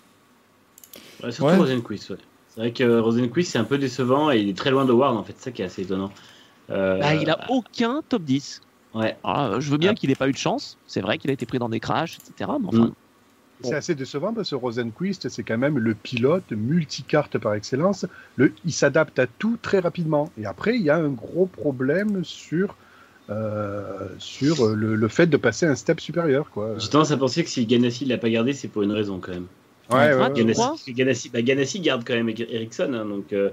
Ouais, 1.23 1.31
surtout 1.31 1.51
Ouais. 1.51 1.57
Rosenquist, 1.57 2.09
ouais. 2.11 2.17
C'est 2.49 2.61
vrai 2.61 2.71
que 2.71 2.99
Rosenquist, 2.99 3.51
c'est 3.51 3.57
un 3.57 3.63
peu 3.65 3.77
décevant 3.77 4.31
et 4.31 4.39
il 4.39 4.47
est 4.49 4.57
très 4.57 4.71
loin 4.71 4.85
de 4.85 4.93
Ward, 4.93 5.17
en 5.17 5.23
fait. 5.23 5.33
C'est 5.37 5.45
ça 5.45 5.51
qui 5.51 5.61
est 5.61 5.65
assez 5.65 5.81
étonnant. 5.81 6.11
Euh, 6.69 6.99
Bah, 6.99 7.13
il 7.15 7.29
a 7.29 7.37
aucun 7.49 8.01
top 8.07 8.23
10. 8.23 8.61
Ouais. 8.95 9.15
Alors, 9.23 9.61
je 9.61 9.69
veux 9.69 9.77
bien 9.77 9.91
Ah. 9.91 9.95
qu'il 9.95 10.09
ait 10.09 10.15
pas 10.15 10.27
eu 10.27 10.31
de 10.31 10.37
chance. 10.37 10.77
C'est 10.87 11.01
vrai 11.01 11.17
qu'il 11.19 11.29
a 11.29 11.33
été 11.33 11.45
pris 11.45 11.59
dans 11.59 11.69
des 11.69 11.79
crashs, 11.79 12.17
etc. 12.17 12.49
Mais 12.59 12.67
enfin, 12.67 12.77
Mm. 12.87 12.93
C'est 13.63 13.75
assez 13.75 13.95
décevant 13.95 14.33
parce 14.33 14.49
que 14.49 14.55
Rosenquist, 14.55 15.29
c'est 15.29 15.43
quand 15.43 15.57
même 15.57 15.77
le 15.79 15.95
pilote 15.95 16.51
multicarte 16.51 17.37
par 17.37 17.53
excellence. 17.53 18.05
Le, 18.35 18.51
il 18.65 18.73
s'adapte 18.73 19.17
à 19.17 19.27
tout 19.27 19.57
très 19.61 19.79
rapidement. 19.79 20.29
Et 20.37 20.45
après, 20.45 20.75
il 20.75 20.81
y 20.81 20.89
a 20.89 20.97
un 20.97 21.07
gros 21.07 21.45
problème 21.45 22.25
sur, 22.25 22.75
euh, 23.29 24.09
sur 24.17 24.67
le, 24.75 24.95
le 24.95 25.07
fait 25.07 25.27
de 25.27 25.37
passer 25.37 25.65
un 25.65 25.75
step 25.75 26.01
supérieur. 26.01 26.49
Quoi. 26.51 26.75
J'ai 26.77 26.89
tendance 26.89 27.11
à 27.11 27.17
penser 27.17 27.45
que 27.45 27.49
si 27.49 27.65
Ganassi 27.65 28.03
l'a 28.03 28.17
pas 28.17 28.29
gardé, 28.29 28.51
c'est 28.51 28.67
pour 28.67 28.83
une 28.83 28.91
raison 28.91 29.19
quand 29.19 29.31
même. 29.31 29.47
Ouais, 29.89 29.97
ouais, 29.97 30.11
Ah, 30.19 30.29
ouais. 30.29 30.33
Ganassi, 30.43 30.93
Ganassi, 30.93 31.29
bah, 31.29 31.41
Ganassi 31.41 31.79
garde 31.79 32.03
quand 32.05 32.13
même 32.15 32.27
Ericsson, 32.29 32.91
hein, 32.93 33.05
donc 33.05 33.31
euh, 33.31 33.51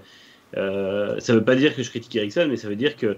euh, 0.57 1.21
ça 1.21 1.33
veut 1.33 1.45
pas 1.45 1.55
dire 1.55 1.77
que 1.77 1.83
je 1.85 1.91
critique 1.91 2.17
Ericsson, 2.17 2.47
mais 2.51 2.57
ça 2.57 2.69
veut 2.69 2.77
dire 2.77 2.97
que 2.97 3.17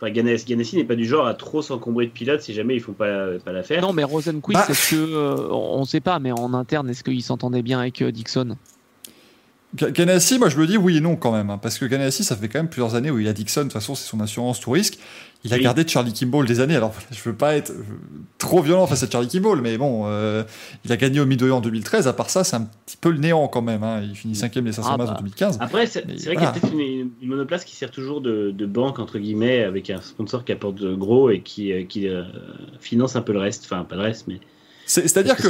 enfin, 0.00 0.10
Ganassi, 0.10 0.44
Ganassi 0.46 0.76
n'est 0.76 0.84
pas 0.84 0.94
du 0.96 1.04
genre 1.04 1.26
à 1.26 1.34
trop 1.34 1.60
s'encombrer 1.62 2.06
de 2.06 2.10
pilotes 2.10 2.40
si 2.40 2.54
jamais 2.54 2.74
ils 2.76 2.80
font 2.80 2.92
pas, 2.92 3.38
pas 3.44 3.52
l'affaire. 3.52 3.82
Non, 3.82 3.92
mais 3.92 4.04
Rosenquist, 4.04 4.54
Bah- 4.54 4.66
est-ce 4.68 4.90
que 4.90 4.96
euh, 4.96 5.48
on 5.50 5.84
sait 5.84 6.00
pas, 6.00 6.18
mais 6.18 6.32
en 6.32 6.54
interne, 6.54 6.88
est-ce 6.90 7.04
qu'il 7.04 7.22
s'entendait 7.22 7.62
bien 7.62 7.80
avec 7.80 8.00
euh, 8.02 8.10
Dixon? 8.12 8.56
Ganassi, 9.74 10.38
moi 10.38 10.48
je 10.48 10.56
me 10.56 10.66
dis 10.66 10.78
oui 10.78 10.96
et 10.96 11.00
non 11.00 11.14
quand 11.16 11.30
même. 11.32 11.50
hein, 11.50 11.58
parce 11.58 11.78
que 11.78 11.84
Ganassi, 11.84 12.24
ça 12.24 12.34
fait 12.36 12.48
quand 12.48 12.58
même 12.58 12.70
plusieurs 12.70 12.94
années 12.94 13.10
où 13.10 13.18
il 13.18 13.28
a 13.28 13.34
Dixon. 13.34 13.60
De 13.60 13.64
toute 13.64 13.74
façon, 13.74 13.94
c'est 13.94 14.08
son 14.08 14.18
assurance 14.20 14.60
tout 14.60 14.70
risque. 14.70 14.98
Il 15.44 15.52
a 15.52 15.56
Oui. 15.56 15.62
gardé 15.62 15.86
Charlie 15.86 16.12
Kimball 16.14 16.46
des 16.46 16.58
années. 16.60 16.74
Alors, 16.74 16.94
je 17.12 17.22
veux 17.22 17.34
pas 17.34 17.54
être 17.54 17.70
euh, 17.70 17.82
trop 18.38 18.60
violent 18.62 18.86
face 18.86 19.02
à 19.02 19.10
Charlie 19.10 19.28
Kimball, 19.28 19.60
mais 19.60 19.76
bon, 19.76 20.04
euh, 20.06 20.42
il 20.84 20.90
a 20.92 20.96
gagné 20.96 21.20
au 21.20 21.26
Midway 21.26 21.50
en 21.50 21.60
2013. 21.60 22.08
À 22.08 22.12
part 22.14 22.30
ça, 22.30 22.44
c'est 22.44 22.56
un 22.56 22.68
petit 22.86 22.96
peu 22.96 23.10
le 23.10 23.18
néant 23.18 23.46
quand 23.46 23.62
même. 23.62 23.82
hein. 23.84 24.00
Il 24.02 24.16
finit 24.16 24.34
cinquième 24.34 24.64
des 24.64 24.72
500 24.72 24.88
Ah 24.92 24.96
bah. 24.96 25.12
en 25.12 25.18
2015. 25.18 25.58
Après, 25.60 25.86
c'est 25.86 26.00
vrai 26.04 26.14
voilà. 26.16 26.34
qu'il 26.34 26.40
y 26.40 26.44
a 26.46 26.52
peut-être 26.52 26.72
une, 26.72 27.10
une 27.22 27.28
monoplace 27.28 27.64
qui 27.64 27.76
sert 27.76 27.90
toujours 27.90 28.20
de, 28.22 28.50
de 28.50 28.66
banque, 28.66 28.98
entre 28.98 29.18
guillemets, 29.18 29.62
avec 29.64 29.90
un 29.90 30.00
sponsor 30.00 30.44
qui 30.46 30.52
apporte 30.52 30.76
de 30.76 30.94
gros 30.94 31.30
et 31.30 31.40
qui, 31.40 31.72
euh, 31.72 31.84
qui 31.84 32.08
euh, 32.08 32.22
finance 32.80 33.14
un 33.16 33.22
peu 33.22 33.32
le 33.34 33.38
reste. 33.40 33.64
Enfin, 33.66 33.84
pas 33.84 33.96
le 33.96 34.02
reste, 34.02 34.24
mais. 34.28 34.40
C'est- 34.86 35.02
C'est-à-dire 35.02 35.36
que 35.36 35.48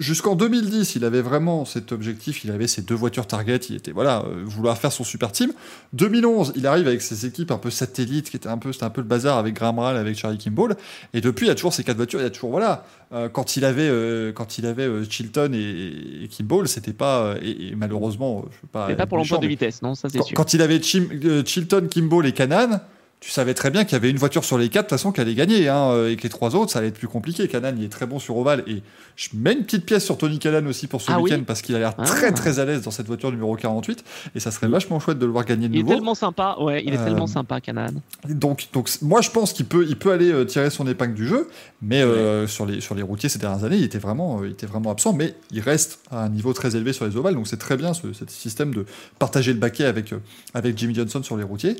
Jusqu'en 0.00 0.34
2010, 0.34 0.96
il 0.96 1.04
avait 1.04 1.22
vraiment 1.22 1.64
cet 1.64 1.92
objectif, 1.92 2.42
il 2.44 2.50
avait 2.50 2.66
ses 2.66 2.82
deux 2.82 2.96
voitures 2.96 3.28
target, 3.28 3.58
il 3.70 3.76
était 3.76 3.92
voilà, 3.92 4.24
euh, 4.26 4.42
vouloir 4.44 4.76
faire 4.76 4.90
son 4.90 5.04
super 5.04 5.30
team. 5.30 5.52
2011, 5.92 6.52
il 6.56 6.66
arrive 6.66 6.88
avec 6.88 7.00
ses 7.00 7.26
équipes 7.26 7.52
un 7.52 7.58
peu 7.58 7.70
satellites, 7.70 8.28
qui 8.28 8.36
étaient 8.36 8.48
un 8.48 8.58
peu, 8.58 8.72
c'était 8.72 8.84
un 8.86 8.90
peu 8.90 9.00
le 9.02 9.06
bazar 9.06 9.38
avec 9.38 9.54
Graham 9.54 9.78
Rahal, 9.78 9.96
avec 9.96 10.16
Charlie 10.18 10.36
Kimball. 10.38 10.74
Et 11.12 11.20
depuis, 11.20 11.46
il 11.46 11.48
y 11.48 11.52
a 11.52 11.54
toujours 11.54 11.72
ces 11.72 11.84
quatre 11.84 11.96
voitures, 11.96 12.18
il 12.18 12.24
y 12.24 12.26
a 12.26 12.30
toujours 12.30 12.50
voilà, 12.50 12.84
euh, 13.12 13.28
quand 13.28 13.56
il 13.56 13.64
avait, 13.64 13.88
euh, 13.88 14.32
quand 14.32 14.58
il 14.58 14.66
avait 14.66 14.82
euh, 14.82 15.04
Chilton 15.08 15.52
et, 15.54 16.24
et 16.24 16.28
Kimball, 16.28 16.66
c'était 16.66 16.92
pas 16.92 17.20
euh, 17.20 17.38
et, 17.40 17.68
et 17.68 17.74
malheureusement, 17.76 18.44
je 18.50 18.56
veux 18.62 18.68
pas. 18.72 18.88
Mais 18.88 18.96
pas 18.96 19.06
pour 19.06 19.16
l'emploi 19.18 19.38
de 19.38 19.46
vitesse, 19.46 19.80
non, 19.82 19.94
ça 19.94 20.08
c'est 20.08 20.22
sûr. 20.24 20.36
quand 20.36 20.54
il 20.54 20.60
avait 20.60 20.80
Chim- 20.82 21.08
Chilton, 21.46 21.86
Kimball 21.88 22.26
et 22.26 22.32
Canan, 22.32 22.80
tu 23.24 23.30
savais 23.30 23.54
très 23.54 23.70
bien 23.70 23.84
qu'il 23.84 23.92
y 23.92 23.96
avait 23.96 24.10
une 24.10 24.18
voiture 24.18 24.44
sur 24.44 24.58
les 24.58 24.68
quatre, 24.68 24.84
de 24.84 24.88
toute 24.90 24.98
façon, 24.98 25.10
qui 25.10 25.18
allait 25.20 25.34
gagner, 25.34 25.66
hein, 25.70 25.88
euh, 25.92 26.10
et 26.10 26.16
que 26.16 26.24
les 26.24 26.28
trois 26.28 26.54
autres, 26.54 26.70
ça 26.72 26.80
allait 26.80 26.88
être 26.88 26.98
plus 26.98 27.08
compliqué. 27.08 27.48
Canan, 27.48 27.74
il 27.78 27.84
est 27.84 27.88
très 27.88 28.04
bon 28.04 28.18
sur 28.18 28.36
Oval, 28.36 28.62
et 28.66 28.82
je 29.16 29.28
mets 29.32 29.54
une 29.54 29.64
petite 29.64 29.86
pièce 29.86 30.04
sur 30.04 30.18
Tony 30.18 30.38
Canan 30.38 30.66
aussi 30.66 30.88
pour 30.88 31.00
ce 31.00 31.10
Ah 31.10 31.16
oui 31.16 31.30
week-end, 31.30 31.42
parce 31.46 31.62
qu'il 31.62 31.74
a 31.74 31.78
l'air 31.78 31.94
Ah. 31.96 32.02
très 32.04 32.32
très 32.32 32.58
à 32.58 32.66
l'aise 32.66 32.82
dans 32.82 32.90
cette 32.90 33.06
voiture 33.06 33.30
numéro 33.30 33.56
48, 33.56 34.04
et 34.34 34.40
ça 34.40 34.50
serait 34.50 34.68
vachement 34.68 35.00
chouette 35.00 35.18
de 35.18 35.24
le 35.24 35.32
voir 35.32 35.46
gagner 35.46 35.68
de 35.68 35.72
Il 35.74 35.78
est 35.78 35.82
nouveau. 35.84 35.94
tellement 35.94 36.14
sympa, 36.14 36.56
ouais, 36.60 36.82
il 36.84 36.92
est 36.92 36.98
Euh, 36.98 37.04
tellement 37.04 37.26
sympa, 37.26 37.62
Canaan. 37.62 37.94
Donc, 38.28 38.68
donc 38.74 38.90
moi 39.00 39.22
je 39.22 39.30
pense 39.30 39.54
qu'il 39.54 39.64
peut, 39.64 39.86
il 39.88 39.96
peut 39.96 40.12
aller 40.12 40.30
euh, 40.30 40.44
tirer 40.44 40.68
son 40.68 40.86
épingle 40.86 41.14
du 41.14 41.26
jeu, 41.26 41.48
mais 41.80 42.02
euh, 42.02 42.46
sur, 42.46 42.66
les, 42.66 42.82
sur 42.82 42.94
les 42.94 43.02
routiers 43.02 43.30
ces 43.30 43.38
dernières 43.38 43.64
années, 43.64 43.76
il 43.78 43.84
était, 43.84 43.98
vraiment, 43.98 44.44
il 44.44 44.50
était 44.50 44.66
vraiment 44.66 44.90
absent, 44.90 45.14
mais 45.14 45.34
il 45.50 45.60
reste 45.60 46.00
à 46.10 46.24
un 46.24 46.28
niveau 46.28 46.52
très 46.52 46.76
élevé 46.76 46.92
sur 46.92 47.06
les 47.06 47.16
ovales, 47.16 47.34
donc 47.34 47.46
c'est 47.48 47.56
très 47.56 47.78
bien 47.78 47.94
ce, 47.94 48.12
ce 48.12 48.24
système 48.28 48.74
de 48.74 48.84
partager 49.18 49.54
le 49.54 49.58
baquet 49.58 49.86
avec, 49.86 50.12
avec 50.52 50.76
Jimmy 50.76 50.94
Johnson 50.94 51.22
sur 51.22 51.38
les 51.38 51.42
routiers. 51.44 51.76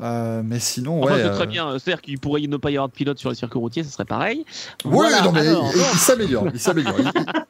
Mais 0.00 0.58
sinon, 0.58 0.87
Enfin, 0.88 1.14
ouais. 1.14 1.20
c'est 1.22 1.28
euh, 1.28 1.34
très 1.34 1.46
bien. 1.46 1.78
C'est-à-dire 1.78 2.00
qu'il 2.02 2.18
pourrait 2.18 2.40
ne 2.42 2.56
pas 2.56 2.70
y 2.70 2.76
avoir 2.76 2.88
de 2.88 2.94
pilote 2.94 3.18
sur 3.18 3.28
le 3.28 3.34
circuit 3.34 3.58
routier, 3.58 3.82
ça 3.84 3.90
serait 3.90 4.04
pareil. 4.04 4.38
Ouais, 4.84 4.90
Voilà, 4.90 5.22
non, 5.22 5.32
mais 5.32 5.46
alors, 5.46 5.70
il, 5.74 5.80
il 5.80 5.98
s'améliore, 5.98 6.46
il 6.52 6.60
s'améliore. 6.60 6.96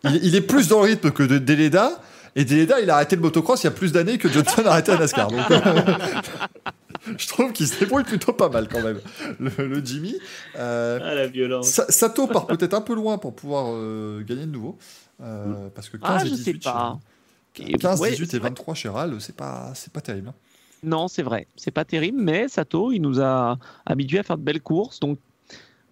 Il, 0.05 0.15
il- 0.17 0.25
il 0.27 0.35
est 0.35 0.41
plus 0.41 0.69
dans 0.69 0.81
le 0.83 0.87
rythme 0.91 1.11
que 1.11 1.23
de 1.23 1.39
Deleda, 1.39 2.01
et 2.37 2.45
Deleda, 2.45 2.81
il 2.81 2.91
a 2.91 2.97
arrêté 2.97 3.17
le 3.17 3.23
motocross 3.23 3.63
il 3.63 3.67
y 3.67 3.69
a 3.69 3.73
plus 3.73 3.93
d'années 3.93 4.19
que 4.19 4.29
Johnson 4.29 4.63
a 4.67 4.71
arrêté 4.73 4.93
la 4.93 4.99
NASCAR. 4.99 5.29
Donc, 5.31 5.41
je 7.17 7.27
trouve 7.29 7.53
qu'il 7.53 7.67
se 7.67 7.79
débrouille 7.81 8.05
plutôt 8.05 8.33
pas 8.33 8.49
mal 8.49 8.69
quand 8.69 8.83
même, 8.83 9.01
le, 9.41 9.67
le 9.67 9.85
Jimmy. 9.85 10.17
Euh, 10.57 10.99
Ah, 11.03 11.15
la 11.15 11.27
violence. 11.27 11.69
Sa- 11.69 11.91
Sato 11.91 12.27
part 12.27 12.47
peut-être 12.47 12.75
un 12.75 12.81
peu 12.81 12.95
loin 12.95 13.19
pour 13.19 13.35
pouvoir 13.35 13.67
euh, 13.69 14.23
gagner 14.23 14.47
de 14.47 14.51
nouveau. 14.53 14.79
euh, 15.23 15.69
parce 15.75 15.89
que 15.89 15.97
15 15.97 16.11
Ah, 16.11 16.25
et 16.25 16.29
je 16.29 16.35
18, 16.35 16.45
sais 16.65 16.71
pas. 16.71 16.99
chez- 17.55 17.73
15, 17.73 18.01
Ouais, 18.01 18.11
18 18.11 18.31
c'est 18.31 18.37
et 18.37 18.41
vrai. 18.41 18.51
23 18.51 18.75
chez 18.75 18.89
RAL, 18.89 19.15
c'est 19.21 19.35
pas, 19.35 19.73
c'est 19.75 19.93
pas 19.93 20.01
terrible. 20.01 20.29
hein. 20.29 20.35
Non, 20.83 21.09
c'est 21.09 21.23
vrai. 21.23 21.47
C'est 21.57 21.71
pas 21.71 21.85
terrible, 21.85 22.19
mais 22.21 22.49
Sato, 22.49 22.93
il 22.93 23.01
nous 23.01 23.21
a 23.21 23.59
habitués 23.87 24.19
à 24.19 24.23
faire 24.23 24.39
de 24.39 24.43
belles 24.43 24.61
courses. 24.63 25.01
Donc, 25.01 25.19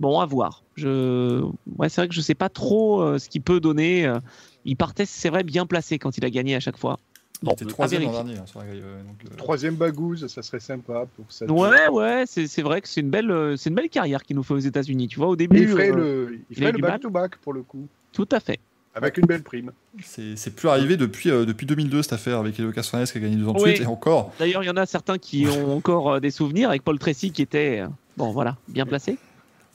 bon, 0.01 0.21
à 0.21 0.27
voir. 0.27 0.63
Je... 0.77 1.43
Ouais, 1.79 1.89
c'est 1.89 2.01
vrai 2.01 2.09
que 2.09 2.15
je 2.15 2.21
sais 2.21 2.35
pas 2.35 2.49
trop 2.49 3.01
euh, 3.03 3.19
ce 3.19 3.29
qu'il 3.29 3.43
peut 3.43 3.61
donner. 3.61 4.07
euh. 4.07 4.19
Il 4.65 4.77
partait, 4.77 5.07
c'est 5.07 5.31
vrai, 5.31 5.45
bien 5.45 5.67
placé 5.67 5.99
quand 5.99 6.19
il 6.19 6.25
a 6.25 6.31
gagné 6.31 6.55
à 6.55 6.61
chaque 6.61 6.77
fois. 6.77 6.99
Il 7.43 7.53
était 7.53 7.67
troisième 7.67 8.03
l'an 8.03 8.13
dernier 8.13 8.39
hein, 8.39 8.45
euh, 8.57 9.03
donc, 9.03 9.67
euh, 9.67 9.71
bagouze, 9.73 10.27
ça 10.27 10.43
serait 10.43 10.61
sympa 10.61 11.07
pour 11.17 11.27
ça. 11.29 11.45
Ouais, 11.47 11.89
ouais, 11.89 12.25
c'est 12.27 12.47
c'est 12.47 12.63
vrai 12.63 12.81
que 12.81 12.89
c'est 12.89 13.03
une 13.03 13.11
belle, 13.11 13.31
euh, 13.31 13.57
c'est 13.57 13.69
une 13.69 13.77
belle 13.77 13.91
carrière 13.91 14.23
qu'il 14.23 14.37
nous 14.37 14.43
fait 14.43 14.55
aux 14.55 14.59
États-Unis. 14.59 15.09
Tu 15.09 15.19
vois, 15.19 15.29
au 15.29 15.37
début, 15.37 15.61
il 15.61 15.69
ferait 15.69 15.91
euh, 15.91 15.97
le, 15.97 16.35
il 16.35 16.41
il 16.51 16.57
ferait 16.57 16.69
a 16.69 16.73
le 16.73 16.77
du 16.77 16.83
mal. 16.83 16.93
back-to-back 16.93 17.37
pour 17.37 17.53
le 17.53 17.63
coup, 17.63 17.87
tout 18.13 18.29
à 18.33 18.41
fait. 18.41 18.59
Avec 18.97 19.19
une 19.19 19.27
belle 19.27 19.43
prime. 19.43 19.71
c'est 20.03 20.55
plus 20.57 20.69
arrivé 20.69 20.97
depuis, 20.97 21.31
euh, 21.31 21.45
depuis 21.45 21.67
2002 21.67 22.03
cette 22.03 22.15
affaire 22.15 22.39
avec 22.39 22.59
Elio 22.59 22.73
Castroneves 22.73 23.11
qui 23.13 23.19
a 23.19 23.21
gagné 23.21 23.37
deux 23.37 23.47
ans 23.47 23.53
de 23.53 23.61
Oui. 23.63 23.71
suite 23.75 23.83
et 23.83 23.87
encore. 23.87 24.33
D'ailleurs, 24.39 24.63
il 24.63 24.67
y 24.67 24.71
en 24.71 24.77
a 24.77 24.87
certains 24.87 25.19
qui 25.19 25.47
ont 25.47 25.77
encore 25.77 26.15
euh, 26.15 26.21
des 26.21 26.31
souvenirs 26.31 26.71
avec 26.71 26.83
Paul 26.83 26.99
Tracy 26.99 27.31
qui 27.31 27.43
était, 27.43 27.81
euh, 27.81 27.89
bon, 28.17 28.33
voilà, 28.33 28.57
bien 28.69 28.87
placé. 28.87 29.19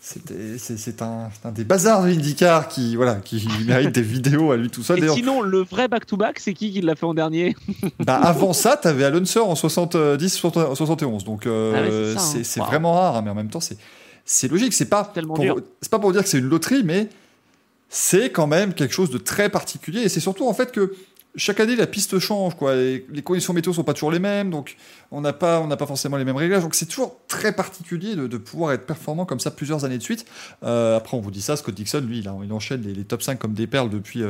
C'était- 0.03 0.57
C'est 0.57 1.02
un, 1.03 1.30
des 1.53 1.64
bazars 1.64 2.02
de 2.03 2.10
IndyCar 2.10 2.68
qui, 2.68 2.95
voilà, 2.95 3.15
qui 3.18 3.48
mérite 3.68 3.93
des 3.93 4.02
vidéos 4.02 4.52
à 4.52 4.57
lui 4.57 4.69
tout 4.72 4.81
seul. 4.81 5.03
Et 5.03 5.07
sinon, 5.10 5.41
le 5.41 5.60
vrai 5.60 5.88
back-to-back, 5.88 6.39
c'est 6.39 6.53
qui 6.56 6.72
qui 6.72 6.81
l'a 6.81 6.95
fait 6.95 7.06
en 7.06 7.14
dernier? 7.14 7.56
Bah, 7.99 8.15
avant 8.15 8.53
ça, 8.53 8.77
t'avais 8.77 9.03
Alonso 9.03 9.43
en 9.43 9.53
70, 9.53 10.30
71. 10.30 11.23
Donc 11.23 11.45
euh, 11.45 11.73
Ah 12.15 12.15
ouais, 12.18 12.19
c'est 12.43 12.60
hein. 12.60 12.64
Wow. 12.64 12.69
vraiment 12.69 12.93
rare, 12.95 13.18
hein, 13.18 13.22
mais 13.23 13.30
en 13.30 13.35
même 13.35 13.49
temps, 13.49 13.60
c'est 13.60 13.77
c'est 14.26 14.48
logique. 14.48 14.73
C'est 14.73 14.89
pas 14.89 15.03
pour, 15.03 15.38
pas 15.91 15.99
pour 15.99 16.11
dire 16.11 16.23
que 16.23 16.30
c'est 16.30 16.39
une 16.39 16.49
loterie, 16.49 16.81
mais 16.84 17.07
c'est 17.92 18.32
quand 18.32 18.48
même 18.48 18.74
quelque 18.74 18.94
chose 18.94 19.12
de 19.12 19.18
très 19.18 19.50
particulier. 19.50 20.00
Et 20.02 20.10
c'est 20.10 20.22
surtout 20.22 20.48
en 20.48 20.54
fait 20.54 20.72
que 20.72 20.96
chaque 21.36 21.60
année 21.60 21.76
la 21.76 21.88
piste 21.88 22.20
change, 22.20 22.56
quoi. 22.56 22.74
Les 22.76 23.22
conditions 23.24 23.54
météo 23.54 23.74
sont 23.74 23.84
pas 23.84 23.94
toujours 23.94 24.12
les 24.12 24.20
mêmes, 24.20 24.50
donc 24.50 24.76
on 25.12 25.22
n'a 25.22 25.34
pas 25.34 25.66
pas 25.76 25.86
forcément 25.86 26.16
les 26.18 26.24
mêmes 26.24 26.38
réglages. 26.38 26.64
Donc 26.64 26.74
c'est 26.74 26.86
toujours 26.86 27.20
très 27.28 27.54
particulier 27.54 28.16
de, 28.16 28.38
pouvoir 28.38 28.72
être 28.72 28.86
performant 28.86 29.26
comme 29.26 29.42
ça 29.42 29.52
plusieurs 29.52 29.84
années 29.84 29.98
de 29.98 30.04
suite. 30.04 30.26
Euh, 30.64 30.98
après 30.98 31.18
on 31.18 31.22
vous 31.22 31.32
dit 31.32 31.42
ça, 31.42 31.58
Scott 31.58 31.76
Dixon, 31.76 32.02
lui, 32.08 32.20
il, 32.20 32.54
enchaîne 32.54 32.82
les, 32.82 33.04
top 33.04 33.22
5 33.22 33.38
comme 33.38 33.54
des 33.54 33.68
perles 33.68 33.90
depuis 33.90 34.24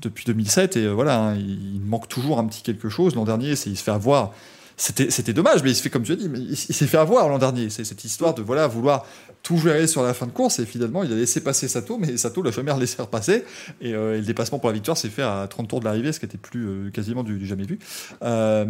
depuis 0.00 0.24
2007 0.24 0.78
et 0.78 0.86
euh, 0.86 0.92
voilà, 0.92 1.18
hein, 1.18 1.34
il, 1.34 1.76
il 1.76 1.80
manque 1.82 2.08
toujours 2.08 2.38
un 2.38 2.46
petit 2.46 2.62
quelque 2.62 2.88
chose. 2.88 3.14
L'an 3.14 3.24
dernier, 3.24 3.56
c'est 3.56 3.68
il 3.68 3.76
se 3.76 3.82
fait 3.82 3.90
avoir 3.90 4.32
c'était 4.76 5.10
c'était 5.10 5.32
dommage, 5.32 5.62
mais 5.62 5.70
il 5.70 5.74
se 5.76 5.82
fait 5.82 5.90
comme 5.90 6.02
tu 6.02 6.12
as 6.12 6.16
dit, 6.16 6.28
mais 6.28 6.38
il, 6.38 6.52
il 6.52 6.74
s'est 6.74 6.86
fait 6.86 6.98
avoir 6.98 7.28
l'an 7.28 7.38
dernier. 7.38 7.70
C'est 7.70 7.84
cette 7.84 8.04
histoire 8.04 8.34
de 8.34 8.42
voilà 8.42 8.66
vouloir 8.66 9.04
tout 9.42 9.56
gérer 9.58 9.88
sur 9.88 10.04
la 10.04 10.14
fin 10.14 10.26
de 10.26 10.30
course 10.30 10.60
et 10.60 10.66
finalement 10.66 11.02
il 11.02 11.12
a 11.12 11.16
laissé 11.16 11.40
passer 11.40 11.66
Sato, 11.66 11.98
mais 11.98 12.16
Sato 12.16 12.42
l'a 12.42 12.52
jamais 12.52 12.72
laissé 12.78 13.02
repasser 13.02 13.44
et, 13.80 13.92
euh, 13.92 14.14
et 14.14 14.18
le 14.18 14.24
dépassement 14.24 14.60
pour 14.60 14.68
la 14.68 14.74
victoire 14.74 14.96
s'est 14.96 15.08
fait 15.08 15.22
à 15.22 15.48
30 15.50 15.66
tours 15.68 15.80
de 15.80 15.84
l'arrivée, 15.84 16.12
ce 16.12 16.20
qui 16.20 16.26
était 16.26 16.38
plus 16.38 16.64
euh, 16.64 16.90
quasiment 16.90 17.24
du, 17.24 17.38
du 17.38 17.46
jamais 17.46 17.64
vu. 17.64 17.80
Euh, 18.22 18.64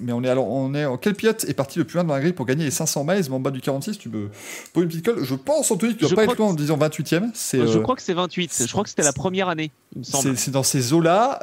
mais 0.00 0.12
on 0.12 0.24
est 0.24 0.28
alors 0.30 0.48
on 0.50 0.74
est 0.74 0.86
en 0.86 0.96
quel 0.96 1.14
pilote 1.14 1.44
est 1.46 1.52
parti 1.54 1.78
le 1.78 1.84
plus 1.84 1.96
loin 1.96 2.04
dans 2.04 2.14
la 2.14 2.20
grille 2.20 2.32
pour 2.32 2.46
gagner 2.46 2.64
les 2.64 2.70
500 2.70 3.04
miles, 3.04 3.22
mais 3.28 3.34
en 3.34 3.40
bas 3.40 3.50
du 3.50 3.60
46, 3.60 3.98
tu 3.98 4.08
me 4.08 4.30
pour 4.72 4.82
une 4.82 4.88
petite 4.88 5.04
colle. 5.04 5.22
Je 5.22 5.34
pense 5.34 5.70
Anthony, 5.70 5.94
tu 5.94 6.06
dois 6.06 6.14
pas 6.14 6.24
être 6.24 6.36
loin 6.38 6.48
en 6.48 6.54
que- 6.54 6.58
disant 6.60 6.78
28e. 6.78 7.30
C'est 7.34 7.66
Je 7.66 7.78
crois 7.78 7.94
que 7.94 8.02
c'est 8.02 8.14
28. 8.14 8.64
Je 8.66 8.72
crois 8.72 8.82
que 8.82 8.88
c'était 8.88 9.02
la 9.02 9.12
première 9.12 9.48
année, 9.50 9.72
il 9.94 9.98
me 10.00 10.04
semble. 10.04 10.36
c'est 10.38 10.50
dans 10.50 10.62
ces 10.62 10.92
eaux-là. 10.94 11.38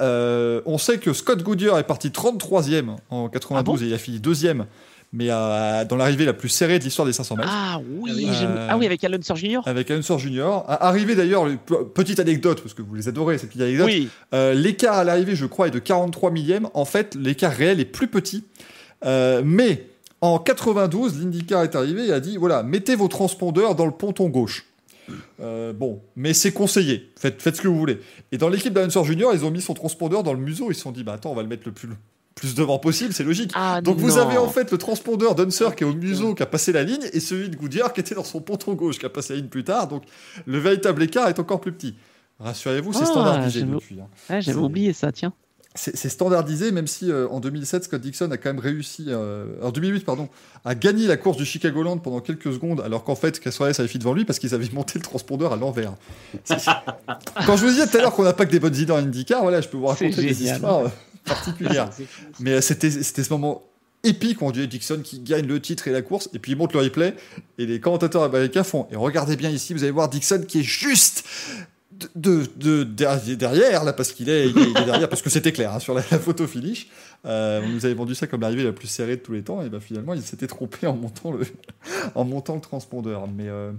On 0.65 0.77
sait 0.79 0.97
que 0.97 1.13
Scott 1.13 1.43
Goodyear 1.43 1.77
est 1.77 1.83
parti 1.83 2.09
33e 2.09 2.95
en 3.11 3.29
92 3.29 3.59
Ah 3.59 3.63
bon 3.63 3.77
et 3.77 3.87
il 3.87 3.93
a 3.93 3.97
fini 4.01 4.19
deuxième, 4.19 4.65
mais 5.13 5.29
à- 5.29 5.85
dans 5.85 5.95
l'arrivée 5.95 6.25
la 6.25 6.33
plus 6.33 6.49
serrée 6.49 6.79
de 6.79 6.83
l'histoire 6.83 7.05
des 7.05 7.13
500 7.13 7.35
mètres. 7.37 7.49
Ah 7.51 7.79
oui, 7.99 8.27
Ah 8.29 8.43
Euh, 8.43 8.67
ah 8.71 8.77
oui, 8.77 8.85
avec 8.85 9.03
Alan 9.03 9.17
Sir 9.21 9.35
Junior. 9.35 9.67
Avec 9.67 9.89
Alonso 9.91 10.17
Junior. 10.17 10.65
À- 10.67 10.87
Arrivé 10.87 11.15
d'ailleurs, 11.15 11.45
le- 11.45 11.57
pe- 11.57 11.83
petite 11.93 12.19
anecdote, 12.19 12.61
parce 12.61 12.73
que 12.73 12.81
vous 12.81 12.95
les 12.95 13.07
adorez, 13.07 13.37
ces 13.37 13.47
petites 13.47 13.61
anecdotes. 13.61 13.87
Oui, 13.87 14.09
Euh, 14.33 14.53
l'écart 14.53 14.95
à 14.97 15.03
l'arrivée, 15.03 15.35
je 15.35 15.45
crois, 15.45 15.67
est 15.67 15.71
de 15.71 15.79
43 15.79 16.31
millièmes. 16.31 16.67
En 16.73 16.85
fait, 16.85 17.15
l'écart 17.15 17.51
réel 17.53 17.79
est 17.79 17.85
plus 17.85 18.07
petit. 18.07 18.43
Euh, 19.05 19.41
mais 19.43 19.87
en 20.21 20.37
92, 20.39 21.19
l'IndyCar 21.19 21.63
est 21.63 21.75
arrivé 21.75 22.07
et 22.07 22.13
a 22.13 22.19
dit 22.19 22.37
voilà, 22.37 22.63
mettez 22.63 22.95
vos 22.95 23.07
transpondeurs 23.07 23.75
dans 23.75 23.85
le 23.85 23.91
ponton 23.91 24.29
gauche. 24.29 24.65
Euh, 25.41 25.73
bon, 25.73 25.99
mais 26.15 26.33
c'est 26.33 26.51
conseillé. 26.53 27.09
Faites, 27.19 27.41
faites 27.41 27.57
ce 27.57 27.61
que 27.61 27.67
vous 27.67 27.77
voulez. 27.77 27.99
Et 28.31 28.37
dans 28.37 28.47
l'équipe 28.47 28.71
d'Alonso 28.73 29.03
Junior, 29.03 29.33
ils 29.33 29.43
ont 29.43 29.51
mis 29.51 29.59
son 29.61 29.73
transpondeur 29.73 30.23
dans 30.23 30.31
le 30.33 30.39
museau. 30.39 30.67
Ils 30.71 30.75
se 30.75 30.81
sont 30.81 30.91
dit 30.91 31.03
bah 31.03 31.13
attends, 31.13 31.31
on 31.31 31.35
va 31.35 31.41
le 31.41 31.49
mettre 31.49 31.63
le 31.65 31.71
plus, 31.73 31.89
plus 32.41 32.55
devant 32.55 32.79
possible, 32.79 33.13
c'est 33.13 33.23
logique. 33.23 33.51
Ah, 33.53 33.81
Donc 33.81 33.97
vous 33.99 34.17
avez 34.17 34.37
en 34.37 34.49
fait 34.49 34.71
le 34.71 34.77
transpondeur 34.79 35.35
d'Unser 35.35 35.75
qui 35.77 35.83
est 35.83 35.87
au 35.87 35.93
museau 35.93 36.33
qui 36.33 36.41
a 36.41 36.47
passé 36.47 36.71
la 36.71 36.81
ligne 36.83 37.05
et 37.13 37.19
celui 37.19 37.49
de 37.49 37.55
Goodyear 37.55 37.93
qui 37.93 37.99
était 37.99 38.15
dans 38.15 38.23
son 38.23 38.41
ponton 38.41 38.73
gauche 38.73 38.97
qui 38.97 39.05
a 39.05 39.09
passé 39.09 39.33
la 39.33 39.39
ligne 39.41 39.49
plus 39.49 39.63
tard. 39.63 39.87
Donc 39.87 40.03
le 40.47 40.57
véritable 40.57 41.03
écart 41.03 41.27
est 41.29 41.37
encore 41.39 41.61
plus 41.61 41.71
petit. 41.71 41.93
Rassurez-vous, 42.39 42.93
c'est 42.93 43.03
Ah, 43.03 43.05
standardisé 43.05 43.61
depuis. 43.61 43.99
hein. 44.01 44.39
J'avais 44.41 44.57
oublié 44.57 44.91
ça, 44.93 45.11
tiens. 45.11 45.33
C'est 45.75 46.09
standardisé, 46.09 46.71
même 46.73 46.87
si 46.87 47.09
euh, 47.09 47.29
en 47.29 47.39
2007, 47.39 47.85
Scott 47.85 48.01
Dixon 48.01 48.29
a 48.31 48.35
quand 48.37 48.49
même 48.49 48.59
réussi, 48.59 49.05
euh, 49.07 49.45
en 49.61 49.71
2008, 49.71 50.03
pardon, 50.03 50.27
à 50.65 50.75
gagner 50.75 51.07
la 51.07 51.15
course 51.15 51.37
du 51.37 51.45
Chicagoland 51.45 51.97
pendant 51.97 52.19
quelques 52.19 52.51
secondes, 52.51 52.81
alors 52.81 53.05
qu'en 53.05 53.15
fait, 53.15 53.39
Castorales 53.39 53.75
avait 53.79 53.87
fini 53.87 53.99
devant 53.99 54.13
lui 54.13 54.25
parce 54.25 54.37
qu'ils 54.37 54.53
avaient 54.53 54.67
monté 54.73 54.99
le 54.99 55.03
transpondeur 55.03 55.53
à 55.53 55.55
l'envers. 55.55 55.93
Quand 57.45 57.55
je 57.55 57.65
vous 57.65 57.69
disais 57.71 57.87
tout 57.87 57.97
à 57.97 58.01
l'heure 58.01 58.13
qu'on 58.13 58.23
n'a 58.23 58.33
pas 58.33 58.45
que 58.45 58.51
des 58.51 58.59
bonnes 58.59 58.75
idées 58.75 58.91
en 58.91 58.97
IndyCar, 58.97 59.43
voilà, 59.43 59.61
je 59.61 59.69
peux 59.69 59.77
vous 59.77 59.85
raconter 59.87 60.21
des 60.21 60.43
histoires 60.43 60.91
particulières. 61.25 61.89
Mais 62.39 62.53
euh, 62.53 62.61
c'était 62.61 62.89
ce 62.91 63.29
moment 63.33 63.63
épique 64.03 64.41
où 64.41 64.45
on 64.45 64.51
dit 64.51 64.67
Dixon 64.67 65.01
qui 65.03 65.19
gagne 65.19 65.45
le 65.45 65.59
titre 65.61 65.87
et 65.87 65.91
la 65.91 66.01
course, 66.01 66.29
et 66.33 66.39
puis 66.39 66.53
il 66.53 66.57
monte 66.57 66.73
le 66.73 66.79
replay, 66.79 67.15
et 67.59 67.65
les 67.67 67.79
commentateurs 67.79 68.23
américains 68.23 68.63
font, 68.63 68.87
et 68.91 68.95
regardez 68.95 69.35
bien 69.35 69.49
ici, 69.51 69.73
vous 69.73 69.83
allez 69.83 69.91
voir 69.91 70.09
Dixon 70.09 70.43
qui 70.47 70.61
est 70.61 70.63
juste 70.63 71.23
de, 72.15 72.47
de, 72.55 72.83
de- 72.83 72.83
derrière, 72.83 73.37
derrière, 73.37 73.83
là, 73.83 73.93
parce 73.93 74.11
qu'il 74.11 74.27
est, 74.29 74.49
il 74.49 74.57
est, 74.57 74.71
il 74.71 74.77
est 74.77 74.85
derrière, 74.85 75.07
parce 75.07 75.21
que 75.21 75.29
c'était 75.29 75.51
clair 75.51 75.71
hein, 75.73 75.79
sur 75.79 75.93
la, 75.93 76.01
la 76.09 76.17
photo 76.17 76.47
finish. 76.47 76.87
Euh, 77.27 77.61
on 77.63 77.69
nous 77.69 77.85
avait 77.85 77.93
vendu 77.93 78.15
ça 78.15 78.25
comme 78.25 78.41
l'arrivée 78.41 78.63
la 78.63 78.71
plus 78.71 78.87
serrée 78.87 79.17
de 79.17 79.21
tous 79.21 79.33
les 79.33 79.43
temps, 79.43 79.61
et 79.61 79.69
ben 79.69 79.79
finalement 79.79 80.15
il 80.15 80.23
s'était 80.23 80.47
trompé 80.47 80.87
en 80.87 80.95
montant 80.95 81.31
le, 81.31 81.45
en 82.15 82.23
montant 82.25 82.55
le 82.55 82.61
transpondeur. 82.61 83.27
Mais 83.27 83.47
euh, 83.49 83.71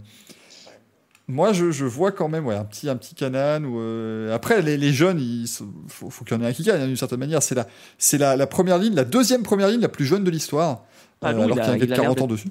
moi 1.33 1.53
je, 1.55 1.71
je 1.71 1.87
vois 1.87 2.13
quand 2.13 2.29
même 2.29 2.47
ouais, 2.47 2.55
un 2.55 2.65
petit 2.65 2.89
un 2.91 2.97
petit 2.97 3.17
euh, 3.23 4.35
après 4.35 4.61
les, 4.61 4.77
les 4.77 4.93
jeunes 4.93 5.19
il 5.19 5.49
faut, 5.89 6.11
faut 6.11 6.25
qu'il 6.25 6.37
y 6.37 6.41
en 6.41 6.43
ait 6.45 6.49
un 6.49 6.53
qui 6.53 6.63
gagne 6.63 6.83
hein, 6.83 6.87
d'une 6.87 6.97
certaine 6.97 7.19
manière. 7.19 7.43
C'est 7.43 7.55
la 7.55 7.67
c'est 7.97 8.19
la, 8.19 8.37
la 8.37 8.47
première 8.47 8.77
ligne, 8.79 8.95
la 8.95 9.05
deuxième 9.05 9.43
première 9.43 9.69
ligne 9.69 9.81
la 9.81 9.89
plus 9.89 10.05
jeune 10.05 10.25
de 10.25 10.31
l'histoire. 10.31 10.85
Ah 11.23 11.31
euh, 11.31 11.43
alors 11.43 11.57
qu'il 11.57 11.57
y 11.57 11.61
a 11.61 11.71
un 11.71 11.77
gars 11.79 11.87
de 11.87 11.93
a 11.93 11.97
l'air 11.97 12.05
40 12.05 12.21
ans 12.23 12.27
dessus. 12.27 12.49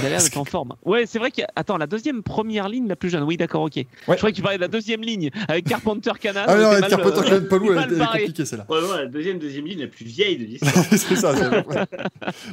Il 0.00 0.06
a 0.06 0.08
l'air 0.08 0.22
d'être 0.22 0.36
en 0.38 0.44
forme. 0.44 0.74
Ouais, 0.84 1.06
c'est 1.06 1.18
vrai 1.18 1.30
qu'il 1.30 1.42
y 1.42 1.44
a... 1.44 1.50
Attends, 1.56 1.76
la 1.76 1.86
deuxième 1.86 2.22
première 2.22 2.68
ligne 2.68 2.88
la 2.88 2.96
plus 2.96 3.10
jeune. 3.10 3.22
Oui, 3.22 3.36
d'accord, 3.36 3.62
ok. 3.62 3.74
Je 3.76 4.12
croyais 4.14 4.32
que 4.32 4.36
tu 4.36 4.42
parlais 4.42 4.56
de 4.56 4.62
la 4.62 4.68
deuxième 4.68 5.02
ligne 5.02 5.30
avec 5.48 5.66
Carpenter 5.66 6.12
Canan. 6.20 6.44
Ah 6.46 6.56
non, 6.56 6.66
avec 6.70 6.88
Carpenter 6.88 7.18
euh, 7.20 7.22
Canan 7.22 7.48
Palou, 7.48 7.66
elle, 7.68 7.74
mal 7.74 7.88
elle 7.90 8.02
est 8.02 8.06
compliquée 8.06 8.44
celle-là. 8.44 8.64
Probablement 8.64 8.96
la 8.96 9.06
deuxième, 9.06 9.38
deuxième 9.38 9.66
ligne 9.66 9.80
la 9.80 9.86
plus 9.88 10.04
vieille 10.04 10.38
de 10.38 10.44
l'histoire. 10.44 10.84
c'est 10.90 11.16
ça. 11.16 11.34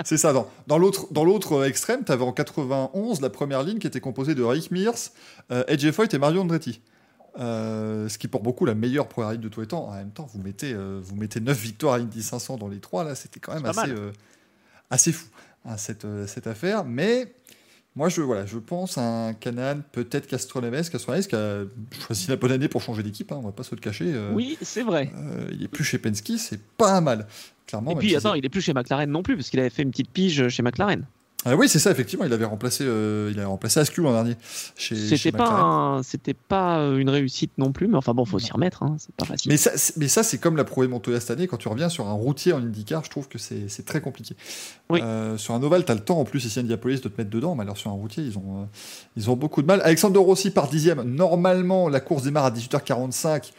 c'est- 0.03 0.17
ça. 0.17 0.33
Dans, 0.33 0.49
dans 0.67 0.77
l'autre, 0.77 1.07
dans 1.11 1.23
l'autre 1.23 1.53
euh, 1.53 1.65
extrême, 1.67 2.03
tu 2.05 2.11
avais 2.11 2.23
en 2.23 2.31
91 2.33 3.21
la 3.21 3.29
première 3.29 3.63
ligne 3.63 3.79
qui 3.79 3.87
était 3.87 3.99
composée 4.01 4.35
de 4.35 4.43
Rick 4.43 4.71
Mears, 4.71 4.93
euh, 5.51 5.63
AJ 5.67 5.91
Foyt 5.91 6.13
et 6.13 6.17
Mario 6.17 6.41
Andretti. 6.41 6.81
Euh, 7.39 8.09
ce 8.09 8.17
qui 8.17 8.27
pour 8.27 8.41
beaucoup 8.41 8.65
la 8.65 8.75
meilleure 8.75 9.07
première 9.07 9.31
ligne 9.31 9.41
de 9.41 9.47
tous 9.47 9.61
les 9.61 9.67
temps. 9.67 9.87
En 9.87 9.93
même 9.95 10.11
temps, 10.11 10.27
vous 10.33 10.41
mettez, 10.41 10.73
euh, 10.73 10.99
vous 11.01 11.15
mettez 11.15 11.39
9 11.39 11.57
victoires 11.57 11.93
à 11.93 11.97
Indy 11.97 12.21
500 12.21 12.57
dans 12.57 12.67
les 12.67 12.79
trois 12.79 13.05
là, 13.05 13.15
c'était 13.15 13.39
quand 13.39 13.53
même 13.53 13.65
assez, 13.65 13.89
euh, 13.89 14.11
assez 14.89 15.13
fou 15.13 15.27
hein, 15.65 15.77
cette, 15.77 16.05
euh, 16.05 16.27
cette 16.27 16.47
affaire. 16.47 16.83
Mais 16.85 17.33
moi, 17.95 18.07
je, 18.09 18.21
voilà, 18.21 18.45
je 18.45 18.57
pense 18.57 18.97
à 18.97 19.01
un 19.27 19.33
Canan, 19.33 19.81
peut-être 19.91 20.27
Castroneves, 20.27 20.89
Castroneves 20.89 21.27
qui 21.27 21.35
a 21.35 21.63
choisi 22.05 22.27
la 22.29 22.35
bonne 22.38 22.51
année 22.51 22.67
pour 22.67 22.81
changer 22.81 23.03
d'équipe. 23.03 23.31
Hein, 23.31 23.38
on 23.39 23.45
va 23.45 23.51
pas 23.51 23.63
se 23.63 23.75
le 23.75 23.81
cacher. 23.81 24.05
euh, 24.13 24.31
Oui, 24.33 24.57
c'est 24.61 24.83
vrai. 24.83 25.11
euh, 25.17 25.47
il 25.51 25.63
est 25.63 25.67
plus 25.67 25.83
chez 25.83 25.97
Penske, 25.97 26.31
c'est 26.38 26.61
pas 26.77 27.01
mal. 27.01 27.27
Clairement. 27.67 27.91
Et 27.91 27.95
puis, 27.95 28.15
attends, 28.15 28.33
il 28.33 28.45
est 28.45 28.49
plus 28.49 28.61
chez 28.61 28.73
McLaren 28.73 29.09
non 29.09 29.23
plus, 29.23 29.35
parce 29.35 29.49
qu'il 29.49 29.59
avait 29.59 29.69
fait 29.69 29.83
une 29.83 29.91
petite 29.91 30.09
pige 30.09 30.47
chez 30.49 30.63
McLaren. 30.63 31.05
Ah 31.43 31.55
oui, 31.55 31.68
c'est 31.68 31.80
ça, 31.80 31.89
effectivement, 31.89 32.23
il 32.23 32.34
avait 32.34 32.45
remplacé, 32.45 32.84
euh, 32.85 33.30
il 33.31 33.38
avait 33.39 33.47
remplacé 33.47 33.80
Askew 33.80 34.01
l'an 34.03 34.11
dernier. 34.13 34.35
C'était 34.76 35.31
pas, 35.31 35.39
McLaren. 35.45 35.65
un- 35.99 36.03
c'était 36.03 36.35
pas 36.35 36.77
euh, 36.80 36.97
une 36.97 37.09
réussite 37.09 37.51
non 37.57 37.72
plus, 37.72 37.88
mais 37.88 37.97
enfin 37.97 38.13
bon, 38.13 38.26
faut 38.26 38.38
s'y 38.38 38.51
remettre, 38.51 38.84
hein, 38.84 38.95
c'est 38.99 39.13
pas 39.15 39.26
facile. 39.26 39.51
Mais 39.51 39.57
ça, 39.57 39.72
c'est- 39.76 39.97
mais 39.97 40.07
ça, 40.07 40.22
c'est 40.22 40.38
comme 40.38 40.55
l'a 40.55 40.63
prouvé 40.63 40.88
Montoya 40.88 41.19
cette 41.19 41.31
année. 41.31 41.47
Quand 41.47 41.57
tu 41.57 41.68
reviens 41.68 41.89
sur 41.89 42.07
un 42.07 42.13
routier 42.13 42.53
en 42.53 42.59
IndyCar, 42.59 43.03
je 43.03 43.09
trouve 43.09 43.27
que 43.27 43.39
c'est 43.39 43.85
très 43.85 44.01
compliqué. 44.01 44.35
Oui. 44.91 44.99
Euh, 45.03 45.35
sur 45.38 45.55
un 45.55 45.63
ovale, 45.63 45.84
tu 45.84 45.91
as 45.91 45.95
le 45.95 46.01
temps 46.01 46.19
en 46.19 46.26
plus 46.26 46.45
ici 46.45 46.59
à 46.59 46.61
Indianapolis 46.61 47.01
de 47.01 47.09
te 47.09 47.18
mettre 47.19 47.31
dedans, 47.31 47.55
mais 47.55 47.63
alors 47.63 47.77
sur 47.77 47.89
un 47.89 47.93
routier, 47.95 48.23
ils 48.23 48.38
ont, 48.38 48.61
euh, 48.61 48.65
ils 49.18 49.30
ont 49.31 49.35
beaucoup 49.35 49.63
de 49.63 49.68
mal. 49.68 49.81
Alexander 49.84 50.19
Rossi 50.19 50.51
par 50.51 50.68
dixième. 50.69 51.01
Normalement, 51.01 51.89
la 51.89 52.01
course 52.01 52.22
démarre 52.23 52.45
à 52.45 52.51
18h45. 52.51 53.51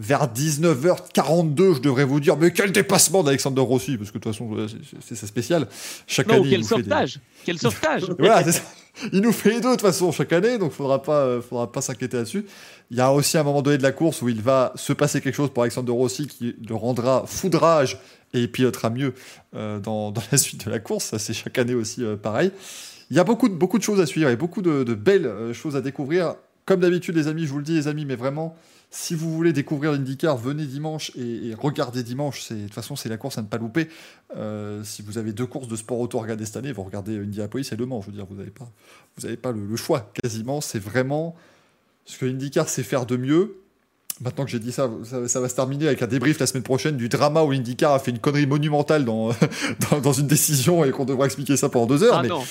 Vers 0.00 0.28
19h42, 0.32 1.74
je 1.76 1.80
devrais 1.80 2.04
vous 2.04 2.20
dire, 2.20 2.36
mais 2.36 2.52
quel 2.52 2.70
dépassement 2.72 3.22
d'Alexander 3.24 3.60
Rossi, 3.62 3.96
parce 3.96 4.10
que 4.10 4.18
de 4.18 4.22
toute 4.22 4.32
façon, 4.32 4.48
euh, 4.56 4.66
c'est- 5.04 5.14
sa 5.16 5.26
spéciale. 5.26 5.66
Chaque 6.06 6.28
non, 6.28 6.34
année, 6.34 6.44
il 6.46 6.50
quel 6.50 6.60
nous 6.60 6.66
fait 6.66 6.76
des- 6.76 6.82
sauvetage 6.82 7.20
Quel 7.44 7.58
sauvetage 7.58 8.02
Voilà, 8.18 8.44
c'est 8.44 8.52
ça. 8.52 8.62
Il 9.12 9.20
nous 9.20 9.32
fait 9.32 9.50
les 9.50 9.60
deux 9.60 9.68
de 9.68 9.72
toute 9.74 9.80
façon 9.82 10.10
chaque 10.12 10.32
année, 10.32 10.58
donc 10.58 10.72
faudra 10.72 11.02
pas, 11.02 11.20
euh, 11.22 11.40
faudra 11.40 11.70
pas 11.70 11.80
s'inquiéter 11.80 12.16
là-dessus. 12.16 12.44
Il 12.90 12.96
y 12.96 13.00
a 13.00 13.12
aussi 13.12 13.38
un 13.38 13.42
moment 13.44 13.62
donné 13.62 13.78
de 13.78 13.82
la 13.82 13.92
course 13.92 14.22
où 14.22 14.28
il 14.28 14.40
va 14.40 14.72
se 14.76 14.92
passer 14.92 15.20
quelque 15.20 15.34
chose 15.36 15.50
pour 15.52 15.62
Alexander 15.62 15.92
Rossi 15.92 16.26
qui 16.26 16.54
le 16.68 16.74
rendra 16.74 17.24
foudrage 17.26 17.98
et 18.34 18.40
il 18.40 18.50
pilotera 18.50 18.90
mieux 18.90 19.14
euh, 19.54 19.78
dans, 19.78 20.10
dans 20.10 20.22
la 20.32 20.38
suite 20.38 20.64
de 20.66 20.70
la 20.70 20.78
course. 20.80 21.06
Ça, 21.06 21.18
c'est 21.18 21.32
chaque 21.32 21.58
année 21.58 21.74
aussi 21.74 22.04
euh, 22.04 22.16
pareil. 22.16 22.50
Il 23.10 23.16
y 23.16 23.20
a 23.20 23.24
beaucoup 23.24 23.48
de, 23.48 23.54
beaucoup 23.54 23.78
de 23.78 23.84
choses 23.84 24.00
à 24.00 24.06
suivre 24.06 24.30
et 24.30 24.36
beaucoup 24.36 24.62
de, 24.62 24.82
de 24.84 24.94
belles 24.94 25.52
choses 25.54 25.76
à 25.76 25.80
découvrir. 25.80 26.34
Comme 26.66 26.80
d'habitude, 26.80 27.16
les 27.16 27.28
amis, 27.28 27.46
je 27.46 27.50
vous 27.52 27.58
le 27.58 27.64
dis, 27.64 27.74
les 27.74 27.88
amis, 27.88 28.04
mais 28.04 28.16
vraiment, 28.16 28.54
si 28.90 29.14
vous 29.14 29.32
voulez 29.34 29.52
découvrir 29.52 29.92
l'IndyCar, 29.92 30.36
venez 30.38 30.64
dimanche 30.64 31.12
et, 31.16 31.48
et 31.48 31.54
regardez 31.54 32.02
dimanche. 32.02 32.42
C'est- 32.42 32.54
De 32.54 32.62
toute 32.64 32.74
façon, 32.74 32.96
c'est 32.96 33.08
la 33.10 33.16
course 33.18 33.36
à 33.38 33.42
ne 33.42 33.46
pas 33.46 33.58
louper. 33.58 33.88
Euh, 34.36 34.82
si 34.84 35.02
vous 35.02 35.18
avez 35.18 35.32
deux 35.32 35.46
courses 35.46 35.68
de 35.68 35.76
sport 35.76 35.98
auto 36.00 36.18
à 36.18 36.22
regarder 36.22 36.46
cette 36.46 36.56
année, 36.56 36.72
vous 36.72 36.82
regardez 36.82 37.18
Indianapolis 37.18 37.68
et 37.72 37.76
Le 37.76 37.84
Mans. 37.86 38.00
Je 38.00 38.06
veux 38.06 38.12
dire, 38.12 38.26
vous 38.28 38.36
n'avez 38.36 38.50
pas, 38.50 38.70
vous 39.16 39.26
avez 39.26 39.36
pas 39.36 39.52
le, 39.52 39.64
le 39.66 39.76
choix 39.76 40.10
quasiment. 40.22 40.60
C'est 40.62 40.78
vraiment 40.78 41.36
ce 42.06 42.16
que 42.18 42.24
l'IndyCar 42.24 42.68
sait 42.68 42.82
faire 42.82 43.04
de 43.04 43.16
mieux. 43.16 43.56
Maintenant 44.20 44.44
que 44.46 44.50
j'ai 44.50 44.58
dit 44.58 44.72
ça, 44.72 44.90
ça, 45.04 45.28
ça 45.28 45.40
va 45.40 45.48
se 45.48 45.54
terminer 45.54 45.86
avec 45.86 46.02
un 46.02 46.06
débrief 46.08 46.40
la 46.40 46.46
semaine 46.46 46.64
prochaine 46.64 46.96
du 46.96 47.08
drama 47.08 47.42
où 47.42 47.50
l'IndyCar 47.52 47.92
a 47.92 47.98
fait 48.00 48.10
une 48.10 48.18
connerie 48.18 48.46
monumentale 48.46 49.04
dans, 49.04 49.28
dans, 49.90 50.00
dans 50.00 50.12
une 50.12 50.26
décision 50.26 50.84
et 50.84 50.90
qu'on 50.90 51.04
devra 51.04 51.26
expliquer 51.26 51.56
ça 51.56 51.68
pendant 51.68 51.86
deux 51.86 52.02
heures. 52.02 52.14
Ah 52.16 52.22
mais 52.22 52.28
non, 52.28 52.42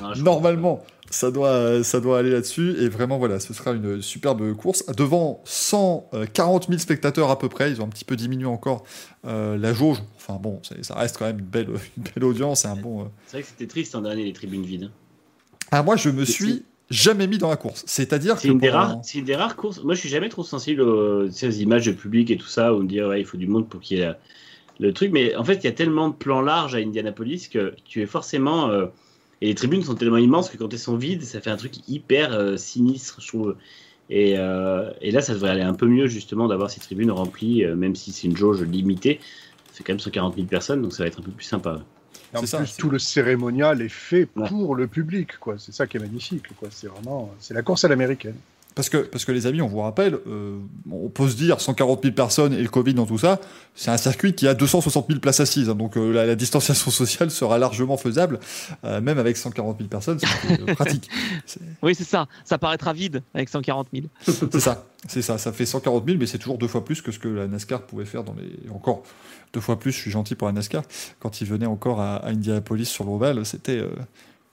Non, 0.00 0.14
je- 0.14 0.22
Normalement, 0.24 0.84
ça 1.10 1.30
doit, 1.30 1.82
ça 1.84 2.00
doit 2.00 2.18
aller 2.18 2.30
là-dessus. 2.30 2.74
Et 2.80 2.88
vraiment, 2.88 3.18
voilà, 3.18 3.40
ce 3.40 3.54
sera 3.54 3.72
une 3.72 4.02
superbe 4.02 4.54
course. 4.54 4.84
Devant 4.96 5.42
140 5.44 6.66
000 6.68 6.78
spectateurs 6.78 7.30
à 7.30 7.38
peu 7.38 7.48
près, 7.48 7.70
ils 7.70 7.80
ont 7.80 7.84
un 7.84 7.88
petit 7.88 8.04
peu 8.04 8.16
diminué 8.16 8.46
encore 8.46 8.84
euh, 9.26 9.56
la 9.56 9.72
jauge. 9.72 9.98
Enfin 10.16 10.38
bon, 10.40 10.60
ça 10.82 10.94
reste 10.94 11.16
quand 11.18 11.26
même 11.26 11.38
une 11.38 11.44
belle, 11.46 11.68
une 11.96 12.02
belle 12.14 12.24
audience. 12.24 12.64
un 12.64 12.76
bon, 12.76 13.02
euh. 13.02 13.04
C'est 13.26 13.38
vrai 13.38 13.42
que 13.42 13.48
c'était 13.48 13.66
triste 13.66 13.94
en 13.94 14.02
dernier 14.02 14.24
les 14.24 14.32
tribunes 14.32 14.64
vides. 14.64 14.90
Ah, 15.70 15.82
moi, 15.82 15.96
je 15.96 16.10
me 16.10 16.24
suis 16.24 16.64
jamais 16.90 17.26
mis 17.26 17.38
dans 17.38 17.50
la 17.50 17.56
course. 17.56 17.84
C'est-à-dire 17.86 18.36
que. 18.36 18.42
C'est 18.42 18.48
une, 18.48 18.58
des 18.58 18.70
rares- 18.70 19.00
c'est 19.02 19.18
une 19.18 19.24
des 19.24 19.36
rares 19.36 19.56
courses. 19.56 19.82
Moi, 19.82 19.94
je 19.94 20.00
suis 20.00 20.08
jamais 20.08 20.28
trop 20.28 20.44
sensible 20.44 20.80
aux, 20.82 21.26
aux 21.26 21.50
images 21.50 21.86
de 21.86 21.92
public 21.92 22.30
et 22.30 22.36
tout 22.36 22.46
ça, 22.46 22.72
où 22.72 22.78
on 22.78 22.82
me 22.84 22.88
dit 22.88 23.02
ouais, 23.02 23.20
il 23.20 23.26
faut 23.26 23.36
du 23.36 23.46
monde 23.46 23.68
pour 23.68 23.80
qu'il 23.80 23.98
y 23.98 24.00
ait 24.00 24.06
la- 24.06 24.18
le 24.80 24.92
truc. 24.92 25.10
Mais 25.12 25.34
en 25.36 25.44
fait, 25.44 25.54
il 25.56 25.64
y 25.64 25.68
a 25.68 25.72
tellement 25.72 26.08
de 26.08 26.14
plans 26.14 26.40
larges 26.40 26.74
à 26.74 26.78
Indianapolis 26.78 27.48
que 27.50 27.74
tu 27.84 28.00
es 28.02 28.06
forcément. 28.06 28.68
euh, 28.70 28.86
et 29.40 29.46
les 29.46 29.54
tribunes 29.54 29.82
sont 29.82 29.94
tellement 29.94 30.16
immenses 30.18 30.50
que 30.50 30.56
quand 30.56 30.72
elles 30.72 30.78
sont 30.78 30.96
vides, 30.96 31.22
ça 31.22 31.40
fait 31.40 31.50
un 31.50 31.56
truc 31.56 31.74
hyper 31.88 32.32
euh, 32.32 32.56
sinistre, 32.56 33.20
je 33.20 33.28
trouve. 33.28 33.56
Et, 34.10 34.34
euh, 34.38 34.90
et 35.00 35.10
là, 35.10 35.20
ça 35.20 35.34
devrait 35.34 35.50
aller 35.50 35.62
un 35.62 35.74
peu 35.74 35.86
mieux, 35.86 36.06
justement, 36.06 36.48
d'avoir 36.48 36.70
ces 36.70 36.80
tribunes 36.80 37.10
remplies, 37.10 37.64
euh, 37.64 37.76
même 37.76 37.94
si 37.94 38.10
c'est 38.12 38.26
une 38.26 38.36
jauge 38.36 38.62
limitée. 38.62 39.20
C'est 39.72 39.84
quand 39.84 39.92
même 39.92 40.00
140 40.00 40.34
000 40.34 40.46
personnes, 40.46 40.82
donc 40.82 40.92
ça 40.92 41.02
va 41.02 41.08
être 41.08 41.18
un 41.20 41.22
peu 41.22 41.30
plus 41.30 41.44
sympa. 41.44 41.80
En 42.34 42.44
ça, 42.44 42.58
plus, 42.58 42.66
c'est- 42.66 42.78
tout 42.78 42.90
le 42.90 42.98
cérémonial 42.98 43.80
est 43.80 43.88
fait 43.88 44.28
Ouais. 44.36 44.48
pour 44.48 44.74
le 44.74 44.86
public, 44.86 45.38
quoi. 45.38 45.54
C'est 45.58 45.72
ça 45.72 45.86
qui 45.86 45.98
est 45.98 46.00
magnifique, 46.00 46.44
quoi. 46.58 46.68
C'est 46.70 46.88
vraiment, 46.88 47.30
c'est 47.38 47.54
la 47.54 47.62
course 47.62 47.84
à 47.84 47.88
l'américaine. 47.88 48.34
Parce 48.78 48.90
que, 48.90 48.98
parce 48.98 49.24
que 49.24 49.32
les 49.32 49.48
amis, 49.48 49.60
on 49.60 49.66
vous 49.66 49.80
rappelle, 49.80 50.20
euh, 50.28 50.56
on 50.88 51.08
peut 51.08 51.28
se 51.28 51.34
dire 51.34 51.60
140 51.60 52.00
000 52.00 52.14
personnes 52.14 52.52
et 52.52 52.62
le 52.62 52.68
Covid 52.68 52.94
dans 52.94 53.06
tout 53.06 53.18
ça, 53.18 53.40
c'est 53.74 53.90
un 53.90 53.96
circuit 53.96 54.34
qui 54.34 54.46
a 54.46 54.54
260 54.54 55.08
000 55.08 55.18
places 55.18 55.40
assises. 55.40 55.68
hein, 55.68 55.74
donc 55.74 55.96
euh, 55.96 56.12
la, 56.12 56.26
la 56.26 56.36
distanciation 56.36 56.88
sociale 56.92 57.32
sera 57.32 57.58
largement 57.58 57.96
faisable, 57.96 58.38
euh, 58.84 59.00
même 59.00 59.18
avec 59.18 59.36
140 59.36 59.78
000 59.78 59.88
personnes, 59.88 60.20
c'est 60.20 60.74
pratique. 60.76 61.10
Oui, 61.82 61.96
c'est 61.96 62.04
ça. 62.04 62.28
Ça 62.44 62.56
paraîtra 62.56 62.92
vide 62.92 63.24
avec 63.34 63.48
140 63.48 63.88
000. 63.92 64.06
c'est 64.52 64.60
ça, 64.60 64.86
c'est 65.08 65.22
ça. 65.22 65.38
Ça 65.38 65.52
fait 65.52 65.66
140 65.66 66.06
000, 66.06 66.16
mais 66.16 66.26
c'est 66.26 66.38
toujours 66.38 66.58
deux 66.58 66.68
fois 66.68 66.84
plus 66.84 67.02
que 67.02 67.10
ce 67.10 67.18
que 67.18 67.26
la 67.26 67.48
NASCAR 67.48 67.82
pouvait 67.82 68.04
faire 68.04 68.22
dans 68.22 68.34
les. 68.34 68.70
Encore 68.72 69.02
deux 69.52 69.60
fois 69.60 69.76
plus, 69.80 69.90
je 69.90 69.98
suis 69.98 70.12
gentil 70.12 70.36
pour 70.36 70.46
la 70.46 70.52
NASCAR. 70.52 70.84
Quand 71.18 71.40
il 71.40 71.48
venait 71.48 71.66
encore 71.66 72.00
à, 72.00 72.18
à 72.18 72.28
Indianapolis 72.28 72.86
sur 72.86 73.02
l'Oval, 73.02 73.44
c'était. 73.44 73.82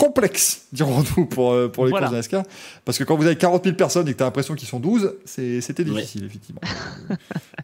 Euh, 0.02 0.06
complexe, 0.06 0.68
dirons-nous, 0.74 1.26
pour, 1.26 1.52
euh, 1.54 1.68
pour 1.68 1.86
les 1.86 1.90
Voilà. 1.92 2.08
courses 2.08 2.12
de 2.12 2.18
NASCAR. 2.18 2.44
Parce 2.84 2.98
que 2.98 3.04
quand 3.04 3.16
vous 3.16 3.26
avez 3.26 3.36
40 3.38 3.64
000 3.64 3.76
personnes 3.76 4.08
et 4.08 4.14
que 4.14 4.18
tu 4.18 4.24
as 4.24 4.28
l'impression 4.28 4.54
qu'ils 4.56 4.68
sont 4.68 4.80
12, 4.80 5.14
c'est- 5.26 5.62
c'était 5.62 5.84
difficile, 5.84 6.26
effectivement. 6.26 6.62
Euh, 7.12 7.16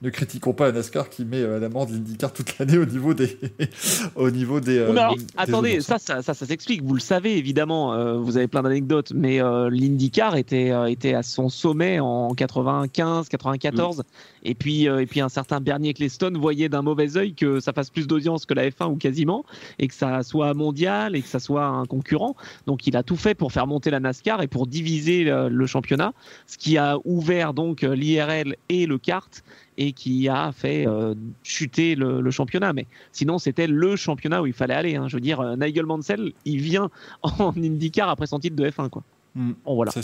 ne 0.01 0.09
critiquons 0.09 0.53
pas 0.53 0.67
la 0.67 0.71
NASCAR 0.73 1.09
qui 1.09 1.25
met 1.25 1.41
euh, 1.41 1.57
à 1.57 1.59
l'amende 1.59 1.89
l'IndyCar 1.91 2.31
toute 2.33 2.57
l'année 2.57 2.77
au 2.77 2.85
niveau 2.85 3.13
des. 3.13 3.37
au 4.15 4.31
niveau 4.31 4.59
des. 4.59 4.77
euh, 4.77 4.91
Mais 4.93 4.99
alors, 5.01 5.15
des 5.15 5.23
attendez, 5.37 5.81
ça, 5.81 5.97
ça, 5.99 6.21
ça, 6.21 6.33
ça 6.33 6.45
s'explique. 6.45 6.83
Vous 6.83 6.93
le 6.93 6.99
savez 6.99 7.37
évidemment. 7.37 7.93
euh, 7.93 8.17
vous 8.17 8.37
avez 8.37 8.47
plein 8.47 8.63
d'anecdotes, 8.63 9.11
mais 9.15 9.41
euh, 9.41 9.69
l'IndyCar 9.69 10.35
était 10.37 10.71
euh, 10.71 10.85
était 10.85 11.13
à 11.13 11.23
son 11.23 11.49
sommet 11.49 11.99
en 11.99 12.33
95, 12.33 13.27
94, 13.29 14.03
et 14.43 14.55
puis 14.55 14.87
euh, 14.87 15.01
et 15.01 15.05
puis 15.05 15.21
un 15.21 15.29
certain 15.29 15.59
Bernie 15.59 15.89
Ecclestone 15.89 16.37
voyait 16.37 16.69
d'un 16.69 16.81
mauvais 16.81 17.17
œil 17.17 17.33
que 17.33 17.59
ça 17.59 17.73
fasse 17.73 17.89
plus 17.89 18.07
d'audience 18.07 18.45
que 18.45 18.53
la 18.53 18.69
F1 18.69 18.91
ou 18.91 18.95
quasiment, 18.95 19.45
et 19.79 19.87
que 19.87 19.93
ça 19.93 20.23
soit 20.23 20.53
mondial 20.53 21.15
et 21.15 21.21
que 21.21 21.27
ça 21.27 21.39
soit 21.39 21.65
un 21.65 21.85
concurrent. 21.85 22.35
Donc 22.67 22.87
il 22.87 22.97
a 22.97 23.03
tout 23.03 23.15
fait 23.15 23.35
pour 23.35 23.51
faire 23.51 23.67
monter 23.67 23.89
la 23.91 23.99
NASCAR 23.99 24.41
et 24.41 24.47
pour 24.47 24.67
diviser 24.67 25.29
euh, 25.29 25.49
le 25.49 25.65
championnat, 25.65 26.13
ce 26.47 26.57
qui 26.57 26.77
a 26.77 26.97
ouvert 27.05 27.53
donc 27.53 27.81
l'IRL 27.81 28.55
et 28.69 28.85
le 28.85 28.97
kart 28.97 29.43
et 29.77 29.93
qui 29.93 30.27
a 30.27 30.51
fait 30.51 30.87
euh, 30.87 31.15
chuter 31.43 31.95
le, 31.95 32.29
championnat. 32.29 32.73
Mais 32.73 32.85
sinon, 33.11 33.39
c'était 33.39 33.67
le 33.67 33.95
championnat 33.95 34.41
où 34.41 34.47
il 34.47 34.53
fallait 34.53 34.73
aller. 34.73 34.95
hein. 34.95 35.07
Je 35.07 35.15
veux 35.17 35.21
dire, 35.21 35.57
Nigel 35.57 35.85
Mansell, 35.85 36.33
il 36.45 36.61
vient 36.61 36.89
en 37.23 37.53
IndyCar 37.55 38.09
après 38.09 38.27
son 38.27 38.39
titre 38.39 38.55
de 38.55 38.69
F1. 38.69 38.89
Quoi. 38.89 39.03
Mm. 39.33 39.51
Bon, 39.63 39.75
voilà. 39.75 39.91
Ça, 39.91 40.01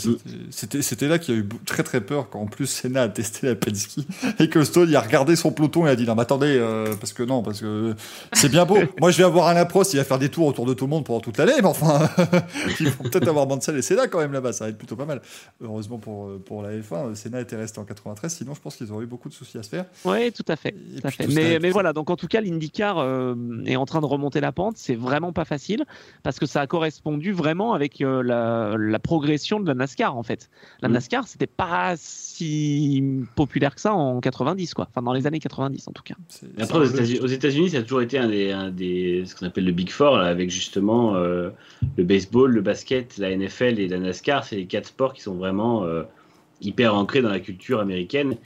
c'était- 0.50 1.06
là 1.08 1.18
qu'il 1.18 1.34
y 1.34 1.38
a 1.38 1.40
eu 1.40 1.48
très 1.66 1.82
très 1.82 2.00
peur 2.00 2.30
quand 2.30 2.40
en 2.40 2.46
plus 2.46 2.66
Senna 2.66 3.02
a 3.02 3.08
testé 3.08 3.46
la 3.46 3.54
Penske 3.54 3.98
et 4.38 4.48
que 4.48 4.64
Stone 4.64 4.88
il 4.88 4.96
a 4.96 5.00
regardé 5.00 5.36
son 5.36 5.52
peloton 5.52 5.86
et 5.86 5.90
a 5.90 5.96
dit 5.96 6.04
non 6.06 6.14
mais 6.14 6.22
attendez 6.22 6.56
euh, 6.58 6.94
parce 6.98 7.12
que 7.12 7.22
non 7.22 7.42
parce 7.42 7.60
que 7.60 7.94
c'est 8.32 8.48
bien 8.48 8.64
beau 8.64 8.78
moi 9.00 9.10
je 9.10 9.18
vais 9.18 9.24
avoir 9.24 9.48
un 9.48 9.54
Laproste 9.54 9.92
il 9.94 9.98
va 9.98 10.04
faire 10.04 10.18
des 10.18 10.28
tours 10.30 10.46
autour 10.46 10.66
de 10.66 10.74
tout 10.74 10.84
le 10.84 10.90
monde 10.90 11.04
pendant 11.04 11.20
toute 11.20 11.36
l'année 11.38 11.52
mais 11.60 11.66
enfin 11.66 12.08
ils 12.80 12.88
vont 12.90 13.04
peut-être 13.04 13.28
avoir 13.28 13.46
Mansell 13.46 13.76
et 13.76 13.82
Senna 13.82 14.06
quand 14.08 14.18
même 14.18 14.32
là-bas 14.32 14.52
ça 14.52 14.64
va 14.64 14.70
être 14.70 14.78
plutôt 14.78 14.96
pas 14.96 15.06
mal 15.06 15.20
heureusement 15.62 15.98
pour, 15.98 16.26
euh, 16.26 16.42
pour 16.44 16.62
la 16.62 16.70
F1 16.78 17.14
Senna 17.14 17.40
était 17.40 17.56
resté 17.56 17.78
en 17.78 17.84
93 17.84 18.32
sinon 18.32 18.54
je 18.54 18.60
pense 18.60 18.76
qu'ils 18.76 18.90
auraient 18.92 19.04
eu 19.04 19.08
beaucoup 19.08 19.28
de 19.28 19.34
soucis 19.34 19.58
à 19.58 19.62
se 19.62 19.68
faire 19.68 19.84
Oui, 20.04 20.32
tout 20.32 20.44
à 20.48 20.56
fait. 20.56 20.72
Tout 20.72 21.06
à 21.06 21.10
fait. 21.10 21.24
tout 21.26 21.32
Mais, 21.34 21.58
mais 21.58 21.70
voilà, 21.70 21.92
donc 21.92 22.10
en 22.10 22.16
tout 22.16 22.26
cas, 22.28 22.40
l'IndyCar 22.40 22.98
euh, 22.98 23.34
est 23.66 23.76
en 23.76 23.86
train 23.86 24.00
de 24.00 24.06
remonter 24.06 24.40
la 24.40 24.52
pente. 24.52 24.76
C'est 24.76 24.94
vraiment 24.94 25.32
pas 25.32 25.44
facile 25.44 25.84
parce 26.22 26.38
que 26.38 26.46
ça 26.46 26.60
a 26.60 26.66
correspondu 26.66 27.32
vraiment 27.32 27.74
avec 27.74 28.00
euh, 28.00 28.22
la, 28.22 28.76
la 28.78 28.98
progression 28.98 29.17
de 29.20 29.66
la 29.66 29.74
NASCAR 29.74 30.16
en 30.16 30.22
fait. 30.22 30.50
La 30.80 30.88
Mm. 30.88 30.92
NASCAR, 30.92 31.28
c'était 31.28 31.46
pas 31.46 31.94
si 31.96 33.02
populaire 33.36 33.74
que 33.74 33.80
ça 33.80 33.92
en 33.92 34.20
90, 34.20 34.74
quoi. 34.74 34.86
Enfin, 34.90 35.02
dans 35.02 35.12
les 35.12 35.26
années 35.26 35.38
90 35.38 35.88
en 35.88 35.92
tout 35.92 36.02
cas. 36.02 36.14
Après, 36.58 36.78
aux. 36.78 36.84
États-Unis, 36.84 37.20
aux 37.20 37.26
États-Unis, 37.26 37.70
ça 37.70 37.78
a 37.78 37.82
toujours 37.82 38.02
été 38.02 38.18
un 38.18 38.28
des, 38.28 38.50
un 38.52 38.70
des 38.70 39.24
ce 39.26 39.34
qu'on 39.34 39.46
appelle 39.46 39.64
le 39.64 39.72
Big 39.72 39.90
Four, 39.90 40.18
là, 40.18 40.26
avec 40.26 40.50
justement 40.50 41.16
euh, 41.16 41.50
le 41.96 42.04
baseball, 42.04 42.52
le 42.52 42.60
basket, 42.60 43.18
la 43.18 43.34
NFL 43.36 43.78
et 43.78 43.88
la 43.88 43.98
NASCAR. 43.98 44.44
C'est 44.44 44.56
les 44.56 44.66
quatre 44.66 44.88
sports 44.88 45.12
qui 45.14 45.22
sont 45.22 45.34
vraiment 45.34 45.84
euh, 45.84 46.02
hyper 46.60 46.94
ancrés 46.94 47.22
dans 47.22 47.30
la 47.30 47.40
culture 47.40 47.80
américaine. 47.80 48.36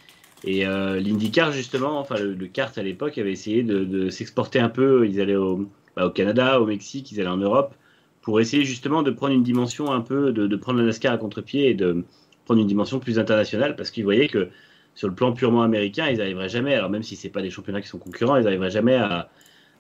Et 0.45 0.67
euh, 0.67 0.99
l'IndyCar, 0.99 1.53
justement, 1.53 2.01
enfin 2.01 2.17
le, 2.17 2.35
le 2.35 2.47
kart 2.47 2.77
à 2.77 2.83
l'époque, 2.83 3.17
avait 3.19 3.33
essayé 3.33 3.63
de, 3.63 3.85
de 3.85 4.11
s'exporter 4.11 4.59
un 4.59 4.69
peu. 4.69 5.07
Ils 5.07 5.21
allaient 5.21 5.37
au, 5.37 5.69
bah, 5.97 6.07
au 6.07 6.11
Canada, 6.11 6.61
au 6.61 6.67
Mexique, 6.67 7.13
ils 7.13 7.21
allaient 7.21 7.29
en 7.29 7.37
Europe 7.37 7.75
pour 8.23 8.41
essayer 8.41 8.65
justement 8.65 9.03
de 9.03 9.11
prendre 9.11 9.35
une 9.35 9.43
dimension 9.43 9.93
un 9.93 10.01
peu, 10.01 10.33
de, 10.33 10.57
prendre 10.57 10.79
la 10.79 10.87
NASCAR 10.87 11.13
à 11.13 11.19
contre-pied 11.19 11.69
et 11.69 11.75
de 11.75 12.05
prendre 12.45 12.61
une 12.61 12.67
dimension 12.67 13.01
plus 13.01 13.19
internationale 13.19 13.77
parce 13.77 13.91
qu'ils 13.91 14.05
voyaient 14.05 14.29
que 14.29 14.49
sur 14.95 15.09
le 15.09 15.15
plan 15.15 15.33
purement 15.33 15.63
américain, 15.63 16.09
ils 16.09 16.19
n'arriveraient 16.19 16.49
jamais, 16.49 16.75
alors 16.75 16.91
même 16.91 17.03
si 17.03 17.17
c'est 17.17 17.31
pas 17.31 17.43
des 17.43 17.51
championnats 17.51 17.81
qui 17.81 17.89
sont 17.89 17.99
concurrents, 17.99 18.37
ils 18.37 18.45
n'arriveraient 18.45 18.71
jamais 18.71 18.95
à, 18.95 19.31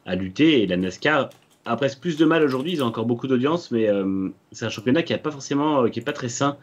à 0.07 0.15
lutter. 0.17 0.63
Et 0.63 0.67
la 0.67 0.77
NASCAR 0.77 1.31
a 1.65 1.77
presque 1.77 2.01
plus 2.01 2.17
de 2.17 2.25
mal 2.25 2.43
aujourd'hui, 2.43 2.73
ils 2.73 2.83
ont 2.83 2.87
encore 2.87 3.07
beaucoup 3.07 3.29
d'audience, 3.29 3.71
mais 3.71 3.89
euh, 3.89 4.31
c'est 4.51 4.65
un 4.65 4.71
championnat 4.71 5.03
qui 5.03 5.13
est 5.13 5.19
pas 5.19 5.31
forcément, 5.31 5.85
euh, 5.85 5.91
pas 6.05 6.13
très 6.13 6.29
sain 6.29 6.57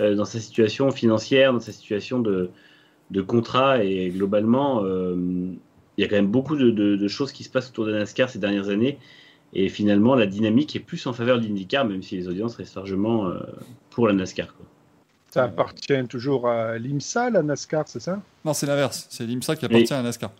euh, 0.00 0.14
dans 0.14 0.24
sa 0.24 0.40
situation 0.40 0.90
financière, 0.90 1.52
dans 1.52 1.60
sa 1.60 1.72
situation 1.72 2.20
de, 2.20 2.50
de 3.10 3.22
contrat 3.22 3.82
et 3.84 4.10
globalement, 4.10 4.84
il 4.84 6.02
y 6.02 6.04
a 6.04 6.08
quand 6.08 6.16
même 6.16 6.30
beaucoup 6.30 6.56
de 6.56 7.08
choses 7.08 7.32
qui 7.32 7.44
se 7.44 7.50
passent 7.50 7.70
autour 7.70 7.86
de 7.86 7.92
la 7.92 8.00
NASCAR 8.00 8.28
ces 8.28 8.38
dernières 8.38 8.68
années. 8.68 8.98
Et 9.54 9.68
finalement, 9.68 10.14
la 10.14 10.26
dynamique 10.26 10.74
est 10.76 10.80
plus 10.80 11.06
en 11.06 11.12
faveur 11.12 11.38
de 11.38 11.44
l'IndyCar, 11.46 11.84
même 11.84 12.02
si 12.02 12.16
les 12.16 12.26
audiences 12.28 12.56
restent 12.56 12.74
largement 12.76 13.26
euh, 13.26 13.40
pour 13.90 14.06
la 14.06 14.14
NASCAR. 14.14 14.46
Quoi. 14.56 14.64
Ça 15.30 15.44
appartient 15.44 16.06
toujours 16.08 16.48
à 16.48 16.78
l'IMSA, 16.78 17.30
la 17.30 17.42
NASCAR, 17.42 17.84
c'est 17.86 18.00
ça? 18.00 18.20
Non 18.44 18.52
c'est 18.54 18.66
l'inverse 18.66 19.06
c'est 19.10 19.24
l'IMSA 19.26 19.56
qui 19.56 19.64
appartient 19.66 19.92
à 19.92 19.98
la 19.98 20.02
NASCAR 20.04 20.30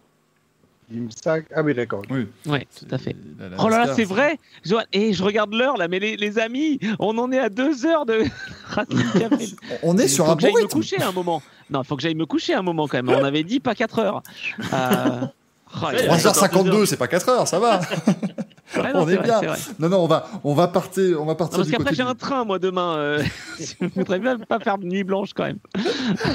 L'IMSA, 0.90 1.36
ah 1.54 1.62
oui, 1.62 1.72
d'accord. 1.74 2.02
oui 2.10 2.26
Ouais, 2.46 2.66
tout 2.78 2.84
à 2.90 2.98
fait. 2.98 3.16
La- 3.38 3.48
la 3.50 3.56
Oh 3.64 3.68
là 3.70 3.86
là, 3.86 3.94
c'est 3.94 4.04
vrai. 4.04 4.38
Je- 4.62 4.74
Et 4.92 5.14
je 5.14 5.22
regarde 5.22 5.54
l'heure 5.54 5.78
là, 5.78 5.88
mais 5.88 5.98
les, 5.98 6.16
les 6.18 6.38
amis, 6.38 6.78
on 6.98 7.16
en 7.16 7.32
est 7.32 7.38
à 7.38 7.48
deux 7.48 7.86
heures 7.86 8.04
de 8.04 8.24
on 9.82 9.96
est 9.96 10.04
Il 10.04 10.08
sur 10.10 10.26
faut 10.26 10.32
un 10.32 10.36
que 10.36 10.40
bon 10.42 10.46
j'aille 10.48 10.52
me 10.54 10.58
rythme 10.60 10.72
coucher 10.78 11.02
un 11.02 11.12
moment. 11.12 11.42
Non, 11.70 11.80
il 11.82 11.86
faut 11.86 11.96
que 11.96 12.02
j'aille 12.02 12.14
me 12.14 12.26
coucher 12.26 12.52
un 12.54 12.62
moment 12.62 12.88
quand 12.88 13.02
même. 13.02 13.08
On 13.08 13.24
avait 13.24 13.44
dit 13.44 13.60
pas 13.60 13.74
4 13.74 13.98
heures. 14.00 14.22
Euh... 14.60 14.66
oh, 15.76 15.86
Ouais, 15.86 15.94
il 16.00 16.04
y 16.04 16.08
a- 16.08 16.16
3h52 16.16 16.84
c'est 16.84 16.98
pas 16.98 17.08
4 17.08 17.28
heures 17.30 17.48
ça 17.48 17.58
va 17.58 17.80
Non, 18.94 19.02
on 19.02 19.08
est 19.08 19.16
vrai, 19.16 19.24
bien. 19.24 19.40
non 19.78 19.88
non 19.88 19.98
on 19.98 20.06
va 20.06 20.26
on 20.44 20.54
va 20.54 20.68
partir 20.68 21.20
on 21.20 21.24
va 21.26 21.32
Non, 21.32 21.36
partir 21.36 21.58
parce 21.58 21.68
du 21.68 21.72
qu'après 21.74 21.94
j'ai 21.94 22.02
du- 22.02 22.08
un 22.08 22.14
train 22.14 22.44
moi 22.44 22.58
demain. 22.58 22.96
Euh... 22.96 23.22
je 23.58 23.86
voudrais 23.94 24.18
bien 24.18 24.38
pas 24.38 24.58
faire 24.60 24.78
de 24.78 24.84
nuit 24.86 25.04
blanche 25.04 25.30
quand 25.34 25.44
même. 25.44 25.58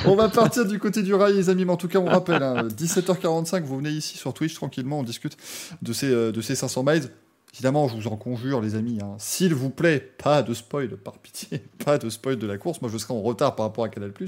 On 0.06 0.16
va 0.16 0.30
partir 0.30 0.66
du 0.66 0.80
côté 0.80 1.02
du 1.04 1.14
rail, 1.14 1.34
les 1.34 1.50
amis. 1.50 1.66
Mais 1.66 1.72
en 1.74 1.78
tout 1.78 1.88
cas, 1.88 2.00
on 2.00 2.06
rappelle, 2.06 2.44
hein, 2.44 2.68
17h45, 2.68 3.64
vous 3.64 3.78
venez 3.78 3.90
ici 3.90 4.18
sur 4.18 4.34
Twitch 4.34 4.54
tranquillement, 4.54 5.00
on 5.00 5.04
discute 5.04 5.36
de 5.82 5.94
ces, 5.94 6.12
euh, 6.12 6.32
de 6.32 6.42
ces 6.42 6.56
500 6.56 6.84
miles. 6.86 7.10
Évidemment, 7.54 7.88
je 7.88 7.96
vous 7.96 8.08
en 8.08 8.18
conjure, 8.18 8.62
les 8.62 8.76
amis, 8.76 9.00
hein, 9.02 9.16
s'il 9.18 9.56
vous 9.56 9.72
plaît, 9.72 10.00
pas 10.00 10.44
de 10.44 10.54
spoil, 10.54 10.90
par 10.90 11.18
pitié, 11.18 11.64
pas 11.86 11.98
de 11.98 12.10
spoil 12.10 12.38
de 12.38 12.46
la 12.46 12.58
course. 12.58 12.82
Moi, 12.82 12.92
je 12.92 12.98
serai 12.98 13.14
en 13.14 13.22
retard 13.22 13.56
par 13.56 13.66
rapport 13.66 13.84
à 13.84 13.90
Canal+, 13.90 14.12
vu 14.20 14.28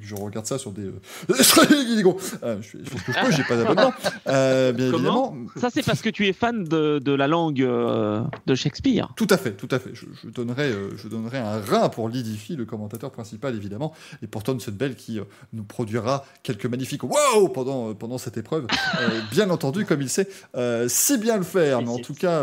je 0.00 0.14
regarde 0.14 0.46
ça 0.46 0.58
sur 0.58 0.72
des... 0.72 0.86
Euh... 0.86 1.00
Euh, 2.42 2.58
je, 2.60 2.68
fais, 2.68 2.78
ce 2.84 3.04
que 3.04 3.12
je 3.12 3.24
peux, 3.24 3.30
j'ai 3.32 3.42
pas 3.44 3.56
d'abonnement. 3.56 3.92
Euh, 4.28 4.72
bien 4.72 4.90
Comment 4.90 5.32
évidemment, 5.32 5.36
Ça 5.56 5.68
c'est 5.70 5.82
parce 5.82 6.02
que 6.02 6.08
tu 6.08 6.26
es 6.26 6.32
fan 6.32 6.64
de, 6.64 6.98
de 6.98 7.12
la 7.12 7.26
langue 7.26 7.62
euh, 7.62 8.22
de 8.46 8.54
Shakespeare. 8.54 9.08
Tout 9.16 9.26
à 9.30 9.36
fait, 9.36 9.52
tout 9.52 9.68
à 9.70 9.78
fait. 9.78 9.90
Je, 9.94 10.06
je 10.22 10.28
donnerai, 10.28 10.70
euh, 10.70 10.96
je 10.96 11.08
donnerai 11.08 11.38
un 11.38 11.60
rein 11.60 11.88
pour 11.88 12.08
Lidify, 12.08 12.56
le 12.56 12.64
commentateur 12.64 13.10
principal 13.10 13.54
évidemment, 13.54 13.92
et 14.22 14.26
pour 14.26 14.42
Tom 14.42 14.60
Sudbell 14.60 14.96
qui 14.96 15.18
euh, 15.18 15.24
nous 15.52 15.64
produira 15.64 16.24
quelques 16.42 16.66
magnifiques 16.66 17.02
wow 17.02 17.48
pendant, 17.48 17.90
euh, 17.90 17.94
pendant 17.94 18.18
cette 18.18 18.36
épreuve. 18.36 18.66
Euh, 19.00 19.20
bien 19.30 19.50
entendu, 19.50 19.84
comme 19.84 20.02
il 20.02 20.08
sait 20.08 20.28
euh, 20.56 20.88
si 20.88 21.18
bien 21.18 21.36
le 21.36 21.42
faire. 21.42 21.82
Mais 21.82 21.88
en 21.88 21.98
tout 21.98 22.14
cas, 22.14 22.42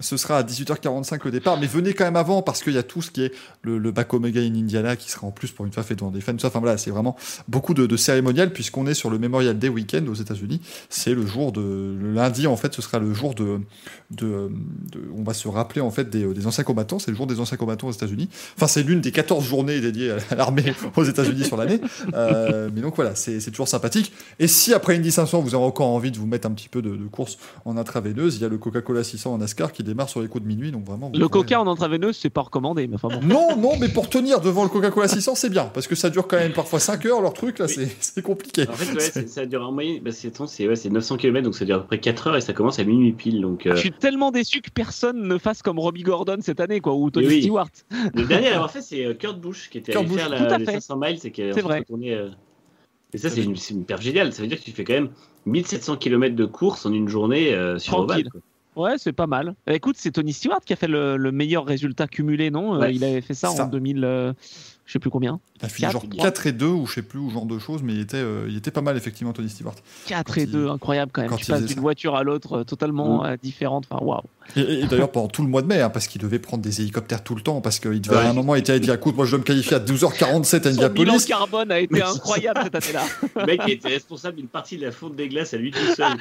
ce 0.00 0.16
sera 0.16 0.38
à 0.38 0.42
18h45 0.42 1.20
le 1.24 1.30
départ. 1.30 1.58
Mais 1.58 1.66
venez 1.66 1.94
quand 1.94 2.04
même 2.04 2.16
avant 2.16 2.42
parce 2.42 2.62
qu'il 2.62 2.72
y 2.72 2.78
a 2.78 2.82
tout 2.82 3.02
ce 3.02 3.10
qui 3.10 3.22
est 3.22 3.32
le, 3.62 3.78
le 3.78 3.92
back 3.92 4.12
Omega 4.12 4.40
in 4.40 4.54
Indiana 4.54 4.96
qui 4.96 5.10
sera 5.10 5.26
en 5.26 5.30
plus 5.30 5.50
pour 5.50 5.66
une 5.66 5.72
fois 5.72 5.82
fait 5.82 5.94
devant 5.94 6.10
des 6.10 6.20
fans. 6.20 6.34
Enfin 6.42 6.60
voilà, 6.60 6.78
c'est 6.78 6.90
vraiment 6.90 7.16
beaucoup 7.48 7.74
de, 7.74 7.86
de 7.86 7.96
cérémonial 7.96 8.52
puisqu'on 8.52 8.86
est 8.86 8.94
sur 8.94 9.10
le 9.10 9.18
Memorial 9.18 9.58
Day 9.58 9.68
weekend 9.68 10.08
aux 10.08 10.14
États-Unis. 10.14 10.60
C'est 10.88 11.14
le 11.14 11.26
jour 11.26 11.52
de 11.52 11.60
le 11.60 12.12
lundi 12.12 12.46
en 12.46 12.56
fait, 12.56 12.74
ce 12.74 12.82
sera 12.82 12.98
le 12.98 13.12
jour 13.12 13.34
de, 13.34 13.60
de, 14.10 14.50
on 15.16 15.22
va 15.22 15.34
se 15.34 15.48
rappeler 15.48 15.80
en 15.80 15.90
fait 15.90 16.10
des, 16.10 16.26
des 16.32 16.46
anciens 16.46 16.64
combattants. 16.64 16.98
C'est 16.98 17.10
le 17.10 17.16
jour 17.16 17.26
des 17.26 17.40
anciens 17.40 17.56
combattants 17.56 17.88
aux 17.88 17.92
États-Unis. 17.92 18.28
Enfin, 18.56 18.66
c'est 18.66 18.82
l'une 18.82 19.00
des 19.00 19.12
14 19.12 19.44
journées 19.44 19.80
dédiées 19.80 20.12
à 20.30 20.34
l'armée 20.36 20.74
aux 20.96 21.04
États-Unis 21.04 21.44
sur 21.44 21.56
l'année. 21.56 21.80
Euh, 22.14 22.70
mais 22.74 22.80
donc 22.80 22.96
voilà, 22.96 23.14
c'est 23.14 23.40
toujours 23.50 23.68
sympathique. 23.68 24.12
Et 24.38 24.48
si 24.48 24.72
après 24.72 24.96
Indy 24.96 25.10
500, 25.10 25.40
vous 25.40 25.54
avez 25.54 25.64
encore 25.64 25.88
envie 25.88 26.10
de 26.10 26.18
vous 26.18 26.26
mettre 26.26 26.46
un 26.46 26.52
petit 26.52 26.68
peu 26.68 26.82
de, 26.82 26.96
course 27.10 27.38
en 27.64 27.76
intraveineuse, 27.76 28.36
il 28.36 28.42
y 28.42 28.44
a 28.44 28.48
le 28.48 28.58
Coca-Cola 28.58 29.02
600 29.02 29.34
en 29.34 29.38
NASCAR 29.38 29.72
qui 29.72 29.82
démarre 29.90 30.08
sur 30.08 30.22
les 30.22 30.28
coups 30.28 30.42
de 30.42 30.48
minuit. 30.48 30.72
Donc 30.72 30.84
vraiment, 30.86 31.10
Le 31.12 31.28
pourrez- 31.28 31.42
coca 31.44 31.60
en 31.60 31.66
intraveineuse 31.70 32.16
c'est 32.16 32.30
pas 32.30 32.40
recommandé, 32.42 32.86
mais 32.86 32.94
enfin 32.96 33.08
bon. 33.08 33.20
Non, 33.22 33.56
non, 33.56 33.72
mais 33.78 33.88
pour 33.88 34.08
tenir 34.08 34.40
devant 34.40 34.62
le 34.62 34.70
Coca-Cola 34.70 35.06
600, 35.08 35.34
c'est 35.34 35.50
bien. 35.50 35.64
Parce 35.74 35.86
que 35.86 35.94
ça 35.94 36.08
dure 36.10 36.26
quand 36.26 36.38
même 36.38 36.52
parfois 36.52 36.80
5 36.80 37.04
heures, 37.06 37.20
leur 37.20 37.34
truc, 37.34 37.58
là, 37.58 37.66
Oui. 37.68 37.86
c'est- 38.00 38.22
compliqué. 38.22 38.66
En 38.68 38.72
fait, 38.72 38.94
ouais, 38.94 39.26
ça 39.28 39.46
dure 39.46 39.66
en 39.66 39.72
moyenne, 39.72 40.00
bah, 40.02 40.10
c'est 40.12 40.28
attends, 40.28 40.46
c'est 40.46 40.66
ouais, 40.68 40.76
c'est 40.76 40.90
900 40.90 41.16
km, 41.16 41.44
donc 41.44 41.54
ça 41.54 41.64
dure 41.64 41.76
à 41.76 41.78
peu 41.80 41.86
près 41.86 42.00
4 42.00 42.26
heures 42.28 42.36
et 42.36 42.40
ça 42.40 42.52
commence 42.52 42.78
à 42.78 42.84
minuit 42.84 43.12
pile. 43.12 43.40
Donc, 43.40 43.66
euh, 43.66 43.74
Je 43.74 43.80
suis 43.80 43.92
tellement 43.92 44.30
déçu 44.30 44.60
que 44.60 44.70
personne 44.70 45.26
ne 45.26 45.38
fasse 45.38 45.62
comme 45.62 45.78
Robbie 45.78 46.02
Gordon 46.02 46.36
cette 46.40 46.60
année 46.60 46.80
quoi 46.80 46.94
ou 46.94 47.10
Tony 47.10 47.26
Oui. 47.26 47.42
Stewart. 47.42 47.68
le 48.14 48.24
dernier 48.24 48.48
à 48.48 48.50
l'avoir 48.52 48.70
fait, 48.72 48.82
c'est 48.82 49.04
euh, 49.04 49.14
Kurt 49.14 49.40
Busch 49.40 49.68
qui 49.70 49.78
était 49.78 49.92
Kurt 49.92 50.04
allé 50.04 50.08
Busch, 50.12 50.20
faire 50.20 50.28
la, 50.28 50.54
à 50.54 50.58
les 50.58 50.64
fait. 50.64 50.72
500 50.72 50.96
miles. 50.96 51.18
C'est 51.18 51.30
qu'elle 51.30 51.46
est 51.46 51.52
C'est 51.52 51.60
ensuite 51.60 51.66
vrai. 51.66 51.78
retournée, 51.80 52.14
euh, 52.14 52.28
Et 53.12 53.18
ça, 53.18 53.28
c'est 53.30 53.42
une, 53.42 53.56
une 53.70 53.84
perf 53.84 54.00
géniale. 54.02 54.32
Ça 54.32 54.42
veut 54.42 54.48
dire 54.48 54.58
que 54.58 54.64
tu 54.64 54.70
fais 54.72 54.84
quand 54.84 54.92
même 54.92 55.08
1700 55.46 55.96
km 55.96 56.36
de 56.36 56.44
course 56.44 56.86
en 56.86 56.92
une 56.92 57.08
journée 57.08 57.52
euh, 57.54 57.78
sur 57.78 57.94
Tranquille. 57.94 58.10
Oval. 58.26 58.30
quoi. 58.30 58.40
Ouais, 58.76 58.98
c'est 58.98 59.12
pas 59.12 59.26
mal. 59.26 59.54
Bah, 59.66 59.74
écoute, 59.74 59.96
c'est 59.98 60.12
Tony 60.12 60.32
Stewart 60.32 60.60
qui 60.64 60.72
a 60.72 60.76
fait 60.76 60.86
le, 60.88 61.16
le 61.16 61.32
meilleur 61.32 61.64
résultat 61.66 62.06
cumulé, 62.06 62.50
non? 62.50 62.74
Euh, 62.76 62.78
Ouais. 62.80 62.94
Il 62.94 63.02
avait 63.04 63.20
fait 63.20 63.34
ça, 63.34 63.48
Ça. 63.48 63.64
en 63.64 63.68
2000. 63.68 64.04
Je 64.90 64.94
sais 64.94 64.98
plus 64.98 65.10
combien. 65.10 65.38
Il 65.62 65.66
a 65.66 65.68
fini 65.68 65.82
Quatre, 65.86 65.92
genre 65.92 66.04
il 66.12 66.18
4 66.20 66.46
et 66.48 66.52
2 66.52 66.66
ou 66.66 66.84
je 66.84 66.94
sais 66.94 67.02
plus, 67.02 67.20
ou 67.20 67.30
genre 67.30 67.46
de 67.46 67.60
choses, 67.60 67.80
mais 67.84 67.92
il 67.92 68.00
était, 68.00 68.16
euh, 68.16 68.46
il 68.48 68.56
était 68.56 68.72
pas 68.72 68.80
mal 68.80 68.96
effectivement, 68.96 69.32
Tony 69.32 69.48
Stewart. 69.48 69.76
4 70.06 70.26
Quand 70.34 70.40
et 70.40 70.42
il- 70.44 70.50
2, 70.50 70.68
incroyable 70.68 71.12
quand 71.14 71.20
même. 71.20 71.30
quand 71.30 71.36
Tu 71.36 71.44
il 71.44 71.48
passes 71.48 71.62
d'une 71.64 71.76
ça. 71.76 71.80
voiture 71.80 72.16
à 72.16 72.24
l'autre 72.24 72.58
euh, 72.58 72.64
totalement 72.64 73.24
euh, 73.24 73.36
différente. 73.40 73.84
Enfin, 73.88 74.04
waouh. 74.04 74.22
Et, 74.56 74.80
et 74.80 74.86
d'ailleurs, 74.86 75.12
pendant 75.12 75.28
tout 75.28 75.42
le 75.42 75.48
mois 75.48 75.62
de 75.62 75.68
mai, 75.68 75.80
hein, 75.80 75.90
parce 75.90 76.08
qu'il 76.08 76.20
devait 76.20 76.40
prendre 76.40 76.60
des 76.64 76.80
hélicoptères 76.80 77.22
tout 77.22 77.36
le 77.36 77.40
temps, 77.40 77.60
parce 77.60 77.78
qu'il 77.78 78.00
devait 78.00 78.16
Ouais. 78.16 78.22
à 78.22 78.30
un 78.30 78.32
moment, 78.32 78.56
il 78.56 78.58
était 78.58 78.72
à 78.72 78.78
dire 78.80 78.94
écoute, 78.94 79.14
moi 79.14 79.24
je 79.24 79.30
dois 79.30 79.38
me 79.38 79.44
qualifier 79.44 79.76
à 79.76 79.78
12h47 79.78 80.66
à 80.66 80.70
Indianapolis. 80.70 81.24
carbone 81.26 81.70
a 81.70 81.78
été 81.78 82.02
incroyable 82.02 82.60
cette 82.64 82.74
année-là. 82.74 83.02
Le 83.36 83.46
mec 83.46 83.64
qui 83.64 83.70
était 83.72 83.88
responsable 83.88 84.38
d'une 84.38 84.48
partie 84.48 84.76
de 84.76 84.84
la 84.86 84.90
fonte 84.90 85.14
des 85.14 85.28
glaces 85.28 85.54
à 85.54 85.56
lui 85.56 85.70
tout 85.70 85.78
seul. 85.94 86.14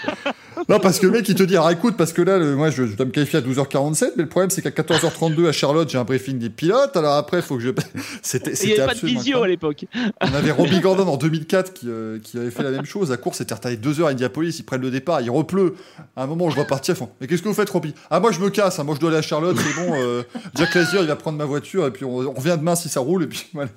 Non, 0.70 0.80
parce 0.80 1.00
que 1.00 1.08
le 1.08 1.14
mec, 1.14 1.28
il 1.28 1.34
te 1.34 1.42
dit, 1.44 1.58
ah, 1.58 1.72
écoute, 1.72 1.96
parce 1.98 2.14
que 2.14 2.22
là, 2.22 2.38
le- 2.38 2.56
moi, 2.56 2.70
je, 2.70 2.86
je 2.86 2.96
dois 2.96 3.08
me 3.08 3.12
qualifier 3.12 3.40
à 3.40 3.42
12h47, 3.42 4.12
mais 4.18 4.24
le 4.24 4.30
problème, 4.30 4.52
c'est 4.52 4.62
qu'à 4.62 4.70
14h32 4.72 5.48
à 5.48 5.52
Charlotte, 5.52 5.90
j'ai 5.90 5.98
un 5.98 6.04
briefing 6.04 6.38
des 6.38 6.50
pilotes, 6.52 6.96
alors 6.98 7.14
après, 7.16 7.38
il 7.38 7.44
faut 7.44 7.56
que 7.56 7.62
je. 7.64 7.70
C'était 8.22 8.54
Il 8.64 8.74
n'y 8.74 8.80
avait 8.80 8.94
pas 8.94 9.00
de 9.00 9.06
visio 9.06 9.44
à 9.44 9.48
l'époque. 9.48 9.86
On 10.22 10.34
avait 10.34 10.52
Robbie 10.52 10.80
Gordon 10.82 11.08
en 11.08 11.18
2004 11.18 11.74
qui, 11.74 11.90
euh, 11.90 12.20
qui 12.20 12.38
avait 12.38 12.52
fait 12.52 12.64
la 12.64 12.72
même 12.72 12.86
chose. 12.86 13.10
La 13.10 13.18
course 13.18 13.42
était 13.42 13.54
retardée 13.54 13.78
2 13.78 14.02
heures 14.02 14.08
à 14.08 14.12
Indianapolis, 14.12 14.60
ils 14.60 14.64
prennent 14.64 14.82
le 14.82 14.92
départ, 14.92 15.22
il 15.22 15.30
repleut. 15.30 15.76
À 16.16 16.24
un 16.24 16.28
moment, 16.28 16.50
je 16.50 16.56
vois 16.56 16.66
partir, 16.66 16.96
font, 16.96 17.10
mais 17.20 17.28
qu'est-ce 17.28 17.42
que 17.42 17.48
vous 17.48 17.54
faites, 17.54 17.70
Robbie? 17.70 17.94
Ah, 18.10 18.20
moi, 18.20 18.32
je 18.32 18.40
me 18.40 18.50
casse, 18.50 18.80
hein, 18.80 18.84
moi, 18.84 18.96
je 18.96 19.00
dois 19.00 19.10
aller 19.10 19.20
à 19.20 19.22
Charlotte, 19.22 19.58
c'est 19.58 19.76
bon, 19.76 19.94
euh, 19.96 20.24
Jack 20.56 20.74
Lazier, 20.76 21.00
il 21.02 21.08
va 21.08 21.16
prendre 21.16 21.38
ma 21.38 21.46
voiture, 21.46 21.86
et 21.88 21.92
puis 21.92 22.06
on, 22.06 22.18
on 22.18 22.34
revient 22.34 22.56
demain 22.58 22.76
si 22.76 22.90
ça 22.90 23.00
roule, 23.00 23.24
et 23.24 23.28
puis 23.28 23.48
voilà, 23.54 23.70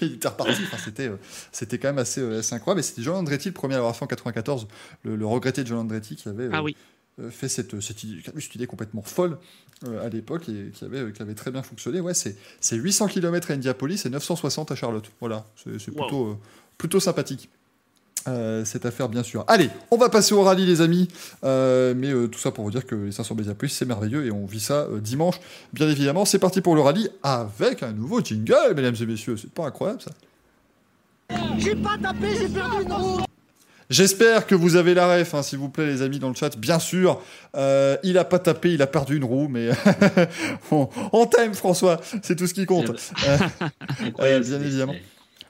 Et 0.00 0.06
il 0.06 0.14
était 0.14 0.28
reparti. 0.28 0.62
Enfin, 0.64 0.76
c'était, 0.84 1.08
euh, 1.08 1.16
c'était 1.52 1.78
quand 1.78 1.88
même 1.88 1.98
assez, 1.98 2.20
euh, 2.20 2.40
assez 2.40 2.54
incroyable. 2.54 2.80
Et 2.80 2.82
c'était 2.82 3.02
John 3.02 3.16
Andretti, 3.16 3.48
le 3.48 3.54
premier 3.54 3.74
à 3.74 3.78
l'avoir 3.78 3.96
fait 3.96 4.04
en 4.04 4.08
94, 4.08 4.66
le, 5.04 5.16
le 5.16 5.26
regretté 5.26 5.62
John 5.64 5.78
Andretti 5.78 6.16
qui 6.16 6.28
avait. 6.28 6.48
Ah 6.52 6.62
oui. 6.62 6.76
Euh, 7.20 7.30
fait 7.30 7.48
cette, 7.48 7.80
cette, 7.80 8.02
idée, 8.04 8.22
cette 8.40 8.66
complètement 8.66 9.02
folle 9.02 9.38
euh, 9.86 10.04
à 10.04 10.08
l'époque 10.08 10.48
et 10.48 10.70
qui 10.72 10.84
avait, 10.84 11.12
qui 11.12 11.22
avait 11.22 11.34
très 11.34 11.50
bien 11.50 11.62
fonctionné. 11.62 12.00
Ouais, 12.00 12.14
c'est, 12.14 12.36
c'est 12.60 12.76
800 12.76 13.08
km 13.08 13.50
à 13.50 13.54
Indianapolis 13.54 14.02
et 14.04 14.10
960 14.10 14.72
à 14.72 14.74
Charlotte. 14.74 15.08
Voilà, 15.20 15.44
c'est, 15.62 15.70
Wow. 15.88 16.02
plutôt, 16.02 16.26
euh, 16.28 16.36
plutôt 16.78 17.00
sympathique. 17.00 17.48
euh, 18.26 18.64
cette 18.64 18.86
affaire, 18.86 19.10
bien 19.10 19.22
sûr. 19.22 19.44
Allez, 19.48 19.68
on 19.90 19.98
va 19.98 20.08
passer 20.08 20.32
au 20.34 20.42
rallye, 20.42 20.64
les 20.64 20.80
amis. 20.80 21.08
Euh, 21.44 21.92
mais 21.94 22.10
euh, 22.10 22.26
tout 22.26 22.38
ça 22.38 22.50
pour 22.52 22.64
vous 22.64 22.70
dire 22.70 22.86
que 22.86 22.94
les 22.94 23.12
500 23.12 23.34
Indianapolis, 23.34 23.70
c'est 23.70 23.84
merveilleux 23.84 24.24
et 24.24 24.30
on 24.30 24.46
vit 24.46 24.60
ça 24.60 24.86
euh, 24.90 24.98
dimanche. 24.98 25.38
Bien 25.74 25.88
évidemment, 25.90 26.24
c'est 26.24 26.38
parti 26.38 26.62
pour 26.62 26.74
le 26.74 26.80
rallye 26.80 27.10
avec 27.22 27.82
un 27.82 27.92
nouveau 27.92 28.22
jingle, 28.22 28.72
mesdames 28.74 28.96
et 28.98 29.06
messieurs. 29.06 29.36
C'est 29.36 29.50
pas 29.52 29.66
incroyable 29.66 30.00
ça 30.00 30.12
J'ai 31.58 31.76
pas 31.76 31.98
tapé, 32.00 32.28
j'ai 32.40 32.48
perdu 32.48 32.84
une 32.86 32.92
roue 32.94 33.20
J'espère 33.90 34.46
que 34.46 34.54
vous 34.54 34.76
avez 34.76 34.94
la 34.94 35.06
ref, 35.06 35.34
hein, 35.34 35.42
s'il 35.42 35.58
vous 35.58 35.68
plaît, 35.68 35.86
les 35.86 36.02
amis, 36.02 36.18
dans 36.18 36.28
le 36.28 36.34
chat. 36.34 36.56
Bien 36.56 36.78
sûr, 36.78 37.20
euh, 37.56 37.96
il 38.02 38.16
a 38.18 38.24
pas 38.24 38.38
tapé, 38.38 38.72
il 38.72 38.82
a 38.82 38.86
perdu 38.86 39.16
une 39.16 39.24
roue, 39.24 39.48
mais 39.48 39.68
on, 40.70 40.88
on 41.12 41.26
t'aime, 41.26 41.54
François. 41.54 42.00
C'est 42.22 42.36
tout 42.36 42.46
ce 42.46 42.54
qui 42.54 42.66
compte. 42.66 42.90
Euh. 43.26 43.38
Euh, 44.20 44.40
bien 44.40 44.60
évidemment. 44.60 44.94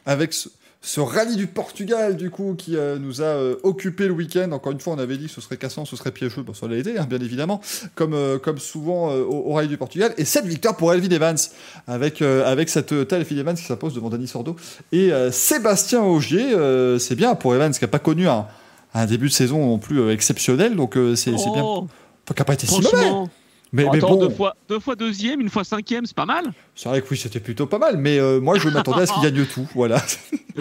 avec 0.06 0.32
ce, 0.32 0.48
ce 0.84 1.00
rallye 1.00 1.36
du 1.36 1.46
Portugal, 1.46 2.14
du 2.14 2.28
coup, 2.28 2.54
qui 2.58 2.76
euh, 2.76 2.98
nous 2.98 3.22
a 3.22 3.24
euh, 3.24 3.56
occupé 3.62 4.06
le 4.06 4.12
week-end. 4.12 4.52
Encore 4.52 4.70
une 4.70 4.80
fois, 4.80 4.92
on 4.92 4.98
avait 4.98 5.16
dit 5.16 5.28
que 5.28 5.32
ce 5.32 5.40
serait 5.40 5.56
cassant, 5.56 5.86
ce 5.86 5.96
serait 5.96 6.10
piégeux. 6.10 6.42
Bon, 6.42 6.52
ça 6.52 6.68
l'a 6.68 6.76
été, 6.76 6.98
hein, 6.98 7.06
bien 7.08 7.20
évidemment, 7.20 7.62
comme, 7.94 8.12
euh, 8.12 8.38
comme 8.38 8.58
souvent 8.58 9.10
au, 9.10 9.50
au 9.50 9.54
rallye 9.54 9.68
du 9.68 9.78
Portugal. 9.78 10.12
Et 10.18 10.26
cette 10.26 10.44
victoire 10.44 10.76
pour 10.76 10.92
Elvin 10.92 11.08
Evans, 11.08 11.38
avec, 11.86 12.20
avec 12.20 12.68
cette 12.68 13.08
telle 13.08 13.22
Elvin 13.22 13.38
Evans 13.38 13.56
qui 13.56 13.62
s'impose 13.62 13.94
devant 13.94 14.10
Denis 14.10 14.28
Sordo 14.28 14.56
et 14.92 15.10
Sébastien 15.30 16.02
Augier. 16.02 16.54
c'est 16.98 17.16
bien 17.16 17.34
pour 17.34 17.54
Evans, 17.54 17.72
qui 17.72 17.82
n'a 17.82 17.88
pas 17.88 17.98
connu 17.98 18.28
un, 18.28 18.46
un 18.92 19.06
début 19.06 19.28
de 19.28 19.32
saison 19.32 19.64
non 19.64 19.78
plus 19.78 20.10
exceptionnel. 20.10 20.76
Donc, 20.76 20.98
c'est 21.16 21.30
bien. 21.30 21.62
Oh, 21.64 21.86
qui 22.26 22.34
n'a 22.36 22.44
pas 22.44 22.54
été 22.54 22.66
si 22.66 22.80
mauvais. 22.80 23.30
Mais, 23.74 23.84
mais 23.90 23.98
Attends, 23.98 24.10
bon, 24.10 24.28
deux, 24.28 24.30
fois, 24.34 24.54
deux 24.68 24.78
fois 24.78 24.94
deuxième, 24.94 25.40
une 25.40 25.50
fois 25.50 25.64
cinquième, 25.64 26.06
c'est 26.06 26.14
pas 26.14 26.26
mal. 26.26 26.44
c'est 26.76 26.88
vrai 26.88 27.02
que 27.02 27.08
oui, 27.10 27.16
c'était 27.16 27.40
plutôt 27.40 27.66
pas 27.66 27.78
mal. 27.78 27.96
Mais 27.96 28.20
euh, 28.20 28.40
moi, 28.40 28.56
je 28.56 28.68
m'attendais 28.68 29.02
à 29.02 29.06
ce 29.06 29.12
qu'il 29.12 29.22
gagne 29.34 29.44
tout. 29.46 29.68
Voilà. 29.74 30.00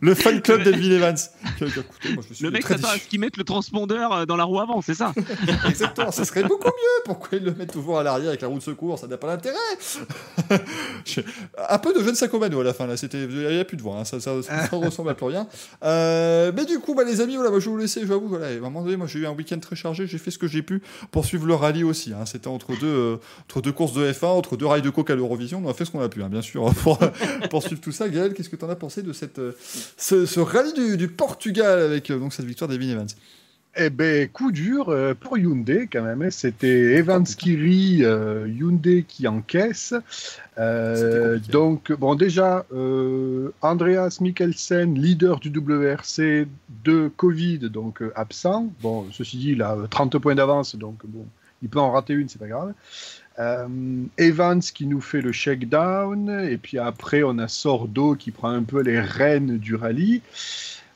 Le 0.00 0.14
fan 0.14 0.40
club 0.40 0.62
d'Elvin 0.62 0.90
Evans. 0.92 1.16
Écoutez, 1.60 2.14
moi, 2.14 2.24
je 2.26 2.32
suis 2.34 2.44
Le 2.44 2.50
mec 2.50 2.66
s'attend 2.66 2.88
à 2.88 2.98
ce 2.98 3.06
qu'ils 3.06 3.20
mettent 3.20 3.36
le 3.36 3.44
transpondeur 3.44 4.12
euh, 4.12 4.24
dans 4.24 4.36
la 4.36 4.44
roue 4.44 4.60
avant, 4.60 4.80
c'est 4.80 4.94
ça 4.94 5.12
Exactement, 5.68 6.10
ça 6.10 6.24
serait 6.24 6.42
beaucoup 6.44 6.68
mieux. 6.68 7.02
Pourquoi 7.04 7.28
ils 7.38 7.44
le 7.44 7.52
mettent 7.54 7.72
toujours 7.72 7.98
à 7.98 8.02
l'arrière 8.02 8.28
avec 8.30 8.40
la 8.40 8.48
roue 8.48 8.56
de 8.58 8.62
secours? 8.62 8.98
Ça 8.98 9.06
n'a 9.06 9.18
pas 9.18 9.28
d'intérêt. 9.28 9.56
Je- 11.04 11.20
Un 11.68 11.78
peu 11.78 11.92
de 11.92 12.02
jeune 12.02 12.14
Sacomano 12.14 12.60
à 12.60 12.64
la 12.64 12.72
fin, 12.72 12.86
là. 12.86 12.96
C'était... 12.96 13.24
Il 13.24 13.48
n'y 13.48 13.58
a 13.58 13.64
plus 13.64 13.76
de 13.76 13.82
voix, 13.82 13.98
hein. 13.98 14.04
ça, 14.04 14.20
ça, 14.20 14.32
ça 14.42 14.68
ressemble 14.76 15.10
à 15.10 15.14
plus 15.14 15.26
rien. 15.26 15.46
Euh, 15.84 16.52
mais 16.54 16.64
du 16.64 16.78
coup, 16.78 16.94
bah, 16.94 17.04
les 17.04 17.20
amis, 17.20 17.34
voilà, 17.36 17.50
moi, 17.50 17.60
je 17.60 17.66
vais 17.66 17.70
vous 17.72 17.76
laisser, 17.78 18.06
j'avoue. 18.06 18.28
Voilà. 18.28 18.46
À 18.46 18.50
un 18.52 18.60
moment 18.60 18.82
donné, 18.82 18.96
moi, 18.96 19.06
j'ai 19.06 19.18
eu 19.18 19.26
un 19.26 19.32
week-end 19.32 19.58
très 19.58 19.76
chargé, 19.76 20.06
j'ai 20.06 20.18
fait 20.18 20.30
ce 20.30 20.38
que 20.38 20.46
j'ai 20.48 20.62
pu 20.62 20.82
pour 21.10 21.24
suivre 21.26 21.46
le 21.46 21.54
rallye 21.66 21.84
aussi. 21.84 22.12
hein. 22.12 22.24
C'était 22.26 22.48
entre 22.48 22.72
deux, 22.78 22.86
euh, 22.86 23.16
entre 23.44 23.60
deux 23.60 23.72
courses 23.72 23.92
de 23.92 24.10
F1, 24.10 24.26
entre 24.26 24.56
deux 24.56 24.66
rails 24.66 24.82
de 24.82 24.90
coke 24.90 25.10
à 25.10 25.14
l'Eurovision. 25.14 25.62
On 25.64 25.68
a 25.68 25.74
fait 25.74 25.84
ce 25.84 25.90
qu'on 25.90 26.00
a 26.00 26.08
pu, 26.08 26.22
hein, 26.22 26.28
bien 26.28 26.42
sûr, 26.42 26.72
pour, 26.82 26.98
pour 27.50 27.62
suivre 27.62 27.80
tout 27.80 27.92
ça. 27.92 28.08
Gaël, 28.08 28.32
qu'est-ce 28.34 28.48
que 28.48 28.56
tu 28.56 28.64
en 28.64 28.70
as 28.70 28.76
pensé 28.76 29.02
de 29.02 29.12
cette, 29.12 29.38
euh, 29.38 29.52
ce, 29.96 30.26
ce 30.26 30.40
rallye 30.40 30.72
du, 30.72 30.96
du 30.96 31.08
Portugal 31.08 31.78
avec 31.80 32.10
euh, 32.10 32.18
donc, 32.18 32.32
cette 32.32 32.46
victoire 32.46 32.68
d'Evin 32.70 32.90
Evans? 32.90 33.08
Eh 33.78 33.90
ben, 33.90 34.26
coup 34.30 34.52
dur 34.52 34.86
pour 35.20 35.36
Hyundai 35.36 35.86
quand 35.92 36.02
même. 36.02 36.22
hein. 36.22 36.30
C'était 36.30 36.94
Evans 36.94 37.24
qui 37.26 37.56
rit, 37.56 38.04
euh, 38.04 38.48
Hyundai 38.48 39.04
qui 39.06 39.28
encaisse. 39.28 39.92
Euh, 40.56 41.38
donc, 41.50 41.92
bon, 41.92 42.14
déjà, 42.14 42.64
euh, 42.72 43.50
Andreas 43.60 44.16
Mikkelsen, 44.22 44.94
leader 44.94 45.40
du 45.40 45.50
WRC 45.50 46.46
de 46.84 47.10
Covid, 47.18 47.58
donc 47.68 48.02
absent. 48.14 48.72
Bon, 48.80 49.04
ceci 49.12 49.36
dit, 49.36 49.50
il 49.50 49.60
a 49.60 49.74
euh, 49.74 49.86
30 49.88 50.16
points 50.20 50.34
d'avance, 50.34 50.74
donc 50.76 51.00
bon, 51.04 51.26
il 51.62 51.68
peut 51.68 51.80
en 51.80 51.90
rater 51.90 52.12
une, 52.12 52.28
c'est 52.28 52.38
pas 52.38 52.48
grave. 52.48 52.72
Euh, 53.38 53.66
Evans 54.16 54.60
qui 54.60 54.86
nous 54.86 55.00
fait 55.00 55.20
le 55.20 55.32
shakedown, 55.32 56.30
et 56.48 56.56
puis 56.56 56.78
après 56.78 57.22
on 57.22 57.38
a 57.38 57.48
Sordo 57.48 58.14
qui 58.14 58.30
prend 58.30 58.48
un 58.48 58.62
peu 58.62 58.80
les 58.80 59.00
rênes 59.00 59.58
du 59.58 59.74
rallye. 59.74 60.22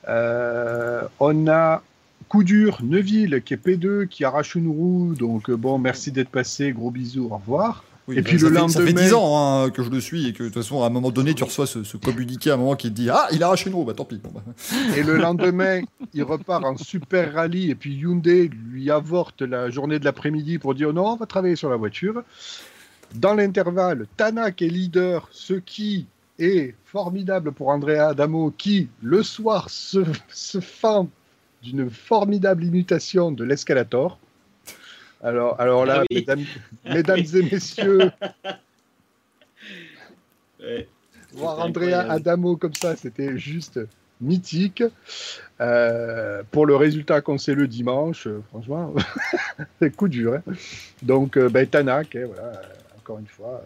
Euh, 0.08 1.02
on 1.18 1.48
a 1.48 1.82
coup 2.28 2.44
dur 2.44 2.78
Neuville 2.82 3.42
qui 3.42 3.54
est 3.54 3.66
P2 3.66 4.06
qui 4.06 4.24
arrache 4.24 4.54
une 4.54 4.68
roue, 4.68 5.14
donc 5.14 5.50
euh, 5.50 5.56
bon 5.56 5.78
merci 5.78 6.12
d'être 6.12 6.30
passé, 6.30 6.72
gros 6.72 6.90
bisous, 6.90 7.28
au 7.30 7.36
revoir. 7.36 7.84
Oui, 8.09 8.18
Et 8.18 8.22
puis 8.22 8.40
ça 8.40 8.48
le 8.48 8.55
fait, 8.56 8.68
Ça 8.68 8.81
fait 8.81 8.86
lendemain- 8.86 9.02
10 9.02 9.14
ans 9.14 9.39
hein, 9.64 9.70
que 9.70 9.82
je 9.82 9.90
le 9.90 10.01
suis 10.01 10.27
et 10.27 10.32
que 10.32 10.43
de 10.43 10.48
toute 10.48 10.56
façon, 10.62 10.82
à 10.82 10.86
un 10.86 10.90
moment 10.90 11.10
donné, 11.10 11.35
tu 11.35 11.44
reçois 11.44 11.66
ce, 11.66 11.85
ce 11.85 11.97
communiqué 11.97 12.51
à 12.51 12.55
un 12.55 12.56
moment 12.56 12.74
qui 12.74 12.89
te 12.89 12.94
dit 12.94 13.09
Ah, 13.10 13.28
il 13.32 13.43
a 13.43 13.47
arraché 13.47 13.68
une 13.70 13.77
roue, 13.77 13.85
bah 13.85 13.94
tant 13.94 14.05
pis. 14.05 14.16
Bon, 14.22 14.31
bah. 14.35 14.43
Et 14.97 15.02
le 15.02 15.16
lendemain, 15.16 15.82
il 16.14 16.22
repart 16.24 16.64
en 16.64 16.77
super 16.77 17.35
rallye 17.35 17.70
et 17.70 17.74
puis 17.74 17.94
Hyundai 17.94 18.48
lui 18.48 18.90
avorte 18.90 19.43
la 19.43 19.70
journée 19.70 19.98
de 19.98 20.05
l'après-midi 20.05 20.59
pour 20.59 20.74
dire 20.74 20.93
non, 20.93 21.06
on 21.12 21.16
va 21.16 21.27
travailler 21.27 21.56
sur 21.56 21.70
la 21.70 21.77
voiture. 21.77 22.22
Dans 23.14 23.35
l'intervalle, 23.35 24.06
Tanak 24.16 24.62
est 24.62 24.68
leader, 24.68 25.28
ce 25.32 25.55
qui 25.55 26.06
est 26.39 26.74
formidable 26.86 27.52
pour 27.52 27.68
Andrea 27.68 28.09
Adamo 28.09 28.52
qui, 28.56 28.89
le 29.02 29.22
soir, 29.22 29.68
se, 29.68 30.01
se 30.28 30.60
fend 30.60 31.09
d'une 31.62 31.90
formidable 31.90 32.64
imitation 32.64 33.31
de 33.31 33.44
l'escalator. 33.44 34.18
Alors, 35.22 35.60
alors 35.60 35.84
là, 35.86 35.98
Ah 36.01 36.05
oui. 36.10 36.16
mesdames, 36.18 36.44
mesdames 36.84 37.24
et 37.34 37.42
messieurs, 37.42 38.10
Ouais. 40.60 40.88
voir 41.32 41.59
Andrea. 41.60 42.06
Adamo 42.10 42.56
comme 42.56 42.74
ça, 42.74 42.97
c'était 42.97 43.38
juste 43.38 43.80
mythique. 44.20 44.82
Euh, 45.60 46.42
pour 46.51 46.66
le 46.66 46.76
résultat 46.76 47.20
qu'on 47.22 47.38
sait 47.38 47.55
le 47.55 47.66
dimanche, 47.66 48.26
euh, 48.26 48.42
franchement, 48.51 48.94
c'est 49.80 49.94
coup 49.94 50.09
dur. 50.09 50.34
hein. 50.34 50.42
Donc, 51.02 51.36
euh, 51.36 51.48
ben, 51.48 51.66
Tanak, 51.66 52.14
hein, 52.16 52.26
voilà, 52.26 52.60
encore 52.98 53.18
une 53.18 53.26
fois, 53.26 53.62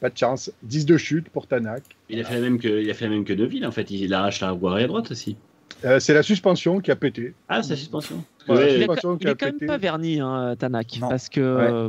pas 0.00 0.08
de 0.10 0.16
chance. 0.16 0.50
10 0.62 0.86
de 0.86 0.96
chute 0.96 1.28
pour 1.28 1.46
Tanak. 1.46 1.82
Il 2.08 2.20
a 2.20 2.24
fait 2.24 2.34
la 2.34 2.40
même 2.40 2.58
que, 2.58 2.68
il 2.68 2.90
a 2.90 2.94
fait 2.94 3.04
la 3.06 3.10
même 3.10 3.24
que 3.24 3.34
Deville 3.34 3.66
en 3.66 3.72
fait. 3.72 3.90
Il 3.90 4.12
arrache 4.14 4.40
la 4.40 4.50
roue 4.50 4.68
arrière 4.68 4.88
droite 4.88 5.10
aussi. 5.10 5.36
Euh, 5.84 6.00
c'est 6.00 6.14
la 6.14 6.22
suspension 6.22 6.80
qui 6.80 6.90
a 6.90 6.96
pété. 6.96 7.34
Ah, 7.48 7.62
sa 7.62 7.76
suspension. 7.76 8.24
Ouais, 8.48 8.56
Ouais, 8.56 8.62
Il, 8.62 8.68
est 8.68 8.78
suspension 8.78 9.18
quand- 9.18 9.46
il 9.46 9.52
même 9.58 9.66
pas 9.68 9.78
verni, 9.78 10.20
hein, 10.20 10.56
Tanak, 10.58 10.98
Non. 11.00 11.08
parce 11.08 11.28
que 11.28 11.40
euh, 11.40 11.88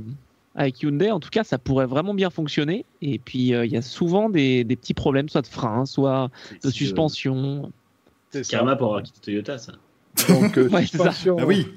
avec 0.55 0.81
Hyundai, 0.83 1.09
en 1.11 1.19
tout 1.19 1.29
cas, 1.29 1.43
ça 1.43 1.57
pourrait 1.57 1.85
vraiment 1.87 2.13
bien 2.13 2.29
fonctionner. 2.29 2.85
Et 3.01 3.17
puis, 3.19 3.53
euh, 3.53 3.65
il 3.65 3.71
y 3.71 3.77
a 3.77 3.81
souvent 3.81 4.29
des, 4.29 4.63
des 4.63 4.75
petits 4.75 4.93
problèmes, 4.93 5.29
soit 5.29 5.41
de 5.41 5.47
frein, 5.47 5.85
soit 5.85 6.29
de 6.51 6.57
c'est 6.69 6.71
suspension. 6.71 7.71
C'est. 8.31 8.47
Karma 8.47 8.75
pour 8.75 8.87
avoir 8.87 9.03
quitté 9.03 9.19
Toyota, 9.21 9.57
ça. 9.57 9.73
Donc, 10.27 10.57
euh, 10.57 10.67
Ouais, 10.69 10.81
c'est 10.85 10.97
ça. 10.97 11.03
suspension. 11.11 11.37
Ah 11.39 11.45
oui, 11.45 11.67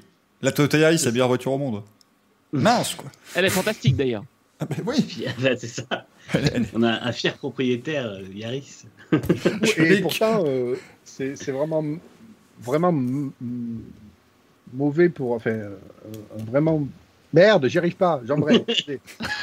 la 0.41 0.51
Toyota 0.51 0.77
Yaris, 0.77 0.99
c'est 0.99 1.05
la 1.05 1.11
meilleure 1.13 1.27
voiture 1.29 1.53
au 1.53 1.57
monde. 1.57 1.81
Mince, 2.51 2.93
quoi. 2.93 3.09
Elle 3.35 3.45
est 3.45 3.49
fantastique 3.49 3.95
d'ailleurs. 3.95 4.23
Ah, 4.59 4.65
bah 4.69 4.75
oui, 4.85 5.01
Puis, 5.01 5.25
là, 5.41 5.57
c'est 5.57 5.67
ça. 5.67 5.83
On 6.75 6.83
a 6.83 7.03
un 7.07 7.11
fier 7.11 7.33
propriétaire, 7.35 8.19
Yaris. 8.33 8.83
Et 9.77 9.99
pourtant, 9.99 10.43
euh, 10.45 10.75
c'est 11.05 11.35
c'est 11.35 11.51
vraiment, 11.51 11.83
vraiment 12.59 12.93
mauvais 14.73 15.09
pour. 15.09 15.33
Enfin, 15.33 15.51
euh, 15.51 15.75
euh, 16.05 16.43
vraiment. 16.47 16.87
Merde, 17.33 17.67
j'y 17.67 17.79
arrive 17.79 17.95
pas, 17.95 18.21
j'aimerais. 18.25 18.59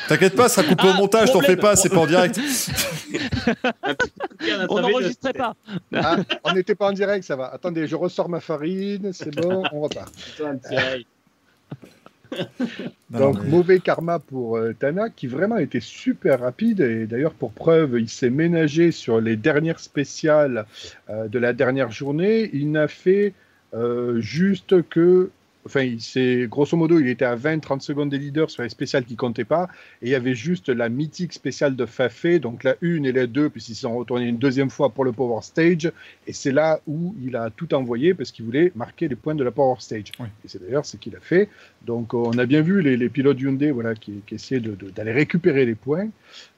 T'inquiète 0.08 0.36
pas, 0.36 0.48
ça 0.48 0.62
sera 0.62 0.68
coupé 0.68 0.86
au 0.86 0.92
Ah, 0.94 0.96
montage, 0.96 1.32
t'en 1.32 1.40
fais 1.40 1.56
pas, 1.56 1.74
c'est 1.74 1.88
pas 1.88 1.98
en 1.98 2.06
direct. 2.06 2.38
On 4.68 4.80
n'enregistrait 4.80 5.32
pas. 5.32 5.56
Ah, 5.92 6.18
on 6.44 6.52
n'était 6.52 6.76
pas 6.76 6.86
en 6.86 6.92
direct, 6.92 7.24
ça 7.24 7.34
va. 7.34 7.46
Attendez, 7.46 7.88
je 7.88 7.96
ressors 7.96 8.28
ma 8.28 8.38
farine, 8.38 9.12
c'est 9.12 9.34
bon, 9.34 9.64
on 9.72 9.80
repart. 9.80 10.12
Donc 13.10 13.42
mauvais 13.44 13.80
karma 13.80 14.18
pour 14.18 14.56
euh, 14.56 14.74
Tana 14.78 15.10
qui 15.10 15.26
vraiment 15.26 15.56
était 15.56 15.80
super 15.80 16.40
rapide 16.40 16.80
et 16.80 17.06
d'ailleurs 17.06 17.34
pour 17.34 17.52
preuve 17.52 17.98
il 17.98 18.08
s'est 18.08 18.30
ménagé 18.30 18.92
sur 18.92 19.20
les 19.20 19.36
dernières 19.36 19.80
spéciales 19.80 20.66
euh, 21.08 21.28
de 21.28 21.38
la 21.38 21.52
dernière 21.52 21.90
journée. 21.90 22.50
Il 22.52 22.70
n'a 22.70 22.88
fait 22.88 23.34
euh, 23.74 24.20
juste 24.20 24.82
que 24.88 25.30
Enfin, 25.66 25.96
c'est 25.98 26.46
grosso 26.48 26.76
modo, 26.76 26.98
il 26.98 27.08
était 27.08 27.24
à 27.24 27.36
20-30 27.36 27.80
secondes 27.80 28.10
des 28.10 28.18
leaders 28.18 28.50
sur 28.50 28.62
les 28.62 28.68
spéciales 28.68 29.04
qui 29.04 29.16
comptaient 29.16 29.44
pas. 29.44 29.68
Et 30.00 30.06
il 30.06 30.10
y 30.10 30.14
avait 30.14 30.34
juste 30.34 30.68
la 30.68 30.88
mythique 30.88 31.32
spéciale 31.32 31.76
de 31.76 31.86
Fafé, 31.86 32.38
donc 32.38 32.64
la 32.64 32.76
une 32.80 33.04
et 33.04 33.12
la 33.12 33.26
deux, 33.26 33.50
puisqu'ils 33.50 33.74
sont 33.74 33.94
retournés 33.94 34.26
une 34.26 34.38
deuxième 34.38 34.70
fois 34.70 34.90
pour 34.90 35.04
le 35.04 35.12
Power 35.12 35.42
Stage. 35.42 35.92
Et 36.26 36.32
c'est 36.32 36.52
là 36.52 36.80
où 36.86 37.14
il 37.22 37.36
a 37.36 37.50
tout 37.50 37.74
envoyé 37.74 38.14
parce 38.14 38.30
qu'il 38.30 38.44
voulait 38.46 38.72
marquer 38.74 39.08
les 39.08 39.16
points 39.16 39.34
de 39.34 39.44
la 39.44 39.50
Power 39.50 39.76
Stage. 39.80 40.12
Et 40.20 40.48
c'est 40.48 40.62
d'ailleurs 40.62 40.86
ce 40.86 40.96
qu'il 40.96 41.14
a 41.16 41.20
fait. 41.20 41.48
Donc 41.84 42.14
on 42.14 42.36
a 42.38 42.46
bien 42.46 42.62
vu 42.62 42.80
les, 42.80 43.08
pilotes 43.08 43.40
Hyundai 43.40 43.70
voilà, 43.70 43.94
qui, 43.94 44.22
qui 44.26 44.36
essayaient 44.36 44.60
d'aller 44.60 45.12
récupérer 45.12 45.66
les 45.66 45.74
points. 45.74 46.08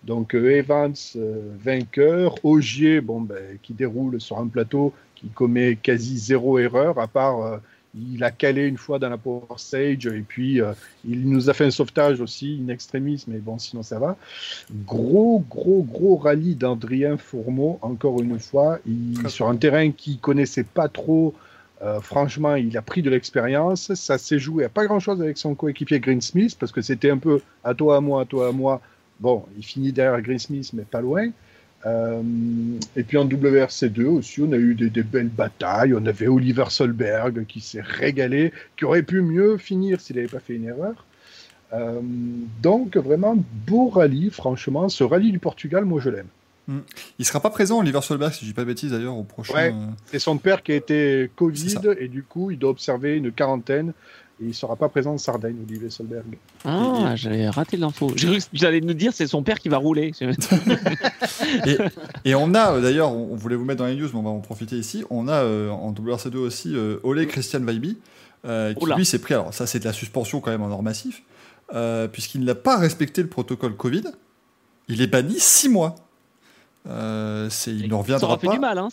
Donc 0.05 0.35
euh, 0.35 0.51
Evans, 0.51 0.95
euh, 1.17 1.41
vainqueur. 1.59 2.35
Ogier, 2.45 3.01
bon, 3.01 3.21
ben, 3.21 3.59
qui 3.63 3.73
déroule 3.73 4.21
sur 4.21 4.39
un 4.39 4.47
plateau 4.47 4.93
qui 5.15 5.29
commet 5.29 5.77
quasi 5.77 6.19
zéro 6.19 6.59
erreur, 6.59 6.99
à 6.99 7.09
part. 7.09 7.43
Euh, 7.43 7.57
il 7.95 8.25
a 8.25 8.31
calé 8.31 8.67
une 8.67 8.79
fois 8.79 8.99
dans 8.99 9.11
la 9.11 9.19
Power 9.19 9.43
Stage 9.57 10.07
et 10.07 10.25
puis 10.27 10.61
euh, 10.61 10.73
il 11.07 11.29
nous 11.29 11.51
a 11.51 11.55
fait 11.55 11.65
un 11.65 11.71
sauvetage 11.71 12.21
aussi, 12.21 12.61
in 12.63 12.69
extremis, 12.69 13.25
mais 13.29 13.39
bon, 13.39 13.59
sinon 13.59 13.83
ça 13.83 13.99
va. 13.99 14.17
Gros, 14.87 15.45
gros, 15.51 15.83
gros 15.83 16.17
rallye 16.17 16.55
d'Adrien 16.55 17.17
Fourmeau, 17.17 17.79
encore 17.83 18.21
une 18.23 18.39
fois, 18.39 18.79
il, 18.87 19.29
sur 19.29 19.49
un 19.49 19.57
terrain 19.57 19.91
qu'il 19.91 20.19
connaissait 20.19 20.65
pas 20.65 20.89
trop. 20.89 21.35
Euh, 21.83 22.01
franchement, 22.01 22.55
il 22.55 22.77
a 22.79 22.83
pris 22.83 23.03
de 23.03 23.11
l'expérience. 23.11 23.93
Ça 23.95 24.17
s'est 24.17 24.39
joué 24.39 24.65
à 24.65 24.69
pas 24.69 24.87
grand 24.87 25.01
chose 25.01 25.21
avec 25.21 25.37
son 25.37 25.55
coéquipier 25.55 26.01
Greensmith 26.01 26.57
parce 26.59 26.73
que 26.73 26.81
c'était 26.81 27.11
un 27.11 27.19
peu 27.19 27.41
à 27.65 27.75
toi, 27.75 27.97
à 27.97 28.01
moi, 28.01 28.23
à 28.23 28.25
toi, 28.25 28.49
à 28.49 28.53
moi. 28.53 28.81
Bon, 29.21 29.45
il 29.57 29.65
finit 29.65 29.93
derrière 29.93 30.21
Greensmith, 30.23 30.73
mais 30.73 30.85
pas 30.85 31.01
loin. 31.01 31.29
Euh, 31.85 32.23
et 32.97 33.03
puis 33.03 33.19
en 33.19 33.27
WRC2 33.27 34.05
aussi, 34.05 34.41
on 34.41 34.53
a 34.53 34.57
eu 34.57 34.75
des, 34.75 35.03
belles 35.03 35.29
batailles. 35.29 35.95
On 35.95 36.07
avait 36.07 36.29
Oliver 36.29 36.67
Solberg 36.69 37.45
qui 37.47 37.61
s'est 37.61 37.83
régalé, 37.83 38.53
qui 38.77 38.85
aurait 38.85 39.03
pu 39.03 39.21
mieux 39.23 39.57
finir 39.57 40.01
s'il 40.01 40.17
n'avait 40.17 40.29
pas 40.29 40.41
fait 40.41 40.55
une 40.55 40.67
erreur. 40.67 41.05
Euh, 41.73 42.01
donc 42.63 42.97
vraiment 42.97 43.37
beau 43.67 43.89
rallye, 43.89 44.31
franchement. 44.31 44.89
Ce 44.89 45.03
rallye 45.03 45.33
du 45.33 45.39
Portugal, 45.39 45.85
moi 45.85 46.01
je 46.01 46.11
l'aime. 46.11 46.29
Hmm. 46.69 46.81
Il 47.19 47.25
sera 47.25 47.41
pas 47.41 47.51
présent, 47.51 47.81
Oliver 47.81 48.03
Solberg, 48.03 48.33
si 48.33 48.45
je 48.45 48.51
dis 48.51 48.55
pas 48.55 48.63
de 48.63 48.69
bêtises 48.69 48.93
d'ailleurs, 48.93 49.17
au 49.17 49.25
prochain. 49.25 49.55
Ouais, 49.55 49.73
euh, 49.73 49.87
c'est 50.07 50.21
son 50.21 50.39
père 50.39 50.63
qui 50.63 50.71
a 50.71 50.77
été 50.77 51.29
Covid 51.35 51.79
et 51.99 52.07
du 52.07 52.23
coup 52.23 52.53
il 52.53 52.59
doit 52.59 52.71
observer 52.71 53.17
une 53.17 53.33
quarantaine 53.33 53.93
il 54.41 54.49
ne 54.49 54.53
sera 54.53 54.77
pas 54.77 54.89
présent 54.89 55.13
en 55.13 55.19
Sardaigne, 55.19 55.57
Olivier 55.69 55.91
Solberg. 55.91 56.39
Ah, 56.65 57.15
j'avais 57.15 57.49
raté 57.49 57.77
l'info. 57.77 58.13
J'allais 58.53 58.81
nous 58.81 58.95
dire 58.95 59.13
c'est 59.13 59.27
son 59.27 59.43
père 59.43 59.61
qui 59.61 59.69
va 59.69 59.77
rouler. 59.77 60.13
et, 62.25 62.35
on 62.35 62.55
a, 62.55 62.73
euh, 62.73 62.81
d'ailleurs, 62.81 63.13
on 63.13 63.37
voulait 63.37 63.57
vous 63.57 63.65
mettre 63.65 63.81
dans 63.81 63.87
les 63.87 63.97
news, 63.97 64.09
mais 64.13 64.19
on 64.19 64.23
va 64.23 64.31
en 64.31 64.41
profiter 64.41 64.77
ici. 64.77 65.05
On 65.11 65.29
a 65.29 65.43
euh, 65.43 65.71
en 65.71 65.93
WRC2 65.93 66.37
aussi 66.37 66.75
euh, 66.75 66.99
Ole 67.03 67.27
Christian 67.27 67.61
Weiby, 67.61 67.99
qui 68.45 68.87
lui 68.97 69.07
s'est 69.07 69.21
pris, 69.21 69.35
alors 69.35 69.55
ça 69.55 69.67
c'est 69.67 69.79
de 69.79 69.85
la 69.85 69.93
suspension 69.93 70.41
quand 70.41 70.51
même 70.51 70.63
en 70.63 70.71
or 70.71 70.83
massif, 70.83 71.23
puisqu'il 72.13 72.45
n'a 72.45 72.55
pas 72.55 72.79
respecté 72.79 73.23
le 73.23 73.29
protocole 73.29 73.77
Covid. 73.77 74.05
Il 74.89 75.01
est 75.01 75.07
banni 75.07 75.39
6 75.39 75.69
mois. 75.69 75.95
Euh, 76.89 77.49
il 77.69 77.89
ne 77.89 77.95
reviendra 77.95 78.19
ça 78.19 78.27
aura 78.27 78.39
fait 78.39 78.49
du 78.49 78.59
mal, 78.59 78.79
hein, 78.79 78.89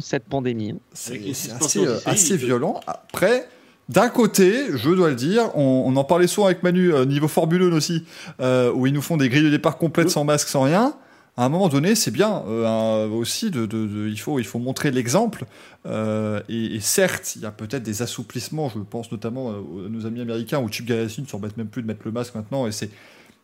cette 0.00 0.24
pandémie. 0.24 0.74
C'est 0.92 1.18
assez, 1.58 1.86
assez 2.04 2.36
violent. 2.36 2.80
Après, 2.86 3.48
d'un 3.88 4.08
côté, 4.08 4.66
je 4.76 4.90
dois 4.90 5.10
le 5.10 5.14
dire, 5.14 5.56
on, 5.56 5.94
en 5.94 6.04
parlait 6.04 6.26
souvent 6.26 6.46
avec 6.46 6.62
Manu, 6.62 6.92
euh, 6.92 7.04
niveau 7.04 7.28
Formule 7.28 7.62
aussi, 7.62 8.04
euh, 8.40 8.72
où 8.72 8.86
ils 8.86 8.92
nous 8.92 9.02
font 9.02 9.16
des 9.16 9.28
grilles 9.28 9.44
de 9.44 9.50
départ 9.50 9.78
complètes 9.78 10.10
sans 10.10 10.24
masque, 10.24 10.48
sans 10.48 10.62
rien. 10.62 10.94
À 11.36 11.44
un 11.44 11.48
moment 11.50 11.68
donné, 11.68 11.94
c'est 11.94 12.10
bien 12.10 12.42
euh, 12.48 13.08
aussi 13.08 13.50
de, 13.50 13.68
il 14.08 14.18
faut 14.18 14.40
il 14.40 14.46
faut 14.46 14.58
montrer 14.58 14.90
l'exemple. 14.90 15.44
Et, 15.84 16.78
certes, 16.80 17.36
il 17.36 17.42
y 17.42 17.46
a 17.46 17.50
peut-être 17.50 17.82
des 17.82 18.02
assouplissements. 18.02 18.70
Je 18.70 18.78
pense 18.78 19.12
notamment 19.12 19.50
à 19.50 19.54
nos 19.88 20.06
amis 20.06 20.20
américains 20.20 20.58
où 20.58 20.68
Chip 20.68 20.86
Ganassi 20.86 21.20
ne 21.20 21.26
s'en 21.26 21.38
mettent 21.38 21.56
même 21.56 21.68
plus 21.68 21.82
de 21.82 21.86
mettre 21.86 22.00
le 22.04 22.10
masque 22.10 22.34
maintenant, 22.34 22.66
et 22.66 22.72
c'est 22.72 22.90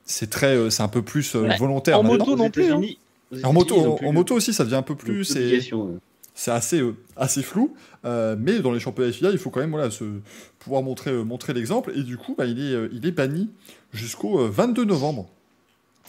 c'est 0.05 0.31
très 0.31 0.71
c'est 0.71 0.83
un 0.83 0.89
peu 0.89 1.03
plus 1.03 1.37
volontaire. 1.37 2.01
En 2.01 2.03
moto 2.03 2.35
non 2.35 2.51
plus. 2.51 2.73
Hein. 2.73 2.81
En 3.45 3.53
moto, 3.53 3.99
en, 4.03 4.13
moto 4.13 4.35
aussi, 4.35 4.53
ça 4.53 4.65
devient 4.65 4.77
un 4.77 4.83
peu 4.83 4.97
plus 4.97 5.25
c'est 5.25 5.61
assez, 6.47 6.81
euh, 6.81 6.97
assez 7.17 7.43
flou. 7.43 7.75
Euh, 8.05 8.37
mais 8.39 8.61
dans 8.61 8.73
les 8.73 8.81
championnats 8.81 9.13
FIA, 9.13 9.31
il 9.31 9.39
faut 9.39 9.51
quand 9.51 9.61
même 9.61 9.71
voilà, 9.71 9.91
se, 9.91 10.05
pouvoir 10.59 10.83
montrer, 10.83 11.11
euh, 11.11 11.23
montrer 11.23 11.53
l'exemple. 11.53 11.93
Et 11.95 12.03
du 12.03 12.17
coup, 12.17 12.35
bah, 12.37 12.47
il, 12.47 12.61
est, 12.61 12.89
il 12.93 13.07
est 13.07 13.13
banni 13.13 13.51
jusqu'au 13.93 14.47
22 14.49 14.85
novembre. 14.85 15.29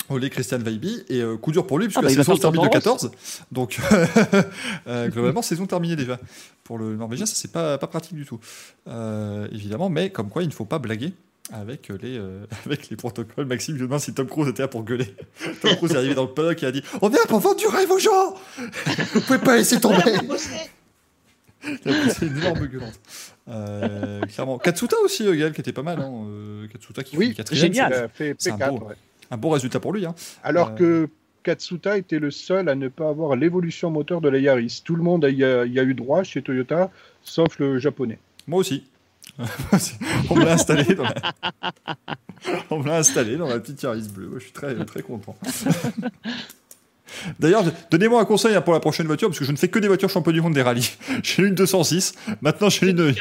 Olé 0.09 0.29
Christian 0.29 0.59
Weiby 0.59 1.03
et 1.07 1.21
coup 1.41 1.51
dur 1.53 1.65
pour 1.65 1.79
lui 1.79 1.85
puisque 1.85 1.99
ah, 1.99 2.01
la 2.01 2.09
bah, 2.09 2.15
saison 2.15 2.35
se 2.35 2.41
termine 2.41 2.63
de 2.63 2.67
14 2.67 3.11
donc 3.53 3.79
globalement 4.85 5.41
saison 5.41 5.65
terminée 5.65 5.95
déjà 5.95 6.19
pour 6.65 6.77
le 6.77 6.97
Norvégien 6.97 7.25
ça 7.25 7.35
c'est 7.35 7.51
pas, 7.53 7.77
pas 7.77 7.87
pratique 7.87 8.15
du 8.15 8.25
tout 8.25 8.39
évidemment 9.51 9.89
mais 9.89 10.09
comme 10.09 10.29
quoi 10.29 10.43
il 10.43 10.47
ne 10.47 10.51
faut 10.51 10.65
pas 10.65 10.79
blaguer 10.79 11.13
avec 11.51 11.89
les, 12.01 12.21
avec 12.65 12.89
les 12.89 12.95
protocoles. 12.95 13.45
Maxime, 13.45 13.75
je 13.75 13.81
me 13.81 13.87
demande 13.87 13.99
si 13.99 14.13
Tom 14.13 14.27
Cruise 14.27 14.49
était 14.49 14.63
là 14.63 14.67
pour 14.67 14.83
gueuler. 14.83 15.13
Tom 15.61 15.75
Cruise 15.75 15.91
est 15.91 15.97
arrivé 15.97 16.15
dans 16.15 16.23
le 16.23 16.33
paddock 16.33 16.61
et 16.63 16.65
a 16.65 16.71
dit 16.71 16.83
On 17.01 17.09
vient 17.09 17.25
pour 17.27 17.39
vendre 17.39 17.57
du 17.57 17.67
rêve 17.67 17.91
aux 17.91 17.99
gens 17.99 18.35
Vous 19.13 19.21
pouvez 19.21 19.39
pas 19.39 19.57
laisser 19.57 19.79
tomber 19.79 20.03
C'est 22.09 22.25
une 22.25 22.37
énorme 22.37 22.67
gueulante. 22.67 22.99
Euh, 23.47 24.21
clairement. 24.21 24.57
Katsuta 24.57 24.97
aussi, 25.03 25.25
euh, 25.25 25.35
Gaël, 25.35 25.53
qui 25.53 25.61
était 25.61 25.73
pas 25.73 25.83
mal. 25.83 25.99
Hein. 25.99 26.25
Euh, 26.27 26.67
Katsuta 26.67 27.03
qui 27.03 27.17
oui, 27.17 27.33
fait 27.33 27.55
génial. 27.55 28.09
Fait 28.13 28.33
P4, 28.33 28.63
un, 28.63 28.71
beau, 28.71 28.87
un 29.31 29.37
bon 29.37 29.49
résultat 29.49 29.79
pour 29.79 29.93
lui. 29.93 30.05
Hein. 30.05 30.15
Alors 30.43 30.75
que 30.75 31.09
Katsuta 31.43 31.97
était 31.97 32.19
le 32.19 32.31
seul 32.31 32.69
à 32.69 32.75
ne 32.75 32.87
pas 32.87 33.09
avoir 33.09 33.35
l'évolution 33.35 33.89
moteur 33.89 34.21
de 34.21 34.29
la 34.29 34.39
Yaris. 34.39 34.81
Tout 34.83 34.95
le 34.95 35.03
monde 35.03 35.25
y 35.29 35.43
a, 35.43 35.65
y 35.65 35.79
a 35.79 35.83
eu 35.83 35.93
droit 35.93 36.23
chez 36.23 36.41
Toyota, 36.41 36.91
sauf 37.23 37.59
le 37.59 37.79
japonais. 37.79 38.19
Moi 38.47 38.59
aussi. 38.59 38.83
on 40.29 40.35
me 40.35 40.45
l'a 40.45 40.53
installé 40.53 40.95
dans 40.95 41.03
la... 41.03 41.13
on 42.69 42.79
me 42.79 42.87
l'a 42.87 42.97
installé 42.97 43.35
dans 43.35 43.47
la 43.47 43.59
petite 43.59 43.81
Yaris 43.81 44.09
bleue. 44.09 44.31
Je 44.35 44.43
suis 44.43 44.51
très 44.51 44.75
très 44.85 45.01
content. 45.01 45.35
D'ailleurs, 47.39 47.63
donnez-moi 47.91 48.21
un 48.21 48.25
conseil 48.25 48.55
hein, 48.55 48.61
pour 48.61 48.73
la 48.73 48.79
prochaine 48.79 49.07
voiture, 49.07 49.29
parce 49.29 49.39
que 49.39 49.45
je 49.45 49.51
ne 49.51 49.57
fais 49.57 49.67
que 49.67 49.79
des 49.79 49.87
voitures 49.87 50.09
champion 50.09 50.31
du 50.31 50.41
monde 50.41 50.53
des 50.53 50.61
rallyes. 50.61 50.91
J'ai 51.23 51.43
une 51.43 51.55
206, 51.55 52.13
maintenant 52.41 52.69
j'ai 52.69 52.89
une. 52.89 53.13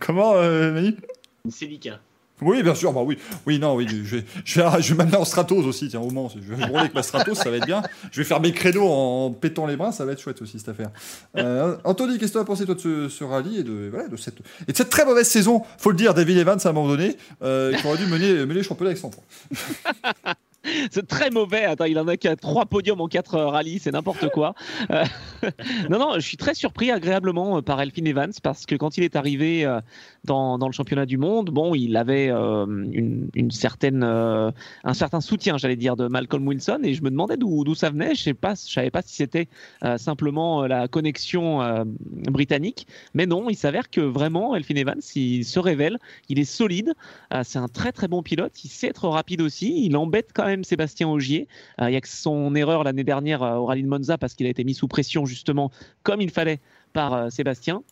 Comment, 0.00 0.34
euh, 0.36 0.72
Manu? 0.72 0.96
Une 1.44 1.50
Celica. 1.50 2.00
Oui, 2.42 2.62
bien 2.62 2.74
sûr, 2.74 2.92
bah 2.92 3.02
oui, 3.04 3.18
oui, 3.46 3.58
non, 3.58 3.74
oui, 3.74 3.86
je 3.88 4.16
vais, 4.16 4.24
je 4.44 4.60
vais, 4.60 4.82
je 4.82 4.92
vais 4.92 4.98
m'amener 4.98 5.16
en 5.16 5.24
Stratos 5.24 5.64
aussi, 5.64 5.88
tiens, 5.88 6.00
au 6.00 6.10
Mans, 6.10 6.30
je 6.34 6.54
vais 6.54 6.64
rouler 6.64 6.80
avec 6.80 6.94
ma 6.94 7.02
Stratos, 7.02 7.38
ça 7.38 7.50
va 7.50 7.56
être 7.56 7.66
bien. 7.66 7.82
Je 8.10 8.20
vais 8.20 8.24
faire 8.24 8.40
mes 8.40 8.52
créneaux 8.52 8.88
en 8.88 9.30
pétant 9.30 9.66
les 9.66 9.76
bras, 9.76 9.92
ça 9.92 10.04
va 10.04 10.12
être 10.12 10.20
chouette 10.20 10.42
aussi 10.42 10.58
cette 10.58 10.68
affaire. 10.68 10.90
Euh, 11.36 11.76
Anthony, 11.84 12.18
qu'est-ce 12.18 12.32
que 12.32 12.38
tu 12.38 12.42
as 12.42 12.44
pensé 12.44 12.64
toi 12.66 12.74
de 12.74 13.08
ce, 13.08 13.24
rallye 13.24 13.58
et 13.58 13.62
de, 13.62 13.88
voilà, 13.90 14.08
de 14.08 14.16
cette, 14.16 14.38
et 14.66 14.72
de 14.72 14.76
cette 14.76 14.90
très 14.90 15.04
mauvaise 15.04 15.28
saison, 15.28 15.62
faut 15.78 15.90
le 15.90 15.96
dire, 15.96 16.14
David 16.14 16.38
Evans 16.38 16.58
à 16.62 16.68
un 16.68 16.72
moment 16.72 16.88
donné, 16.88 17.16
euh, 17.42 17.72
qui 17.74 17.86
aurait 17.86 17.98
dû 17.98 18.06
mener, 18.06 18.34
mener 18.46 18.54
le 18.54 18.62
championnat 18.62 18.90
avec 18.90 18.98
100 18.98 19.10
points. 19.10 20.34
c'est 20.90 21.06
très 21.06 21.30
mauvais. 21.30 21.66
Il 21.88 21.98
en 21.98 22.08
a 22.08 22.16
qu'à 22.16 22.36
trois 22.36 22.66
podiums 22.66 23.00
en 23.00 23.08
quatre 23.08 23.38
rallyes, 23.38 23.78
c'est 23.78 23.92
n'importe 23.92 24.28
quoi. 24.30 24.54
Euh, 24.90 25.04
non, 25.90 25.98
non, 25.98 26.14
je 26.14 26.20
suis 26.20 26.36
très 26.36 26.54
surpris 26.54 26.90
agréablement 26.90 27.58
euh, 27.58 27.62
par 27.62 27.80
Elphine 27.80 28.06
Evans 28.06 28.32
parce 28.42 28.66
que 28.66 28.74
quand 28.74 28.96
il 28.96 29.04
est 29.04 29.16
arrivé 29.16 29.64
euh, 29.64 29.80
dans, 30.24 30.58
dans 30.58 30.66
le 30.66 30.72
championnat 30.72 31.06
du 31.06 31.18
monde, 31.18 31.50
bon, 31.50 31.74
il 31.74 31.96
avait 31.96 32.30
une, 32.30 33.28
une, 33.34 33.50
certaine, 33.50 34.04
un 34.04 34.94
certain 34.94 35.20
soutien, 35.20 35.58
j'allais 35.58 35.76
dire, 35.76 35.96
de 35.96 36.06
Malcolm 36.06 36.46
Wilson 36.46 36.80
et 36.84 36.94
je 36.94 37.02
me 37.02 37.10
demandais 37.10 37.36
d'où 37.36 37.74
ça 37.74 37.90
venait. 37.90 38.14
Je 38.14 38.32
je 38.32 38.72
savais 38.72 38.90
pas 38.90 39.02
si 39.02 39.16
c'était 39.16 39.48
simplement 39.96 40.66
la 40.66 40.88
connexion 40.88 41.84
britannique, 42.30 42.86
mais 43.14 43.26
non, 43.26 43.50
il 43.50 43.56
s'avère 43.56 43.90
que 43.90 44.00
vraiment 44.00 44.54
Elphine 44.54 44.78
Evans, 44.78 45.00
il 45.14 45.44
se 45.44 45.58
révèle, 45.58 45.98
il 46.28 46.38
est 46.38 46.44
solide, 46.44 46.94
c'est 47.42 47.58
un 47.58 47.68
très 47.68 47.92
très 47.92 48.08
bon 48.08 48.22
pilote, 48.22 48.52
il 48.64 48.68
sait 48.68 48.88
être 48.88 49.08
rapide 49.08 49.40
aussi, 49.40 49.84
il 49.84 49.96
embête 49.96 50.30
quand 50.32 50.46
même 50.46 50.51
Sébastien 50.62 51.08
Augier. 51.08 51.48
Euh, 51.80 51.90
il 51.90 51.94
y 51.94 51.96
a 51.96 52.00
que 52.00 52.08
son 52.08 52.54
erreur 52.54 52.84
l'année 52.84 53.04
dernière 53.04 53.42
euh, 53.42 53.56
au 53.56 53.66
Rallye 53.66 53.82
de 53.82 53.88
Monza 53.88 54.18
parce 54.18 54.34
qu'il 54.34 54.46
a 54.46 54.50
été 54.50 54.64
mis 54.64 54.74
sous 54.74 54.88
pression 54.88 55.24
justement 55.24 55.70
comme 56.02 56.20
il 56.20 56.30
fallait 56.30 56.60
par 56.92 57.14
euh, 57.14 57.30
Sébastien. 57.30 57.82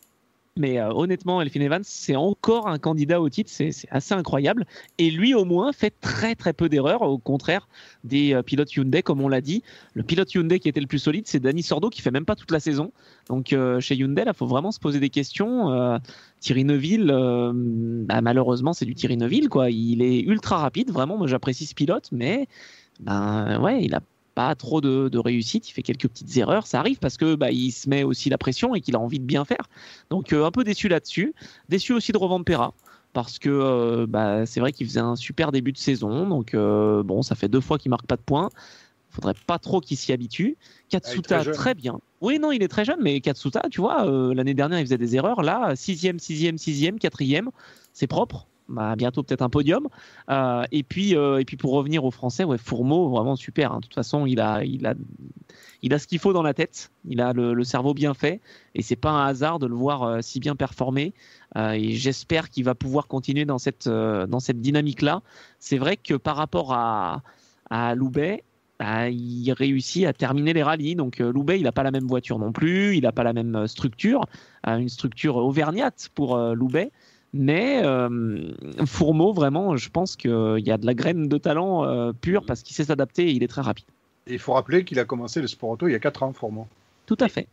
Mais 0.56 0.80
honnêtement, 0.82 1.40
Elfin 1.40 1.60
Evans, 1.60 1.82
c'est 1.84 2.16
encore 2.16 2.68
un 2.68 2.78
candidat 2.78 3.20
au 3.20 3.28
titre, 3.28 3.50
c'est 3.52 3.70
assez 3.90 4.14
incroyable. 4.14 4.66
Et 4.98 5.10
lui, 5.10 5.32
au 5.32 5.44
moins, 5.44 5.72
fait 5.72 5.94
très 6.00 6.34
très 6.34 6.52
peu 6.52 6.68
d'erreurs, 6.68 7.02
au 7.02 7.18
contraire 7.18 7.68
des 8.04 8.38
pilotes 8.44 8.74
Hyundai, 8.74 9.02
comme 9.02 9.20
on 9.20 9.28
l'a 9.28 9.40
dit. 9.40 9.62
Le 9.94 10.02
pilote 10.02 10.34
Hyundai 10.34 10.58
qui 10.58 10.68
était 10.68 10.80
le 10.80 10.86
plus 10.86 10.98
solide, 10.98 11.26
c'est 11.28 11.40
Danny 11.40 11.62
Sordo, 11.62 11.88
qui 11.88 12.02
fait 12.02 12.10
même 12.10 12.24
pas 12.24 12.34
toute 12.34 12.50
la 12.50 12.60
saison. 12.60 12.92
Donc 13.28 13.54
chez 13.78 13.94
Hyundai, 13.94 14.24
il 14.26 14.34
faut 14.34 14.46
vraiment 14.46 14.72
se 14.72 14.80
poser 14.80 14.98
des 14.98 15.08
questions. 15.08 16.00
Thierry 16.40 16.64
Neuville, 16.64 17.10
euh, 17.10 17.52
bah, 17.54 18.20
malheureusement, 18.22 18.72
c'est 18.72 18.86
du 18.86 18.94
Thierry 18.94 19.16
Neuville, 19.16 19.48
quoi. 19.48 19.70
Il 19.70 20.02
est 20.02 20.20
ultra 20.20 20.58
rapide, 20.58 20.90
vraiment. 20.90 21.18
Moi, 21.18 21.26
j'apprécie 21.26 21.66
ce 21.66 21.74
pilote, 21.74 22.08
mais 22.12 22.48
ben 23.00 23.60
ouais, 23.60 23.82
il 23.84 23.94
a 23.94 24.00
pas 24.34 24.54
trop 24.54 24.80
de, 24.80 25.18
réussite. 25.18 25.68
Il 25.68 25.72
fait 25.72 25.82
quelques 25.82 26.08
petites 26.08 26.36
erreurs, 26.36 26.66
ça 26.66 26.80
arrive 26.80 26.98
parce 26.98 27.16
que 27.16 27.34
bah, 27.34 27.50
il 27.50 27.72
se 27.72 27.88
met 27.88 28.02
aussi 28.02 28.30
la 28.30 28.38
pression 28.38 28.74
et 28.74 28.80
qu'il 28.80 28.96
a 28.96 29.00
envie 29.00 29.20
de 29.20 29.24
bien 29.24 29.44
faire. 29.44 29.68
Donc 30.10 30.32
euh, 30.32 30.44
un 30.44 30.50
peu 30.50 30.64
déçu 30.64 30.88
là-dessus. 30.88 31.34
Déçu 31.68 31.92
aussi 31.92 32.12
de 32.12 32.18
Rovan 32.18 32.42
Perra. 32.42 32.74
parce 33.12 33.38
que 33.38 33.48
euh, 33.48 34.06
bah, 34.08 34.46
c'est 34.46 34.60
vrai 34.60 34.72
qu'il 34.72 34.86
faisait 34.86 35.00
un 35.00 35.16
super 35.16 35.52
début 35.52 35.72
de 35.72 35.78
saison. 35.78 36.28
Donc, 36.28 36.54
euh, 36.54 37.02
bon, 37.02 37.22
ça 37.22 37.34
fait 37.34 37.48
deux 37.48 37.60
fois 37.60 37.78
qu'il 37.78 37.90
marque 37.90 38.06
pas 38.06 38.16
de 38.16 38.22
points. 38.22 38.50
faudrait 39.10 39.34
pas 39.46 39.58
trop 39.58 39.80
qu'il 39.80 39.96
s'y 39.96 40.12
habitue. 40.12 40.56
Katsuta, 40.88 41.42
très 41.42 41.52
très 41.52 41.74
bien. 41.74 42.00
Oui, 42.20 42.38
non, 42.38 42.52
il 42.52 42.62
est 42.62 42.68
très 42.68 42.84
jeune, 42.84 43.00
mais 43.00 43.20
Katsuta, 43.20 43.62
tu 43.70 43.80
vois, 43.80 44.06
euh, 44.06 44.34
l'année 44.34 44.54
dernière, 44.54 44.78
il 44.78 44.84
faisait 44.84 44.98
des 44.98 45.16
erreurs. 45.16 45.42
Là, 45.42 45.74
sixième, 45.74 46.18
sixième, 46.18 46.58
sixième, 46.58 46.98
quatrième, 46.98 47.50
c'est 47.92 48.06
propre. 48.06 48.46
Bah, 48.70 48.94
bientôt 48.94 49.24
peut-être 49.24 49.42
un 49.42 49.48
podium. 49.48 49.88
Euh, 50.30 50.62
et 50.70 50.84
puis, 50.84 51.16
euh, 51.16 51.38
et 51.40 51.44
puis 51.44 51.56
pour 51.56 51.72
revenir 51.72 52.04
aux 52.04 52.12
Français, 52.12 52.44
ouais, 52.44 52.56
Fourmeau, 52.56 53.08
vraiment 53.08 53.34
super. 53.34 53.72
hein. 53.72 53.76
De 53.78 53.82
toute 53.82 53.94
façon, 53.94 54.26
il 54.26 54.40
a, 54.40 54.64
il 54.64 54.86
a, 54.86 54.94
il 55.82 55.92
a 55.92 55.98
ce 55.98 56.06
qu'il 56.06 56.20
faut 56.20 56.32
dans 56.32 56.42
la 56.42 56.54
tête. 56.54 56.92
Il 57.04 57.20
a 57.20 57.32
le, 57.32 57.64
cerveau 57.64 57.94
bien 57.94 58.14
fait, 58.14 58.40
et 58.76 58.82
c'est 58.82 58.96
pas 58.96 59.10
un 59.10 59.26
hasard 59.26 59.58
de 59.58 59.66
le 59.66 59.74
voir 59.74 60.04
euh, 60.04 60.18
si 60.22 60.38
bien 60.38 60.54
performer. 60.54 61.12
Et 61.56 61.96
j'espère 61.96 62.48
qu'il 62.48 62.62
va 62.62 62.76
pouvoir 62.76 63.08
continuer 63.08 63.44
dans 63.44 63.58
cette, 63.58 63.90
cette 64.38 64.60
dynamique-là. 64.60 65.20
C'est 65.58 65.78
vrai 65.78 65.96
que 65.96 66.14
par 66.14 66.36
rapport 66.36 66.72
à, 66.72 67.22
à 67.70 67.96
Loubet, 67.96 68.44
bah, 68.78 69.08
il 69.08 69.50
réussit 69.52 70.06
à 70.06 70.12
terminer 70.12 70.52
les 70.52 70.62
rallyes. 70.62 70.94
Donc 70.94 71.18
Loubet, 71.18 71.58
il 71.58 71.64
n'a 71.64 71.72
pas 71.72 71.82
la 71.82 71.90
même 71.90 72.06
voiture 72.06 72.38
non 72.38 72.52
plus, 72.52 72.96
il 72.96 73.02
n'a 73.02 73.10
pas 73.10 73.24
la 73.24 73.32
même 73.32 73.66
structure, 73.66 74.26
une 74.64 74.88
structure 74.88 75.38
auvergnate 75.38 76.08
pour 76.14 76.38
Loubet. 76.38 76.92
Mais 77.32 77.80
euh, 77.84 78.52
Fourmeau, 78.86 79.32
vraiment, 79.32 79.76
je 79.76 79.88
pense 79.88 80.16
qu'il 80.16 80.30
y 80.64 80.70
a 80.70 80.76
de 80.78 80.86
la 80.86 80.94
graine 80.94 81.28
de 81.28 81.38
talent 81.38 81.84
euh, 81.84 82.12
pure 82.12 82.44
parce 82.44 82.62
qu'il 82.62 82.74
sait 82.74 82.84
s'adapter 82.84 83.28
et 83.28 83.30
il 83.30 83.42
est 83.42 83.48
très 83.48 83.62
rapide. 83.62 83.86
Et 84.26 84.32
il 84.34 84.38
faut 84.38 84.52
rappeler 84.52 84.84
qu'il 84.84 84.98
a 84.98 85.04
commencé 85.04 85.40
le 85.40 85.46
sport 85.46 85.70
auto 85.70 85.86
il 85.88 85.92
y 85.92 85.94
a 85.94 86.00
4 86.00 86.22
ans, 86.24 86.32
Fourmont. 86.32 86.66
Tout 87.06 87.16
à 87.20 87.28
fait. 87.28 87.46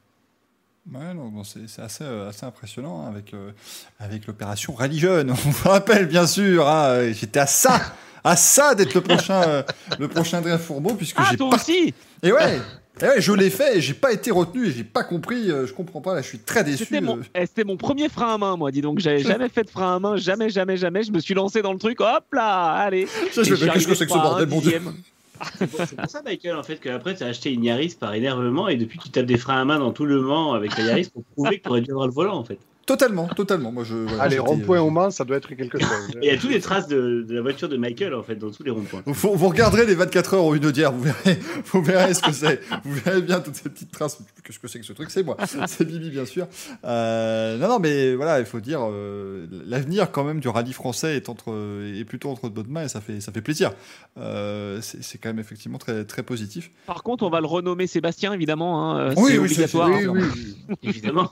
Ouais, 0.91 1.13
non, 1.13 1.27
bon, 1.27 1.43
c'est 1.43 1.67
c'est 1.67 1.81
assez, 1.81 2.03
euh, 2.05 2.29
assez 2.29 2.45
impressionnant 2.45 3.01
hein, 3.03 3.09
avec, 3.09 3.33
euh, 3.33 3.51
avec 3.99 4.25
l'opération 4.25 4.73
Rallye 4.73 4.99
Jeune. 4.99 5.29
On 5.31 5.33
vous 5.33 5.69
rappelle, 5.69 6.07
bien 6.07 6.25
sûr, 6.25 6.67
hein, 6.67 6.85
euh, 6.87 7.13
j'étais 7.13 7.39
à 7.41 7.47
ça, 7.47 7.79
à 8.23 8.35
ça 8.35 8.73
d'être 8.73 8.93
le 8.93 9.01
prochain, 9.01 9.41
euh, 9.43 9.63
le 9.99 10.07
prochain 10.07 10.37
Adrien 10.39 10.57
Fourbeau, 10.57 10.93
puisque 10.93 11.17
Ah, 11.19 11.27
j'ai 11.31 11.37
toi 11.37 11.49
pas. 11.49 11.55
aussi 11.57 11.93
Et 12.23 12.31
ouais, 12.31 12.59
et 13.02 13.06
ouais, 13.06 13.22
je 13.22 13.32
l'ai 13.34 13.49
fait 13.49 13.78
et 13.78 13.82
j'ai 13.82 13.94
pas 13.94 14.11
été 14.11 14.32
retenu 14.32 14.68
et 14.68 14.72
j'ai 14.72 14.84
pas 14.84 15.03
compris. 15.03 15.52
euh, 15.52 15.68
je 15.68 15.74
comprends 15.74 16.02
pas, 16.02 16.15
là, 16.15 16.22
je 16.22 16.28
suis 16.28 16.40
très 16.40 16.64
déçu. 16.64 16.86
C'était 16.86 17.02
mon, 17.02 17.18
euh. 17.18 17.24
eh, 17.36 17.45
c'était 17.45 17.64
mon 17.64 17.78
premier 17.78 18.10
frein 18.10 18.36
à 18.36 18.38
main, 18.38 18.56
moi, 18.57 18.72
dis 18.72 18.82
donc. 18.82 18.99
J'avais 18.99 19.19
jamais 19.19 19.49
fait 19.49 19.64
de 19.64 19.69
frein 19.69 19.95
à 19.95 19.99
main, 19.99 20.18
jamais, 20.18 20.49
jamais, 20.49 20.78
jamais. 20.78 21.03
Je 21.03 21.11
me 21.11 21.19
suis 21.19 21.34
lancé 21.34 21.61
dans 21.61 21.74
le 21.74 21.80
truc, 21.80 22.02
hop 22.02 22.26
là, 22.34 22.74
allez. 22.74 23.07
Ça, 23.32 23.44
je 23.44 23.53
vais 23.53 23.69
qu'est-ce 23.69 23.88
que 23.88 23.95
c'est 23.95 24.06
que 24.06 24.11
ce 24.11 24.18
bordel, 24.18 24.48
mon 24.48 24.61
dieu 24.61 24.80
pour, 24.80 25.86
c'est 25.86 25.95
pour 25.95 26.10
ça, 26.10 26.22
Michael, 26.24 26.56
en 26.56 26.64
fait, 26.64 26.78
qu'après, 26.78 27.15
tu 27.15 27.24
as 27.24 27.28
acheté 27.28 27.52
une 27.52 27.64
Yaris 27.64 27.95
par 27.99 28.14
énervement 28.14 28.68
et 28.68 28.76
depuis, 28.76 28.98
tu 28.99 29.10
tapes 29.10 29.26
des 29.26 29.38
freins 29.38 29.61
à 29.61 29.65
main 29.65 29.80
dans 29.80 29.91
tout 29.91 30.06
le 30.06 30.22
Mans 30.22 30.53
avec 30.53 30.78
la 30.78 30.86
Yaris 30.86 31.10
pour 31.14 31.24
prouver 31.36 31.60
que 31.60 31.64
tu 31.64 31.69
aurais 31.69 31.82
dû 31.82 31.91
avoir 31.91 32.07
le 32.07 32.14
volant, 32.14 32.38
en 32.38 32.44
fait. 32.44 32.57
Totalement, 32.88 33.27
totalement. 33.27 33.72
Moi, 33.73 33.84
je. 33.84 33.95
voilà, 33.95 34.23
Allez, 34.23 34.38
j'étais, 34.38 34.47
rond-point 34.47 34.77
euh, 34.77 34.81
au 34.81 34.89
Mans, 34.89 35.11
ça 35.11 35.26
doit 35.26 35.35
être 35.35 35.53
quelque 35.53 35.77
chose. 35.77 35.89
Et 36.22 36.27
il 36.27 36.34
y 36.34 36.35
a 36.35 36.38
toutes 36.39 36.51
les 36.51 36.61
traces 36.61 36.88
de, 36.88 37.22
de 37.27 37.35
la 37.35 37.41
voiture 37.41 37.68
de 37.68 37.76
Michael, 37.76 38.15
en 38.15 38.23
fait, 38.23 38.35
dans 38.38 38.49
tous 38.49 38.64
les 38.64 38.72
ronds-points. 38.72 39.03
Vous, 39.05 39.35
vous 39.35 39.49
regarderez 39.49 39.85
les 39.85 39.93
24 39.93 40.35
heures 40.35 40.45
au 40.45 40.55
une 40.55 40.72
d'hier, 40.72 40.93
vous 40.93 41.03
verrez, 41.03 41.38
vous 41.65 41.81
verrez 41.81 42.14
ce 42.14 42.22
que 42.22 42.31
c'est. 42.31 42.61
Vous 42.85 42.93
verrez 42.93 43.22
bien 43.22 43.41
toutes 43.41 43.55
ces 43.55 43.68
petites 43.69 43.91
traces. 43.91 44.18
Qu'est-ce 44.43 44.57
que 44.57 44.69
c'est 44.69 44.80
que 44.80 44.85
ce 44.85 44.93
truc? 44.93 45.11
C'est 45.11 45.23
moi. 45.23 45.35
C'est 45.68 45.84
Bibi, 45.85 46.09
bien 46.09 46.26
sûr. 46.26 46.47
Euh, 46.85 47.57
non, 47.57 47.68
non, 47.68 47.80
mais 47.80 48.15
voilà, 48.15 48.39
il 48.39 48.45
faut 48.45 48.61
dire, 48.61 48.80
euh, 48.89 49.45
l'avenir 49.65 50.09
quand 50.11 50.23
même 50.23 50.39
du 50.39 50.47
rallye 50.47 50.72
français 50.72 51.18
est, 51.18 51.27
entre, 51.27 51.53
est 51.93 52.05
plutôt 52.05 52.30
entre 52.30 52.47
de 52.47 52.53
bonnes 52.53 52.69
mains 52.69 52.85
et 52.85 52.88
ça 52.88 53.01
fait, 53.01 53.19
ça 53.19 53.34
fait 53.34 53.41
plaisir. 53.41 53.73
Euh, 54.18 54.80
c'est 54.81 55.03
c'est 55.03 55.18
quand 55.18 55.27
même 55.30 55.39
effectivement 55.39 55.77
très, 55.77 56.05
très 56.05 56.23
positif. 56.23 56.72
Par 56.85 57.03
contre, 57.03 57.26
on 57.26 57.30
va 57.30 57.41
le 57.41 57.47
renommer 57.47 57.85
Sébastien, 57.88 58.31
évidemment. 58.31 58.95
hein, 58.95 59.14
Oui, 59.18 59.31
oui, 59.34 59.38
obligatoire. 59.39 59.89
Oui, 59.89 60.05
hein. 60.05 60.14
oui, 60.15 60.23
oui. 60.69 60.76
Évidemment. 60.84 61.31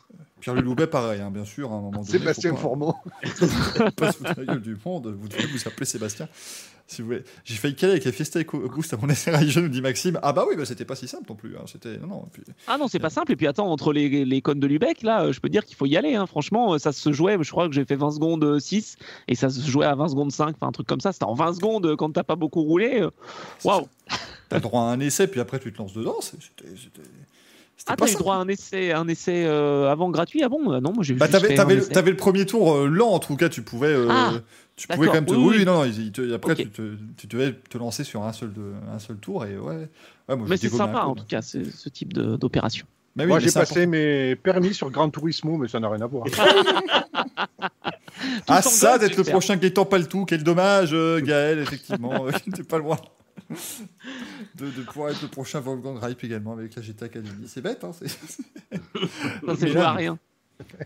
Pierre 0.54 0.62
Loubet, 0.62 0.88
pareil, 0.88 1.22
hein, 1.22 1.32
bien 1.32 1.44
sûr, 1.46 1.72
à 1.72 1.76
un 1.76 1.82
moment 1.82 2.02
donné. 2.02 2.06
Sébastien 2.20 2.54
pas- 2.54 3.92
pas 3.96 4.12
se 4.12 4.18
foutre 4.18 4.36
de 4.36 4.42
la 4.42 4.54
gueule 4.54 4.62
du 4.62 4.78
monde, 4.86 5.08
vous 5.20 5.28
devez 5.28 5.46
vous 5.48 5.68
appeler 5.68 5.86
Sébastien. 5.86 6.28
Si 6.88 7.02
vous 7.02 7.08
voulez. 7.08 7.24
J'ai 7.46 7.56
failli 7.56 7.74
caler 7.74 7.94
avec 7.94 8.06
la 8.06 8.12
Fiesta 8.12 8.40
EcoBoost 8.40 8.94
à 8.94 8.98
mon 8.98 9.10
essai 9.10 9.32
jeune, 9.50 9.64
nous 9.64 9.70
dit 9.70 9.82
Maxime. 9.82 10.20
Ah 10.22 10.34
bah 10.34 10.46
oui, 10.48 10.56
bah 10.56 10.66
c'était 10.66 10.86
pas 10.86 10.96
si 10.96 11.08
simple 11.08 11.24
non 11.30 11.36
plus. 11.36 11.58
hein, 11.58 11.64
C'était 11.66 11.98
non, 11.98 12.06
non. 12.06 12.28
puis- 12.32 12.44
Ah 12.68 12.78
non, 12.78 12.88
c'est 12.88 13.00
pas 13.00 13.10
simple. 13.10 13.32
Et 13.32 13.36
puis 13.36 13.48
attends, 13.48 13.72
entre 13.72 13.92
les, 13.92 14.24
les 14.24 14.42
cônes 14.44 14.60
de 14.60 14.68
Lubeck, 14.68 15.02
là, 15.02 15.24
euh, 15.24 15.32
je 15.34 15.40
peux 15.40 15.50
dire 15.50 15.66
qu'il 15.66 15.76
faut 15.76 15.88
y 15.88 15.98
aller. 15.98 16.14
hein. 16.14 16.28
Franchement, 16.28 16.76
euh, 16.76 16.78
ça 16.78 16.92
se 16.92 17.12
jouait. 17.12 17.40
Je 17.42 17.50
crois 17.50 17.68
que 17.68 17.74
j'ai 17.74 17.86
fait 17.86 17.96
20 17.96 18.12
secondes 18.12 18.44
euh, 18.44 18.60
6 18.60 18.98
et 19.28 19.34
ça 19.34 19.50
se 19.50 19.68
jouait 19.68 19.88
à 19.88 19.96
20 19.96 20.10
secondes 20.10 20.32
5. 20.32 20.56
Enfin, 20.58 20.68
un 20.68 20.72
truc 20.72 20.86
comme 20.86 21.00
ça. 21.02 21.12
C'était 21.12 21.26
en 21.26 21.34
20 21.34 21.54
secondes 21.56 21.88
euh, 21.88 21.96
quand 21.96 22.12
t'as 22.12 22.22
pas 22.24 22.36
beaucoup 22.36 22.62
roulé. 22.62 23.00
euh. 23.02 23.10
Waouh! 23.64 23.88
T'as 24.50 24.58
le 24.58 24.62
droit 24.62 24.82
à 24.84 24.86
un 24.86 25.00
essai, 25.00 25.26
puis 25.28 25.40
après 25.40 25.58
tu 25.60 25.74
te 25.74 25.80
lances 25.80 25.94
dedans. 25.94 26.18
C'était. 26.22 26.70
Ah, 27.88 27.96
pas 27.96 28.06
t'as 28.06 28.12
eu 28.12 28.16
droit 28.16 28.36
à 28.36 28.40
un 28.40 28.48
essai, 28.48 28.92
un 28.94 29.08
essai 29.08 29.46
euh, 29.46 29.92
avant 29.92 30.10
gratuit? 30.10 30.42
Ah 30.44 30.50
bon? 30.50 30.72
Euh, 30.72 30.80
Non, 30.80 30.94
moi 30.94 31.04
j'ai 31.04 31.14
Bah, 31.14 31.28
t'avais, 31.28 31.56
le, 31.56 31.88
t'avais 31.88 32.12
le 32.12 32.18
premier 32.18 32.46
tour 32.46 32.74
euh, 32.74 32.88
lent, 32.88 33.10
en 33.10 33.20
tout 33.20 33.36
cas, 33.36 33.50
tu 33.50 33.62
pouvais, 33.62 33.94
euh, 33.94 34.10
Ah, 34.10 34.42
tu 34.76 34.88
pouvais 34.88 35.08
quand 35.08 35.14
même 35.14 35.26
te. 35.26 35.36
oui, 35.36 35.46
Oui, 35.48 35.58
oui. 35.60 35.66
non, 35.66 35.84
te- 36.12 36.34
après, 36.34 36.56
tu, 36.56 36.70
te, 36.70 36.96
tu 37.18 37.28
devais 37.28 37.54
te 37.54 37.78
lancer 37.78 38.04
sur 38.04 38.24
un 38.24 38.34
seul, 38.34 38.54
de, 38.54 38.74
un 38.92 39.00
seul 39.00 39.18
tour, 39.18 39.46
et 39.46 39.58
ouais. 39.58 39.90
ouais 40.30 40.36
moi, 40.36 40.48
Mais 40.50 40.58
c'est 40.58 40.70
sympa 40.70 41.02
coup, 41.02 41.10
en 41.10 41.16
tout 41.16 41.26
cas, 41.26 41.42
ce, 41.42 41.64
ce 41.64 41.90
type 41.90 42.14
de- 42.14 42.38
d'opération. 42.38 42.88
Bah 43.16 43.24
oui, 43.24 43.30
Moi, 43.30 43.40
mais 43.40 43.46
j'ai 43.46 43.52
passé 43.52 43.86
mes 43.86 44.36
permis 44.36 44.74
sur 44.74 44.90
Gran 44.90 45.10
Turismo, 45.10 45.58
mais 45.58 45.68
ça 45.68 45.80
n'a 45.80 45.90
rien 45.90 46.02
à 46.02 46.08
voir. 46.08 46.26
Ah, 48.48 48.62
ça, 48.62 48.98
d'être 48.98 49.18
le 49.18 49.24
super. 49.24 49.34
prochain 49.34 49.56
Gaëtan 49.58 49.86
Paltou, 49.86 50.26
quel 50.26 50.44
dommage, 50.44 50.92
euh, 50.94 51.20
Gaël, 51.24 51.60
effectivement, 51.60 52.26
t'es 52.56 52.64
pas 52.64 52.78
loin 52.78 52.98
de, 54.56 54.66
de 54.66 54.82
pouvoir 54.84 55.12
être 55.12 55.22
le 55.22 55.28
prochain 55.28 55.60
Wolfgang 55.60 55.98
Reip 55.98 56.24
également 56.24 56.54
avec 56.54 56.76
la 56.76 56.82
GT 56.82 57.06
Academy. 57.06 57.48
C'est 57.48 57.62
bête, 57.62 57.84
hein 57.84 57.92
c'est... 57.94 58.08
Ça, 58.08 59.56
c'est 59.58 59.76
à 59.76 59.94
rien. 59.94 60.18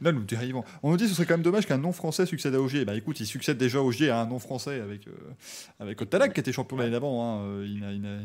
Là, 0.01 0.11
nous 0.11 0.23
dérivons. 0.23 0.63
On 0.81 0.89
nous 0.91 0.97
dit 0.97 1.03
que 1.03 1.09
ce 1.11 1.15
serait 1.15 1.27
quand 1.27 1.35
même 1.35 1.43
dommage 1.43 1.67
qu'un 1.67 1.77
nom 1.77 1.91
français 1.91 2.25
succède 2.25 2.55
à 2.55 2.61
Ogier. 2.61 2.85
Bah 2.85 2.95
écoute, 2.95 3.19
il 3.19 3.27
succède 3.27 3.57
déjà 3.57 3.77
à 3.77 3.81
Ogier 3.81 4.09
à 4.09 4.19
un 4.19 4.25
nom 4.25 4.39
français 4.39 4.79
avec, 4.81 5.07
euh, 5.07 5.11
avec 5.79 6.01
Ottalac 6.01 6.33
qui 6.33 6.39
était 6.39 6.51
champion 6.51 6.75
l'année 6.77 6.89
d'avant. 6.91 7.23
hein. 7.23 7.43
Euh, 7.45 7.65
Il 7.67 7.79
n'a, 7.79 7.91
il 7.93 8.01
n'a- 8.01 8.17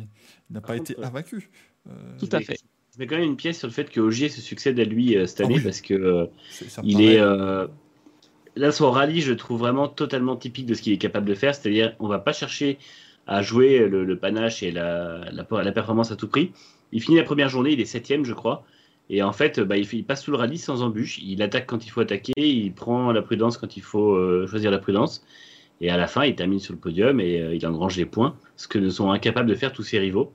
il 0.51 0.55
n'a 0.55 0.61
pas 0.63 0.69
Par 0.69 0.77
été 0.77 0.97
invaincu. 1.03 1.51
Euh, 1.89 1.93
Tout 2.19 2.31
à 2.33 2.41
fait. 2.41 2.57
Je 2.95 2.99
mets 2.99 3.07
quand 3.07 3.17
même 3.17 3.25
une 3.29 3.37
pièce 3.37 3.59
sur 3.59 3.69
le 3.69 3.75
fait 3.75 3.91
que 3.91 4.01
Ogier 4.01 4.31
se 4.31 4.41
succède 4.41 4.81
à 4.81 4.85
lui 4.85 5.17
euh, 5.19 5.27
cette 5.27 5.43
Ah 5.43 5.45
année 5.45 5.57
oui. 5.57 5.63
parce 5.65 5.83
que 5.83 5.93
euh, 5.93 6.25
me 6.25 6.83
il 6.85 7.03
est 7.03 7.19
euh, 7.21 7.67
là 8.57 8.73
son 8.73 8.91
rallye, 8.91 9.21
je 9.21 9.33
le 9.33 9.37
trouve 9.37 9.59
vraiment 9.59 9.89
totalement 9.89 10.37
typique 10.37 10.65
de 10.65 10.73
ce 10.75 10.81
qu'il 10.81 10.95
est 10.95 10.99
capable 10.99 11.27
de 11.27 11.35
faire. 11.35 11.55
C'est-à-dire, 11.55 11.95
on 11.99 12.09
va 12.09 12.21
pas 12.21 12.33
chercher 12.33 12.79
à 13.27 13.43
jouer 13.43 13.89
le, 13.89 14.05
le 14.05 14.19
panache 14.19 14.63
et 14.63 14.71
la, 14.71 15.21
la, 15.33 15.47
la 15.63 15.73
performance 15.73 16.11
à 16.13 16.17
tout 16.17 16.29
prix. 16.29 16.53
Il 16.93 17.03
finit 17.03 17.17
la 17.17 17.25
première 17.25 17.49
journée, 17.49 17.73
il 17.73 17.81
est 17.81 17.87
septième, 17.87 18.25
je 18.25 18.35
crois. 18.35 18.65
Et 19.11 19.23
en 19.23 19.33
fait, 19.33 19.61
bah, 19.61 19.77
il, 19.77 20.05
passe 20.05 20.23
tout 20.23 20.31
le 20.31 20.37
rallye 20.37 20.59
sans 20.59 20.83
embûche. 20.83 21.19
Il 21.19 21.43
attaque 21.43 21.67
quand 21.67 21.85
il 21.85 21.91
faut 21.91 22.01
attaquer, 22.01 22.33
il 22.37 22.73
prend 22.73 23.13
la 23.13 23.23
prudence 23.23 23.59
quand 23.59 23.77
il 23.77 23.83
faut 23.83 24.15
euh, 24.15 24.47
choisir 24.47 24.71
la 24.71 24.79
prudence. 24.79 25.25
Et 25.81 25.91
à 25.91 25.97
la 25.97 26.07
fin, 26.07 26.25
il 26.25 26.35
termine 26.35 26.61
sur 26.61 26.73
le 26.73 26.79
podium 26.79 27.21
et 27.21 27.41
euh, 27.41 27.55
il 27.55 27.67
engrange 27.67 27.97
les 27.97 28.07
points, 28.07 28.37
ce 28.57 28.69
que 28.69 28.79
ne 28.79 28.89
sont 28.89 29.11
incapables 29.11 29.49
de 29.49 29.55
faire 29.55 29.73
tous 29.73 29.83
ses 29.83 29.99
rivaux. 29.99 30.33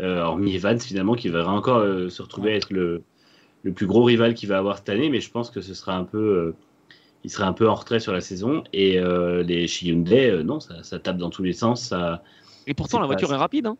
Euh, 0.00 0.22
hormis 0.22 0.54
Evans, 0.54 0.78
finalement, 0.78 1.14
qui 1.14 1.28
va 1.28 1.48
encore 1.48 1.82
se 2.10 2.22
retrouver 2.22 2.52
à 2.52 2.56
être 2.56 2.72
le, 2.72 3.02
le 3.62 3.72
plus 3.72 3.86
gros 3.86 4.04
rival 4.04 4.34
qu'il 4.34 4.48
va 4.48 4.58
avoir 4.58 4.78
cette 4.78 4.88
année, 4.88 5.10
mais 5.10 5.20
je 5.20 5.30
pense 5.30 5.50
que 5.50 5.60
ce 5.60 5.74
sera 5.74 5.96
un 5.96 6.04
peu, 6.04 6.54
il 7.24 7.30
sera 7.30 7.46
un 7.46 7.52
peu 7.52 7.68
en 7.68 7.74
retrait 7.74 8.00
sur 8.00 8.12
la 8.12 8.20
saison. 8.20 8.62
Et 8.72 8.98
euh, 8.98 9.42
les 9.42 9.66
chez 9.66 9.86
Hyundai, 9.86 10.30
euh, 10.30 10.42
non, 10.42 10.60
ça, 10.60 10.82
ça 10.82 10.98
tape 10.98 11.16
dans 11.16 11.30
tous 11.30 11.42
les 11.42 11.52
sens. 11.54 11.82
Ça... 11.88 12.22
Et 12.66 12.74
pourtant, 12.74 13.00
la 13.00 13.06
voiture 13.06 13.32
est 13.32 13.36
rapide. 13.36 13.66
Hein. 13.66 13.76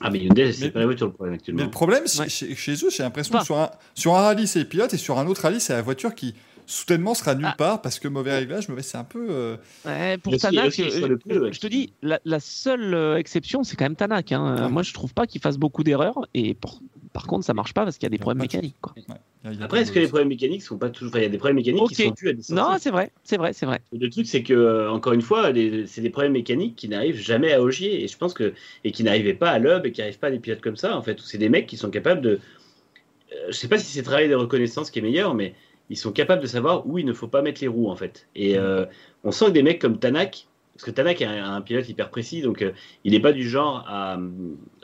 Ah, 0.00 0.10
mais 0.10 0.18
Hyundai, 0.20 0.44
Mais- 0.46 0.52
c'est 0.52 0.70
pas 0.70 0.80
la 0.80 0.86
voiture 0.86 1.06
le 1.06 1.12
problème 1.12 1.32
Mais 1.32 1.38
actuellement. 1.38 1.64
le 1.64 1.70
problème, 1.70 2.04
Ouais. 2.18 2.28
chez, 2.28 2.54
chez 2.54 2.72
eux, 2.84 2.90
j'ai 2.90 3.02
l'impression 3.02 3.32
Pas. 3.32 3.40
que 3.40 3.44
sur 3.46 3.58
un, 3.58 3.70
sur 3.94 4.14
un 4.16 4.20
rallye, 4.22 4.46
c'est 4.46 4.60
les 4.60 4.64
pilotes, 4.64 4.94
et 4.94 4.98
sur 4.98 5.18
un 5.18 5.26
autre 5.26 5.42
rallye, 5.42 5.60
c'est 5.60 5.72
la 5.72 5.82
voiture 5.82 6.14
qui 6.14 6.34
soudainement 6.66 7.14
sera 7.14 7.34
nulle 7.34 7.46
Ah. 7.48 7.54
part 7.56 7.80
parce 7.82 7.98
que 7.98 8.06
mauvais 8.08 8.36
réglage, 8.36 8.68
mauvais, 8.68 8.82
c'est 8.82 8.98
un 8.98 9.04
peu. 9.04 9.26
euh, 9.30 9.56
Ouais, 9.86 10.18
pour 10.18 10.36
Tanak, 10.36 10.78
euh, 10.78 11.16
ouais. 11.26 11.52
je 11.52 11.58
te 11.60 11.66
dis, 11.66 11.92
la, 12.02 12.20
la 12.24 12.38
seule 12.40 13.16
exception, 13.18 13.62
c'est 13.64 13.74
quand 13.76 13.86
même 13.86 13.96
Tanak. 13.96 14.30
hein. 14.32 14.64
Ouais. 14.64 14.68
Moi, 14.70 14.82
je 14.82 14.92
trouve 14.92 15.14
pas 15.14 15.26
qu'il 15.26 15.40
fasse 15.40 15.56
beaucoup 15.56 15.82
d'erreurs. 15.82 16.18
Et 16.34 16.54
pour- 16.54 16.80
par 17.18 17.26
contre, 17.26 17.44
ça 17.44 17.52
marche 17.54 17.74
pas 17.74 17.84
parce 17.84 17.96
qu'il 17.98 18.04
y 18.04 18.06
a 18.06 18.10
des 18.10 18.14
Il 18.16 18.18
y 18.18 18.22
a 18.22 18.22
problèmes 18.22 18.42
mécaniques. 18.42 18.76
quoi. 18.80 18.94
ouais, 18.96 19.50
Après, 19.60 19.80
est-ce 19.80 19.90
que 19.90 19.98
les 19.98 20.06
problèmes 20.06 20.28
mécaniques 20.28 20.62
sont 20.62 20.78
pas 20.78 20.88
toujours. 20.88 21.10
Enfin, 21.10 21.18
il 21.18 21.22
y 21.22 21.26
a 21.26 21.28
des 21.30 21.38
problèmes 21.38 21.56
mécaniques 21.56 21.88
qui 21.88 21.94
sont 21.96 22.14
dus 22.16 22.28
à 22.28 22.32
des 22.32 22.42
Non, 22.50 22.76
c'est 22.78 22.90
vrai, 22.90 23.10
c'est 23.24 23.36
vrai, 23.36 23.52
c'est 23.52 23.66
vrai. 23.66 23.80
Le 23.92 24.08
truc, 24.08 24.26
c'est 24.26 24.42
que, 24.44 24.52
euh, 24.54 24.90
encore 24.90 25.12
une 25.14 25.22
fois, 25.22 25.50
les- 25.50 25.86
c'est 25.86 26.00
des 26.00 26.10
problèmes 26.10 26.32
mécaniques 26.32 26.76
qui 26.76 26.88
n'arrivent 26.88 27.20
jamais 27.20 27.52
à 27.52 27.60
Ogier. 27.60 28.04
Et 28.04 28.08
je 28.08 28.16
pense 28.16 28.34
que. 28.34 28.54
Et 28.84 28.92
qui 28.92 29.02
n'arrivaient 29.02 29.34
pas 29.34 29.50
à 29.50 29.58
Loeb 29.58 29.84
et 29.86 29.90
qui 29.92 30.00
n'arrivent 30.00 30.18
pas 30.20 30.28
à 30.28 30.30
des 30.30 30.38
pilotes 30.38 30.60
comme 30.60 30.76
ça, 30.76 30.96
en 30.96 31.02
fait. 31.02 31.20
où 31.20 31.24
C'est 31.24 31.38
des 31.38 31.48
mecs 31.48 31.66
qui 31.66 31.76
sont 31.76 31.90
capables 31.90 32.20
de. 32.20 32.30
euh, 33.32 33.46
je 33.48 33.52
sais 33.52 33.68
pas 33.68 33.78
si 33.78 33.86
c'est 33.86 34.00
le 34.00 34.04
travail 34.04 34.28
de 34.28 34.34
reconnaissance 34.34 34.90
qui 34.90 34.98
est 35.00 35.02
meilleur, 35.02 35.34
mais 35.34 35.54
ils 35.90 35.96
sont 35.96 36.12
capables 36.12 36.42
de 36.42 36.46
savoir 36.46 36.86
où 36.86 36.98
il 36.98 37.04
ne 37.06 37.12
faut 37.12 37.28
pas 37.28 37.42
mettre 37.42 37.60
les 37.62 37.68
roues, 37.68 37.88
en 37.88 37.96
fait. 37.96 38.28
Et 38.36 38.56
euh, 38.58 38.84
on 39.24 39.32
sent 39.32 39.46
que 39.46 39.50
des 39.52 39.62
mecs 39.62 39.80
comme 39.80 39.98
Tanak. 39.98 40.46
Parce 40.78 40.84
que 40.86 40.90
Tanak 40.92 41.20
est 41.20 41.24
un, 41.24 41.54
un 41.56 41.60
pilote 41.60 41.88
hyper 41.88 42.08
précis, 42.08 42.40
donc 42.40 42.62
euh, 42.62 42.70
il 43.02 43.10
n'est 43.10 43.18
pas 43.20 43.32
du 43.32 43.48
genre 43.48 43.84
à, 43.88 44.16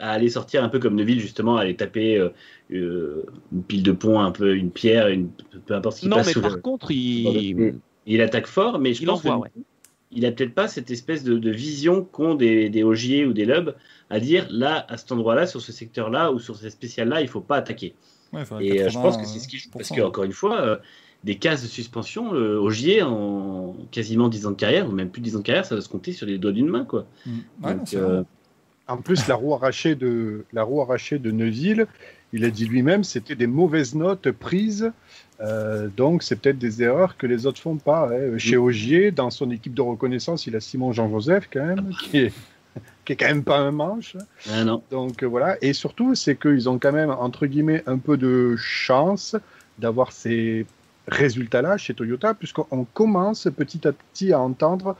à 0.00 0.10
aller 0.10 0.28
sortir 0.28 0.64
un 0.64 0.68
peu 0.68 0.80
comme 0.80 0.96
Neville, 0.96 1.20
justement, 1.20 1.56
à 1.56 1.60
aller 1.60 1.76
taper 1.76 2.18
euh, 2.18 2.30
euh, 2.72 3.24
une 3.52 3.62
pile 3.62 3.84
de 3.84 3.92
pont, 3.92 4.18
un 4.18 4.32
peu 4.32 4.56
une 4.56 4.72
pierre, 4.72 5.06
une, 5.06 5.30
peu 5.66 5.74
importe 5.74 5.96
ce 5.96 6.00
qui 6.00 6.08
Non, 6.08 6.16
passe 6.16 6.26
mais 6.26 6.32
sous 6.32 6.40
par 6.40 6.50
le- 6.56 6.60
contre, 6.60 6.90
il. 6.90 7.74
Il 8.06 8.20
attaque 8.20 8.48
fort, 8.48 8.80
mais 8.80 8.92
je 8.92 9.02
Il 9.02 9.06
pense 9.06 9.22
que 9.22 9.28
ouais. 9.28 9.48
il 10.10 10.26
a 10.26 10.32
peut-être 10.32 10.52
pas 10.54 10.66
cette 10.68 10.90
espèce 10.90 11.22
de, 11.24 11.38
de 11.38 11.50
vision 11.50 12.04
qu'ont 12.04 12.34
des, 12.34 12.68
des 12.68 12.82
Ogier 12.82 13.24
ou 13.24 13.32
des 13.32 13.44
Lub 13.46 13.74
à 14.10 14.18
dire 14.20 14.46
là, 14.50 14.84
à 14.88 14.96
cet 14.98 15.12
endroit-là, 15.12 15.46
sur 15.46 15.62
ce 15.62 15.70
secteur-là 15.72 16.30
ou 16.32 16.38
sur 16.40 16.56
ce 16.56 16.68
spécial-là, 16.68 17.22
il 17.22 17.28
faut 17.28 17.40
pas 17.40 17.56
attaquer. 17.56 17.94
Ouais, 18.32 18.42
Et 18.60 18.72
euh, 18.82 18.88
je 18.88 18.94
80, 18.98 19.02
pense 19.02 19.16
que 19.16 19.24
c'est 19.26 19.38
ce 19.38 19.46
qui 19.48 19.58
joue. 19.58 19.70
Parce 19.72 19.88
que, 19.90 20.00
encore 20.02 20.24
une 20.24 20.32
fois, 20.32 20.60
euh, 20.60 20.76
des 21.24 21.36
cases 21.36 21.62
de 21.62 21.66
suspension. 21.68 22.34
Euh, 22.34 22.58
Ogier, 22.58 23.02
en 23.02 23.74
quasiment 23.90 24.28
10 24.28 24.46
ans 24.46 24.50
de 24.50 24.56
carrière, 24.56 24.88
ou 24.88 24.92
même 24.92 25.08
plus 25.08 25.20
de 25.20 25.24
10 25.24 25.36
ans 25.36 25.38
de 25.40 25.44
carrière, 25.44 25.64
ça 25.64 25.74
va 25.74 25.80
se 25.80 25.88
compter 25.88 26.12
sur 26.12 26.26
les 26.26 26.38
doigts 26.38 26.52
d'une 26.52 26.68
main. 26.68 26.84
Quoi. 26.84 27.06
Mm. 27.26 27.30
Ouais, 27.62 27.74
Donc, 27.74 27.94
euh. 27.94 28.22
En 28.86 28.98
plus, 28.98 29.26
la 29.28 29.34
roue 29.34 29.54
arrachée 29.54 29.94
de, 29.94 30.44
la 30.52 30.62
roue 30.62 30.82
arrachée 30.82 31.18
de 31.18 31.30
Neuville, 31.30 31.86
il 32.34 32.44
a 32.44 32.50
dit 32.50 32.66
lui-même, 32.66 33.02
c'était 33.02 33.34
des 33.34 33.46
mauvaises 33.46 33.94
notes 33.94 34.30
prises. 34.30 34.92
Euh, 35.40 35.88
donc, 35.96 36.22
c'est 36.22 36.36
peut-être 36.36 36.58
des 36.58 36.82
erreurs 36.82 37.16
que 37.16 37.26
les 37.26 37.46
autres 37.46 37.60
font 37.60 37.76
pas. 37.76 38.10
hein. 38.12 38.36
Chez 38.36 38.58
Ogier, 38.58 39.10
dans 39.10 39.30
son 39.30 39.50
équipe 39.50 39.72
de 39.72 39.80
reconnaissance, 39.80 40.46
il 40.46 40.54
a 40.56 40.60
Simon 40.60 40.92
Jean-Joseph 40.92 41.48
quand 41.50 41.64
même, 41.64 41.90
qui 42.02 42.18
est, 42.18 42.32
qui 43.06 43.14
est 43.14 43.16
quand 43.16 43.28
même 43.28 43.44
pas 43.44 43.58
un 43.58 43.70
manche. 43.70 44.16
ah 44.52 44.64
non. 44.64 44.82
Donc 44.90 45.22
euh, 45.22 45.26
voilà. 45.26 45.56
Et 45.62 45.72
surtout, 45.72 46.14
c'est 46.14 46.36
qu'ils 46.36 46.68
ont 46.68 46.78
quand 46.78 46.92
même, 46.92 47.10
entre 47.10 47.46
guillemets, 47.46 47.82
un 47.86 47.96
peu 47.96 48.18
de 48.18 48.54
chance 48.58 49.34
d'avoir 49.78 50.12
ces 50.12 50.66
résultats-là 51.08 51.76
chez 51.76 51.94
Toyota, 51.94 52.34
puisqu'on 52.34 52.86
commence 52.94 53.48
petit 53.56 53.86
à 53.86 53.92
petit 53.92 54.32
à 54.32 54.40
entendre 54.40 54.96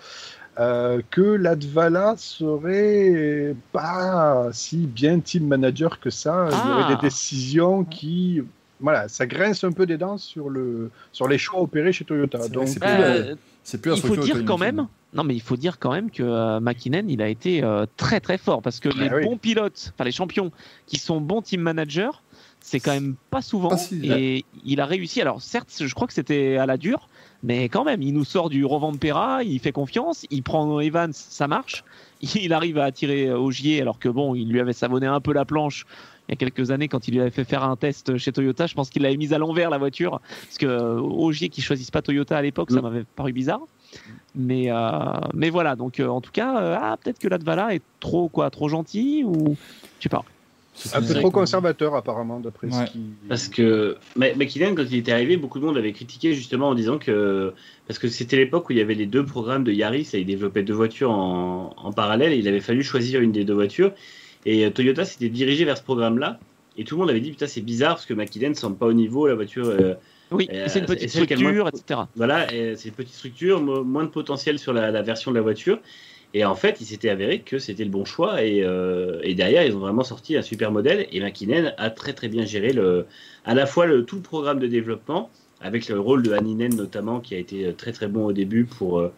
euh, 0.59 1.01
que 1.11 1.21
l'Advala 1.23 2.15
serait 2.17 3.55
pas 3.73 4.49
si 4.53 4.87
bien 4.87 5.21
team 5.21 5.47
manager 5.47 5.99
que 6.01 6.11
ça. 6.11 6.49
Il 6.51 6.55
y 6.55 6.61
Ah. 6.63 6.79
aurait 6.85 6.95
des 6.97 7.01
décisions 7.03 7.85
qui. 7.85 8.43
Voilà, 8.81 9.09
ça 9.09 9.27
grince 9.27 9.65
un 9.65 9.73
peu 9.73 9.87
des 9.87 9.97
dents 9.97 10.19
sur, 10.19 10.51
le, 10.51 10.91
sur 11.13 11.27
les 11.29 11.39
choix 11.39 11.61
opérés 11.63 11.93
chez 11.93 12.05
Toyota. 12.05 12.49
Donc, 12.49 12.69
c'est 12.69 12.81
plus, 12.81 12.89
Euh, 12.91 13.35
C'est 13.63 13.81
plus 13.81 13.93
il 13.97 14.03
faut 14.03 14.17
dire 14.17 14.45
quand 14.45 14.59
même. 14.59 14.87
Non, 15.15 15.23
mais 15.25 15.35
il 15.35 15.41
faut 15.41 15.57
dire 15.57 15.79
quand 15.79 15.93
même 15.93 16.11
que 16.11 16.23
euh, 16.25 16.61
McKinnon, 16.61 17.05
il 17.09 17.23
a 17.23 17.29
été 17.29 17.63
euh, 17.63 17.87
très 17.97 18.21
très 18.21 18.37
fort 18.37 18.61
parce 18.63 18.81
que 18.81 18.89
les 18.91 19.09
Ah 19.09 19.17
oui. 19.17 19.25
bons 19.25 19.39
pilotes, 19.39 19.93
enfin 19.95 20.05
les 20.05 20.11
champions 20.13 20.51
qui 20.87 20.99
sont 20.99 21.21
bons 21.21 21.41
team 21.41 21.61
managers, 21.63 22.11
c'est 22.67 22.81
quand 22.81 22.93
même 22.93 23.15
pas 23.31 23.43
souvent. 23.43 23.77
Si- 23.77 24.01
et 24.11 24.45
il 24.65 24.81
a 24.81 24.87
réussi. 24.87 25.21
Alors 25.21 25.43
certes, 25.43 25.71
je 25.85 25.95
crois 25.95 26.07
que 26.07 26.15
c'était 26.15 26.57
à 26.57 26.65
la 26.65 26.79
dure, 26.79 27.11
mais 27.43 27.69
quand 27.69 27.85
même, 27.85 28.01
il 28.01 28.13
nous 28.15 28.25
sort 28.25 28.49
du 28.49 28.65
Rovanpera, 28.65 29.45
il 29.45 29.59
fait 29.61 29.71
confiance, 29.71 30.25
il 30.31 30.43
prend 30.43 30.81
Evans, 30.81 31.13
ça 31.13 31.47
marche. 31.47 31.85
Il 32.35 32.55
arrive 32.55 32.79
à 32.79 32.85
attirer 32.85 33.31
Ogier 33.31 33.83
alors 33.83 33.99
que 33.99 34.09
bon, 34.09 34.35
il 34.35 34.49
lui 34.49 34.61
avait 34.61 34.73
savonné 34.73 35.07
un 35.07 35.21
peu 35.21 35.35
la 35.35 35.45
planche. 35.45 35.85
Il 36.27 36.33
y 36.33 36.35
a 36.35 36.37
quelques 36.37 36.71
années, 36.71 36.89
quand 36.89 37.07
il 37.07 37.13
lui 37.13 37.21
avait 37.21 37.31
fait 37.31 37.45
faire 37.45 37.65
un 37.65 37.77
test 37.77 38.17
chez 38.17 38.33
Toyota, 38.33 38.67
je 38.67 38.73
pense 38.73 38.89
qu'il 38.89 39.03
l'avait 39.03 39.19
mise 39.19 39.35
à 39.35 39.39
l'envers 39.39 39.69
la 39.69 39.77
voiture, 39.77 40.23
parce 40.45 40.57
que 40.57 40.65
euh, 40.65 40.99
Ogier 41.03 41.51
qui 41.51 41.61
choisisse 41.61 41.91
pas 41.91 42.01
Toyota 42.01 42.39
à 42.39 42.41
l'époque, 42.41 42.71
ça 42.71 42.79
Mm. 42.79 42.83
m'avait 42.83 43.05
paru 43.15 43.35
bizarre. 43.35 43.61
Mais, 44.35 44.71
euh, 44.71 44.81
mais 45.35 45.51
voilà, 45.51 45.77
donc 45.77 46.01
euh, 46.01 46.09
en 46.09 46.23
tout 46.23 46.33
cas, 46.33 46.59
euh, 46.63 46.77
ah, 46.81 46.97
peut-être 46.97 47.19
que 47.19 47.29
l'Advala 47.29 47.75
est 47.75 47.83
trop 48.01 48.29
quoi, 48.31 48.49
trop 48.49 48.71
gentil 48.71 49.23
ou 49.23 49.55
je 49.99 50.03
sais 50.05 50.09
pas. 50.09 50.25
C'est 50.75 50.97
un 50.97 51.03
peu 51.03 51.15
trop 51.15 51.31
conservateur, 51.31 51.95
apparemment, 51.95 52.41
d'après 52.41 52.67
Ouais. 52.67 52.87
ce 52.87 52.91
qui. 52.93 53.01
Parce 53.29 53.49
que 53.49 53.97
McKinnon, 54.17 54.75
quand 54.75 54.85
il 54.91 54.97
était 54.99 55.13
arrivé, 55.13 55.37
beaucoup 55.37 55.61
de 55.61 55.65
monde 55.65 55.77
avait 55.79 55.93
critiqué 55.93 56.35
justement 56.35 56.69
en 56.71 56.75
disant 56.75 56.99
que. 56.99 57.53
Parce 57.87 57.99
que 57.99 58.09
c'était 58.09 58.37
l'époque 58.37 58.69
où 58.69 58.73
il 58.73 58.79
y 58.79 58.81
avait 58.81 58.95
les 58.95 59.07
deux 59.07 59.25
programmes 59.25 59.63
de 59.65 59.73
Yaris 59.73 60.09
et 60.15 60.19
il 60.21 60.27
développait 60.27 60.63
deux 60.63 60.73
voitures 60.75 61.11
en, 61.11 61.75
en 61.77 61.93
parallèle 61.93 62.33
et 62.33 62.37
il 62.37 62.49
avait 62.49 62.61
fallu 62.61 62.83
choisir 62.83 63.21
une 63.21 63.31
des 63.33 63.45
deux 63.45 63.55
voitures. 63.55 63.93
Et 64.47 64.65
euh, 64.67 64.71
Toyota 64.71 65.05
s'était 65.05 65.29
dirigé 65.29 65.65
vers 65.65 65.79
ce 65.79 65.83
programme-là. 65.83 66.41
Et 66.77 66.83
tout 66.85 66.97
le 66.97 67.01
monde 67.03 67.11
avait 67.11 67.21
dit 67.21 67.31
Putain, 67.31 67.47
c'est 67.47 67.61
bizarre 67.61 67.95
parce 67.95 68.07
que 68.07 68.15
McKinnon 68.15 68.49
ne 68.51 68.55
semble 68.55 68.77
pas 68.77 68.87
au 68.87 68.93
niveau, 68.93 69.27
la 69.29 69.35
voiture. 69.37 69.67
euh, 69.67 69.95
Oui, 70.33 70.49
Euh, 70.53 70.65
c'est 70.69 70.81
une 70.81 70.87
petite 70.87 71.11
structure, 71.11 71.41
moins- 71.41 71.69
etc. 71.69 72.01
Voilà, 72.17 72.53
et 72.53 72.75
c'est 72.77 72.89
une 72.89 72.95
petite 72.97 73.15
structure, 73.15 73.61
mo- 73.63 73.85
moins 73.85 74.03
de 74.05 74.09
potentiel 74.09 74.59
sur 74.59 74.73
la, 74.73 74.91
la 74.91 75.03
version 75.03 75.31
de 75.31 75.37
la 75.37 75.43
voiture. 75.43 75.79
Et 76.35 76.45
en 76.45 76.57
fait, 76.57 76.81
il 76.81 76.85
s'était 76.85 77.09
avéré 77.09 77.41
que 77.41 77.59
c'était 77.59 77.85
le 77.85 77.91
bon 77.91 78.05
choix. 78.05 78.43
Et, 78.43 78.63
euh, 78.63 79.21
derrière, 79.35 79.65
ils 79.65 79.75
ont 79.77 79.81
vraiment 79.81 80.05
sorti 80.05 80.37
un 80.37 80.43
super 80.43 80.73
modèle. 80.73 81.07
Et 81.13 81.21
McKinnon 81.21 81.73
a 81.79 81.91
très 81.91 82.13
très 82.13 82.29
bien 82.29 82.45
géré 82.45 82.73
le, 82.73 83.07
à 83.45 83.55
la 83.55 83.67
fois 83.67 83.87
le, 83.87 84.05
tout 84.05 84.17
le 84.17 84.23
programme 84.23 84.59
de 84.59 84.67
développement, 84.67 85.31
avec 85.61 85.89
le 85.89 85.99
rôle 85.99 86.23
de 86.23 86.33
Haninen 86.33 86.75
notamment, 86.75 87.21
qui 87.21 87.35
a 87.35 87.39
été 87.39 87.73
très 87.75 87.93
très 87.93 88.09
bon 88.09 88.27
au 88.27 88.33
début 88.33 88.65
pour, 88.65 88.99
euh, 88.99 89.13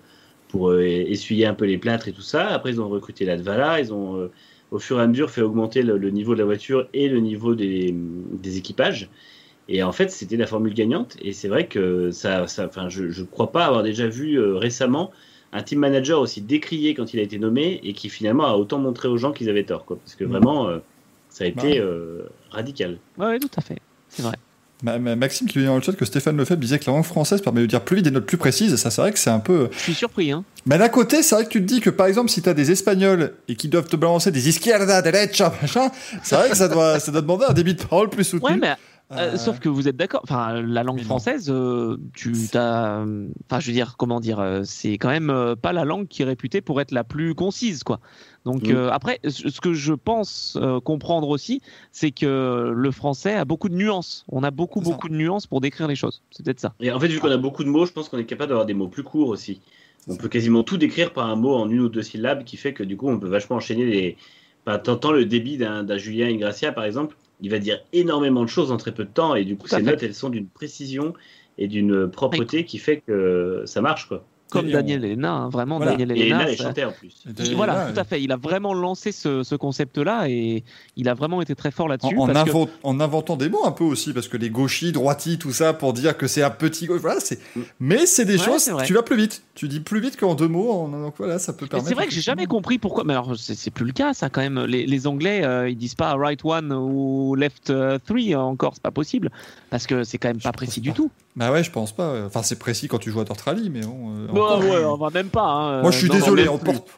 pour 0.48 0.70
euh, 0.70 0.82
essuyer 0.82 1.46
un 1.46 1.54
peu 1.54 1.64
les 1.64 1.78
plâtres 1.78 2.08
et 2.08 2.12
tout 2.12 2.22
ça. 2.22 2.48
Après, 2.48 2.70
ils 2.70 2.80
ont 2.80 2.88
recruté 2.88 3.24
l'Advala. 3.24 3.80
Ils 3.80 3.92
ont, 3.92 4.16
euh, 4.16 4.30
au 4.70 4.78
fur 4.78 4.98
et 4.98 5.02
à 5.02 5.06
mesure, 5.06 5.30
fait 5.30 5.42
augmenter 5.42 5.82
le, 5.82 5.98
niveau 6.10 6.34
de 6.34 6.38
la 6.38 6.44
voiture 6.44 6.88
et 6.92 7.08
le 7.08 7.20
niveau 7.20 7.54
des, 7.54 7.94
des 7.94 8.58
équipages. 8.58 9.08
Et 9.68 9.82
en 9.82 9.92
fait, 9.92 10.10
c'était 10.10 10.36
la 10.36 10.46
formule 10.46 10.74
gagnante. 10.74 11.16
Et 11.22 11.32
c'est 11.32 11.48
vrai 11.48 11.66
que 11.66 12.10
ça, 12.10 12.44
enfin, 12.44 12.88
je 12.88 13.04
ne 13.04 13.26
crois 13.26 13.52
pas 13.52 13.66
avoir 13.66 13.82
déjà 13.82 14.06
vu 14.06 14.38
euh, 14.38 14.56
récemment 14.56 15.10
un 15.52 15.62
team 15.62 15.78
manager 15.78 16.20
aussi 16.20 16.40
décrié 16.42 16.94
quand 16.94 17.14
il 17.14 17.20
a 17.20 17.22
été 17.22 17.38
nommé 17.38 17.80
et 17.82 17.92
qui 17.92 18.08
finalement 18.08 18.46
a 18.46 18.54
autant 18.54 18.78
montré 18.78 19.08
aux 19.08 19.16
gens 19.18 19.32
qu'ils 19.32 19.48
avaient 19.48 19.64
tort. 19.64 19.84
Quoi, 19.84 19.98
parce 19.98 20.14
que 20.14 20.24
Mm. 20.24 20.28
vraiment, 20.28 20.68
euh, 20.68 20.78
ça 21.30 21.44
a 21.44 21.50
Bah. 21.50 21.62
été 21.66 21.78
euh, 21.78 22.28
radical. 22.50 22.98
Ouais, 23.18 23.26
ouais, 23.26 23.38
tout 23.38 23.48
à 23.56 23.60
fait. 23.60 23.78
C'est 24.08 24.22
vrai. 24.22 24.34
Ma- 24.82 24.98
ma- 24.98 25.16
Maxime 25.16 25.48
qui 25.48 25.58
dit 25.58 25.64
dans 25.64 25.74
le 25.76 25.80
chat 25.80 25.92
que 25.94 26.04
Stéphane 26.04 26.36
Lefebvre 26.36 26.60
disait 26.60 26.78
que 26.78 26.84
la 26.86 26.92
langue 26.92 27.04
française 27.04 27.40
permet 27.40 27.62
de 27.62 27.66
dire 27.66 27.80
plus 27.80 27.96
vite 27.96 28.04
des 28.04 28.10
notes 28.10 28.26
plus 28.26 28.36
précises. 28.36 28.74
Et 28.74 28.76
ça, 28.76 28.90
c'est 28.90 29.00
vrai 29.00 29.10
que 29.10 29.18
c'est 29.18 29.30
un 29.30 29.38
peu. 29.40 29.68
Je 29.72 29.78
suis 29.78 29.94
surpris. 29.94 30.30
Hein. 30.32 30.44
Mais 30.66 30.76
d'un 30.76 30.90
côté, 30.90 31.22
c'est 31.22 31.34
vrai 31.34 31.44
que 31.44 31.48
tu 31.48 31.60
te 31.62 31.66
dis 31.66 31.80
que 31.80 31.88
par 31.88 32.06
exemple, 32.08 32.28
si 32.28 32.42
tu 32.42 32.48
as 32.50 32.52
des 32.54 32.70
Espagnols 32.70 33.32
et 33.48 33.56
qui 33.56 33.68
doivent 33.68 33.88
te 33.88 33.96
balancer 33.96 34.30
des 34.30 34.50
izquierda, 34.50 35.00
derecha, 35.00 35.50
machin, 35.62 35.88
c'est 36.22 36.36
vrai 36.36 36.50
que 36.50 36.56
ça 36.56 36.68
doit, 36.68 37.00
ça 37.00 37.10
doit 37.10 37.22
demander 37.22 37.46
un 37.48 37.54
débit 37.54 37.72
de 37.74 37.82
parole 37.82 38.10
plus 38.10 38.24
soutenu. 38.24 38.50
Ouais, 38.50 38.56
mais 38.58 38.74
euh, 39.12 39.34
Euh, 39.34 39.36
sauf 39.36 39.60
que 39.60 39.68
vous 39.68 39.88
êtes 39.88 39.96
d'accord. 39.96 40.20
Enfin, 40.24 40.60
la 40.62 40.82
langue 40.82 41.00
française, 41.00 41.48
euh, 41.50 41.96
tu 42.14 42.32
t'as. 42.50 43.02
Enfin, 43.02 43.60
je 43.60 43.66
veux 43.66 43.72
dire, 43.72 43.96
comment 43.96 44.20
dire, 44.20 44.40
euh, 44.40 44.62
c'est 44.64 44.92
quand 44.94 45.08
même 45.08 45.54
pas 45.60 45.72
la 45.72 45.84
langue 45.84 46.08
qui 46.08 46.22
est 46.22 46.24
réputée 46.24 46.60
pour 46.60 46.80
être 46.80 46.90
la 46.90 47.04
plus 47.04 47.34
concise, 47.34 47.84
quoi. 47.84 48.00
Donc 48.44 48.68
après, 48.70 49.18
ce 49.26 49.60
que 49.60 49.72
je 49.72 49.92
pense 49.92 50.58
comprendre 50.84 51.28
aussi, 51.28 51.60
c'est 51.92 52.12
que 52.12 52.72
le 52.74 52.90
français 52.90 53.34
a 53.34 53.44
beaucoup 53.44 53.68
de 53.68 53.74
nuances. 53.74 54.24
On 54.28 54.42
a 54.42 54.50
beaucoup, 54.50 54.80
beaucoup 54.80 55.08
de 55.08 55.14
nuances 55.14 55.46
pour 55.46 55.60
décrire 55.60 55.88
les 55.88 55.96
choses. 55.96 56.22
C'est 56.30 56.44
peut-être 56.44 56.60
ça. 56.60 56.74
Et 56.80 56.92
en 56.92 57.00
fait, 57.00 57.08
vu 57.08 57.18
qu'on 57.18 57.30
a 57.30 57.36
beaucoup 57.36 57.64
de 57.64 57.68
mots, 57.68 57.86
je 57.86 57.92
pense 57.92 58.08
qu'on 58.08 58.18
est 58.18 58.24
capable 58.24 58.50
d'avoir 58.50 58.66
des 58.66 58.74
mots 58.74 58.88
plus 58.88 59.02
courts 59.02 59.28
aussi. 59.28 59.60
On 60.08 60.16
peut 60.16 60.28
quasiment 60.28 60.62
tout 60.62 60.76
décrire 60.76 61.12
par 61.12 61.28
un 61.28 61.34
mot 61.34 61.54
en 61.54 61.68
une 61.68 61.80
ou 61.80 61.88
deux 61.88 62.02
syllabes, 62.02 62.44
qui 62.44 62.56
fait 62.56 62.72
que 62.72 62.84
du 62.84 62.96
coup, 62.96 63.08
on 63.08 63.18
peut 63.18 63.28
vachement 63.28 63.56
enchaîner 63.56 63.84
les. 63.84 64.16
Enfin, 64.66 64.78
T'entends 64.78 65.12
le 65.12 65.24
débit 65.24 65.58
d'un 65.58 65.96
Julien 65.96 66.26
Ingracia, 66.26 66.72
par 66.72 66.84
exemple, 66.84 67.16
il 67.40 67.50
va 67.50 67.58
dire 67.58 67.80
énormément 67.92 68.42
de 68.42 68.48
choses 68.48 68.72
en 68.72 68.76
très 68.76 68.92
peu 68.92 69.04
de 69.04 69.10
temps, 69.10 69.34
et 69.34 69.44
du 69.44 69.56
coup, 69.56 69.64
Tout 69.64 69.76
ces 69.76 69.76
fait. 69.76 69.82
notes, 69.82 70.02
elles 70.02 70.14
sont 70.14 70.30
d'une 70.30 70.48
précision 70.48 71.14
et 71.58 71.68
d'une 71.68 72.10
propreté 72.10 72.64
qui 72.64 72.78
fait 72.78 73.00
que 73.06 73.62
ça 73.66 73.80
marche, 73.80 74.08
quoi. 74.08 74.24
Comme 74.48 74.68
Et 74.68 74.72
Daniel 74.72 75.04
Elena, 75.04 75.32
hein, 75.32 75.48
vraiment 75.48 75.78
Voilà. 75.78 75.92
Daniel 75.96 76.12
Et 76.16 76.20
Elena. 76.26 76.44
là, 76.44 76.50
elle 76.50 76.56
ça- 76.56 76.64
chantait 76.64 76.84
en 76.84 76.92
plus. 76.92 77.14
Et 77.26 77.54
voilà, 77.54 77.74
là, 77.86 77.92
tout 77.92 77.98
à 77.98 78.04
fait. 78.04 78.22
Il 78.22 78.30
a 78.30 78.36
vraiment 78.36 78.74
lancé 78.74 79.10
ce, 79.10 79.42
ce 79.42 79.56
concept-là 79.56 80.28
et 80.28 80.62
il 80.96 81.08
a 81.08 81.14
vraiment 81.14 81.42
été 81.42 81.56
très 81.56 81.72
fort 81.72 81.88
là-dessus. 81.88 82.16
en 82.16 82.26
parce 82.28 82.44
que- 82.44 82.50
invent- 82.56 82.68
en 82.84 83.00
inventant 83.00 83.36
des 83.36 83.48
mots 83.48 83.64
un 83.66 83.72
peu 83.72 83.82
aussi, 83.82 84.12
parce 84.12 84.28
que 84.28 84.36
les 84.36 84.48
gauchis, 84.48 84.92
droitis, 84.92 85.38
tout 85.38 85.52
ça, 85.52 85.72
pour 85.72 85.92
dire 85.92 86.16
que 86.16 86.28
c'est 86.28 86.44
un 86.44 86.50
petit 86.50 86.86
gauche, 86.86 87.00
voilà, 87.00 87.18
c'est. 87.18 87.40
Mm. 87.56 87.60
Mais 87.80 88.06
c'est 88.06 88.24
des 88.24 88.38
Ouais, 88.38 88.44
choses, 88.44 88.70
tu 88.84 88.94
vas 88.94 89.02
plus 89.02 89.16
vite. 89.16 89.42
Tu 89.56 89.66
dis 89.66 89.80
plus 89.80 90.00
vite 90.00 90.16
qu'en 90.16 90.34
deux 90.36 90.46
mots, 90.48 90.70
en- 90.70 90.88
donc 90.90 91.14
voilà, 91.18 91.40
ça 91.40 91.52
peut 91.52 91.64
Mais 91.64 91.68
permettre. 91.70 91.88
c'est 91.88 91.94
vrai 91.94 92.06
que 92.06 92.12
j'ai 92.12 92.20
jamais 92.20 92.46
compris 92.46 92.78
pourquoi. 92.78 93.02
Mais 93.04 93.14
alors, 93.14 93.34
c'est 93.36 93.54
c'est 93.56 93.70
plus 93.72 93.84
le 93.86 93.92
cas, 93.92 94.14
ça 94.14 94.28
quand 94.30 94.42
même. 94.42 94.64
Les, 94.66 94.86
les 94.86 95.06
Anglais, 95.08 95.44
euh, 95.44 95.68
ils 95.68 95.76
disent 95.76 95.96
pas 95.96 96.14
right 96.14 96.40
one 96.44 96.72
ou 96.72 97.34
left 97.34 97.70
euh, 97.70 97.98
three 98.06 98.34
encore, 98.36 98.74
c'est 98.74 98.82
pas 98.82 98.90
possible 98.92 99.30
parce 99.70 99.86
que 99.88 100.04
c'est 100.04 100.18
quand 100.18 100.28
même 100.28 100.40
pas 100.40 100.52
précis 100.52 100.80
du 100.80 100.92
tout. 100.92 101.10
Bah 101.36 101.52
ouais, 101.52 101.62
je 101.62 101.70
pense 101.70 101.94
pas. 101.94 102.24
Enfin, 102.24 102.42
c'est 102.42 102.58
précis 102.58 102.88
quand 102.88 102.98
tu 102.98 103.10
joues 103.10 103.20
à 103.20 103.24
Dirt 103.24 103.38
Rally, 103.42 103.68
mais 103.68 103.82
bon. 103.82 104.10
euh, 104.16 104.26
Bon, 104.28 104.42
encore. 104.42 104.60
ouais, 104.60 104.84
on 104.84 104.96
va 104.96 105.10
même 105.10 105.28
pas. 105.28 105.42
hein, 105.46 105.82
Moi, 105.82 105.90
je 105.90 105.98
suis 105.98 106.08
non, 106.08 106.14
désolé. 106.14 106.48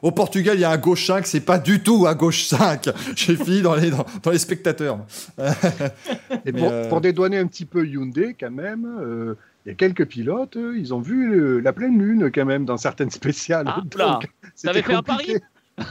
au, 0.02 0.10
Portugal, 0.12 0.56
il 0.56 0.60
y 0.60 0.64
a 0.64 0.70
un 0.70 0.76
gauche 0.78 1.06
5, 1.08 1.26
c'est 1.26 1.40
pas 1.40 1.58
du 1.58 1.82
tout 1.82 2.06
un 2.06 2.14
gauche 2.14 2.44
5. 2.46 2.88
J'ai 3.16 3.34
fini 3.36 3.62
dans 3.62 3.74
les, 3.74 3.90
dans, 3.90 4.06
dans 4.22 4.30
les 4.30 4.38
spectateurs. 4.38 5.00
Et 6.46 6.52
pour, 6.52 6.68
euh, 6.70 6.88
pour 6.88 7.00
dédouaner 7.00 7.38
un 7.38 7.46
petit 7.46 7.64
peu 7.64 7.86
Hyundai, 7.86 8.36
quand 8.38 8.50
même, 8.50 8.86
euh, 9.00 9.34
il 9.66 9.70
y 9.70 9.72
a 9.72 9.74
quelques 9.74 10.06
pilotes, 10.06 10.56
euh, 10.56 10.74
ils 10.78 10.94
ont 10.94 11.00
vu 11.00 11.28
le- 11.28 11.60
la 11.60 11.72
pleine 11.72 11.98
lune, 11.98 12.30
quand 12.32 12.44
même, 12.44 12.64
dans 12.64 12.76
certaines 12.76 13.10
spéciales. 13.10 13.66
Ah, 13.68 13.82
là. 13.96 14.18
c'était 14.54 14.82
fait 14.82 14.94
un 14.94 15.02
pari. 15.02 15.36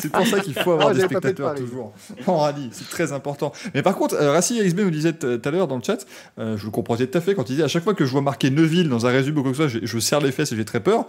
C'est 0.00 0.12
pour 0.12 0.26
ça 0.26 0.40
qu'il 0.40 0.54
faut 0.54 0.72
avoir 0.72 0.88
Ah, 0.88 0.94
des 0.94 1.00
spectateurs 1.00 1.54
toujours 1.54 1.92
en 2.26 2.38
rallye. 2.38 2.68
C'est 2.72 2.88
très 2.88 3.12
important. 3.12 3.52
Mais 3.74 3.82
par 3.82 3.96
contre, 3.96 4.14
euh, 4.14 4.32
Rassi 4.32 4.60
XB 4.62 4.80
nous 4.80 4.90
disait 4.90 5.12
tout 5.12 5.40
à 5.42 5.50
l'heure 5.50 5.68
dans 5.68 5.76
le 5.76 5.82
chat, 5.82 6.06
euh, 6.38 6.56
je 6.56 6.64
le 6.64 6.70
comprenais 6.70 7.06
tout 7.06 7.16
à 7.18 7.20
fait 7.20 7.34
quand 7.34 7.48
il 7.48 7.52
disait 7.52 7.64
à 7.64 7.68
chaque 7.68 7.84
fois 7.84 7.94
que 7.94 8.04
je 8.04 8.10
vois 8.10 8.20
marqué 8.20 8.50
Neuville 8.50 8.88
dans 8.88 9.06
un 9.06 9.10
résumé 9.10 9.38
ou 9.38 9.42
quoi 9.42 9.52
que 9.52 9.56
ce 9.56 9.68
soit, 9.68 9.80
je, 9.80 9.86
je 9.86 9.98
serre 9.98 10.20
les 10.20 10.32
fesses 10.32 10.52
et 10.52 10.56
j'ai 10.56 10.64
très 10.64 10.80
peur. 10.80 11.06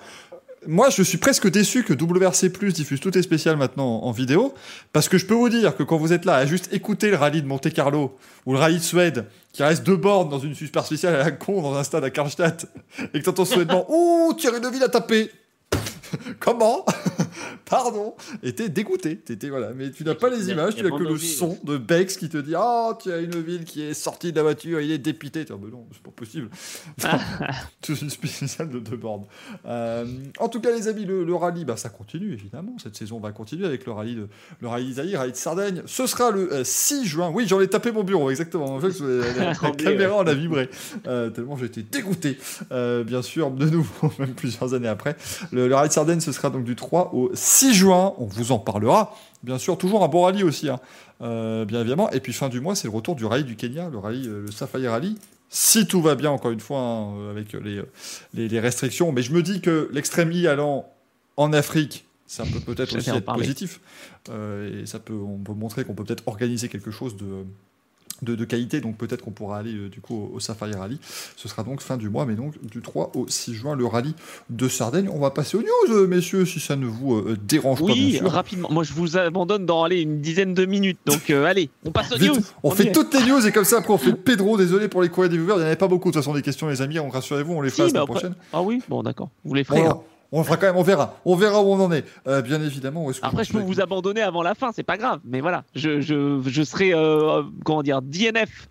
Moi, 0.67 0.91
je 0.91 1.01
suis 1.01 1.17
presque 1.17 1.49
déçu 1.49 1.83
que 1.83 1.93
WRC 1.93 2.49
Plus 2.49 2.71
diffuse 2.71 2.99
toutes 2.99 3.15
les 3.15 3.23
spéciales 3.23 3.57
maintenant 3.57 4.01
en, 4.03 4.11
vidéo, 4.11 4.53
parce 4.93 5.09
que 5.09 5.17
je 5.17 5.25
peux 5.25 5.33
vous 5.33 5.49
dire 5.49 5.75
que 5.75 5.81
quand 5.81 5.97
vous 5.97 6.13
êtes 6.13 6.23
là 6.23 6.35
à 6.35 6.45
juste 6.45 6.71
écouter 6.71 7.09
le 7.09 7.15
rallye 7.15 7.41
de 7.41 7.47
Monte 7.47 7.73
Carlo 7.73 8.15
ou 8.45 8.53
le 8.53 8.59
rallye 8.59 8.77
de 8.77 8.83
Suède, 8.83 9.25
qui 9.53 9.63
reste 9.63 9.83
deux 9.83 9.95
bornes 9.95 10.29
dans 10.29 10.37
une 10.37 10.53
super 10.53 10.85
spéciale 10.85 11.15
à 11.15 11.23
la 11.23 11.31
con 11.31 11.63
dans 11.63 11.75
un 11.75 11.83
stade 11.83 12.03
à 12.03 12.11
Karlstadt, 12.11 12.67
et 13.11 13.19
que 13.19 13.25
t'entends 13.25 13.45
suédoisement, 13.45 13.87
ouh, 13.89 14.33
Thierry 14.33 14.61
Neuville 14.61 14.83
a 14.83 14.89
tapé. 14.89 15.31
Comment 16.39 16.85
Pardon 17.65 18.15
Et 18.43 18.53
t'es 18.53 18.69
dégoûté. 18.69 19.17
T'étais, 19.17 19.49
voilà. 19.49 19.71
Mais 19.75 19.91
tu 19.91 20.03
n'as 20.03 20.15
pas 20.15 20.29
les 20.29 20.49
images, 20.49 20.75
tu 20.75 20.83
n'as 20.83 20.89
que 20.89 21.03
le 21.03 21.17
son 21.17 21.57
de 21.63 21.77
Bex 21.77 22.17
qui 22.17 22.29
te 22.29 22.37
dit 22.37 22.53
Oh, 22.57 22.93
tu 23.01 23.11
as 23.11 23.19
une 23.19 23.39
ville 23.41 23.63
qui 23.63 23.81
est 23.81 23.93
sortie 23.93 24.31
de 24.31 24.37
la 24.37 24.43
voiture, 24.43 24.81
il 24.81 24.91
est 24.91 24.97
dépité. 24.97 25.45
Tu 25.45 25.53
dis, 25.53 25.59
Ah, 25.61 25.67
non, 25.71 25.87
c'est 25.91 26.03
pas 26.03 26.11
possible. 26.11 26.49
Toute 27.81 28.01
une 28.01 28.09
spéciale 28.09 28.69
de 28.69 28.79
deux 28.79 28.97
bornes. 28.97 29.25
Euh, 29.65 30.05
en 30.39 30.49
tout 30.49 30.59
cas, 30.59 30.71
les 30.71 30.87
amis, 30.87 31.05
le, 31.05 31.23
le 31.23 31.35
rallye, 31.35 31.65
bah, 31.65 31.77
ça 31.77 31.89
continue 31.89 32.33
évidemment. 32.33 32.75
Cette 32.81 32.95
saison 32.95 33.19
va 33.19 33.31
continuer 33.31 33.65
avec 33.65 33.85
le 33.85 33.91
rallye 33.91 34.15
de 34.15 34.27
le 34.59 34.67
rallye 34.67 34.87
d'Italie, 34.87 35.15
rallye 35.15 35.31
de 35.31 35.37
Sardaigne. 35.37 35.81
Ce 35.85 36.07
sera 36.07 36.31
le 36.31 36.51
euh, 36.53 36.63
6 36.63 37.05
juin. 37.05 37.31
Oui, 37.33 37.45
j'en 37.47 37.59
ai 37.61 37.67
tapé 37.67 37.91
mon 37.91 38.03
bureau, 38.03 38.29
exactement. 38.29 38.65
En 38.65 38.79
fait, 38.79 38.99
la, 38.99 39.53
caméra 39.71 40.15
en 40.15 40.27
a 40.27 40.33
vibré. 40.33 40.69
Euh, 41.07 41.29
tellement 41.29 41.57
été 41.57 41.83
dégoûté. 41.83 42.37
Euh, 42.71 43.03
bien 43.03 43.21
sûr, 43.21 43.51
de 43.51 43.65
nouveau, 43.69 44.11
même 44.19 44.33
plusieurs 44.33 44.73
années 44.73 44.87
après. 44.87 45.15
Le, 45.51 45.67
le 45.67 45.75
rallye 45.75 45.89
de 45.89 45.93
Sardaigne, 45.93 46.00
ce 46.19 46.31
sera 46.31 46.49
donc 46.49 46.63
du 46.63 46.75
3 46.75 47.11
au 47.13 47.31
6 47.33 47.73
juin. 47.73 48.13
On 48.17 48.25
vous 48.25 48.51
en 48.51 48.59
parlera. 48.59 49.15
Bien 49.43 49.57
sûr, 49.57 49.77
toujours 49.77 50.03
un 50.03 50.07
bon 50.07 50.23
rallye 50.23 50.43
aussi, 50.43 50.69
hein. 50.69 50.79
Euh, 51.21 51.65
bien 51.65 51.81
évidemment. 51.81 52.09
Et 52.11 52.19
puis 52.19 52.33
fin 52.33 52.49
du 52.49 52.59
mois, 52.61 52.75
c'est 52.75 52.87
le 52.87 52.93
retour 52.93 53.15
du 53.15 53.25
rallye 53.25 53.43
du 53.43 53.55
Kenya, 53.55 53.89
le 53.89 53.97
rallye, 53.97 54.27
euh, 54.27 54.41
le 54.45 54.51
Safari 54.51 54.87
Rally. 54.87 55.17
Si 55.49 55.85
tout 55.85 56.01
va 56.01 56.15
bien, 56.15 56.31
encore 56.31 56.51
une 56.51 56.59
fois, 56.59 56.79
hein, 56.79 57.13
euh, 57.17 57.31
avec 57.31 57.53
les, 57.53 57.81
les, 58.33 58.47
les 58.47 58.59
restrictions. 58.59 59.11
Mais 59.11 59.21
je 59.21 59.33
me 59.33 59.43
dis 59.43 59.61
que 59.61 59.89
l'extrême 59.91 60.31
I 60.31 60.47
allant 60.47 60.87
en 61.37 61.53
Afrique, 61.53 62.05
ça 62.31 62.43
peut 62.45 62.59
peut-être 62.61 62.95
aussi 62.97 63.09
être 63.09 63.25
parler. 63.25 63.41
positif. 63.41 63.81
Euh, 64.29 64.83
et 64.83 64.85
ça 64.85 64.99
peut, 64.99 65.13
on 65.13 65.37
peut 65.37 65.53
montrer 65.53 65.83
qu'on 65.83 65.93
peut 65.93 66.05
peut-être 66.05 66.23
organiser 66.27 66.69
quelque 66.69 66.91
chose 66.91 67.17
de, 67.17 67.43
de, 68.21 68.35
de 68.35 68.45
qualité. 68.45 68.81
Donc 68.81 68.97
peut-être 68.97 69.21
qu'on 69.23 69.31
pourra 69.31 69.57
aller 69.57 69.73
euh, 69.73 69.89
du 69.89 70.01
coup 70.01 70.15
au, 70.15 70.35
au 70.35 70.39
Safari 70.39 70.73
Rally. 70.73 70.99
Ce 71.35 71.47
sera 71.47 71.63
donc 71.63 71.81
fin 71.81 71.97
du 71.97 72.09
mois, 72.09 72.25
mais 72.25 72.35
donc 72.35 72.53
du 72.65 72.81
3 72.81 73.11
au 73.15 73.27
6 73.27 73.53
juin, 73.53 73.75
le 73.75 73.85
rallye 73.85 74.13
de 74.49 74.67
Sardaigne. 74.67 75.09
On 75.13 75.19
va 75.19 75.31
passer 75.31 75.57
aux 75.57 75.61
news, 75.61 75.93
euh, 75.95 76.07
messieurs, 76.07 76.45
si 76.45 76.59
ça 76.59 76.75
ne 76.75 76.85
vous 76.85 77.15
euh, 77.15 77.37
dérange 77.43 77.79
pas, 77.79 77.85
Oui, 77.85 78.19
rapidement. 78.23 78.69
Moi, 78.71 78.83
je 78.83 78.93
vous 78.93 79.17
abandonne 79.17 79.65
dans 79.65 79.83
allez, 79.83 80.01
une 80.01 80.21
dizaine 80.21 80.53
de 80.53 80.65
minutes. 80.65 80.99
Donc, 81.05 81.29
allez, 81.29 81.69
on 81.85 81.91
passe 81.91 82.11
aux 82.11 82.17
Vite, 82.17 82.29
news. 82.35 82.41
on 82.63 82.71
fait 82.71 82.91
toutes 82.91 83.13
les 83.13 83.29
news 83.29 83.45
et 83.45 83.51
comme 83.51 83.65
ça 83.65 83.77
après 83.77 83.93
on 83.93 83.97
fait 83.97 84.13
Pedro. 84.13 84.57
Désolé 84.57 84.87
pour 84.87 85.01
les 85.01 85.09
courriers 85.09 85.29
des 85.29 85.37
viewers, 85.37 85.53
il 85.55 85.57
n'y 85.59 85.63
en 85.63 85.67
avait 85.67 85.75
pas 85.75 85.87
beaucoup 85.87 86.09
de 86.09 86.13
toute 86.13 86.21
façon 86.23 86.33
des 86.33 86.41
questions 86.41 86.67
les 86.67 86.81
amis. 86.81 86.99
On 86.99 87.09
rassurez-vous, 87.09 87.53
on 87.53 87.61
les 87.61 87.69
fera 87.69 87.87
la 87.89 88.01
après- 88.01 88.05
prochaine. 88.13 88.35
Ah 88.53 88.61
oui, 88.61 88.81
bon, 88.89 89.03
d'accord. 89.03 89.29
Vous 89.43 89.53
les 89.53 89.63
ferez. 89.63 89.83
On 90.31 90.39
le 90.39 90.43
fera 90.45 90.57
quand 90.57 90.67
même, 90.67 90.77
on 90.77 90.83
verra. 90.83 91.17
On 91.25 91.35
verra 91.35 91.61
où 91.61 91.71
on 91.73 91.79
en 91.79 91.91
est. 91.91 92.05
Euh, 92.27 92.41
bien 92.41 92.61
évidemment. 92.61 93.05
où 93.05 93.11
est-ce 93.11 93.19
que 93.21 93.25
Après, 93.25 93.43
je 93.43 93.51
peux 93.51 93.59
vous 93.61 93.81
abandonner 93.81 94.21
avant 94.21 94.41
la 94.43 94.55
fin, 94.55 94.71
c'est 94.73 94.83
pas 94.83 94.97
grave. 94.97 95.19
Mais 95.25 95.41
voilà, 95.41 95.63
je, 95.75 95.99
je, 96.01 96.41
je 96.45 96.63
serai, 96.63 96.93
euh, 96.93 97.43
comment 97.65 97.83
dire, 97.83 98.01
DNF, 98.01 98.69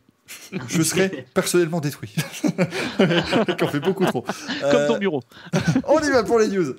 Je 0.69 0.83
serai 0.83 1.27
personnellement 1.35 1.81
détruit. 1.81 2.15
Qu'on 3.59 3.67
fait 3.69 3.81
beaucoup 3.81 4.07
trop. 4.07 4.23
comme 4.23 4.35
Euh, 4.63 4.89
ton 4.89 4.99
bureau. 4.99 5.23
on 5.89 6.01
y 6.01 6.11
va 6.11 6.23
pour 6.25 6.39
les 6.39 6.49
news. 6.49 6.75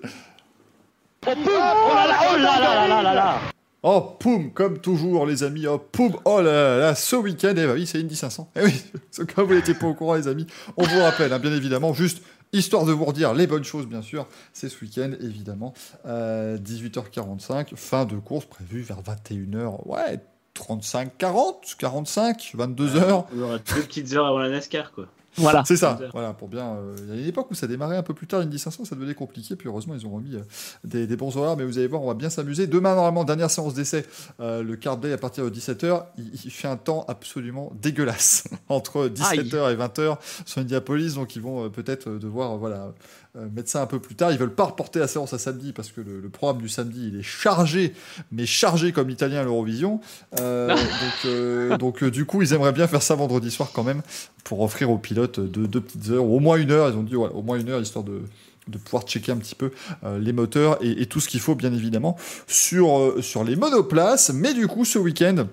Oh 1.28 1.30
là 1.30 2.08
là, 2.08 2.20
oh 2.34 2.38
là 2.38 2.60
là 2.60 2.76
là 2.76 2.88
là 2.88 3.04
là 3.04 3.14
là 3.14 3.40
Oh, 3.84 4.16
poum, 4.20 4.52
comme 4.52 4.78
toujours, 4.80 5.26
les 5.26 5.44
amis. 5.44 5.66
Oh, 5.66 5.80
poum, 5.80 6.16
oh 6.26 6.40
là 6.42 6.52
là, 6.52 6.78
là, 6.78 6.96
ce 6.96 7.16
week-end, 7.16 7.54
eh 7.58 7.66
bah 7.66 7.74
oui, 7.74 7.88
c'est 7.88 8.00
Indy 8.00 8.16
500. 8.16 8.52
Eh 8.56 8.64
oui, 8.64 8.84
comme 9.36 9.48
vous 9.48 9.56
n'étiez 9.56 9.74
pas 9.74 9.88
au 9.88 9.96
courant, 9.96 10.14
les 10.16 10.28
amis, 10.28 10.46
on 10.78 10.84
vous 10.84 11.00
rappelle, 11.02 11.34
hein, 11.34 11.40
bien 11.40 11.52
évidemment, 11.52 11.92
juste 11.94 12.22
histoire 12.54 12.86
de 12.86 12.92
vous 12.92 13.06
redire 13.06 13.34
les 13.34 13.48
bonnes 13.48 13.64
choses, 13.64 13.88
bien 13.88 14.02
sûr. 14.02 14.28
C'est 14.54 14.70
ce 14.70 14.84
week-end, 14.84 15.12
évidemment, 15.22 15.74
euh, 16.06 16.58
18h45, 16.58 17.76
fin 17.76 18.06
de 18.06 18.18
course 18.18 18.46
prévue 18.46 18.82
vers 18.82 19.02
21h. 19.02 19.88
Ouais, 19.88 20.20
35, 20.54 21.18
40, 21.18 21.76
45, 21.78 22.54
22h. 22.58 23.26
On 23.36 23.42
aura 23.42 23.58
deux 23.58 23.82
petites 23.82 24.14
heures 24.14 24.28
avant 24.28 24.40
la 24.40 24.50
NASCAR, 24.50 24.92
quoi. 24.92 25.08
Voilà. 25.38 25.64
C'est 25.66 25.78
ça, 25.78 25.92
22 25.92 26.04
heures. 26.06 26.12
voilà, 26.14 26.34
pour 26.34 26.48
bien. 26.50 26.66
euh, 26.76 26.96
Il 27.08 27.16
y 27.16 27.18
a 27.18 27.22
une 27.22 27.28
époque 27.28 27.50
où 27.52 27.54
ça 27.56 27.68
démarrait 27.68 27.98
un 27.98 28.04
peu 28.04 28.14
plus 28.14 28.28
tard, 28.28 28.42
Indy 28.42 28.60
500, 28.60 28.86
ça 28.86 28.96
devenait 28.96 29.14
compliqué, 29.14 29.56
puis 29.56 29.68
heureusement, 29.70 29.94
ils 29.96 30.06
ont 30.06 30.12
remis 30.12 30.36
euh, 30.36 30.42
des, 30.84 31.08
des 31.08 31.16
bons 31.16 31.36
horaires, 31.38 31.56
mais 31.58 31.64
vous 31.66 31.78
allez 31.78 31.88
voir, 31.88 32.02
on 32.02 32.08
va 32.08 32.14
bien 32.14 32.30
s'amuser. 32.30 32.68
Demain, 32.68 32.96
normalement, 32.96 33.24
dernière 33.24 33.50
séance 33.50 33.74
d'essai, 33.74 34.06
euh, 34.40 34.62
le 34.64 34.76
quart 34.76 34.98
day 34.98 35.14
à 35.14 35.18
partir 35.18 35.46
de 35.46 35.50
17h, 35.50 36.04
il, 36.18 36.32
il 36.46 36.52
fait 36.52 36.68
un 36.68 36.78
temps 36.78 37.06
absolument 37.08 37.72
dégueulasse 37.82 38.46
entre 38.70 39.08
17h 39.08 39.72
et 39.74 39.76
20h 39.78 40.18
sur 40.46 40.62
Indianapolis, 40.62 41.16
donc 41.16 41.36
ils 41.36 41.42
vont 41.42 41.66
euh, 41.66 41.70
peut-être 41.70 42.10
devoir 42.10 42.54
euh, 42.54 42.58
voilà, 42.58 42.92
euh, 43.38 43.48
mettre 43.56 43.70
ça 43.70 43.82
un 43.82 43.86
peu 43.86 44.00
plus 44.00 44.16
tard. 44.16 44.32
Ils 44.32 44.38
veulent 44.38 44.54
pas 44.54 44.66
reporter 44.66 45.00
la 45.00 45.08
séance 45.08 45.34
à 45.34 45.38
samedi 45.38 45.74
parce 45.74 45.92
que 45.92 46.02
le, 46.02 46.20
le 46.20 46.30
programme 46.30 46.62
du 46.62 46.70
samedi, 46.70 47.10
il 47.14 47.20
est 47.20 47.24
chargé, 47.24 47.94
mais 48.32 48.46
chargé 48.46 48.92
comme 48.92 49.10
l'italien 49.10 49.42
à 49.42 49.44
l'Eurovision. 49.44 50.02
Euh, 50.40 50.70
donc, 50.70 51.26
euh, 51.26 51.78
donc 51.78 52.04
euh, 52.04 52.12
du 52.12 52.26
coup, 52.26 52.42
ils 52.42 52.54
aimeraient 52.54 52.74
bien 52.74 52.88
faire 52.88 53.02
ça 53.02 53.16
vendredi 53.16 53.52
soir 53.52 53.72
quand 53.74 53.84
même 53.84 54.02
pour 54.44 54.62
offrir 54.62 54.90
aux 54.90 54.98
pilotes 54.98 55.40
deux, 55.40 55.68
deux 55.68 55.82
petites 55.82 56.10
heures, 56.10 56.26
ou 56.26 56.36
au 56.38 56.40
moins 56.40 56.58
une 56.58 56.72
heure. 56.72 56.90
Ils 56.90 56.98
ont 56.98 57.04
dit 57.04 57.16
au 57.16 57.42
moins 57.42 57.58
une 57.58 57.70
heure 57.70 57.82
histoire 57.82 58.04
de 58.04 58.22
de 58.68 58.78
pouvoir 58.78 59.04
checker 59.04 59.32
un 59.32 59.38
petit 59.38 59.56
peu 59.56 59.72
euh, 60.04 60.20
les 60.20 60.34
moteurs 60.34 60.78
et, 60.84 61.02
et 61.02 61.06
tout 61.08 61.20
ce 61.20 61.28
qu'il 61.28 61.40
faut 61.40 61.56
bien 61.56 61.74
évidemment 61.74 62.16
sur, 62.48 63.00
euh, 63.00 63.22
sur 63.22 63.44
les 63.44 63.56
monoplaces. 63.56 64.32
Mais 64.34 64.54
du 64.54 64.68
coup, 64.68 64.86
ce 64.86 65.00
week-end, 65.00 65.48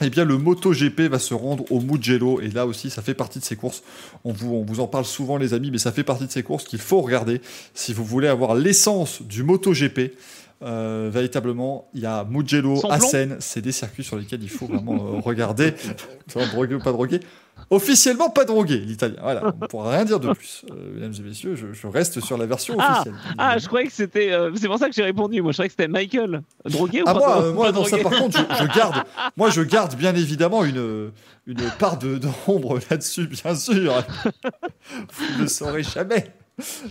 eh 0.00 0.10
bien, 0.10 0.24
le 0.24 0.38
MotoGP 0.38 1.02
va 1.02 1.18
se 1.18 1.34
rendre 1.34 1.64
au 1.70 1.80
Mugello 1.80 2.40
et 2.40 2.48
là 2.48 2.66
aussi, 2.66 2.90
ça 2.90 3.02
fait 3.02 3.14
partie 3.14 3.38
de 3.38 3.44
ces 3.44 3.56
courses. 3.56 3.82
On 4.24 4.32
vous, 4.32 4.54
on 4.54 4.64
vous 4.64 4.80
en 4.80 4.86
parle 4.86 5.04
souvent, 5.04 5.36
les 5.36 5.54
amis, 5.54 5.70
mais 5.70 5.78
ça 5.78 5.92
fait 5.92 6.04
partie 6.04 6.26
de 6.26 6.30
ces 6.30 6.42
courses 6.42 6.64
qu'il 6.64 6.78
faut 6.78 7.00
regarder 7.00 7.40
si 7.74 7.92
vous 7.92 8.04
voulez 8.04 8.28
avoir 8.28 8.54
l'essence 8.54 9.22
du 9.22 9.42
MotoGP. 9.42 10.12
Euh, 10.62 11.08
véritablement, 11.12 11.88
il 11.94 12.00
y 12.00 12.06
a 12.06 12.24
Mugello, 12.24 12.80
Assen, 12.90 13.36
c'est 13.38 13.60
des 13.60 13.70
circuits 13.70 14.02
sur 14.02 14.16
lesquels 14.16 14.42
il 14.42 14.48
faut 14.48 14.66
vraiment 14.66 14.94
euh, 14.94 15.20
regarder. 15.20 15.74
Va, 16.34 16.46
drogué 16.46 16.74
ou 16.74 16.80
pas 16.80 16.90
drogué 16.90 17.20
Officiellement 17.70 18.30
pas 18.30 18.44
drogué, 18.44 18.78
l'italien. 18.78 19.16
Voilà, 19.22 19.42
on 19.44 19.60
ne 19.62 19.66
pourra 19.66 19.90
rien 19.92 20.04
dire 20.04 20.18
de 20.20 20.32
plus. 20.32 20.64
Euh, 20.70 20.94
mesdames 20.94 21.12
et 21.18 21.22
messieurs, 21.22 21.54
je, 21.54 21.72
je 21.72 21.86
reste 21.86 22.20
sur 22.20 22.38
la 22.38 22.46
version 22.46 22.76
Ah, 22.78 22.92
officielle. 22.92 23.14
Ah, 23.36 23.58
je 23.58 23.66
croyais 23.66 23.86
que 23.86 23.92
c'était. 23.92 24.32
euh, 24.32 24.50
c'est 24.56 24.68
pour 24.68 24.78
ça 24.78 24.88
que 24.88 24.94
j'ai 24.94 25.02
répondu. 25.02 25.42
Moi, 25.42 25.52
je 25.52 25.56
croyais 25.56 25.68
que 25.68 25.74
c'était 25.76 25.88
Michael. 25.88 26.40
Drogué 26.64 27.02
ou 27.02 27.04
Ah 27.06 27.12
pas 27.14 27.18
moi, 27.18 27.42
euh, 27.42 27.52
moi 27.52 27.72
non, 27.72 27.84
ça 27.84 27.98
par 27.98 28.12
contre, 28.12 28.38
je, 28.38 28.64
je 28.64 28.74
garde, 28.74 29.02
moi 29.36 29.50
je 29.50 29.60
garde 29.62 29.94
bien 29.96 30.14
évidemment 30.14 30.64
une, 30.64 31.10
une 31.46 31.60
part 31.78 31.98
de 31.98 32.18
d'ombre 32.18 32.78
là-dessus, 32.90 33.26
bien 33.26 33.54
sûr. 33.54 34.04
Vous 35.12 35.36
ne 35.36 35.42
le 35.42 35.48
saurez 35.48 35.82
jamais. 35.82 36.32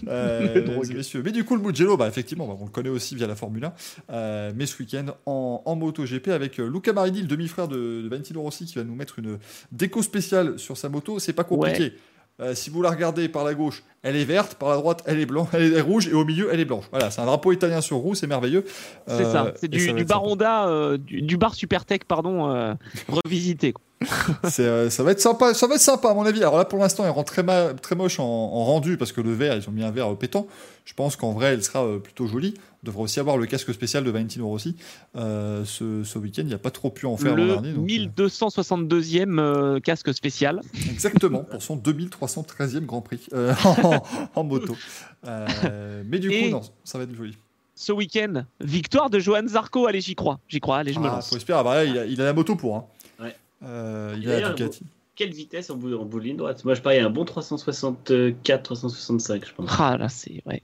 Euh, 0.07 0.81
et 0.89 0.93
messieurs. 0.93 1.21
Mais 1.23 1.31
du 1.31 1.43
coup, 1.43 1.55
le 1.55 1.61
Mugello, 1.61 1.97
bah, 1.97 2.07
effectivement, 2.07 2.47
bah, 2.47 2.55
on 2.59 2.65
le 2.65 2.71
connaît 2.71 2.89
aussi 2.89 3.15
via 3.15 3.27
la 3.27 3.35
Formule 3.35 3.65
1. 3.65 3.73
Euh, 4.11 4.51
mais 4.55 4.65
ce 4.65 4.81
week-end, 4.81 5.07
en, 5.25 5.61
en 5.65 5.75
MotoGP, 5.75 6.29
avec 6.29 6.59
euh, 6.59 6.69
Luca 6.69 6.93
Marini, 6.93 7.21
le 7.21 7.27
demi-frère 7.27 7.67
de, 7.67 8.01
de 8.01 8.07
Valentino 8.07 8.41
Rossi, 8.41 8.65
qui 8.65 8.75
va 8.75 8.83
nous 8.83 8.95
mettre 8.95 9.19
une 9.19 9.37
déco 9.71 10.01
spéciale 10.01 10.57
sur 10.59 10.77
sa 10.77 10.89
moto. 10.89 11.19
C'est 11.19 11.33
pas 11.33 11.43
compliqué. 11.43 11.93
Euh, 12.39 12.53
si 12.53 12.69
vous 12.69 12.81
la 12.83 12.91
regardez 12.91 13.29
par 13.29 13.43
la 13.43 13.55
gauche, 13.55 13.83
elle 14.03 14.15
est 14.15 14.23
verte, 14.23 14.55
par 14.55 14.69
la 14.69 14.75
droite, 14.75 15.01
elle 15.07 15.19
est 15.19 15.25
blanche, 15.25 15.47
elle 15.53 15.73
est 15.73 15.81
rouge, 15.81 16.07
et 16.07 16.13
au 16.13 16.23
milieu, 16.23 16.49
elle 16.53 16.59
est 16.59 16.65
blanche. 16.65 16.85
Voilà, 16.91 17.09
c'est 17.09 17.19
un 17.21 17.25
drapeau 17.25 17.51
italien 17.51 17.81
sur 17.81 17.97
roue, 17.97 18.13
c'est 18.13 18.27
merveilleux. 18.27 18.63
C'est 19.07 19.13
Euh, 19.25 19.31
ça. 19.31 19.53
C'est 19.55 19.65
et 19.65 19.69
du, 19.69 19.87
va 19.87 19.93
du 19.93 20.01
être 20.01 20.07
bar 20.07 20.19
sympa. 20.19 20.29
Honda, 20.31 20.67
euh, 20.67 20.97
du, 20.97 21.21
du 21.23 21.37
bar 21.37 21.55
Supertech, 21.55 22.05
pardon, 22.05 22.49
euh, 22.53 22.73
revisité. 23.09 23.73
quoi. 23.73 23.83
C'est, 24.49 24.61
euh, 24.63 24.91
ça 24.91 25.01
va 25.01 25.11
être 25.11 25.19
sympa, 25.19 25.55
ça 25.55 25.65
va 25.65 25.73
être 25.73 25.81
sympa 25.81 26.09
à 26.11 26.13
mon 26.13 26.23
avis. 26.27 26.39
Alors 26.41 26.57
là, 26.59 26.65
pour 26.65 26.77
l'instant, 26.77 27.03
il 27.05 27.09
rend 27.09 27.23
très, 27.23 27.41
ma- 27.41 27.73
très 27.73 27.95
moche 27.95 28.19
en, 28.19 28.23
en 28.25 28.63
rendu 28.65 28.95
parce 28.97 29.11
que 29.11 29.21
le 29.21 29.33
verre, 29.33 29.55
ils 29.55 29.67
ont 29.67 29.71
mis 29.71 29.83
un 29.83 29.91
euh, 29.91 30.13
pétant. 30.13 30.45
Je 30.87 30.93
pense 30.93 31.17
qu'en 31.17 31.33
vrai, 31.33 31.47
elle 31.47 31.61
sera 31.65 31.85
euh, 31.85 31.99
plutôt 31.99 32.27
jolie. 32.27 32.53
On 32.81 32.87
devrait 32.87 33.03
aussi 33.03 33.19
avoir 33.19 33.35
le 33.37 33.45
casque 33.45 33.73
spécial 33.73 34.05
de 34.05 34.09
Valentino 34.09 34.47
Rossi. 34.47 34.77
Euh, 35.17 35.65
ce, 35.65 36.05
ce 36.05 36.17
week-end, 36.17 36.43
il 36.43 36.47
n'y 36.47 36.53
a 36.53 36.57
pas 36.57 36.71
trop 36.71 36.89
pu 36.89 37.05
en 37.05 37.17
faire 37.17 37.35
l'an 37.35 37.43
Le 37.43 37.47
dernier. 37.49 37.73
donc, 37.73 37.89
1262e 37.89 39.37
euh, 39.37 39.79
casque 39.81 40.13
spécial. 40.13 40.59
euh, 40.63 40.79
exactement, 40.89 41.43
pour 41.43 41.61
son 41.61 41.75
2313e 41.75 42.85
Grand 42.85 43.01
Prix 43.01 43.19
euh, 43.33 43.53
en, 43.83 44.01
en 44.33 44.43
moto. 44.45 44.77
Euh, 45.25 46.03
mais 46.07 46.19
du 46.19 46.31
Et- 46.31 46.45
coup, 46.45 46.49
non, 46.51 46.61
ça 46.85 46.97
va 46.97 47.03
être 47.03 47.13
joli. 47.13 47.37
Ce 47.75 47.91
week-end, 47.91 48.45
victoire 48.61 49.09
de 49.09 49.19
Johan 49.19 49.45
Zarco. 49.45 49.87
Allez, 49.87 49.99
j'y 50.01 50.15
crois. 50.15 50.39
J'y 50.47 50.61
crois. 50.61 50.77
Allez, 50.77 50.93
je 50.93 50.99
me 50.99 51.05
Ah, 51.07 51.15
lance. 51.17 51.29
faut 51.29 51.35
espérer. 51.35 51.59
Ah, 51.59 51.63
bah 51.63 51.83
il, 51.83 51.97
a, 51.97 52.05
il 52.05 52.19
a 52.21 52.23
la 52.25 52.33
moto 52.33 52.55
pour. 52.55 52.77
Hein. 52.77 52.85
Ouais. 53.19 53.35
Euh, 53.63 54.15
il 54.17 54.23
Et 54.23 54.27
a 54.27 54.29
la 54.29 54.35
d'ailleurs, 54.39 54.55
Ducati. 54.55 54.83
Quelle 55.15 55.31
vitesse 55.33 55.69
en 55.69 55.75
bout, 55.75 55.93
en 55.95 56.05
bout 56.05 56.19
de 56.19 56.23
ligne 56.25 56.37
droite? 56.37 56.63
Moi, 56.63 56.73
je 56.75 56.81
parie 56.81 56.99
un 56.99 57.09
bon 57.09 57.25
364, 57.25 58.63
365, 58.63 59.45
je 59.45 59.53
pense. 59.53 59.69
Ah 59.77 59.97
là, 59.97 60.09
c'est. 60.09 60.41
Ouais. 60.45 60.61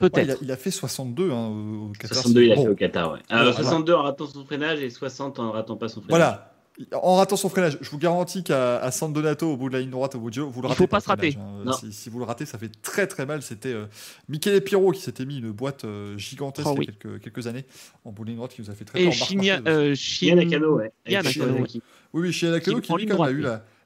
Ouais, 0.00 0.10
Peut-être. 0.10 0.26
il, 0.26 0.30
a, 0.30 0.36
il 0.42 0.52
a 0.52 0.56
fait 0.56 0.70
62 0.70 1.30
hein, 1.32 1.48
au 1.48 1.88
au 1.88 1.92
Qatar. 1.98 2.18
62, 2.18 2.42
il 2.44 2.52
a 2.52 2.54
Bon. 2.54 2.62
fait 2.64 2.68
au 2.68 2.74
Qatar, 2.74 3.12
ouais. 3.12 3.18
Ah, 3.28 3.36
Voilà. 3.38 3.52
62 3.52 3.92
en 3.94 4.02
ratant 4.02 4.26
son 4.26 4.44
freinage 4.44 4.80
et 4.80 4.90
60 4.90 5.38
en 5.38 5.50
ratant 5.52 5.76
pas 5.76 5.88
son 5.88 6.00
freinage. 6.02 6.10
Voilà. 6.10 6.54
En 7.02 7.16
ratant 7.16 7.34
son 7.34 7.48
freinage, 7.48 7.76
je 7.80 7.90
vous 7.90 7.98
garantis 7.98 8.44
qu'à 8.44 8.88
San 8.92 9.12
Donato, 9.12 9.50
au 9.52 9.56
bout 9.56 9.68
de 9.68 9.74
la 9.74 9.80
ligne 9.80 9.90
droite, 9.90 10.14
au 10.14 10.20
bout 10.20 10.30
du 10.30 10.38
vous 10.38 10.46
le 10.62 10.66
Il 10.66 10.68
ratez. 10.68 10.74
faut 10.76 10.86
pas 10.86 11.00
se 11.00 11.08
rater. 11.08 11.32
freinage, 11.32 11.66
hein. 11.66 11.72
Si, 11.80 11.92
si 11.92 12.08
vous 12.08 12.20
le 12.20 12.24
ratez, 12.24 12.46
ça 12.46 12.56
fait 12.56 12.70
très 12.82 13.08
très 13.08 13.26
mal. 13.26 13.42
C'était 13.42 13.72
euh, 13.72 13.86
Michele 14.28 14.60
Pirro 14.62 14.92
qui 14.92 15.00
s'était 15.00 15.24
mis 15.24 15.38
une 15.38 15.50
boîte 15.50 15.84
euh, 15.84 16.16
gigantesque 16.16 16.68
Oh 16.70 16.76
il 16.78 16.84
y 16.84 16.88
a 16.88 16.92
quelques, 16.92 17.20
quelques 17.20 17.46
années 17.48 17.64
en 18.04 18.12
bout 18.12 18.22
de 18.22 18.28
ligne 18.28 18.36
droite 18.36 18.52
qui 18.54 18.60
nous 18.62 18.70
a 18.70 18.74
fait 18.74 18.84
très 18.84 19.02
Et 19.02 20.34
Nakano, 20.34 20.76
ouais. 20.76 20.92
Avec 21.06 21.24
Nakano, 21.24 21.56
Suzuki. 21.66 21.82
Oui, 22.12 22.28
oui, 22.28 22.48
Alacano 22.48 22.80
qui- 22.80 22.92
lui, 22.94 23.06
quand 23.06 23.18
même, 23.18 23.22
a 23.22 23.30
eu 23.32 23.40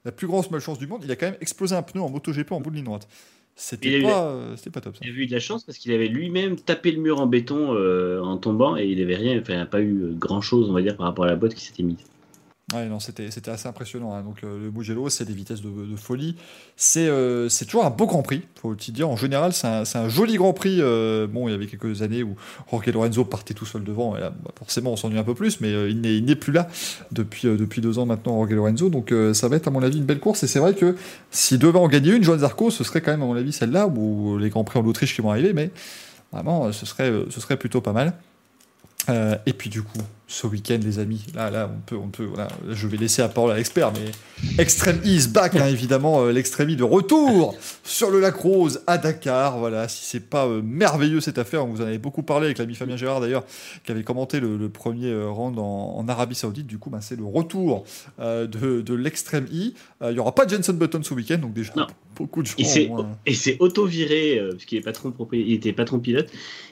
la 0.05 0.12
plus 0.12 0.26
grosse 0.26 0.50
malchance 0.50 0.78
du 0.78 0.86
monde. 0.86 1.00
Il 1.05 1.10
a 1.10 1.16
quand 1.16 1.26
même 1.26 1.39
explosé 1.41 1.74
un 1.74 1.82
pneu 1.82 2.02
en 2.02 2.10
MotoGP 2.10 2.52
en 2.52 2.60
bout 2.60 2.70
de 2.70 2.76
ligne 2.76 2.84
droite. 2.84 3.08
C'était 3.55 4.02
pas, 4.02 4.31
euh, 4.31 4.56
c'était 4.56 4.70
pas 4.70 4.81
top 4.81 4.97
ça. 4.97 5.02
Il 5.05 5.10
a 5.10 5.12
eu 5.12 5.26
de 5.26 5.32
la 5.32 5.40
chance 5.40 5.64
parce 5.64 5.78
qu'il 5.78 5.92
avait 5.92 6.08
lui-même 6.08 6.56
tapé 6.56 6.90
le 6.90 7.00
mur 7.00 7.20
en 7.20 7.26
béton 7.26 7.74
euh, 7.74 8.20
en 8.20 8.39
tombant 8.39 8.76
et 8.76 8.86
il 8.86 9.00
avait 9.00 9.16
rien, 9.16 9.39
enfin, 9.40 9.52
il 9.55 9.58
n'a 9.58 9.66
pas 9.66 9.82
eu 9.82 10.14
grand 10.14 10.40
chose, 10.40 10.70
on 10.70 10.72
va 10.72 10.82
dire, 10.82 10.97
par 10.97 11.06
rapport 11.06 11.24
à 11.24 11.28
la 11.28 11.36
boîte 11.36 11.55
qui 11.55 11.64
s'était 11.64 11.82
mise. 11.82 11.98
Non, 12.73 13.01
c'était, 13.01 13.28
assez 13.51 13.68
impressionnant. 13.68 14.15
hein. 14.15 14.23
Donc, 14.23 14.44
euh, 14.44 14.65
le 14.65 14.70
Mugello, 14.70 15.09
c'est 15.09 15.25
des 15.25 15.34
vitesses 15.34 15.60
de, 15.60 15.97
folie. 15.97 16.36
C'est, 16.76 17.09
euh, 17.09 17.49
c'est 17.49 17.65
toujours 17.67 17.84
un 17.84 17.91
beau 17.91 18.07
Grand 18.07 18.23
Prix, 18.23 18.42
faut 18.60 18.75
te 18.75 18.91
dire. 18.91 19.09
En 19.09 19.17
général, 19.17 19.52
c'est 19.52 19.67
un, 19.67 20.09
joli 20.09 20.36
Grand 20.36 20.52
Prix. 20.52 20.78
euh, 20.81 21.26
bon, 21.26 21.49
il 21.49 21.52
y 21.52 21.55
avait 21.55 21.67
quelques 21.67 22.02
années 22.02 22.23
où 22.23 22.36
Jorge 22.70 22.86
Lorenzo 22.89 23.25
partait 23.25 23.55
tout 23.55 23.67
seul 23.67 23.84
devant. 23.84 24.12
Bah, 24.12 24.33
forcément, 24.59 24.92
on 24.92 24.97
s'ennuie 24.97 25.18
un 25.18 25.25
peu 25.25 25.34
plus, 25.34 25.60
mais 25.60 25.91
il, 25.91 26.01
n'est, 26.01 26.36
plus 26.36 26.52
là 26.52 26.68
depuis, 27.10 27.81
deux 27.81 27.99
ans 27.99 28.07
maintenant, 28.07 28.36
Jorge 28.36 28.52
Lorenzo. 28.52 28.89
Donc, 28.89 29.15
ça 29.34 29.49
va 29.49 29.57
être, 29.57 29.68
à 29.68 29.70
mon 29.70 29.83
avis, 29.83 29.99
une 29.99 30.05
belle 30.05 30.20
course. 30.20 30.42
Et 30.42 30.47
c'est 30.47 30.60
vrai 30.60 30.75
que 30.75 30.97
s'il 31.31 31.59
devait 31.59 31.78
en 31.78 31.89
gagner 31.89 32.15
une, 32.15 32.25
Joan 32.25 32.39
Zarco, 32.39 32.70
ce 32.70 32.84
serait 32.84 33.01
quand 33.01 33.10
même, 33.10 33.23
à 33.23 33.26
mon 33.26 33.36
avis, 33.36 33.52
celle-là, 33.52 33.86
ou 33.86 34.39
les 34.39 34.49
Grands 34.49 34.65
Prix 34.65 34.78
en 34.78 34.86
Autriche 34.86 35.15
qui 35.15 35.20
vont 35.20 35.31
arriver. 35.31 35.52
Mais 35.52 35.70
vraiment, 36.33 36.73
ce 36.73 36.86
serait, 36.86 37.57
plutôt 37.59 37.81
pas 37.81 37.92
mal. 37.92 38.15
Et 39.47 39.52
puis 39.52 39.68
du 39.68 39.83
coup, 39.83 39.99
ce 40.28 40.47
week-end, 40.47 40.78
les 40.83 40.99
amis, 40.99 41.23
là, 41.34 41.51
là, 41.51 41.70
on 41.75 41.81
peut, 41.81 41.97
on 41.97 42.09
peut, 42.09 42.25
voilà, 42.25 42.49
je 42.70 42.86
vais 42.86 42.97
laisser 42.97 43.20
la 43.20 43.28
parole 43.28 43.51
à 43.51 43.57
l'expert, 43.57 43.92
mais 43.92 44.10
Extreme 44.59 44.97
E 45.05 45.07
is 45.07 45.28
back, 45.28 45.57
hein, 45.57 45.67
évidemment, 45.67 46.23
euh, 46.23 46.33
l'Extreme 46.33 46.70
E 46.70 46.75
de 46.75 46.83
retour 46.84 47.55
sur 47.84 48.10
le 48.10 48.18
lac 48.18 48.34
Rose 48.36 48.81
à 48.86 48.97
Dakar. 48.97 49.59
Voilà, 49.59 49.89
si 49.89 50.05
c'est 50.07 50.20
pas 50.31 50.47
euh, 50.47 50.62
merveilleux 50.65 51.20
cette 51.20 51.36
affaire, 51.36 51.67
on 51.67 51.68
vous 51.68 51.83
en 51.83 51.84
avait 51.84 51.99
beaucoup 51.99 52.23
parlé 52.23 52.47
avec 52.47 52.57
l'ami 52.59 52.75
Fabien 52.75 52.97
Gérard 52.97 53.20
d'ailleurs, 53.20 53.44
qui 53.84 53.92
avait 53.92 54.05
commenté 54.05 54.41
le, 54.41 54.57
le 54.57 54.68
premier 54.70 55.09
euh, 55.10 55.28
round 55.28 55.59
en, 55.59 55.97
en 55.99 56.09
Arabie 56.09 56.34
Saoudite. 56.34 56.67
Du 56.67 56.78
coup, 56.78 56.89
bah, 56.89 57.01
c'est 57.02 57.17
le 57.17 57.25
retour 57.26 57.84
euh, 58.18 58.47
de, 58.47 58.81
de 58.81 58.94
l'Extreme 58.94 59.44
E. 59.52 59.73
Euh, 60.02 60.12
Il 60.12 60.17
y 60.17 60.18
aura 60.18 60.34
pas 60.34 60.47
de 60.47 60.51
Jenson 60.57 60.73
Button 60.73 61.02
ce 61.02 61.12
week-end, 61.12 61.39
donc 61.39 61.52
déjà 61.52 61.73
Non. 61.76 61.86
beaucoup 62.17 62.41
de 62.42 62.47
gens. 62.47 62.55
Et 62.57 62.65
c'est, 62.65 62.91
euh, 62.91 63.02
et 63.26 63.57
auto-viré, 63.60 64.39
euh, 64.39 64.52
puisqu'il 64.52 64.78
est 64.78 64.83
patron 64.83 65.10
propri- 65.10 65.44
il 65.47 65.52
était 65.52 65.75
patron 65.75 65.99
pilote. 66.01 66.28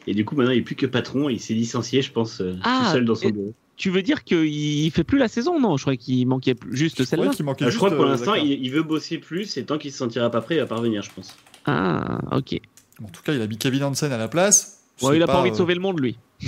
Et 0.07 0.15
du 0.15 0.25
coup, 0.25 0.35
maintenant, 0.35 0.53
il 0.53 0.59
est 0.59 0.63
plus 0.63 0.77
que 0.77 0.87
patron. 0.87 1.29
Il 1.29 1.39
s'est 1.41 1.53
licencié, 1.55 2.01
je 2.01 2.11
pense, 2.11 2.41
euh, 2.41 2.57
Ah, 2.65 2.85
tout 2.87 2.93
seul 2.93 3.05
dans 3.05 3.15
son 3.15 3.29
et- 3.29 3.33
bureau. 3.33 3.50
Tu 3.81 3.89
veux 3.89 4.03
dire 4.03 4.25
qu'il 4.25 4.91
fait 4.91 5.05
plus 5.05 5.17
la 5.17 5.27
saison 5.27 5.59
Non, 5.59 5.79
je 5.79 5.85
crois 5.85 5.97
qu'il 5.97 6.27
manquait 6.27 6.55
plus- 6.55 6.77
juste 6.77 7.03
celle-là. 7.03 7.31
Euh, 7.31 7.71
je 7.71 7.77
crois 7.79 7.89
que 7.89 7.95
pour 7.95 8.05
euh, 8.05 8.09
l'instant, 8.11 8.35
il, 8.35 8.63
il 8.63 8.71
veut 8.71 8.83
bosser 8.83 9.17
plus. 9.17 9.57
Et 9.57 9.65
tant 9.65 9.79
qu'il 9.79 9.91
se 9.91 9.97
sentira 9.97 10.29
pas 10.31 10.43
prêt, 10.43 10.57
il 10.57 10.59
va 10.61 10.67
pas 10.67 10.77
revenir, 10.77 11.01
je 11.03 11.09
pense. 11.11 11.35
Ah, 11.65 12.19
ok. 12.31 12.61
En 13.03 13.09
tout 13.09 13.23
cas, 13.23 13.33
il 13.33 13.41
a 13.41 13.47
mis 13.47 13.57
Kevin 13.57 13.85
Hansen 13.85 14.13
à 14.13 14.19
la 14.19 14.29
place. 14.29 14.83
Ouais, 15.01 15.17
il 15.17 15.23
a 15.23 15.27
pas, 15.27 15.39
envie 15.39 15.49
de 15.49 15.55
euh, 15.55 15.59
sauver 15.59 15.73
le 15.73 15.81
monde, 15.81 15.99
lui. 15.99 16.19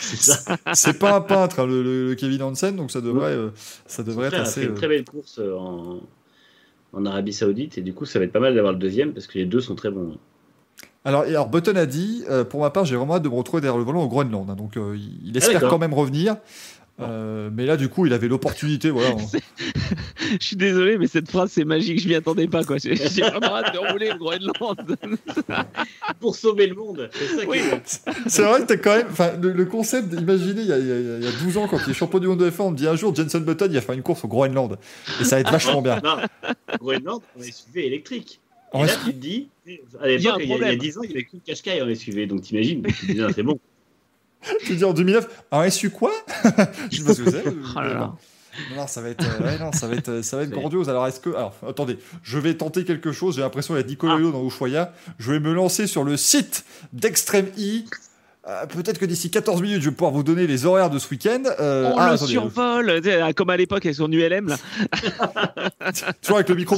C'est 0.00 0.16
ça. 0.16 0.56
C'est 0.74 0.98
pas 0.98 1.14
un 1.14 1.20
peintre, 1.20 1.60
hein, 1.60 1.66
le, 1.68 1.84
le- 1.84 2.08
le 2.08 2.14
Kevin 2.16 2.42
Hansen, 2.42 2.74
donc 2.74 2.90
ça 2.90 3.00
devrait, 3.00 3.30
euh, 3.30 3.50
ça 3.86 4.02
devrait 4.02 4.26
être 4.26 4.32
Frère 4.32 4.44
a 4.44 4.48
assez. 4.48 4.62
fait 4.62 4.66
une 4.66 4.74
très 4.74 4.88
belle 4.88 5.04
course 5.04 5.38
en, 5.38 6.00
en 6.92 7.06
Arabie 7.06 7.32
Saoudite. 7.32 7.78
Et 7.78 7.82
du 7.82 7.92
coup, 7.94 8.06
ça 8.06 8.18
va 8.18 8.24
être 8.24 8.32
pas 8.32 8.40
mal 8.40 8.56
d'avoir 8.56 8.72
le 8.72 8.78
deuxième, 8.80 9.12
parce 9.12 9.28
que 9.28 9.38
les 9.38 9.44
deux 9.46 9.60
sont 9.60 9.76
très 9.76 9.92
bons. 9.92 10.18
Alors, 11.04 11.22
alors, 11.22 11.48
Button 11.48 11.76
a 11.76 11.86
dit, 11.86 12.24
euh, 12.28 12.44
pour 12.44 12.60
ma 12.60 12.70
part, 12.70 12.84
j'ai 12.84 12.96
vraiment 12.96 13.14
hâte 13.14 13.22
de 13.22 13.28
me 13.28 13.34
retrouver 13.34 13.62
derrière 13.62 13.78
le 13.78 13.84
volant 13.84 14.02
au 14.04 14.08
Groenland. 14.08 14.50
hein, 14.50 14.54
donc, 14.54 14.76
euh, 14.76 14.94
il, 14.96 15.28
il 15.30 15.36
espère 15.36 15.62
Ah, 15.64 15.68
quand 15.70 15.78
même 15.78 15.94
revenir. 15.94 16.36
Euh, 17.00 17.48
mais 17.50 17.64
là, 17.64 17.78
du 17.78 17.88
coup, 17.88 18.04
il 18.04 18.12
avait 18.12 18.28
l'opportunité. 18.28 18.90
Voilà. 18.90 19.14
Je 20.38 20.46
suis 20.46 20.56
désolé, 20.56 20.98
mais 20.98 21.06
cette 21.06 21.30
phrase, 21.30 21.50
c'est 21.50 21.64
magique. 21.64 21.98
Je 21.98 22.06
m'y 22.06 22.14
attendais 22.14 22.46
pas, 22.46 22.62
quoi. 22.62 22.76
J'ai 22.76 22.92
vraiment 23.22 23.56
hâte 23.56 23.72
de 23.72 23.78
rouler 23.78 24.10
au 24.12 24.18
Groenland. 24.18 24.96
Pour 26.20 26.36
sauver 26.36 26.66
le 26.66 26.74
monde. 26.74 27.08
C'est 27.14 27.46
Oui. 27.46 27.56
est 27.58 28.42
vrai 28.42 28.66
que 28.66 28.74
quand 28.74 28.96
même. 28.96 29.06
Enfin, 29.10 29.30
le, 29.40 29.52
le 29.52 29.64
concept, 29.64 30.12
imaginez, 30.12 30.60
il 30.60 30.68
y, 30.68 30.72
a, 30.72 30.78
il 30.78 30.86
y 30.86 30.92
a- 30.92 30.98
il 31.18 31.24
y 31.24 31.26
a 31.26 31.32
12 31.42 31.56
ans, 31.56 31.66
quand 31.68 31.78
il 31.86 31.90
est 31.90 31.94
champion 31.94 32.18
du 32.18 32.26
monde 32.26 32.40
de 32.40 32.50
F1, 32.50 32.60
on 32.64 32.70
me 32.72 32.76
dit 32.76 32.86
un 32.86 32.96
jour, 32.96 33.14
Jenson 33.14 33.40
Button, 33.40 33.68
il 33.70 33.74
va 33.76 33.80
faire 33.80 33.94
une 33.94 34.02
course 34.02 34.22
au 34.24 34.28
Groenland. 34.28 34.76
Et 35.22 35.24
ça 35.24 35.36
va 35.36 35.40
être 35.40 35.50
vachement 35.50 35.80
bien. 35.80 36.02
Non, 36.04 36.16
Groenland, 36.78 37.22
on 37.38 37.40
est 37.42 37.50
SUV 37.50 37.86
électrique. 37.86 38.40
Et 38.72 38.76
En 38.76 38.84
là, 38.84 38.92
tu 39.04 39.12
te 39.12 39.16
dis, 39.16 39.48
à 39.66 39.70
Il 39.70 39.74
y 39.74 39.78
a 39.78 40.04
un 40.04 40.06
l'époque, 40.06 40.18
il 40.18 40.22
y, 40.22 40.30
a- 40.30 40.36
il 40.36 40.48
y 40.48 40.52
a 40.52 40.56
problème. 40.56 40.78
10 40.78 40.98
ans, 40.98 41.02
il 41.02 41.08
n'y 41.08 41.14
avait 41.14 41.24
qu'une 41.24 41.40
Qashqai 41.40 41.82
en 41.82 41.94
SUV, 41.94 42.26
donc 42.26 42.42
t'imagines, 42.42 42.82
donc 42.82 42.94
tu 42.94 43.06
te 43.06 43.12
dis, 43.12 43.18
non, 43.18 43.28
c'est 43.34 43.42
bon. 43.42 43.58
Tu 44.64 44.74
dis 44.74 44.84
en 44.84 44.94
2009, 44.94 45.28
un 45.52 45.68
SU 45.68 45.90
quoi? 45.90 46.12
Je 46.90 46.96
sais 46.98 47.04
pas 47.04 47.14
ce 47.14 47.22
que 47.22 47.30
c'est. 47.30 47.44
Oh 47.46 47.80
là 47.80 47.88
là. 47.94 48.14
Non, 48.70 48.76
non, 48.76 48.86
ça 48.86 49.00
va 49.02 49.10
être, 49.10 49.22
euh, 49.24 49.44
ouais, 49.44 49.58
non, 49.58 49.70
ça 49.72 49.86
va 49.86 49.94
être, 49.94 50.22
ça 50.22 50.36
va 50.36 50.42
être 50.44 50.50
grandiose. 50.50 50.88
Alors, 50.88 51.06
est-ce 51.06 51.20
que, 51.20 51.30
alors, 51.30 51.54
attendez, 51.66 51.98
je 52.22 52.38
vais 52.38 52.54
tenter 52.54 52.84
quelque 52.84 53.12
chose. 53.12 53.36
J'ai 53.36 53.42
l'impression 53.42 53.74
qu'il 53.74 53.82
y 53.82 53.84
a 53.84 53.88
Nicolas 53.88 54.16
Hulot 54.16 54.32
dans 54.32 54.44
Ushuaïa. 54.44 54.92
Je 55.18 55.32
vais 55.32 55.40
me 55.40 55.52
lancer 55.52 55.86
sur 55.86 56.04
le 56.04 56.16
site 56.16 56.64
d'Extreme 56.92 57.46
E. 57.58 57.82
Euh, 58.50 58.66
Peut-être 58.66 58.98
que 58.98 59.04
d'ici 59.04 59.30
14 59.30 59.62
minutes, 59.62 59.80
je 59.80 59.90
vais 59.90 59.94
pouvoir 59.94 60.12
vous 60.12 60.24
donner 60.24 60.46
les 60.46 60.66
horaires 60.66 60.90
de 60.90 60.98
ce 60.98 61.08
week-end. 61.10 61.42
Euh, 61.60 61.92
On 61.94 61.98
ah, 61.98 62.08
le 62.08 62.14
attendez, 62.14 62.32
survole, 62.32 63.00
sais, 63.02 63.34
comme 63.34 63.50
à 63.50 63.56
l'époque 63.56 63.86
avec 63.86 63.94
son 63.94 64.10
ULM. 64.10 64.48
Là. 64.48 64.56
toujours 66.20 66.36
avec 66.38 66.48
le 66.48 66.54
micro 66.56 66.76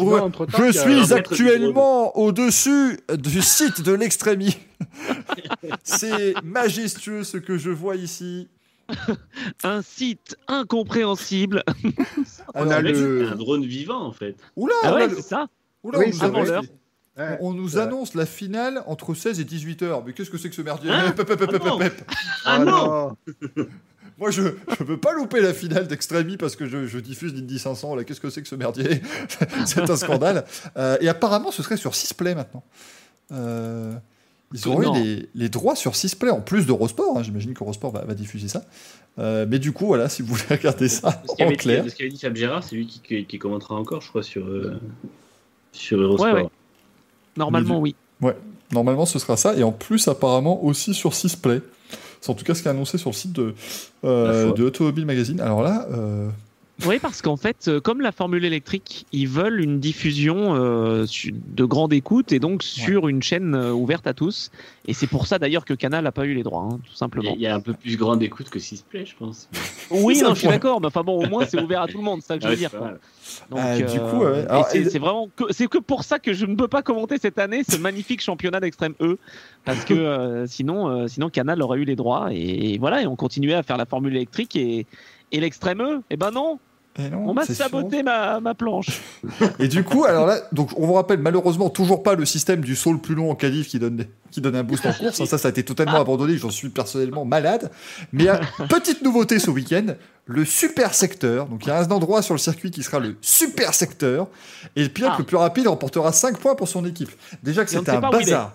Je 0.59 0.73
suis 0.73 1.12
actuellement 1.15 2.17
au-dessus 2.18 3.01
du 3.17 3.41
site 3.41 3.81
de 3.83 3.92
l'Extreme 3.92 4.42
E. 4.42 4.51
C'est 5.83 6.34
majestueux 6.42 7.25
ce 7.25 7.39
que 7.39 7.57
je 7.57 7.70
vois 7.70 7.97
ici. 7.97 8.49
Un 9.65 9.81
site 9.81 10.36
incompréhensible. 10.49 11.62
On 12.55 12.62
Alors, 12.62 12.73
a 12.75 12.81
Le 12.83 13.28
un 13.33 13.36
drone 13.36 13.65
vivant, 13.65 14.05
en 14.05 14.12
fait. 14.12 14.36
Oula, 14.57 14.75
Ah 14.83 14.94
ouais, 14.94 15.09
le- 15.09 15.17
c'est 15.17 15.23
ça. 15.23 15.47
oula, 15.83 15.99
Oui, 16.01 16.12
on 17.41 17.52
nous 17.52 17.78
annonce-. 17.78 18.15
Ouais, 18.15 18.15
On 18.15 18.18
nous 18.18 18.20
la 18.20 18.26
finale 18.26 18.82
entre 18.86 19.15
16 19.15 19.41
et 19.41 19.44
18 19.44 19.82
heures. 19.82 20.05
Mais 20.05 20.12
qu'est-ce 20.12 20.31
que 20.31 20.39
c'est 20.39 20.49
que 20.49 20.55
ce 20.57 20.62
merdier 20.62 20.91
Hein 20.91 21.12
Pep, 21.12 21.26
pep, 21.26 21.39
pep, 21.39 21.49
Ah 21.49 21.52
pep, 21.52 21.65
non. 21.65 21.78
pep. 21.78 22.10
Ah 22.44 22.58
non 22.58 23.16
Moi, 24.18 24.31
je 24.31 24.42
ne 24.42 24.84
veux 24.84 24.99
pas 24.99 25.12
louper 25.15 25.41
la 25.41 25.52
finale 25.55 25.89
d'Extremi 25.89 26.36
parce 26.36 26.55
que 26.55 26.66
je, 26.68 26.86
je 26.86 26.99
diffuse 26.99 27.34
l'Indy 27.34 27.58
500. 27.58 27.97
Là, 27.97 28.05
qu'est-ce 28.05 28.20
que 28.20 28.31
c'est 28.31 28.42
que 28.42 28.49
ce 28.49 28.55
merdier 28.55 29.02
C'est 29.66 29.89
un 29.91 29.97
scandale. 29.97 30.44
Euh, 30.76 30.97
et 31.00 31.08
apparemment, 31.08 31.50
ce 31.50 31.62
serait 31.62 31.76
sur 31.78 31.94
6 31.94 32.15
play 32.15 32.34
maintenant. 32.34 32.62
Euh, 33.32 33.94
ils 34.52 34.68
auraient 34.68 35.00
les, 35.00 35.28
les 35.34 35.49
droits 35.49 35.74
sur 35.74 35.97
6 35.97 36.15
play 36.15 36.31
en 36.31 36.41
plus 36.42 36.66
d'Eurosport. 36.66 37.18
hein. 37.18 37.23
J'imagine 37.23 37.55
qu'Eurosport 37.55 37.91
va, 37.91 38.05
va 38.05 38.15
diffuser 38.15 38.49
ça. 38.49 38.65
Euh, 39.18 39.47
mais 39.49 39.58
du 39.58 39.73
coup, 39.73 39.86
voilà, 39.86 40.08
si 40.10 40.23
vous 40.23 40.34
voulez 40.34 40.57
regarder 40.57 40.89
ça 40.89 41.23
Ce 41.26 41.32
en 41.32 41.34
qu'avait 41.34 41.57
clair. 41.57 41.82
dit, 41.82 41.91
ce 41.91 41.97
qu'avait 41.97 42.10
dit 42.10 42.18
Fab 42.18 42.36
Gérard, 42.36 42.62
c'est 42.62 42.76
lui 42.76 42.86
qui, 42.86 43.00
qui, 43.00 43.24
qui 43.24 43.39
commentera 43.39 43.74
encore, 43.76 44.02
je 44.02 44.08
crois, 44.08 44.23
sur, 44.23 44.47
euh, 44.47 44.78
sur 45.73 45.99
Eurosport. 46.00 46.34
Ouais, 46.34 46.42
ouais. 46.42 46.49
Normalement, 47.36 47.81
oui. 47.81 47.94
Normalement, 48.73 49.05
ce 49.05 49.19
sera 49.19 49.36
ça. 49.36 49.55
Et 49.55 49.62
en 49.62 49.73
plus, 49.73 50.09
apparemment, 50.09 50.65
aussi 50.65 50.94
sur 50.94 51.15
6 51.15 51.36
play. 51.36 51.61
C'est 52.23 52.31
en 52.31 52.35
tout 52.35 52.44
cas 52.44 52.55
ce 52.55 52.62
qui 52.62 52.69
est 52.69 52.70
annoncé 52.70 52.99
sur 52.99 53.11
le 53.11 53.15
site 53.15 53.33
de, 53.33 53.55
euh, 54.05 54.52
de 54.52 54.65
Automobile 54.65 55.05
Magazine. 55.05 55.41
Alors 55.41 55.62
là, 55.62 55.86
euh, 55.93 56.28
Oui, 56.86 56.99
parce 56.99 57.23
qu'en 57.23 57.36
fait, 57.36 57.68
euh, 57.68 57.81
comme 57.81 58.01
la 58.01 58.10
Formule 58.12 58.44
électrique, 58.44 59.07
ils 59.12 59.28
veulent 59.28 59.60
une 59.60 59.78
diffusion 59.78 60.57
euh, 60.57 61.05
de 61.31 61.65
grande 61.65 61.92
écoute 61.92 62.33
et 62.33 62.41
donc 62.41 62.62
sur 62.65 63.09
une 63.09 63.23
chaîne 63.23 63.55
euh, 63.55 63.73
ouverte 63.73 64.07
à 64.07 64.15
tous. 64.15 64.51
Et 64.89 64.94
c'est 64.94 65.07
pour 65.07 65.26
ça 65.28 65.39
d'ailleurs 65.39 65.65
que 65.65 65.75
Canal 65.75 66.02
n'a 66.02 66.12
pas 66.12 66.25
eu 66.25 66.34
les 66.34 66.42
droits, 66.42 66.62
hein, 66.73 66.81
tout 66.84 66.94
simplement. 66.94 67.31
a- 67.31 67.34
il 67.36 67.41
y 67.42 67.47
a 67.47 67.55
un 67.55 67.60
peu 67.60 67.75
plus 67.75 67.97
grande 67.97 68.23
écoute 68.23 68.49
que 68.51 68.59
Sisplay, 68.59 69.05
je 69.07 69.15
pense. 69.17 69.49
Oui, 69.91 70.20
non, 70.23 70.34
je 70.34 70.41
suis 70.41 70.49
d'accord, 70.49 70.81
mais 70.81 70.86
enfin 70.89 71.02
bon, 71.02 71.23
au 71.25 71.28
moins 71.28 71.44
c'est 71.47 71.60
ouvert 71.60 71.83
à 71.83 71.86
tout 71.86 71.99
le 71.99 72.05
monde, 72.05 72.20
c'est 72.23 72.28
ça 72.28 72.36
que 72.39 72.42
je 72.42 72.47
Ah 72.49 72.51
veux 72.51 72.55
ouais, 72.57 72.68
dire. 72.68 72.99
Donc, 73.51 73.60
Ah, 73.62 73.76
du 73.76 73.84
coup, 73.84 74.25
et 74.26 74.84
c'est 74.84 74.97
et- 74.97 74.99
vraiment 74.99 75.28
que 75.36 75.44
c'est 75.51 75.68
que 75.68 75.78
pour 75.78 76.02
ça 76.02 76.18
que 76.18 76.33
je 76.33 76.47
ne 76.47 76.57
peux 76.57 76.68
pas 76.68 76.83
commenter 76.83 77.18
cette 77.18 77.39
année 77.39 77.62
ce 77.68 77.76
magnifique 77.76 78.20
championnat 78.23 78.59
d'extrême 78.60 78.94
E 79.01 79.18
parce 79.65 79.84
que 79.84 79.94
euh, 79.94 80.47
sinon 80.49 80.89
euh, 80.89 81.07
sinon 81.07 81.28
Canal 81.31 81.62
aurait 81.62 81.78
eu 81.78 81.84
les 81.84 81.97
droits 81.97 82.28
et, 82.33 82.78
voilà 82.78 83.02
et 83.02 83.07
on 83.07 83.15
continuait 83.15 83.55
à 83.55 83.62
faire 83.62 83.76
la 83.76 83.86
formule 83.86 84.17
électrique 84.17 84.57
et 84.57 84.86
et 85.33 85.41
l'extrême 85.41 85.81
E 85.83 86.02
et 86.11 86.17
ben 86.17 86.31
non 86.31 86.59
et 86.99 87.09
non, 87.09 87.27
on 87.27 87.33
m'a 87.33 87.47
saboté 87.47 88.02
ma, 88.02 88.39
ma 88.41 88.55
planche 88.55 89.01
Et 89.59 89.67
du 89.67 89.83
coup, 89.83 90.05
alors 90.05 90.27
là, 90.27 90.41
donc 90.52 90.78
on 90.78 90.86
vous 90.86 90.93
rappelle 90.93 91.20
malheureusement 91.20 91.70
toujours 91.70 92.02
pas 92.02 92.15
le 92.15 92.27
système 92.27 92.61
du 92.61 92.77
saut 92.77 92.93
le 92.93 92.99
plus 92.99 93.15
long 93.15 93.31
en 93.31 93.35
qualif 93.35 93.69
qui 93.69 93.78
donne, 93.78 94.05
qui 94.31 94.43
donne 94.43 94.57
un 94.57 94.62
boost 94.62 94.85
en 94.85 94.93
course. 94.93 95.25
Ça, 95.25 95.39
ça 95.39 95.49
a 95.49 95.51
été 95.51 95.65
totalement 95.65 95.99
abandonné. 95.99 96.36
J'en 96.36 96.51
suis 96.51 96.69
personnellement 96.69 97.25
malade. 97.25 97.70
Mais 98.12 98.28
euh, 98.28 98.36
petite 98.69 99.01
nouveauté 99.01 99.39
ce 99.39 99.51
week-end, 99.51 99.94
le 100.27 100.44
super 100.44 100.93
secteur. 100.93 101.47
Donc 101.47 101.65
il 101.65 101.69
y 101.69 101.73
a 101.73 101.78
un 101.78 101.91
endroit 101.91 102.20
sur 102.20 102.35
le 102.35 102.39
circuit 102.39 102.70
qui 102.70 102.83
sera 102.83 102.99
le 102.99 103.17
super 103.23 103.73
secteur. 103.73 104.28
Et 104.77 104.83
le 104.83 104.91
pilote 104.91 105.12
Ah. 105.15 105.19
le 105.19 105.25
plus 105.25 105.39
rapide 105.39 105.69
remportera 105.69 106.12
5 106.12 106.36
points 106.39 106.55
pour 106.55 106.69
son 106.69 106.85
équipe. 106.85 107.11
Déjà 107.43 107.65
que 107.65 107.70
c'était 107.70 107.91
un 107.91 108.01
bazar. 108.01 108.52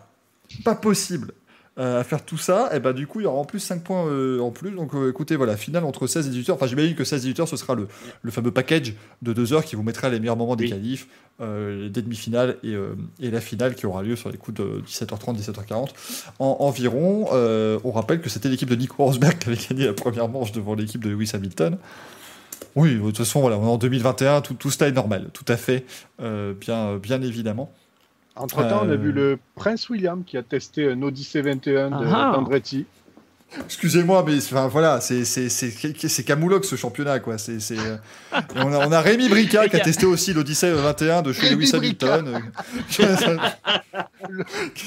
Pas 0.64 0.76
possible. 0.76 1.34
Euh, 1.80 2.00
à 2.00 2.04
faire 2.04 2.26
tout 2.26 2.38
ça, 2.38 2.70
et 2.74 2.80
ben 2.80 2.92
du 2.94 3.06
coup 3.08 3.20
il 3.20 3.24
y 3.24 3.26
aura 3.28 3.38
en 3.40 3.46
plus 3.46 3.60
5 3.60 3.84
points 3.84 4.06
euh, 4.08 4.40
en 4.40 4.52
plus. 4.52 4.72
Donc 4.72 4.94
euh, 4.96 5.10
écoutez, 5.10 5.36
voilà, 5.36 5.56
finale 5.58 5.84
entre 5.86 6.08
16 6.08 6.28
et 6.28 6.30
18 6.32 6.50
heures. 6.50 6.56
Enfin, 6.56 6.68
j'imagine 6.68 6.96
que 6.96 7.04
16 7.04 7.20
et 7.26 7.30
18 7.30 7.40
heures 7.42 7.48
ce 7.48 7.58
sera 7.58 7.76
le, 7.76 7.88
le 8.22 8.32
fameux 8.32 8.52
package 8.52 8.94
de 9.22 9.34
2 9.34 9.54
heures 9.54 9.64
qui 9.66 9.76
vous 9.76 9.84
mettra 9.84 10.10
les 10.10 10.20
meilleurs 10.20 10.38
moments 10.38 10.56
des 10.56 10.64
Oui. 10.66 10.70
qualifs, 10.72 11.08
euh, 11.40 11.88
des 11.90 12.02
demi-finales 12.02 12.58
et, 12.64 12.74
euh, 12.74 12.96
et 13.22 13.30
la 13.30 13.42
finale 13.42 13.76
qui 13.76 13.86
aura 13.86 14.02
lieu 14.02 14.16
sur 14.16 14.32
les 14.32 14.38
coups 14.38 14.58
de 14.60 14.82
17h30, 14.88 15.38
17h40 15.38 15.90
en, 16.40 16.58
environ. 16.62 17.28
Euh, 17.34 17.78
on 17.84 17.92
rappelle 17.92 18.22
que 18.22 18.30
c'était 18.30 18.50
l'équipe 18.50 18.70
de 18.70 18.76
Nico 18.76 19.04
Rosberg 19.04 19.38
qui 19.38 19.50
avait 19.50 19.58
gagné 19.70 19.86
la 19.86 19.94
première 19.94 20.28
manche 20.30 20.52
devant 20.52 20.74
l'équipe 20.74 21.04
de 21.04 21.10
Lewis 21.10 21.32
Hamilton. 21.34 21.78
Oui, 22.76 22.96
de 22.96 23.00
toute 23.02 23.18
façon, 23.18 23.42
voilà, 23.42 23.58
on 23.58 23.64
est 23.66 23.70
en 23.70 23.78
2021, 23.78 24.42
tout, 24.42 24.54
tout 24.54 24.70
cela 24.72 24.90
est 24.90 24.94
normal, 24.94 25.30
tout 25.34 25.46
à 25.48 25.58
fait, 25.58 25.84
euh, 26.22 26.54
bien, 26.54 26.98
bien 26.98 27.22
évidemment. 27.22 27.72
Entre-temps, 28.40 28.82
on 28.84 28.90
Euh. 28.90 28.94
a 28.94 28.96
vu 28.98 29.12
le 29.12 29.40
Prince 29.56 29.90
William 29.90 30.24
qui 30.24 30.38
a 30.38 30.44
testé 30.44 30.92
un 30.92 31.02
Odyssey 31.02 31.42
21 31.42 31.90
de 31.90 32.06
Ah. 32.08 32.32
d'Andretti. 32.36 32.86
Excusez-moi, 33.64 34.26
mais 34.28 34.36
enfin, 34.38 34.68
voilà, 34.68 35.00
c'est 35.00 35.24
c'est- 35.24 35.48
c'est- 35.48 35.72
c'est 36.10 36.24
Camoulox 36.26 36.68
ce 36.68 36.76
champiampionnat, 36.76 37.20
quoi. 37.20 37.38
C'est 37.38 37.62
c'est, 37.62 37.80
euh, 37.80 37.96
on, 38.56 38.74
a, 38.74 38.86
on 38.86 38.92
a 38.92 39.00
Rémi 39.00 39.30
Brica 39.30 39.70
qui 39.70 39.78
a 39.78 39.80
testé 39.80 40.06
aussi 40.06 40.34
l'Odyssey 40.34 40.70
21 40.74 41.22
de 41.22 41.32
chez 41.32 41.52
Lewis. 41.56 41.72
Hamilton. 41.74 42.42
Qu'est-ce 42.90 43.26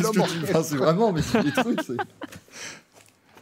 que 0.09 0.13
tu 0.13 0.21
enfin, 0.21 0.63
C'est 0.63 0.77
vraiment, 0.77 1.11
mais 1.11 1.23
c'est 1.23 1.43
des 1.43 1.53
trucs. 1.53 1.81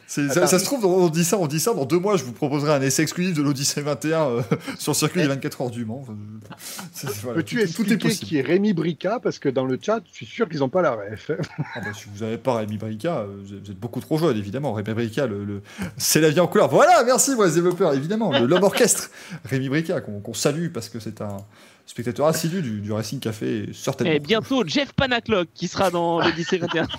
Ça, 0.09 0.59
se 0.59 0.65
trouve, 0.65 0.85
on 0.87 1.09
dit 1.11 1.25
ça, 1.25 1.37
on 1.39 1.47
dit 1.47 1.61
ça. 1.61 1.75
Dans 1.75 1.85
deux 1.85 1.99
mois, 1.99 2.17
je 2.17 2.25
vous 2.25 2.33
proposerai 2.33 2.73
un 2.73 2.81
essai 2.83 3.03
exclusif 3.03 3.35
de 3.37 3.43
l'Odyssée 3.43 3.83
21 3.83 4.21
euh, 4.29 4.43
sur 4.79 4.93
le 4.93 4.97
circuit 4.97 5.21
des 5.21 5.29
24 5.29 5.61
heures 5.61 5.71
du 5.71 5.85
Mans. 5.85 6.01
Enfin, 6.03 6.15
voilà, 7.23 7.37
Peux-tu 7.37 7.57
tout, 7.57 7.61
tout 7.85 7.91
est 7.91 7.93
expliquer 7.95 7.97
possible. 7.99 8.27
qui 8.27 8.37
est 8.39 8.43
Rémi 8.43 8.73
Brica? 8.73 9.21
Parce 9.23 9.39
que 9.39 9.49
dans 9.49 9.65
le 9.67 9.79
chat, 9.81 10.01
je 10.11 10.15
suis 10.17 10.27
sûr 10.27 10.49
qu'ils 10.49 10.61
n'ont 10.61 10.69
pas 10.71 10.83
la 10.83 10.93
ref. 10.93 11.31
Ah 11.75 11.81
bah, 11.81 11.89
si 11.95 12.07
vous 12.13 12.25
n'avez 12.25 12.39
pas 12.39 12.57
Rémi 12.57 12.79
Brica, 12.79 13.19
euh, 13.19 13.27
vous 13.45 13.55
êtes- 13.55 13.79
beaucoup 13.79 14.01
trop 14.01 14.19
jeune, 14.19 14.37
évidemment. 14.37 14.73
Rémi 14.73 14.95
Brica, 14.95 15.27
le, 15.27 15.45
le- 15.45 15.63
c'est 15.99 16.21
la 16.21 16.31
vie 16.31 16.41
en 16.41 16.47
couleur. 16.47 16.69
Voilà, 16.69 17.05
merci, 17.05 17.35
moi, 17.35 17.47
les 17.47 17.53
développeurs, 17.55 17.93
évidemment. 17.95 18.33
Le- 18.33 18.47
L'homme 18.47 18.65
orchestre, 18.65 19.11
Rémi 19.45 19.69
Brica, 19.69 20.01
qu'on 20.01 20.21
qu'on 20.21 20.35
salue 20.35 20.69
parce 20.73 20.89
que 20.89 20.99
c'est 21.01 21.21
un 21.21 21.37
spectateur 21.87 22.27
assidu 22.27 22.61
du, 22.63 22.81
du 22.81 22.93
Racing 22.93 23.21
Café, 23.21 23.69
certainement. 23.75 24.13
Et 24.13 24.19
bientôt 24.21 24.63
Jeff 24.67 24.93
Panaclock 24.93 25.49
qui 25.55 25.69
sera 25.69 25.91
dans 25.91 26.21
l'Odyssée 26.21 26.59
21. 26.59 26.87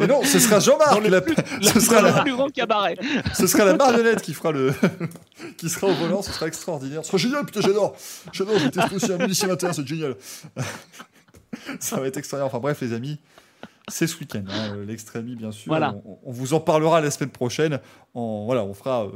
Et 0.00 0.06
non, 0.06 0.22
ce 0.24 0.38
sera 0.38 0.60
Jean-Marc, 0.60 1.06
la- 1.08 1.20
ce, 1.62 1.80
sera 1.80 2.02
la, 2.02 2.22
plus 2.22 2.32
grand 2.32 2.48
cabaret. 2.48 2.96
ce 3.34 3.46
sera 3.46 3.64
la 3.64 3.74
marionnette 3.74 4.22
qui 4.22 4.32
fera 4.32 4.52
le, 4.52 4.72
qui 5.56 5.68
sera 5.68 5.88
au 5.88 5.94
volant, 5.94 6.22
ce 6.22 6.32
sera 6.32 6.46
extraordinaire. 6.46 7.02
Ce 7.02 7.08
sera 7.08 7.18
génial, 7.18 7.44
putain, 7.44 7.60
j'adore. 7.60 7.96
J'adore, 8.32 8.56
testé 8.70 8.94
aussi 8.96 9.12
un 9.12 9.48
21, 9.48 9.72
c'est 9.72 9.86
génial. 9.86 10.16
Ça 11.80 12.00
va 12.00 12.06
être 12.06 12.16
extraordinaire. 12.16 12.46
Enfin 12.46 12.60
bref, 12.60 12.80
les 12.80 12.92
amis, 12.92 13.18
c'est 13.88 14.06
ce 14.06 14.18
week-end, 14.18 14.44
hein, 14.48 14.74
euh, 14.74 14.86
l'extrémie, 14.86 15.36
bien 15.36 15.52
sûr. 15.52 15.68
Voilà. 15.68 15.94
On, 16.06 16.18
on 16.24 16.32
vous 16.32 16.54
en 16.54 16.60
parlera 16.60 17.00
la 17.00 17.10
semaine 17.10 17.30
prochaine. 17.30 17.78
En, 18.14 18.46
voilà, 18.46 18.64
on 18.64 18.72
fera 18.72 19.04
euh, 19.04 19.10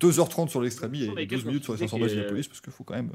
2h30 0.00 0.48
sur 0.48 0.60
l'extrémie 0.60 1.04
et 1.04 1.12
Mais 1.14 1.26
12 1.26 1.44
minutes 1.44 1.64
sur 1.64 1.72
les 1.72 1.80
qu'est-ce 1.80 1.90
qu'on 1.92 1.98
500 1.98 2.14
de 2.14 2.20
la 2.20 2.28
police, 2.28 2.48
parce 2.48 2.60
qu'il 2.60 2.72
faut 2.72 2.84
quand 2.84 2.94
même 2.94 3.10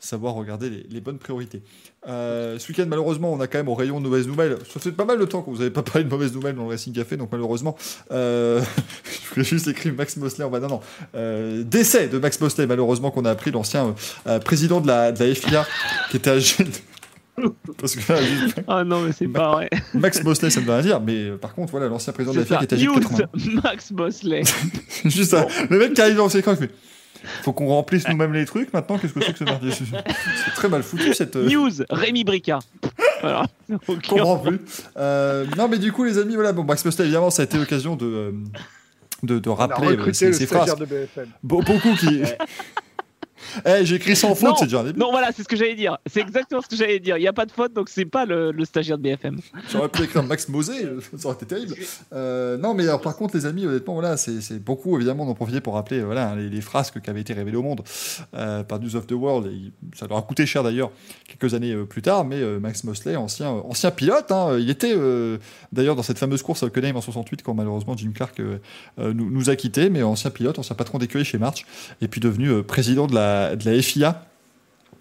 savoir 0.00 0.34
regarder 0.34 0.70
les, 0.70 0.86
les 0.90 1.00
bonnes 1.00 1.18
priorités. 1.18 1.62
Euh, 2.08 2.58
ce 2.58 2.68
week-end, 2.72 2.86
malheureusement, 2.88 3.32
on 3.32 3.38
a 3.40 3.46
quand 3.46 3.58
même 3.58 3.68
au 3.68 3.74
rayon 3.74 4.00
de 4.00 4.08
mauvaises 4.08 4.26
nouvelles. 4.26 4.56
Ça 4.72 4.80
fait 4.80 4.92
pas 4.92 5.04
mal 5.04 5.18
de 5.18 5.24
temps 5.26 5.42
que 5.42 5.50
vous 5.50 5.58
n'avez 5.58 5.70
pas 5.70 5.82
parlé 5.84 6.04
de 6.04 6.08
mauvaises 6.08 6.32
nouvelles 6.32 6.56
dans 6.56 6.64
le 6.64 6.70
Racing 6.70 6.92
Café, 6.94 7.16
donc 7.16 7.28
malheureusement, 7.30 7.76
euh, 8.10 8.60
je 9.28 9.34
voulais 9.34 9.44
juste 9.44 9.68
écrire 9.68 9.94
Max 9.94 10.16
Mosley 10.16 10.44
en 10.44 10.50
bas. 10.50 10.58
Non, 10.60 10.68
non. 10.68 10.80
Euh, 11.14 11.62
décès 11.62 12.08
de 12.08 12.18
Max 12.18 12.40
Mosley, 12.40 12.66
malheureusement, 12.66 13.10
qu'on 13.10 13.24
a 13.26 13.30
appris, 13.30 13.50
l'ancien 13.50 13.94
président 14.44 14.80
de 14.80 14.86
la, 14.86 15.12
de 15.12 15.22
la 15.24 15.34
FIA, 15.34 15.66
qui 16.10 16.16
était 16.16 16.30
âgé. 16.30 16.64
de- 16.64 16.70
Parce 17.78 17.96
que 17.96 18.12
là, 18.12 18.20
juste- 18.22 18.60
Ah 18.68 18.84
non, 18.84 19.00
mais 19.02 19.12
c'est 19.12 19.28
pas 19.28 19.52
vrai. 19.52 19.70
Max 19.94 20.22
Mosley, 20.22 20.50
ça 20.50 20.60
ne 20.60 20.66
veut 20.66 20.72
rien 20.72 20.82
dire, 20.82 21.00
mais 21.00 21.14
euh, 21.30 21.36
par 21.38 21.54
contre, 21.54 21.70
voilà, 21.70 21.88
l'ancien 21.88 22.12
président 22.12 22.34
de 22.34 22.38
la 22.40 22.44
FIA 22.44 22.58
qui 22.58 22.64
était 22.64 22.74
âgé 22.76 22.86
de 22.86 22.90
News, 22.90 23.00
80 23.00 23.60
Max 23.62 23.92
Bosley. 23.92 24.42
Juste 25.04 25.30
ça. 25.30 25.46
Le 25.70 25.78
mec 25.78 25.94
qui 25.94 26.00
arrive 26.02 26.16
dans 26.16 26.28
ses 26.28 26.38
écrans, 26.38 26.52
il 26.52 26.58
fait 26.58 26.70
Faut 27.42 27.52
qu'on 27.52 27.66
remplisse 27.68 28.06
nous-mêmes 28.08 28.32
les 28.32 28.44
trucs 28.46 28.72
maintenant, 28.72 28.98
qu'est-ce 28.98 29.12
que 29.12 29.20
c'est 29.24 29.32
que 29.32 29.38
ce 29.38 29.44
merdier 29.44 29.70
C'est 30.44 30.54
très 30.54 30.68
mal 30.68 30.82
foutu 30.82 31.12
cette. 31.14 31.36
euh, 31.36 31.48
News, 31.48 31.70
Rémi 31.90 32.24
Brica. 32.24 32.58
Voilà. 33.20 33.46
Je 33.68 33.74
Ok. 33.88 34.06
comprends 34.08 34.38
plus. 34.38 34.60
Euh, 34.96 35.46
non, 35.58 35.68
mais 35.68 35.78
du 35.78 35.92
coup, 35.92 36.04
les 36.04 36.18
amis, 36.18 36.34
voilà, 36.34 36.52
bon, 36.52 36.64
Max 36.64 36.84
Mosley, 36.84 37.04
évidemment, 37.04 37.30
ça 37.30 37.42
a 37.42 37.44
été 37.44 37.58
l'occasion 37.58 37.96
de. 37.96 38.06
euh, 38.06 38.32
de, 39.22 39.38
de 39.38 39.48
rappeler 39.50 40.12
ces, 40.14 40.32
phrases. 40.46 40.74
de 40.76 40.84
BFM. 40.86 41.26
Be- 41.44 41.64
beaucoup 41.64 41.94
qui. 41.98 42.22
Eh, 43.66 43.84
j'ai 43.84 43.96
écrit 43.96 44.16
sans 44.16 44.34
faute, 44.34 44.56
c'est 44.58 44.66
déjà 44.66 44.80
un 44.80 44.84
début. 44.84 44.98
Non, 44.98 45.10
voilà, 45.10 45.30
c'est 45.34 45.42
ce 45.42 45.48
que 45.48 45.56
j'allais 45.56 45.74
dire. 45.74 45.98
C'est 46.06 46.20
exactement 46.20 46.60
ce 46.62 46.68
que 46.68 46.76
j'allais 46.76 47.00
dire. 47.00 47.16
Il 47.16 47.20
n'y 47.20 47.28
a 47.28 47.32
pas 47.32 47.46
de 47.46 47.52
faute, 47.52 47.72
donc 47.72 47.88
c'est 47.88 48.04
pas 48.04 48.24
le, 48.24 48.52
le 48.52 48.64
stagiaire 48.64 48.98
de 48.98 49.02
BFM. 49.02 49.38
J'aurais 49.70 49.88
pu 49.88 50.02
écrire 50.02 50.22
Max 50.22 50.48
Mosé, 50.48 50.72
ça 51.16 51.28
aurait 51.28 51.36
été 51.36 51.46
terrible. 51.46 51.74
Euh, 52.12 52.56
non, 52.56 52.74
mais 52.74 52.84
alors, 52.84 53.00
par 53.00 53.16
contre, 53.16 53.36
les 53.36 53.46
amis, 53.46 53.66
honnêtement, 53.66 53.94
voilà, 53.94 54.16
c'est 54.16 54.62
beaucoup, 54.62 54.96
évidemment, 54.96 55.26
d'en 55.26 55.34
profiter 55.34 55.60
pour 55.60 55.74
rappeler 55.74 56.02
voilà, 56.02 56.34
les, 56.36 56.48
les 56.48 56.60
frasques 56.60 57.00
qui 57.00 57.10
avaient 57.10 57.20
été 57.20 57.32
révélées 57.32 57.56
au 57.56 57.62
monde 57.62 57.82
euh, 58.34 58.62
par 58.62 58.80
News 58.80 58.96
of 58.96 59.06
the 59.06 59.12
World. 59.12 59.46
Et 59.52 59.72
ça 59.96 60.06
leur 60.06 60.18
a 60.18 60.22
coûté 60.22 60.46
cher 60.46 60.62
d'ailleurs 60.62 60.90
quelques 61.26 61.54
années 61.54 61.72
euh, 61.72 61.84
plus 61.84 62.02
tard, 62.02 62.24
mais 62.24 62.36
euh, 62.36 62.58
Max 62.60 62.84
Mosley, 62.84 63.16
ancien, 63.16 63.48
ancien 63.50 63.90
pilote, 63.90 64.30
hein, 64.30 64.56
il 64.58 64.70
était 64.70 64.94
d'ailleurs 65.72 65.96
dans 65.96 66.02
cette 66.02 66.18
fameuse 66.18 66.42
course 66.42 66.62
à 66.62 66.66
Hockenheim 66.66 66.96
en 66.96 67.00
68 67.00 67.42
quand 67.42 67.54
malheureusement 67.54 67.96
Jim 67.96 68.12
Clark 68.14 68.40
nous, 68.98 69.30
nous 69.30 69.50
a 69.50 69.56
quittés, 69.56 69.90
mais 69.90 70.02
ancien 70.02 70.30
pilote, 70.30 70.58
ancien 70.58 70.76
patron 70.76 70.98
d'écurie 70.98 71.24
chez 71.24 71.38
March, 71.38 71.64
et 72.00 72.08
puis 72.08 72.20
devenu 72.20 72.62
président 72.62 73.06
de 73.06 73.14
la, 73.14 73.39
de 73.56 73.70
la 73.70 73.82
FIA. 73.82 74.26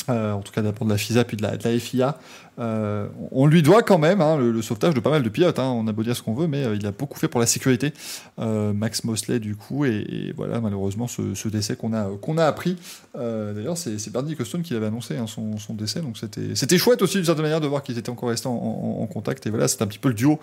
euh, 0.09 0.31
en 0.31 0.41
tout 0.41 0.51
cas 0.51 0.61
d'abord 0.61 0.85
de 0.85 0.91
la 0.91 0.97
FISA 0.97 1.23
puis 1.23 1.37
de 1.37 1.43
la, 1.43 1.79
FIA. 1.79 2.17
Euh, 2.59 3.07
on 3.31 3.45
lui 3.45 3.61
doit 3.61 3.83
quand 3.83 3.97
même 3.97 4.21
hein, 4.21 4.37
le, 4.37 4.61
sauvetage 4.61 4.93
de 4.93 4.99
pas 4.99 5.09
mal 5.09 5.23
de 5.23 5.29
pilotes. 5.29 5.59
hein. 5.59 5.71
On 5.75 5.87
a 5.87 5.91
beau 5.91 6.03
dire 6.03 6.15
ce 6.15 6.23
qu'on 6.23 6.33
veut, 6.33 6.47
mais 6.47 6.65
euh, 6.65 6.75
il 6.75 6.85
a 6.85 6.91
beaucoup 6.91 7.17
fait 7.19 7.27
pour 7.27 7.39
la 7.39 7.45
sécurité. 7.45 7.93
Max 8.37 9.03
Mosley, 9.03 9.39
du 9.39 9.55
coup, 9.55 9.85
et, 9.85 10.33
voilà, 10.35 10.59
malheureusement, 10.61 11.07
ce, 11.07 11.47
décès 11.47 11.75
qu'on 11.75 11.93
a, 11.93 12.09
a 12.09 12.47
appris. 12.47 12.77
D'ailleurs, 13.15 13.77
c'est 13.77 14.11
Bernie 14.11 14.33
Ecclestone 14.33 14.61
qui 14.61 14.73
l'avait 14.73 14.87
annoncé, 14.87 15.17
hein, 15.17 15.25
son, 15.27 15.73
décès. 15.73 16.01
Donc 16.01 16.17
c'était 16.17 16.55
c'était 16.55 16.77
chouette 16.77 17.01
aussi, 17.01 17.17
d'une 17.17 17.25
certaine 17.25 17.43
manière, 17.43 17.61
de 17.61 17.67
voir 17.67 17.83
qu'ils 17.83 17.97
étaient 17.97 18.09
encore 18.09 18.29
restés 18.29 18.47
en, 18.47 19.07
contact. 19.11 19.45
Et 19.47 19.49
voilà, 19.49 19.67
c'est 19.67 19.81
un 19.81 19.87
petit 19.87 19.99
peu 19.99 20.09
le 20.09 20.15
duo, 20.15 20.39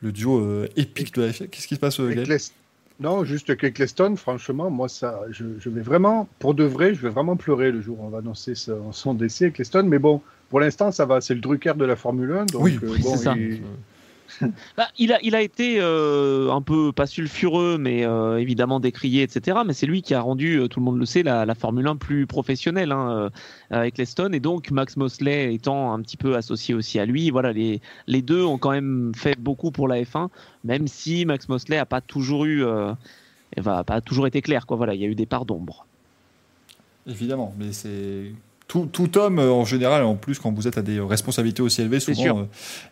le 0.00 0.12
duo 0.12 0.64
épique 0.76 1.14
de 1.14 1.22
la 1.22 1.32
FIA. 1.32 1.46
Qu'est-ce 1.48 1.66
qui 1.66 1.74
se 1.74 1.80
passe, 1.80 2.00
Gaël? 2.00 2.40
Non, 3.02 3.24
juste 3.24 3.56
qu'Eccleston, 3.56 4.16
franchement, 4.16 4.70
moi, 4.70 4.88
ça, 4.88 5.20
je, 5.30 5.44
je 5.58 5.68
vais 5.70 5.80
vraiment, 5.82 6.28
pour 6.38 6.54
de 6.54 6.64
vrai, 6.64 6.94
je 6.94 7.00
vais 7.02 7.08
vraiment 7.10 7.36
pleurer 7.36 7.72
le 7.72 7.80
jour 7.80 7.98
où 8.00 8.04
on 8.06 8.08
va 8.10 8.18
annoncer 8.18 8.54
son, 8.54 8.92
son 8.92 9.14
décès, 9.14 9.46
Eccleston. 9.46 9.82
Mais 9.84 9.98
bon, 9.98 10.20
pour 10.50 10.60
l'instant, 10.60 10.92
ça 10.92 11.04
va, 11.04 11.20
c'est 11.20 11.34
le 11.34 11.40
Drucker 11.40 11.74
de 11.76 11.84
la 11.84 11.96
Formule 11.96 12.32
1. 12.32 12.46
Donc, 12.46 12.62
Oui, 12.62 12.78
euh, 12.82 12.88
oui, 12.92 13.00
bon, 13.02 13.16
c'est 13.16 13.24
ça. 13.24 13.34
il- 13.36 13.60
Bah, 14.76 14.88
il, 14.98 15.12
a, 15.12 15.42
été 15.42 15.76
euh, 15.80 16.50
un 16.50 16.62
peu, 16.62 16.92
pas 16.92 17.06
sulfureux, 17.06 17.76
mais 17.78 18.04
euh, 18.04 18.38
évidemment 18.38 18.80
décrié, 18.80 19.22
etc. 19.22 19.58
Mais 19.66 19.72
c'est 19.72 19.86
lui 19.86 20.02
qui 20.02 20.14
a 20.14 20.20
rendu, 20.20 20.56
euh, 20.58 20.68
tout 20.68 20.80
le 20.80 20.84
monde 20.84 20.98
le 20.98 21.06
sait, 21.06 21.22
la, 21.22 21.54
Formule 21.54 21.86
1 21.86 21.96
plus 21.96 22.26
professionnelle 22.26 22.92
hein, 22.92 23.30
avec 23.70 23.98
Leston. 23.98 24.32
Et 24.32 24.40
donc, 24.40 24.70
Max 24.70 24.96
Mosley 24.96 25.54
étant 25.54 25.92
un 25.92 26.00
petit 26.00 26.16
peu 26.16 26.36
associé 26.36 26.74
aussi 26.74 26.98
à 26.98 27.04
lui, 27.04 27.30
voilà, 27.30 27.52
les, 27.52 27.80
les 28.06 28.22
deux 28.22 28.42
ont 28.42 28.58
quand 28.58 28.70
même 28.70 29.12
fait 29.14 29.38
beaucoup 29.38 29.70
pour 29.70 29.88
la 29.88 30.02
F1, 30.02 30.28
même 30.64 30.86
si 30.86 31.26
Max 31.26 31.48
Mosley 31.48 31.76
a 31.76 31.86
pas 31.86 32.00
toujours 32.00 32.44
eu. 32.44 32.64
Euh, 33.58 33.82
pas 33.84 34.00
toujours 34.00 34.26
été 34.26 34.42
clair. 34.42 34.64
Voilà, 34.68 34.94
il 34.94 35.00
y 35.00 35.04
a 35.04 35.08
eu 35.08 35.14
des 35.14 35.26
parts 35.26 35.44
d'ombre. 35.44 35.86
Évidemment, 37.06 37.54
mais 37.58 37.72
c'est. 37.72 38.32
Tout, 38.72 38.88
tout 38.90 39.18
homme, 39.18 39.38
euh, 39.38 39.50
en 39.50 39.66
général, 39.66 40.02
en 40.02 40.14
plus, 40.14 40.38
quand 40.38 40.50
vous 40.50 40.66
êtes 40.66 40.78
à 40.78 40.82
des 40.82 40.98
responsabilités 40.98 41.60
aussi 41.60 41.82
élevées, 41.82 42.00
souvent, 42.00 42.22
euh, 42.38 42.44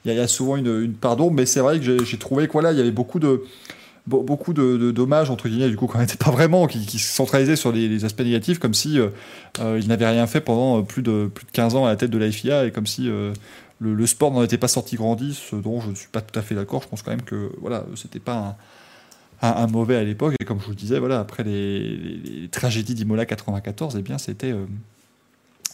il 0.05 0.09
y, 0.09 0.11
a- 0.11 0.15
il 0.15 0.19
y 0.19 0.23
a 0.23 0.29
souvent 0.29 0.57
une, 0.57 0.83
une 0.83 0.93
part 0.93 1.17
d'ombre, 1.17 1.33
mais 1.33 1.47
c'est 1.47 1.61
vrai 1.61 1.81
que 1.81 2.05
j'ai- 2.05 2.19
trouvé 2.19 2.47
que 2.49 2.53
voilà, 2.53 2.73
il 2.73 2.77
y 2.77 2.81
avait 2.83 2.91
beaucoup 2.91 3.19
de 3.19 3.43
be- 4.07 4.23
beaucoup 4.23 4.53
de, 4.53 4.77
de 4.77 4.91
dommages 4.91 5.31
entre 5.31 5.49
guillemets 5.49 5.71
du 5.71 5.77
coup 5.77 5.87
quand 5.89 5.99
même 5.99 6.07
pas 6.19 6.31
vraiment 6.31 6.67
qui, 6.67 6.85
qui 6.85 6.99
se 6.99 7.11
centralisaient 7.15 7.57
sur 7.57 7.73
les, 7.73 7.89
les 7.89 8.05
aspects 8.05 8.21
négatifs 8.21 8.59
comme 8.59 8.75
si 8.75 8.99
euh, 8.99 9.09
euh, 9.61 9.79
il 9.81 9.89
n'avait 9.89 10.07
rien 10.09 10.27
fait 10.27 10.41
pendant 10.43 10.83
plus 10.83 11.03
de 11.03 11.31
plus 11.35 11.47
de 11.47 11.51
15 11.51 11.75
ans 11.77 11.87
à 11.87 11.89
la 11.89 11.97
tête 11.97 12.11
de 12.11 12.19
la 12.19 12.31
FIA 12.31 12.67
et 12.67 12.73
comme 12.73 12.87
si 12.87 13.09
euh, 13.09 13.33
le, 13.79 13.95
le 13.95 14.07
sport 14.07 14.33
n'en 14.33 14.43
était 14.43 14.59
pas 14.59 14.69
sorti 14.69 14.97
grandi 14.97 15.33
ce 15.35 15.57
dont 15.57 15.81
je 15.81 15.89
ne 15.91 15.95
suis 15.95 16.09
pas 16.09 16.21
tout 16.21 16.39
à 16.39 16.43
fait 16.43 16.55
d'accord. 16.55 16.83
Je 16.83 16.89
pense 16.89 17.03
quand 17.03 17.11
même 17.13 17.23
que 17.23 17.53
voilà 17.61 17.85
c'était 17.97 18.21
pas 18.21 18.57
un, 19.43 19.49
un- 19.49 19.63
un 19.65 19.67
mauvais 19.67 19.97
à 19.97 20.05
l'époque. 20.05 20.35
Et 20.41 20.45
comme 20.45 20.61
je 20.61 20.65
vous 20.65 20.71
le 20.73 20.77
disais 20.77 20.99
voilà 20.99 21.21
après 21.21 21.43
les, 21.45 21.79
les- 21.81 22.41
les 22.43 22.49
tragédies 22.49 22.95
d'Imola 22.95 23.25
94 23.25 23.97
eh 23.99 24.03
bien 24.03 24.19
c'était 24.19 24.53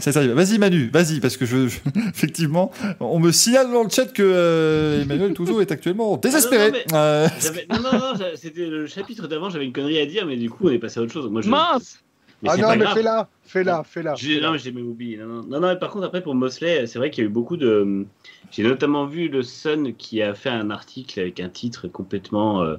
euh, 0.01 0.13
ça. 0.13 0.27
Vas-y 0.27 0.59
Manu, 0.59 0.89
vas-y, 0.93 1.21
parce 1.21 1.37
que 1.37 1.47
je, 1.47 1.69
je- 1.69 1.79
effectivement, 2.11 2.71
on 3.01 3.19
me 3.19 3.33
signale 3.33 3.71
dans 3.71 3.83
le 3.83 3.89
chat 3.89 4.07
que 4.07 4.23
euh, 4.23 5.03
Emmanuel 5.03 5.33
Touzeau 5.35 5.61
est 5.61 5.73
actuellement 5.73 6.17
désespéré. 6.17 6.71
Ah 6.71 6.71
non, 6.71 6.79
non, 6.93 6.99
Euh, 6.99 7.29
Non, 7.71 7.81
non, 7.81 7.93
non, 7.93 8.25
c'était 8.35 8.67
le 8.67 8.87
chapitre 8.87 9.27
d'avant, 9.27 9.51
j'avais 9.51 9.65
une 9.65 9.73
connerie 9.73 9.99
à 10.01 10.07
dire, 10.07 10.27
mais 10.27 10.37
du 10.37 10.51
coup, 10.51 10.69
on 10.69 10.71
est 10.71 10.79
passé 10.79 11.01
à 11.01 11.03
autre 11.03 11.13
chose. 11.13 11.31
Moi, 11.31 11.41
je... 11.43 11.49
Mince 11.51 12.03
Mais 12.43 12.51
Ah 12.51 12.57
c'est 12.57 12.63
non, 12.63 12.77
mais 12.77 12.87
fais-la, 12.95 13.29
fais-la, 13.45 13.83
fais-la. 13.85 14.15
Non, 14.43 14.53
mais 14.53 14.59
j'ai 14.59 14.73
même 14.73 14.87
oublié. 14.89 15.17
Non, 15.17 15.27
non. 15.27 15.43
non, 15.45 15.61
non, 15.61 15.69
mais 15.69 15.79
par 15.79 15.91
contre, 15.91 16.07
après, 16.07 16.23
pour 16.23 16.35
Mosley, 16.35 16.87
c'est 16.87 16.99
vrai 16.99 17.11
qu'il 17.11 17.25
y 17.25 17.27
a 17.27 17.31
eu 17.31 17.33
beaucoup 17.33 17.57
de. 17.57 18.05
J'ai 18.53 18.63
notamment 18.63 19.07
vu 19.07 19.29
le 19.29 19.43
Sun 19.43 19.95
qui 19.95 20.21
a 20.23 20.35
fait 20.35 20.51
un 20.51 20.71
article 20.71 21.19
avec 21.21 21.41
un 21.41 21.49
titre 21.49 21.89
complètement 21.89 22.63
euh, 22.63 22.77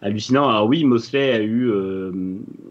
hallucinant. 0.00 0.48
Alors, 0.48 0.66
oui, 0.66 0.84
Mosley 0.84 1.32
a 1.32 1.40
eu, 1.40 1.68
euh, 1.70 2.12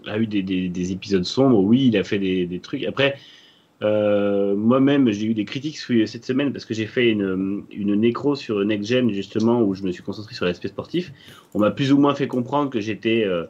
a 0.07 0.17
eu 0.17 0.25
des, 0.27 0.41
des- 0.41 0.69
des 0.69 0.91
épisodes 0.91 1.23
sombres. 1.25 1.59
Oui, 1.59 1.87
il 1.87 1.97
a 1.97 2.03
fait 2.03 2.17
des, 2.19 2.45
des 2.47 2.59
trucs. 2.59 2.83
Après, 2.85 3.17
euh, 3.81 4.55
moi-même, 4.55 5.09
j'ai 5.11 5.25
eu 5.25 5.33
des 5.33 5.45
critiques 5.45 5.77
cette 5.79 6.25
semaine 6.25 6.51
parce 6.53 6.65
que 6.65 6.73
j'ai 6.73 6.85
fait 6.87 7.09
une, 7.09 7.63
une 7.71 7.95
nécro 7.95 8.35
sur 8.35 8.63
Next 8.63 8.87
Gen, 8.89 9.11
justement, 9.11 9.61
où 9.61 9.73
je 9.73 9.83
me 9.83 9.91
suis 9.91 10.03
concentré 10.03 10.35
sur 10.35 10.45
l'aspect 10.45 10.67
sportif. 10.67 11.11
On 11.53 11.59
m'a 11.59 11.71
plus 11.71 11.91
ou 11.91 11.97
moins 11.97 12.13
fait 12.15 12.27
comprendre 12.27 12.69
que 12.69 12.79
j'étais. 12.79 13.23
euh, 13.25 13.45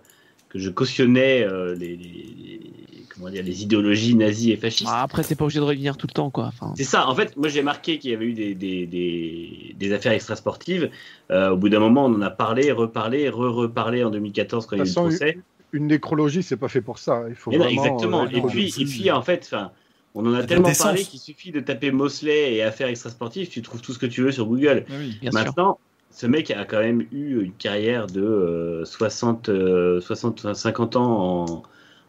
que 0.50 0.60
je 0.60 0.70
cautionnais 0.70 1.44
euh, 1.44 1.76
les, 1.76 1.96
les- 1.96 1.98
les- 1.98 3.06
comment 3.14 3.30
dire, 3.30 3.44
les 3.44 3.64
idéologies 3.64 4.16
nazies 4.16 4.52
et 4.52 4.58
fascistes. 4.58 4.92
Ah, 4.92 5.04
Après, 5.04 5.24
t'es 5.24 5.36
pas 5.36 5.46
obligé 5.46 5.60
de 5.60 5.64
revenir 5.66 5.96
tout 5.96 6.08
le 6.08 6.14
temps, 6.14 6.30
quoi. 6.30 6.46
Enfin, 6.48 6.74
C'est 6.76 6.84
ça, 6.84 7.08
en 7.08 7.16
fait, 7.16 7.38
moi 7.38 7.48
j'ai 7.48 7.62
marqué 7.62 8.00
qu'il 8.00 8.12
y 8.12 8.14
avait 8.14 8.26
eu 8.26 8.34
des, 8.34 8.54
des, 8.54 8.86
des, 8.86 9.76
des 9.78 9.94
affaires 9.94 10.12
extrasportives. 10.12 10.90
Euh, 11.32 11.52
au 11.52 11.58
bout 11.58 11.70
d'un 11.70 11.80
moment, 11.80 12.06
on 12.06 12.14
en 12.16 12.22
a 12.22 12.30
parlé, 12.30 12.72
reparlé, 12.72 13.30
re-reparlé 13.30 14.04
en 14.04 14.10
2014 14.10 14.66
quand 14.66 14.76
il 14.76 14.80
y 14.80 14.82
a 14.82 14.86
eu 14.86 14.90
le 14.90 14.94
procès. 14.94 15.38
Une 15.74 15.88
nécrologie, 15.88 16.44
c'est 16.44 16.58
pas 16.58 16.68
fait 16.68 16.82
pour 16.82 17.00
ça. 17.00 17.24
Il 17.30 17.36
faut 17.36 17.52
Mais 17.52 17.58
non, 17.58 17.64
vraiment, 17.66 17.86
exactement. 17.86 18.24
euh, 18.24 18.28
et, 18.28 18.42
puis, 18.42 18.68
et 18.78 18.86
puis, 18.86 19.12
en 19.12 19.22
fait, 19.22 19.44
enfin, 19.46 19.72
on 20.16 20.26
en 20.26 20.34
a 20.34 20.44
tellement 20.44 20.72
parlé 20.78 21.04
qu'il 21.04 21.20
suffit 21.20 21.52
de 21.52 21.60
taper 21.60 21.92
Mosley 21.92 22.56
et 22.56 22.64
affaires 22.64 22.88
extrasportives, 22.88 23.50
tu 23.50 23.62
trouves 23.62 23.82
tout 23.82 23.94
ce 23.94 24.00
que 24.00 24.06
tu 24.06 24.22
veux 24.22 24.32
sur 24.32 24.46
Google. 24.46 24.86
oui. 24.90 25.18
bien 25.22 25.32
sûr. 25.32 25.40
Maintenant, 25.40 25.80
ce 26.12 26.28
mec 26.28 26.52
a 26.52 26.66
quand 26.66 26.80
même 26.80 27.06
eu 27.12 27.42
une 27.42 27.54
carrière 27.54 28.08
de 28.08 28.22
euh, 28.22 28.86
60, 28.86 29.50
euh, 29.50 30.02
60, 30.02 30.54
50 30.54 30.96
ans 30.98 31.46
en, 31.46 31.64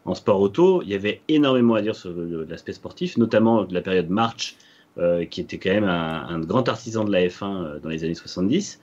en 0.05 0.15
sport 0.15 0.41
auto. 0.41 0.81
Il 0.83 0.89
y 0.89 0.95
avait 0.95 1.21
énormément 1.29 1.75
à 1.75 1.81
dire 1.81 1.95
sur 1.95 2.13
l'aspect 2.49 2.73
sportif, 2.73 3.17
notamment 3.17 3.63
de 3.63 3.73
la 3.73 3.81
période 3.81 4.09
March, 4.09 4.55
euh, 4.97 5.25
qui 5.25 5.41
était 5.41 5.57
quand 5.57 5.71
même 5.71 5.85
un, 5.85 6.27
un 6.27 6.39
grand 6.39 6.67
artisan 6.67 7.03
de 7.05 7.11
la 7.11 7.25
F1 7.27 7.43
euh, 7.43 7.79
dans 7.79 7.89
les 7.89 8.03
années 8.03 8.13
70. 8.13 8.79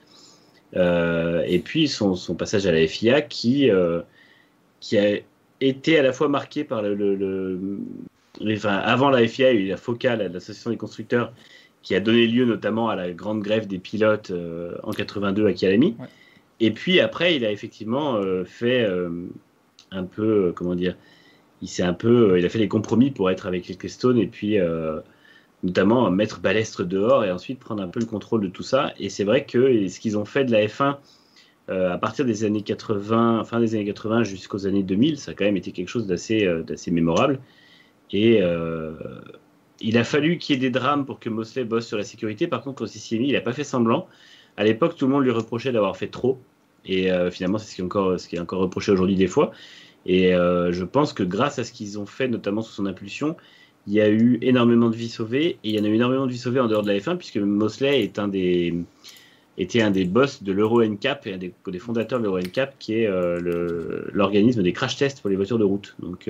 Euh, 0.75 1.43
et 1.47 1.59
puis 1.59 1.87
son, 1.87 2.15
son, 2.15 2.35
passage 2.35 2.65
à 2.65 2.71
la 2.71 2.87
FIA 2.87 3.21
qui, 3.21 3.69
euh, 3.69 4.01
qui 4.79 4.97
a 4.97 5.19
été 5.59 5.99
à 5.99 6.01
la 6.01 6.13
fois 6.13 6.27
marqué 6.29 6.63
par 6.63 6.81
le. 6.81 6.95
le, 6.95 7.15
le 7.15 7.59
enfin, 8.41 8.75
avant 8.75 9.09
la 9.09 9.27
FIA, 9.27 9.51
il 9.51 9.59
y 9.59 9.63
a 9.63 9.65
eu 9.65 9.69
la 9.69 9.77
FOCA, 9.77 10.15
l'association 10.15 10.71
des 10.71 10.77
constructeurs, 10.77 11.33
qui 11.81 11.95
a 11.95 11.99
donné 11.99 12.27
lieu 12.27 12.45
notamment 12.45 12.89
à 12.89 12.95
la 12.95 13.11
grande 13.11 13.41
grève 13.41 13.67
des 13.67 13.79
pilotes 13.79 14.31
euh, 14.31 14.75
en 14.83 14.91
82 14.91 15.47
à 15.47 15.53
Kialami. 15.53 15.95
Ouais. 15.99 16.05
Et 16.59 16.71
puis 16.71 16.99
après, 16.99 17.35
il 17.35 17.43
a 17.43 17.51
effectivement 17.51 18.15
euh, 18.15 18.45
fait 18.45 18.83
euh, 18.83 19.09
un 19.89 20.03
peu, 20.03 20.53
comment 20.55 20.75
dire, 20.75 20.95
il 21.61 21.67
s'est 21.67 21.83
un 21.83 21.93
peu, 21.93 22.37
il 22.37 22.45
a 22.45 22.49
fait 22.49 22.59
des 22.59 22.67
compromis 22.67 23.11
pour 23.11 23.29
être 23.31 23.47
avec 23.47 23.69
Ecclestone 23.69 24.17
et 24.17 24.27
puis 24.27 24.57
notamment 25.61 26.09
mettre 26.09 26.39
Balestre 26.39 26.83
dehors 26.83 27.23
et 27.23 27.31
ensuite 27.31 27.59
prendre 27.59 27.83
un 27.83 27.87
peu 27.87 27.99
le 27.99 28.07
contrôle 28.07 28.41
de 28.41 28.47
tout 28.47 28.63
ça. 28.63 28.93
Et 28.99 29.09
c'est 29.09 29.23
vrai 29.23 29.45
que 29.45 29.87
ce 29.87 29.99
qu'ils 29.99 30.17
ont 30.17 30.25
fait 30.25 30.43
de 30.43 30.51
la 30.51 30.65
F1 30.65 30.97
euh, 31.69 31.93
à 31.93 31.97
partir 31.97 32.25
des 32.25 32.43
années 32.43 32.63
80, 32.63 33.43
fin 33.45 33.59
des 33.59 33.75
années 33.75 33.85
80 33.85 34.23
jusqu'aux 34.23 34.67
années 34.67 34.83
2000, 34.83 35.17
ça 35.17 35.31
a 35.31 35.33
quand 35.33 35.45
même 35.45 35.57
été 35.57 35.71
quelque 35.71 35.87
chose 35.87 36.07
d'assez 36.07 36.45
euh, 36.45 36.63
mémorable. 36.87 37.39
Et 38.13 38.41
euh, 38.41 38.91
il 39.79 39.97
a 39.97 40.03
fallu 40.03 40.37
qu'il 40.37 40.55
y 40.55 40.57
ait 40.57 40.61
des 40.61 40.69
drames 40.69 41.05
pour 41.05 41.19
que 41.19 41.29
Mosley 41.29 41.63
bosse 41.63 41.87
sur 41.87 41.97
la 41.97 42.03
sécurité. 42.03 42.47
Par 42.47 42.61
contre, 42.61 42.85
Siciliani, 42.85 43.29
il 43.29 43.33
n'a 43.33 43.41
pas 43.41 43.53
fait 43.53 43.63
semblant. 43.63 44.07
À 44.57 44.63
l'époque, 44.63 44.95
tout 44.95 45.05
le 45.05 45.13
monde 45.13 45.23
lui 45.23 45.31
reprochait 45.31 45.71
d'avoir 45.71 45.95
fait 45.97 46.07
trop. 46.07 46.39
Et 46.85 47.11
euh, 47.11 47.31
finalement, 47.31 47.57
c'est 47.57 47.69
ce 47.69 47.75
qui 47.75 48.35
est 48.35 48.39
encore, 48.39 48.59
reproché 48.59 48.91
aujourd'hui 48.91 49.15
des 49.15 49.27
fois. 49.27 49.51
Et 50.05 50.33
euh, 50.33 50.71
je 50.71 50.83
pense 50.83 51.13
que 51.13 51.23
grâce 51.23 51.59
à 51.59 51.63
ce 51.63 51.71
qu'ils 51.71 51.99
ont 51.99 52.05
fait, 52.05 52.27
notamment 52.27 52.61
sous 52.61 52.73
son 52.73 52.85
impulsion, 52.85 53.37
il 53.87 53.93
y 53.93 54.01
a 54.01 54.09
eu 54.09 54.39
énormément 54.41 54.89
de 54.89 54.95
vies 54.95 55.09
sauvées. 55.09 55.57
Et 55.63 55.69
il 55.69 55.75
y 55.75 55.79
en 55.79 55.83
a 55.83 55.87
eu 55.87 55.95
énormément 55.95 56.25
de 56.25 56.31
vies 56.31 56.37
sauvées 56.37 56.59
en 56.59 56.67
dehors 56.67 56.83
de 56.83 56.91
la 56.91 56.97
F1, 56.97 57.17
puisque 57.17 57.37
Mosley 57.37 58.03
était 58.03 58.21
un 59.81 59.91
des 59.91 60.05
boss 60.05 60.43
de 60.43 60.51
l'Euro 60.51 60.83
NCAP 60.83 61.27
et 61.27 61.33
un 61.33 61.37
des, 61.37 61.79
fondateurs 61.79 62.19
de 62.19 62.25
l'Euro 62.25 62.39
NCAP, 62.39 62.77
qui 62.77 62.95
est 62.95 63.09
l'organisme 64.11 64.63
des 64.63 64.73
crash 64.73 64.97
tests 64.97 65.21
pour 65.21 65.29
les 65.29 65.35
voitures 65.35 65.59
de 65.59 65.63
route. 65.63 65.95
Donc, 65.99 66.29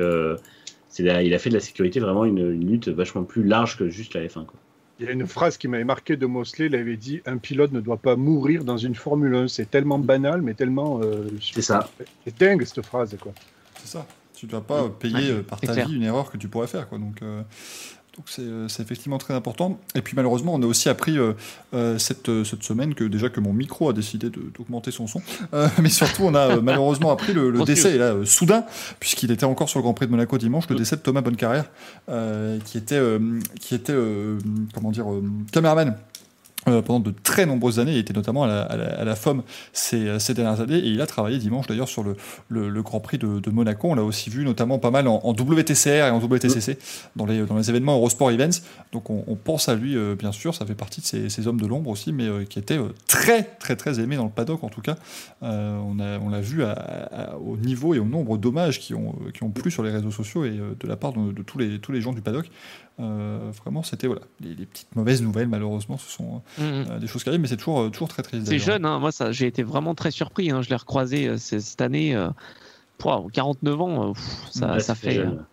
là, 0.99 1.23
il 1.23 1.33
a 1.33 1.39
fait 1.39 1.49
de 1.49 1.55
la 1.55 1.61
sécurité 1.61 1.99
vraiment 1.99 2.25
une, 2.25 2.39
une, 2.39 2.69
lutte 2.69 2.89
vachement 2.89 3.23
plus 3.23 3.43
large 3.43 3.77
que 3.77 3.89
juste 3.89 4.13
la 4.13 4.21
F1. 4.21 4.45
Quoi. 4.45 4.59
Il 5.01 5.07
y 5.07 5.09
a 5.09 5.13
une 5.13 5.25
phrase 5.25 5.57
qui 5.57 5.67
m'avait 5.67 5.83
marqué 5.83 6.15
de 6.15 6.27
Mosley, 6.27 6.67
il 6.67 6.75
avait 6.75 6.95
dit 6.95 7.21
Un 7.25 7.37
pilote 7.37 7.71
ne 7.71 7.81
doit 7.81 7.97
pas 7.97 8.15
mourir 8.15 8.63
dans 8.63 8.77
une 8.77 8.93
Formule 8.93 9.33
1. 9.33 9.47
C'est 9.47 9.69
tellement 9.69 9.97
banal, 9.97 10.43
mais 10.43 10.53
tellement. 10.53 11.01
Euh, 11.01 11.27
c'est 11.41 11.63
ça. 11.63 11.89
C'est 12.23 12.37
dingue 12.37 12.63
cette 12.65 12.85
phrase. 12.85 13.17
quoi. 13.19 13.33
C'est 13.79 13.87
ça. 13.87 14.05
Tu 14.35 14.45
ne 14.45 14.51
dois 14.51 14.61
pas 14.61 14.89
payer 14.89 15.33
ouais, 15.33 15.41
par 15.41 15.59
ta 15.59 15.73
clair. 15.73 15.87
vie 15.87 15.95
une 15.95 16.03
erreur 16.03 16.29
que 16.29 16.37
tu 16.37 16.47
pourrais 16.47 16.67
faire. 16.67 16.87
Quoi. 16.87 16.99
Donc, 16.99 17.21
euh, 17.23 17.41
donc 18.17 18.25
c'est 18.27 18.83
effectivement 18.83 19.17
très 19.17 19.33
important. 19.33 19.79
Et 19.95 20.01
puis 20.01 20.15
malheureusement, 20.17 20.53
on 20.53 20.61
a 20.61 20.65
aussi 20.65 20.89
appris 20.89 21.17
euh, 21.17 21.33
euh, 21.73 21.97
cette, 21.97 22.29
cette, 22.43 22.63
semaine 22.63 22.93
que 22.93 23.05
déjà 23.05 23.29
que 23.29 23.39
mon 23.39 23.53
micro 23.53 23.89
a 23.89 23.93
décidé 23.93 24.29
d'augmenter 24.29 24.91
son 24.91 25.07
son. 25.07 25.21
Euh, 25.53 25.69
mais 25.81 25.87
surtout, 25.87 26.23
on 26.23 26.35
a 26.35 26.59
malheureusement 26.59 27.11
appris 27.11 27.33
le, 27.33 27.49
le 27.49 27.63
décès, 27.63 27.95
et 27.95 27.97
là, 27.97 28.15
soudain, 28.25 28.65
puisqu'il 28.99 29.31
était 29.31 29.45
encore 29.45 29.69
sur 29.69 29.79
le 29.79 29.83
Grand 29.83 29.93
Prix 29.93 30.07
de 30.07 30.11
Monaco 30.11 30.37
dimanche, 30.37 30.67
le 30.69 30.75
décès 30.75 30.97
de 30.97 31.01
Thomas 31.01 31.21
Bonnecarrière, 31.21 31.69
qui 32.65 32.77
était, 32.77 33.01
qui 33.61 33.75
était 33.75 33.95
comment 34.73 34.91
dire, 34.91 35.05
caméraman 35.53 35.95
euh, 36.67 36.81
pendant 36.81 36.99
de 36.99 37.11
très 37.11 37.45
nombreuses 37.45 37.79
années. 37.79 37.93
Il 37.93 37.97
était 37.97 38.13
notamment 38.13 38.43
à 38.43 38.47
la, 38.47 38.61
à 38.61 38.77
la, 38.77 38.99
à 38.99 39.03
la 39.03 39.15
FOM 39.15 39.43
ces, 39.73 40.19
ces, 40.19 40.33
dernières 40.33 40.61
années 40.61 40.77
et 40.77 40.87
il 40.87 41.01
a 41.01 41.07
travaillé 41.07 41.37
dimanche 41.37 41.67
d'ailleurs 41.67 41.89
sur 41.89 42.03
le, 42.03 42.15
le, 42.49 42.69
le, 42.69 42.81
Grand 42.83 42.99
Prix 42.99 43.17
de, 43.17 43.39
de 43.39 43.49
Monaco. 43.49 43.89
On 43.89 43.95
l'a 43.95 44.03
aussi 44.03 44.29
vu 44.29 44.45
notamment 44.45 44.79
pas 44.79 44.91
mal 44.91 45.07
en, 45.07 45.19
WTCR 45.31 45.87
et 46.07 46.09
en 46.09 46.19
WTCC 46.19 46.77
dans 47.15 47.25
les, 47.25 47.45
dans 47.45 47.57
les 47.57 47.69
événements 47.69 47.95
Eurosport 47.95 48.31
Events. 48.31 48.61
Donc 48.91 49.09
on, 49.09 49.23
on 49.27 49.35
pense 49.35 49.69
à 49.69 49.75
lui 49.75 49.95
euh, 49.95 50.15
bien 50.15 50.31
sûr, 50.31 50.53
ça 50.55 50.65
fait 50.65 50.75
partie 50.75 51.01
de 51.01 51.05
ces, 51.05 51.29
ces 51.29 51.47
hommes 51.47 51.59
de 51.59 51.67
l'ombre 51.67 51.89
aussi, 51.89 52.11
mais 52.11 52.27
euh, 52.27 52.45
qui 52.45 52.59
était 52.59 52.77
euh, 52.77 52.89
très 53.07 53.43
très 53.43 53.75
très 53.75 53.99
aimé 53.99 54.15
dans 54.15 54.25
le 54.25 54.29
paddock 54.29 54.63
en 54.63 54.69
tout 54.69 54.81
cas. 54.81 54.95
Euh, 55.43 55.77
on 55.77 55.95
l'a 55.95 56.19
on 56.19 56.41
vu 56.41 56.63
à, 56.63 57.37
au 57.37 57.57
niveau 57.57 57.93
et 57.93 57.99
au 57.99 58.05
nombre 58.05 58.37
d'hommages 58.37 58.79
qui 58.79 58.93
ont, 58.93 59.15
qui 59.33 59.43
ont 59.43 59.49
plu 59.49 59.69
sur 59.69 59.83
les 59.83 59.91
réseaux 59.91 60.11
sociaux 60.11 60.45
et 60.45 60.51
de 60.51 60.87
la 60.87 60.95
part 60.95 61.13
de, 61.13 61.31
de 61.31 61.43
tous, 61.43 61.57
les, 61.57 61.79
tous 61.79 61.91
les 61.91 62.01
gens 62.01 62.13
du 62.13 62.21
paddock. 62.21 62.49
Euh, 62.99 63.51
vraiment, 63.63 63.83
c'était 63.83 64.07
voilà, 64.07 64.21
les, 64.41 64.53
les, 64.53 64.65
petites 64.65 64.95
mauvaises 64.95 65.21
nouvelles, 65.21 65.47
malheureusement, 65.47 65.97
ce 65.97 66.09
sont 66.09 66.41
mmh. 66.57 66.61
euh, 66.61 66.99
des 66.99 67.07
choses 67.07 67.23
qui 67.23 67.29
arrivent, 67.29 67.41
mais 67.41 67.47
c'est 67.47 67.57
toujours, 67.57 67.89
toujours 67.89 68.09
très 68.09 68.21
triste. 68.21 68.47
C'est 68.47 68.59
jeune, 68.59 68.85
hein. 68.85 68.99
moi 68.99 69.09
j'ai 69.31 69.47
été 69.47 69.63
vraiment 69.63 69.95
très 69.95 70.11
surpris. 70.11 70.51
Hein. 70.51 70.61
Je 70.61 70.69
l'ai 70.69 70.75
recroisé 70.75 71.27
euh, 71.27 71.37
cette 71.37 71.81
année, 71.81 72.15
pour 72.97 73.31
49 73.31 73.81
ans, 73.81 74.13
pff, 74.13 74.23
ça, 74.51 74.73
ouais, 74.73 74.79
ça, 74.79 74.93
fait, 74.93 75.11
jeune. 75.11 75.45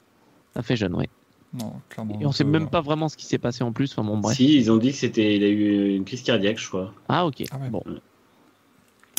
ça 0.54 0.62
fait 0.62 0.76
jeune, 0.76 0.94
oui. 0.94 1.06
Non, 1.54 1.72
Et 2.20 2.26
on 2.26 2.32
sait 2.32 2.44
même 2.44 2.64
euh... 2.64 2.66
pas 2.66 2.82
vraiment 2.82 3.08
ce 3.08 3.16
qui 3.16 3.24
s'est 3.24 3.38
passé 3.38 3.64
en 3.64 3.72
plus. 3.72 3.92
Enfin, 3.92 4.06
bon, 4.06 4.18
bref. 4.18 4.36
Si, 4.36 4.54
ils 4.56 4.70
ont 4.70 4.76
dit 4.76 4.90
que 4.90 4.98
c'était, 4.98 5.36
il 5.36 5.42
a 5.42 5.48
eu 5.48 5.94
une 5.94 6.04
crise 6.04 6.22
cardiaque, 6.22 6.58
je 6.58 6.68
crois. 6.68 6.92
Ah 7.08 7.24
ok. 7.24 7.44
Ah 7.50 7.56
ouais. 7.56 7.70
Bon. 7.70 7.82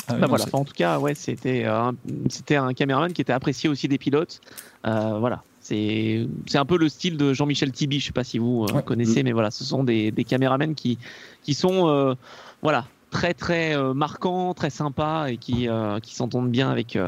Ah, 0.06 0.14
bah, 0.14 0.26
voilà. 0.28 0.44
Enfin, 0.44 0.58
en 0.58 0.64
tout 0.64 0.74
cas, 0.74 0.98
ouais, 0.98 1.14
c'était 1.14 1.64
un, 1.64 1.94
c'était 2.28 2.56
un 2.56 2.72
caméraman 2.72 3.12
qui 3.12 3.20
était 3.20 3.32
apprécié 3.32 3.68
aussi 3.68 3.88
des 3.88 3.98
pilotes. 3.98 4.40
Euh, 4.86 5.18
voilà. 5.18 5.42
C'est 5.60 6.26
un 6.54 6.64
peu 6.64 6.78
le 6.78 6.88
style 6.88 7.16
de 7.16 7.32
Jean-Michel 7.32 7.70
Tibi, 7.70 8.00
je 8.00 8.06
sais 8.06 8.12
pas 8.12 8.24
si 8.24 8.38
vous 8.38 8.64
euh, 8.64 8.72
ouais. 8.72 8.82
connaissez, 8.82 9.22
mais 9.22 9.32
voilà, 9.32 9.50
ce 9.50 9.62
sont 9.62 9.84
des, 9.84 10.10
des 10.10 10.24
caméramens 10.24 10.74
qui, 10.74 10.98
qui 11.42 11.54
sont 11.54 11.88
euh, 11.88 12.14
voilà, 12.62 12.86
très 13.10 13.34
très 13.34 13.76
euh, 13.76 13.92
marquants, 13.92 14.54
très 14.54 14.70
sympas 14.70 15.28
et 15.28 15.36
qui, 15.36 15.68
qui 16.02 16.14
s'entendent 16.14 16.50
bien 16.50 16.70
avec, 16.70 16.98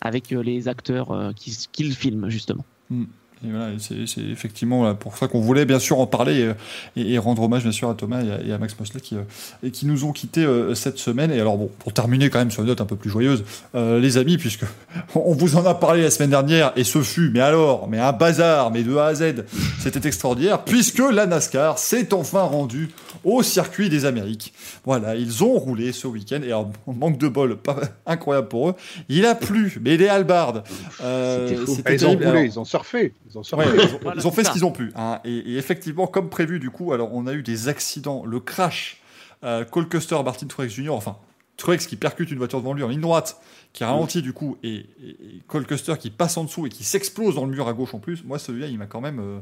avec 0.00 0.30
les 0.30 0.68
acteurs 0.68 1.32
qui, 1.34 1.56
qui 1.72 1.84
le 1.84 1.94
filment 1.94 2.28
justement. 2.28 2.64
Mm. 2.90 3.04
Et 3.44 3.50
voilà, 3.50 3.70
c'est 3.78 4.20
effectivement 4.20 4.94
pour 4.94 5.16
ça 5.16 5.28
qu'on 5.28 5.40
voulait 5.40 5.64
bien 5.64 5.78
sûr 5.78 6.00
en 6.00 6.06
parler 6.06 6.52
et, 6.96 7.14
et, 7.14 7.18
rendre 7.18 7.42
hommage 7.42 7.62
bien 7.62 7.72
sûr 7.72 7.88
à 7.88 7.94
Thomas 7.94 8.22
et 8.22 8.30
à, 8.32 8.40
et 8.42 8.52
à 8.52 8.58
Max 8.58 8.74
Mosley 8.78 9.00
qui, 9.00 9.16
et 9.62 9.70
qui 9.70 9.86
nous 9.86 10.04
ont 10.04 10.12
quittés 10.12 10.44
euh, 10.44 10.74
cette 10.74 10.98
semaine. 10.98 11.30
Et 11.30 11.40
alors 11.40 11.56
bon, 11.56 11.70
pour 11.78 11.92
terminer 11.92 12.30
quand 12.30 12.38
même 12.38 12.50
sur 12.50 12.62
une 12.62 12.68
note 12.68 12.80
un 12.80 12.86
peu 12.86 12.96
plus 12.96 13.10
joyeuse, 13.10 13.44
euh, 13.74 14.00
les 14.00 14.18
amis, 14.18 14.38
puisque 14.38 14.64
on 15.14 15.34
vous 15.34 15.56
en 15.56 15.64
a 15.66 15.74
parlé 15.74 16.02
la 16.02 16.10
semaine 16.10 16.30
dernière 16.30 16.72
et 16.76 16.84
ce 16.84 17.02
fut, 17.02 17.30
mais 17.30 17.40
alors, 17.40 17.88
mais 17.88 17.98
un 17.98 18.12
bazar, 18.12 18.70
mais 18.70 18.82
de 18.82 18.96
A 18.96 19.06
à 19.06 19.14
Z, 19.14 19.44
c'était 19.80 20.06
extraordinaire, 20.06 20.64
puisque 20.64 20.98
la 20.98 21.26
NASCAR 21.26 21.78
s'est 21.78 22.12
enfin 22.14 22.42
rendue 22.42 22.90
au 23.24 23.42
circuit 23.42 23.88
des 23.88 24.04
Amériques. 24.04 24.52
Voilà, 24.84 25.14
ils 25.14 25.44
ont 25.44 25.58
roulé 25.58 25.92
ce 25.92 26.06
week-end 26.06 26.40
et 26.42 26.46
alors, 26.46 26.70
manque 26.86 27.18
de 27.18 27.28
bol, 27.28 27.56
pas 27.56 27.76
incroyable 28.06 28.48
pour 28.48 28.70
eux. 28.70 28.74
Il 29.08 29.26
a 29.26 29.34
plu, 29.34 29.78
mais 29.82 29.96
des 29.96 30.08
halbardes. 30.08 30.62
Euh, 31.02 31.64
ils 31.90 32.06
ont 32.06 32.10
roulé, 32.12 32.26
alors, 32.26 32.42
ils 32.42 32.58
ont 32.58 32.64
surfé. 32.64 33.12
Ils 33.30 33.38
ont, 33.38 33.58
ouais, 33.58 33.66
ils 33.74 33.94
ont, 33.94 34.12
ils 34.16 34.26
ont 34.26 34.30
fait 34.30 34.44
ce 34.44 34.50
qu'ils 34.50 34.64
ont 34.64 34.72
pu. 34.72 34.92
Hein. 34.94 35.20
Et, 35.24 35.36
et, 35.36 35.56
effectivement, 35.56 36.06
comme 36.06 36.30
prévu, 36.30 36.58
du 36.58 36.70
coup, 36.70 36.92
alors 36.92 37.12
on 37.12 37.26
a 37.26 37.32
eu 37.32 37.42
des 37.42 37.68
accidents. 37.68 38.24
Le 38.24 38.40
crash, 38.40 39.02
euh, 39.44 39.64
Cole 39.64 39.88
Custer, 39.88 40.22
Martin 40.24 40.46
Truex 40.46 40.72
Jr., 40.72 40.90
enfin, 40.90 41.16
Truex 41.56 41.86
qui 41.86 41.96
percute 41.96 42.30
une 42.30 42.38
voiture 42.38 42.60
devant 42.60 42.72
lui 42.72 42.82
en 42.82 42.88
ligne 42.88 43.00
droite, 43.00 43.40
qui 43.72 43.84
ralentit 43.84 44.22
du 44.22 44.32
coup, 44.32 44.56
et, 44.62 44.76
et, 44.76 45.08
et, 45.10 45.42
Cole 45.46 45.66
Custer 45.66 45.94
qui 45.98 46.10
passe 46.10 46.36
en 46.36 46.44
dessous 46.44 46.66
et 46.66 46.70
qui 46.70 46.84
s'explose 46.84 47.34
dans 47.34 47.44
le 47.44 47.50
mur 47.50 47.68
à 47.68 47.72
gauche 47.72 47.94
en 47.94 47.98
plus. 47.98 48.24
Moi, 48.24 48.38
celui-là, 48.38 48.68
il 48.68 48.78
m'a 48.78 48.86
quand 48.86 49.00
même. 49.00 49.18
Euh, 49.18 49.40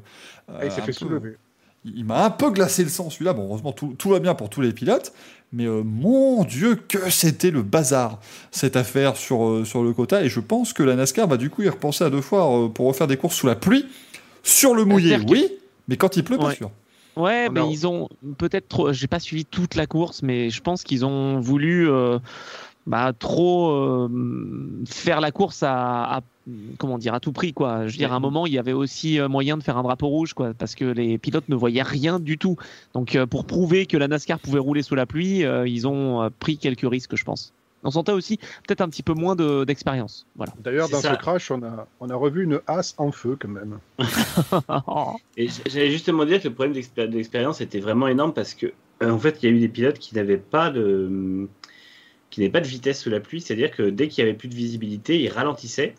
ah, 0.48 0.64
il 0.64 0.72
s'est 0.72 0.82
fait 0.82 0.92
soulever. 0.92 1.36
Il, 1.94 2.04
m'a 2.04 2.24
un 2.24 2.30
peu 2.30 2.50
glacé 2.50 2.82
le 2.82 2.88
sang, 2.88 3.10
celui-là. 3.10 3.32
Bon, 3.32 3.44
heureusement, 3.44 3.72
tout, 3.72 3.94
tout, 3.96 4.10
va 4.10 4.18
bien 4.18 4.34
pour 4.34 4.50
tous 4.50 4.60
les 4.60 4.72
pilotes. 4.72 5.12
Mais 5.52 5.66
euh, 5.66 5.82
mon 5.84 6.44
Dieu, 6.44 6.74
que 6.74 7.10
c'était 7.10 7.50
le 7.50 7.62
bazar, 7.62 8.18
cette 8.50 8.76
affaire 8.76 9.16
sur, 9.16 9.46
euh, 9.46 9.64
sur 9.64 9.82
le 9.82 9.92
quota. 9.92 10.22
Et 10.22 10.28
je 10.28 10.40
pense 10.40 10.72
que 10.72 10.82
la 10.82 10.96
NASCAR 10.96 11.28
va 11.28 11.36
du 11.36 11.50
coup 11.50 11.62
y 11.62 11.68
repenser 11.68 12.04
à 12.04 12.10
deux 12.10 12.20
fois 12.20 12.64
euh, 12.64 12.68
pour 12.68 12.86
refaire 12.86 13.06
des 13.06 13.16
courses 13.16 13.36
sous 13.36 13.46
la 13.46 13.54
pluie. 13.54 13.86
Sur 14.42 14.74
le 14.74 14.84
mouillé, 14.84 15.18
oui, 15.28 15.48
mais 15.88 15.96
quand 15.96 16.16
il 16.16 16.24
pleut, 16.24 16.38
pas 16.38 16.46
ouais. 16.46 16.54
sûr. 16.54 16.70
Ouais, 17.16 17.48
mais 17.48 17.62
ils 17.70 17.86
ont 17.86 18.08
peut-être 18.36 18.68
trop. 18.68 18.92
J'ai 18.92 19.06
pas 19.06 19.18
suivi 19.18 19.46
toute 19.46 19.74
la 19.74 19.86
course, 19.86 20.22
mais 20.22 20.50
je 20.50 20.60
pense 20.60 20.84
qu'ils 20.84 21.04
ont 21.04 21.40
voulu 21.40 21.90
euh, 21.90 22.18
bah, 22.86 23.12
trop 23.18 23.70
euh, 23.70 24.08
faire 24.86 25.20
la 25.20 25.32
course 25.32 25.62
à, 25.62 26.16
à, 26.16 26.20
comment 26.78 26.98
dire 26.98 27.14
à 27.14 27.20
tout 27.20 27.32
prix 27.32 27.52
quoi. 27.52 27.86
Je 27.86 27.92
veux 27.92 27.98
dire, 27.98 28.12
à 28.12 28.16
un 28.16 28.20
moment, 28.20 28.46
il 28.46 28.52
y 28.52 28.58
avait 28.58 28.72
aussi 28.72 29.18
euh, 29.18 29.28
moyen 29.28 29.56
de 29.56 29.62
faire 29.62 29.76
un 29.76 29.82
drapeau 29.82 30.08
rouge 30.08 30.34
quoi, 30.34 30.54
parce 30.54 30.74
que 30.74 30.84
les 30.84 31.18
pilotes 31.18 31.48
ne 31.48 31.56
voyaient 31.56 31.82
rien 31.82 32.20
du 32.20 32.38
tout. 32.38 32.56
Donc, 32.94 33.14
euh, 33.14 33.26
pour 33.26 33.44
prouver 33.44 33.86
que 33.86 33.96
la 33.96 34.08
NASCAR 34.08 34.38
pouvait 34.38 34.58
rouler 34.58 34.82
sous 34.82 34.94
la 34.94 35.06
pluie, 35.06 35.44
euh, 35.44 35.66
ils 35.66 35.86
ont 35.86 36.30
pris 36.38 36.58
quelques 36.58 36.88
risques, 36.88 37.16
je 37.16 37.24
pense 37.24 37.52
on 37.84 37.90
sentait 37.92 38.10
aussi 38.10 38.38
peut-être 38.66 38.80
un 38.80 38.88
petit 38.88 39.04
peu 39.04 39.14
moins 39.14 39.36
d'expérience. 39.36 40.26
De, 40.26 40.38
voilà. 40.38 40.52
D'ailleurs, 40.58 40.88
dans 40.88 40.98
ça. 40.98 41.12
ce 41.12 41.18
crash, 41.18 41.52
on 41.52 41.62
a, 41.62 41.86
on 42.00 42.10
a 42.10 42.16
revu 42.16 42.42
une 42.42 42.60
as 42.66 42.94
en 42.98 43.12
feu 43.12 43.36
quand 43.38 43.48
même. 43.48 43.78
Et 45.36 45.46
j'allais 45.66 45.92
justement 45.92 46.24
dire 46.24 46.42
que 46.42 46.48
le 46.48 46.54
problème 46.54 46.72
d'expérience 46.72 47.60
était 47.60 47.78
vraiment 47.78 48.08
énorme 48.08 48.32
parce 48.32 48.54
que, 48.54 48.72
en 49.00 49.18
fait, 49.20 49.38
il 49.40 49.48
y 49.48 49.52
a 49.52 49.54
eu 49.54 49.60
des 49.60 49.68
pilotes 49.68 50.00
qui 50.00 50.16
n'avaient 50.16 50.36
pas 50.36 50.70
de 50.70 51.48
qui 52.42 52.48
pas 52.50 52.60
de 52.60 52.66
vitesse 52.66 53.00
sous 53.00 53.10
la 53.10 53.20
pluie, 53.20 53.40
c'est-à-dire 53.40 53.70
que 53.70 53.82
dès 53.82 54.08
qu'il 54.08 54.24
y 54.24 54.26
avait 54.26 54.36
plus 54.36 54.48
de 54.48 54.54
visibilité, 54.54 55.20
ils 55.20 55.28
ralentissaient 55.28 55.94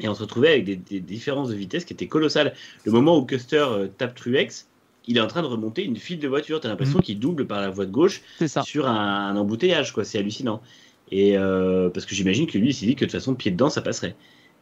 et 0.00 0.08
on 0.08 0.14
se 0.14 0.22
retrouvait 0.22 0.48
avec 0.48 0.64
des, 0.64 0.76
des 0.76 1.00
différences 1.00 1.48
de 1.48 1.54
vitesse 1.54 1.84
qui 1.84 1.92
étaient 1.92 2.08
colossales. 2.08 2.54
Le 2.84 2.92
moment 2.92 3.18
où 3.18 3.24
Custer 3.24 3.66
euh, 3.68 3.86
tape 3.86 4.14
Truex, 4.14 4.68
il 5.06 5.16
est 5.16 5.20
en 5.20 5.26
train 5.26 5.42
de 5.42 5.46
remonter 5.46 5.84
une 5.84 5.96
file 5.96 6.18
de 6.18 6.28
voitures. 6.28 6.60
Tu 6.60 6.66
as 6.66 6.70
l'impression 6.70 6.98
mmh. 6.98 7.02
qu'il 7.02 7.18
double 7.18 7.46
par 7.46 7.60
la 7.60 7.70
voie 7.70 7.86
de 7.86 7.90
gauche 7.90 8.22
sur 8.64 8.86
un, 8.86 9.28
un 9.28 9.36
embouteillage, 9.36 9.92
quoi. 9.92 10.04
C'est 10.04 10.18
hallucinant. 10.18 10.62
Et 11.10 11.36
euh, 11.36 11.90
parce 11.90 12.06
que 12.06 12.14
j'imagine 12.14 12.46
que 12.46 12.58
lui, 12.58 12.68
il 12.68 12.74
s'est 12.74 12.86
dit 12.86 12.94
que 12.94 13.04
de 13.04 13.10
toute 13.10 13.18
façon, 13.18 13.34
pied 13.34 13.50
dedans, 13.50 13.70
ça 13.70 13.82
passerait. 13.82 14.14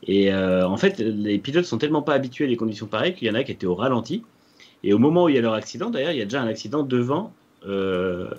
Et 0.06 0.32
euh, 0.32 0.66
en 0.66 0.76
fait, 0.76 0.98
les 1.00 1.38
pilotes 1.38 1.64
sont 1.64 1.78
tellement 1.78 2.02
pas 2.02 2.14
habitués 2.14 2.44
à 2.44 2.48
des 2.48 2.56
conditions 2.56 2.86
pareilles 2.86 3.14
qu'il 3.14 3.28
y 3.28 3.30
en 3.30 3.34
a 3.34 3.44
qui 3.44 3.52
étaient 3.52 3.66
au 3.66 3.74
ralenti. 3.74 4.22
Et 4.84 4.92
au 4.92 4.98
moment 4.98 5.24
où 5.24 5.28
il 5.28 5.34
y 5.34 5.38
a 5.38 5.40
leur 5.40 5.54
accident, 5.54 5.90
d'ailleurs, 5.90 6.12
il 6.12 6.18
y 6.18 6.22
a 6.22 6.24
déjà 6.24 6.40
un 6.40 6.46
accident 6.46 6.82
devant, 6.82 7.32
euh, 7.66 8.30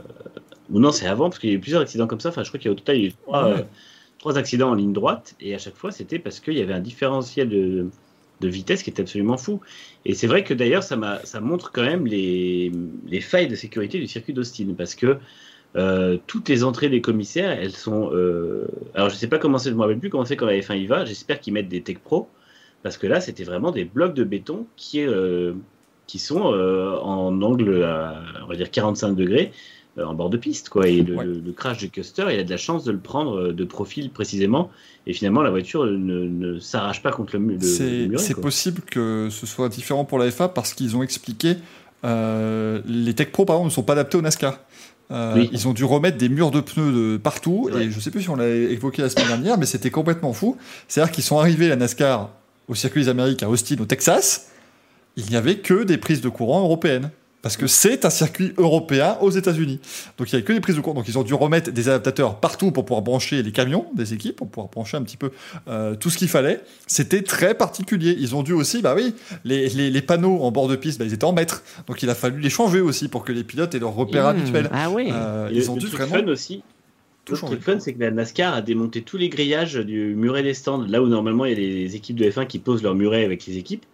ou 0.69 0.79
non, 0.79 0.91
c'est 0.91 1.07
avant, 1.07 1.29
parce 1.29 1.39
qu'il 1.39 1.49
y 1.49 1.53
a 1.53 1.55
eu 1.55 1.59
plusieurs 1.59 1.81
accidents 1.81 2.07
comme 2.07 2.19
ça. 2.19 2.29
Enfin, 2.29 2.43
je 2.43 2.49
crois 2.49 2.59
qu'il 2.59 2.67
y 2.69 2.71
a 2.71 2.73
au 2.73 2.75
total 2.75 2.97
il 2.97 3.01
y 3.03 3.05
a 3.05 3.09
eu 3.09 3.13
trois, 3.13 3.45
Ouais. 3.45 3.59
euh, 3.59 3.63
trois 4.19 4.37
accidents 4.37 4.69
en 4.71 4.75
ligne 4.75 4.93
droite, 4.93 5.35
et 5.39 5.55
à 5.55 5.57
chaque 5.57 5.75
fois, 5.75 5.91
c'était 5.91 6.19
parce 6.19 6.39
qu'il 6.39 6.53
y 6.57 6.61
avait 6.61 6.73
un 6.73 6.79
différentiel 6.81 7.49
de, 7.49 7.89
de 8.41 8.47
vitesse 8.47 8.83
qui 8.83 8.89
était 8.89 9.01
absolument 9.01 9.37
fou. 9.37 9.61
Et 10.05 10.13
c'est 10.13 10.27
vrai 10.27 10.43
que 10.43 10.53
d'ailleurs, 10.53 10.83
ça, 10.83 10.97
ça 11.23 11.39
montre 11.41 11.71
quand 11.71 11.83
même 11.83 12.05
les, 12.07 12.71
les 13.07 13.21
failles 13.21 13.47
de 13.47 13.55
sécurité 13.55 13.99
du 13.99 14.07
circuit 14.07 14.33
d'Austin, 14.33 14.73
parce 14.77 14.95
que 14.95 15.17
euh, 15.75 16.17
toutes 16.27 16.49
les 16.49 16.63
entrées 16.63 16.89
des 16.89 17.01
commissaires, 17.01 17.51
elles 17.51 17.71
sont. 17.75 18.11
euh, 18.13 18.67
alors, 18.95 19.09
je 19.09 19.15
sais 19.15 19.27
pas 19.27 19.37
comment 19.37 19.57
c'est, 19.59 19.69
je 19.69 19.75
me 19.75 19.81
rappelle 19.81 19.99
plus 19.99 20.09
comment 20.09 20.25
c'est 20.25 20.35
quand 20.37 20.47
la 20.47 20.57
F1 20.59 20.77
y 20.79 20.87
va. 20.87 21.05
J'espère 21.05 21.39
qu'ils 21.39 21.53
mettent 21.53 21.69
des 21.69 21.83
Tech 21.83 21.99
Pro, 21.99 22.29
parce 22.83 22.97
que 22.97 23.07
là, 23.07 23.21
c'était 23.21 23.43
vraiment 23.43 23.71
des 23.71 23.85
blocs 23.85 24.13
de 24.15 24.23
béton 24.23 24.67
qui, 24.75 25.01
euh, 25.01 25.53
qui 26.07 26.17
sont 26.19 26.41
en 26.41 27.41
angle 27.41 27.83
à, 27.83 28.23
on 28.43 28.47
va 28.47 28.55
dire 28.55 28.71
45 28.71 29.13
degrés 29.15 29.51
en 29.97 30.13
bord 30.13 30.29
de 30.29 30.37
piste, 30.37 30.69
quoi. 30.69 30.87
Et 30.87 31.01
le, 31.01 31.15
Ouais. 31.15 31.25
le- 31.25 31.51
crash 31.51 31.79
de 31.79 31.87
Custer, 31.87 32.25
il 32.31 32.39
a 32.39 32.43
de 32.43 32.49
la 32.49 32.57
chance 32.57 32.83
de 32.83 32.91
le 32.91 32.99
prendre 32.99 33.37
euh, 33.37 33.53
de 33.53 33.65
profil 33.65 34.09
précisément, 34.11 34.69
et 35.07 35.13
finalement, 35.13 35.41
la 35.41 35.49
voiture 35.49 35.85
ne, 35.85 35.97
ne 36.25 36.59
s'arrache 36.59 37.01
pas 37.01 37.11
contre 37.11 37.33
le, 37.35 37.39
mu- 37.39 37.57
le, 37.57 38.05
le 38.07 38.17
C'est 38.17 38.39
possible 38.39 38.81
que 38.81 39.27
ce 39.31 39.45
soit 39.45 39.67
différent 39.69 40.05
pour 40.05 40.19
la 40.19 40.29
FA 40.31 40.47
parce 40.49 40.73
qu'ils 40.73 40.95
ont 40.95 41.03
expliqué 41.03 41.55
euh, 42.05 42.81
les 42.85 43.13
Tech 43.13 43.31
Pro 43.31 43.45
par 43.45 43.57
exemple 43.57 43.69
ne 43.69 43.73
sont 43.73 43.83
pas 43.83 43.93
adaptés 43.93 44.17
au 44.17 44.21
NASCAR. 44.21 44.59
Euh, 45.11 45.33
Oui. 45.35 45.49
Ils 45.51 45.67
ont 45.67 45.73
dû 45.73 45.83
remettre 45.83 46.17
des 46.17 46.29
murs 46.29 46.51
de 46.51 46.61
pneus 46.61 46.91
de 46.91 47.17
partout 47.17 47.69
et 47.77 47.89
je 47.89 47.99
sais 47.99 48.11
plus 48.11 48.21
si 48.21 48.29
on 48.29 48.35
l'a 48.35 48.47
évoqué 48.47 49.01
la 49.01 49.09
semaine 49.09 49.27
dernière, 49.27 49.57
mais 49.57 49.65
c'était 49.65 49.89
complètement 49.89 50.31
fou. 50.33 50.55
C'est-à-dire 50.87 51.11
qu'ils 51.11 51.23
sont 51.23 51.39
arrivés 51.39 51.71
à 51.71 51.75
NASCAR 51.75 52.29
au 52.67 52.75
circuit 52.75 53.01
des 53.03 53.09
Amériques 53.09 53.41
à 53.43 53.49
Austin 53.49 53.75
au 53.81 53.85
Texas, 53.85 54.51
il 55.17 55.25
n'y 55.25 55.35
avait 55.35 55.57
que 55.57 55.83
des 55.83 55.97
prises 55.97 56.21
de 56.21 56.29
courant 56.29 56.61
européennes. 56.61 57.09
Parce 57.41 57.55
que 57.55 57.67
c'est 57.67 58.03
un 58.03 58.09
circuit 58.09 58.51
européen 58.57 59.17
aux 59.21 59.29
États-Unis. 59.31 59.79
Donc 60.17 60.29
il 60.29 60.35
n'y 60.35 60.39
avait 60.39 60.43
que 60.43 60.51
des 60.51 60.59
prises 60.59 60.75
de 60.75 60.81
courant. 60.81 60.95
Donc 60.95 61.07
ils 61.07 61.17
ont 61.17 61.23
dû 61.23 61.33
remettre 61.33 61.71
des 61.71 61.87
adaptateurs 61.87 62.35
partout 62.41 62.71
pour 62.71 62.83
pouvoir 62.83 63.01
brancher 63.01 63.41
les 63.43 63.51
camions 63.53 63.85
des 63.95 64.13
équipes, 64.13 64.35
pour 64.35 64.49
pouvoir 64.49 64.67
brancher 64.69 64.97
un 64.97 65.03
petit 65.03 65.15
peu 65.15 65.31
euh, 65.69 65.95
tout 65.95 66.09
ce 66.09 66.17
qu'il 66.17 66.27
fallait. 66.27 66.61
C'était 66.85 67.21
très 67.21 67.53
particulier. 67.55 68.13
Ils 68.19 68.35
ont 68.35 68.43
dû 68.43 68.51
aussi, 68.51 68.81
bah 68.81 68.93
oui, 68.93 69.15
les, 69.45 69.69
les, 69.69 69.89
les 69.89 70.01
panneaux 70.01 70.41
en 70.41 70.51
bord 70.51 70.67
de 70.67 70.75
piste, 70.75 70.99
bah, 70.99 71.05
ils 71.05 71.13
étaient 71.13 71.23
en 71.23 71.31
mètres. 71.33 71.63
Donc 71.87 72.03
il 72.03 72.09
a 72.09 72.15
fallu 72.15 72.41
les 72.41 72.49
changer 72.49 72.81
aussi 72.81 73.07
pour 73.07 73.23
que 73.23 73.31
les 73.31 73.45
pilotes 73.45 73.73
aient 73.73 73.79
leur 73.79 73.93
repère 73.95 74.25
Mmh. 74.25 74.27
habituel. 74.37 74.69
Ah 74.73 74.89
oui. 74.89 75.09
Euh, 75.09 75.47
ils 75.51 75.59
le- 75.59 75.69
ont 75.69 75.75
le 75.75 75.79
dû 75.79 75.87
vraiment 75.87 76.15
fun 76.15 76.27
aussi, 76.27 76.61
tout 77.23 77.33
Le 77.35 77.39
changer. 77.39 77.53
truc 77.55 77.63
fun, 77.65 77.79
c'est 77.79 77.93
que 77.93 77.99
la 78.01 78.11
NASCAR 78.11 78.53
a 78.53 78.61
démonté 78.61 79.01
tous 79.01 79.15
les 79.15 79.29
grillages 79.29 79.75
du 79.75 80.13
muret 80.13 80.43
des 80.43 80.53
stands, 80.53 80.85
là 80.85 81.01
où 81.01 81.07
normalement 81.07 81.45
il 81.45 81.51
y 81.51 81.55
a 81.55 81.57
les 81.57 81.95
équipes 81.95 82.17
de 82.17 82.29
F1 82.29 82.47
qui 82.47 82.59
posent 82.59 82.83
leur 82.83 82.95
muret 82.95 83.23
avec 83.23 83.45
les 83.45 83.57
équipes. 83.57 83.85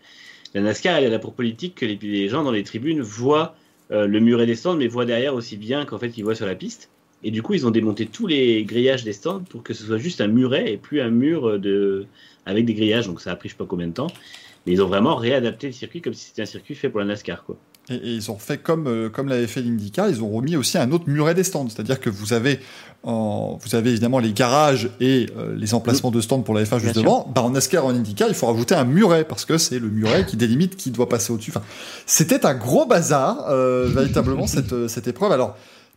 La 0.56 0.61
NASCAR, 0.61 0.98
elle 0.98 1.14
a 1.14 1.19
pour 1.19 1.34
politique 1.34 1.75
que 1.75 1.85
les, 1.85 2.30
gens 2.30 2.43
dans 2.43 2.51
les 2.51 2.64
tribunes 2.64 3.01
voient 3.01 3.56
euh, 3.92 4.08
le 4.08 4.19
muret 4.22 4.45
des 4.45 4.56
stands, 4.56 4.77
mais 4.77 4.88
voient 4.88 5.06
derrière 5.06 5.35
aussi 5.35 5.58
bien 5.58 5.84
qu'en 5.84 6.00
fait 6.00 6.17
ils 6.17 6.24
voient 6.24 6.34
sur 6.34 6.45
la 6.45 6.56
piste. 6.56 6.90
Et 7.24 7.32
du 7.32 7.42
coup, 7.42 7.56
ils 7.56 7.67
ont 7.67 7.72
démonté 7.72 8.06
tous 8.06 8.25
les 8.25 8.64
grillages 8.64 9.03
des 9.03 9.11
stands 9.11 9.42
pour 9.42 9.64
que 9.64 9.74
ce 9.74 9.84
soit 9.84 9.98
juste 9.98 10.22
un 10.22 10.27
muret 10.27 10.72
et 10.72 10.77
plus 10.77 11.01
un 11.01 11.09
mur 11.09 11.59
de... 11.59 12.06
avec 12.45 12.66
des 12.66 12.74
grillages. 12.74 13.06
Donc 13.08 13.19
ça 13.19 13.32
a 13.32 13.35
pris 13.35 13.50
je 13.50 13.53
sais 13.53 13.58
pas 13.58 13.66
combien 13.66 13.88
de 13.88 13.93
temps. 13.93 14.08
Mais 14.66 14.74
ils 14.74 14.82
ont 14.82 14.88
vraiment 14.88 15.17
réadapté 15.17 15.67
le 15.67 15.74
circuit 15.74 16.01
comme 16.01 16.14
si 16.14 16.27
c'était 16.27 16.43
un 16.43 16.48
circuit 16.48 16.74
fait 16.74 16.90
pour 16.90 17.01
la 17.01 17.06
NASCAR. 17.06 17.43
Et, 17.90 17.95
ils 17.95 18.32
ont 18.32 18.38
fait 18.38 18.58
comme, 18.58 18.88
euh, 18.88 19.09
comme 19.09 19.27
l'avait 19.27 19.48
fait 19.48 19.61
l'IndyCar, 19.61 20.09
ils 20.09 20.24
ont 20.24 20.30
remis 20.30 20.56
aussi 20.56 20.77
un 20.77 20.92
autre 20.92 21.08
muret 21.08 21.35
des 21.35 21.43
stands. 21.43 21.67
C'est-à-dire 21.69 22.00
que 22.00 22.09
vous 22.09 22.34
avez, 22.34 22.59
en, 23.06 23.58
vous 23.61 23.75
avez 23.75 23.92
évidemment 23.92 24.19
les 24.19 24.34
garages 24.34 24.90
et 25.00 25.27
euh, 25.38 25.56
les 25.56 25.74
emplacements 25.74 26.11
de 26.11 26.19
stands 26.22 26.42
pour 26.42 26.53
la 26.53 26.64
F1 26.64 26.69
Bien 26.69 26.80
juste 26.80 26.95
devant. 26.95 27.32
Bah, 27.34 27.43
en 27.43 27.51
NASCAR, 27.51 27.85
en 27.85 27.92
IndyCar, 27.92 28.27
il 28.27 28.35
faut 28.35 28.48
rajouter 28.48 28.75
un 28.75 28.85
muret 28.85 29.24
parce 29.24 29.45
que 29.45 29.58
c'est 29.58 29.80
le 29.80 29.90
muret 29.90 30.25
qui 30.25 30.35
délimite 30.38 30.75
qui 30.75 30.92
doit 30.92 31.08
passer 31.08 31.32
au-dessus. 31.32 31.51
Enfin, 31.51 31.66
c'était 32.06 32.45
un 32.45 32.56
gros 32.56 32.85
bazar, 32.85 33.45
euh, 33.50 33.88
véritablement, 33.93 34.48
cette, 34.48 34.74
euh, 34.74 34.88
cette 34.88 35.08
épreuve. 35.08 35.32
Alors, 35.32 35.56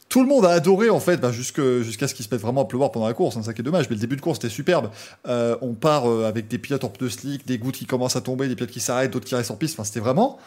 tout 0.08 0.22
le 0.22 0.28
monde 0.28 0.44
a 0.46 0.50
adoré 0.50 0.90
en 0.90 1.00
fait, 1.00 1.18
bah, 1.18 1.32
jusqu'à 1.32 2.08
ce 2.08 2.14
qu'il 2.14 2.24
se 2.24 2.30
mette 2.32 2.40
vraiment 2.40 2.62
à 2.62 2.64
pleuvoir 2.64 2.90
pendant 2.92 3.06
la 3.06 3.14
course. 3.14 3.36
hein, 3.36 3.42
ça 3.42 3.52
qui 3.52 3.60
est 3.60 3.64
dommage, 3.64 3.88
mais 3.90 3.96
le 3.96 4.00
début 4.00 4.16
de 4.16 4.20
course 4.20 4.38
était 4.38 4.48
superbe. 4.48 4.90
Euh, 5.28 5.56
on 5.60 5.74
part 5.74 6.08
euh, 6.08 6.26
avec 6.26 6.48
des 6.48 6.58
pilotes 6.58 6.84
en 6.84 6.88
pneus 6.88 7.10
slick, 7.10 7.46
des 7.46 7.58
gouttes 7.58 7.76
qui 7.76 7.86
commencent 7.86 8.16
à 8.16 8.20
tomber, 8.20 8.48
des 8.48 8.54
pilotes 8.54 8.70
qui 8.70 8.80
s'arrêtent, 8.80 9.12
d'autres 9.12 9.26
qui 9.26 9.34
restent 9.34 9.50
en 9.50 9.56
piste. 9.56 9.74
Enfin, 9.78 9.84
c'était 9.84 10.00
vraiment. 10.00 10.38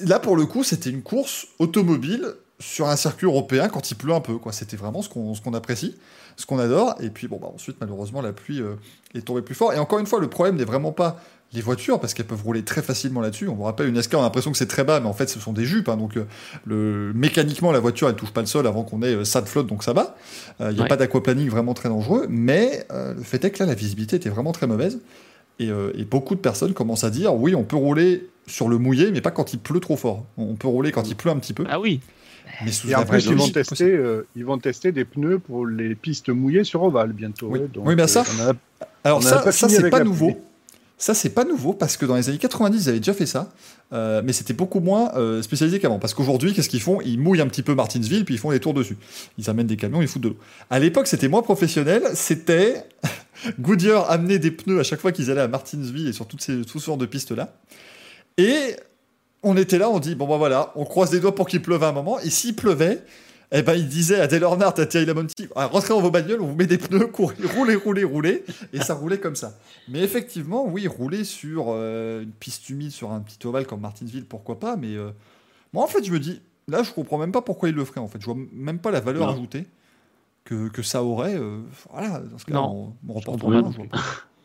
Là 0.00 0.18
pour 0.18 0.36
le 0.36 0.46
coup, 0.46 0.62
c'était 0.62 0.90
une 0.90 1.02
course 1.02 1.46
automobile 1.58 2.34
sur 2.62 2.88
un 2.88 2.96
circuit 2.96 3.26
européen 3.26 3.68
quand 3.68 3.90
il 3.90 3.94
pleut 3.96 4.14
un 4.14 4.20
peu. 4.20 4.36
Quoi, 4.38 4.52
c'était 4.52 4.76
vraiment 4.76 5.02
ce 5.02 5.08
qu'on 5.08 5.34
ce 5.34 5.40
qu'on 5.42 5.52
apprécie, 5.54 5.96
ce 6.36 6.46
qu'on 6.46 6.58
adore. 6.58 6.94
Et 7.00 7.10
puis 7.10 7.28
bon, 7.28 7.38
bah, 7.40 7.50
ensuite 7.54 7.76
malheureusement 7.80 8.22
la 8.22 8.32
pluie 8.32 8.60
euh, 8.60 8.74
est 9.14 9.22
tombée 9.26 9.42
plus 9.42 9.54
fort. 9.54 9.72
Et 9.72 9.78
encore 9.78 9.98
une 9.98 10.06
fois, 10.06 10.20
le 10.20 10.28
problème 10.28 10.56
n'est 10.56 10.64
vraiment 10.64 10.92
pas 10.92 11.20
les 11.54 11.60
voitures 11.60 12.00
parce 12.00 12.14
qu'elles 12.14 12.26
peuvent 12.26 12.42
rouler 12.42 12.62
très 12.64 12.80
facilement 12.80 13.20
là-dessus. 13.20 13.46
On 13.48 13.54
vous 13.54 13.64
rappelle 13.64 13.86
une 13.86 13.94
NASCAR, 13.96 14.18
on 14.18 14.22
a 14.22 14.26
l'impression 14.26 14.50
que 14.52 14.56
c'est 14.56 14.66
très 14.68 14.84
bas, 14.84 15.00
mais 15.00 15.06
en 15.06 15.12
fait 15.12 15.28
ce 15.28 15.38
sont 15.38 15.52
des 15.52 15.66
jupes. 15.66 15.90
hein, 15.90 15.98
donc 15.98 16.16
euh, 16.16 16.24
le, 16.64 17.12
mécaniquement, 17.14 17.72
la 17.72 17.80
voiture 17.80 18.08
elle 18.08 18.14
touche 18.16 18.30
pas 18.32 18.40
le 18.40 18.46
sol 18.46 18.66
avant 18.66 18.84
qu'on 18.84 19.02
ait 19.02 19.14
euh, 19.14 19.24
ça 19.24 19.42
de 19.42 19.46
flotte, 19.48 19.66
donc 19.66 19.84
ça 19.84 19.92
va. 19.92 20.16
Euh, 20.62 20.68
Il 20.70 20.74
n'y 20.76 20.80
a 20.80 20.84
Ouais. 20.84 20.88
pas 20.88 20.96
d'aquaplaning 20.96 21.50
vraiment 21.50 21.74
très 21.74 21.90
dangereux, 21.90 22.26
mais 22.30 22.86
euh, 22.90 23.12
le 23.12 23.22
fait 23.22 23.44
est 23.44 23.50
que 23.50 23.58
là 23.58 23.66
la 23.66 23.74
visibilité 23.74 24.16
était 24.16 24.30
vraiment 24.30 24.52
très 24.52 24.66
mauvaise. 24.66 25.00
Et, 25.58 25.68
euh, 25.68 25.92
et 25.94 26.04
beaucoup 26.04 26.34
de 26.34 26.40
personnes 26.40 26.72
commencent 26.72 27.04
à 27.04 27.10
dire 27.10 27.34
oui, 27.34 27.54
on 27.54 27.64
peut 27.64 27.76
rouler 27.76 28.30
sur 28.46 28.70
le 28.70 28.78
mouillé, 28.78 29.12
mais 29.12 29.20
pas 29.20 29.30
quand 29.30 29.52
il 29.52 29.58
pleut 29.58 29.80
trop 29.80 29.96
fort. 29.96 30.24
On 30.38 30.54
peut 30.54 30.68
rouler 30.68 30.90
quand 30.90 31.06
il 31.06 31.16
pleut 31.16 31.30
un 31.30 31.38
petit 31.38 31.52
peu, 31.52 31.64
Ah 31.68 31.78
oui. 31.78 32.00
Mais 32.64 32.72
sous 32.72 32.88
Et 32.90 32.94
plus, 33.06 33.26
ils 33.26 33.34
vont, 33.34 33.48
tester, 33.48 33.90
euh, 33.90 34.26
ils 34.36 34.44
vont 34.44 34.58
tester 34.58 34.92
des 34.92 35.04
pneus 35.04 35.38
pour 35.38 35.66
les 35.66 35.94
pistes 35.94 36.28
mouillées 36.28 36.64
sur 36.64 36.82
ovale 36.82 37.12
bientôt. 37.12 37.48
Oui. 37.50 37.60
donc, 37.72 37.86
Oui, 37.86 37.94
euh, 37.98 38.06
ça- 38.06 38.22
a- 38.40 38.52
Alors 39.04 39.22
ça, 39.22 39.50
ça 39.52 39.68
c'est 39.68 39.90
pas 39.90 40.04
nouveau. 40.04 40.26
pluie. 40.32 40.36
Ça, 40.98 41.14
c'est 41.14 41.30
pas 41.30 41.44
nouveau 41.44 41.72
parce 41.72 41.96
que 41.96 42.06
dans 42.06 42.14
les 42.14 42.28
années 42.28 42.38
90, 42.38 42.84
ils 42.84 42.88
avaient 42.88 42.98
déjà 43.00 43.12
fait 43.12 43.26
ça, 43.26 43.50
euh, 43.92 44.22
mais 44.24 44.32
c'était 44.32 44.52
beaucoup 44.52 44.78
moins 44.78 45.10
euh, 45.16 45.42
spécialisé 45.42 45.80
qu'avant. 45.80 45.98
Parce 45.98 46.14
qu'aujourd'hui, 46.14 46.52
qu'est-ce 46.54 46.68
qu'ils 46.68 46.80
font? 46.80 47.00
Ils 47.00 47.18
mouillent 47.18 47.40
un 47.40 47.48
petit 47.48 47.64
peu 47.64 47.74
Martinsville, 47.74 48.24
puis 48.24 48.34
ils 48.36 48.38
font 48.38 48.52
des 48.52 48.60
tours 48.60 48.72
dessus. 48.72 48.96
Ils 49.36 49.50
amènent 49.50 49.66
des 49.66 49.76
camions, 49.76 50.00
ils 50.00 50.06
foutent 50.06 50.22
de 50.22 50.28
l'eau. 50.28 50.36
À 50.70 50.78
l'époque, 50.78 51.08
c'était 51.08 51.26
moins 51.26 51.42
professionnel. 51.42 52.04
C'était 52.14 52.84
Goodyear 53.58 54.08
amenait 54.12 54.38
des 54.38 54.52
pneus 54.52 54.78
à 54.78 54.84
chaque 54.84 55.00
fois 55.00 55.10
qu'ils 55.10 55.28
allaient 55.28 55.40
à 55.40 55.48
Martinsville 55.48 56.06
et 56.06 56.12
sur 56.12 56.26
toutes 56.28 56.40
ces, 56.42 56.62
tout 56.62 56.78
ce 56.78 56.86
genre 56.86 56.96
de 56.98 57.06
pistes-là. 57.06 57.52
Et 58.38 58.76
on 59.42 59.56
était 59.56 59.78
là, 59.78 59.90
on 59.90 59.98
dit 59.98 60.14
bon 60.14 60.26
bah 60.28 60.36
voilà, 60.36 60.72
on 60.76 60.84
croise 60.84 61.12
les 61.12 61.20
doigts 61.20 61.34
pour 61.34 61.48
qu'il 61.48 61.62
pleuve 61.62 61.82
à 61.82 61.88
un 61.88 61.92
moment. 61.92 62.18
Et 62.20 62.30
s'il 62.30 62.54
pleuvait, 62.54 63.02
eh 63.50 63.62
ben 63.62 63.74
il 63.74 63.88
disait 63.88 64.20
à 64.20 64.26
Dale 64.26 64.42
Earnhardt, 64.42 64.80
à 64.80 64.86
Thierry 64.86 65.04
Lamonti, 65.06 65.48
ah, 65.56 65.66
rentrez 65.66 65.90
dans 65.90 66.00
vos 66.00 66.10
bagnoles, 66.10 66.40
on 66.40 66.46
vous 66.46 66.54
met 66.54 66.66
des 66.66 66.78
pneus, 66.78 67.08
courez, 67.08 67.34
roulez, 67.56 67.74
roulez, 67.74 68.04
roulez, 68.04 68.44
et 68.72 68.80
ça 68.80 68.94
roulait 68.94 69.18
comme 69.18 69.36
ça. 69.36 69.58
Mais 69.88 70.00
effectivement, 70.00 70.64
oui, 70.66 70.86
rouler 70.86 71.24
sur 71.24 71.66
euh, 71.68 72.22
une 72.22 72.30
piste 72.32 72.70
humide, 72.70 72.92
sur 72.92 73.10
un 73.12 73.20
petit 73.20 73.44
ovale 73.46 73.66
comme 73.66 73.80
Martinsville, 73.80 74.24
pourquoi 74.24 74.58
pas, 74.58 74.76
mais 74.76 74.94
euh, 74.96 75.10
moi 75.72 75.84
en 75.84 75.86
fait 75.86 76.02
je 76.04 76.12
me 76.12 76.18
dis, 76.18 76.40
là 76.68 76.82
je 76.82 76.92
comprends 76.92 77.18
même 77.18 77.32
pas 77.32 77.42
pourquoi 77.42 77.68
il 77.68 77.74
le 77.74 77.84
ferait 77.84 78.00
en 78.00 78.08
fait, 78.08 78.20
je 78.20 78.26
vois 78.26 78.36
même 78.52 78.78
pas 78.78 78.90
la 78.90 79.00
valeur 79.00 79.26
Non. 79.26 79.32
ajoutée 79.34 79.66
que, 80.44 80.68
que 80.68 80.82
ça 80.82 81.02
aurait, 81.04 81.34
euh, 81.34 81.58
voilà, 81.92 82.20
dans 82.20 82.38
ce 82.38 82.46
cas 82.46 82.54
Non, 82.54 82.94
on, 83.06 83.10
on 83.10 83.12
reporte 83.12 83.42
rien, 83.42 83.62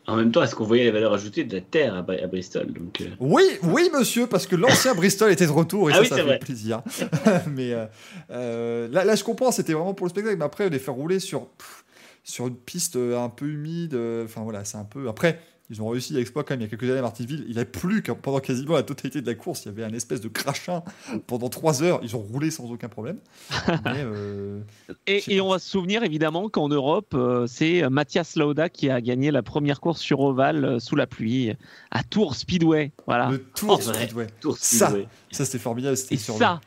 En 0.08 0.16
même 0.16 0.32
temps, 0.32 0.42
est-ce 0.42 0.54
qu'on 0.54 0.64
voyait 0.64 0.84
la 0.86 0.90
valeur 0.92 1.12
ajoutée 1.12 1.44
de 1.44 1.54
la 1.54 1.60
Terre 1.60 1.94
à, 1.94 2.02
Bri- 2.02 2.22
à 2.22 2.26
Bristol 2.26 2.66
donc, 2.72 3.00
euh, 3.02 3.04
Oui, 3.20 3.42
oui, 3.62 3.90
monsieur, 3.96 4.26
parce 4.26 4.46
que 4.46 4.56
l'ancien 4.56 4.94
Bristol 4.94 5.30
était 5.30 5.46
de 5.46 5.50
retour 5.52 5.90
et 5.90 5.92
Ah 5.92 5.96
ça, 5.96 6.00
oui, 6.02 6.08
ça 6.08 6.16
fait 6.16 6.22
vrai. 6.22 6.38
plaisir. 6.38 6.82
mais 7.54 7.72
euh, 7.74 7.84
euh, 8.30 8.88
là, 8.90 9.04
là, 9.04 9.14
je 9.14 9.22
comprends, 9.22 9.52
c'était 9.52 9.74
vraiment 9.74 9.92
pour 9.94 10.06
le 10.06 10.10
spectacle, 10.10 10.36
mais 10.38 10.44
après, 10.44 10.68
les 10.70 10.78
faire 10.78 10.94
rouler 10.94 11.20
sur, 11.20 11.46
pff, 11.46 11.84
sur 12.24 12.46
une 12.46 12.56
piste 12.56 12.96
un 12.96 13.28
peu 13.28 13.46
humide, 13.46 13.94
enfin 14.24 14.40
voilà, 14.42 14.64
c'est 14.64 14.78
un 14.78 14.84
peu. 14.84 15.08
Après, 15.08 15.38
ils 15.70 15.82
ont 15.82 15.88
réussi 15.88 16.14
l'exploit 16.14 16.44
quand 16.44 16.54
même 16.54 16.60
il 16.60 16.64
y 16.64 16.66
a 16.66 16.70
quelques 16.70 16.84
années 16.84 16.98
à 16.98 17.02
Martinsville. 17.02 17.44
Il 17.48 17.58
a 17.58 17.64
plu 17.64 18.02
pendant 18.02 18.40
quasiment 18.40 18.74
la 18.74 18.82
totalité 18.82 19.20
de 19.20 19.26
la 19.26 19.34
course. 19.34 19.64
Il 19.64 19.68
y 19.68 19.70
avait 19.70 19.84
un 19.84 19.92
espèce 19.92 20.20
de 20.22 20.28
crachin 20.28 20.82
pendant 21.26 21.48
trois 21.50 21.82
heures. 21.82 22.00
Ils 22.02 22.16
ont 22.16 22.20
roulé 22.20 22.50
sans 22.50 22.70
aucun 22.70 22.88
problème. 22.88 23.18
Mais, 23.84 24.02
euh, 24.04 24.60
Et, 25.06 25.40
on 25.40 25.50
va 25.50 25.58
se 25.58 25.68
souvenir 25.68 26.02
évidemment 26.04 26.48
qu'en 26.48 26.68
Europe, 26.68 27.12
euh, 27.14 27.46
c'est 27.46 27.88
Mathias 27.90 28.36
Lauda 28.36 28.68
qui 28.70 28.88
a 28.88 29.00
gagné 29.02 29.30
la 29.30 29.42
première 29.42 29.80
course 29.80 30.00
sur 30.00 30.20
ovale 30.20 30.64
euh, 30.64 30.78
sous 30.78 30.96
la 30.96 31.06
pluie 31.06 31.52
à 31.90 32.02
Tours 32.02 32.34
Speedway. 32.36 32.92
Voilà. 33.06 33.30
le 33.30 33.42
tour 33.42 33.82
c'est 33.82 33.90
vrai. 33.90 34.04
Speedway. 34.04 34.26
Tour 34.40 34.56
Ça. 34.56 34.86
Speedway. 34.88 35.08
Ça, 35.32 35.44
c'était 35.44 35.58
formidable. 35.58 35.96
C'était 35.96 36.14
Et 36.14 36.18
sur 36.18 36.34
le- 36.34 36.38
ça, 36.40 36.60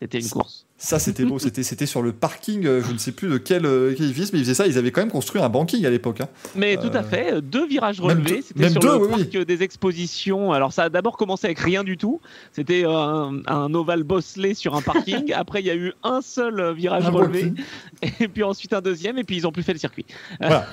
c'était 0.00 0.18
une 0.18 0.28
course. 0.30 0.59
Ça, 0.82 0.98
c'était 0.98 1.26
beau. 1.26 1.38
C'était, 1.38 1.62
c'était 1.62 1.84
sur 1.84 2.00
le 2.00 2.10
parking, 2.12 2.64
euh, 2.66 2.80
je 2.82 2.90
ne 2.90 2.96
sais 2.96 3.12
plus 3.12 3.28
de 3.28 3.36
quel, 3.36 3.66
euh, 3.66 3.92
quel 3.94 4.06
édifice, 4.06 4.32
mais 4.32 4.38
ils 4.38 4.44
faisaient 4.44 4.54
ça. 4.54 4.66
Ils 4.66 4.78
avaient 4.78 4.90
quand 4.90 5.02
même 5.02 5.10
construit 5.10 5.42
un 5.42 5.50
banking 5.50 5.84
à 5.84 5.90
l'époque. 5.90 6.22
hein. 6.22 6.28
Mais 6.56 6.76
tout 6.78 6.88
à 6.94 7.00
Euh, 7.00 7.02
fait, 7.02 7.42
deux 7.42 7.66
virages 7.66 8.00
relevés. 8.00 8.36
deux- 8.36 8.42
C'était 8.42 8.60
même 8.60 8.72
sur 8.72 8.80
deux, 8.80 8.88
le 8.98 9.04
oui, 9.04 9.08
parc 9.10 9.28
oui. 9.34 9.44
des 9.44 9.62
expositions. 9.62 10.52
Alors 10.52 10.72
ça 10.72 10.84
a 10.84 10.88
d'abord 10.88 11.18
commencé 11.18 11.46
avec 11.46 11.58
rien 11.58 11.84
du 11.84 11.98
tout. 11.98 12.22
C'était 12.52 12.84
un, 12.86 13.40
un 13.46 13.74
ovale 13.74 14.04
bosselé 14.04 14.54
sur 14.54 14.74
un 14.74 14.80
parking. 14.80 15.32
Après, 15.34 15.60
il 15.60 15.66
y 15.66 15.70
a 15.70 15.74
eu 15.76 15.92
un 16.02 16.22
seul 16.22 16.72
virage 16.74 17.04
Un 17.04 17.10
relevé. 17.10 17.52
Et 18.18 18.28
puis 18.28 18.42
ensuite 18.42 18.72
un 18.72 18.80
deuxième. 18.80 19.18
Et 19.18 19.24
puis 19.24 19.36
ils 19.36 19.46
ont 19.46 19.52
plus 19.52 19.62
fait 19.62 19.74
le 19.74 19.78
circuit. 19.78 20.06
Voilà. 20.40 20.66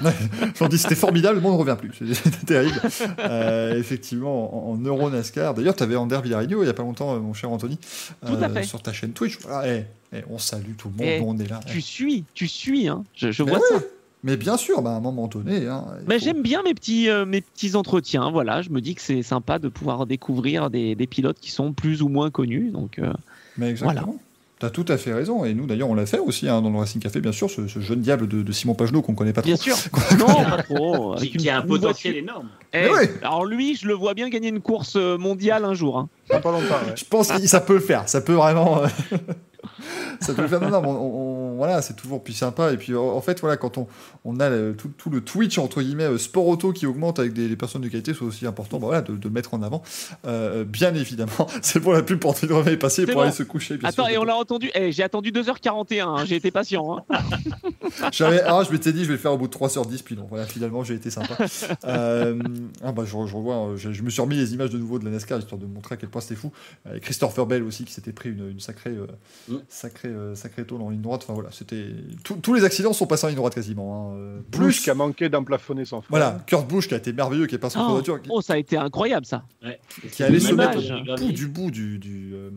J'en 0.58 0.70
dis, 0.70 0.78
c'était 0.78 0.96
formidable, 0.96 1.36
le 1.36 1.42
monde 1.42 1.54
ne 1.56 1.60
revient 1.60 1.76
plus. 1.78 1.92
C'était 2.14 2.46
terrible. 2.46 2.80
Euh, 3.20 3.78
effectivement, 3.78 4.70
en, 4.70 4.74
en 4.74 4.78
Euro 4.78 5.10
NASCAR. 5.10 5.54
D'ailleurs, 5.54 5.76
tu 5.76 5.84
avais 5.84 5.98
Ander 5.98 6.20
Villarigno 6.24 6.62
il 6.62 6.64
n'y 6.66 6.70
a 6.70 6.74
pas 6.74 6.84
longtemps, 6.84 7.20
mon 7.20 7.34
cher 7.34 7.52
Anthony, 7.52 7.78
Tout 8.26 8.38
à 8.42 8.48
fait. 8.50 8.64
sur 8.64 8.82
ta 8.82 8.94
chaîne 8.94 9.12
Twitch. 9.12 9.38
Eh, 9.66 9.84
eh, 10.14 10.24
on 10.30 10.38
salue 10.38 10.76
tout 10.78 10.90
le 10.90 10.96
monde, 10.96 11.14
Eh, 11.14 11.22
on 11.24 11.38
est 11.38 11.50
là. 11.50 11.60
Tu 11.66 11.82
suis, 11.82 12.24
tu 12.34 12.48
suis. 12.48 12.88
Hein. 12.88 13.04
Je, 13.14 13.44
vois 13.44 13.60
ça. 13.60 13.80
Mais 14.24 14.36
bien 14.38 14.58
sûr, 14.58 14.82
bah, 14.82 14.92
à 14.92 14.96
un 14.96 15.00
moment 15.00 15.28
donné. 15.28 15.68
Hein, 15.68 15.86
faut- 16.10 16.18
j'aime 16.18 16.42
bien 16.42 16.64
mes 16.64 16.74
petits, 16.74 17.10
euh, 17.10 17.26
mes 17.26 17.42
petits 17.42 17.76
entretiens. 17.76 18.32
Voilà, 18.32 18.62
je 18.62 18.70
me 18.70 18.82
dis 18.82 18.96
que 18.96 19.02
c'est 19.02 19.24
sympa 19.24 19.60
de 19.60 19.68
pouvoir 19.70 20.06
découvrir 20.06 20.70
des, 20.70 20.96
des 20.96 21.08
pilotes 21.08 21.40
qui 21.40 21.52
sont 21.52 21.74
plus 21.74 22.02
ou 22.02 22.10
moins 22.10 22.30
connus. 22.32 22.72
Donc, 22.72 23.00
euh, 23.00 23.14
Mais 23.58 23.70
exactement. 23.70 24.18
T'as 24.60 24.72
tout 24.72 24.86
à 24.88 24.98
fait 24.98 25.14
raison, 25.14 25.46
et 25.46 25.54
nous 25.54 25.68
d'ailleurs 25.68 25.88
on 25.90 25.94
l'a 25.94 26.08
fait 26.08 26.18
aussi 26.18 26.50
hein, 26.50 26.64
dans 26.64 26.72
le 26.72 26.78
Racing 26.80 27.00
Café, 27.00 27.22
bien 27.22 27.32
sûr, 27.32 27.48
ce, 27.48 27.68
ce 27.68 27.80
jeune 27.80 28.02
diable 28.02 28.28
de, 28.28 28.42
de 28.42 28.52
Simon 28.52 28.74
Pagenaud 28.74 29.04
qu'on 29.04 29.14
connaît 29.14 29.32
pas 29.34 29.42
trop. 29.44 29.50
Bien 29.50 29.56
sûr. 29.56 29.76
non, 30.18 30.26
pas 30.26 30.64
trop. 30.64 31.14
Qui, 31.14 31.28
Avec 31.28 31.38
qui 31.38 31.50
a 31.50 31.58
un 31.58 31.62
potentiel 31.62 32.14
voiture- 32.14 32.30
énorme. 32.32 32.50
Eh, 32.74 32.90
ouais. 32.90 33.14
Alors 33.22 33.46
lui, 33.46 33.76
je 33.76 33.88
le 33.88 33.94
vois 33.94 34.16
bien 34.16 34.30
gagner 34.30 34.50
une 34.50 34.62
course 34.62 34.96
euh, 34.96 35.16
mondiale 35.20 35.64
un 35.64 35.76
jour. 35.76 36.00
hein. 36.00 36.10
Pas 36.28 36.38
longtemps, 36.38 36.58
ouais. 36.88 36.94
Je 36.96 37.06
pense 37.06 37.32
que 37.32 37.46
ça 37.46 37.62
peut 37.62 37.76
le 37.76 37.80
faire, 37.80 38.10
ça 38.10 38.20
peut 38.22 38.34
vraiment. 38.34 38.82
euh, 38.84 38.88
ça 40.22 40.34
peut 40.34 40.42
le 40.42 40.48
faire. 40.48 40.60
Non, 40.62 40.70
non, 40.72 40.82
mais 40.82 40.88
on- 40.88 40.92
on- 40.92 41.37
voilà, 41.58 41.82
c'est 41.82 41.96
toujours 41.96 42.24
plus 42.24 42.34
sympa. 42.34 42.72
Et 42.72 42.78
puis 42.78 42.96
en 42.96 43.20
fait, 43.22 43.40
voilà, 43.42 43.58
quand 43.58 43.78
on, 43.78 43.88
on 44.26 44.40
a 44.40 44.50
le- 44.50 44.76
tout, 44.78 44.90
tout 44.98 45.10
le 45.10 45.22
Twitch 45.22 45.58
entre 45.58 45.82
guillemets 45.82 46.04
euh, 46.06 46.18
sport 46.18 46.48
auto 46.48 46.72
qui 46.72 46.86
augmente 46.86 47.20
avec 47.20 47.34
des, 47.34 47.48
des 47.50 47.56
personnes 47.56 47.82
de 47.82 47.90
qualité, 47.90 48.14
c'est 48.14 48.24
aussi 48.24 48.46
important, 48.48 48.80
bah, 48.80 48.88
voilà, 48.88 49.02
de, 49.02 49.16
de 49.16 49.28
le 49.28 49.34
mettre 49.34 49.54
en 49.54 49.62
avant. 49.64 49.82
Euh, 50.26 50.64
bien 50.64 50.94
évidemment, 50.96 51.48
c'est 51.62 51.80
pour 51.80 51.94
la 51.94 52.04
pub 52.04 52.20
pour 52.20 52.32
Anthony 52.32 52.54
Remet 52.54 52.74
est 52.74 52.78
passé 52.78 53.06
pour 53.06 53.16
bon. 53.16 53.22
aller 53.22 53.32
se 53.32 53.44
coucher. 53.44 53.78
bien 53.78 53.90
Attends, 53.90 54.06
sûr. 54.06 54.14
et 54.14 54.18
on 54.18 54.24
l'a 54.24 54.36
entendu. 54.36 54.70
Eh, 54.76 54.92
j'ai 54.92 55.04
attendu 55.04 55.32
2h41. 55.32 56.02
hein, 56.04 56.26
J'ai 56.26 56.36
été 56.36 56.52
patient. 56.52 56.98
hein. 57.10 57.20
J'avais, 58.12 58.42
ah, 58.46 58.64
je 58.66 58.72
m'étais 58.72 58.92
dit, 58.94 59.02
je 59.04 59.08
vais 59.08 59.14
le 59.14 59.20
faire 59.20 59.34
au 59.34 59.38
bout 59.38 59.48
de 59.48 59.54
3h10, 59.54 60.04
puis 60.04 60.16
non, 60.16 60.28
voilà, 60.30 60.46
finalement, 60.46 60.84
j'ai 60.84 60.94
été 60.96 61.10
sympa. 61.10 61.36
Euh, 61.86 62.38
ah, 62.84 62.92
bah, 62.92 63.04
je, 63.06 63.12
je 63.12 63.36
revois, 63.36 63.56
euh, 63.70 63.78
je, 63.78 63.92
je 63.92 64.02
me 64.04 64.10
suis 64.10 64.22
remis 64.22 64.36
les 64.36 64.54
images 64.54 64.70
de 64.70 64.78
nouveau 64.78 65.00
de 65.00 65.06
la 65.06 65.12
NASCAR, 65.12 65.40
histoire 65.40 65.60
de 65.60 65.66
montrer 65.66 65.94
à 65.94 65.98
quel 65.98 66.10
point 66.10 66.22
c'était 66.22 66.36
fou. 66.36 66.52
Avec 66.86 67.04
Christopher 67.04 67.46
Bell 67.46 67.64
aussi, 67.64 67.86
qui 67.86 67.94
s'était 67.94 68.12
pris 68.12 68.30
une, 68.30 68.50
une 68.52 68.60
sacrée, 68.60 68.92
euh, 68.92 69.08
Mm. 69.48 69.56
sacrée, 69.70 70.10
euh, 70.10 70.36
sacrée 70.36 70.66
tôle 70.66 70.82
en 70.82 70.90
ligne 70.90 71.02
droite. 71.02 71.22
Enfin, 71.24 71.34
voilà, 71.34 71.47
c'était. 71.52 71.86
tous- 72.24 72.54
les 72.54 72.64
accidents 72.64 72.94
sont 72.94 73.08
passés 73.08 73.26
en 73.26 73.28
ligne 73.30 73.38
droite 73.38 73.56
quasiment. 73.56 74.12
hein. 74.14 74.16
Euh, 74.18 74.40
Bush 74.52 74.60
Plus. 74.60 74.80
qui 74.84 74.90
a 74.90 74.94
manqué 74.94 75.30
d'emplafonner 75.30 75.86
son 75.86 76.02
frère. 76.02 76.10
Voilà, 76.10 76.44
Kurt 76.48 76.68
Busch 76.68 76.88
qui 76.88 76.94
a 76.94 76.98
été 76.98 77.14
merveilleux, 77.14 77.48
qui 77.48 77.56
est 77.56 77.60
passé 77.60 77.78
en 77.78 77.88
Oh, 77.88 77.92
voiture, 77.94 78.22
qui, 78.22 78.30
oh, 78.32 78.42
ça 78.42 78.54
a 78.54 78.58
été 78.58 78.78
incroyable 78.78 79.26
ça. 79.26 79.44
Ouais. 79.64 79.80
qui 80.12 80.24
allait 80.24 80.40
se 80.40 80.50
l'image. 80.50 80.90
mettre 80.92 81.12
au 81.14 81.26
bout 81.26 81.32
du 81.32 81.48
bout 81.48 81.72
du. 81.72 82.00
du 82.00 82.32
euh, 82.34 82.50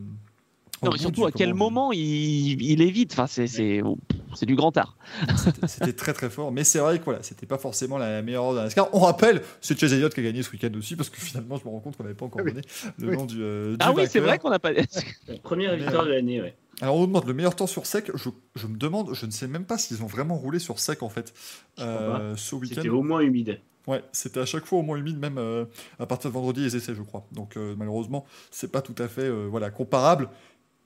Non, 0.83 0.93
surtout 0.93 1.23
du- 1.23 1.27
à 1.27 1.31
quel 1.31 1.53
moment 1.55 1.93
il, 1.93 2.63
il 2.63 2.81
évite. 2.81 3.13
Enfin, 3.13 3.27
c'est 3.27 3.83
oh, 3.83 3.99
du 4.43 4.55
grand 4.55 4.75
art. 4.79 4.97
C'était- 5.67 5.93
très 5.93 6.13
très 6.15 6.31
fort, 6.31 6.53
mais 6.53 6.65
c'est 6.65 6.79
vrai 6.79 6.99
que 6.99 7.05
voilà, 7.05 7.23
c'était 7.23 7.45
pas 7.47 7.59
forcément 7.59 7.99
la 7.99 8.23
meilleure 8.23 8.53
la 8.53 8.63
NASCAR. 8.65 8.89
On 8.95 9.01
rappelle, 9.01 9.43
c'est 9.61 9.79
Chase 9.79 9.93
Elliott 9.93 10.15
qui 10.15 10.21
a 10.21 10.23
gagné 10.23 10.43
ce 10.43 10.51
week-end 10.53 10.71
aussi, 10.79 10.97
parce 10.97 11.11
que 11.11 11.21
finalement, 11.21 11.57
je 11.57 11.65
me 11.65 11.71
rends 11.71 11.81
compte 11.81 11.97
qu'on 11.99 12.05
n'avait 12.05 12.15
pas 12.15 12.25
encore 12.27 12.41
Oui. 12.45 12.53
donné 12.53 12.63
le 12.99 13.09
Oui. 13.11 13.17
nom 13.17 13.27
du. 13.27 13.43
euh, 13.43 13.73
du 13.73 13.77
Ah 13.81 13.93
oui, 13.95 14.05
c'est 14.09 14.21
vrai 14.21 14.39
qu'on 14.39 14.49
n'a 14.51 14.59
pas. 14.59 14.71
Première 15.43 15.77
victoire 15.77 16.05
de 16.07 16.11
l'année, 16.13 16.41
ouais. 16.41 16.55
Alors 16.81 16.97
on 16.97 17.01
nous 17.01 17.07
demande 17.07 17.27
le 17.27 17.35
meilleur 17.35 17.55
temps 17.57 17.67
sur 17.67 17.87
sec. 17.87 18.11
Je, 18.15 18.31
je 18.55 18.67
me 18.67 18.77
demande, 18.77 19.13
je 19.15 19.27
ne 19.27 19.31
sais 19.31 19.47
même 19.47 19.65
pas 19.65 19.79
s'ils 19.79 20.03
ont 20.03 20.07
vraiment 20.07 20.37
roulé 20.37 20.59
sur 20.59 20.79
sec 20.79 21.03
en 21.03 21.09
fait 21.09 21.33
euh, 21.79 22.35
ce 22.37 22.55
week-end. 22.55 22.77
C'était 22.77 22.89
au 22.89 23.03
moins 23.03 23.21
humide. 23.21 23.61
Ouais, 23.87 24.03
c'était 24.13 24.41
à 24.41 24.47
chaque 24.47 24.67
fois 24.67 24.79
au 24.79 24.83
moins 24.83 24.97
humide, 24.99 25.19
même 25.19 25.39
euh, 25.39 25.65
à 25.99 26.07
partir 26.07 26.31
de 26.31 26.35
vendredi 26.35 26.63
les 26.63 26.77
essais, 26.77 26.95
je 26.95 27.03
crois. 27.03 27.27
Donc 27.33 27.57
euh, 27.57 27.75
malheureusement, 27.77 28.25
c'est 28.51 28.71
pas 28.71 28.83
tout 28.83 28.95
à 28.99 29.09
fait 29.09 29.23
euh, 29.23 29.47
voilà 29.51 29.71
comparable. 29.71 30.29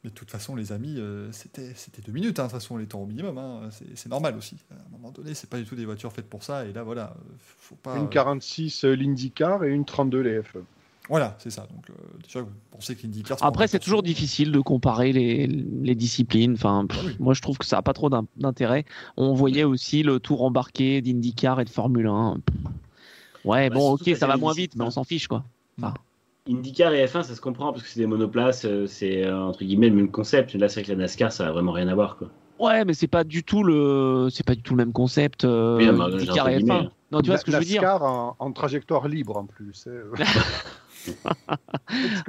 Mais 0.05 0.11
de 0.11 0.15
toute 0.15 0.31
façon, 0.31 0.55
les 0.55 0.71
amis, 0.71 0.97
euh, 0.99 1.33
c'était 1.33 1.73
c'était 1.75 2.03
deux 2.03 2.13
minutes. 2.13 2.39
hein, 2.39 2.45
de 2.45 2.49
toute 2.51 2.61
façon, 2.61 2.77
les 2.77 2.87
temps 2.87 3.01
au 3.01 3.07
minimum, 3.07 3.39
hein, 3.39 3.71
c'est 3.95 4.09
normal 4.11 4.37
aussi. 4.37 4.57
À 4.71 4.75
un 4.75 4.91
moment 4.91 5.11
donné, 5.11 5.33
c'est 5.33 5.49
pas 5.49 5.57
du 5.59 5.65
tout 5.65 5.77
des 5.77 5.87
voitures 5.87 6.13
faites 6.13 6.29
pour 6.29 6.43
ça. 6.43 6.67
Et 6.67 6.73
là, 6.75 6.83
voilà, 6.83 7.17
faut 7.39 7.75
pas. 7.77 7.97
Une 7.97 8.05
euh, 8.05 8.09
46 8.09 8.85
euh, 8.85 8.95
l'IndyCar 8.95 9.65
et 9.65 9.71
une 9.71 9.87
32 9.87 10.21
les 10.21 10.41
F1. 10.41 10.63
Voilà, 11.09 11.37
c'est 11.39 11.51
ça. 11.51 11.67
Donc 11.71 11.91
euh, 11.91 11.95
déjà, 12.23 12.41
vous 12.41 12.49
pensez 12.71 12.95
se 12.95 13.45
Après, 13.45 13.69
c'est 13.69 13.79
toujours 13.79 14.03
difficile 14.03 14.53
de 14.53 14.61
comparer 14.61 15.13
les, 15.13 15.47
les 15.47 15.95
disciplines. 15.95 16.55
Enfin, 16.55 16.87
pff, 16.89 16.99
Ah 17.03 17.07
oui. 17.07 17.17
moi, 17.19 17.35
je 17.35 17.43
trouve 17.43 17.59
que 17.59 17.67
ça 17.67 17.77
n'a 17.77 17.83
pas 17.83 17.93
trop 17.93 18.09
d'in- 18.09 18.27
d'intérêt. 18.37 18.85
On 19.17 19.35
voyait 19.35 19.65
aussi 19.65 20.03
le 20.03 20.19
tour 20.19 20.43
embarqué 20.43 21.03
d'IndyCar 21.03 21.61
et 21.61 21.65
de 21.65 21.71
Formule 21.71 22.07
1. 22.07 22.39
Ouais, 23.45 23.69
Bah, 23.69 23.75
bon, 23.77 23.93
ok, 23.93 24.11
ça 24.17 24.27
va 24.27 24.37
moins 24.39 24.55
vite, 24.55 24.77
mais 24.77 24.85
on 24.85 24.91
s'en 24.91 25.05
fiche, 25.05 25.29
quoi. 25.29 25.45
IndyCar 26.49 26.93
et 26.93 27.07
F1, 27.07 27.23
ça 27.23 27.35
se 27.35 27.41
comprend 27.41 27.73
parce 27.73 27.83
que 27.85 27.89
c'est 27.89 28.01
des 28.01 28.07
monoplaces, 28.07 28.67
euh, 28.67 28.87
c'est 28.87 29.25
euh, 29.25 29.43
entre 29.45 29.65
guillemets 29.65 29.89
le 29.89 29.95
même 29.97 30.11
concept. 30.11 30.55
Là, 30.55 30.69
c'est 30.69 30.81
vrai 30.81 30.87
que 30.87 30.93
la 30.93 30.99
NASCAR, 30.99 31.33
ça 31.33 31.49
a 31.49 31.53
vraiment 31.53 31.73
rien 31.73 31.89
à 31.89 31.95
voir. 31.95 32.17
Quoi. 32.19 32.29
Ouais, 32.59 32.85
mais 32.85 32.93
c'est 32.93 33.07
pas 33.09 33.25
du 33.25 33.43
tout 33.45 33.63
le, 33.65 34.29
c'est 34.31 34.45
pas 34.45 34.55
du 34.55 34.61
tout 34.63 34.75
le 34.75 34.85
même 34.85 34.93
concept. 34.93 35.45
Euh, 35.45 35.79
Oui, 35.79 35.87
non, 35.87 36.05
IndyCar 36.05 36.49
et 36.49 36.57
entre 36.57 36.59
guillemets, 36.59 36.73
F1. 36.83 36.87
hein. 36.87 36.91
Non, 37.13 37.23
tu 37.23 37.31
vois 37.31 37.39
ce 37.39 37.45
que 37.47 37.53
je 37.53 37.57
veux 37.57 37.65
dire? 37.65 37.81
NASCAR 37.83 38.03
en, 38.03 38.37
en 38.39 38.53
trajectoire 38.53 39.09
libre 39.09 39.37
en 39.39 39.47
plus. 39.47 39.89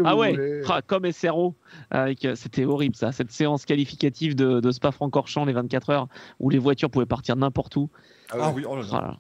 Ah 0.04 0.16
ouais. 0.16 0.62
Ah, 0.68 0.82
comme 0.86 1.10
SRO, 1.12 1.56
avec, 1.92 2.26
euh, 2.26 2.36
c'était 2.36 2.66
horrible 2.66 2.96
ça, 2.96 3.12
cette 3.12 3.32
séance 3.32 3.66
qualificative 3.66 4.36
de, 4.36 4.60
de 4.60 4.72
Spa-Francorchamps 4.72 5.46
les 5.46 5.54
24 5.54 5.90
heures 5.90 6.08
où 6.40 6.50
les 6.50 6.60
voitures 6.60 6.90
pouvaient 6.90 7.06
partir 7.06 7.36
n'importe 7.36 7.76
où. 7.76 7.90
Ah 8.32 8.52
oui, 8.54 8.64
oh 8.68 8.76
là. 8.76 8.84
Ah. 8.92 9.18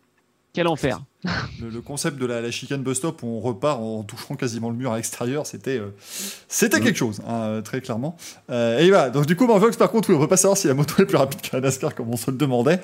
Quel 0.55 0.67
enfer. 0.69 1.01
Le, 1.61 1.69
le 1.69 1.81
concept 1.81 2.17
de 2.17 2.25
la, 2.25 2.39
la 2.39 2.49
chicane 2.49 2.81
bus 2.81 2.97
stop 2.97 3.21
où 3.23 3.27
on 3.27 3.39
repart 3.41 3.79
en 3.81 4.03
touchant 4.03 4.35
quasiment 4.35 4.69
le 4.69 4.75
mur 4.75 4.93
à 4.93 4.95
l'extérieur, 4.95 5.45
c'était 5.45 5.77
euh, 5.77 5.89
c'était 6.47 6.79
quelque 6.79 6.97
chose, 6.97 7.19
hein, 7.27 7.41
euh, 7.41 7.61
très 7.61 7.81
clairement. 7.81 8.15
Euh, 8.49 8.79
et 8.79 8.87
voilà, 8.87 9.09
donc 9.09 9.25
du 9.25 9.35
coup, 9.35 9.47
Marvox, 9.47 9.75
par 9.75 9.89
contre, 9.89 10.09
oui, 10.09 10.15
on 10.15 10.19
peut 10.19 10.27
pas 10.27 10.37
savoir 10.37 10.57
si 10.57 10.67
la 10.67 10.73
moto 10.73 11.01
est 11.01 11.05
plus 11.05 11.17
rapide 11.17 11.41
qu'un 11.41 11.59
NASCAR 11.59 11.93
comme 11.93 12.09
on 12.09 12.15
se 12.15 12.31
le 12.31 12.37
demandait. 12.37 12.79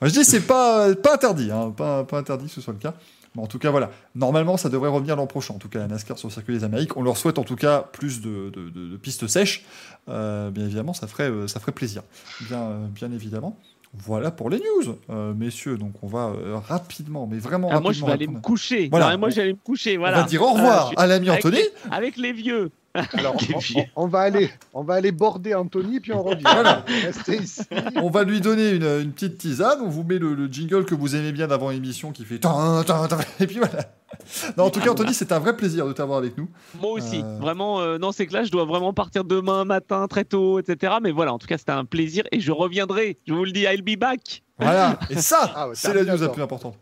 Moi, 0.00 0.08
je 0.08 0.14
dis, 0.14 0.24
c'est 0.24 0.46
pas, 0.46 0.94
pas 0.94 1.14
interdit, 1.14 1.50
hein, 1.50 1.74
pas, 1.76 2.04
pas 2.04 2.18
interdit 2.18 2.46
que 2.46 2.52
ce 2.52 2.60
soit 2.60 2.72
le 2.72 2.78
cas. 2.78 2.94
Mais 3.34 3.42
en 3.42 3.46
tout 3.46 3.58
cas, 3.58 3.70
voilà. 3.70 3.90
Normalement, 4.14 4.56
ça 4.56 4.68
devrait 4.68 4.90
revenir 4.90 5.16
l'an 5.16 5.26
prochain. 5.26 5.54
En 5.54 5.58
tout 5.58 5.68
cas, 5.68 5.78
la 5.78 5.86
NASCAR 5.88 6.18
sur 6.18 6.28
le 6.28 6.32
circuit 6.32 6.54
des 6.54 6.64
Amériques. 6.64 6.96
On 6.96 7.02
leur 7.02 7.16
souhaite 7.16 7.38
en 7.38 7.44
tout 7.44 7.56
cas 7.56 7.80
plus 7.92 8.20
de, 8.20 8.50
de- 8.50 8.68
de- 8.70 8.88
de 8.90 8.96
pistes 8.96 9.26
sèches. 9.26 9.64
Euh, 10.08 10.50
bien 10.50 10.64
évidemment, 10.64 10.92
ça 10.92 11.06
ferait, 11.06 11.30
euh, 11.30 11.46
ça 11.48 11.58
ferait 11.60 11.72
plaisir. 11.72 12.02
Bien, 12.42 12.58
euh, 12.60 12.86
bien 12.88 13.10
évidemment. 13.10 13.56
Voilà 13.94 14.30
pour 14.30 14.48
les 14.48 14.58
news, 14.58 14.96
euh, 15.10 15.34
messieurs. 15.34 15.76
Donc, 15.76 15.92
on 16.02 16.06
va 16.06 16.28
euh, 16.34 16.56
rapidement, 16.56 17.26
mais 17.30 17.38
vraiment 17.38 17.68
Ah, 17.70 17.74
rapidement. 17.74 17.82
moi, 17.88 17.92
je 17.92 18.04
vais 18.06 18.12
aller 18.12 18.26
me 18.26 18.40
coucher. 18.40 18.88
Voilà. 18.90 19.12
Non, 19.12 19.18
moi, 19.18 19.30
j'allais 19.30 19.52
me 19.52 19.58
coucher. 19.58 19.96
Voilà. 19.98 20.18
On 20.18 20.20
va 20.22 20.26
dire 20.26 20.42
au 20.42 20.52
revoir 20.52 20.90
je- 20.92 20.98
à 20.98 21.06
l'ami 21.06 21.28
avec 21.28 21.44
Anthony. 21.44 21.60
les- 21.62 21.90
Avec 21.90 22.16
les 22.16 22.32
vieux. 22.32 22.70
Alors, 23.14 23.36
on, 23.96 24.06
va 24.06 24.20
aller, 24.20 24.50
on 24.74 24.82
va 24.82 24.94
aller 24.94 25.12
border 25.12 25.54
Anthony 25.54 26.00
puis 26.00 26.12
on 26.12 26.22
revient. 26.22 26.42
Voilà. 26.42 26.84
Restez 27.04 27.36
ici. 27.36 27.62
On 27.96 28.10
va 28.10 28.24
lui 28.24 28.40
donner 28.40 28.70
une, 28.70 28.84
une 28.84 29.12
petite 29.12 29.38
tisane. 29.38 29.80
On 29.82 29.88
vous 29.88 30.04
met 30.04 30.18
le, 30.18 30.34
le 30.34 30.46
jingle 30.46 30.84
que 30.84 30.94
vous 30.94 31.16
aimez 31.16 31.32
bien 31.32 31.46
d'avant 31.46 31.70
l'émission 31.70 32.12
qui 32.12 32.24
fait. 32.24 32.40
Et 33.40 33.46
puis 33.46 33.58
voilà. 33.58 33.94
Non, 34.56 34.64
en 34.64 34.70
tout 34.70 34.80
cas, 34.80 34.90
Anthony, 34.90 35.14
c'est 35.14 35.32
un 35.32 35.38
vrai 35.38 35.56
plaisir 35.56 35.86
de 35.86 35.92
t'avoir 35.92 36.18
avec 36.18 36.36
nous. 36.36 36.48
Moi 36.80 36.92
aussi. 36.92 37.22
Euh. 37.24 37.38
Vraiment, 37.40 37.80
euh, 37.80 37.98
non, 37.98 38.12
c'est 38.12 38.26
que 38.26 38.32
là, 38.34 38.44
je 38.44 38.50
dois 38.50 38.64
vraiment 38.64 38.92
partir 38.92 39.24
demain 39.24 39.64
matin 39.64 40.06
très 40.08 40.24
tôt, 40.24 40.58
etc. 40.58 40.94
Mais 41.02 41.10
voilà, 41.10 41.32
en 41.32 41.38
tout 41.38 41.46
cas, 41.46 41.58
c'était 41.58 41.72
un 41.72 41.84
plaisir 41.84 42.24
et 42.30 42.40
je 42.40 42.52
reviendrai. 42.52 43.18
Je 43.26 43.32
vous 43.32 43.44
le 43.44 43.52
dis, 43.52 43.62
I'll 43.62 43.82
be 43.82 43.98
back. 43.98 44.42
Voilà. 44.58 44.98
Et 45.10 45.16
ça, 45.16 45.50
Ah 45.54 45.68
ouais, 45.68 45.74
c'est 45.74 45.92
la 45.94 46.04
news 46.04 46.20
la 46.20 46.28
plus 46.28 46.42
importante. 46.42 46.78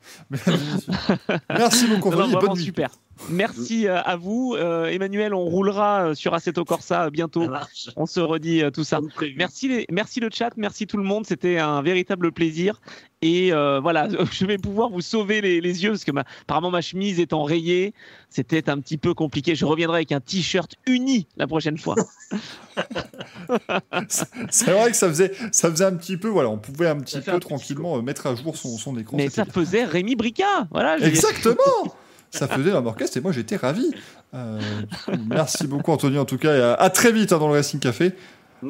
Merci 1.48 1.86
beaucoup, 1.86 2.08
Anthony. 2.08 2.32
bonne 2.34 2.52
nuit. 2.54 2.64
super. 2.64 2.90
Merci 3.28 3.86
euh, 3.86 4.00
à 4.02 4.16
vous. 4.16 4.54
Euh, 4.56 4.86
Emmanuel, 4.86 5.34
on 5.34 5.44
roulera 5.44 6.06
euh, 6.08 6.14
sur 6.14 6.34
Assetto 6.34 6.64
Corsa 6.64 7.10
bientôt. 7.10 7.44
Ça 7.44 7.50
marche. 7.50 7.88
On 7.96 8.06
se 8.06 8.18
redit 8.20 8.62
euh, 8.62 8.70
tout 8.70 8.82
ça. 8.84 9.00
Merci, 9.36 9.68
les- 9.68 9.86
merci 9.90 10.20
le 10.20 10.28
chat, 10.32 10.50
merci 10.56 10.86
tout 10.86 10.96
le 10.96 11.02
monde. 11.04 11.26
C'était 11.26 11.58
un 11.58 11.82
véritable 11.82 12.32
plaisir. 12.32 12.80
Et 13.22 13.52
euh, 13.52 13.78
voilà, 13.80 14.08
je 14.32 14.46
vais 14.46 14.56
pouvoir 14.58 14.88
vous 14.90 15.02
sauver 15.02 15.40
les, 15.42 15.60
les 15.60 15.82
yeux 15.84 15.90
parce 15.90 16.04
que 16.04 16.12
ma, 16.12 16.24
apparemment 16.42 16.70
ma 16.70 16.80
chemise 16.80 17.20
étant 17.20 17.42
rayée, 17.44 17.92
c'était 18.30 18.70
un 18.70 18.78
petit 18.80 18.96
peu 18.98 19.12
compliqué. 19.14 19.54
Je 19.54 19.66
reviendrai 19.66 19.98
avec 19.98 20.12
un 20.12 20.20
t-shirt 20.20 20.74
uni 20.86 21.26
la 21.36 21.46
prochaine 21.46 21.76
fois. 21.78 21.96
C'est 24.08 24.70
vrai 24.72 24.90
que 24.90 24.96
ça 24.96 25.08
faisait, 25.08 25.32
ça 25.52 25.70
faisait 25.70 25.84
un 25.84 25.94
petit 25.94 26.16
peu. 26.16 26.28
Voilà, 26.28 26.48
on 26.48 26.58
pouvait 26.58 26.88
un 26.88 26.98
petit 26.98 27.20
peu 27.20 27.32
un 27.32 27.38
tranquillement 27.38 28.00
mettre 28.02 28.26
à 28.26 28.34
jour 28.34 28.56
son, 28.56 28.78
son 28.78 28.96
écran. 28.98 29.16
Mais 29.16 29.28
ça 29.28 29.44
bien. 29.44 29.52
faisait 29.52 29.84
Rémi 29.84 30.16
Bricard. 30.16 30.66
Voilà. 30.70 30.98
j'ai- 30.98 31.06
Exactement 31.06 31.54
Ça 32.30 32.46
faisait 32.48 32.72
un 32.72 32.84
orchestre 32.86 33.16
et 33.16 33.20
moi 33.20 33.32
j'étais 33.32 33.56
ravi. 33.56 33.90
Euh, 34.34 34.60
merci 35.26 35.66
beaucoup 35.66 35.90
Anthony 35.90 36.16
en 36.18 36.24
tout 36.24 36.38
cas 36.38 36.56
et 36.56 36.60
à, 36.62 36.74
à 36.74 36.90
très 36.90 37.10
vite 37.12 37.32
hein, 37.32 37.38
dans 37.38 37.48
le 37.48 37.54
Racing 37.54 37.80
Café. 37.80 38.12
Eh 38.62 38.66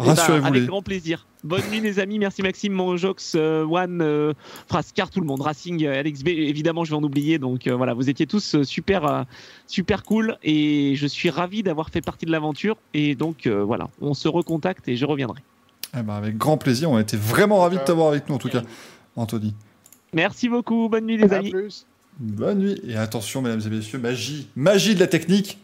ben, 0.00 0.04
Rassurez-vous 0.06 0.46
avec 0.46 0.60
les. 0.62 0.66
grand 0.66 0.82
plaisir. 0.82 1.26
Bonne 1.44 1.62
nuit 1.70 1.80
les 1.80 1.98
amis, 2.00 2.18
merci 2.18 2.42
Maxime, 2.42 2.72
Monjox, 2.72 3.34
euh, 3.36 3.64
One, 3.64 4.00
euh, 4.00 4.32
Frascar, 4.66 5.10
tout 5.10 5.20
le 5.20 5.26
monde, 5.26 5.40
Racing, 5.42 5.84
euh, 5.84 6.00
Alex 6.00 6.22
B, 6.22 6.28
évidemment 6.28 6.84
je 6.84 6.90
vais 6.90 6.96
en 6.96 7.02
oublier, 7.02 7.38
donc 7.38 7.66
euh, 7.66 7.74
voilà, 7.76 7.94
vous 7.94 8.08
étiez 8.08 8.26
tous 8.26 8.54
euh, 8.54 8.64
super, 8.64 9.04
euh, 9.04 9.22
super 9.66 10.02
cool 10.02 10.36
et 10.42 10.94
je 10.96 11.06
suis 11.06 11.30
ravi 11.30 11.62
d'avoir 11.62 11.90
fait 11.90 12.00
partie 12.00 12.26
de 12.26 12.32
l'aventure 12.32 12.76
et 12.94 13.14
donc 13.14 13.46
euh, 13.46 13.62
voilà, 13.62 13.88
on 14.00 14.14
se 14.14 14.26
recontacte 14.26 14.88
et 14.88 14.96
je 14.96 15.04
reviendrai. 15.04 15.42
Eh 15.96 16.02
ben, 16.02 16.14
avec 16.14 16.36
grand 16.38 16.56
plaisir, 16.56 16.90
on 16.90 16.96
a 16.96 17.00
été 17.02 17.16
vraiment 17.16 17.60
ravis 17.60 17.76
de 17.76 17.82
t'avoir 17.84 18.08
avec 18.08 18.28
nous 18.28 18.34
en 18.34 18.38
tout 18.38 18.48
cas, 18.48 18.62
Anthony. 19.16 19.54
Merci 20.12 20.48
beaucoup, 20.48 20.88
bonne 20.88 21.06
nuit 21.06 21.18
les 21.18 21.32
À 21.32 21.36
amis. 21.38 21.50
plus. 21.50 21.86
Bonne 22.18 22.58
nuit 22.58 22.80
et 22.86 22.96
attention 22.96 23.42
mesdames 23.42 23.62
et 23.66 23.70
messieurs, 23.70 23.98
magie, 23.98 24.48
magie 24.54 24.94
de 24.94 25.00
la 25.00 25.06
technique. 25.06 25.58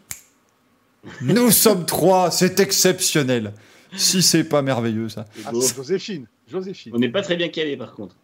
Nous 1.23 1.51
sommes 1.51 1.87
trois, 1.87 2.31
c'est 2.31 2.61
exceptionnel. 2.61 3.53
Si 3.97 4.23
c'est 4.23 4.45
pas 4.45 4.63
merveilleux 4.63 5.09
ça. 5.09 5.27
Ah, 5.45 5.53
Joséphine. 5.53 6.27
Joséphine. 6.47 6.93
On 6.95 6.99
n'est 6.99 7.09
pas 7.09 7.23
très 7.23 7.37
bien 7.37 7.49
calé 7.49 7.77
par 7.77 7.95
contre. 7.95 8.17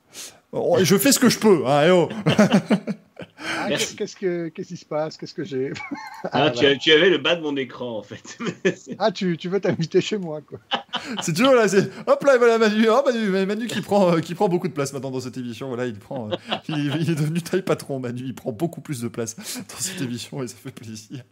Oh, 0.52 0.78
je 0.80 0.96
fais 0.96 1.12
ce 1.12 1.18
que 1.18 1.28
je 1.28 1.38
peux. 1.38 1.66
Hein, 1.66 1.82
eh 1.86 1.90
oh. 1.90 2.08
Ah, 3.66 3.70
Merci. 3.70 3.96
Qu'est-ce 3.96 4.16
que 4.16 4.48
qu'est-ce 4.48 4.68
qui 4.68 4.76
se 4.76 4.84
passe? 4.84 5.16
Qu'est-ce 5.16 5.34
que 5.34 5.44
j'ai? 5.44 5.72
Ah, 6.24 6.28
Ah, 6.46 6.50
tu, 6.50 6.60
voilà. 6.60 6.74
as- 6.74 6.78
tu 6.78 6.92
avais 6.92 7.10
le 7.10 7.18
bas 7.18 7.36
de 7.36 7.42
mon 7.42 7.56
écran 7.56 7.98
en 7.98 8.02
fait. 8.02 8.38
Ah, 8.98 9.12
tu, 9.12 9.36
tu 9.36 9.48
veux 9.48 9.60
t'inviter 9.60 10.00
chez 10.00 10.18
moi 10.18 10.40
quoi. 10.40 10.58
c'est 11.22 11.32
toujours 11.32 11.54
là, 11.54 11.68
c'est 11.68 11.88
hop 12.06 12.24
là, 12.24 12.36
voilà 12.38 12.58
Manu, 12.58 12.86
oh, 12.90 13.02
Manu, 13.04 13.46
Manu 13.46 13.66
qui 13.66 13.80
prend, 13.80 14.14
euh, 14.14 14.20
qui 14.20 14.34
prend 14.34 14.48
beaucoup 14.48 14.68
de 14.68 14.72
place 14.72 14.92
maintenant 14.92 15.10
dans 15.10 15.20
cette 15.20 15.36
émission. 15.36 15.68
Voilà, 15.68 15.86
il 15.86 15.98
prend, 15.98 16.30
euh, 16.30 16.34
il, 16.68 16.96
il 17.00 17.10
est 17.10 17.14
devenu 17.14 17.42
taille 17.42 17.62
patron. 17.62 18.00
Manu, 18.00 18.22
il 18.24 18.34
prend 18.34 18.52
beaucoup 18.52 18.80
plus 18.80 19.00
de 19.02 19.08
place 19.08 19.36
dans 19.36 19.78
cette 19.78 20.00
émission 20.00 20.42
et 20.42 20.48
ça 20.48 20.56
fait 20.56 20.70
plaisir. 20.72 21.22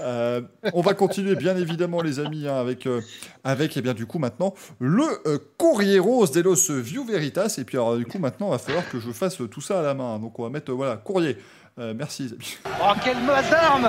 Euh, 0.00 0.40
on 0.72 0.80
va 0.80 0.94
continuer 0.94 1.34
bien 1.36 1.56
évidemment 1.56 2.00
les 2.00 2.18
amis 2.18 2.46
hein, 2.48 2.54
avec 2.56 2.86
euh, 2.86 3.00
avec 3.44 3.76
et 3.76 3.82
bien 3.82 3.92
du 3.92 4.06
coup 4.06 4.18
maintenant 4.18 4.54
le 4.78 5.04
euh, 5.26 5.38
courrier 5.58 5.98
rose 5.98 6.30
d'Elos 6.30 6.70
View 6.80 7.04
Veritas 7.04 7.56
et 7.58 7.64
puis 7.64 7.76
alors, 7.76 7.96
du 7.98 8.06
coup 8.06 8.18
maintenant 8.18 8.48
il 8.48 8.52
va 8.52 8.58
falloir 8.58 8.88
que 8.88 8.98
je 8.98 9.10
fasse 9.10 9.36
tout 9.50 9.60
ça 9.60 9.80
à 9.80 9.82
la 9.82 9.92
main. 9.94 10.18
Donc 10.18 10.38
on 10.38 10.44
va 10.44 10.48
mettre 10.50 10.70
euh, 10.72 10.74
voilà 10.74 10.96
courrier. 10.96 11.36
Euh, 11.80 11.94
merci 11.96 12.24
les 12.24 12.32
amis. 12.34 12.58
Oh, 12.82 12.92
quelle 13.02 13.22
masse 13.24 13.48
d'armes 13.50 13.88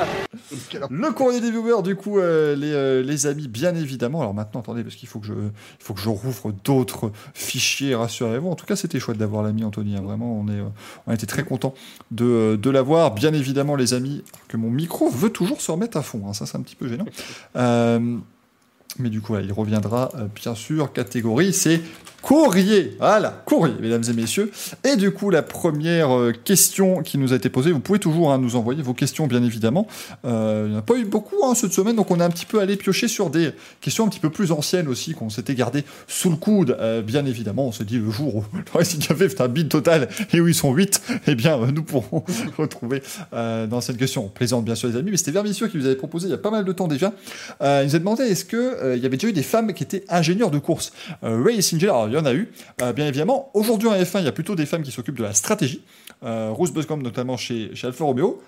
Le 0.89 1.11
courrier 1.11 1.41
des 1.41 1.51
viewers, 1.51 1.81
du 1.83 1.95
coup, 1.97 2.19
euh, 2.19 2.55
les, 2.55 2.71
euh, 2.71 3.03
les 3.03 3.27
amis, 3.27 3.49
bien 3.49 3.75
évidemment. 3.75 4.21
Alors 4.21 4.33
maintenant, 4.33 4.61
attendez, 4.61 4.81
parce 4.83 4.95
qu'il 4.95 5.09
faut 5.09 5.19
que 5.19 5.27
je, 5.27 5.33
il 5.33 5.51
faut 5.83 5.93
que 5.93 5.99
je 5.99 6.07
rouvre 6.07 6.53
d'autres 6.63 7.11
fichiers, 7.33 7.93
rassurez-vous. 7.93 8.49
En 8.49 8.55
tout 8.55 8.65
cas, 8.65 8.77
c'était 8.77 8.99
chouette 8.99 9.17
d'avoir 9.17 9.43
l'ami 9.43 9.65
Anthony. 9.65 9.97
hein. 9.97 10.01
Vraiment, 10.01 10.39
on, 10.39 10.47
est, 10.47 10.61
on 11.05 11.11
a 11.11 11.13
été 11.13 11.27
très 11.27 11.43
content 11.43 11.73
de, 12.11 12.57
de 12.61 12.69
l'avoir. 12.69 13.13
Bien 13.13 13.33
évidemment, 13.33 13.75
les 13.75 13.93
amis, 13.93 14.23
que 14.47 14.55
mon 14.55 14.69
micro 14.69 15.09
veut 15.09 15.29
toujours 15.31 15.59
se 15.59 15.69
remettre 15.71 15.97
à 15.97 16.01
fond. 16.01 16.23
hein. 16.29 16.33
Ça, 16.33 16.45
c'est 16.45 16.57
un 16.57 16.61
petit 16.61 16.77
peu 16.77 16.87
gênant. 16.87 17.05
Mais 18.99 19.09
du 19.09 19.21
coup, 19.21 19.27
voilà, 19.33 19.45
il 19.45 19.53
reviendra, 19.53 20.11
bien 20.35 20.53
sûr. 20.55 20.91
Catégorie, 20.93 21.53
c'est 21.53 21.81
courrier. 22.21 22.95
Voilà, 22.99 23.43
courrier, 23.45 23.75
mesdames 23.81 24.03
et 24.09 24.13
messieurs. 24.13 24.51
Et 24.83 24.95
du 24.95 25.11
coup, 25.11 25.29
la 25.29 25.41
première 25.41 26.15
euh, 26.15 26.31
question 26.31 27.01
qui 27.01 27.17
nous 27.17 27.33
a 27.33 27.35
été 27.35 27.49
posée, 27.49 27.71
vous 27.71 27.79
pouvez 27.79 27.99
toujours 27.99 28.31
hein, 28.31 28.37
nous 28.37 28.55
envoyer 28.55 28.81
vos 28.81 28.93
questions, 28.93 29.27
bien 29.27 29.43
évidemment. 29.43 29.87
Euh, 30.25 30.65
il 30.67 30.71
n'y 30.71 30.75
en 30.75 30.79
a 30.79 30.83
pas 30.83 30.95
eu 30.95 31.05
beaucoup 31.05 31.43
hein, 31.43 31.55
cette 31.55 31.73
semaine, 31.73 31.95
donc 31.95 32.11
on 32.11 32.19
a 32.19 32.25
un 32.25 32.29
petit 32.29 32.45
peu 32.45 32.59
allé 32.59 32.77
piocher 32.77 33.07
sur 33.07 33.29
des 33.29 33.51
questions 33.81 34.05
un 34.05 34.09
petit 34.09 34.19
peu 34.19 34.29
plus 34.29 34.51
anciennes 34.51 34.87
aussi, 34.87 35.13
qu'on 35.13 35.29
s'était 35.29 35.55
gardé 35.55 35.83
sous 36.07 36.29
le 36.29 36.35
coude. 36.35 36.77
Euh, 36.79 37.01
bien 37.01 37.25
évidemment, 37.25 37.67
on 37.67 37.71
s'est 37.71 37.85
dit 37.85 37.97
le 37.97 38.11
jour 38.11 38.35
où 38.35 38.43
le 38.53 38.63
Racing 38.73 38.99
Café 38.99 39.27
fait 39.27 39.41
un 39.41 39.47
bid 39.47 39.69
total 39.69 40.09
et 40.33 40.39
où 40.39 40.47
ils 40.47 40.55
sont 40.55 40.73
8, 40.73 41.01
eh 41.27 41.35
bien, 41.35 41.57
nous 41.73 41.83
pourrons 41.83 42.23
retrouver 42.57 43.01
dans 43.31 43.81
cette 43.81 43.97
question. 43.97 44.25
On 44.25 44.29
plaisante 44.29 44.65
bien 44.65 44.75
sûr 44.75 44.89
les 44.89 44.95
amis, 44.95 45.11
mais 45.11 45.17
c'était 45.17 45.31
Vermissio 45.31 45.67
qui 45.67 45.77
vous 45.77 45.85
avait 45.85 45.95
proposé 45.95 46.27
il 46.27 46.31
y 46.31 46.33
a 46.33 46.37
pas 46.37 46.51
mal 46.51 46.65
de 46.65 46.71
temps 46.71 46.87
déjà. 46.87 47.13
Il 47.61 47.85
nous 47.85 47.95
a 47.95 47.99
demandé 47.99 48.23
est-ce 48.23 48.45
euh, 48.55 48.95
il 48.95 49.03
y 49.03 49.05
avait 49.05 49.17
déjà 49.17 49.27
eu 49.27 49.33
des 49.33 49.43
femmes 49.43 49.73
qui 49.73 49.83
étaient 49.83 50.03
ingénieurs 50.09 50.51
de 50.51 50.59
course? 50.59 50.91
Ray 51.21 51.61
Singer, 51.61 51.87
alors 51.87 52.07
il 52.11 52.15
y 52.15 52.19
en 52.19 52.25
a 52.25 52.33
eu, 52.33 52.51
euh, 52.81 52.93
bien 52.93 53.07
évidemment. 53.07 53.49
Aujourd'hui 53.53 53.87
en 53.87 53.93
F1, 53.93 54.19
il 54.19 54.25
y 54.25 54.27
a 54.27 54.31
plutôt 54.31 54.55
des 54.55 54.65
femmes 54.65 54.83
qui 54.83 54.91
s'occupent 54.91 55.17
de 55.17 55.23
la 55.23 55.33
stratégie. 55.33 55.81
Euh, 56.23 56.49
Rose 56.51 56.71
Buscombe 56.71 57.01
notamment 57.01 57.37
chez, 57.37 57.73
chez 57.75 57.87
Alfa 57.87 58.03
Romeo. 58.03 58.41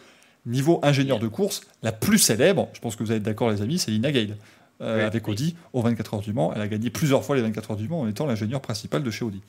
Niveau 0.46 0.82
ingénieur 0.84 1.20
de 1.20 1.30
course, 1.30 1.62
la 1.84 1.94
plus 1.94 2.18
célèbre, 2.18 2.68
je 2.74 2.82
pense 2.82 2.98
que 2.98 3.04
vous 3.04 3.12
allez 3.12 3.20
être 3.20 3.24
d'accord 3.24 3.50
les 3.50 3.62
amis, 3.62 3.80
c'est 3.80 3.92
Lina 3.92 4.12
Gale. 4.12 4.36
Euh, 4.82 4.98
Oui. 4.98 5.04
avec 5.04 5.28
Audi 5.28 5.56
aux 5.72 5.82
24 5.82 6.16
heures 6.16 6.20
du 6.22 6.34
Mans. 6.34 6.52
Elle 6.54 6.62
a 6.62 6.68
gagné 6.68 6.90
plusieurs 6.90 7.24
fois 7.24 7.36
les 7.38 7.42
24 7.44 7.72
heures 7.72 7.78
du 7.78 7.88
Mans 7.88 8.02
en 8.02 8.08
étant 8.10 8.26
l'ingénieur 8.26 8.60
principal 8.60 9.04
de 9.04 9.12
chez 9.12 9.24
Audi. 9.24 9.40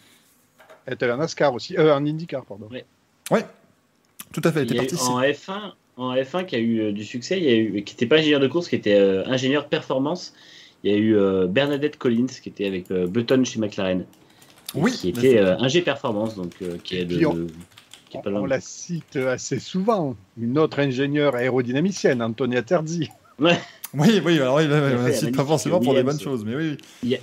Elle 0.87 0.95
était 0.95 1.11
en 1.11 1.17
NASCAR 1.17 1.53
aussi. 1.53 1.77
Euh, 1.77 1.95
en 1.95 2.07
IndyCar, 2.07 2.45
pardon. 2.45 2.69
Tout 4.33 4.41
à 4.45 4.53
fait, 4.53 4.61
elle 4.61 4.67
était 4.67 4.77
partie. 4.77 4.95
en 4.97 5.21
F1, 5.21 5.73
en 5.97 6.15
F1 6.15 6.45
qui 6.45 6.57
a 6.57 6.59
eu 6.61 6.93
du 6.93 7.05
succès, 7.05 7.39
il 7.39 7.45
y 7.45 7.49
a 7.49 7.57
eu, 7.57 7.83
qui 7.83 7.95
n'était 7.95 8.07
pas 8.07 8.17
ingénieur 8.19 8.39
de 8.39 8.47
course, 8.47 8.69
qui 8.69 8.77
était 8.77 8.95
euh, 8.95 9.27
ingénieur 9.27 9.69
performance. 9.69 10.35
Il 10.85 10.93
y 10.93 10.95
a 10.95 10.99
eu 10.99 11.17
euh, 11.17 11.47
Bernadette 11.47 11.97
Collins 11.99 12.27
qui 12.27 12.49
était 12.51 12.67
avec 12.67 12.91
euh, 12.91 13.07
Button 13.07 13.43
chez 13.45 13.59
McLaren. 13.59 14.05
Oui, 14.75 14.93
qui 14.93 15.09
était 15.09 15.39
euh, 15.39 15.57
ingé 15.59 15.81
performance, 15.83 16.37
donc 16.37 16.53
euh, 16.63 16.77
qui 16.85 16.97
est 16.99 17.05
de, 17.05 17.25
on- 17.25 17.35
de- 17.35 17.47
qui 18.11 18.19
est 18.19 18.23
pas 18.23 18.29
On, 18.29 18.33
loin 18.33 18.41
on 18.41 18.45
de- 18.45 18.51
la 18.51 18.61
cite 18.61 19.17
assez 19.17 19.59
souvent. 19.61 20.15
Une 20.39 20.59
autre 20.59 20.79
ingénieure 20.81 21.35
aérodynamicienne, 21.37 22.21
Antonia 22.21 22.63
Terzi. 22.63 23.09
Oui, 23.39 23.53
oui, 23.95 24.39
alors 24.41 24.57
oui, 24.57 24.65
on 24.69 24.69
la 24.71 25.13
cite 25.13 25.35
pas 25.37 25.45
forcément 25.45 25.81
pour 25.81 25.95
des 25.95 26.03
bonnes 26.03 26.21
choses, 26.21 26.45
mais 26.45 26.55
oui, 26.55 26.77
oui. 27.05 27.17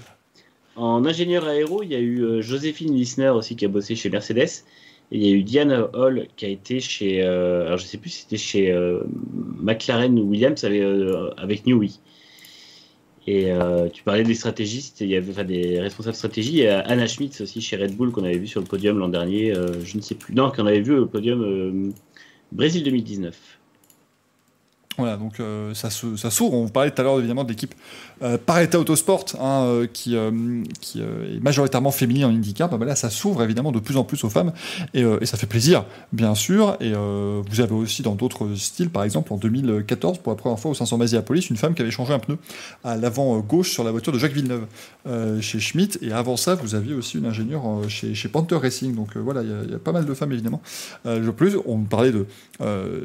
En 0.75 1.06
ingénieur 1.06 1.45
aéro, 1.45 1.83
il 1.83 1.90
y 1.91 1.95
a 1.95 1.99
eu 1.99 2.41
Joséphine 2.41 2.95
Lissner 2.95 3.30
aussi 3.30 3.56
qui 3.57 3.65
a 3.65 3.67
bossé 3.67 3.95
chez 3.95 4.09
Mercedes. 4.09 4.64
Et 5.14 5.17
il 5.17 5.25
y 5.25 5.27
a 5.30 5.35
eu 5.35 5.43
Diane 5.43 5.88
Hall 5.93 6.27
qui 6.38 6.45
a 6.45 6.48
été 6.48 6.80
chez. 6.80 7.22
euh, 7.22 7.65
alors 7.65 7.77
je 7.77 7.83
sais 7.83 7.98
plus 7.98 8.09
si 8.09 8.22
c'était 8.22 8.38
chez 8.38 8.72
euh, 8.72 9.01
McLaren 9.61 10.17
ou 10.17 10.30
Williams 10.30 10.64
avec, 10.64 10.81
euh, 10.81 11.30
avec 11.35 11.65
Newey. 11.67 11.90
Et 13.27 13.51
euh, 13.51 13.88
tu 13.90 14.03
parlais 14.03 14.24
des 14.24 14.33
stratégistes, 14.33 15.01
il 15.01 15.09
y 15.09 15.16
avait 15.16 15.43
des 15.43 15.80
responsables 15.80 16.16
stratégie. 16.16 16.53
Il 16.53 16.64
y 16.64 16.67
a 16.67 16.80
Anna 16.80 17.06
Schmitz 17.06 17.41
aussi 17.41 17.61
chez 17.61 17.77
Red 17.77 17.95
Bull 17.95 18.11
qu'on 18.11 18.24
avait 18.24 18.40
vu 18.40 18.48
sur 18.48 18.61
le 18.61 18.66
podium 18.66 18.98
l'an 18.98 19.09
dernier. 19.09 19.56
euh, 19.56 19.83
je 19.83 19.98
ne 19.98 20.01
sais 20.01 20.16
plus. 20.16 20.33
Non, 20.33 20.51
qu'on 20.51 20.66
avait 20.66 20.82
vu 20.82 20.98
au 20.98 21.06
podium 21.06 21.41
euh, 21.43 21.91
Brésil 22.51 22.83
2019. 22.83 23.35
Voilà, 24.98 25.17
donc 25.17 25.41
ça, 25.74 25.90
ça 25.90 26.30
s'ouvre. 26.30 26.53
On 26.53 26.67
parlait 26.67 26.91
tout 26.91 27.00
à 27.01 27.03
l'heure 27.03 27.17
évidemment 27.17 27.45
de 27.45 27.50
l'équipe 27.50 27.74
euh, 28.24 28.38
Paretta 28.38 28.80
Autosport 28.80 29.25
hein, 29.40 29.64
euh, 29.66 29.88
qui, 29.91 30.16
euh, 30.16 30.64
est 30.95 31.40
majoritairement 31.41 31.91
féminine 31.91 32.25
en 32.25 32.30
IndyCar. 32.30 32.69
Bah, 32.69 32.77
bah 32.77 32.85
là, 32.85 32.95
ça 32.95 33.09
s'ouvre 33.09 33.43
évidemment 33.43 33.72
de 33.72 33.80
plus 33.80 33.98
en 33.98 34.03
plus 34.03 34.24
aux 34.24 34.30
femmes 34.30 34.53
et, 34.93 35.03
ça 35.25 35.38
fait 35.38 35.48
plaisir, 35.48 35.85
bien 36.11 36.35
sûr. 36.35 36.77
Et 36.82 36.93
vous 36.93 37.61
avez 37.61 37.74
aussi 37.74 38.01
dans 38.01 38.16
d'autres 38.16 38.56
styles, 38.56 38.90
par 38.90 39.03
exemple 39.03 39.33
en 39.33 39.38
2014, 39.38 40.19
pour 40.19 40.32
la 40.32 40.38
première 40.38 40.59
fois 40.59 40.72
au 40.72 40.74
500 40.74 40.98
Masiapolis, 40.98 41.50
une 41.50 41.58
femme 41.58 41.74
qui 41.74 41.82
avait 41.82 41.91
changé 41.91 42.14
un 42.14 42.19
pneu 42.19 42.38
à 42.83 42.98
l'avant 42.98 43.40
gauche 43.40 43.72
sur 43.72 43.83
la 43.83 43.91
voiture 43.91 44.11
de 44.11 44.19
Jacques 44.19 44.33
Villeneuve 44.33 44.66
chez 45.41 45.59
Schmidt. 45.59 45.98
Et 46.01 46.11
avant 46.11 46.38
ça, 46.38 46.56
vous 46.56 46.75
aviez 46.75 46.93
aussi 46.93 47.17
une 47.17 47.25
ingénieure 47.25 47.64
chez, 47.88 48.30
Panther 48.30 48.56
Racing. 48.56 48.95
Donc 48.95 49.16
voilà, 49.17 49.41
il 49.43 49.72
y 49.72 49.75
a- 49.75 49.80
pas 49.80 49.91
mal 49.91 50.06
de 50.06 50.14
femmes 50.14 50.32
évidemment. 50.32 50.61
De 51.06 51.32
plus, 51.32 51.58
on 51.66 51.80
parlait 51.80 52.11
de 52.11 52.25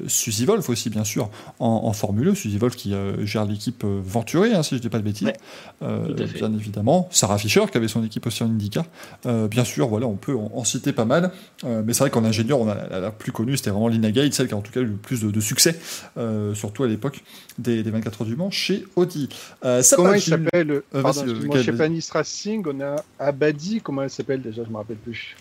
Suzy 0.09 0.45
Wolf 0.45 0.69
aussi, 0.69 0.91
bien 0.91 1.05
sûr, 1.05 1.31
en, 1.59 1.93
Formule 1.93 2.29
1. 2.29 2.35
Suzy 2.35 2.59
Wolf 2.59 2.77
qui 2.77 2.95
gère 3.23 3.45
l'équipe 3.45 3.85
Venturi, 3.85 4.55
hein, 4.55 4.63
si 4.63 4.71
je 4.71 4.75
ne 4.77 4.81
dis 4.81 4.89
pas 4.89 4.99
de 4.99 5.06
bêtises. 5.07 5.29
Ouais, 5.29 5.37
Euh, 5.83 6.13
bien 6.13 6.53
évidemment. 6.53 7.09
Sarah 7.11 7.39
Fischer 7.39 7.65
qui 7.71 7.77
avait 7.79 7.89
son 7.89 8.05
équipe 8.05 8.27
aussi 8.27 8.43
en 8.43 8.47
IndyCar. 8.47 8.85
Euh, 9.27 9.49
bien 9.49 9.65
sûr, 9.65 9.89
voilà, 9.89 10.07
on 10.07 10.17
peut 10.17 10.35
en, 10.37 10.51
en 10.55 10.65
citer 10.65 10.93
pas 10.93 11.05
mal. 11.07 11.31
Euh, 11.65 11.83
mais 11.85 11.93
c'est 11.95 12.01
vrai 12.01 12.11
qu'en 12.11 12.25
ingénieur, 12.25 12.61
on 12.61 12.69
a 12.69 12.75
la, 12.75 13.01
la 13.01 13.11
plus 13.11 13.33
connue, 13.33 13.57
c'était 13.57 13.71
vraiment 13.71 13.89
Lina 13.89 14.11
Gate, 14.11 14.35
celle 14.35 14.49
qui 14.49 14.55
a 14.55 14.57
en 14.57 14.61
tout 14.63 14.73
cas 14.73 14.81
eu 14.81 14.85
le 14.87 14.93
plus 14.97 15.21
de, 15.23 15.31
de 15.31 15.41
succès, 15.41 15.79
euh, 16.19 16.55
surtout 16.55 16.83
à 16.85 16.89
l'époque 16.89 17.23
des, 17.59 17.83
des 17.83 17.91
24 17.91 18.23
heures 18.23 18.27
du 18.29 18.37
Mans 18.37 18.51
chez 18.51 18.85
Audi. 18.97 19.29
Euh, 19.65 19.83
ça 19.83 19.97
Comment 19.97 20.11
va, 20.11 20.17
il 20.19 20.23
s'appelle 20.23 20.71
Euh, 20.71 20.83
euh, 20.95 21.63
Chez. 21.63 21.73
Panis 21.73 22.07
Racing, 22.13 22.65
on 22.67 22.81
a 22.81 22.97
Abadi. 23.19 23.81
Comment 23.81 24.03
elle 24.03 24.11
s'appelle 24.11 24.43
déjà 24.43 24.63
Je 24.63 24.69
ne 24.69 24.73
me 24.73 24.79
rappelle 24.79 24.97
plus. 24.97 25.37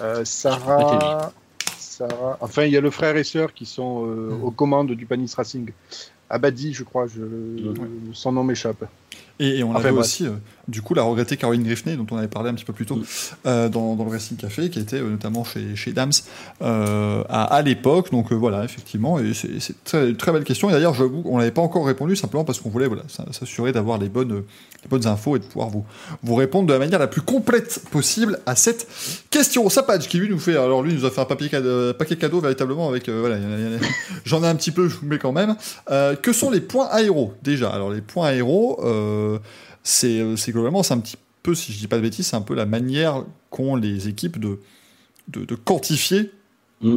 Euh, 0.00 0.24
Sarah. 0.24 1.32
Sarah. 1.78 2.38
Enfin, 2.40 2.64
il 2.64 2.72
y 2.72 2.76
a 2.76 2.80
le 2.80 2.90
frère 2.90 3.16
et 3.16 3.24
sœur 3.24 3.52
qui 3.52 3.66
sont 3.66 4.06
euh, 4.06 4.30
Mm. 4.30 4.44
aux 4.44 4.50
commandes 4.50 4.92
du 4.92 5.06
Panis 5.06 5.32
Racing. 5.36 5.70
Abadi, 6.32 6.72
je 6.72 6.82
crois. 6.82 7.06
Je... 7.06 7.20
Son 8.12 8.32
nom 8.32 8.42
m'échappe. 8.42 8.84
Et, 9.38 9.58
et 9.58 9.62
on 9.62 9.74
Enfin, 9.76 9.92
aussi, 9.92 10.26
euh, 10.26 10.32
du 10.68 10.80
coup, 10.80 10.94
la 10.94 11.02
regrettée 11.02 11.36
Caroline 11.36 11.64
Griffney, 11.64 11.96
dont 11.96 12.06
on 12.10 12.16
avait 12.16 12.28
parlé 12.28 12.50
un 12.50 12.54
petit 12.54 12.64
peu 12.64 12.72
plus 12.72 12.86
tôt 12.86 13.00
euh, 13.46 13.68
dans, 13.68 13.96
dans 13.96 14.04
le 14.04 14.10
Racing 14.10 14.36
Café, 14.36 14.70
qui 14.70 14.78
était 14.78 14.96
euh, 14.96 15.10
notamment 15.10 15.44
chez, 15.44 15.74
chez 15.74 15.92
Dams 15.92 16.12
euh, 16.62 17.24
à, 17.28 17.44
à 17.54 17.62
l'époque. 17.62 18.12
Donc 18.12 18.32
voilà, 18.32 18.64
effectivement, 18.64 19.18
et 19.18 19.32
c'est 19.34 19.48
une 19.48 19.74
très, 19.84 20.14
très 20.14 20.32
belle 20.32 20.44
question. 20.44 20.70
Et 20.70 20.72
d'ailleurs, 20.72 20.94
j'avoue, 20.94 21.22
on 21.24 21.38
n'avait 21.38 21.50
pas 21.50 21.62
encore 21.62 21.86
répondu 21.86 22.14
simplement 22.14 22.44
parce 22.44 22.60
qu'on 22.60 22.70
voulait 22.70 22.86
voilà, 22.86 23.02
s'assurer 23.32 23.72
d'avoir 23.72 23.98
les 23.98 24.08
bonnes, 24.08 24.44
les 24.82 24.88
bonnes 24.88 25.06
infos 25.06 25.36
et 25.36 25.40
de 25.40 25.44
pouvoir 25.44 25.68
vous, 25.68 25.84
vous 26.22 26.34
répondre 26.36 26.68
de 26.68 26.72
la 26.72 26.78
manière 26.78 27.00
la 27.00 27.08
plus 27.08 27.22
complète 27.22 27.82
possible 27.90 28.38
à 28.46 28.54
cette 28.54 28.86
question. 29.30 29.68
Sapage 29.68 30.06
qui 30.06 30.18
lui 30.18 30.28
nous 30.28 30.38
fait, 30.38 30.56
alors 30.56 30.82
lui 30.82 30.94
nous 30.94 31.04
a 31.04 31.10
fait 31.10 31.20
un 31.20 31.26
papier 31.26 31.48
cadeau, 31.48 31.92
paquet 31.94 32.16
cadeau 32.16 32.40
véritablement 32.40 32.88
avec, 32.88 33.08
voilà, 33.08 33.36
j'en 34.24 34.44
ai 34.44 34.46
un 34.46 34.54
petit 34.54 34.70
peu, 34.70 34.88
je 34.88 34.96
vous 34.96 35.06
mets 35.06 35.18
quand 35.18 35.32
même. 35.32 35.56
Que 35.88 36.32
sont 36.32 36.50
les 36.50 36.60
points 36.60 36.86
aéros 36.86 37.34
déjà? 37.42 37.70
Alors 37.70 37.90
les 37.90 38.00
points 38.00 38.28
aéros, 38.28 38.78
c'est 39.82 40.20
euh, 40.20 40.36
c'est 40.36 40.52
globalement, 40.52 40.82
c'est 40.82 40.94
un 40.94 41.00
petit 41.00 41.16
peu, 41.42 41.54
si 41.54 41.72
je 41.72 41.78
dis 41.78 41.88
pas 41.88 41.96
de 41.96 42.02
bêtises, 42.02 42.26
c'est 42.28 42.36
un 42.36 42.40
peu 42.42 42.54
la 42.54 42.66
manière 42.66 43.24
qu'ont 43.50 43.76
les 43.76 44.08
équipes 44.08 44.38
de, 44.38 44.58
de, 45.28 45.44
de 45.44 45.54
quantifier 45.54 46.30
Mm. 46.80 46.96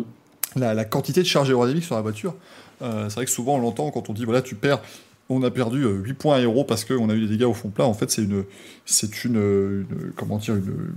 la, 0.56 0.74
la 0.74 0.84
quantité 0.86 1.22
de 1.22 1.28
charge 1.28 1.48
aérodynamique 1.50 1.84
sur 1.86 1.94
la 1.96 2.02
voiture. 2.02 2.34
Euh, 2.82 3.08
c'est 3.10 3.16
vrai 3.16 3.26
que 3.26 3.32
souvent 3.32 3.56
on 3.56 3.60
l'entend 3.62 3.92
quand 3.92 4.10
on 4.10 4.14
dit 4.14 4.26
voilà, 4.26 4.42
tu 4.42 4.56
perds, 4.56 4.82
on 5.30 5.44
a 5.44 5.52
perdu 5.52 5.84
euh, 5.84 6.02
8 6.04 6.14
points 6.16 6.36
aéros 6.38 6.64
parce 6.64 6.86
qu'on 6.86 7.10
a 7.10 7.14
eu 7.14 7.22
des 7.22 7.28
dégâts 7.28 7.44
au 7.48 7.54
fond 7.54 7.70
plat. 7.70 7.86
En 7.86 7.94
fait, 7.94 8.10
c'est 8.10 8.24
une, 8.24 8.46
c'est 8.86 9.24
une, 9.26 9.36
une- 9.36 10.12
comment 10.16 10.38
dire, 10.40 10.56
une, 10.56 10.94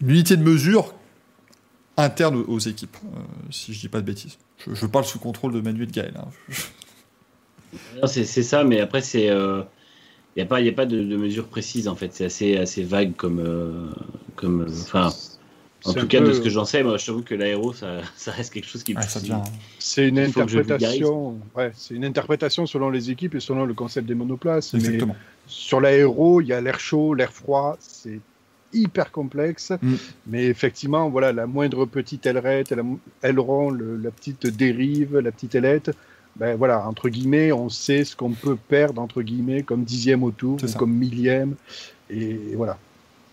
une 0.00 0.10
unité 0.10 0.36
de 0.36 0.42
mesure 0.42 0.92
interne 1.96 2.42
aux, 2.48 2.58
équipes, 2.58 2.96
euh, 3.04 3.18
si 3.50 3.72
je 3.74 3.78
dis 3.80 3.88
pas 3.88 4.00
de 4.00 4.06
bêtises. 4.06 4.38
Je, 4.66 4.74
je 4.74 4.86
parle 4.86 5.04
sous 5.04 5.18
contrôle 5.20 5.52
de 5.52 5.60
Manu 5.60 5.84
et 5.84 5.86
de 5.86 5.92
Gaël. 5.92 6.14
hein. 6.16 8.06
C'est 8.06 8.24
ça, 8.42 8.64
mais 8.64 8.80
après, 8.80 9.02
c'est. 9.02 9.28
Il 10.36 10.40
n'y 10.40 10.42
a 10.42 10.46
pas, 10.46 10.60
y 10.60 10.68
a 10.68 10.72
pas 10.72 10.86
de, 10.86 11.02
de 11.02 11.16
mesure 11.16 11.46
précise, 11.48 11.88
en 11.88 11.96
fait. 11.96 12.10
C'est 12.12 12.24
assez, 12.24 12.56
assez 12.56 12.82
vague 12.84 13.14
comme. 13.16 13.40
euh, 13.40 13.86
comme 14.36 14.62
euh, 14.62 14.66
enfin, 14.82 15.10
en 15.86 15.92
tout 15.94 16.06
cas, 16.06 16.20
peu- 16.20 16.28
de 16.28 16.32
ce 16.34 16.40
que 16.40 16.50
j'en 16.50 16.64
sais, 16.64 16.82
moi, 16.82 16.98
je 16.98 17.06
t'avoue 17.06 17.22
que 17.22 17.34
l'aéro, 17.34 17.72
ça, 17.72 18.00
ça 18.16 18.30
reste 18.32 18.52
quelque 18.52 18.68
chose 18.68 18.82
qui. 18.84 18.94
Devient- 18.94 19.42
C'est 19.78 20.06
une 20.08 20.18
interprétation. 20.20 21.38
Ouais, 21.56 21.72
c'est 21.74 21.94
une 21.94 22.04
interprétation 22.04 22.66
selon 22.66 22.90
les 22.90 23.10
équipes 23.10 23.34
et 23.34 23.40
selon 23.40 23.64
le 23.64 23.74
concept 23.74 24.06
des 24.06 24.14
monoplaces. 24.14 24.72
Mais 24.74 24.98
sur 25.46 25.80
l'aéro, 25.80 26.40
il 26.40 26.46
y 26.48 26.52
a 26.52 26.60
l'air 26.60 26.78
chaud, 26.78 27.14
l'air 27.14 27.32
froid. 27.32 27.76
C'est 27.80 28.20
hyper 28.72 29.10
complexe. 29.10 29.72
Mm. 29.82 29.94
Mais 30.28 30.44
effectivement, 30.46 31.10
voilà, 31.10 31.32
la 31.32 31.46
moindre 31.48 31.86
petite 31.86 32.24
ailerette, 32.26 32.72
aileron, 33.24 33.70
le- 33.70 33.96
la 33.96 34.10
petite 34.12 34.46
dérive, 34.46 35.18
la 35.18 35.32
petite 35.32 35.56
ailette 35.56 35.90
ben 36.36 36.56
voilà, 36.56 36.86
entre 36.86 37.08
guillemets, 37.08 37.52
on 37.52 37.68
sait 37.68 38.04
ce 38.04 38.16
qu'on 38.16 38.30
peut 38.30 38.56
perdre, 38.56 39.00
entre 39.02 39.22
guillemets, 39.22 39.62
comme 39.62 39.84
dixième 39.84 40.22
au 40.22 40.30
tour, 40.30 40.58
C'est 40.60 40.66
ou 40.66 40.70
ça. 40.70 40.78
comme 40.78 40.92
millième. 40.92 41.54
Et 42.08 42.38
voilà. 42.56 42.78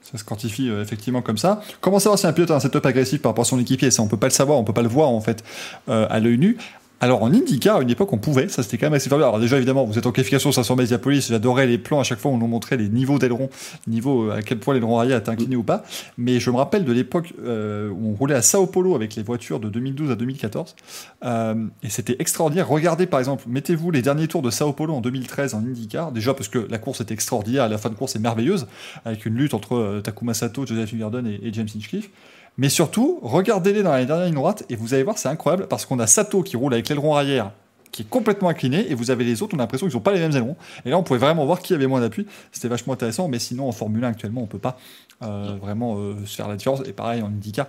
Ça 0.01 0.17
se 0.17 0.23
quantifie 0.23 0.69
euh, 0.69 0.81
effectivement 0.81 1.21
comme 1.21 1.37
ça. 1.37 1.61
Comment 1.81 1.99
savoir 1.99 2.17
si 2.17 2.27
un 2.27 2.33
pilote 2.33 2.51
a 2.51 2.55
un 2.55 2.59
setup 2.61 2.85
agressif 2.85 3.21
par 3.21 3.31
rapport 3.31 3.41
à 3.41 3.45
son 3.45 3.59
équipier? 3.59 3.91
Ça, 3.91 4.01
on 4.03 4.07
peut 4.07 4.17
pas 4.17 4.27
le 4.27 4.31
savoir, 4.31 4.57
on 4.57 4.63
peut 4.63 4.73
pas 4.73 4.81
le 4.81 4.87
voir 4.87 5.09
en 5.09 5.19
fait 5.21 5.43
euh, 5.89 6.07
à 6.09 6.19
l'œil 6.19 6.37
nu. 6.37 6.57
Alors 6.99 7.21
en 7.21 7.31
IndyCar, 7.31 7.77
à 7.77 7.81
une 7.83 7.91
époque, 7.91 8.11
on 8.11 8.17
pouvait, 8.17 8.47
ça 8.47 8.63
c'était 8.63 8.77
quand 8.77 8.87
même 8.87 8.95
assez 8.95 9.07
fabuleux. 9.07 9.25
Alors 9.25 9.39
déjà, 9.39 9.57
évidemment, 9.57 9.85
vous 9.85 9.99
êtes 9.99 10.07
en 10.07 10.11
qualification 10.11 10.51
500 10.51 10.75
Mediapolis, 10.75 11.27
j'adorais 11.29 11.67
les 11.67 11.77
plans 11.77 11.99
à 11.99 12.03
chaque 12.03 12.17
fois 12.17 12.31
où 12.31 12.33
on 12.33 12.39
nous 12.39 12.47
montrait 12.47 12.75
les 12.75 12.89
niveaux 12.89 13.19
d'aileron, 13.19 13.49
niveau 13.85 14.31
euh, 14.31 14.37
à 14.37 14.41
quel 14.41 14.57
point 14.57 14.73
l'aileron 14.73 14.97
arrière 14.97 15.17
était 15.17 15.29
incliné 15.29 15.55
ou 15.55 15.61
pas. 15.61 15.83
Mais 16.17 16.39
je 16.39 16.49
me 16.49 16.55
rappelle 16.55 16.85
de 16.85 16.91
l'époque 16.91 17.33
euh, 17.43 17.89
où 17.89 18.11
on 18.11 18.13
roulait 18.15 18.33
à 18.33 18.41
Sao 18.41 18.65
Paulo 18.65 18.95
avec 18.95 19.15
les 19.15 19.21
voitures 19.21 19.59
de 19.59 19.69
2012 19.69 20.09
à 20.09 20.15
2014. 20.15 20.75
Euh, 21.23 21.67
et 21.83 21.89
c'était 21.89 22.15
extraordinaire. 22.17 22.67
Regardez 22.67 23.05
par 23.05 23.19
exemple, 23.19 23.43
mettez-vous 23.47 23.91
les 23.91 24.01
derniers 24.01 24.27
tours 24.27 24.41
de 24.41 24.49
Sao 24.49 24.73
Paulo 24.73 24.95
en 24.95 25.01
2013 25.01 25.53
en 25.53 25.59
IndyCar. 25.59 26.11
Déjà 26.11 26.33
parce 26.33 26.49
que 26.49 26.65
la 26.67 26.79
course 26.79 27.01
était 27.01 27.13
extraordinaire, 27.13 27.69
la 27.69 27.77
fin 27.77 27.89
de 27.89 27.95
course 27.95 28.15
est 28.15 28.19
merveilleuse, 28.19 28.65
avec 29.05 29.27
une 29.27 29.35
lutte 29.35 29.53
entre 29.53 30.01
Takuma 30.03 30.33
Sato, 30.33 30.65
Joseph 30.65 30.93
Newgarden 30.93 31.27
et, 31.27 31.47
et 31.47 31.53
James 31.53 31.67
Hinchcliffe. 31.75 32.09
Mais 32.57 32.69
surtout, 32.69 33.19
regardez-les 33.21 33.83
dans 33.83 33.91
la 33.91 34.05
dernière 34.05 34.25
ligne 34.25 34.35
droite 34.35 34.63
et 34.69 34.75
vous 34.75 34.93
allez 34.93 35.03
voir, 35.03 35.17
c'est 35.17 35.29
incroyable 35.29 35.67
parce 35.67 35.85
qu'on 35.85 35.99
a 35.99 36.07
Sato 36.07 36.41
qui 36.41 36.57
roule 36.57 36.73
avec 36.73 36.89
l'aileron 36.89 37.15
arrière 37.15 37.51
qui 37.91 38.03
est 38.03 38.09
complètement 38.09 38.49
incliné 38.49 38.91
et 38.91 38.95
vous 38.95 39.09
avez 39.09 39.23
les 39.23 39.41
autres, 39.41 39.55
on 39.55 39.59
a 39.59 39.63
l'impression 39.63 39.87
qu'ils 39.87 39.95
n'ont 39.95 40.01
pas 40.01 40.13
les 40.13 40.19
mêmes 40.19 40.35
ailerons. 40.35 40.55
Et 40.85 40.89
là, 40.91 40.99
on 40.99 41.03
pouvait 41.03 41.19
vraiment 41.19 41.45
voir 41.45 41.59
qui 41.59 41.73
avait 41.73 41.87
moins 41.87 41.99
d'appui. 41.99 42.27
C'était 42.51 42.67
vachement 42.67 42.93
intéressant, 42.93 43.27
mais 43.27 43.39
sinon, 43.39 43.67
en 43.67 43.71
Formule 43.71 44.03
1 44.03 44.09
actuellement, 44.09 44.41
on 44.41 44.45
peut 44.45 44.59
pas 44.59 44.77
euh, 45.23 45.57
vraiment 45.59 45.97
euh, 45.97 46.13
se 46.25 46.35
faire 46.35 46.47
la 46.47 46.55
différence. 46.55 46.81
Et 46.85 46.93
pareil, 46.93 47.23
en 47.23 47.27
IndyCar, 47.27 47.65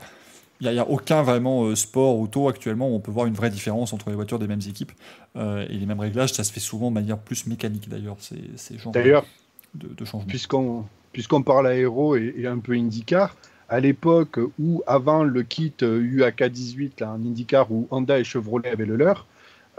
il 0.61 0.71
n'y 0.71 0.79
a, 0.79 0.89
aucun 0.89 1.23
vraiment 1.23 1.65
euh, 1.65 1.77
sport 1.77 2.19
auto 2.19 2.49
actuellement 2.49 2.91
où 2.91 2.95
on 2.95 3.01
peut 3.01 3.11
voir 3.11 3.27
une 3.27 3.35
vraie 3.35 3.51
différence 3.51 3.93
entre 3.93 4.11
les 4.11 4.17
voitures 4.17 4.39
des 4.39 4.49
mêmes 4.49 4.61
équipes 4.69 4.93
euh, 5.37 5.67
et 5.69 5.75
les 5.75 5.87
mêmes 5.87 6.01
réglages. 6.01 6.33
Ça 6.33 6.45
se 6.45 6.53
fait 6.53 6.61
souvent 6.61 6.91
de 6.91 6.95
manière 6.95 7.19
plus 7.19 7.47
mécanique 7.47 7.89
d'ailleurs, 7.89 8.17
ces, 8.19 8.43
ces 8.57 8.77
genres 8.79 8.93
D'ailleurs, 8.93 9.25
de, 9.75 9.89
de 9.89 10.05
changements. 10.05 10.29
puisqu'on 10.29 10.85
puisqu'on 11.13 11.43
parle 11.43 11.69
aéro 11.69 12.17
et, 12.17 12.35
et 12.37 12.47
un 12.47 12.59
peu 12.59 12.73
IndyCar, 12.73 13.35
à 13.69 13.81
l'époque 13.81 14.39
où, 14.59 14.83
avant 14.87 15.25
le 15.25 15.43
kit 15.43 15.73
euh, 15.83 16.01
UAK18 16.03 16.93
là, 17.01 17.11
en 17.13 17.17
IndyCar, 17.25 17.71
où 17.71 17.87
Honda 17.91 18.19
et 18.19 18.25
Chevrolet 18.25 18.71
avaient 18.71 18.87
le 18.87 18.97
leur, 18.97 19.27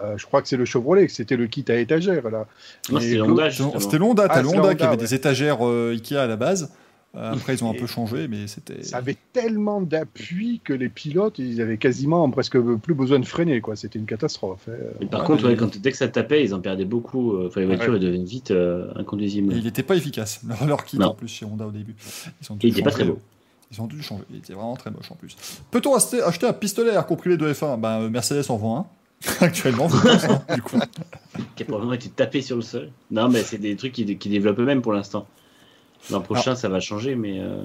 euh, 0.02 0.18
je 0.18 0.26
crois 0.26 0.42
que 0.42 0.48
c'est 0.48 0.58
le 0.58 0.66
Chevrolet, 0.66 1.08
que 1.08 1.12
c'était 1.14 1.36
le 1.38 1.48
kit 1.48 1.66
à 1.70 1.76
étagère. 1.76 2.30
Là. 2.30 2.46
Non, 2.92 3.00
Et 3.00 3.02
c'était 3.02 3.16
Claude- 3.18 3.32
Honda, 3.32 3.50
C'était 3.80 3.98
l'Honda, 3.98 4.28
Ah, 4.30 4.42
l'Honda 4.42 4.76
qui 4.76 4.84
avait 4.84 4.98
des 4.98 5.14
étagères 5.14 5.66
euh, 5.68 5.92
Ikea 5.94 6.16
à 6.18 6.28
la 6.28 6.36
base. 6.36 6.72
Euh, 7.16 7.34
après, 7.34 7.56
ils 7.56 7.64
ont 7.64 7.72
un 7.72 7.74
peu 7.74 7.88
changé, 7.88 8.28
mais 8.28 8.46
c'était. 8.46 8.84
Ça 8.84 8.98
avait 8.98 9.18
tellement 9.34 9.82
d'appui 9.82 10.62
que 10.64 10.74
les 10.74 10.90
pilotes, 10.90 11.40
ils 11.40 11.60
avaient 11.60 11.80
quasiment 11.80 12.30
presque 12.30 12.60
plus 12.60 12.94
besoin 12.94 13.18
de 13.18 13.26
freiner. 13.26 13.62
quoi. 13.62 13.76
C'était 13.76 13.98
une 13.98 14.06
catastrophe. 14.06 14.70
hein. 14.70 14.74
Mais 15.02 15.08
par 15.08 15.22
Ouais, 15.22 15.26
contre, 15.26 15.48
ouais, 15.50 15.56
quand, 15.56 15.76
dès 15.80 15.90
que 15.92 15.98
ça 15.98 16.08
tapait, 16.08 16.44
ils 16.46 16.54
en 16.54 16.60
perdaient 16.60 16.86
beaucoup. 16.86 17.34
euh, 17.34 17.48
Enfin, 17.48 17.62
les 17.62 17.66
voitures, 17.66 17.90
Ouais. 17.94 17.96
elles 17.96 18.04
devenaient 18.04 18.24
vite 18.24 18.52
euh, 18.52 18.92
inconduisibles. 18.96 19.52
Et 19.54 19.58
il 19.58 19.64
n'était 19.64 19.82
pas 19.82 19.96
efficace, 19.96 20.42
leur, 20.48 20.64
leur 20.68 20.86
kit 20.86 21.00
Non. 21.00 21.08
en 21.08 21.14
plus 21.16 21.28
chez 21.28 21.46
Honda 21.48 21.66
au 21.66 21.72
début. 21.72 21.96
Ils 22.44 22.52
ont 22.52 22.56
dû 22.56 22.68
Il 22.68 22.74
était 22.74 22.84
pas 22.84 22.92
très 22.92 23.06
beau. 23.06 23.18
Ils 23.72 23.82
ont 23.82 23.88
dû 23.88 24.02
changer. 24.02 24.24
Il 24.32 24.38
était 24.38 24.54
vraiment 24.54 24.76
très 24.76 24.90
moche 24.90 25.12
en 25.12 25.16
plus. 25.16 25.36
Peut-on 25.70 25.94
acheter, 25.96 26.22
un 26.24 26.54
pistolet 26.54 26.92
à 26.92 26.96
air 26.96 27.06
comprimé 27.06 27.38
de 27.38 27.54
F1 27.54 27.80
ben, 27.80 28.02
euh, 28.02 28.10
Mercedes 28.10 28.50
en 28.50 28.58
vend 28.58 28.78
un. 28.80 28.86
Actuellement, 29.46 29.90
je 29.90 29.98
pense, 29.98 30.24
hein, 30.24 30.42
du 30.56 30.62
coup. 30.62 30.80
Qui 31.56 31.64
a 31.64 31.66
probablement 31.66 31.94
été 31.94 32.10
tapé 32.10 32.42
sur 32.42 32.56
le 32.56 32.62
sol. 32.62 32.90
Non, 33.12 33.30
mais 33.30 33.44
c'est 33.44 33.58
des 33.58 33.76
trucs 33.76 33.92
qui, 33.94 34.18
qui 34.18 34.30
développent 34.30 34.60
eux-mêmes 34.60 34.82
pour 34.82 34.94
l'instant. 34.94 35.28
L'an 36.10 36.22
prochain, 36.22 36.56
ça 36.56 36.70
va 36.70 36.80
changer, 36.80 37.16
mais. 37.16 37.40
euh, 37.40 37.64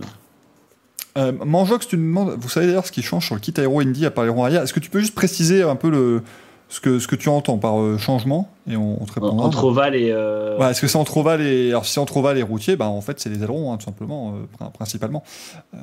Euh, 1.17 1.31
Manjox, 1.33 1.87
tu 1.87 1.97
demandes, 1.97 2.37
vous 2.39 2.49
savez 2.49 2.67
d'ailleurs 2.67 2.87
ce 2.87 2.91
qui 2.93 3.03
change 3.03 3.27
sur 3.27 3.37
le 3.37 3.41
kit 3.41 3.55
Aero 3.57 3.81
Indy 3.81 4.05
à 4.05 4.11
part 4.11 4.25
les 4.25 4.31
ronds 4.31 4.45
arrière. 4.45 4.63
Est-ce 4.63 4.73
que 4.75 4.81
tu 4.81 4.91
peux 4.91 4.99
juste 4.99 5.15
préciser 5.15 5.63
un 5.63 5.77
peu 5.77 5.89
le, 5.89 6.23
ce, 6.75 6.81
que, 6.81 6.99
ce 6.99 7.07
que 7.07 7.17
tu 7.17 7.29
entends 7.29 7.59
par 7.59 7.81
euh, 7.81 7.99
changement 7.99 8.49
Et 8.69 8.77
on, 8.77 9.01
on 9.03 9.05
te 9.07 9.13
répondra. 9.13 9.47
entre 9.47 9.65
ovale 9.65 9.95
et. 9.97 10.11
euh, 10.13 10.59
Ouais, 10.59 10.71
est-ce 10.71 10.81
que 10.81 10.87
c'est 10.89 10.99
entre 10.99 11.17
ovale 11.19 11.41
et 11.43 11.69
alors 11.71 11.87
si 11.87 11.93
c'est 11.93 12.01
entre 12.01 12.17
ovale 12.17 12.39
et 12.39 12.43
routier, 12.43 12.77
bah 12.77 12.87
en 12.89 13.01
fait 13.01 13.21
c'est 13.21 13.29
les 13.31 13.43
ailerons 13.43 13.73
hein, 13.73 13.77
tout 13.77 13.85
simplement, 13.85 14.35
euh, 14.35 14.47
prin- 14.59 14.71
principalement. 14.71 15.23
Euh, 15.75 15.79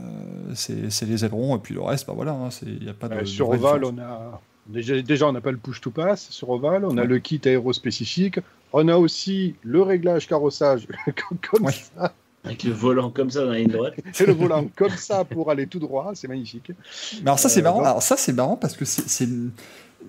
c'est 0.53 0.91
c'est 0.91 1.05
les 1.05 1.23
ailerons 1.25 1.55
et 1.55 1.59
puis 1.59 1.73
le 1.73 1.81
reste, 1.81 2.07
bah 2.07 2.13
voilà, 2.15 2.31
hein, 2.33 2.49
c'est 2.51 2.65
il 2.65 2.83
y 2.83 2.89
a 2.89 2.93
pas 2.93 3.07
de. 3.09 3.19
De 3.19 3.25
sur 3.25 3.49
différence. 3.51 3.79
on 3.83 3.97
a 3.99 4.41
déjà, 4.67 5.01
déjà 5.01 5.27
on 5.27 5.31
n'a 5.31 5.41
pas 5.41 5.51
le 5.51 5.57
push 5.57 5.81
to 5.81 5.91
pass 5.91 6.27
sur 6.29 6.49
Oval, 6.49 6.85
on 6.85 6.97
a 6.97 7.03
le 7.03 7.19
kit 7.19 7.41
aéro 7.45 7.73
spécifique, 7.73 8.39
on 8.73 8.87
a 8.87 8.97
aussi 8.97 9.55
le 9.63 9.81
réglage 9.81 10.27
carrossage 10.27 10.87
comme- 11.51 11.65
Ouais. 11.65 11.71
ça, 11.97 12.13
Avec 12.43 12.63
le 12.63 12.71
volant 12.71 13.09
comme 13.11 13.29
ça 13.29 13.43
dans 13.45 13.51
la 13.51 13.59
ligne 13.59 13.67
droite. 13.67 13.93
et 14.19 14.25
le 14.25 14.33
volant 14.33 14.65
comme 14.75 14.89
ça 14.97 15.23
pour 15.25 15.51
aller 15.51 15.67
tout 15.67 15.79
droit, 15.79 16.11
c'est 16.15 16.27
magnifique. 16.27 16.71
Mais 17.15 17.21
alors 17.27 17.39
ça 17.39 17.49
c'est 17.49 17.59
Euh, 17.59 17.63
marrant. 17.63 17.81
Alors 17.83 18.01
ça 18.03 18.17
c'est 18.17 18.33
marrant 18.33 18.55
parce 18.57 18.75
que 18.75 18.83
c'est 18.85 19.07
c'est- 19.07 19.29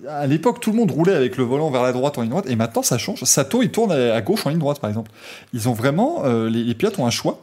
à 0.07 0.27
l'époque 0.27 0.59
tout 0.59 0.71
le 0.71 0.77
monde 0.77 0.91
roulait 0.91 1.15
avec 1.15 1.37
le 1.37 1.43
volant 1.43 1.69
vers 1.69 1.83
la 1.83 1.91
droite 1.91 2.17
en 2.17 2.21
ligne 2.21 2.31
droite 2.31 2.45
et 2.47 2.55
maintenant 2.55 2.83
ça 2.83 2.97
change. 2.97 3.23
Sato 3.23 3.61
il 3.61 3.71
tourne 3.71 3.91
à 3.91 4.21
gauche 4.21 4.45
en 4.45 4.49
ligne 4.49 4.59
droite 4.59 4.79
par 4.79 4.89
exemple. 4.89 5.11
Ils 5.53 5.69
ont 5.69 5.73
vraiment 5.73 6.23
euh, 6.25 6.49
les, 6.49 6.63
les 6.63 6.75
pilotes 6.75 6.99
ont 6.99 7.05
un 7.05 7.11
choix. 7.11 7.39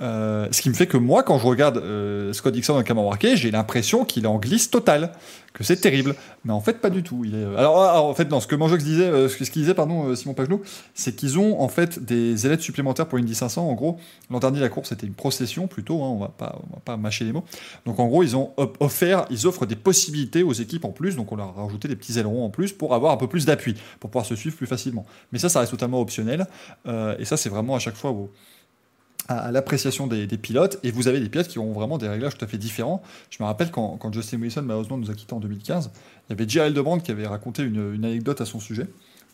Euh, 0.00 0.48
ce 0.50 0.62
qui 0.62 0.70
me 0.70 0.74
fait 0.74 0.86
que 0.86 0.96
moi, 0.96 1.22
quand 1.22 1.38
je 1.38 1.46
regarde 1.46 1.76
euh, 1.78 2.32
Scott 2.32 2.54
Dixon 2.54 2.72
dans 2.72 2.78
le 2.78 2.84
caméra 2.84 3.06
embarqué, 3.06 3.36
j'ai 3.36 3.50
l'impression 3.50 4.04
qu'il 4.04 4.24
est 4.24 4.28
en 4.28 4.38
glisse 4.38 4.70
totale, 4.70 5.12
que 5.52 5.62
c'est 5.64 5.76
terrible. 5.76 6.14
Mais 6.44 6.52
en 6.52 6.60
fait, 6.60 6.80
pas 6.80 6.88
du 6.90 7.02
tout. 7.02 7.22
Il 7.24 7.34
est... 7.34 7.44
alors, 7.58 7.82
alors, 7.82 8.06
en 8.06 8.14
fait, 8.14 8.30
non, 8.30 8.40
ce 8.40 8.46
que 8.46 8.54
Manjox 8.54 8.82
disait, 8.82 9.04
euh, 9.04 9.28
ce 9.28 9.36
qu'il 9.36 9.62
disait, 9.62 9.74
pardon, 9.74 10.06
euh, 10.08 10.14
Simon 10.16 10.32
Pagelot, 10.32 10.62
c'est 10.94 11.14
qu'ils 11.14 11.38
ont 11.38 11.60
en 11.60 11.68
fait 11.68 12.02
des 12.02 12.46
ailettes 12.46 12.62
supplémentaires 12.62 13.06
pour 13.06 13.18
Indy 13.18 13.34
500. 13.34 13.68
En 13.68 13.74
gros, 13.74 13.98
l'an 14.30 14.38
dernier, 14.38 14.60
la 14.60 14.68
course 14.70 14.88
c'était 14.90 15.06
une 15.06 15.12
procession 15.14 15.66
plutôt. 15.66 16.02
Hein, 16.02 16.08
on 16.08 16.18
va 16.18 16.28
pas, 16.28 16.58
on 16.70 16.74
va 16.76 16.80
pas 16.84 16.96
mâcher 16.96 17.24
les 17.24 17.32
mots. 17.32 17.44
Donc, 17.84 17.98
en 18.00 18.06
gros, 18.06 18.22
ils 18.22 18.36
ont 18.36 18.52
offert, 18.78 19.26
ils 19.30 19.46
offrent 19.46 19.66
des 19.66 19.76
possibilités 19.76 20.42
aux 20.42 20.52
équipes 20.54 20.84
en 20.86 20.92
plus. 20.92 21.16
Donc, 21.16 21.30
on 21.32 21.36
leur 21.36 21.48
a 21.58 21.62
rajouté 21.64 21.88
des 21.88 21.96
petits 21.96 22.18
ailerons 22.18 22.44
en 22.44 22.50
plus 22.50 22.72
pour 22.72 22.94
avoir 22.94 23.12
un 23.12 23.16
peu 23.18 23.26
plus 23.26 23.44
d'appui, 23.44 23.74
pour 23.98 24.08
pouvoir 24.10 24.24
se 24.24 24.34
suivre 24.36 24.56
plus 24.56 24.66
facilement. 24.66 25.04
Mais 25.32 25.38
ça, 25.38 25.48
ça 25.50 25.60
reste 25.60 25.72
totalement 25.72 26.00
optionnel. 26.00 26.46
Euh, 26.86 27.16
et 27.18 27.24
ça, 27.26 27.36
c'est 27.36 27.50
vraiment 27.50 27.74
à 27.74 27.80
chaque 27.80 27.96
fois 27.96 28.12
au- 28.12 28.30
à, 29.30 29.52
l'appréciation 29.52 30.06
des, 30.06 30.26
pilotes. 30.26 30.78
Et 30.82 30.90
vous 30.90 31.08
avez 31.08 31.20
des 31.20 31.28
pilotes 31.28 31.48
qui 31.48 31.58
ont 31.58 31.72
vraiment 31.72 31.98
des 31.98 32.08
réglages 32.08 32.36
tout 32.36 32.44
à 32.44 32.48
fait 32.48 32.58
différents. 32.58 33.02
Je 33.30 33.38
me 33.40 33.46
rappelle 33.46 33.70
quand, 33.70 33.96
quand 33.96 34.12
Justin 34.12 34.40
Wilson, 34.40 34.62
malheureusement, 34.62 34.98
nous 34.98 35.10
a 35.10 35.14
quittés 35.14 35.32
en 35.32 35.40
2015, 35.40 35.90
il 35.94 36.30
y 36.30 36.32
avait 36.32 36.48
Gérald 36.48 36.74
Debrand 36.74 36.98
qui 36.98 37.12
avait 37.12 37.26
raconté 37.26 37.62
une, 37.62 38.04
anecdote 38.04 38.40
à 38.40 38.44
son 38.44 38.58
sujet. 38.58 38.86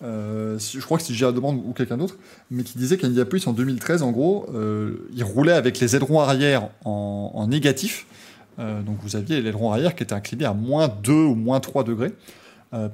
Euh, 0.03 0.59
je 0.59 0.81
crois 0.81 0.99
que 0.99 1.05
c'est 1.05 1.15
Gérald 1.15 1.35
Debrand 1.35 1.55
ou 1.55 1.73
quelqu'un 1.73 1.97
d'autre, 1.97 2.19
mais 2.51 2.63
qui 2.63 2.77
disait 2.77 2.99
qu'Indianapolis 2.99 3.47
en 3.47 3.55
2013, 3.55 4.03
en 4.03 4.13
gros, 4.13 4.47
euh, 4.55 5.09
il 5.15 5.25
roulait 5.25 5.53
avec 5.53 5.81
les 5.81 5.97
ailerons 5.97 6.21
arrière 6.21 6.69
en, 6.85 7.47
négatif. 7.49 8.07
Euh, 8.59 8.83
donc 8.83 8.99
vous 9.01 9.17
aviez 9.17 9.41
l'aileron 9.41 9.73
arrière 9.73 9.95
qui 9.95 10.03
était 10.03 10.15
incliné 10.15 10.45
à 10.45 10.53
moins 10.53 10.89
2 10.89 11.13
ou 11.13 11.35
moins 11.35 11.61
3 11.61 11.85
degrés, 11.85 12.13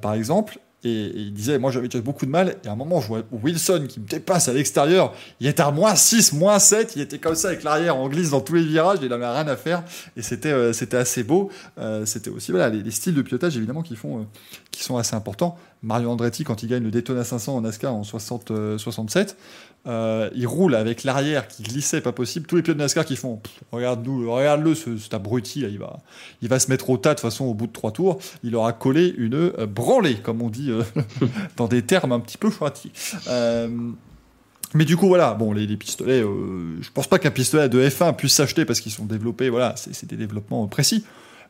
par 0.01 0.13
exemple. 0.13 0.59
Et, 0.83 0.89
et 0.89 1.19
il 1.19 1.33
disait, 1.33 1.59
moi 1.59 1.71
j'avais 1.71 1.87
déjà 1.87 2.01
beaucoup 2.01 2.25
de 2.25 2.31
mal, 2.31 2.55
et 2.63 2.67
à 2.67 2.71
un 2.71 2.75
moment 2.75 3.01
je 3.01 3.07
vois 3.07 3.21
Wilson 3.31 3.85
qui 3.87 3.99
me 3.99 4.05
dépasse 4.05 4.47
à 4.47 4.53
l'extérieur, 4.53 5.13
il 5.39 5.47
était 5.47 5.63
à 5.63 5.71
moins 5.71 5.95
6, 5.95 6.33
moins 6.33 6.59
7, 6.59 6.95
il 6.95 7.01
était 7.01 7.19
comme 7.19 7.35
ça 7.35 7.49
avec 7.49 7.63
l'arrière 7.63 7.95
en 7.95 8.09
glisse 8.09 8.31
dans 8.31 8.41
tous 8.41 8.55
les 8.55 8.63
virages, 8.63 8.99
il 9.01 9.09
n'avait 9.09 9.25
rien 9.25 9.47
à 9.47 9.55
faire, 9.55 9.83
et 10.17 10.21
c'était 10.21 10.51
euh, 10.51 10.71
assez 10.93 11.23
beau. 11.23 11.49
Euh, 11.77 12.05
c'était 12.05 12.29
aussi 12.29 12.51
voilà, 12.51 12.69
les, 12.69 12.81
les 12.81 12.91
styles 12.91 13.15
de 13.15 13.21
pilotage 13.21 13.57
évidemment 13.57 13.81
qui, 13.81 13.95
font, 13.95 14.19
euh, 14.19 14.23
qui 14.71 14.83
sont 14.83 14.97
assez 14.97 15.15
importants. 15.15 15.57
Mario 15.83 16.09
Andretti, 16.09 16.45
quand 16.45 16.63
il 16.63 16.69
gagne 16.69 16.83
le 16.83 16.91
Daytona 16.91 17.23
500 17.25 17.57
en 17.57 17.61
NASCAR 17.61 17.93
en 17.93 18.03
60, 18.03 18.51
euh, 18.51 18.77
67, 18.77 19.35
euh, 19.85 20.29
il 20.33 20.47
roule 20.47 20.75
avec 20.75 21.03
l'arrière 21.03 21.47
qui 21.47 21.61
glissait 21.63 21.99
pas 21.99 22.13
possible. 22.13 22.45
Tous 22.45 22.55
les 22.55 22.61
pilotes 22.61 22.77
de 22.77 22.83
NASCAR 22.83 23.03
qui 23.05 23.17
font 23.17 23.41
regarde-nous, 23.71 24.31
regarde-le, 24.31 24.75
ce, 24.75 24.97
cet 24.97 25.13
abruti, 25.13 25.61
là, 25.61 25.67
il, 25.67 25.77
va, 25.77 25.99
il 26.41 26.47
va 26.47 26.59
se 26.59 26.69
mettre 26.69 26.89
au 26.89 26.97
tas 26.97 27.09
de 27.09 27.15
toute 27.15 27.21
façon 27.21 27.45
au 27.45 27.53
bout 27.53 27.67
de 27.67 27.73
trois 27.73 27.91
tours. 27.91 28.19
Il 28.43 28.55
aura 28.55 28.71
collé 28.71 29.13
une 29.17 29.35
euh, 29.35 29.65
branlée, 29.65 30.15
comme 30.15 30.41
on 30.41 30.49
dit 30.49 30.71
euh, 30.71 30.83
dans 31.57 31.67
des 31.67 31.81
termes 31.81 32.13
un 32.13 32.21
petit 32.21 32.37
peu. 32.37 32.49
Euh, 33.27 33.69
mais 34.73 34.85
du 34.85 34.95
coup, 34.95 35.07
voilà, 35.07 35.33
bon, 35.33 35.51
les, 35.51 35.67
pistolets, 35.75 36.21
je 36.21 36.89
pense 36.93 37.07
pas 37.07 37.19
qu'un 37.19 37.31
pistolet 37.31 37.67
de 37.67 37.85
F1 37.85 38.15
puisse 38.15 38.33
s'acheter 38.33 38.63
parce 38.65 38.79
qu'ils 38.79 38.91
sont 38.91 39.05
développés, 39.05 39.49
voilà, 39.49 39.75
c'est 39.75 40.05
des 40.07 40.17
développements 40.17 40.65
précis. 40.67 41.05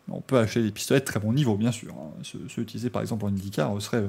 On 0.10 0.20
peut 0.20 0.38
acheter 0.40 0.62
des 0.62 0.72
pistolets 0.72 1.00
de 1.00 1.06
très 1.06 1.22
bon 1.22 1.32
niveau, 1.32 1.56
bien 1.56 1.72
sûr. 1.72 1.94
hein. 1.94 2.12
Ceux, 2.24 2.62
utilisés 2.62 2.90
par 2.90 3.02
exemple 3.02 3.24
en 3.24 3.30
IndyCar 3.30 3.82
seraient 3.82 4.04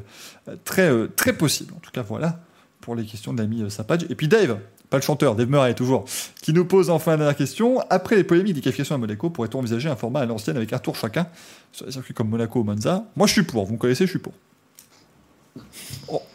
très, 0.65 0.91
très 1.09 1.33
possibles. 1.35 1.73
En 1.77 1.79
tout 1.79 1.93
cas, 1.93 2.03
voilà 2.03 2.41
pour 2.85 2.95
les 2.95 3.05
questions 3.05 3.33
de 3.33 3.41
l'ami 3.41 3.63
euh, 3.63 3.71
Sapage. 3.71 4.05
Et 4.11 4.15
puis 4.15 4.29
Dave, 4.29 4.59
pas 4.91 4.99
le 4.99 5.03
chanteur, 5.03 5.35
Dave 5.35 5.49
Murray 5.49 5.75
toujours, 5.75 6.05
qui 6.43 6.53
nous 6.53 6.67
pose 6.67 6.91
enfin 6.91 7.13
la 7.13 7.17
dernière 7.17 7.37
question. 7.37 7.81
Après 7.89 8.15
les 8.15 8.25
polémiques 8.25 8.55
des 8.55 8.61
qualifications 8.61 8.95
à 8.95 8.99
Monaco, 8.99 9.31
pourrait-on 9.31 9.61
envisager 9.61 9.89
un 9.89 9.97
format 9.97 10.21
à 10.21 10.27
l'ancienne 10.27 10.59
avec 10.59 10.73
un 10.75 10.79
tour 10.79 10.95
chacun 10.95 11.27
sur 11.73 11.87
les 11.87 11.93
circuits 11.93 12.13
comme 12.13 12.29
Monaco 12.29 12.61
ou 12.61 12.63
Monza? 12.63 13.07
Moi, 13.17 13.27
je 13.27 13.33
suis 13.33 13.43
pour. 13.43 13.65
Vous 13.65 13.73
me 13.73 13.79
connaissez, 13.79 14.05
je 14.05 14.11
suis 14.11 14.19
pour. 14.19 14.35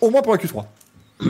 Au, 0.01 0.09
moins 0.09 0.23
pour 0.23 0.33
la 0.33 0.39
Q3. 0.39 0.65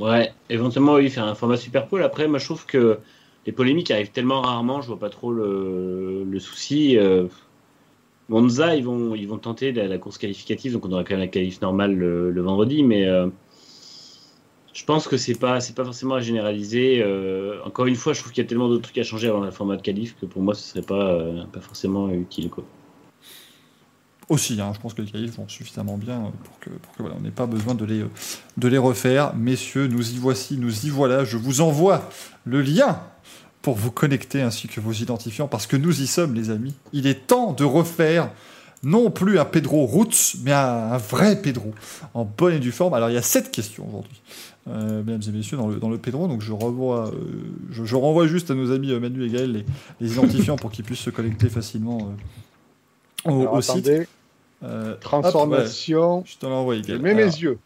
Ouais, 0.00 0.32
éventuellement, 0.50 0.94
oui, 0.94 1.08
faire 1.08 1.24
un 1.24 1.36
format 1.36 1.56
super 1.56 1.86
pole. 1.86 2.02
Après, 2.02 2.26
moi, 2.26 2.40
je 2.40 2.46
trouve 2.46 2.66
que 2.66 2.98
les 3.46 3.52
polémiques 3.52 3.92
arrivent 3.92 4.10
tellement 4.10 4.40
rarement, 4.40 4.82
je 4.82 4.88
vois 4.88 4.98
pas 4.98 5.08
trop 5.08 5.32
le, 5.32 6.36
souci. 6.40 6.98
Euh, 6.98 7.28
Monza, 8.28 8.74
ils 8.74 8.82
vont, 8.82 9.14
ils 9.14 9.28
vont 9.28 9.38
tenter 9.38 9.70
la, 9.70 9.96
course 9.98 10.18
qualificative, 10.18 10.72
donc 10.72 10.84
on 10.84 10.90
aura 10.90 11.04
quand 11.04 11.12
même 11.12 11.20
la 11.20 11.28
qualif 11.28 11.60
normale 11.60 11.94
le, 11.94 12.32
le 12.32 12.42
vendredi, 12.42 12.82
mais 12.82 13.06
euh, 13.06 13.28
je 14.74 14.84
pense 14.84 15.06
que 15.06 15.16
c'est 15.16 15.38
pas, 15.38 15.58
pas 15.74 15.84
forcément 15.84 16.16
à 16.16 16.20
généraliser. 16.20 17.00
Euh, 17.00 17.60
encore 17.64 17.86
une 17.86 17.94
fois, 17.94 18.12
je 18.12 18.20
trouve 18.20 18.32
qu'il 18.32 18.42
y 18.42 18.46
a 18.46 18.48
tellement 18.48 18.68
d'autres 18.68 18.82
trucs 18.82 18.98
à 18.98 19.04
changer 19.04 19.28
avant 19.28 19.40
le 19.40 19.50
format 19.52 19.76
de 19.76 19.82
qualif 19.82 20.16
que 20.20 20.26
pour 20.26 20.42
moi, 20.42 20.54
ce 20.54 20.62
serait 20.64 20.82
pas, 20.82 21.12
euh, 21.12 21.44
pas 21.52 21.60
forcément 21.60 22.10
utile, 22.10 22.50
aussi. 24.28 24.60
hein. 24.60 24.72
je 24.74 24.80
pense 24.80 24.94
que 24.94 25.02
les 25.02 25.10
qualifs 25.10 25.36
vont 25.36 25.48
suffisamment 25.48 25.96
bien 25.96 26.16
euh, 26.16 26.30
pour 26.42 26.58
que, 26.58 26.70
pour 26.70 26.92
que 26.96 27.02
voilà, 27.02 27.14
on 27.16 27.20
n'ait 27.20 27.30
pas 27.30 27.46
besoin 27.46 27.74
de 27.74 27.84
les, 27.84 28.04
de 28.56 28.68
les 28.68 28.78
refaire. 28.78 29.34
Messieurs, 29.36 29.86
nous 29.86 30.12
y 30.12 30.16
voici, 30.18 30.56
nous 30.56 30.86
y 30.86 30.90
voilà. 30.90 31.24
Je 31.24 31.36
vous 31.36 31.60
envoie 31.60 32.10
le 32.44 32.60
lien 32.60 33.00
pour 33.62 33.76
vous 33.76 33.92
connecter 33.92 34.42
ainsi 34.42 34.66
que 34.66 34.80
vos 34.80 34.92
identifiants 34.92 35.46
parce 35.46 35.66
que 35.66 35.76
nous 35.76 36.02
y 36.02 36.06
sommes, 36.06 36.34
les 36.34 36.50
amis. 36.50 36.74
Il 36.92 37.06
est 37.06 37.26
temps 37.28 37.52
de 37.52 37.64
refaire 37.64 38.30
non 38.82 39.10
plus 39.10 39.38
un 39.38 39.44
Pedro 39.46 39.86
Roots, 39.86 40.36
mais 40.42 40.52
un, 40.52 40.92
un 40.92 40.98
vrai 40.98 41.40
Pedro 41.40 41.72
en 42.12 42.24
bonne 42.24 42.54
et 42.54 42.58
due 42.58 42.72
forme. 42.72 42.92
Alors 42.94 43.08
il 43.08 43.14
y 43.14 43.18
a 43.18 43.22
sept 43.22 43.50
questions 43.50 43.86
aujourd'hui. 43.88 44.20
Euh, 44.66 45.02
mesdames 45.02 45.20
et 45.28 45.30
messieurs, 45.30 45.58
dans 45.58 45.68
le, 45.68 45.76
dans 45.76 45.90
le 45.90 45.98
Pedro, 45.98 46.26
donc 46.26 46.40
je 46.40 46.50
renvoie, 46.52 47.08
euh, 47.08 47.12
je, 47.70 47.84
je 47.84 47.96
renvoie 47.96 48.26
juste 48.26 48.50
à 48.50 48.54
nos 48.54 48.72
amis 48.72 48.92
euh, 48.92 48.98
Manu 49.00 49.22
et 49.26 49.28
Gaël 49.28 49.52
les, 49.52 49.64
les 50.00 50.12
identifiants 50.14 50.56
pour 50.56 50.70
qu'ils 50.70 50.86
puissent 50.86 51.00
se 51.00 51.10
connecter 51.10 51.50
facilement 51.50 52.14
euh, 53.26 53.30
au, 53.30 53.40
Alors, 53.42 53.54
au 53.54 53.60
site. 53.60 53.90
hop, 54.62 55.00
transformation. 55.00 56.18
ouais, 56.20 56.24
je 56.26 56.38
te 56.38 56.46
Je 56.46 56.82
Gaël. 56.88 57.02
mets 57.02 57.14
mes 57.14 57.24
yeux. 57.24 57.58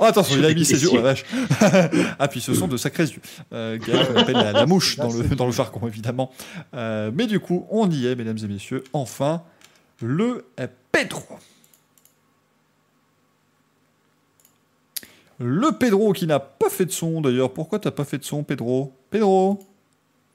Oh, 0.00 0.04
attention, 0.04 0.36
il 0.38 0.44
a 0.44 0.52
mis 0.52 0.64
ses 0.64 0.82
yeux, 0.82 0.88
oh 0.92 0.96
la 0.96 1.02
vache. 1.02 1.24
ah, 2.18 2.26
puis 2.26 2.40
ce 2.40 2.52
sont 2.52 2.66
de 2.66 2.76
sacrés 2.78 3.04
yeux. 3.04 3.20
Euh, 3.52 3.78
Gaël, 3.78 4.06
appelle 4.16 4.34
la, 4.34 4.50
la 4.52 4.66
mouche 4.66 4.96
dans 4.98 5.12
le, 5.12 5.22
dans 5.36 5.46
le 5.46 5.52
jargon, 5.52 5.86
évidemment. 5.86 6.32
Mais 6.72 7.26
du 7.28 7.38
coup, 7.38 7.66
on 7.70 7.88
y 7.90 8.06
est, 8.06 8.16
mesdames 8.16 8.38
et 8.42 8.48
messieurs. 8.48 8.82
Enfin, 8.92 9.42
le 10.02 10.46
Pedro. 10.90 11.22
Le 15.38 15.72
Pedro 15.72 16.12
qui 16.12 16.26
n'a 16.26 16.38
pas 16.40 16.70
fait 16.70 16.86
de 16.86 16.92
son, 16.92 17.20
d'ailleurs. 17.20 17.52
Pourquoi 17.52 17.78
t'as 17.78 17.90
pas 17.90 18.04
fait 18.04 18.18
de 18.18 18.24
son, 18.24 18.42
Pedro? 18.44 18.92
Pedro 19.10 19.58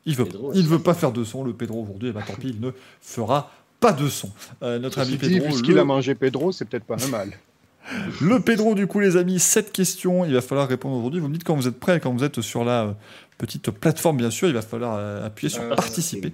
Il 0.05 0.15
veut, 0.15 0.25
Pedro, 0.25 0.51
il 0.53 0.67
veut 0.67 0.79
pas 0.79 0.93
faire 0.93 1.11
de 1.11 1.23
son, 1.23 1.43
le 1.43 1.53
Pedro, 1.53 1.83
aujourd'hui. 1.83 2.09
Eh 2.09 2.11
ben, 2.11 2.21
tant 2.25 2.33
pis, 2.33 2.49
il 2.49 2.59
ne 2.61 2.71
fera 3.01 3.51
pas 3.79 3.93
de 3.93 4.07
son. 4.09 4.29
Euh, 4.63 4.77
notre 4.79 4.99
ami 4.99 5.15
Pedro, 5.17 5.47
vu 5.47 5.53
ce 5.53 5.63
qu'il 5.63 5.75
le- 5.75 5.81
a 5.81 5.85
mangé 5.85 6.15
Pedro, 6.15 6.51
c'est 6.51 6.65
peut-être 6.65 6.83
pas 6.83 6.95
un 7.03 7.07
mal. 7.07 7.31
le 8.21 8.39
Pedro, 8.41 8.75
du 8.75 8.87
coup, 8.87 8.99
les 8.99 9.15
amis, 9.17 9.39
7 9.39 9.71
questions. 9.71 10.25
Il 10.25 10.33
va 10.33 10.41
falloir 10.41 10.67
répondre 10.67 10.95
aujourd'hui. 10.97 11.19
Vous 11.21 11.27
me 11.29 11.33
dites 11.33 11.43
quand 11.45 11.55
vous 11.55 11.67
êtes 11.67 11.79
prêts, 11.79 11.99
quand 11.99 12.11
vous 12.13 12.23
êtes 12.23 12.41
sur 12.41 12.63
la 12.65 12.83
euh, 12.83 12.91
petite 13.37 13.71
plateforme, 13.71 14.17
bien 14.17 14.29
sûr, 14.31 14.47
il 14.49 14.53
va 14.53 14.61
falloir 14.61 14.95
euh, 14.97 15.25
appuyer 15.25 15.49
sur 15.49 15.61
Euh, 15.63 15.75
participer. 15.75 16.33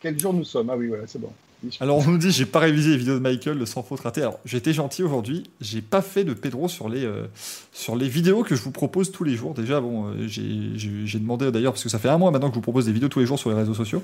Quel 0.00 0.20
jour 0.20 0.34
nous 0.34 0.44
sommes? 0.44 0.68
Ah 0.70 0.76
oui, 0.76 0.88
voilà, 0.88 1.04
c'est 1.06 1.18
bon. 1.20 1.32
Alors, 1.80 1.98
on 1.98 2.10
nous 2.10 2.18
dit, 2.18 2.30
j'ai 2.30 2.46
pas 2.46 2.60
révisé 2.60 2.90
les 2.90 2.96
vidéos 2.96 3.14
de 3.14 3.20
Michael, 3.20 3.58
le 3.58 3.66
sans 3.66 3.82
faute 3.82 4.00
raté. 4.00 4.22
Alors, 4.22 4.38
été 4.52 4.72
gentil 4.72 5.02
aujourd'hui. 5.02 5.44
J'ai 5.60 5.80
pas 5.80 6.02
fait 6.02 6.24
de 6.24 6.34
Pedro 6.34 6.68
sur 6.68 6.88
les, 6.88 7.04
euh, 7.04 7.26
sur 7.72 7.96
les 7.96 8.08
vidéos 8.08 8.42
que 8.42 8.56
je 8.56 8.62
vous 8.62 8.70
propose 8.70 9.12
tous 9.12 9.24
les 9.24 9.34
jours. 9.36 9.54
Déjà, 9.54 9.80
bon, 9.80 10.06
euh, 10.06 10.26
j'ai- 10.26 11.18
demandé 11.18 11.50
d'ailleurs, 11.50 11.72
parce 11.72 11.82
que 11.82 11.88
ça 11.88 11.98
fait 11.98 12.08
un 12.08 12.18
mois 12.18 12.30
maintenant 12.30 12.48
que 12.48 12.54
je 12.54 12.58
vous 12.58 12.62
propose 12.62 12.86
des 12.86 12.92
vidéos 12.92 13.08
tous 13.08 13.20
les 13.20 13.26
jours 13.26 13.38
sur 13.38 13.50
les 13.50 13.56
réseaux 13.56 13.74
sociaux. 13.74 14.02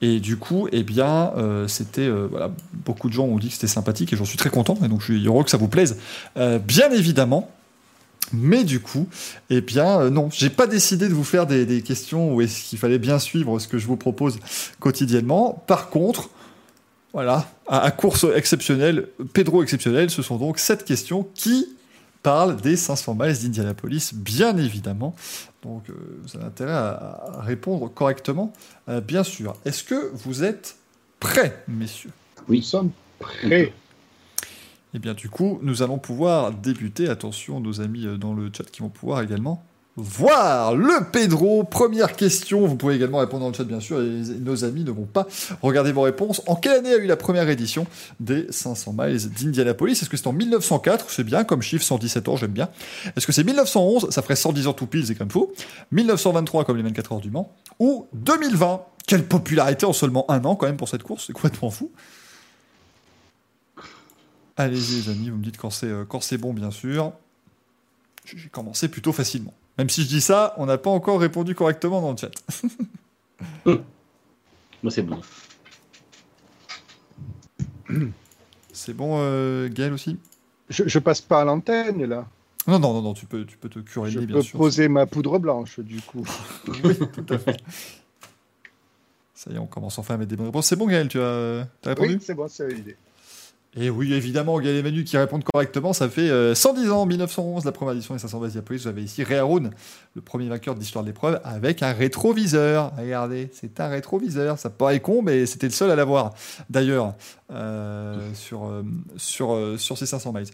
Et 0.00 0.20
du 0.20 0.36
coup, 0.36 0.68
eh 0.72 0.82
bien, 0.82 1.32
euh, 1.36 1.68
c'était. 1.68 2.08
voilà, 2.08 2.50
beaucoup 2.72 3.08
de 3.08 3.14
gens 3.14 3.24
ont 3.24 3.38
dit 3.38 3.48
que 3.48 3.54
c'était 3.54 3.66
sympathique 3.66 4.12
et 4.12 4.16
j'en 4.16 4.24
suis 4.24 4.38
très 4.38 4.50
content. 4.50 4.78
Et 4.84 4.88
donc, 4.88 5.00
je 5.00 5.12
suis 5.12 5.26
heureux 5.26 5.44
que 5.44 5.50
ça 5.50 5.56
vous 5.56 5.68
plaise. 5.68 5.98
Bien 6.36 6.90
évidemment. 6.92 7.50
Mais 8.32 8.64
du 8.64 8.80
coup, 8.80 9.08
eh 9.50 9.60
bien, 9.60 10.00
euh, 10.00 10.10
non, 10.10 10.28
j'ai 10.32 10.50
pas 10.50 10.66
décidé 10.66 11.08
de 11.08 11.14
vous 11.14 11.24
faire 11.24 11.46
des, 11.46 11.66
des 11.66 11.82
questions 11.82 12.34
où 12.34 12.40
est-ce 12.40 12.62
qu'il 12.64 12.78
fallait 12.78 12.98
bien 12.98 13.18
suivre 13.18 13.58
ce 13.58 13.68
que 13.68 13.78
je 13.78 13.86
vous 13.86 13.96
propose 13.96 14.38
quotidiennement. 14.80 15.62
Par 15.66 15.90
contre, 15.90 16.30
voilà, 17.12 17.48
à, 17.66 17.80
à 17.80 17.90
course 17.90 18.26
exceptionnelle, 18.34 19.08
Pedro 19.32 19.62
exceptionnel, 19.62 20.10
ce 20.10 20.22
sont 20.22 20.36
donc 20.36 20.58
sept 20.58 20.84
questions 20.84 21.28
qui 21.34 21.68
parlent 22.22 22.56
des 22.56 22.76
500 22.76 23.16
miles 23.18 23.38
d'Indianapolis, 23.38 24.12
bien 24.14 24.56
évidemment. 24.56 25.14
Donc, 25.62 25.90
euh, 25.90 25.94
vous 26.22 26.36
avez 26.36 26.46
intérêt 26.46 26.72
à, 26.72 27.20
à 27.38 27.42
répondre 27.42 27.92
correctement, 27.92 28.52
euh, 28.88 29.00
bien 29.00 29.24
sûr. 29.24 29.54
Est-ce 29.64 29.84
que 29.84 30.10
vous 30.14 30.44
êtes 30.44 30.76
prêts, 31.20 31.64
messieurs? 31.68 32.10
Nous 32.48 32.62
sommes 32.62 32.90
prêts. 33.18 33.72
Eh 34.94 34.98
bien, 34.98 35.14
du 35.14 35.28
coup, 35.28 35.58
nous 35.62 35.82
allons 35.82 35.98
pouvoir 35.98 36.52
débuter. 36.52 37.08
Attention, 37.08 37.60
nos 37.60 37.80
amis 37.80 38.06
euh, 38.06 38.16
dans 38.16 38.34
le 38.34 38.50
chat 38.56 38.64
qui 38.70 38.80
vont 38.80 38.88
pouvoir 38.88 39.22
également 39.22 39.64
voir 39.96 40.74
le 40.74 41.10
Pedro. 41.10 41.64
Première 41.64 42.16
question. 42.16 42.66
Vous 42.66 42.76
pouvez 42.76 42.94
également 42.94 43.18
répondre 43.18 43.42
dans 43.44 43.48
le 43.48 43.54
chat, 43.54 43.64
bien 43.64 43.80
sûr. 43.80 44.00
Et 44.00 44.22
nos 44.40 44.64
amis 44.64 44.84
ne 44.84 44.90
vont 44.90 45.04
pas 45.04 45.26
regarder 45.60 45.92
vos 45.92 46.02
réponses. 46.02 46.42
En 46.46 46.56
quelle 46.56 46.72
année 46.72 46.92
a 46.92 46.96
eu 46.96 47.06
la 47.06 47.16
première 47.16 47.48
édition 47.48 47.86
des 48.20 48.46
500 48.50 48.94
miles 48.98 49.30
d'Indianapolis? 49.30 50.00
Est-ce 50.00 50.08
que 50.08 50.16
c'est 50.16 50.26
en 50.26 50.32
1904 50.32 51.10
C'est 51.10 51.24
bien 51.24 51.44
comme 51.44 51.62
chiffre, 51.62 51.84
117 51.84 52.28
ans, 52.28 52.36
j'aime 52.36 52.52
bien. 52.52 52.68
Est-ce 53.16 53.26
que 53.26 53.32
c'est 53.32 53.44
1911 53.44 54.10
Ça 54.10 54.22
ferait 54.22 54.36
110 54.36 54.66
ans 54.66 54.72
tout 54.72 54.86
pile, 54.86 55.06
c'est 55.06 55.14
quand 55.14 55.24
même 55.24 55.30
fou. 55.30 55.52
1923 55.92 56.64
comme 56.64 56.76
les 56.76 56.82
24 56.82 57.12
heures 57.12 57.20
du 57.20 57.30
Mans. 57.30 57.52
Ou 57.78 58.06
2020 58.14 58.82
Quelle 59.06 59.26
popularité 59.26 59.86
en 59.86 59.92
seulement 59.92 60.30
un 60.30 60.44
an 60.44 60.56
quand 60.56 60.66
même 60.66 60.76
pour 60.76 60.88
cette 60.88 61.02
course, 61.02 61.26
c'est 61.26 61.32
complètement 61.32 61.70
fou. 61.70 61.90
Allez-y 64.56 65.02
les 65.02 65.08
amis, 65.10 65.30
vous 65.30 65.38
me 65.38 65.42
dites 65.42 65.56
quand 65.56 65.70
c'est 65.70 65.86
euh, 65.86 66.04
bon 66.38 66.52
bien 66.52 66.70
sûr. 66.70 67.12
J'ai 68.24 68.48
commencé 68.48 68.88
plutôt 68.88 69.12
facilement. 69.12 69.54
Même 69.78 69.88
si 69.88 70.02
je 70.02 70.08
dis 70.08 70.20
ça, 70.20 70.54
on 70.58 70.66
n'a 70.66 70.78
pas 70.78 70.90
encore 70.90 71.20
répondu 71.20 71.54
correctement 71.54 72.00
dans 72.00 72.12
le 72.12 72.16
chat. 72.16 72.30
Moi, 74.82 74.90
c'est 74.90 75.02
bon. 75.02 75.20
C'est 78.72 78.94
bon 78.94 79.18
euh, 79.20 79.68
Gaël 79.68 79.92
aussi? 79.92 80.18
Je, 80.68 80.84
je 80.86 80.98
passe 80.98 81.20
pas 81.20 81.42
à 81.42 81.44
l'antenne, 81.44 82.04
là. 82.04 82.26
Non, 82.66 82.78
non, 82.78 82.92
non, 82.94 83.02
non, 83.02 83.14
tu 83.14 83.26
peux, 83.26 83.44
tu 83.44 83.56
peux 83.56 83.68
te 83.68 83.80
curer 83.80 84.10
Je 84.10 84.20
bien 84.20 84.36
peux 84.36 84.42
sûr. 84.42 84.58
poser 84.58 84.88
ma 84.88 85.06
poudre 85.06 85.38
blanche, 85.38 85.80
du 85.80 86.00
coup. 86.00 86.24
Oui, 86.84 86.96
tout 86.96 87.26
à 87.34 87.38
fait. 87.38 87.60
Ça 89.34 89.50
y 89.50 89.54
est, 89.56 89.58
on 89.58 89.66
commence 89.66 89.98
enfin 89.98 90.14
à 90.14 90.16
mettre 90.18 90.30
des 90.30 90.36
bonnes 90.36 90.46
réponses. 90.46 90.66
C'est 90.68 90.76
bon 90.76 90.86
Gaël, 90.86 91.08
tu 91.08 91.20
as, 91.20 91.66
t'as 91.80 91.90
répondu? 91.90 92.14
Oui, 92.14 92.20
c'est 92.22 92.34
bon, 92.34 92.46
c'est 92.48 92.66
validé. 92.66 92.96
Et 93.74 93.88
oui, 93.88 94.12
évidemment, 94.12 94.60
Gaël 94.60 94.76
et 94.76 94.82
Manu 94.82 95.02
qui 95.02 95.16
répondent 95.16 95.44
correctement, 95.44 95.94
ça 95.94 96.10
fait 96.10 96.28
euh, 96.28 96.54
110 96.54 96.90
ans, 96.90 97.06
1911, 97.06 97.64
la 97.64 97.72
première 97.72 97.94
édition 97.94 98.12
des 98.12 98.20
500 98.20 98.38
bases 98.38 98.52
Diapolis. 98.52 98.82
Vous 98.82 98.88
avez 98.88 99.02
ici 99.02 99.24
Ray 99.24 99.38
Haroun, 99.38 99.70
le 100.14 100.20
premier 100.20 100.46
vainqueur 100.46 100.74
de 100.74 100.80
l'histoire 100.80 101.02
de 101.02 101.08
l'épreuve, 101.08 101.40
avec 101.42 101.82
un 101.82 101.92
rétroviseur. 101.94 102.92
Regardez, 102.98 103.48
c'est 103.54 103.80
un 103.80 103.88
rétroviseur. 103.88 104.58
Ça 104.58 104.68
paraît 104.68 105.00
con, 105.00 105.22
mais 105.22 105.46
c'était 105.46 105.68
le 105.68 105.72
seul 105.72 105.90
à 105.90 105.96
l'avoir, 105.96 106.34
d'ailleurs, 106.68 107.14
euh, 107.50 108.18
sur, 108.34 108.66
euh, 108.66 108.82
sur, 109.16 109.54
euh, 109.54 109.78
sur 109.78 109.96
ces 109.96 110.04
500 110.04 110.34
miles. 110.34 110.48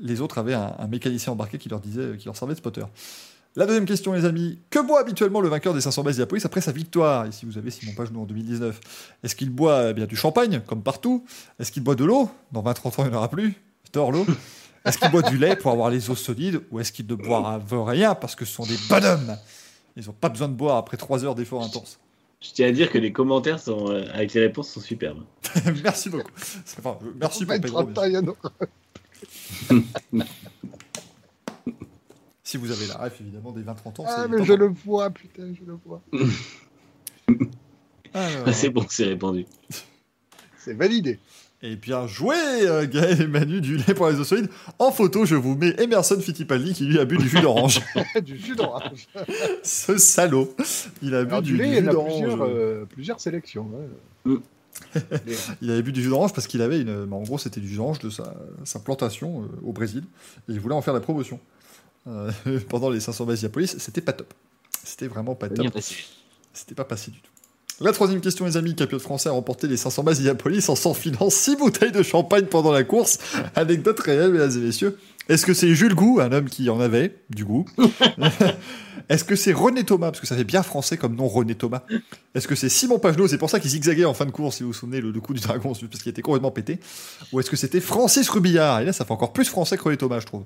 Les 0.00 0.20
autres 0.20 0.38
avaient 0.38 0.54
un, 0.54 0.74
un 0.80 0.86
mécanicien 0.88 1.34
embarqué 1.34 1.58
qui 1.58 1.68
leur 1.68 1.78
disait, 1.78 2.16
qui 2.18 2.24
leur 2.26 2.36
servait 2.36 2.54
de 2.54 2.58
spotter. 2.58 2.82
La 3.56 3.66
deuxième 3.66 3.86
question, 3.86 4.12
les 4.12 4.24
amis. 4.24 4.58
Que 4.70 4.78
boit 4.78 5.00
habituellement 5.00 5.40
le 5.40 5.48
vainqueur 5.48 5.74
des 5.74 5.80
500 5.80 6.02
bases 6.02 6.16
Diapolis 6.16 6.44
après 6.44 6.60
sa 6.60 6.72
victoire 6.72 7.26
Ici, 7.26 7.44
vous 7.44 7.58
avez 7.58 7.70
Simon 7.70 7.92
Pagenaud 7.96 8.22
en 8.22 8.26
2019. 8.26 8.80
Est-ce 9.24 9.34
qu'il 9.34 9.50
boit 9.50 9.90
eh 9.90 9.94
bien 9.94 10.06
du 10.06 10.16
champagne, 10.16 10.60
comme 10.66 10.82
partout 10.82 11.24
Est-ce 11.58 11.72
qu'il 11.72 11.82
boit 11.82 11.96
de 11.96 12.04
l'eau 12.04 12.30
Dans 12.52 12.62
20-30 12.62 12.86
ans, 12.86 12.92
il 12.98 13.04
n'y 13.04 13.14
en 13.14 13.18
aura 13.18 13.28
plus. 13.28 13.54
Tort 13.90 14.12
l'eau. 14.12 14.26
Est-ce 14.84 14.98
qu'il 14.98 15.10
boit 15.10 15.22
du 15.22 15.38
lait 15.38 15.56
pour 15.56 15.72
avoir 15.72 15.90
les 15.90 16.08
os 16.10 16.20
solides 16.20 16.60
Ou 16.70 16.80
est-ce 16.80 16.92
qu'il 16.92 17.06
ne 17.06 17.14
boira 17.14 17.60
rien 17.70 18.14
parce 18.14 18.34
que 18.34 18.44
ce 18.44 18.52
sont 18.52 18.64
des 18.64 18.76
bonhommes? 18.88 19.36
Ils 19.96 20.06
n'ont 20.06 20.12
pas 20.12 20.28
besoin 20.28 20.48
de 20.48 20.54
boire 20.54 20.76
après 20.76 20.96
3 20.96 21.24
heures 21.24 21.34
d'efforts 21.34 21.64
intenses. 21.64 21.98
Je 22.40 22.50
tiens 22.52 22.68
à 22.68 22.72
dire 22.72 22.90
que 22.90 22.98
les 22.98 23.12
commentaires 23.12 23.58
sont, 23.58 23.90
euh, 23.90 24.04
avec 24.14 24.32
les 24.32 24.42
réponses 24.42 24.70
sont 24.70 24.80
superbes. 24.80 25.24
merci 25.82 26.08
beaucoup. 26.08 26.30
Enfin, 26.78 26.96
merci 27.16 27.44
pour 27.44 27.60
Pedro. 27.60 27.82
30 27.92 27.98
ans, 27.98 28.04
il 28.04 28.12
y 28.12 28.18
en 28.18 28.26
aura. 28.28 28.52
Si 32.48 32.56
vous 32.56 32.70
avez 32.70 32.86
la 32.86 32.96
ref, 32.96 33.20
évidemment, 33.20 33.52
des 33.52 33.60
20-30 33.60 34.00
ans. 34.00 34.04
Ah, 34.06 34.22
c'est 34.22 34.28
mais 34.28 34.42
je 34.42 34.54
le 34.54 34.68
vois, 34.68 35.10
putain, 35.10 35.52
je 35.52 35.66
le 35.66 35.78
vois. 35.84 36.00
Alors, 38.14 38.54
c'est 38.54 38.70
bon, 38.70 38.86
c'est 38.88 39.04
répandu. 39.04 39.44
C'est 40.56 40.72
validé. 40.72 41.18
Et 41.60 41.76
bien 41.76 42.06
joué, 42.06 42.36
euh, 42.36 42.86
Gaël 42.86 43.20
et 43.20 43.26
Manu 43.26 43.60
du 43.60 43.76
lait 43.76 43.92
pour 43.92 44.08
les 44.08 44.24
solides. 44.24 44.48
En 44.78 44.90
photo, 44.90 45.26
je 45.26 45.34
vous 45.34 45.56
mets 45.56 45.74
Emerson 45.78 46.18
Fittipaldi 46.18 46.72
qui 46.72 46.86
lui 46.86 46.98
a 46.98 47.04
bu 47.04 47.18
du 47.18 47.28
jus 47.28 47.40
d'orange. 47.40 47.82
du 48.24 48.38
jus 48.38 48.56
d'orange. 48.56 49.06
Ce 49.62 49.98
salaud. 49.98 50.54
Il 51.02 51.14
a 51.14 51.24
bu 51.24 51.42
du, 51.42 51.52
du 51.52 51.56
lait, 51.58 51.80
jus 51.80 51.86
d'orange. 51.86 52.22
plusieurs, 52.22 52.42
euh, 52.42 52.84
plusieurs 52.86 53.20
sélections. 53.20 53.68
ouais. 54.24 54.36
Il 55.60 55.70
avait 55.70 55.82
bu 55.82 55.92
du 55.92 56.02
jus 56.02 56.08
d'orange 56.08 56.32
parce 56.32 56.46
qu'il 56.46 56.62
avait 56.62 56.80
une. 56.80 57.04
bah, 57.04 57.16
en 57.16 57.22
gros, 57.22 57.36
c'était 57.36 57.60
du 57.60 57.68
jus 57.68 57.76
d'orange 57.76 57.98
de 57.98 58.08
sa, 58.08 58.34
sa 58.64 58.78
plantation 58.78 59.42
euh, 59.42 59.46
au 59.66 59.72
Brésil. 59.72 60.04
Et 60.48 60.52
il 60.52 60.60
voulait 60.60 60.74
en 60.74 60.82
faire 60.82 60.94
la 60.94 61.00
promotion. 61.00 61.38
Euh, 62.08 62.30
pendant 62.68 62.90
les 62.90 63.00
500 63.00 63.24
bases 63.26 63.40
Diapolis, 63.40 63.76
c'était 63.78 64.00
pas 64.00 64.12
top. 64.12 64.32
C'était 64.84 65.06
vraiment 65.08 65.34
pas 65.34 65.48
top. 65.48 65.66
C'était 66.52 66.74
pas 66.74 66.84
passé 66.84 67.10
du 67.10 67.20
tout. 67.20 67.30
La 67.80 67.92
troisième 67.92 68.20
question, 68.20 68.44
les 68.44 68.56
amis. 68.56 68.74
Capiote 68.74 69.00
français 69.00 69.28
a 69.28 69.32
remporté 69.32 69.68
les 69.68 69.76
500 69.76 70.02
bases 70.02 70.20
Diapolis 70.20 70.68
en 70.68 70.74
s'enfilant 70.74 71.30
6 71.30 71.56
bouteilles 71.56 71.92
de 71.92 72.02
champagne 72.02 72.46
pendant 72.46 72.72
la 72.72 72.82
course. 72.82 73.18
Anecdote 73.54 74.00
réelle, 74.00 74.32
mesdames 74.32 74.50
et 74.50 74.60
messieurs. 74.60 74.98
Est-ce 75.28 75.46
que 75.46 75.54
c'est 75.54 75.74
Jules 75.74 75.94
Gou, 75.94 76.18
un 76.20 76.32
homme 76.32 76.48
qui 76.48 76.70
en 76.70 76.80
avait, 76.80 77.14
du 77.30 77.44
goût 77.44 77.66
Est-ce 79.08 79.24
que 79.24 79.36
c'est 79.36 79.52
René 79.52 79.84
Thomas 79.84 80.10
Parce 80.10 80.20
que 80.20 80.26
ça 80.26 80.36
fait 80.36 80.44
bien 80.44 80.62
français 80.62 80.96
comme 80.96 81.14
nom, 81.14 81.28
René 81.28 81.54
Thomas. 81.54 81.82
Est-ce 82.34 82.48
que 82.48 82.54
c'est 82.54 82.68
Simon 82.68 82.98
Pagenaud 82.98 83.28
C'est 83.28 83.38
pour 83.38 83.50
ça 83.50 83.60
qu'il 83.60 83.70
zigzaguait 83.70 84.06
en 84.06 84.14
fin 84.14 84.26
de 84.26 84.30
course, 84.30 84.56
si 84.56 84.62
vous 84.64 84.70
vous 84.70 84.74
souvenez, 84.74 85.00
le, 85.00 85.12
le 85.12 85.20
coup 85.20 85.34
du 85.34 85.40
dragon, 85.40 85.72
parce 85.72 86.02
qu'il 86.02 86.10
était 86.10 86.22
complètement 86.22 86.50
pété. 86.50 86.80
Ou 87.32 87.40
est-ce 87.40 87.50
que 87.50 87.56
c'était 87.56 87.80
Francis 87.80 88.28
Rubillard? 88.28 88.80
Et 88.80 88.86
là, 88.86 88.92
ça 88.92 89.04
fait 89.04 89.12
encore 89.12 89.32
plus 89.32 89.48
français 89.48 89.76
que 89.76 89.82
René 89.82 89.96
Thomas, 89.96 90.20
je 90.20 90.26
trouve. 90.26 90.44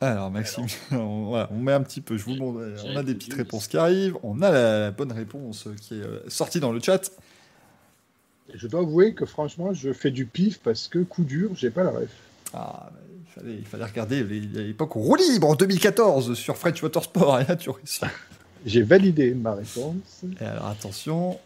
Alors, 0.00 0.30
Maxime, 0.30 0.66
on, 0.92 1.26
voilà, 1.26 1.48
on 1.52 1.58
met 1.58 1.72
un 1.72 1.82
petit 1.82 2.00
peu, 2.00 2.16
je 2.16 2.24
vous 2.24 2.34
montre, 2.34 2.60
on 2.86 2.96
a 2.96 3.02
des 3.02 3.14
petites 3.14 3.34
réponses 3.34 3.68
qui 3.68 3.76
arrivent, 3.76 4.16
on 4.22 4.40
a 4.40 4.50
la, 4.50 4.80
la 4.80 4.90
bonne 4.90 5.12
réponse 5.12 5.68
qui 5.80 5.94
est 5.94 6.02
euh, 6.02 6.20
sortie 6.28 6.60
dans 6.60 6.72
le 6.72 6.80
chat. 6.80 7.10
Je 8.54 8.66
dois 8.66 8.80
avouer 8.80 9.14
que 9.14 9.26
franchement, 9.26 9.72
je 9.72 9.92
fais 9.92 10.10
du 10.10 10.26
pif 10.26 10.58
parce 10.60 10.88
que 10.88 11.00
coup 11.00 11.24
dur, 11.24 11.50
j'ai 11.54 11.70
pas 11.70 11.84
la 11.84 11.90
ref. 11.90 12.10
Ah, 12.52 12.90
mais 12.94 13.00
il 13.20 13.32
fallait, 13.32 13.56
il 13.58 13.66
fallait 13.66 13.84
regarder 13.84 14.24
l'époque 14.24 14.92
roue 14.92 15.16
libre 15.16 15.48
en 15.48 15.54
2014 15.54 16.34
sur 16.34 16.56
French 16.56 16.82
Motorsport 16.82 17.40
et 17.40 17.44
là 17.44 17.56
tu 17.56 17.70
réussis. 17.70 18.00
J'ai 18.66 18.82
validé 18.82 19.34
ma 19.34 19.54
réponse. 19.54 20.24
Et 20.40 20.44
alors 20.44 20.66
attention. 20.66 21.38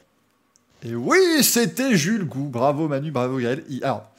Et 0.83 0.94
oui, 0.94 1.42
c'était 1.42 1.97
Jules 1.97 2.26
Gou. 2.26 2.49
Bravo 2.49 2.89
Manu, 2.89 3.10
bravo 3.10 3.39
Gaël. 3.39 3.65
Alors, 3.83 4.10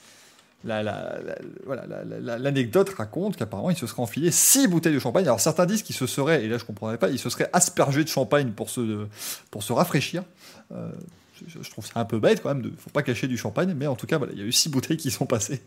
l'anecdote 0.66 2.90
raconte 2.98 3.38
qu'apparemment 3.38 3.70
il 3.70 3.78
se 3.78 3.88
serait 3.88 4.02
enfilé 4.02 4.32
six 4.32 4.68
bouteilles 4.68 4.94
de 4.94 5.00
champagne. 5.00 5.26
Alors 5.26 5.40
certains 5.40 5.66
disent 5.66 5.84
qu'il 5.84 5.96
se 5.96 6.08
serait, 6.08 6.44
et 6.44 6.48
là 6.48 6.58
je 6.58 6.66
comprendrais 6.66 6.98
pas, 6.98 7.10
il 7.10 7.20
se 7.20 7.30
serait 7.30 7.50
aspergé 7.54 8.04
de 8.04 8.10
champagne 8.10 8.52
pour 8.52 8.70
se, 8.70 9.06
pour 9.52 9.64
se 9.64 9.74
rafraîchir. 9.74 10.24
Euh, 10.74 10.90
je, 11.48 11.62
je 11.62 11.70
trouve 11.70 11.86
ça 11.86 12.00
un 12.00 12.06
peu 12.06 12.18
bête 12.18 12.42
quand 12.42 12.48
même, 12.50 12.62
de, 12.62 12.72
faut 12.78 12.90
pas 12.90 13.04
cacher 13.04 13.28
du 13.28 13.38
champagne, 13.38 13.74
mais 13.78 13.88
en 13.88 13.96
tout 13.96 14.08
cas 14.08 14.18
voilà, 14.18 14.32
il 14.34 14.40
y 14.40 14.42
a 14.42 14.46
eu 14.46 14.54
six 14.54 14.70
bouteilles 14.70 14.96
qui 14.98 15.12
sont 15.12 15.26
passées. 15.26 15.62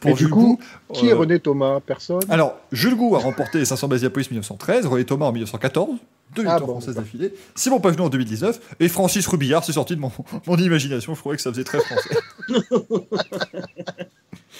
Pour 0.00 0.12
du 0.14 0.20
Jules 0.24 0.30
coup, 0.30 0.60
Gou, 0.88 0.94
Qui 0.94 1.08
est 1.08 1.12
euh, 1.12 1.16
René 1.16 1.40
Thomas? 1.40 1.80
Personne? 1.80 2.20
alors, 2.28 2.56
Jules 2.70 2.94
Gou 2.94 3.16
a 3.16 3.18
remporté 3.18 3.58
les 3.58 3.64
500 3.64 3.88
Basiapolis 3.88 4.28
1913, 4.30 4.86
René 4.86 5.04
Thomas 5.04 5.26
en 5.26 5.32
1914, 5.32 5.90
deux 5.90 5.96
Ah 6.36 6.38
victoires 6.50 6.60
bon, 6.60 6.66
françaises 6.74 6.94
d'accord. 6.94 7.02
d'affilée, 7.02 7.34
Simon 7.56 7.80
Pagenaud 7.80 8.04
en 8.04 8.08
2019, 8.10 8.76
et 8.78 8.88
Francis 8.88 9.26
Rubillard, 9.26 9.64
c'est 9.64 9.72
sorti 9.72 9.96
de 9.96 10.00
mon, 10.00 10.12
mon 10.46 10.56
imagination, 10.56 11.16
je 11.16 11.20
trouvais 11.20 11.34
que 11.34 11.42
ça 11.42 11.50
faisait 11.50 11.64
très 11.64 11.80
français. 11.80 12.16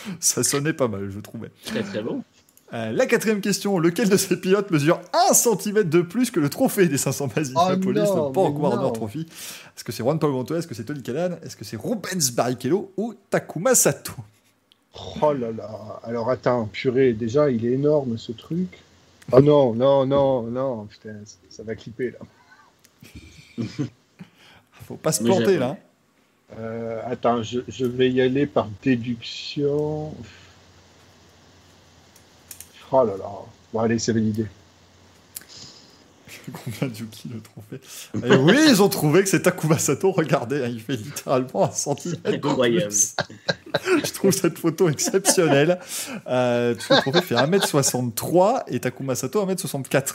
ça 0.20 0.42
sonnait 0.42 0.72
pas 0.72 0.88
mal, 0.88 1.10
je 1.10 1.20
trouvais. 1.20 1.50
Très 1.64 1.82
très 1.82 2.02
bon. 2.02 2.22
Euh, 2.74 2.92
la 2.92 3.06
quatrième 3.06 3.40
question, 3.40 3.78
lequel 3.78 4.10
de 4.10 4.18
ces 4.18 4.38
pilotes 4.38 4.70
mesure 4.70 5.00
1 5.30 5.32
cm 5.32 5.84
de 5.84 6.02
plus 6.02 6.30
que 6.30 6.38
le 6.38 6.50
trophée 6.50 6.86
des 6.86 6.98
500 6.98 7.28
Basiapolis, 7.34 8.00
Oh 8.06 8.14
non, 8.16 8.26
le 8.26 8.32
Borg 8.32 8.58
Warner 8.58 8.82
non. 8.82 8.90
Trophy? 8.90 9.20
Est-ce 9.74 9.84
que 9.84 9.90
c'est 9.92 10.02
Juan 10.02 10.18
Pablo 10.18 10.36
Montoya, 10.36 10.58
est-ce 10.58 10.66
que 10.68 10.74
c'est 10.74 10.84
Tony 10.84 11.02
Kanaan, 11.02 11.38
est-ce 11.42 11.56
que 11.56 11.64
c'est 11.64 11.78
Rubens 11.78 12.30
Barrichello 12.34 12.92
ou 12.98 13.14
Takuma 13.30 13.74
Sato? 13.74 14.12
Oh 15.22 15.32
là 15.32 15.50
là. 15.50 16.00
Alors 16.02 16.28
attends, 16.30 16.66
purée, 16.66 17.14
déjà, 17.14 17.50
il 17.50 17.64
est 17.64 17.72
énorme 17.72 18.18
ce 18.18 18.32
truc. 18.32 18.78
Oh 19.32 19.40
non, 19.40 19.74
non, 19.74 20.04
non, 20.04 20.42
non, 20.42 20.84
putain, 20.86 21.14
ça- 21.24 21.36
ça 21.48 21.62
va 21.62 21.74
clipper 21.74 22.10
là. 22.10 23.64
Faut 24.86 24.96
pas 24.96 25.12
se 25.12 25.22
planter 25.22 25.56
là. 25.58 25.76
Euh, 26.56 27.00
attends, 27.06 27.42
je, 27.42 27.60
je 27.68 27.84
vais 27.84 28.10
y 28.10 28.20
aller 28.20 28.46
par 28.46 28.68
déduction. 28.82 30.14
Oh 32.90 33.04
là 33.04 33.16
là. 33.18 33.28
Bon, 33.72 33.80
allez, 33.80 33.98
c'est 33.98 34.12
validé. 34.12 34.46
Combien 36.64 36.94
Yuki 36.94 37.28
le 37.28 37.40
trophée 37.42 37.80
Et 38.26 38.34
oui, 38.36 38.56
ils 38.68 38.82
ont 38.82 38.88
trouvé 38.88 39.22
que 39.22 39.28
c'est 39.28 39.42
Takuma 39.42 39.78
Sato. 39.78 40.12
Regardez, 40.12 40.64
hein, 40.64 40.68
il 40.68 40.80
fait 40.80 40.96
littéralement 40.96 41.64
un 41.64 41.70
centimètre 41.70 42.22
de 42.22 42.36
Incroyable. 42.36 42.86
plus. 42.88 43.14
Je 44.06 44.12
trouve 44.14 44.30
cette 44.30 44.58
photo 44.58 44.88
exceptionnelle. 44.88 45.78
Euh, 46.26 46.74
le 46.74 46.96
trophée 47.02 47.20
fait 47.20 47.34
1m63 47.34 48.62
et 48.68 48.80
Takuma 48.80 49.14
Sato 49.14 49.44
1m64. 49.44 50.14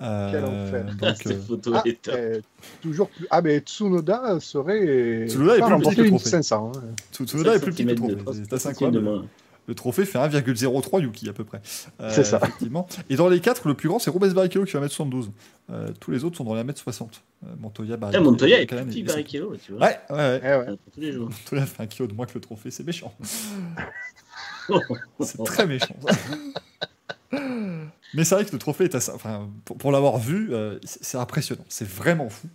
Euh, 0.00 0.30
Quel 0.30 0.44
enfer. 0.44 0.84
donc, 0.96 1.16
Cette 1.16 1.66
euh, 1.66 1.72
Ah, 1.74 1.82
euh, 2.14 2.40
toujours 2.80 3.08
plus. 3.08 3.26
Ah, 3.30 3.42
mais 3.42 3.58
Tsunoda 3.58 4.38
serait. 4.40 5.26
Tsunoda 5.28 5.56
est 5.56 5.60
plus 5.60 5.78
petit 5.80 5.96
que 5.96 6.00
le 6.02 6.06
une 6.06 6.12
trophée. 6.14 6.30
500. 6.30 6.72
hein. 6.76 6.80
Tsunoda 7.12 7.56
est 7.56 7.60
plus 7.60 7.72
petit 7.72 7.84
que 7.84 8.84
le. 8.84 9.22
Le 9.66 9.74
trophée 9.74 10.06
fait 10.06 10.18
1,03 10.18 11.02
Yuki 11.02 11.28
à 11.28 11.34
peu 11.34 11.44
près. 11.44 11.60
Euh, 12.00 12.08
C'est 12.10 12.24
ça. 12.24 12.38
Effectivement. 12.42 12.86
Et 13.10 13.16
dans 13.16 13.28
les 13.28 13.38
quatre, 13.40 13.68
le 13.68 13.74
plus 13.74 13.90
grand, 13.90 13.98
c'est 13.98 14.10
Rubens 14.10 14.32
Barrichello 14.32 14.64
qui 14.64 14.70
fait 14.70 14.78
1m72. 14.78 15.28
Euh, 15.70 15.90
tous 16.00 16.10
les 16.10 16.24
autres 16.24 16.38
sont 16.38 16.44
dans 16.44 16.54
les 16.54 16.62
1m60. 16.62 17.02
Euh, 17.44 17.48
Montoya, 17.60 17.92
Ah, 17.92 17.96
Barrichello. 17.98 18.24
Montoya 18.30 18.62
est 18.62 18.66
plus 18.66 18.78
et- 18.78 19.04
petit 19.04 19.24
kilo, 19.24 19.54
tu 19.62 19.72
vois. 19.72 19.82
Ouais, 19.82 19.98
ouais, 20.08 20.16
ouais. 20.16 20.40
Eh 20.42 20.46
ouais. 20.70 20.76
Pour 20.76 20.92
tous 20.94 21.00
les 21.00 21.12
jours. 21.12 21.28
Montoya 21.28 21.66
fait 21.66 21.82
un 21.82 21.86
kilo 21.86 22.08
de 22.08 22.14
moins 22.14 22.24
que 22.24 22.32
le 22.36 22.40
trophée, 22.40 22.70
c'est 22.70 22.86
méchant. 22.86 23.12
C'est 25.20 25.44
très 25.44 25.66
méchant. 25.66 25.94
Mais 28.14 28.24
c'est 28.24 28.34
vrai 28.34 28.44
que 28.44 28.52
le 28.52 28.58
trophée 28.58 28.84
est 28.84 28.94
assez. 28.94 29.12
Pour, 29.64 29.92
l'avoir 29.92 30.18
vu, 30.18 30.52
euh, 30.52 30.78
c'est 30.84 31.18
impressionnant. 31.18 31.64
C'est 31.68 31.88
vraiment 31.88 32.28
fou. 32.28 32.48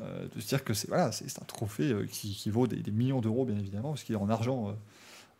euh, 0.00 0.26
de 0.34 0.40
se 0.40 0.48
dire 0.48 0.64
que 0.64 0.74
c'est 0.74 0.90
un 0.92 1.44
trophée 1.46 1.90
euh, 1.90 2.06
qui, 2.10 2.50
vaut 2.50 2.66
des, 2.66 2.90
millions 2.90 3.20
d'euros, 3.20 3.44
bien 3.44 3.58
évidemment, 3.58 3.90
parce 3.90 4.04
qu'il 4.04 4.14
est 4.14 4.18
en 4.18 4.30
argent. 4.30 4.76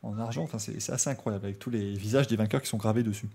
en 0.02 0.18
argent, 0.18 0.48
c'est 0.58 0.90
assez 0.90 1.10
incroyable, 1.10 1.46
avec 1.46 1.58
tous 1.58 1.70
les 1.70 1.94
visages 1.94 2.26
des 2.26 2.36
vainqueurs 2.36 2.62
qui 2.62 2.68
sont 2.68 2.78
gravés 2.78 3.02
dessus. 3.02 3.28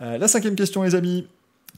La 0.00 0.28
cinquième 0.28 0.54
question, 0.54 0.82
les 0.84 0.94
amis. 0.94 1.26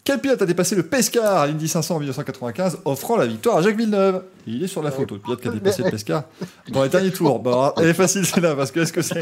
Quel 0.03 0.19
pilote 0.19 0.41
a 0.41 0.47
dépassé 0.47 0.75
le 0.75 0.83
Pescar 0.83 1.37
à 1.37 1.47
l'Indy 1.47 1.69
500 1.69 1.97
en 1.97 1.99
1995, 1.99 2.79
offrant 2.87 3.17
la 3.17 3.27
victoire 3.27 3.59
à 3.59 3.63
Jacques 3.63 3.77
Villeneuve? 3.77 4.23
Il 4.47 4.65
est 4.65 4.67
sur 4.67 4.83
la 4.83 4.91
photo, 4.91 5.17
le 5.17 5.21
pilote 5.21 5.43
qui 5.43 5.49
a 5.49 5.51
dépassé 5.51 5.83
le 5.83 5.91
Pescar 5.91 6.25
dans 6.69 6.83
les 6.83 6.89
derniers 6.89 7.13
tours. 7.13 7.39
Bon, 7.39 7.51
alors, 7.53 7.75
elle 7.77 7.89
est 7.89 7.95
facile 7.95 8.25
celle-là, 8.25 8.57
parce 8.57 8.73
que 8.73 8.81
est-ce 8.81 8.95
que 8.95 9.03
c'est 9.03 9.21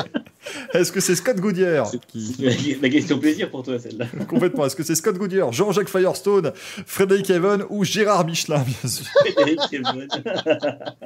est-ce 0.73 0.93
que 0.93 1.01
c'est 1.01 1.17
Scott 1.17 1.37
Goodyear 1.37 1.91
qui, 2.07 2.37
C'est 2.39 2.81
la 2.81 2.89
question 2.89 3.19
plaisir 3.19 3.51
pour 3.51 3.65
toi, 3.65 3.79
celle-là. 3.79 4.07
Complètement. 4.29 4.67
Est-ce 4.67 4.77
que 4.77 4.85
c'est 4.85 4.95
Scott 4.95 5.19
Goodyear, 5.19 5.53
Jean-Jacques 5.53 5.89
Firestone, 5.89 6.53
Frédéric 6.55 7.29
Evan 7.31 7.65
ou 7.71 7.85
Gérard 7.85 8.25
Michelin, 8.25 8.63
bien 8.63 8.89
sûr? 8.89 9.05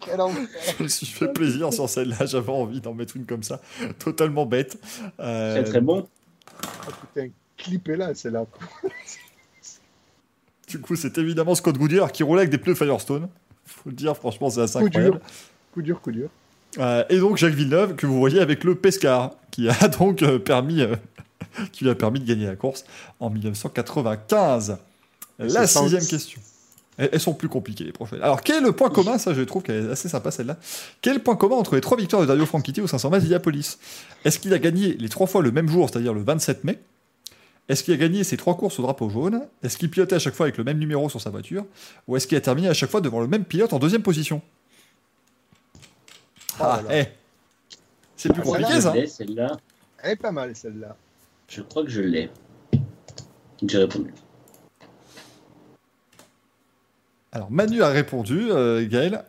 Quel 0.00 0.20
enfer. 0.20 0.46
Je 0.78 0.82
me 0.82 0.88
suis 0.88 1.06
fait 1.06 1.28
plaisir 1.28 1.72
sur 1.72 1.88
celle-là. 1.88 2.26
J'avais 2.26 2.52
envie 2.52 2.80
d'en 2.80 2.94
mettre 2.94 3.16
une 3.16 3.24
comme 3.24 3.42
ça, 3.42 3.60
totalement 3.98 4.46
bête. 4.46 4.78
Euh, 5.20 5.62
Très 5.62 5.64
très 5.64 5.80
bon. 5.80 6.06
Ah, 6.62 6.90
putain, 7.00 7.30
clipé 7.56 7.96
là, 7.96 8.14
c'est 8.14 8.30
là. 8.30 8.44
Du 10.68 10.78
coup, 10.80 10.96
c'est 10.96 11.16
évidemment 11.16 11.54
Scott 11.54 11.78
Goodyear 11.78 12.12
qui 12.12 12.22
roulait 12.22 12.42
avec 12.42 12.50
des 12.50 12.58
pneus 12.58 12.74
Firestone. 12.74 13.28
Faut 13.64 13.88
le 13.88 13.94
dire, 13.94 14.14
franchement, 14.14 14.50
c'est 14.50 14.60
assez 14.60 14.78
Coup 14.78 14.84
incroyable. 14.86 15.16
dur. 15.16 15.26
Coup 15.72 15.82
dur, 15.82 16.00
coup 16.02 16.12
dur. 16.12 16.28
Euh, 16.78 17.04
et 17.08 17.18
donc 17.18 17.38
Jacques 17.38 17.54
Villeneuve, 17.54 17.96
que 17.96 18.06
vous 18.06 18.18
voyez 18.18 18.40
avec 18.40 18.64
le 18.64 18.74
Pescar, 18.74 19.32
qui 19.50 19.68
a 19.68 19.88
donc 19.98 20.22
euh, 20.22 20.38
permis, 20.38 20.82
euh, 20.82 20.96
qui 21.72 21.84
lui 21.84 21.90
a 21.90 21.94
permis 21.94 22.20
de 22.20 22.26
gagner 22.26 22.46
la 22.46 22.56
course 22.56 22.84
en 23.18 23.30
1995. 23.30 24.78
La 25.38 25.66
sixième 25.66 26.04
question. 26.06 26.40
Elles 26.98 27.20
sont 27.20 27.32
plus 27.32 27.48
compliquées 27.48 27.84
les 27.84 27.92
prochaines. 27.92 28.20
Alors, 28.22 28.42
quel 28.42 28.56
est 28.56 28.66
le 28.66 28.72
point 28.72 28.90
commun? 28.90 29.18
Ça, 29.18 29.32
je 29.32 29.42
trouve 29.42 29.62
qu'elle 29.62 29.86
est 29.86 29.90
assez 29.90 30.08
sympa 30.08 30.32
celle-là. 30.32 30.56
Quel 31.00 31.12
est 31.12 31.16
le 31.18 31.22
point 31.22 31.36
commun 31.36 31.54
entre 31.54 31.76
les 31.76 31.80
trois 31.80 31.96
victoires 31.96 32.20
de 32.22 32.26
Dario 32.26 32.44
Franchitti 32.44 32.80
aux 32.80 32.88
500 32.88 33.10
miles 33.10 33.20
d'Indianapolis? 33.20 33.78
Est-ce 34.24 34.40
qu'il 34.40 34.52
a 34.52 34.58
gagné 34.58 34.94
les 34.94 35.08
trois 35.08 35.28
fois 35.28 35.40
le 35.40 35.52
même 35.52 35.68
jour, 35.68 35.88
c'est-à-dire 35.88 36.12
le 36.12 36.22
27 36.22 36.64
mai? 36.64 36.80
Est-ce 37.68 37.84
qu'il 37.84 37.94
a 37.94 37.96
gagné 37.98 38.24
ses 38.24 38.36
trois 38.36 38.56
courses 38.56 38.80
au 38.80 38.82
drapeau 38.82 39.08
jaune? 39.10 39.42
Est-ce 39.62 39.76
qu'il 39.78 39.90
pilotait 39.90 40.16
à 40.16 40.18
chaque 40.18 40.34
fois 40.34 40.46
avec 40.46 40.56
le 40.58 40.64
même 40.64 40.78
numéro 40.78 41.08
sur 41.08 41.20
sa 41.20 41.30
voiture? 41.30 41.64
Ou 42.08 42.16
est-ce 42.16 42.26
qu'il 42.26 42.36
a 42.36 42.40
terminé 42.40 42.66
à 42.68 42.74
chaque 42.74 42.90
fois 42.90 43.00
devant 43.00 43.20
le 43.20 43.28
même 43.28 43.44
pilote 43.44 43.72
en 43.72 43.78
deuxième 43.78 44.02
position? 44.02 44.42
Ah, 46.58 46.80
Oh 46.82 46.88
là. 46.88 46.98
eh 47.00 47.04
C'est 48.16 48.32
plus 48.32 48.42
Ah, 48.42 48.44
compliqué 48.44 48.80
ça 48.80 48.94
celle-là. 49.06 49.56
Elle 50.02 50.12
est 50.12 50.16
pas 50.16 50.32
mal 50.32 50.56
celle-là. 50.56 50.96
Je 51.48 51.62
crois 51.62 51.84
que 51.84 51.90
je 51.90 52.00
l'ai. 52.00 52.30
J'ai 53.66 53.78
répondu. 53.78 54.12
Alors 57.32 57.50
Manu 57.50 57.82
a 57.82 57.88
répondu, 57.88 58.48
euh, 58.50 58.86
Gaël. 58.88 59.24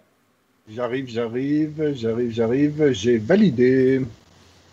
J'arrive, 0.74 1.10
j'arrive, 1.10 1.94
j'arrive, 1.96 2.32
j'arrive. 2.34 2.92
J'ai 2.92 3.18
validé. 3.18 4.02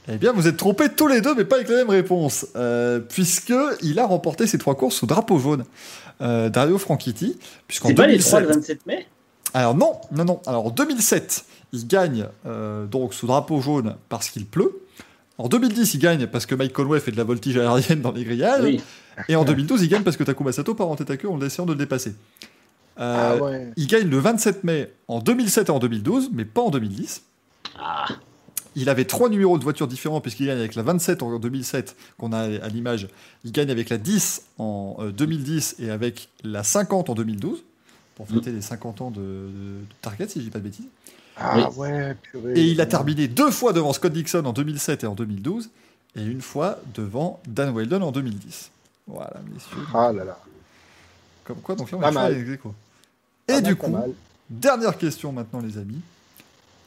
Eh 0.08 0.18
bien, 0.18 0.32
vous 0.32 0.46
êtes 0.46 0.56
trompés 0.56 0.88
tous 0.88 1.08
les 1.08 1.20
deux, 1.20 1.34
mais 1.34 1.44
pas 1.44 1.56
avec 1.56 1.68
la 1.68 1.76
même 1.76 1.90
réponse, 1.90 2.46
euh, 2.54 3.00
puisque 3.00 3.52
il 3.82 3.98
a 3.98 4.06
remporté 4.06 4.46
ses 4.46 4.58
trois 4.58 4.76
courses 4.76 5.02
au 5.02 5.06
drapeau 5.06 5.38
jaune. 5.38 5.64
Euh, 6.20 6.48
Dario 6.48 6.78
Franchitti, 6.78 7.36
puisqu'en 7.66 7.88
C'est 7.88 7.94
pas 7.94 8.06
les 8.06 8.18
trois 8.18 8.40
2007. 8.40 8.48
le 8.48 8.60
27 8.60 8.86
mai? 8.86 9.06
Alors 9.52 9.74
non, 9.74 9.92
non, 10.12 10.24
non. 10.24 10.40
Alors 10.46 10.66
en 10.66 10.70
2007, 10.70 11.44
il 11.72 11.86
gagne 11.86 12.26
euh, 12.46 12.86
donc 12.86 13.14
sous 13.14 13.26
drapeau 13.26 13.60
jaune 13.60 13.96
parce 14.08 14.28
qu'il 14.30 14.46
pleut. 14.46 14.80
En 15.38 15.48
2010, 15.48 15.94
il 15.94 15.98
gagne 15.98 16.26
parce 16.26 16.46
que 16.46 16.54
Mike 16.54 16.72
Conway 16.72 17.00
fait 17.00 17.10
de 17.10 17.16
la 17.16 17.24
voltige 17.24 17.58
aérienne 17.58 18.00
dans 18.00 18.12
les 18.12 18.24
grillages. 18.24 18.62
Oui. 18.62 18.80
Et 19.28 19.36
en 19.36 19.44
2012, 19.44 19.82
il 19.82 19.88
gagne 19.88 20.02
parce 20.02 20.16
que 20.16 20.24
Takuma 20.24 20.52
Sato 20.52 20.74
part 20.74 20.88
en 20.88 20.96
tête 20.96 21.10
à 21.10 21.16
queue 21.16 21.28
en 21.28 21.40
essayant 21.42 21.66
de 21.66 21.72
le 21.72 21.78
dépasser. 21.78 22.14
Ah 22.96 23.32
Euh, 23.32 23.38
ouais. 23.40 23.72
Il 23.76 23.86
gagne 23.86 24.08
le 24.08 24.18
27 24.18 24.64
mai 24.64 24.92
en 25.08 25.20
2007 25.20 25.68
et 25.68 25.72
en 25.72 25.78
2012, 25.78 26.30
mais 26.32 26.44
pas 26.44 26.62
en 26.62 26.70
2010. 26.70 27.22
Ah, 27.78 28.06
Il 28.74 28.88
avait 28.88 29.04
trois 29.04 29.28
numéros 29.28 29.58
de 29.58 29.64
voitures 29.64 29.86
différents 29.88 30.20
puisqu'il 30.20 30.46
gagne 30.46 30.58
avec 30.58 30.74
la 30.74 30.82
27 30.82 31.22
en 31.22 31.38
2007 31.38 31.96
qu'on 32.18 32.32
a 32.32 32.40
à 32.40 32.68
l'image. 32.68 33.08
Il 33.44 33.52
gagne 33.52 33.70
avec 33.70 33.88
la 33.90 33.98
10 33.98 34.42
en 34.58 34.96
euh, 35.00 35.12
2010 35.12 35.76
et 35.78 35.90
avec 35.90 36.28
la 36.44 36.62
50 36.62 37.10
en 37.10 37.14
2012 37.14 37.62
pour 38.16 38.26
fêter 38.28 38.50
les 38.50 38.62
50 38.62 39.00
ans 39.02 39.10
de, 39.10 39.20
de- 39.20 39.24
de 39.24 39.84
Target 40.00 40.28
si 40.28 40.40
je 40.40 40.44
dis 40.44 40.50
pas 40.50 40.58
de 40.58 40.64
bêtises. 40.64 40.86
Ah 41.38 41.70
ouais, 41.72 42.14
purée. 42.22 42.54
Et 42.54 42.64
il 42.64 42.80
a 42.80 42.86
terminé 42.86 43.28
deux 43.28 43.50
fois 43.50 43.74
devant 43.74 43.92
Scott 43.92 44.12
Dixon 44.12 44.44
en 44.46 44.54
2007 44.54 45.04
et 45.04 45.06
en 45.06 45.14
2012 45.14 45.68
et 46.16 46.22
une 46.24 46.40
fois 46.40 46.78
devant 46.94 47.40
Dan 47.46 47.74
Weldon 47.74 48.00
en 48.00 48.10
2010. 48.12 48.70
Voilà 49.06 49.34
messieurs. 49.52 49.86
Ah 49.92 50.12
là 50.14 50.24
là. 50.24 50.38
Comme 51.44 51.58
quoi 51.58 51.74
donc 51.76 51.90
là 51.90 51.98
on 51.98 52.00
est 52.00 52.04
mal. 52.14 52.32
Et 53.48 53.52
mal, 53.54 53.62
du 53.62 53.76
coup. 53.76 53.94
Dernière 54.50 54.96
question 54.96 55.32
maintenant, 55.32 55.60
les 55.60 55.78
amis. 55.78 56.00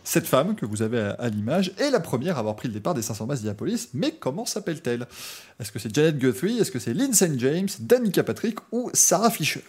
Cette 0.04 0.26
femme 0.26 0.56
que 0.56 0.66
vous 0.66 0.82
avez 0.82 1.00
à, 1.00 1.12
à 1.12 1.30
l'image 1.30 1.72
est 1.78 1.92
la 1.92 2.00
première 2.00 2.38
à 2.38 2.40
avoir 2.40 2.56
pris 2.56 2.68
le 2.68 2.74
départ 2.74 2.94
des 2.94 3.02
500 3.02 3.26
masses 3.28 3.40
d'Indianapolis, 3.40 3.90
mais 3.94 4.12
comment 4.14 4.46
s'appelle-t-elle? 4.46 5.08
Est-ce 5.60 5.72
que 5.72 5.78
c'est 5.78 5.94
Janet 5.94 6.18
Guthrie? 6.18 6.58
Est-ce 6.58 6.72
que 6.72 6.80
c'est 6.80 6.94
Lynn 6.94 7.14
St. 7.14 7.38
James, 7.40 7.68
Danica 7.80 8.24
Patrick 8.24 8.58
ou 8.72 8.90
Sarah 8.94 9.30
Fisher? 9.30 9.62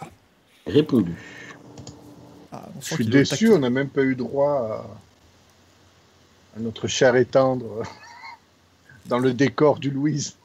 Répondu. 0.66 1.14
Ah, 2.52 2.68
Je 2.80 2.94
suis 2.94 3.06
déçu, 3.06 3.50
on 3.52 3.58
n'a 3.58 3.70
même 3.70 3.88
pas 3.88 4.02
eu 4.02 4.14
droit 4.14 4.86
à, 6.54 6.56
à 6.56 6.60
notre 6.60 6.86
cher 6.86 7.16
et 7.16 7.24
tendre 7.24 7.82
dans 9.06 9.18
le 9.18 9.34
décor 9.34 9.78
du 9.78 9.90
Louise. 9.90 10.36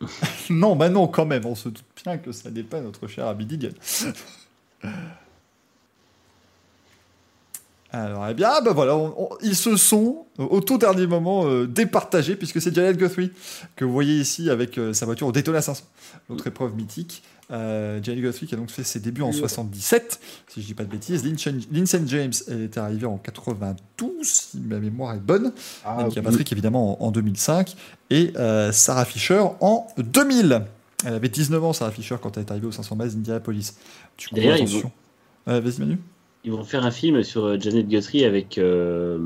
Non, 0.48 0.76
bah 0.76 0.88
non, 0.88 1.06
quand 1.08 1.26
même, 1.26 1.44
on 1.44 1.54
se 1.54 1.68
doute 1.68 1.84
bien 2.02 2.16
que 2.16 2.32
ça 2.32 2.50
n'est 2.50 2.62
pas 2.62 2.80
notre 2.80 3.06
cher 3.06 3.26
Abidigan. 3.26 3.68
Alors, 7.92 8.26
eh 8.28 8.34
bien, 8.34 8.60
bah 8.64 8.72
voilà, 8.72 8.96
on- 8.96 9.14
on- 9.18 9.28
ils 9.42 9.56
se 9.56 9.76
sont 9.76 10.26
euh, 10.38 10.44
au 10.44 10.60
tout 10.60 10.78
dernier 10.78 11.06
moment 11.08 11.44
euh, 11.46 11.66
départagés, 11.66 12.36
puisque 12.36 12.60
c'est 12.60 12.72
Janet 12.74 12.96
Guthrie 12.96 13.32
que 13.74 13.84
vous 13.84 13.92
voyez 13.92 14.18
ici 14.20 14.48
avec 14.48 14.78
euh, 14.78 14.92
sa 14.92 15.06
voiture 15.06 15.26
au 15.26 15.32
Daytona 15.32 15.60
500, 15.60 15.82
l'autre 16.28 16.46
épreuve 16.46 16.74
mythique. 16.76 17.22
Euh, 17.50 17.98
Janet 18.00 18.22
Guthrie 18.22 18.46
qui 18.46 18.54
a 18.54 18.56
donc 18.58 18.70
fait 18.70 18.84
ses 18.84 19.00
débuts 19.00 19.22
en 19.22 19.32
77, 19.32 20.20
si 20.46 20.62
je 20.62 20.66
dis 20.66 20.74
pas 20.74 20.84
de 20.84 20.88
bêtises. 20.90 21.24
Vincent 21.72 22.06
James 22.06 22.32
est 22.48 22.78
arrivé 22.78 23.06
en 23.06 23.18
92, 23.18 24.24
si 24.24 24.58
ma 24.60 24.78
mémoire 24.78 25.14
est 25.14 25.18
bonne. 25.18 25.52
Ah, 25.84 25.96
Danica 25.98 26.20
oui. 26.20 26.26
Patrick 26.26 26.52
évidemment 26.52 27.02
en, 27.02 27.08
en 27.08 27.10
2005 27.10 27.74
et 28.10 28.32
Sarah 28.70 29.04
Fisher 29.04 29.42
en 29.60 29.88
2000. 29.98 30.62
Elle 31.04 31.14
avait 31.14 31.28
19 31.28 31.64
ans 31.64 31.72
Sarah 31.72 31.90
Fisher 31.90 32.16
quand 32.22 32.36
elle 32.36 32.44
est 32.44 32.50
arrivée 32.52 32.66
au 32.68 32.72
500 32.72 32.94
miles 32.94 33.08
d'Indianapolis. 33.10 33.72
D'ailleurs, 34.32 34.56
ils 34.58 34.62
attention. 34.68 34.92
Vas-y 35.46 35.80
Manu. 35.80 35.98
Ils 36.44 36.52
vont 36.52 36.64
faire 36.64 36.84
un 36.86 36.90
film 36.90 37.22
sur 37.22 37.44
euh, 37.44 37.56
Janet 37.60 37.86
Guthrie 37.88 38.24
avec. 38.24 38.56
euh, 38.58 39.18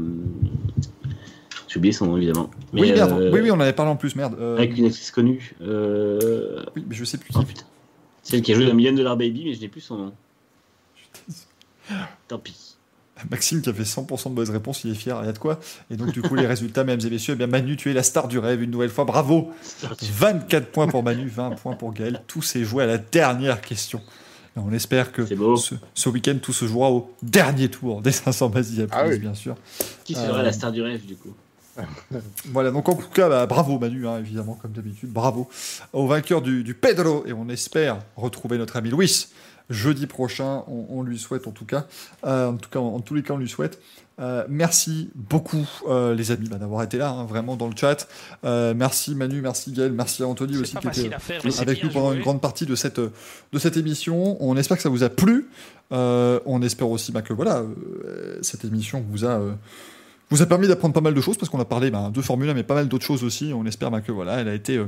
J'ai 1.69 1.79
oublié 1.79 1.93
son 1.93 2.07
nom 2.07 2.17
évidemment. 2.17 2.51
Mais, 2.73 2.81
oui, 2.83 2.93
merde. 2.93 3.13
euh, 3.21 3.31
oui, 3.33 3.41
oui, 3.41 3.51
on 3.51 3.55
en 3.55 3.61
avait 3.61 3.73
parlé 3.73 3.93
en 3.93 3.97
plus, 3.97 4.17
merde. 4.17 4.37
Euh, 4.41 4.57
Avec 4.57 4.77
une 4.77 4.87
actrice 4.87 5.11
connue. 5.11 5.55
Oui, 5.61 6.83
mais 6.89 6.95
je 6.97 7.05
sais 7.05 7.19
plus 7.19 7.31
Oh 7.35 7.41
qui. 7.41 7.47
putain. 7.47 7.65
Celle 8.23 8.43
qui 8.43 8.53
a 8.53 8.55
joué 8.57 8.67
dans 8.67 8.75
Million 8.75 8.93
Dollar 8.93 9.17
Baby, 9.17 9.45
mais 9.45 9.55
je 9.55 9.61
n'ai 9.61 9.69
plus 9.69 9.81
son 9.83 9.97
nom. 9.99 10.13
Tant 12.29 12.39
pis. 12.39 12.77
Maxime 13.31 13.63
qui 13.63 13.69
a 13.69 13.73
fait 13.73 13.83
100% 13.85 14.31
de 14.31 14.35
bonnes 14.35 14.51
réponses, 14.51 14.83
il 14.85 14.91
est 14.91 14.95
fier, 14.95 15.17
il 15.23 15.27
y 15.27 15.29
a 15.29 15.33
de 15.33 15.39
quoi. 15.39 15.61
Et 15.91 15.97
donc, 15.97 16.11
du 16.13 16.21
coup, 16.23 16.35
les 16.35 16.47
résultats, 16.47 16.83
mesdames 16.85 17.07
et 17.07 17.11
messieurs, 17.11 17.35
eh 17.35 17.37
bien, 17.37 17.47
Manu, 17.47 17.77
tu 17.77 17.91
es 17.91 17.95
la 17.95 18.03
star 18.03 18.27
du 18.27 18.39
rêve 18.41 18.63
une 18.63 18.71
nouvelle 18.73 18.91
fois. 18.91 19.05
Bravo 19.05 19.53
24 20.03 20.67
points 20.73 20.89
pour 20.89 21.03
Manu, 21.05 21.29
20 21.29 21.51
points 21.51 21.75
pour 21.75 21.93
Gaël. 21.93 22.23
Tout 22.27 22.43
s'est 22.43 22.65
joué 22.65 22.83
à 22.83 22.87
la 22.87 22.99
dernière 22.99 23.61
question. 23.61 24.01
Et 24.57 24.61
on 24.61 24.73
espère 24.73 25.11
que 25.13 25.25
ce, 25.57 25.75
ce 25.95 26.09
week-end, 26.09 26.37
tout 26.41 26.53
se 26.53 26.67
jouera 26.67 26.91
au 26.91 27.13
dernier 27.23 27.69
tour 27.69 28.01
des 28.03 28.13
500 28.13 28.51
miles 28.51 28.87
Ah 28.93 29.05
oui. 29.09 29.19
bien 29.19 29.35
sûr. 29.35 29.57
Qui 30.05 30.15
sera 30.15 30.39
Euh, 30.39 30.43
la 30.43 30.53
star 30.53 30.71
du 30.73 30.81
rêve 30.83 31.05
du 31.05 31.17
coup 31.17 31.35
Voilà, 32.53 32.71
donc 32.71 32.89
en 32.89 32.95
tout 32.95 33.09
cas, 33.09 33.29
bah, 33.29 33.47
bravo 33.47 33.79
Manu, 33.79 34.07
hein, 34.07 34.19
évidemment, 34.19 34.55
comme 34.61 34.73
d'habitude, 34.73 35.11
bravo 35.11 35.49
au 35.93 36.07
vainqueur 36.07 36.41
du, 36.41 36.63
du 36.63 36.75
Pedro, 36.75 37.25
et 37.27 37.33
on 37.33 37.49
espère 37.49 37.99
retrouver 38.17 38.59
notre 38.59 38.77
ami 38.77 38.91
Luis 38.91 39.29
jeudi 39.71 40.07
prochain, 40.07 40.63
on, 40.69 40.87
on 40.91 41.03
lui 41.03 41.19
souhaite 41.19 41.47
en 41.47 41.51
tout 41.51 41.65
cas, 41.65 41.87
Euh, 42.25 42.51
en 42.51 42.57
tout 42.59 42.69
cas, 42.71 42.79
en, 42.79 42.95
en 42.97 43.01
tous 43.01 43.15
les 43.15 43.23
cas, 43.23 43.33
on 43.35 43.39
lui 43.39 43.49
souhaite. 43.49 43.81
Euh, 44.21 44.45
merci 44.49 45.11
beaucoup 45.15 45.69
euh, 45.89 46.15
les 46.15 46.31
amis 46.31 46.49
bah, 46.49 46.57
d'avoir 46.57 46.83
été 46.85 46.99
là, 46.99 47.11
hein, 47.11 47.25
vraiment 47.25 47.57
dans 47.57 47.69
le 47.69 47.75
chat. 47.77 48.07
Euh, 48.45 48.73
merci 48.77 49.15
Manu, 49.15 49.41
merci 49.41 49.73
Gaël, 49.73 49.93
merci 49.93 50.23
à 50.23 50.29
Anthony 50.29 50.57
aussi 50.57 50.77
qui 50.77 50.87
était 50.87 51.11
faire, 51.19 51.43
avec 51.61 51.83
nous 51.83 51.91
pendant 51.91 52.09
joué. 52.09 52.17
une 52.19 52.23
grande 52.23 52.41
partie 52.41 52.65
de 52.65 52.77
cette, 52.77 53.01
de 53.01 53.59
cette 53.59 53.77
émission. 53.77 54.37
On 54.41 54.57
espère 54.57 54.77
que 54.77 54.83
ça 54.83 54.89
vous 54.89 55.03
a 55.03 55.09
plu. 55.09 55.49
On 55.91 56.63
espère 56.63 56.89
aussi 56.89 57.13
bah, 57.13 57.23
que 57.23 57.33
voilà, 57.33 57.63
cette 58.43 58.65
émission 58.65 59.05
vous 59.11 59.25
a, 59.25 59.41
vous 60.31 60.43
a 60.43 60.47
permis 60.47 60.69
d'apprendre 60.69 60.95
pas 60.95 61.01
mal 61.01 61.15
de 61.15 61.21
choses 61.21 61.37
parce 61.37 61.49
qu'on 61.49 61.61
a 61.61 61.65
parlé 61.65 61.91
bah, 61.91 62.11
de 62.13 62.21
Formule 62.23 62.49
1 62.51 62.55
mais 62.55 62.63
pas 62.63 62.75
mal 62.75 62.89
d'autres 62.89 63.05
choses 63.05 63.25
aussi. 63.25 63.53
On 63.55 63.67
espère 63.67 63.91
bah, 63.91 64.01
que 64.01 64.13
voilà, 64.13 64.41
elle 64.41 64.49
a 64.49 64.55
été 64.55 64.81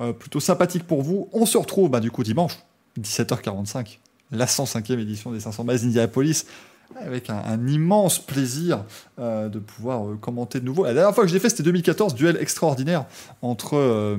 euh, 0.00 0.12
plutôt 0.12 0.40
sympathique 0.40 0.84
pour 0.86 1.02
vous. 1.02 1.28
On 1.32 1.46
se 1.46 1.58
retrouve 1.58 2.00
du 2.00 2.10
coup 2.10 2.22
dimanche, 2.22 2.58
17h45, 3.00 3.98
la 4.32 4.46
105e 4.46 4.98
édition 4.98 5.30
des 5.30 5.40
500 5.40 5.64
miles 5.64 5.80
d'Indianapolis. 5.80 6.46
Avec 7.00 7.28
un, 7.30 7.66
immense 7.66 8.18
plaisir 8.18 8.84
euh, 9.18 9.48
de 9.48 9.58
pouvoir 9.58 10.06
euh, 10.06 10.16
commenter 10.16 10.60
de 10.60 10.64
nouveau. 10.64 10.84
La 10.84 10.94
dernière 10.94 11.14
fois 11.14 11.24
que 11.24 11.30
je 11.30 11.38
fait, 11.38 11.48
c'était 11.48 11.62
2014, 11.62 12.14
duel 12.14 12.36
extraordinaire 12.40 13.04
entre, 13.42 13.76
euh, 13.76 14.16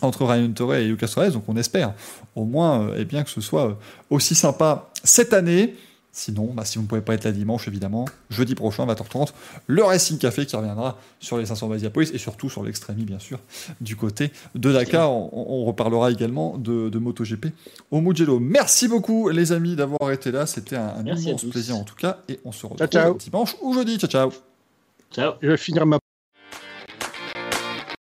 entre 0.00 0.24
Ryan 0.24 0.52
Torre 0.52 0.74
et 0.74 0.84
Lucas 0.86 1.06
Suarez. 1.06 1.30
Donc 1.30 1.44
on 1.48 1.56
espère 1.56 1.94
au 2.34 2.44
moins 2.44 2.90
eh 2.96 3.04
bien, 3.04 3.22
que 3.22 3.30
ce 3.30 3.40
soit 3.40 3.78
aussi 4.10 4.34
sympa 4.34 4.90
cette 5.04 5.32
année. 5.32 5.74
Sinon, 6.14 6.52
bah, 6.52 6.66
si 6.66 6.76
vous 6.76 6.82
ne 6.82 6.88
pouvez 6.88 7.00
pas 7.00 7.14
être 7.14 7.24
là 7.24 7.32
dimanche, 7.32 7.66
évidemment, 7.68 8.04
jeudi 8.28 8.54
prochain, 8.54 8.86
20h30, 8.86 9.32
le 9.66 9.82
Racing 9.82 10.18
Café 10.18 10.44
qui 10.44 10.54
reviendra 10.54 10.98
sur 11.20 11.38
les 11.38 11.46
500 11.46 11.68
bases 11.68 11.88
Police 11.88 12.10
et 12.12 12.18
surtout 12.18 12.50
sur 12.50 12.62
l'extrémie, 12.62 13.04
bien 13.04 13.18
sûr, 13.18 13.38
du 13.80 13.96
côté 13.96 14.30
de 14.54 14.70
Dakar. 14.70 15.10
On, 15.10 15.30
on 15.32 15.64
reparlera 15.64 16.10
également 16.10 16.58
de, 16.58 16.90
de 16.90 16.98
MotoGP 16.98 17.46
au 17.90 18.02
Mugello. 18.02 18.38
Merci 18.40 18.88
beaucoup, 18.88 19.30
les 19.30 19.52
amis, 19.52 19.74
d'avoir 19.74 20.12
été 20.12 20.30
là. 20.30 20.44
C'était 20.44 20.76
un, 20.76 21.02
immense 21.06 21.44
plaisir, 21.44 21.76
en 21.76 21.84
tout 21.84 21.96
cas. 21.96 22.18
Et 22.28 22.40
on 22.44 22.52
se 22.52 22.66
retrouve 22.66 22.88
ciao. 22.88 23.14
dimanche 23.14 23.56
ou 23.62 23.72
jeudi. 23.72 23.96
Ciao, 23.96 24.10
ciao. 24.10 24.32
Ciao 25.10 25.32
Je 25.40 25.48
vais 25.48 25.56
finir 25.56 25.86
ma 25.86 26.01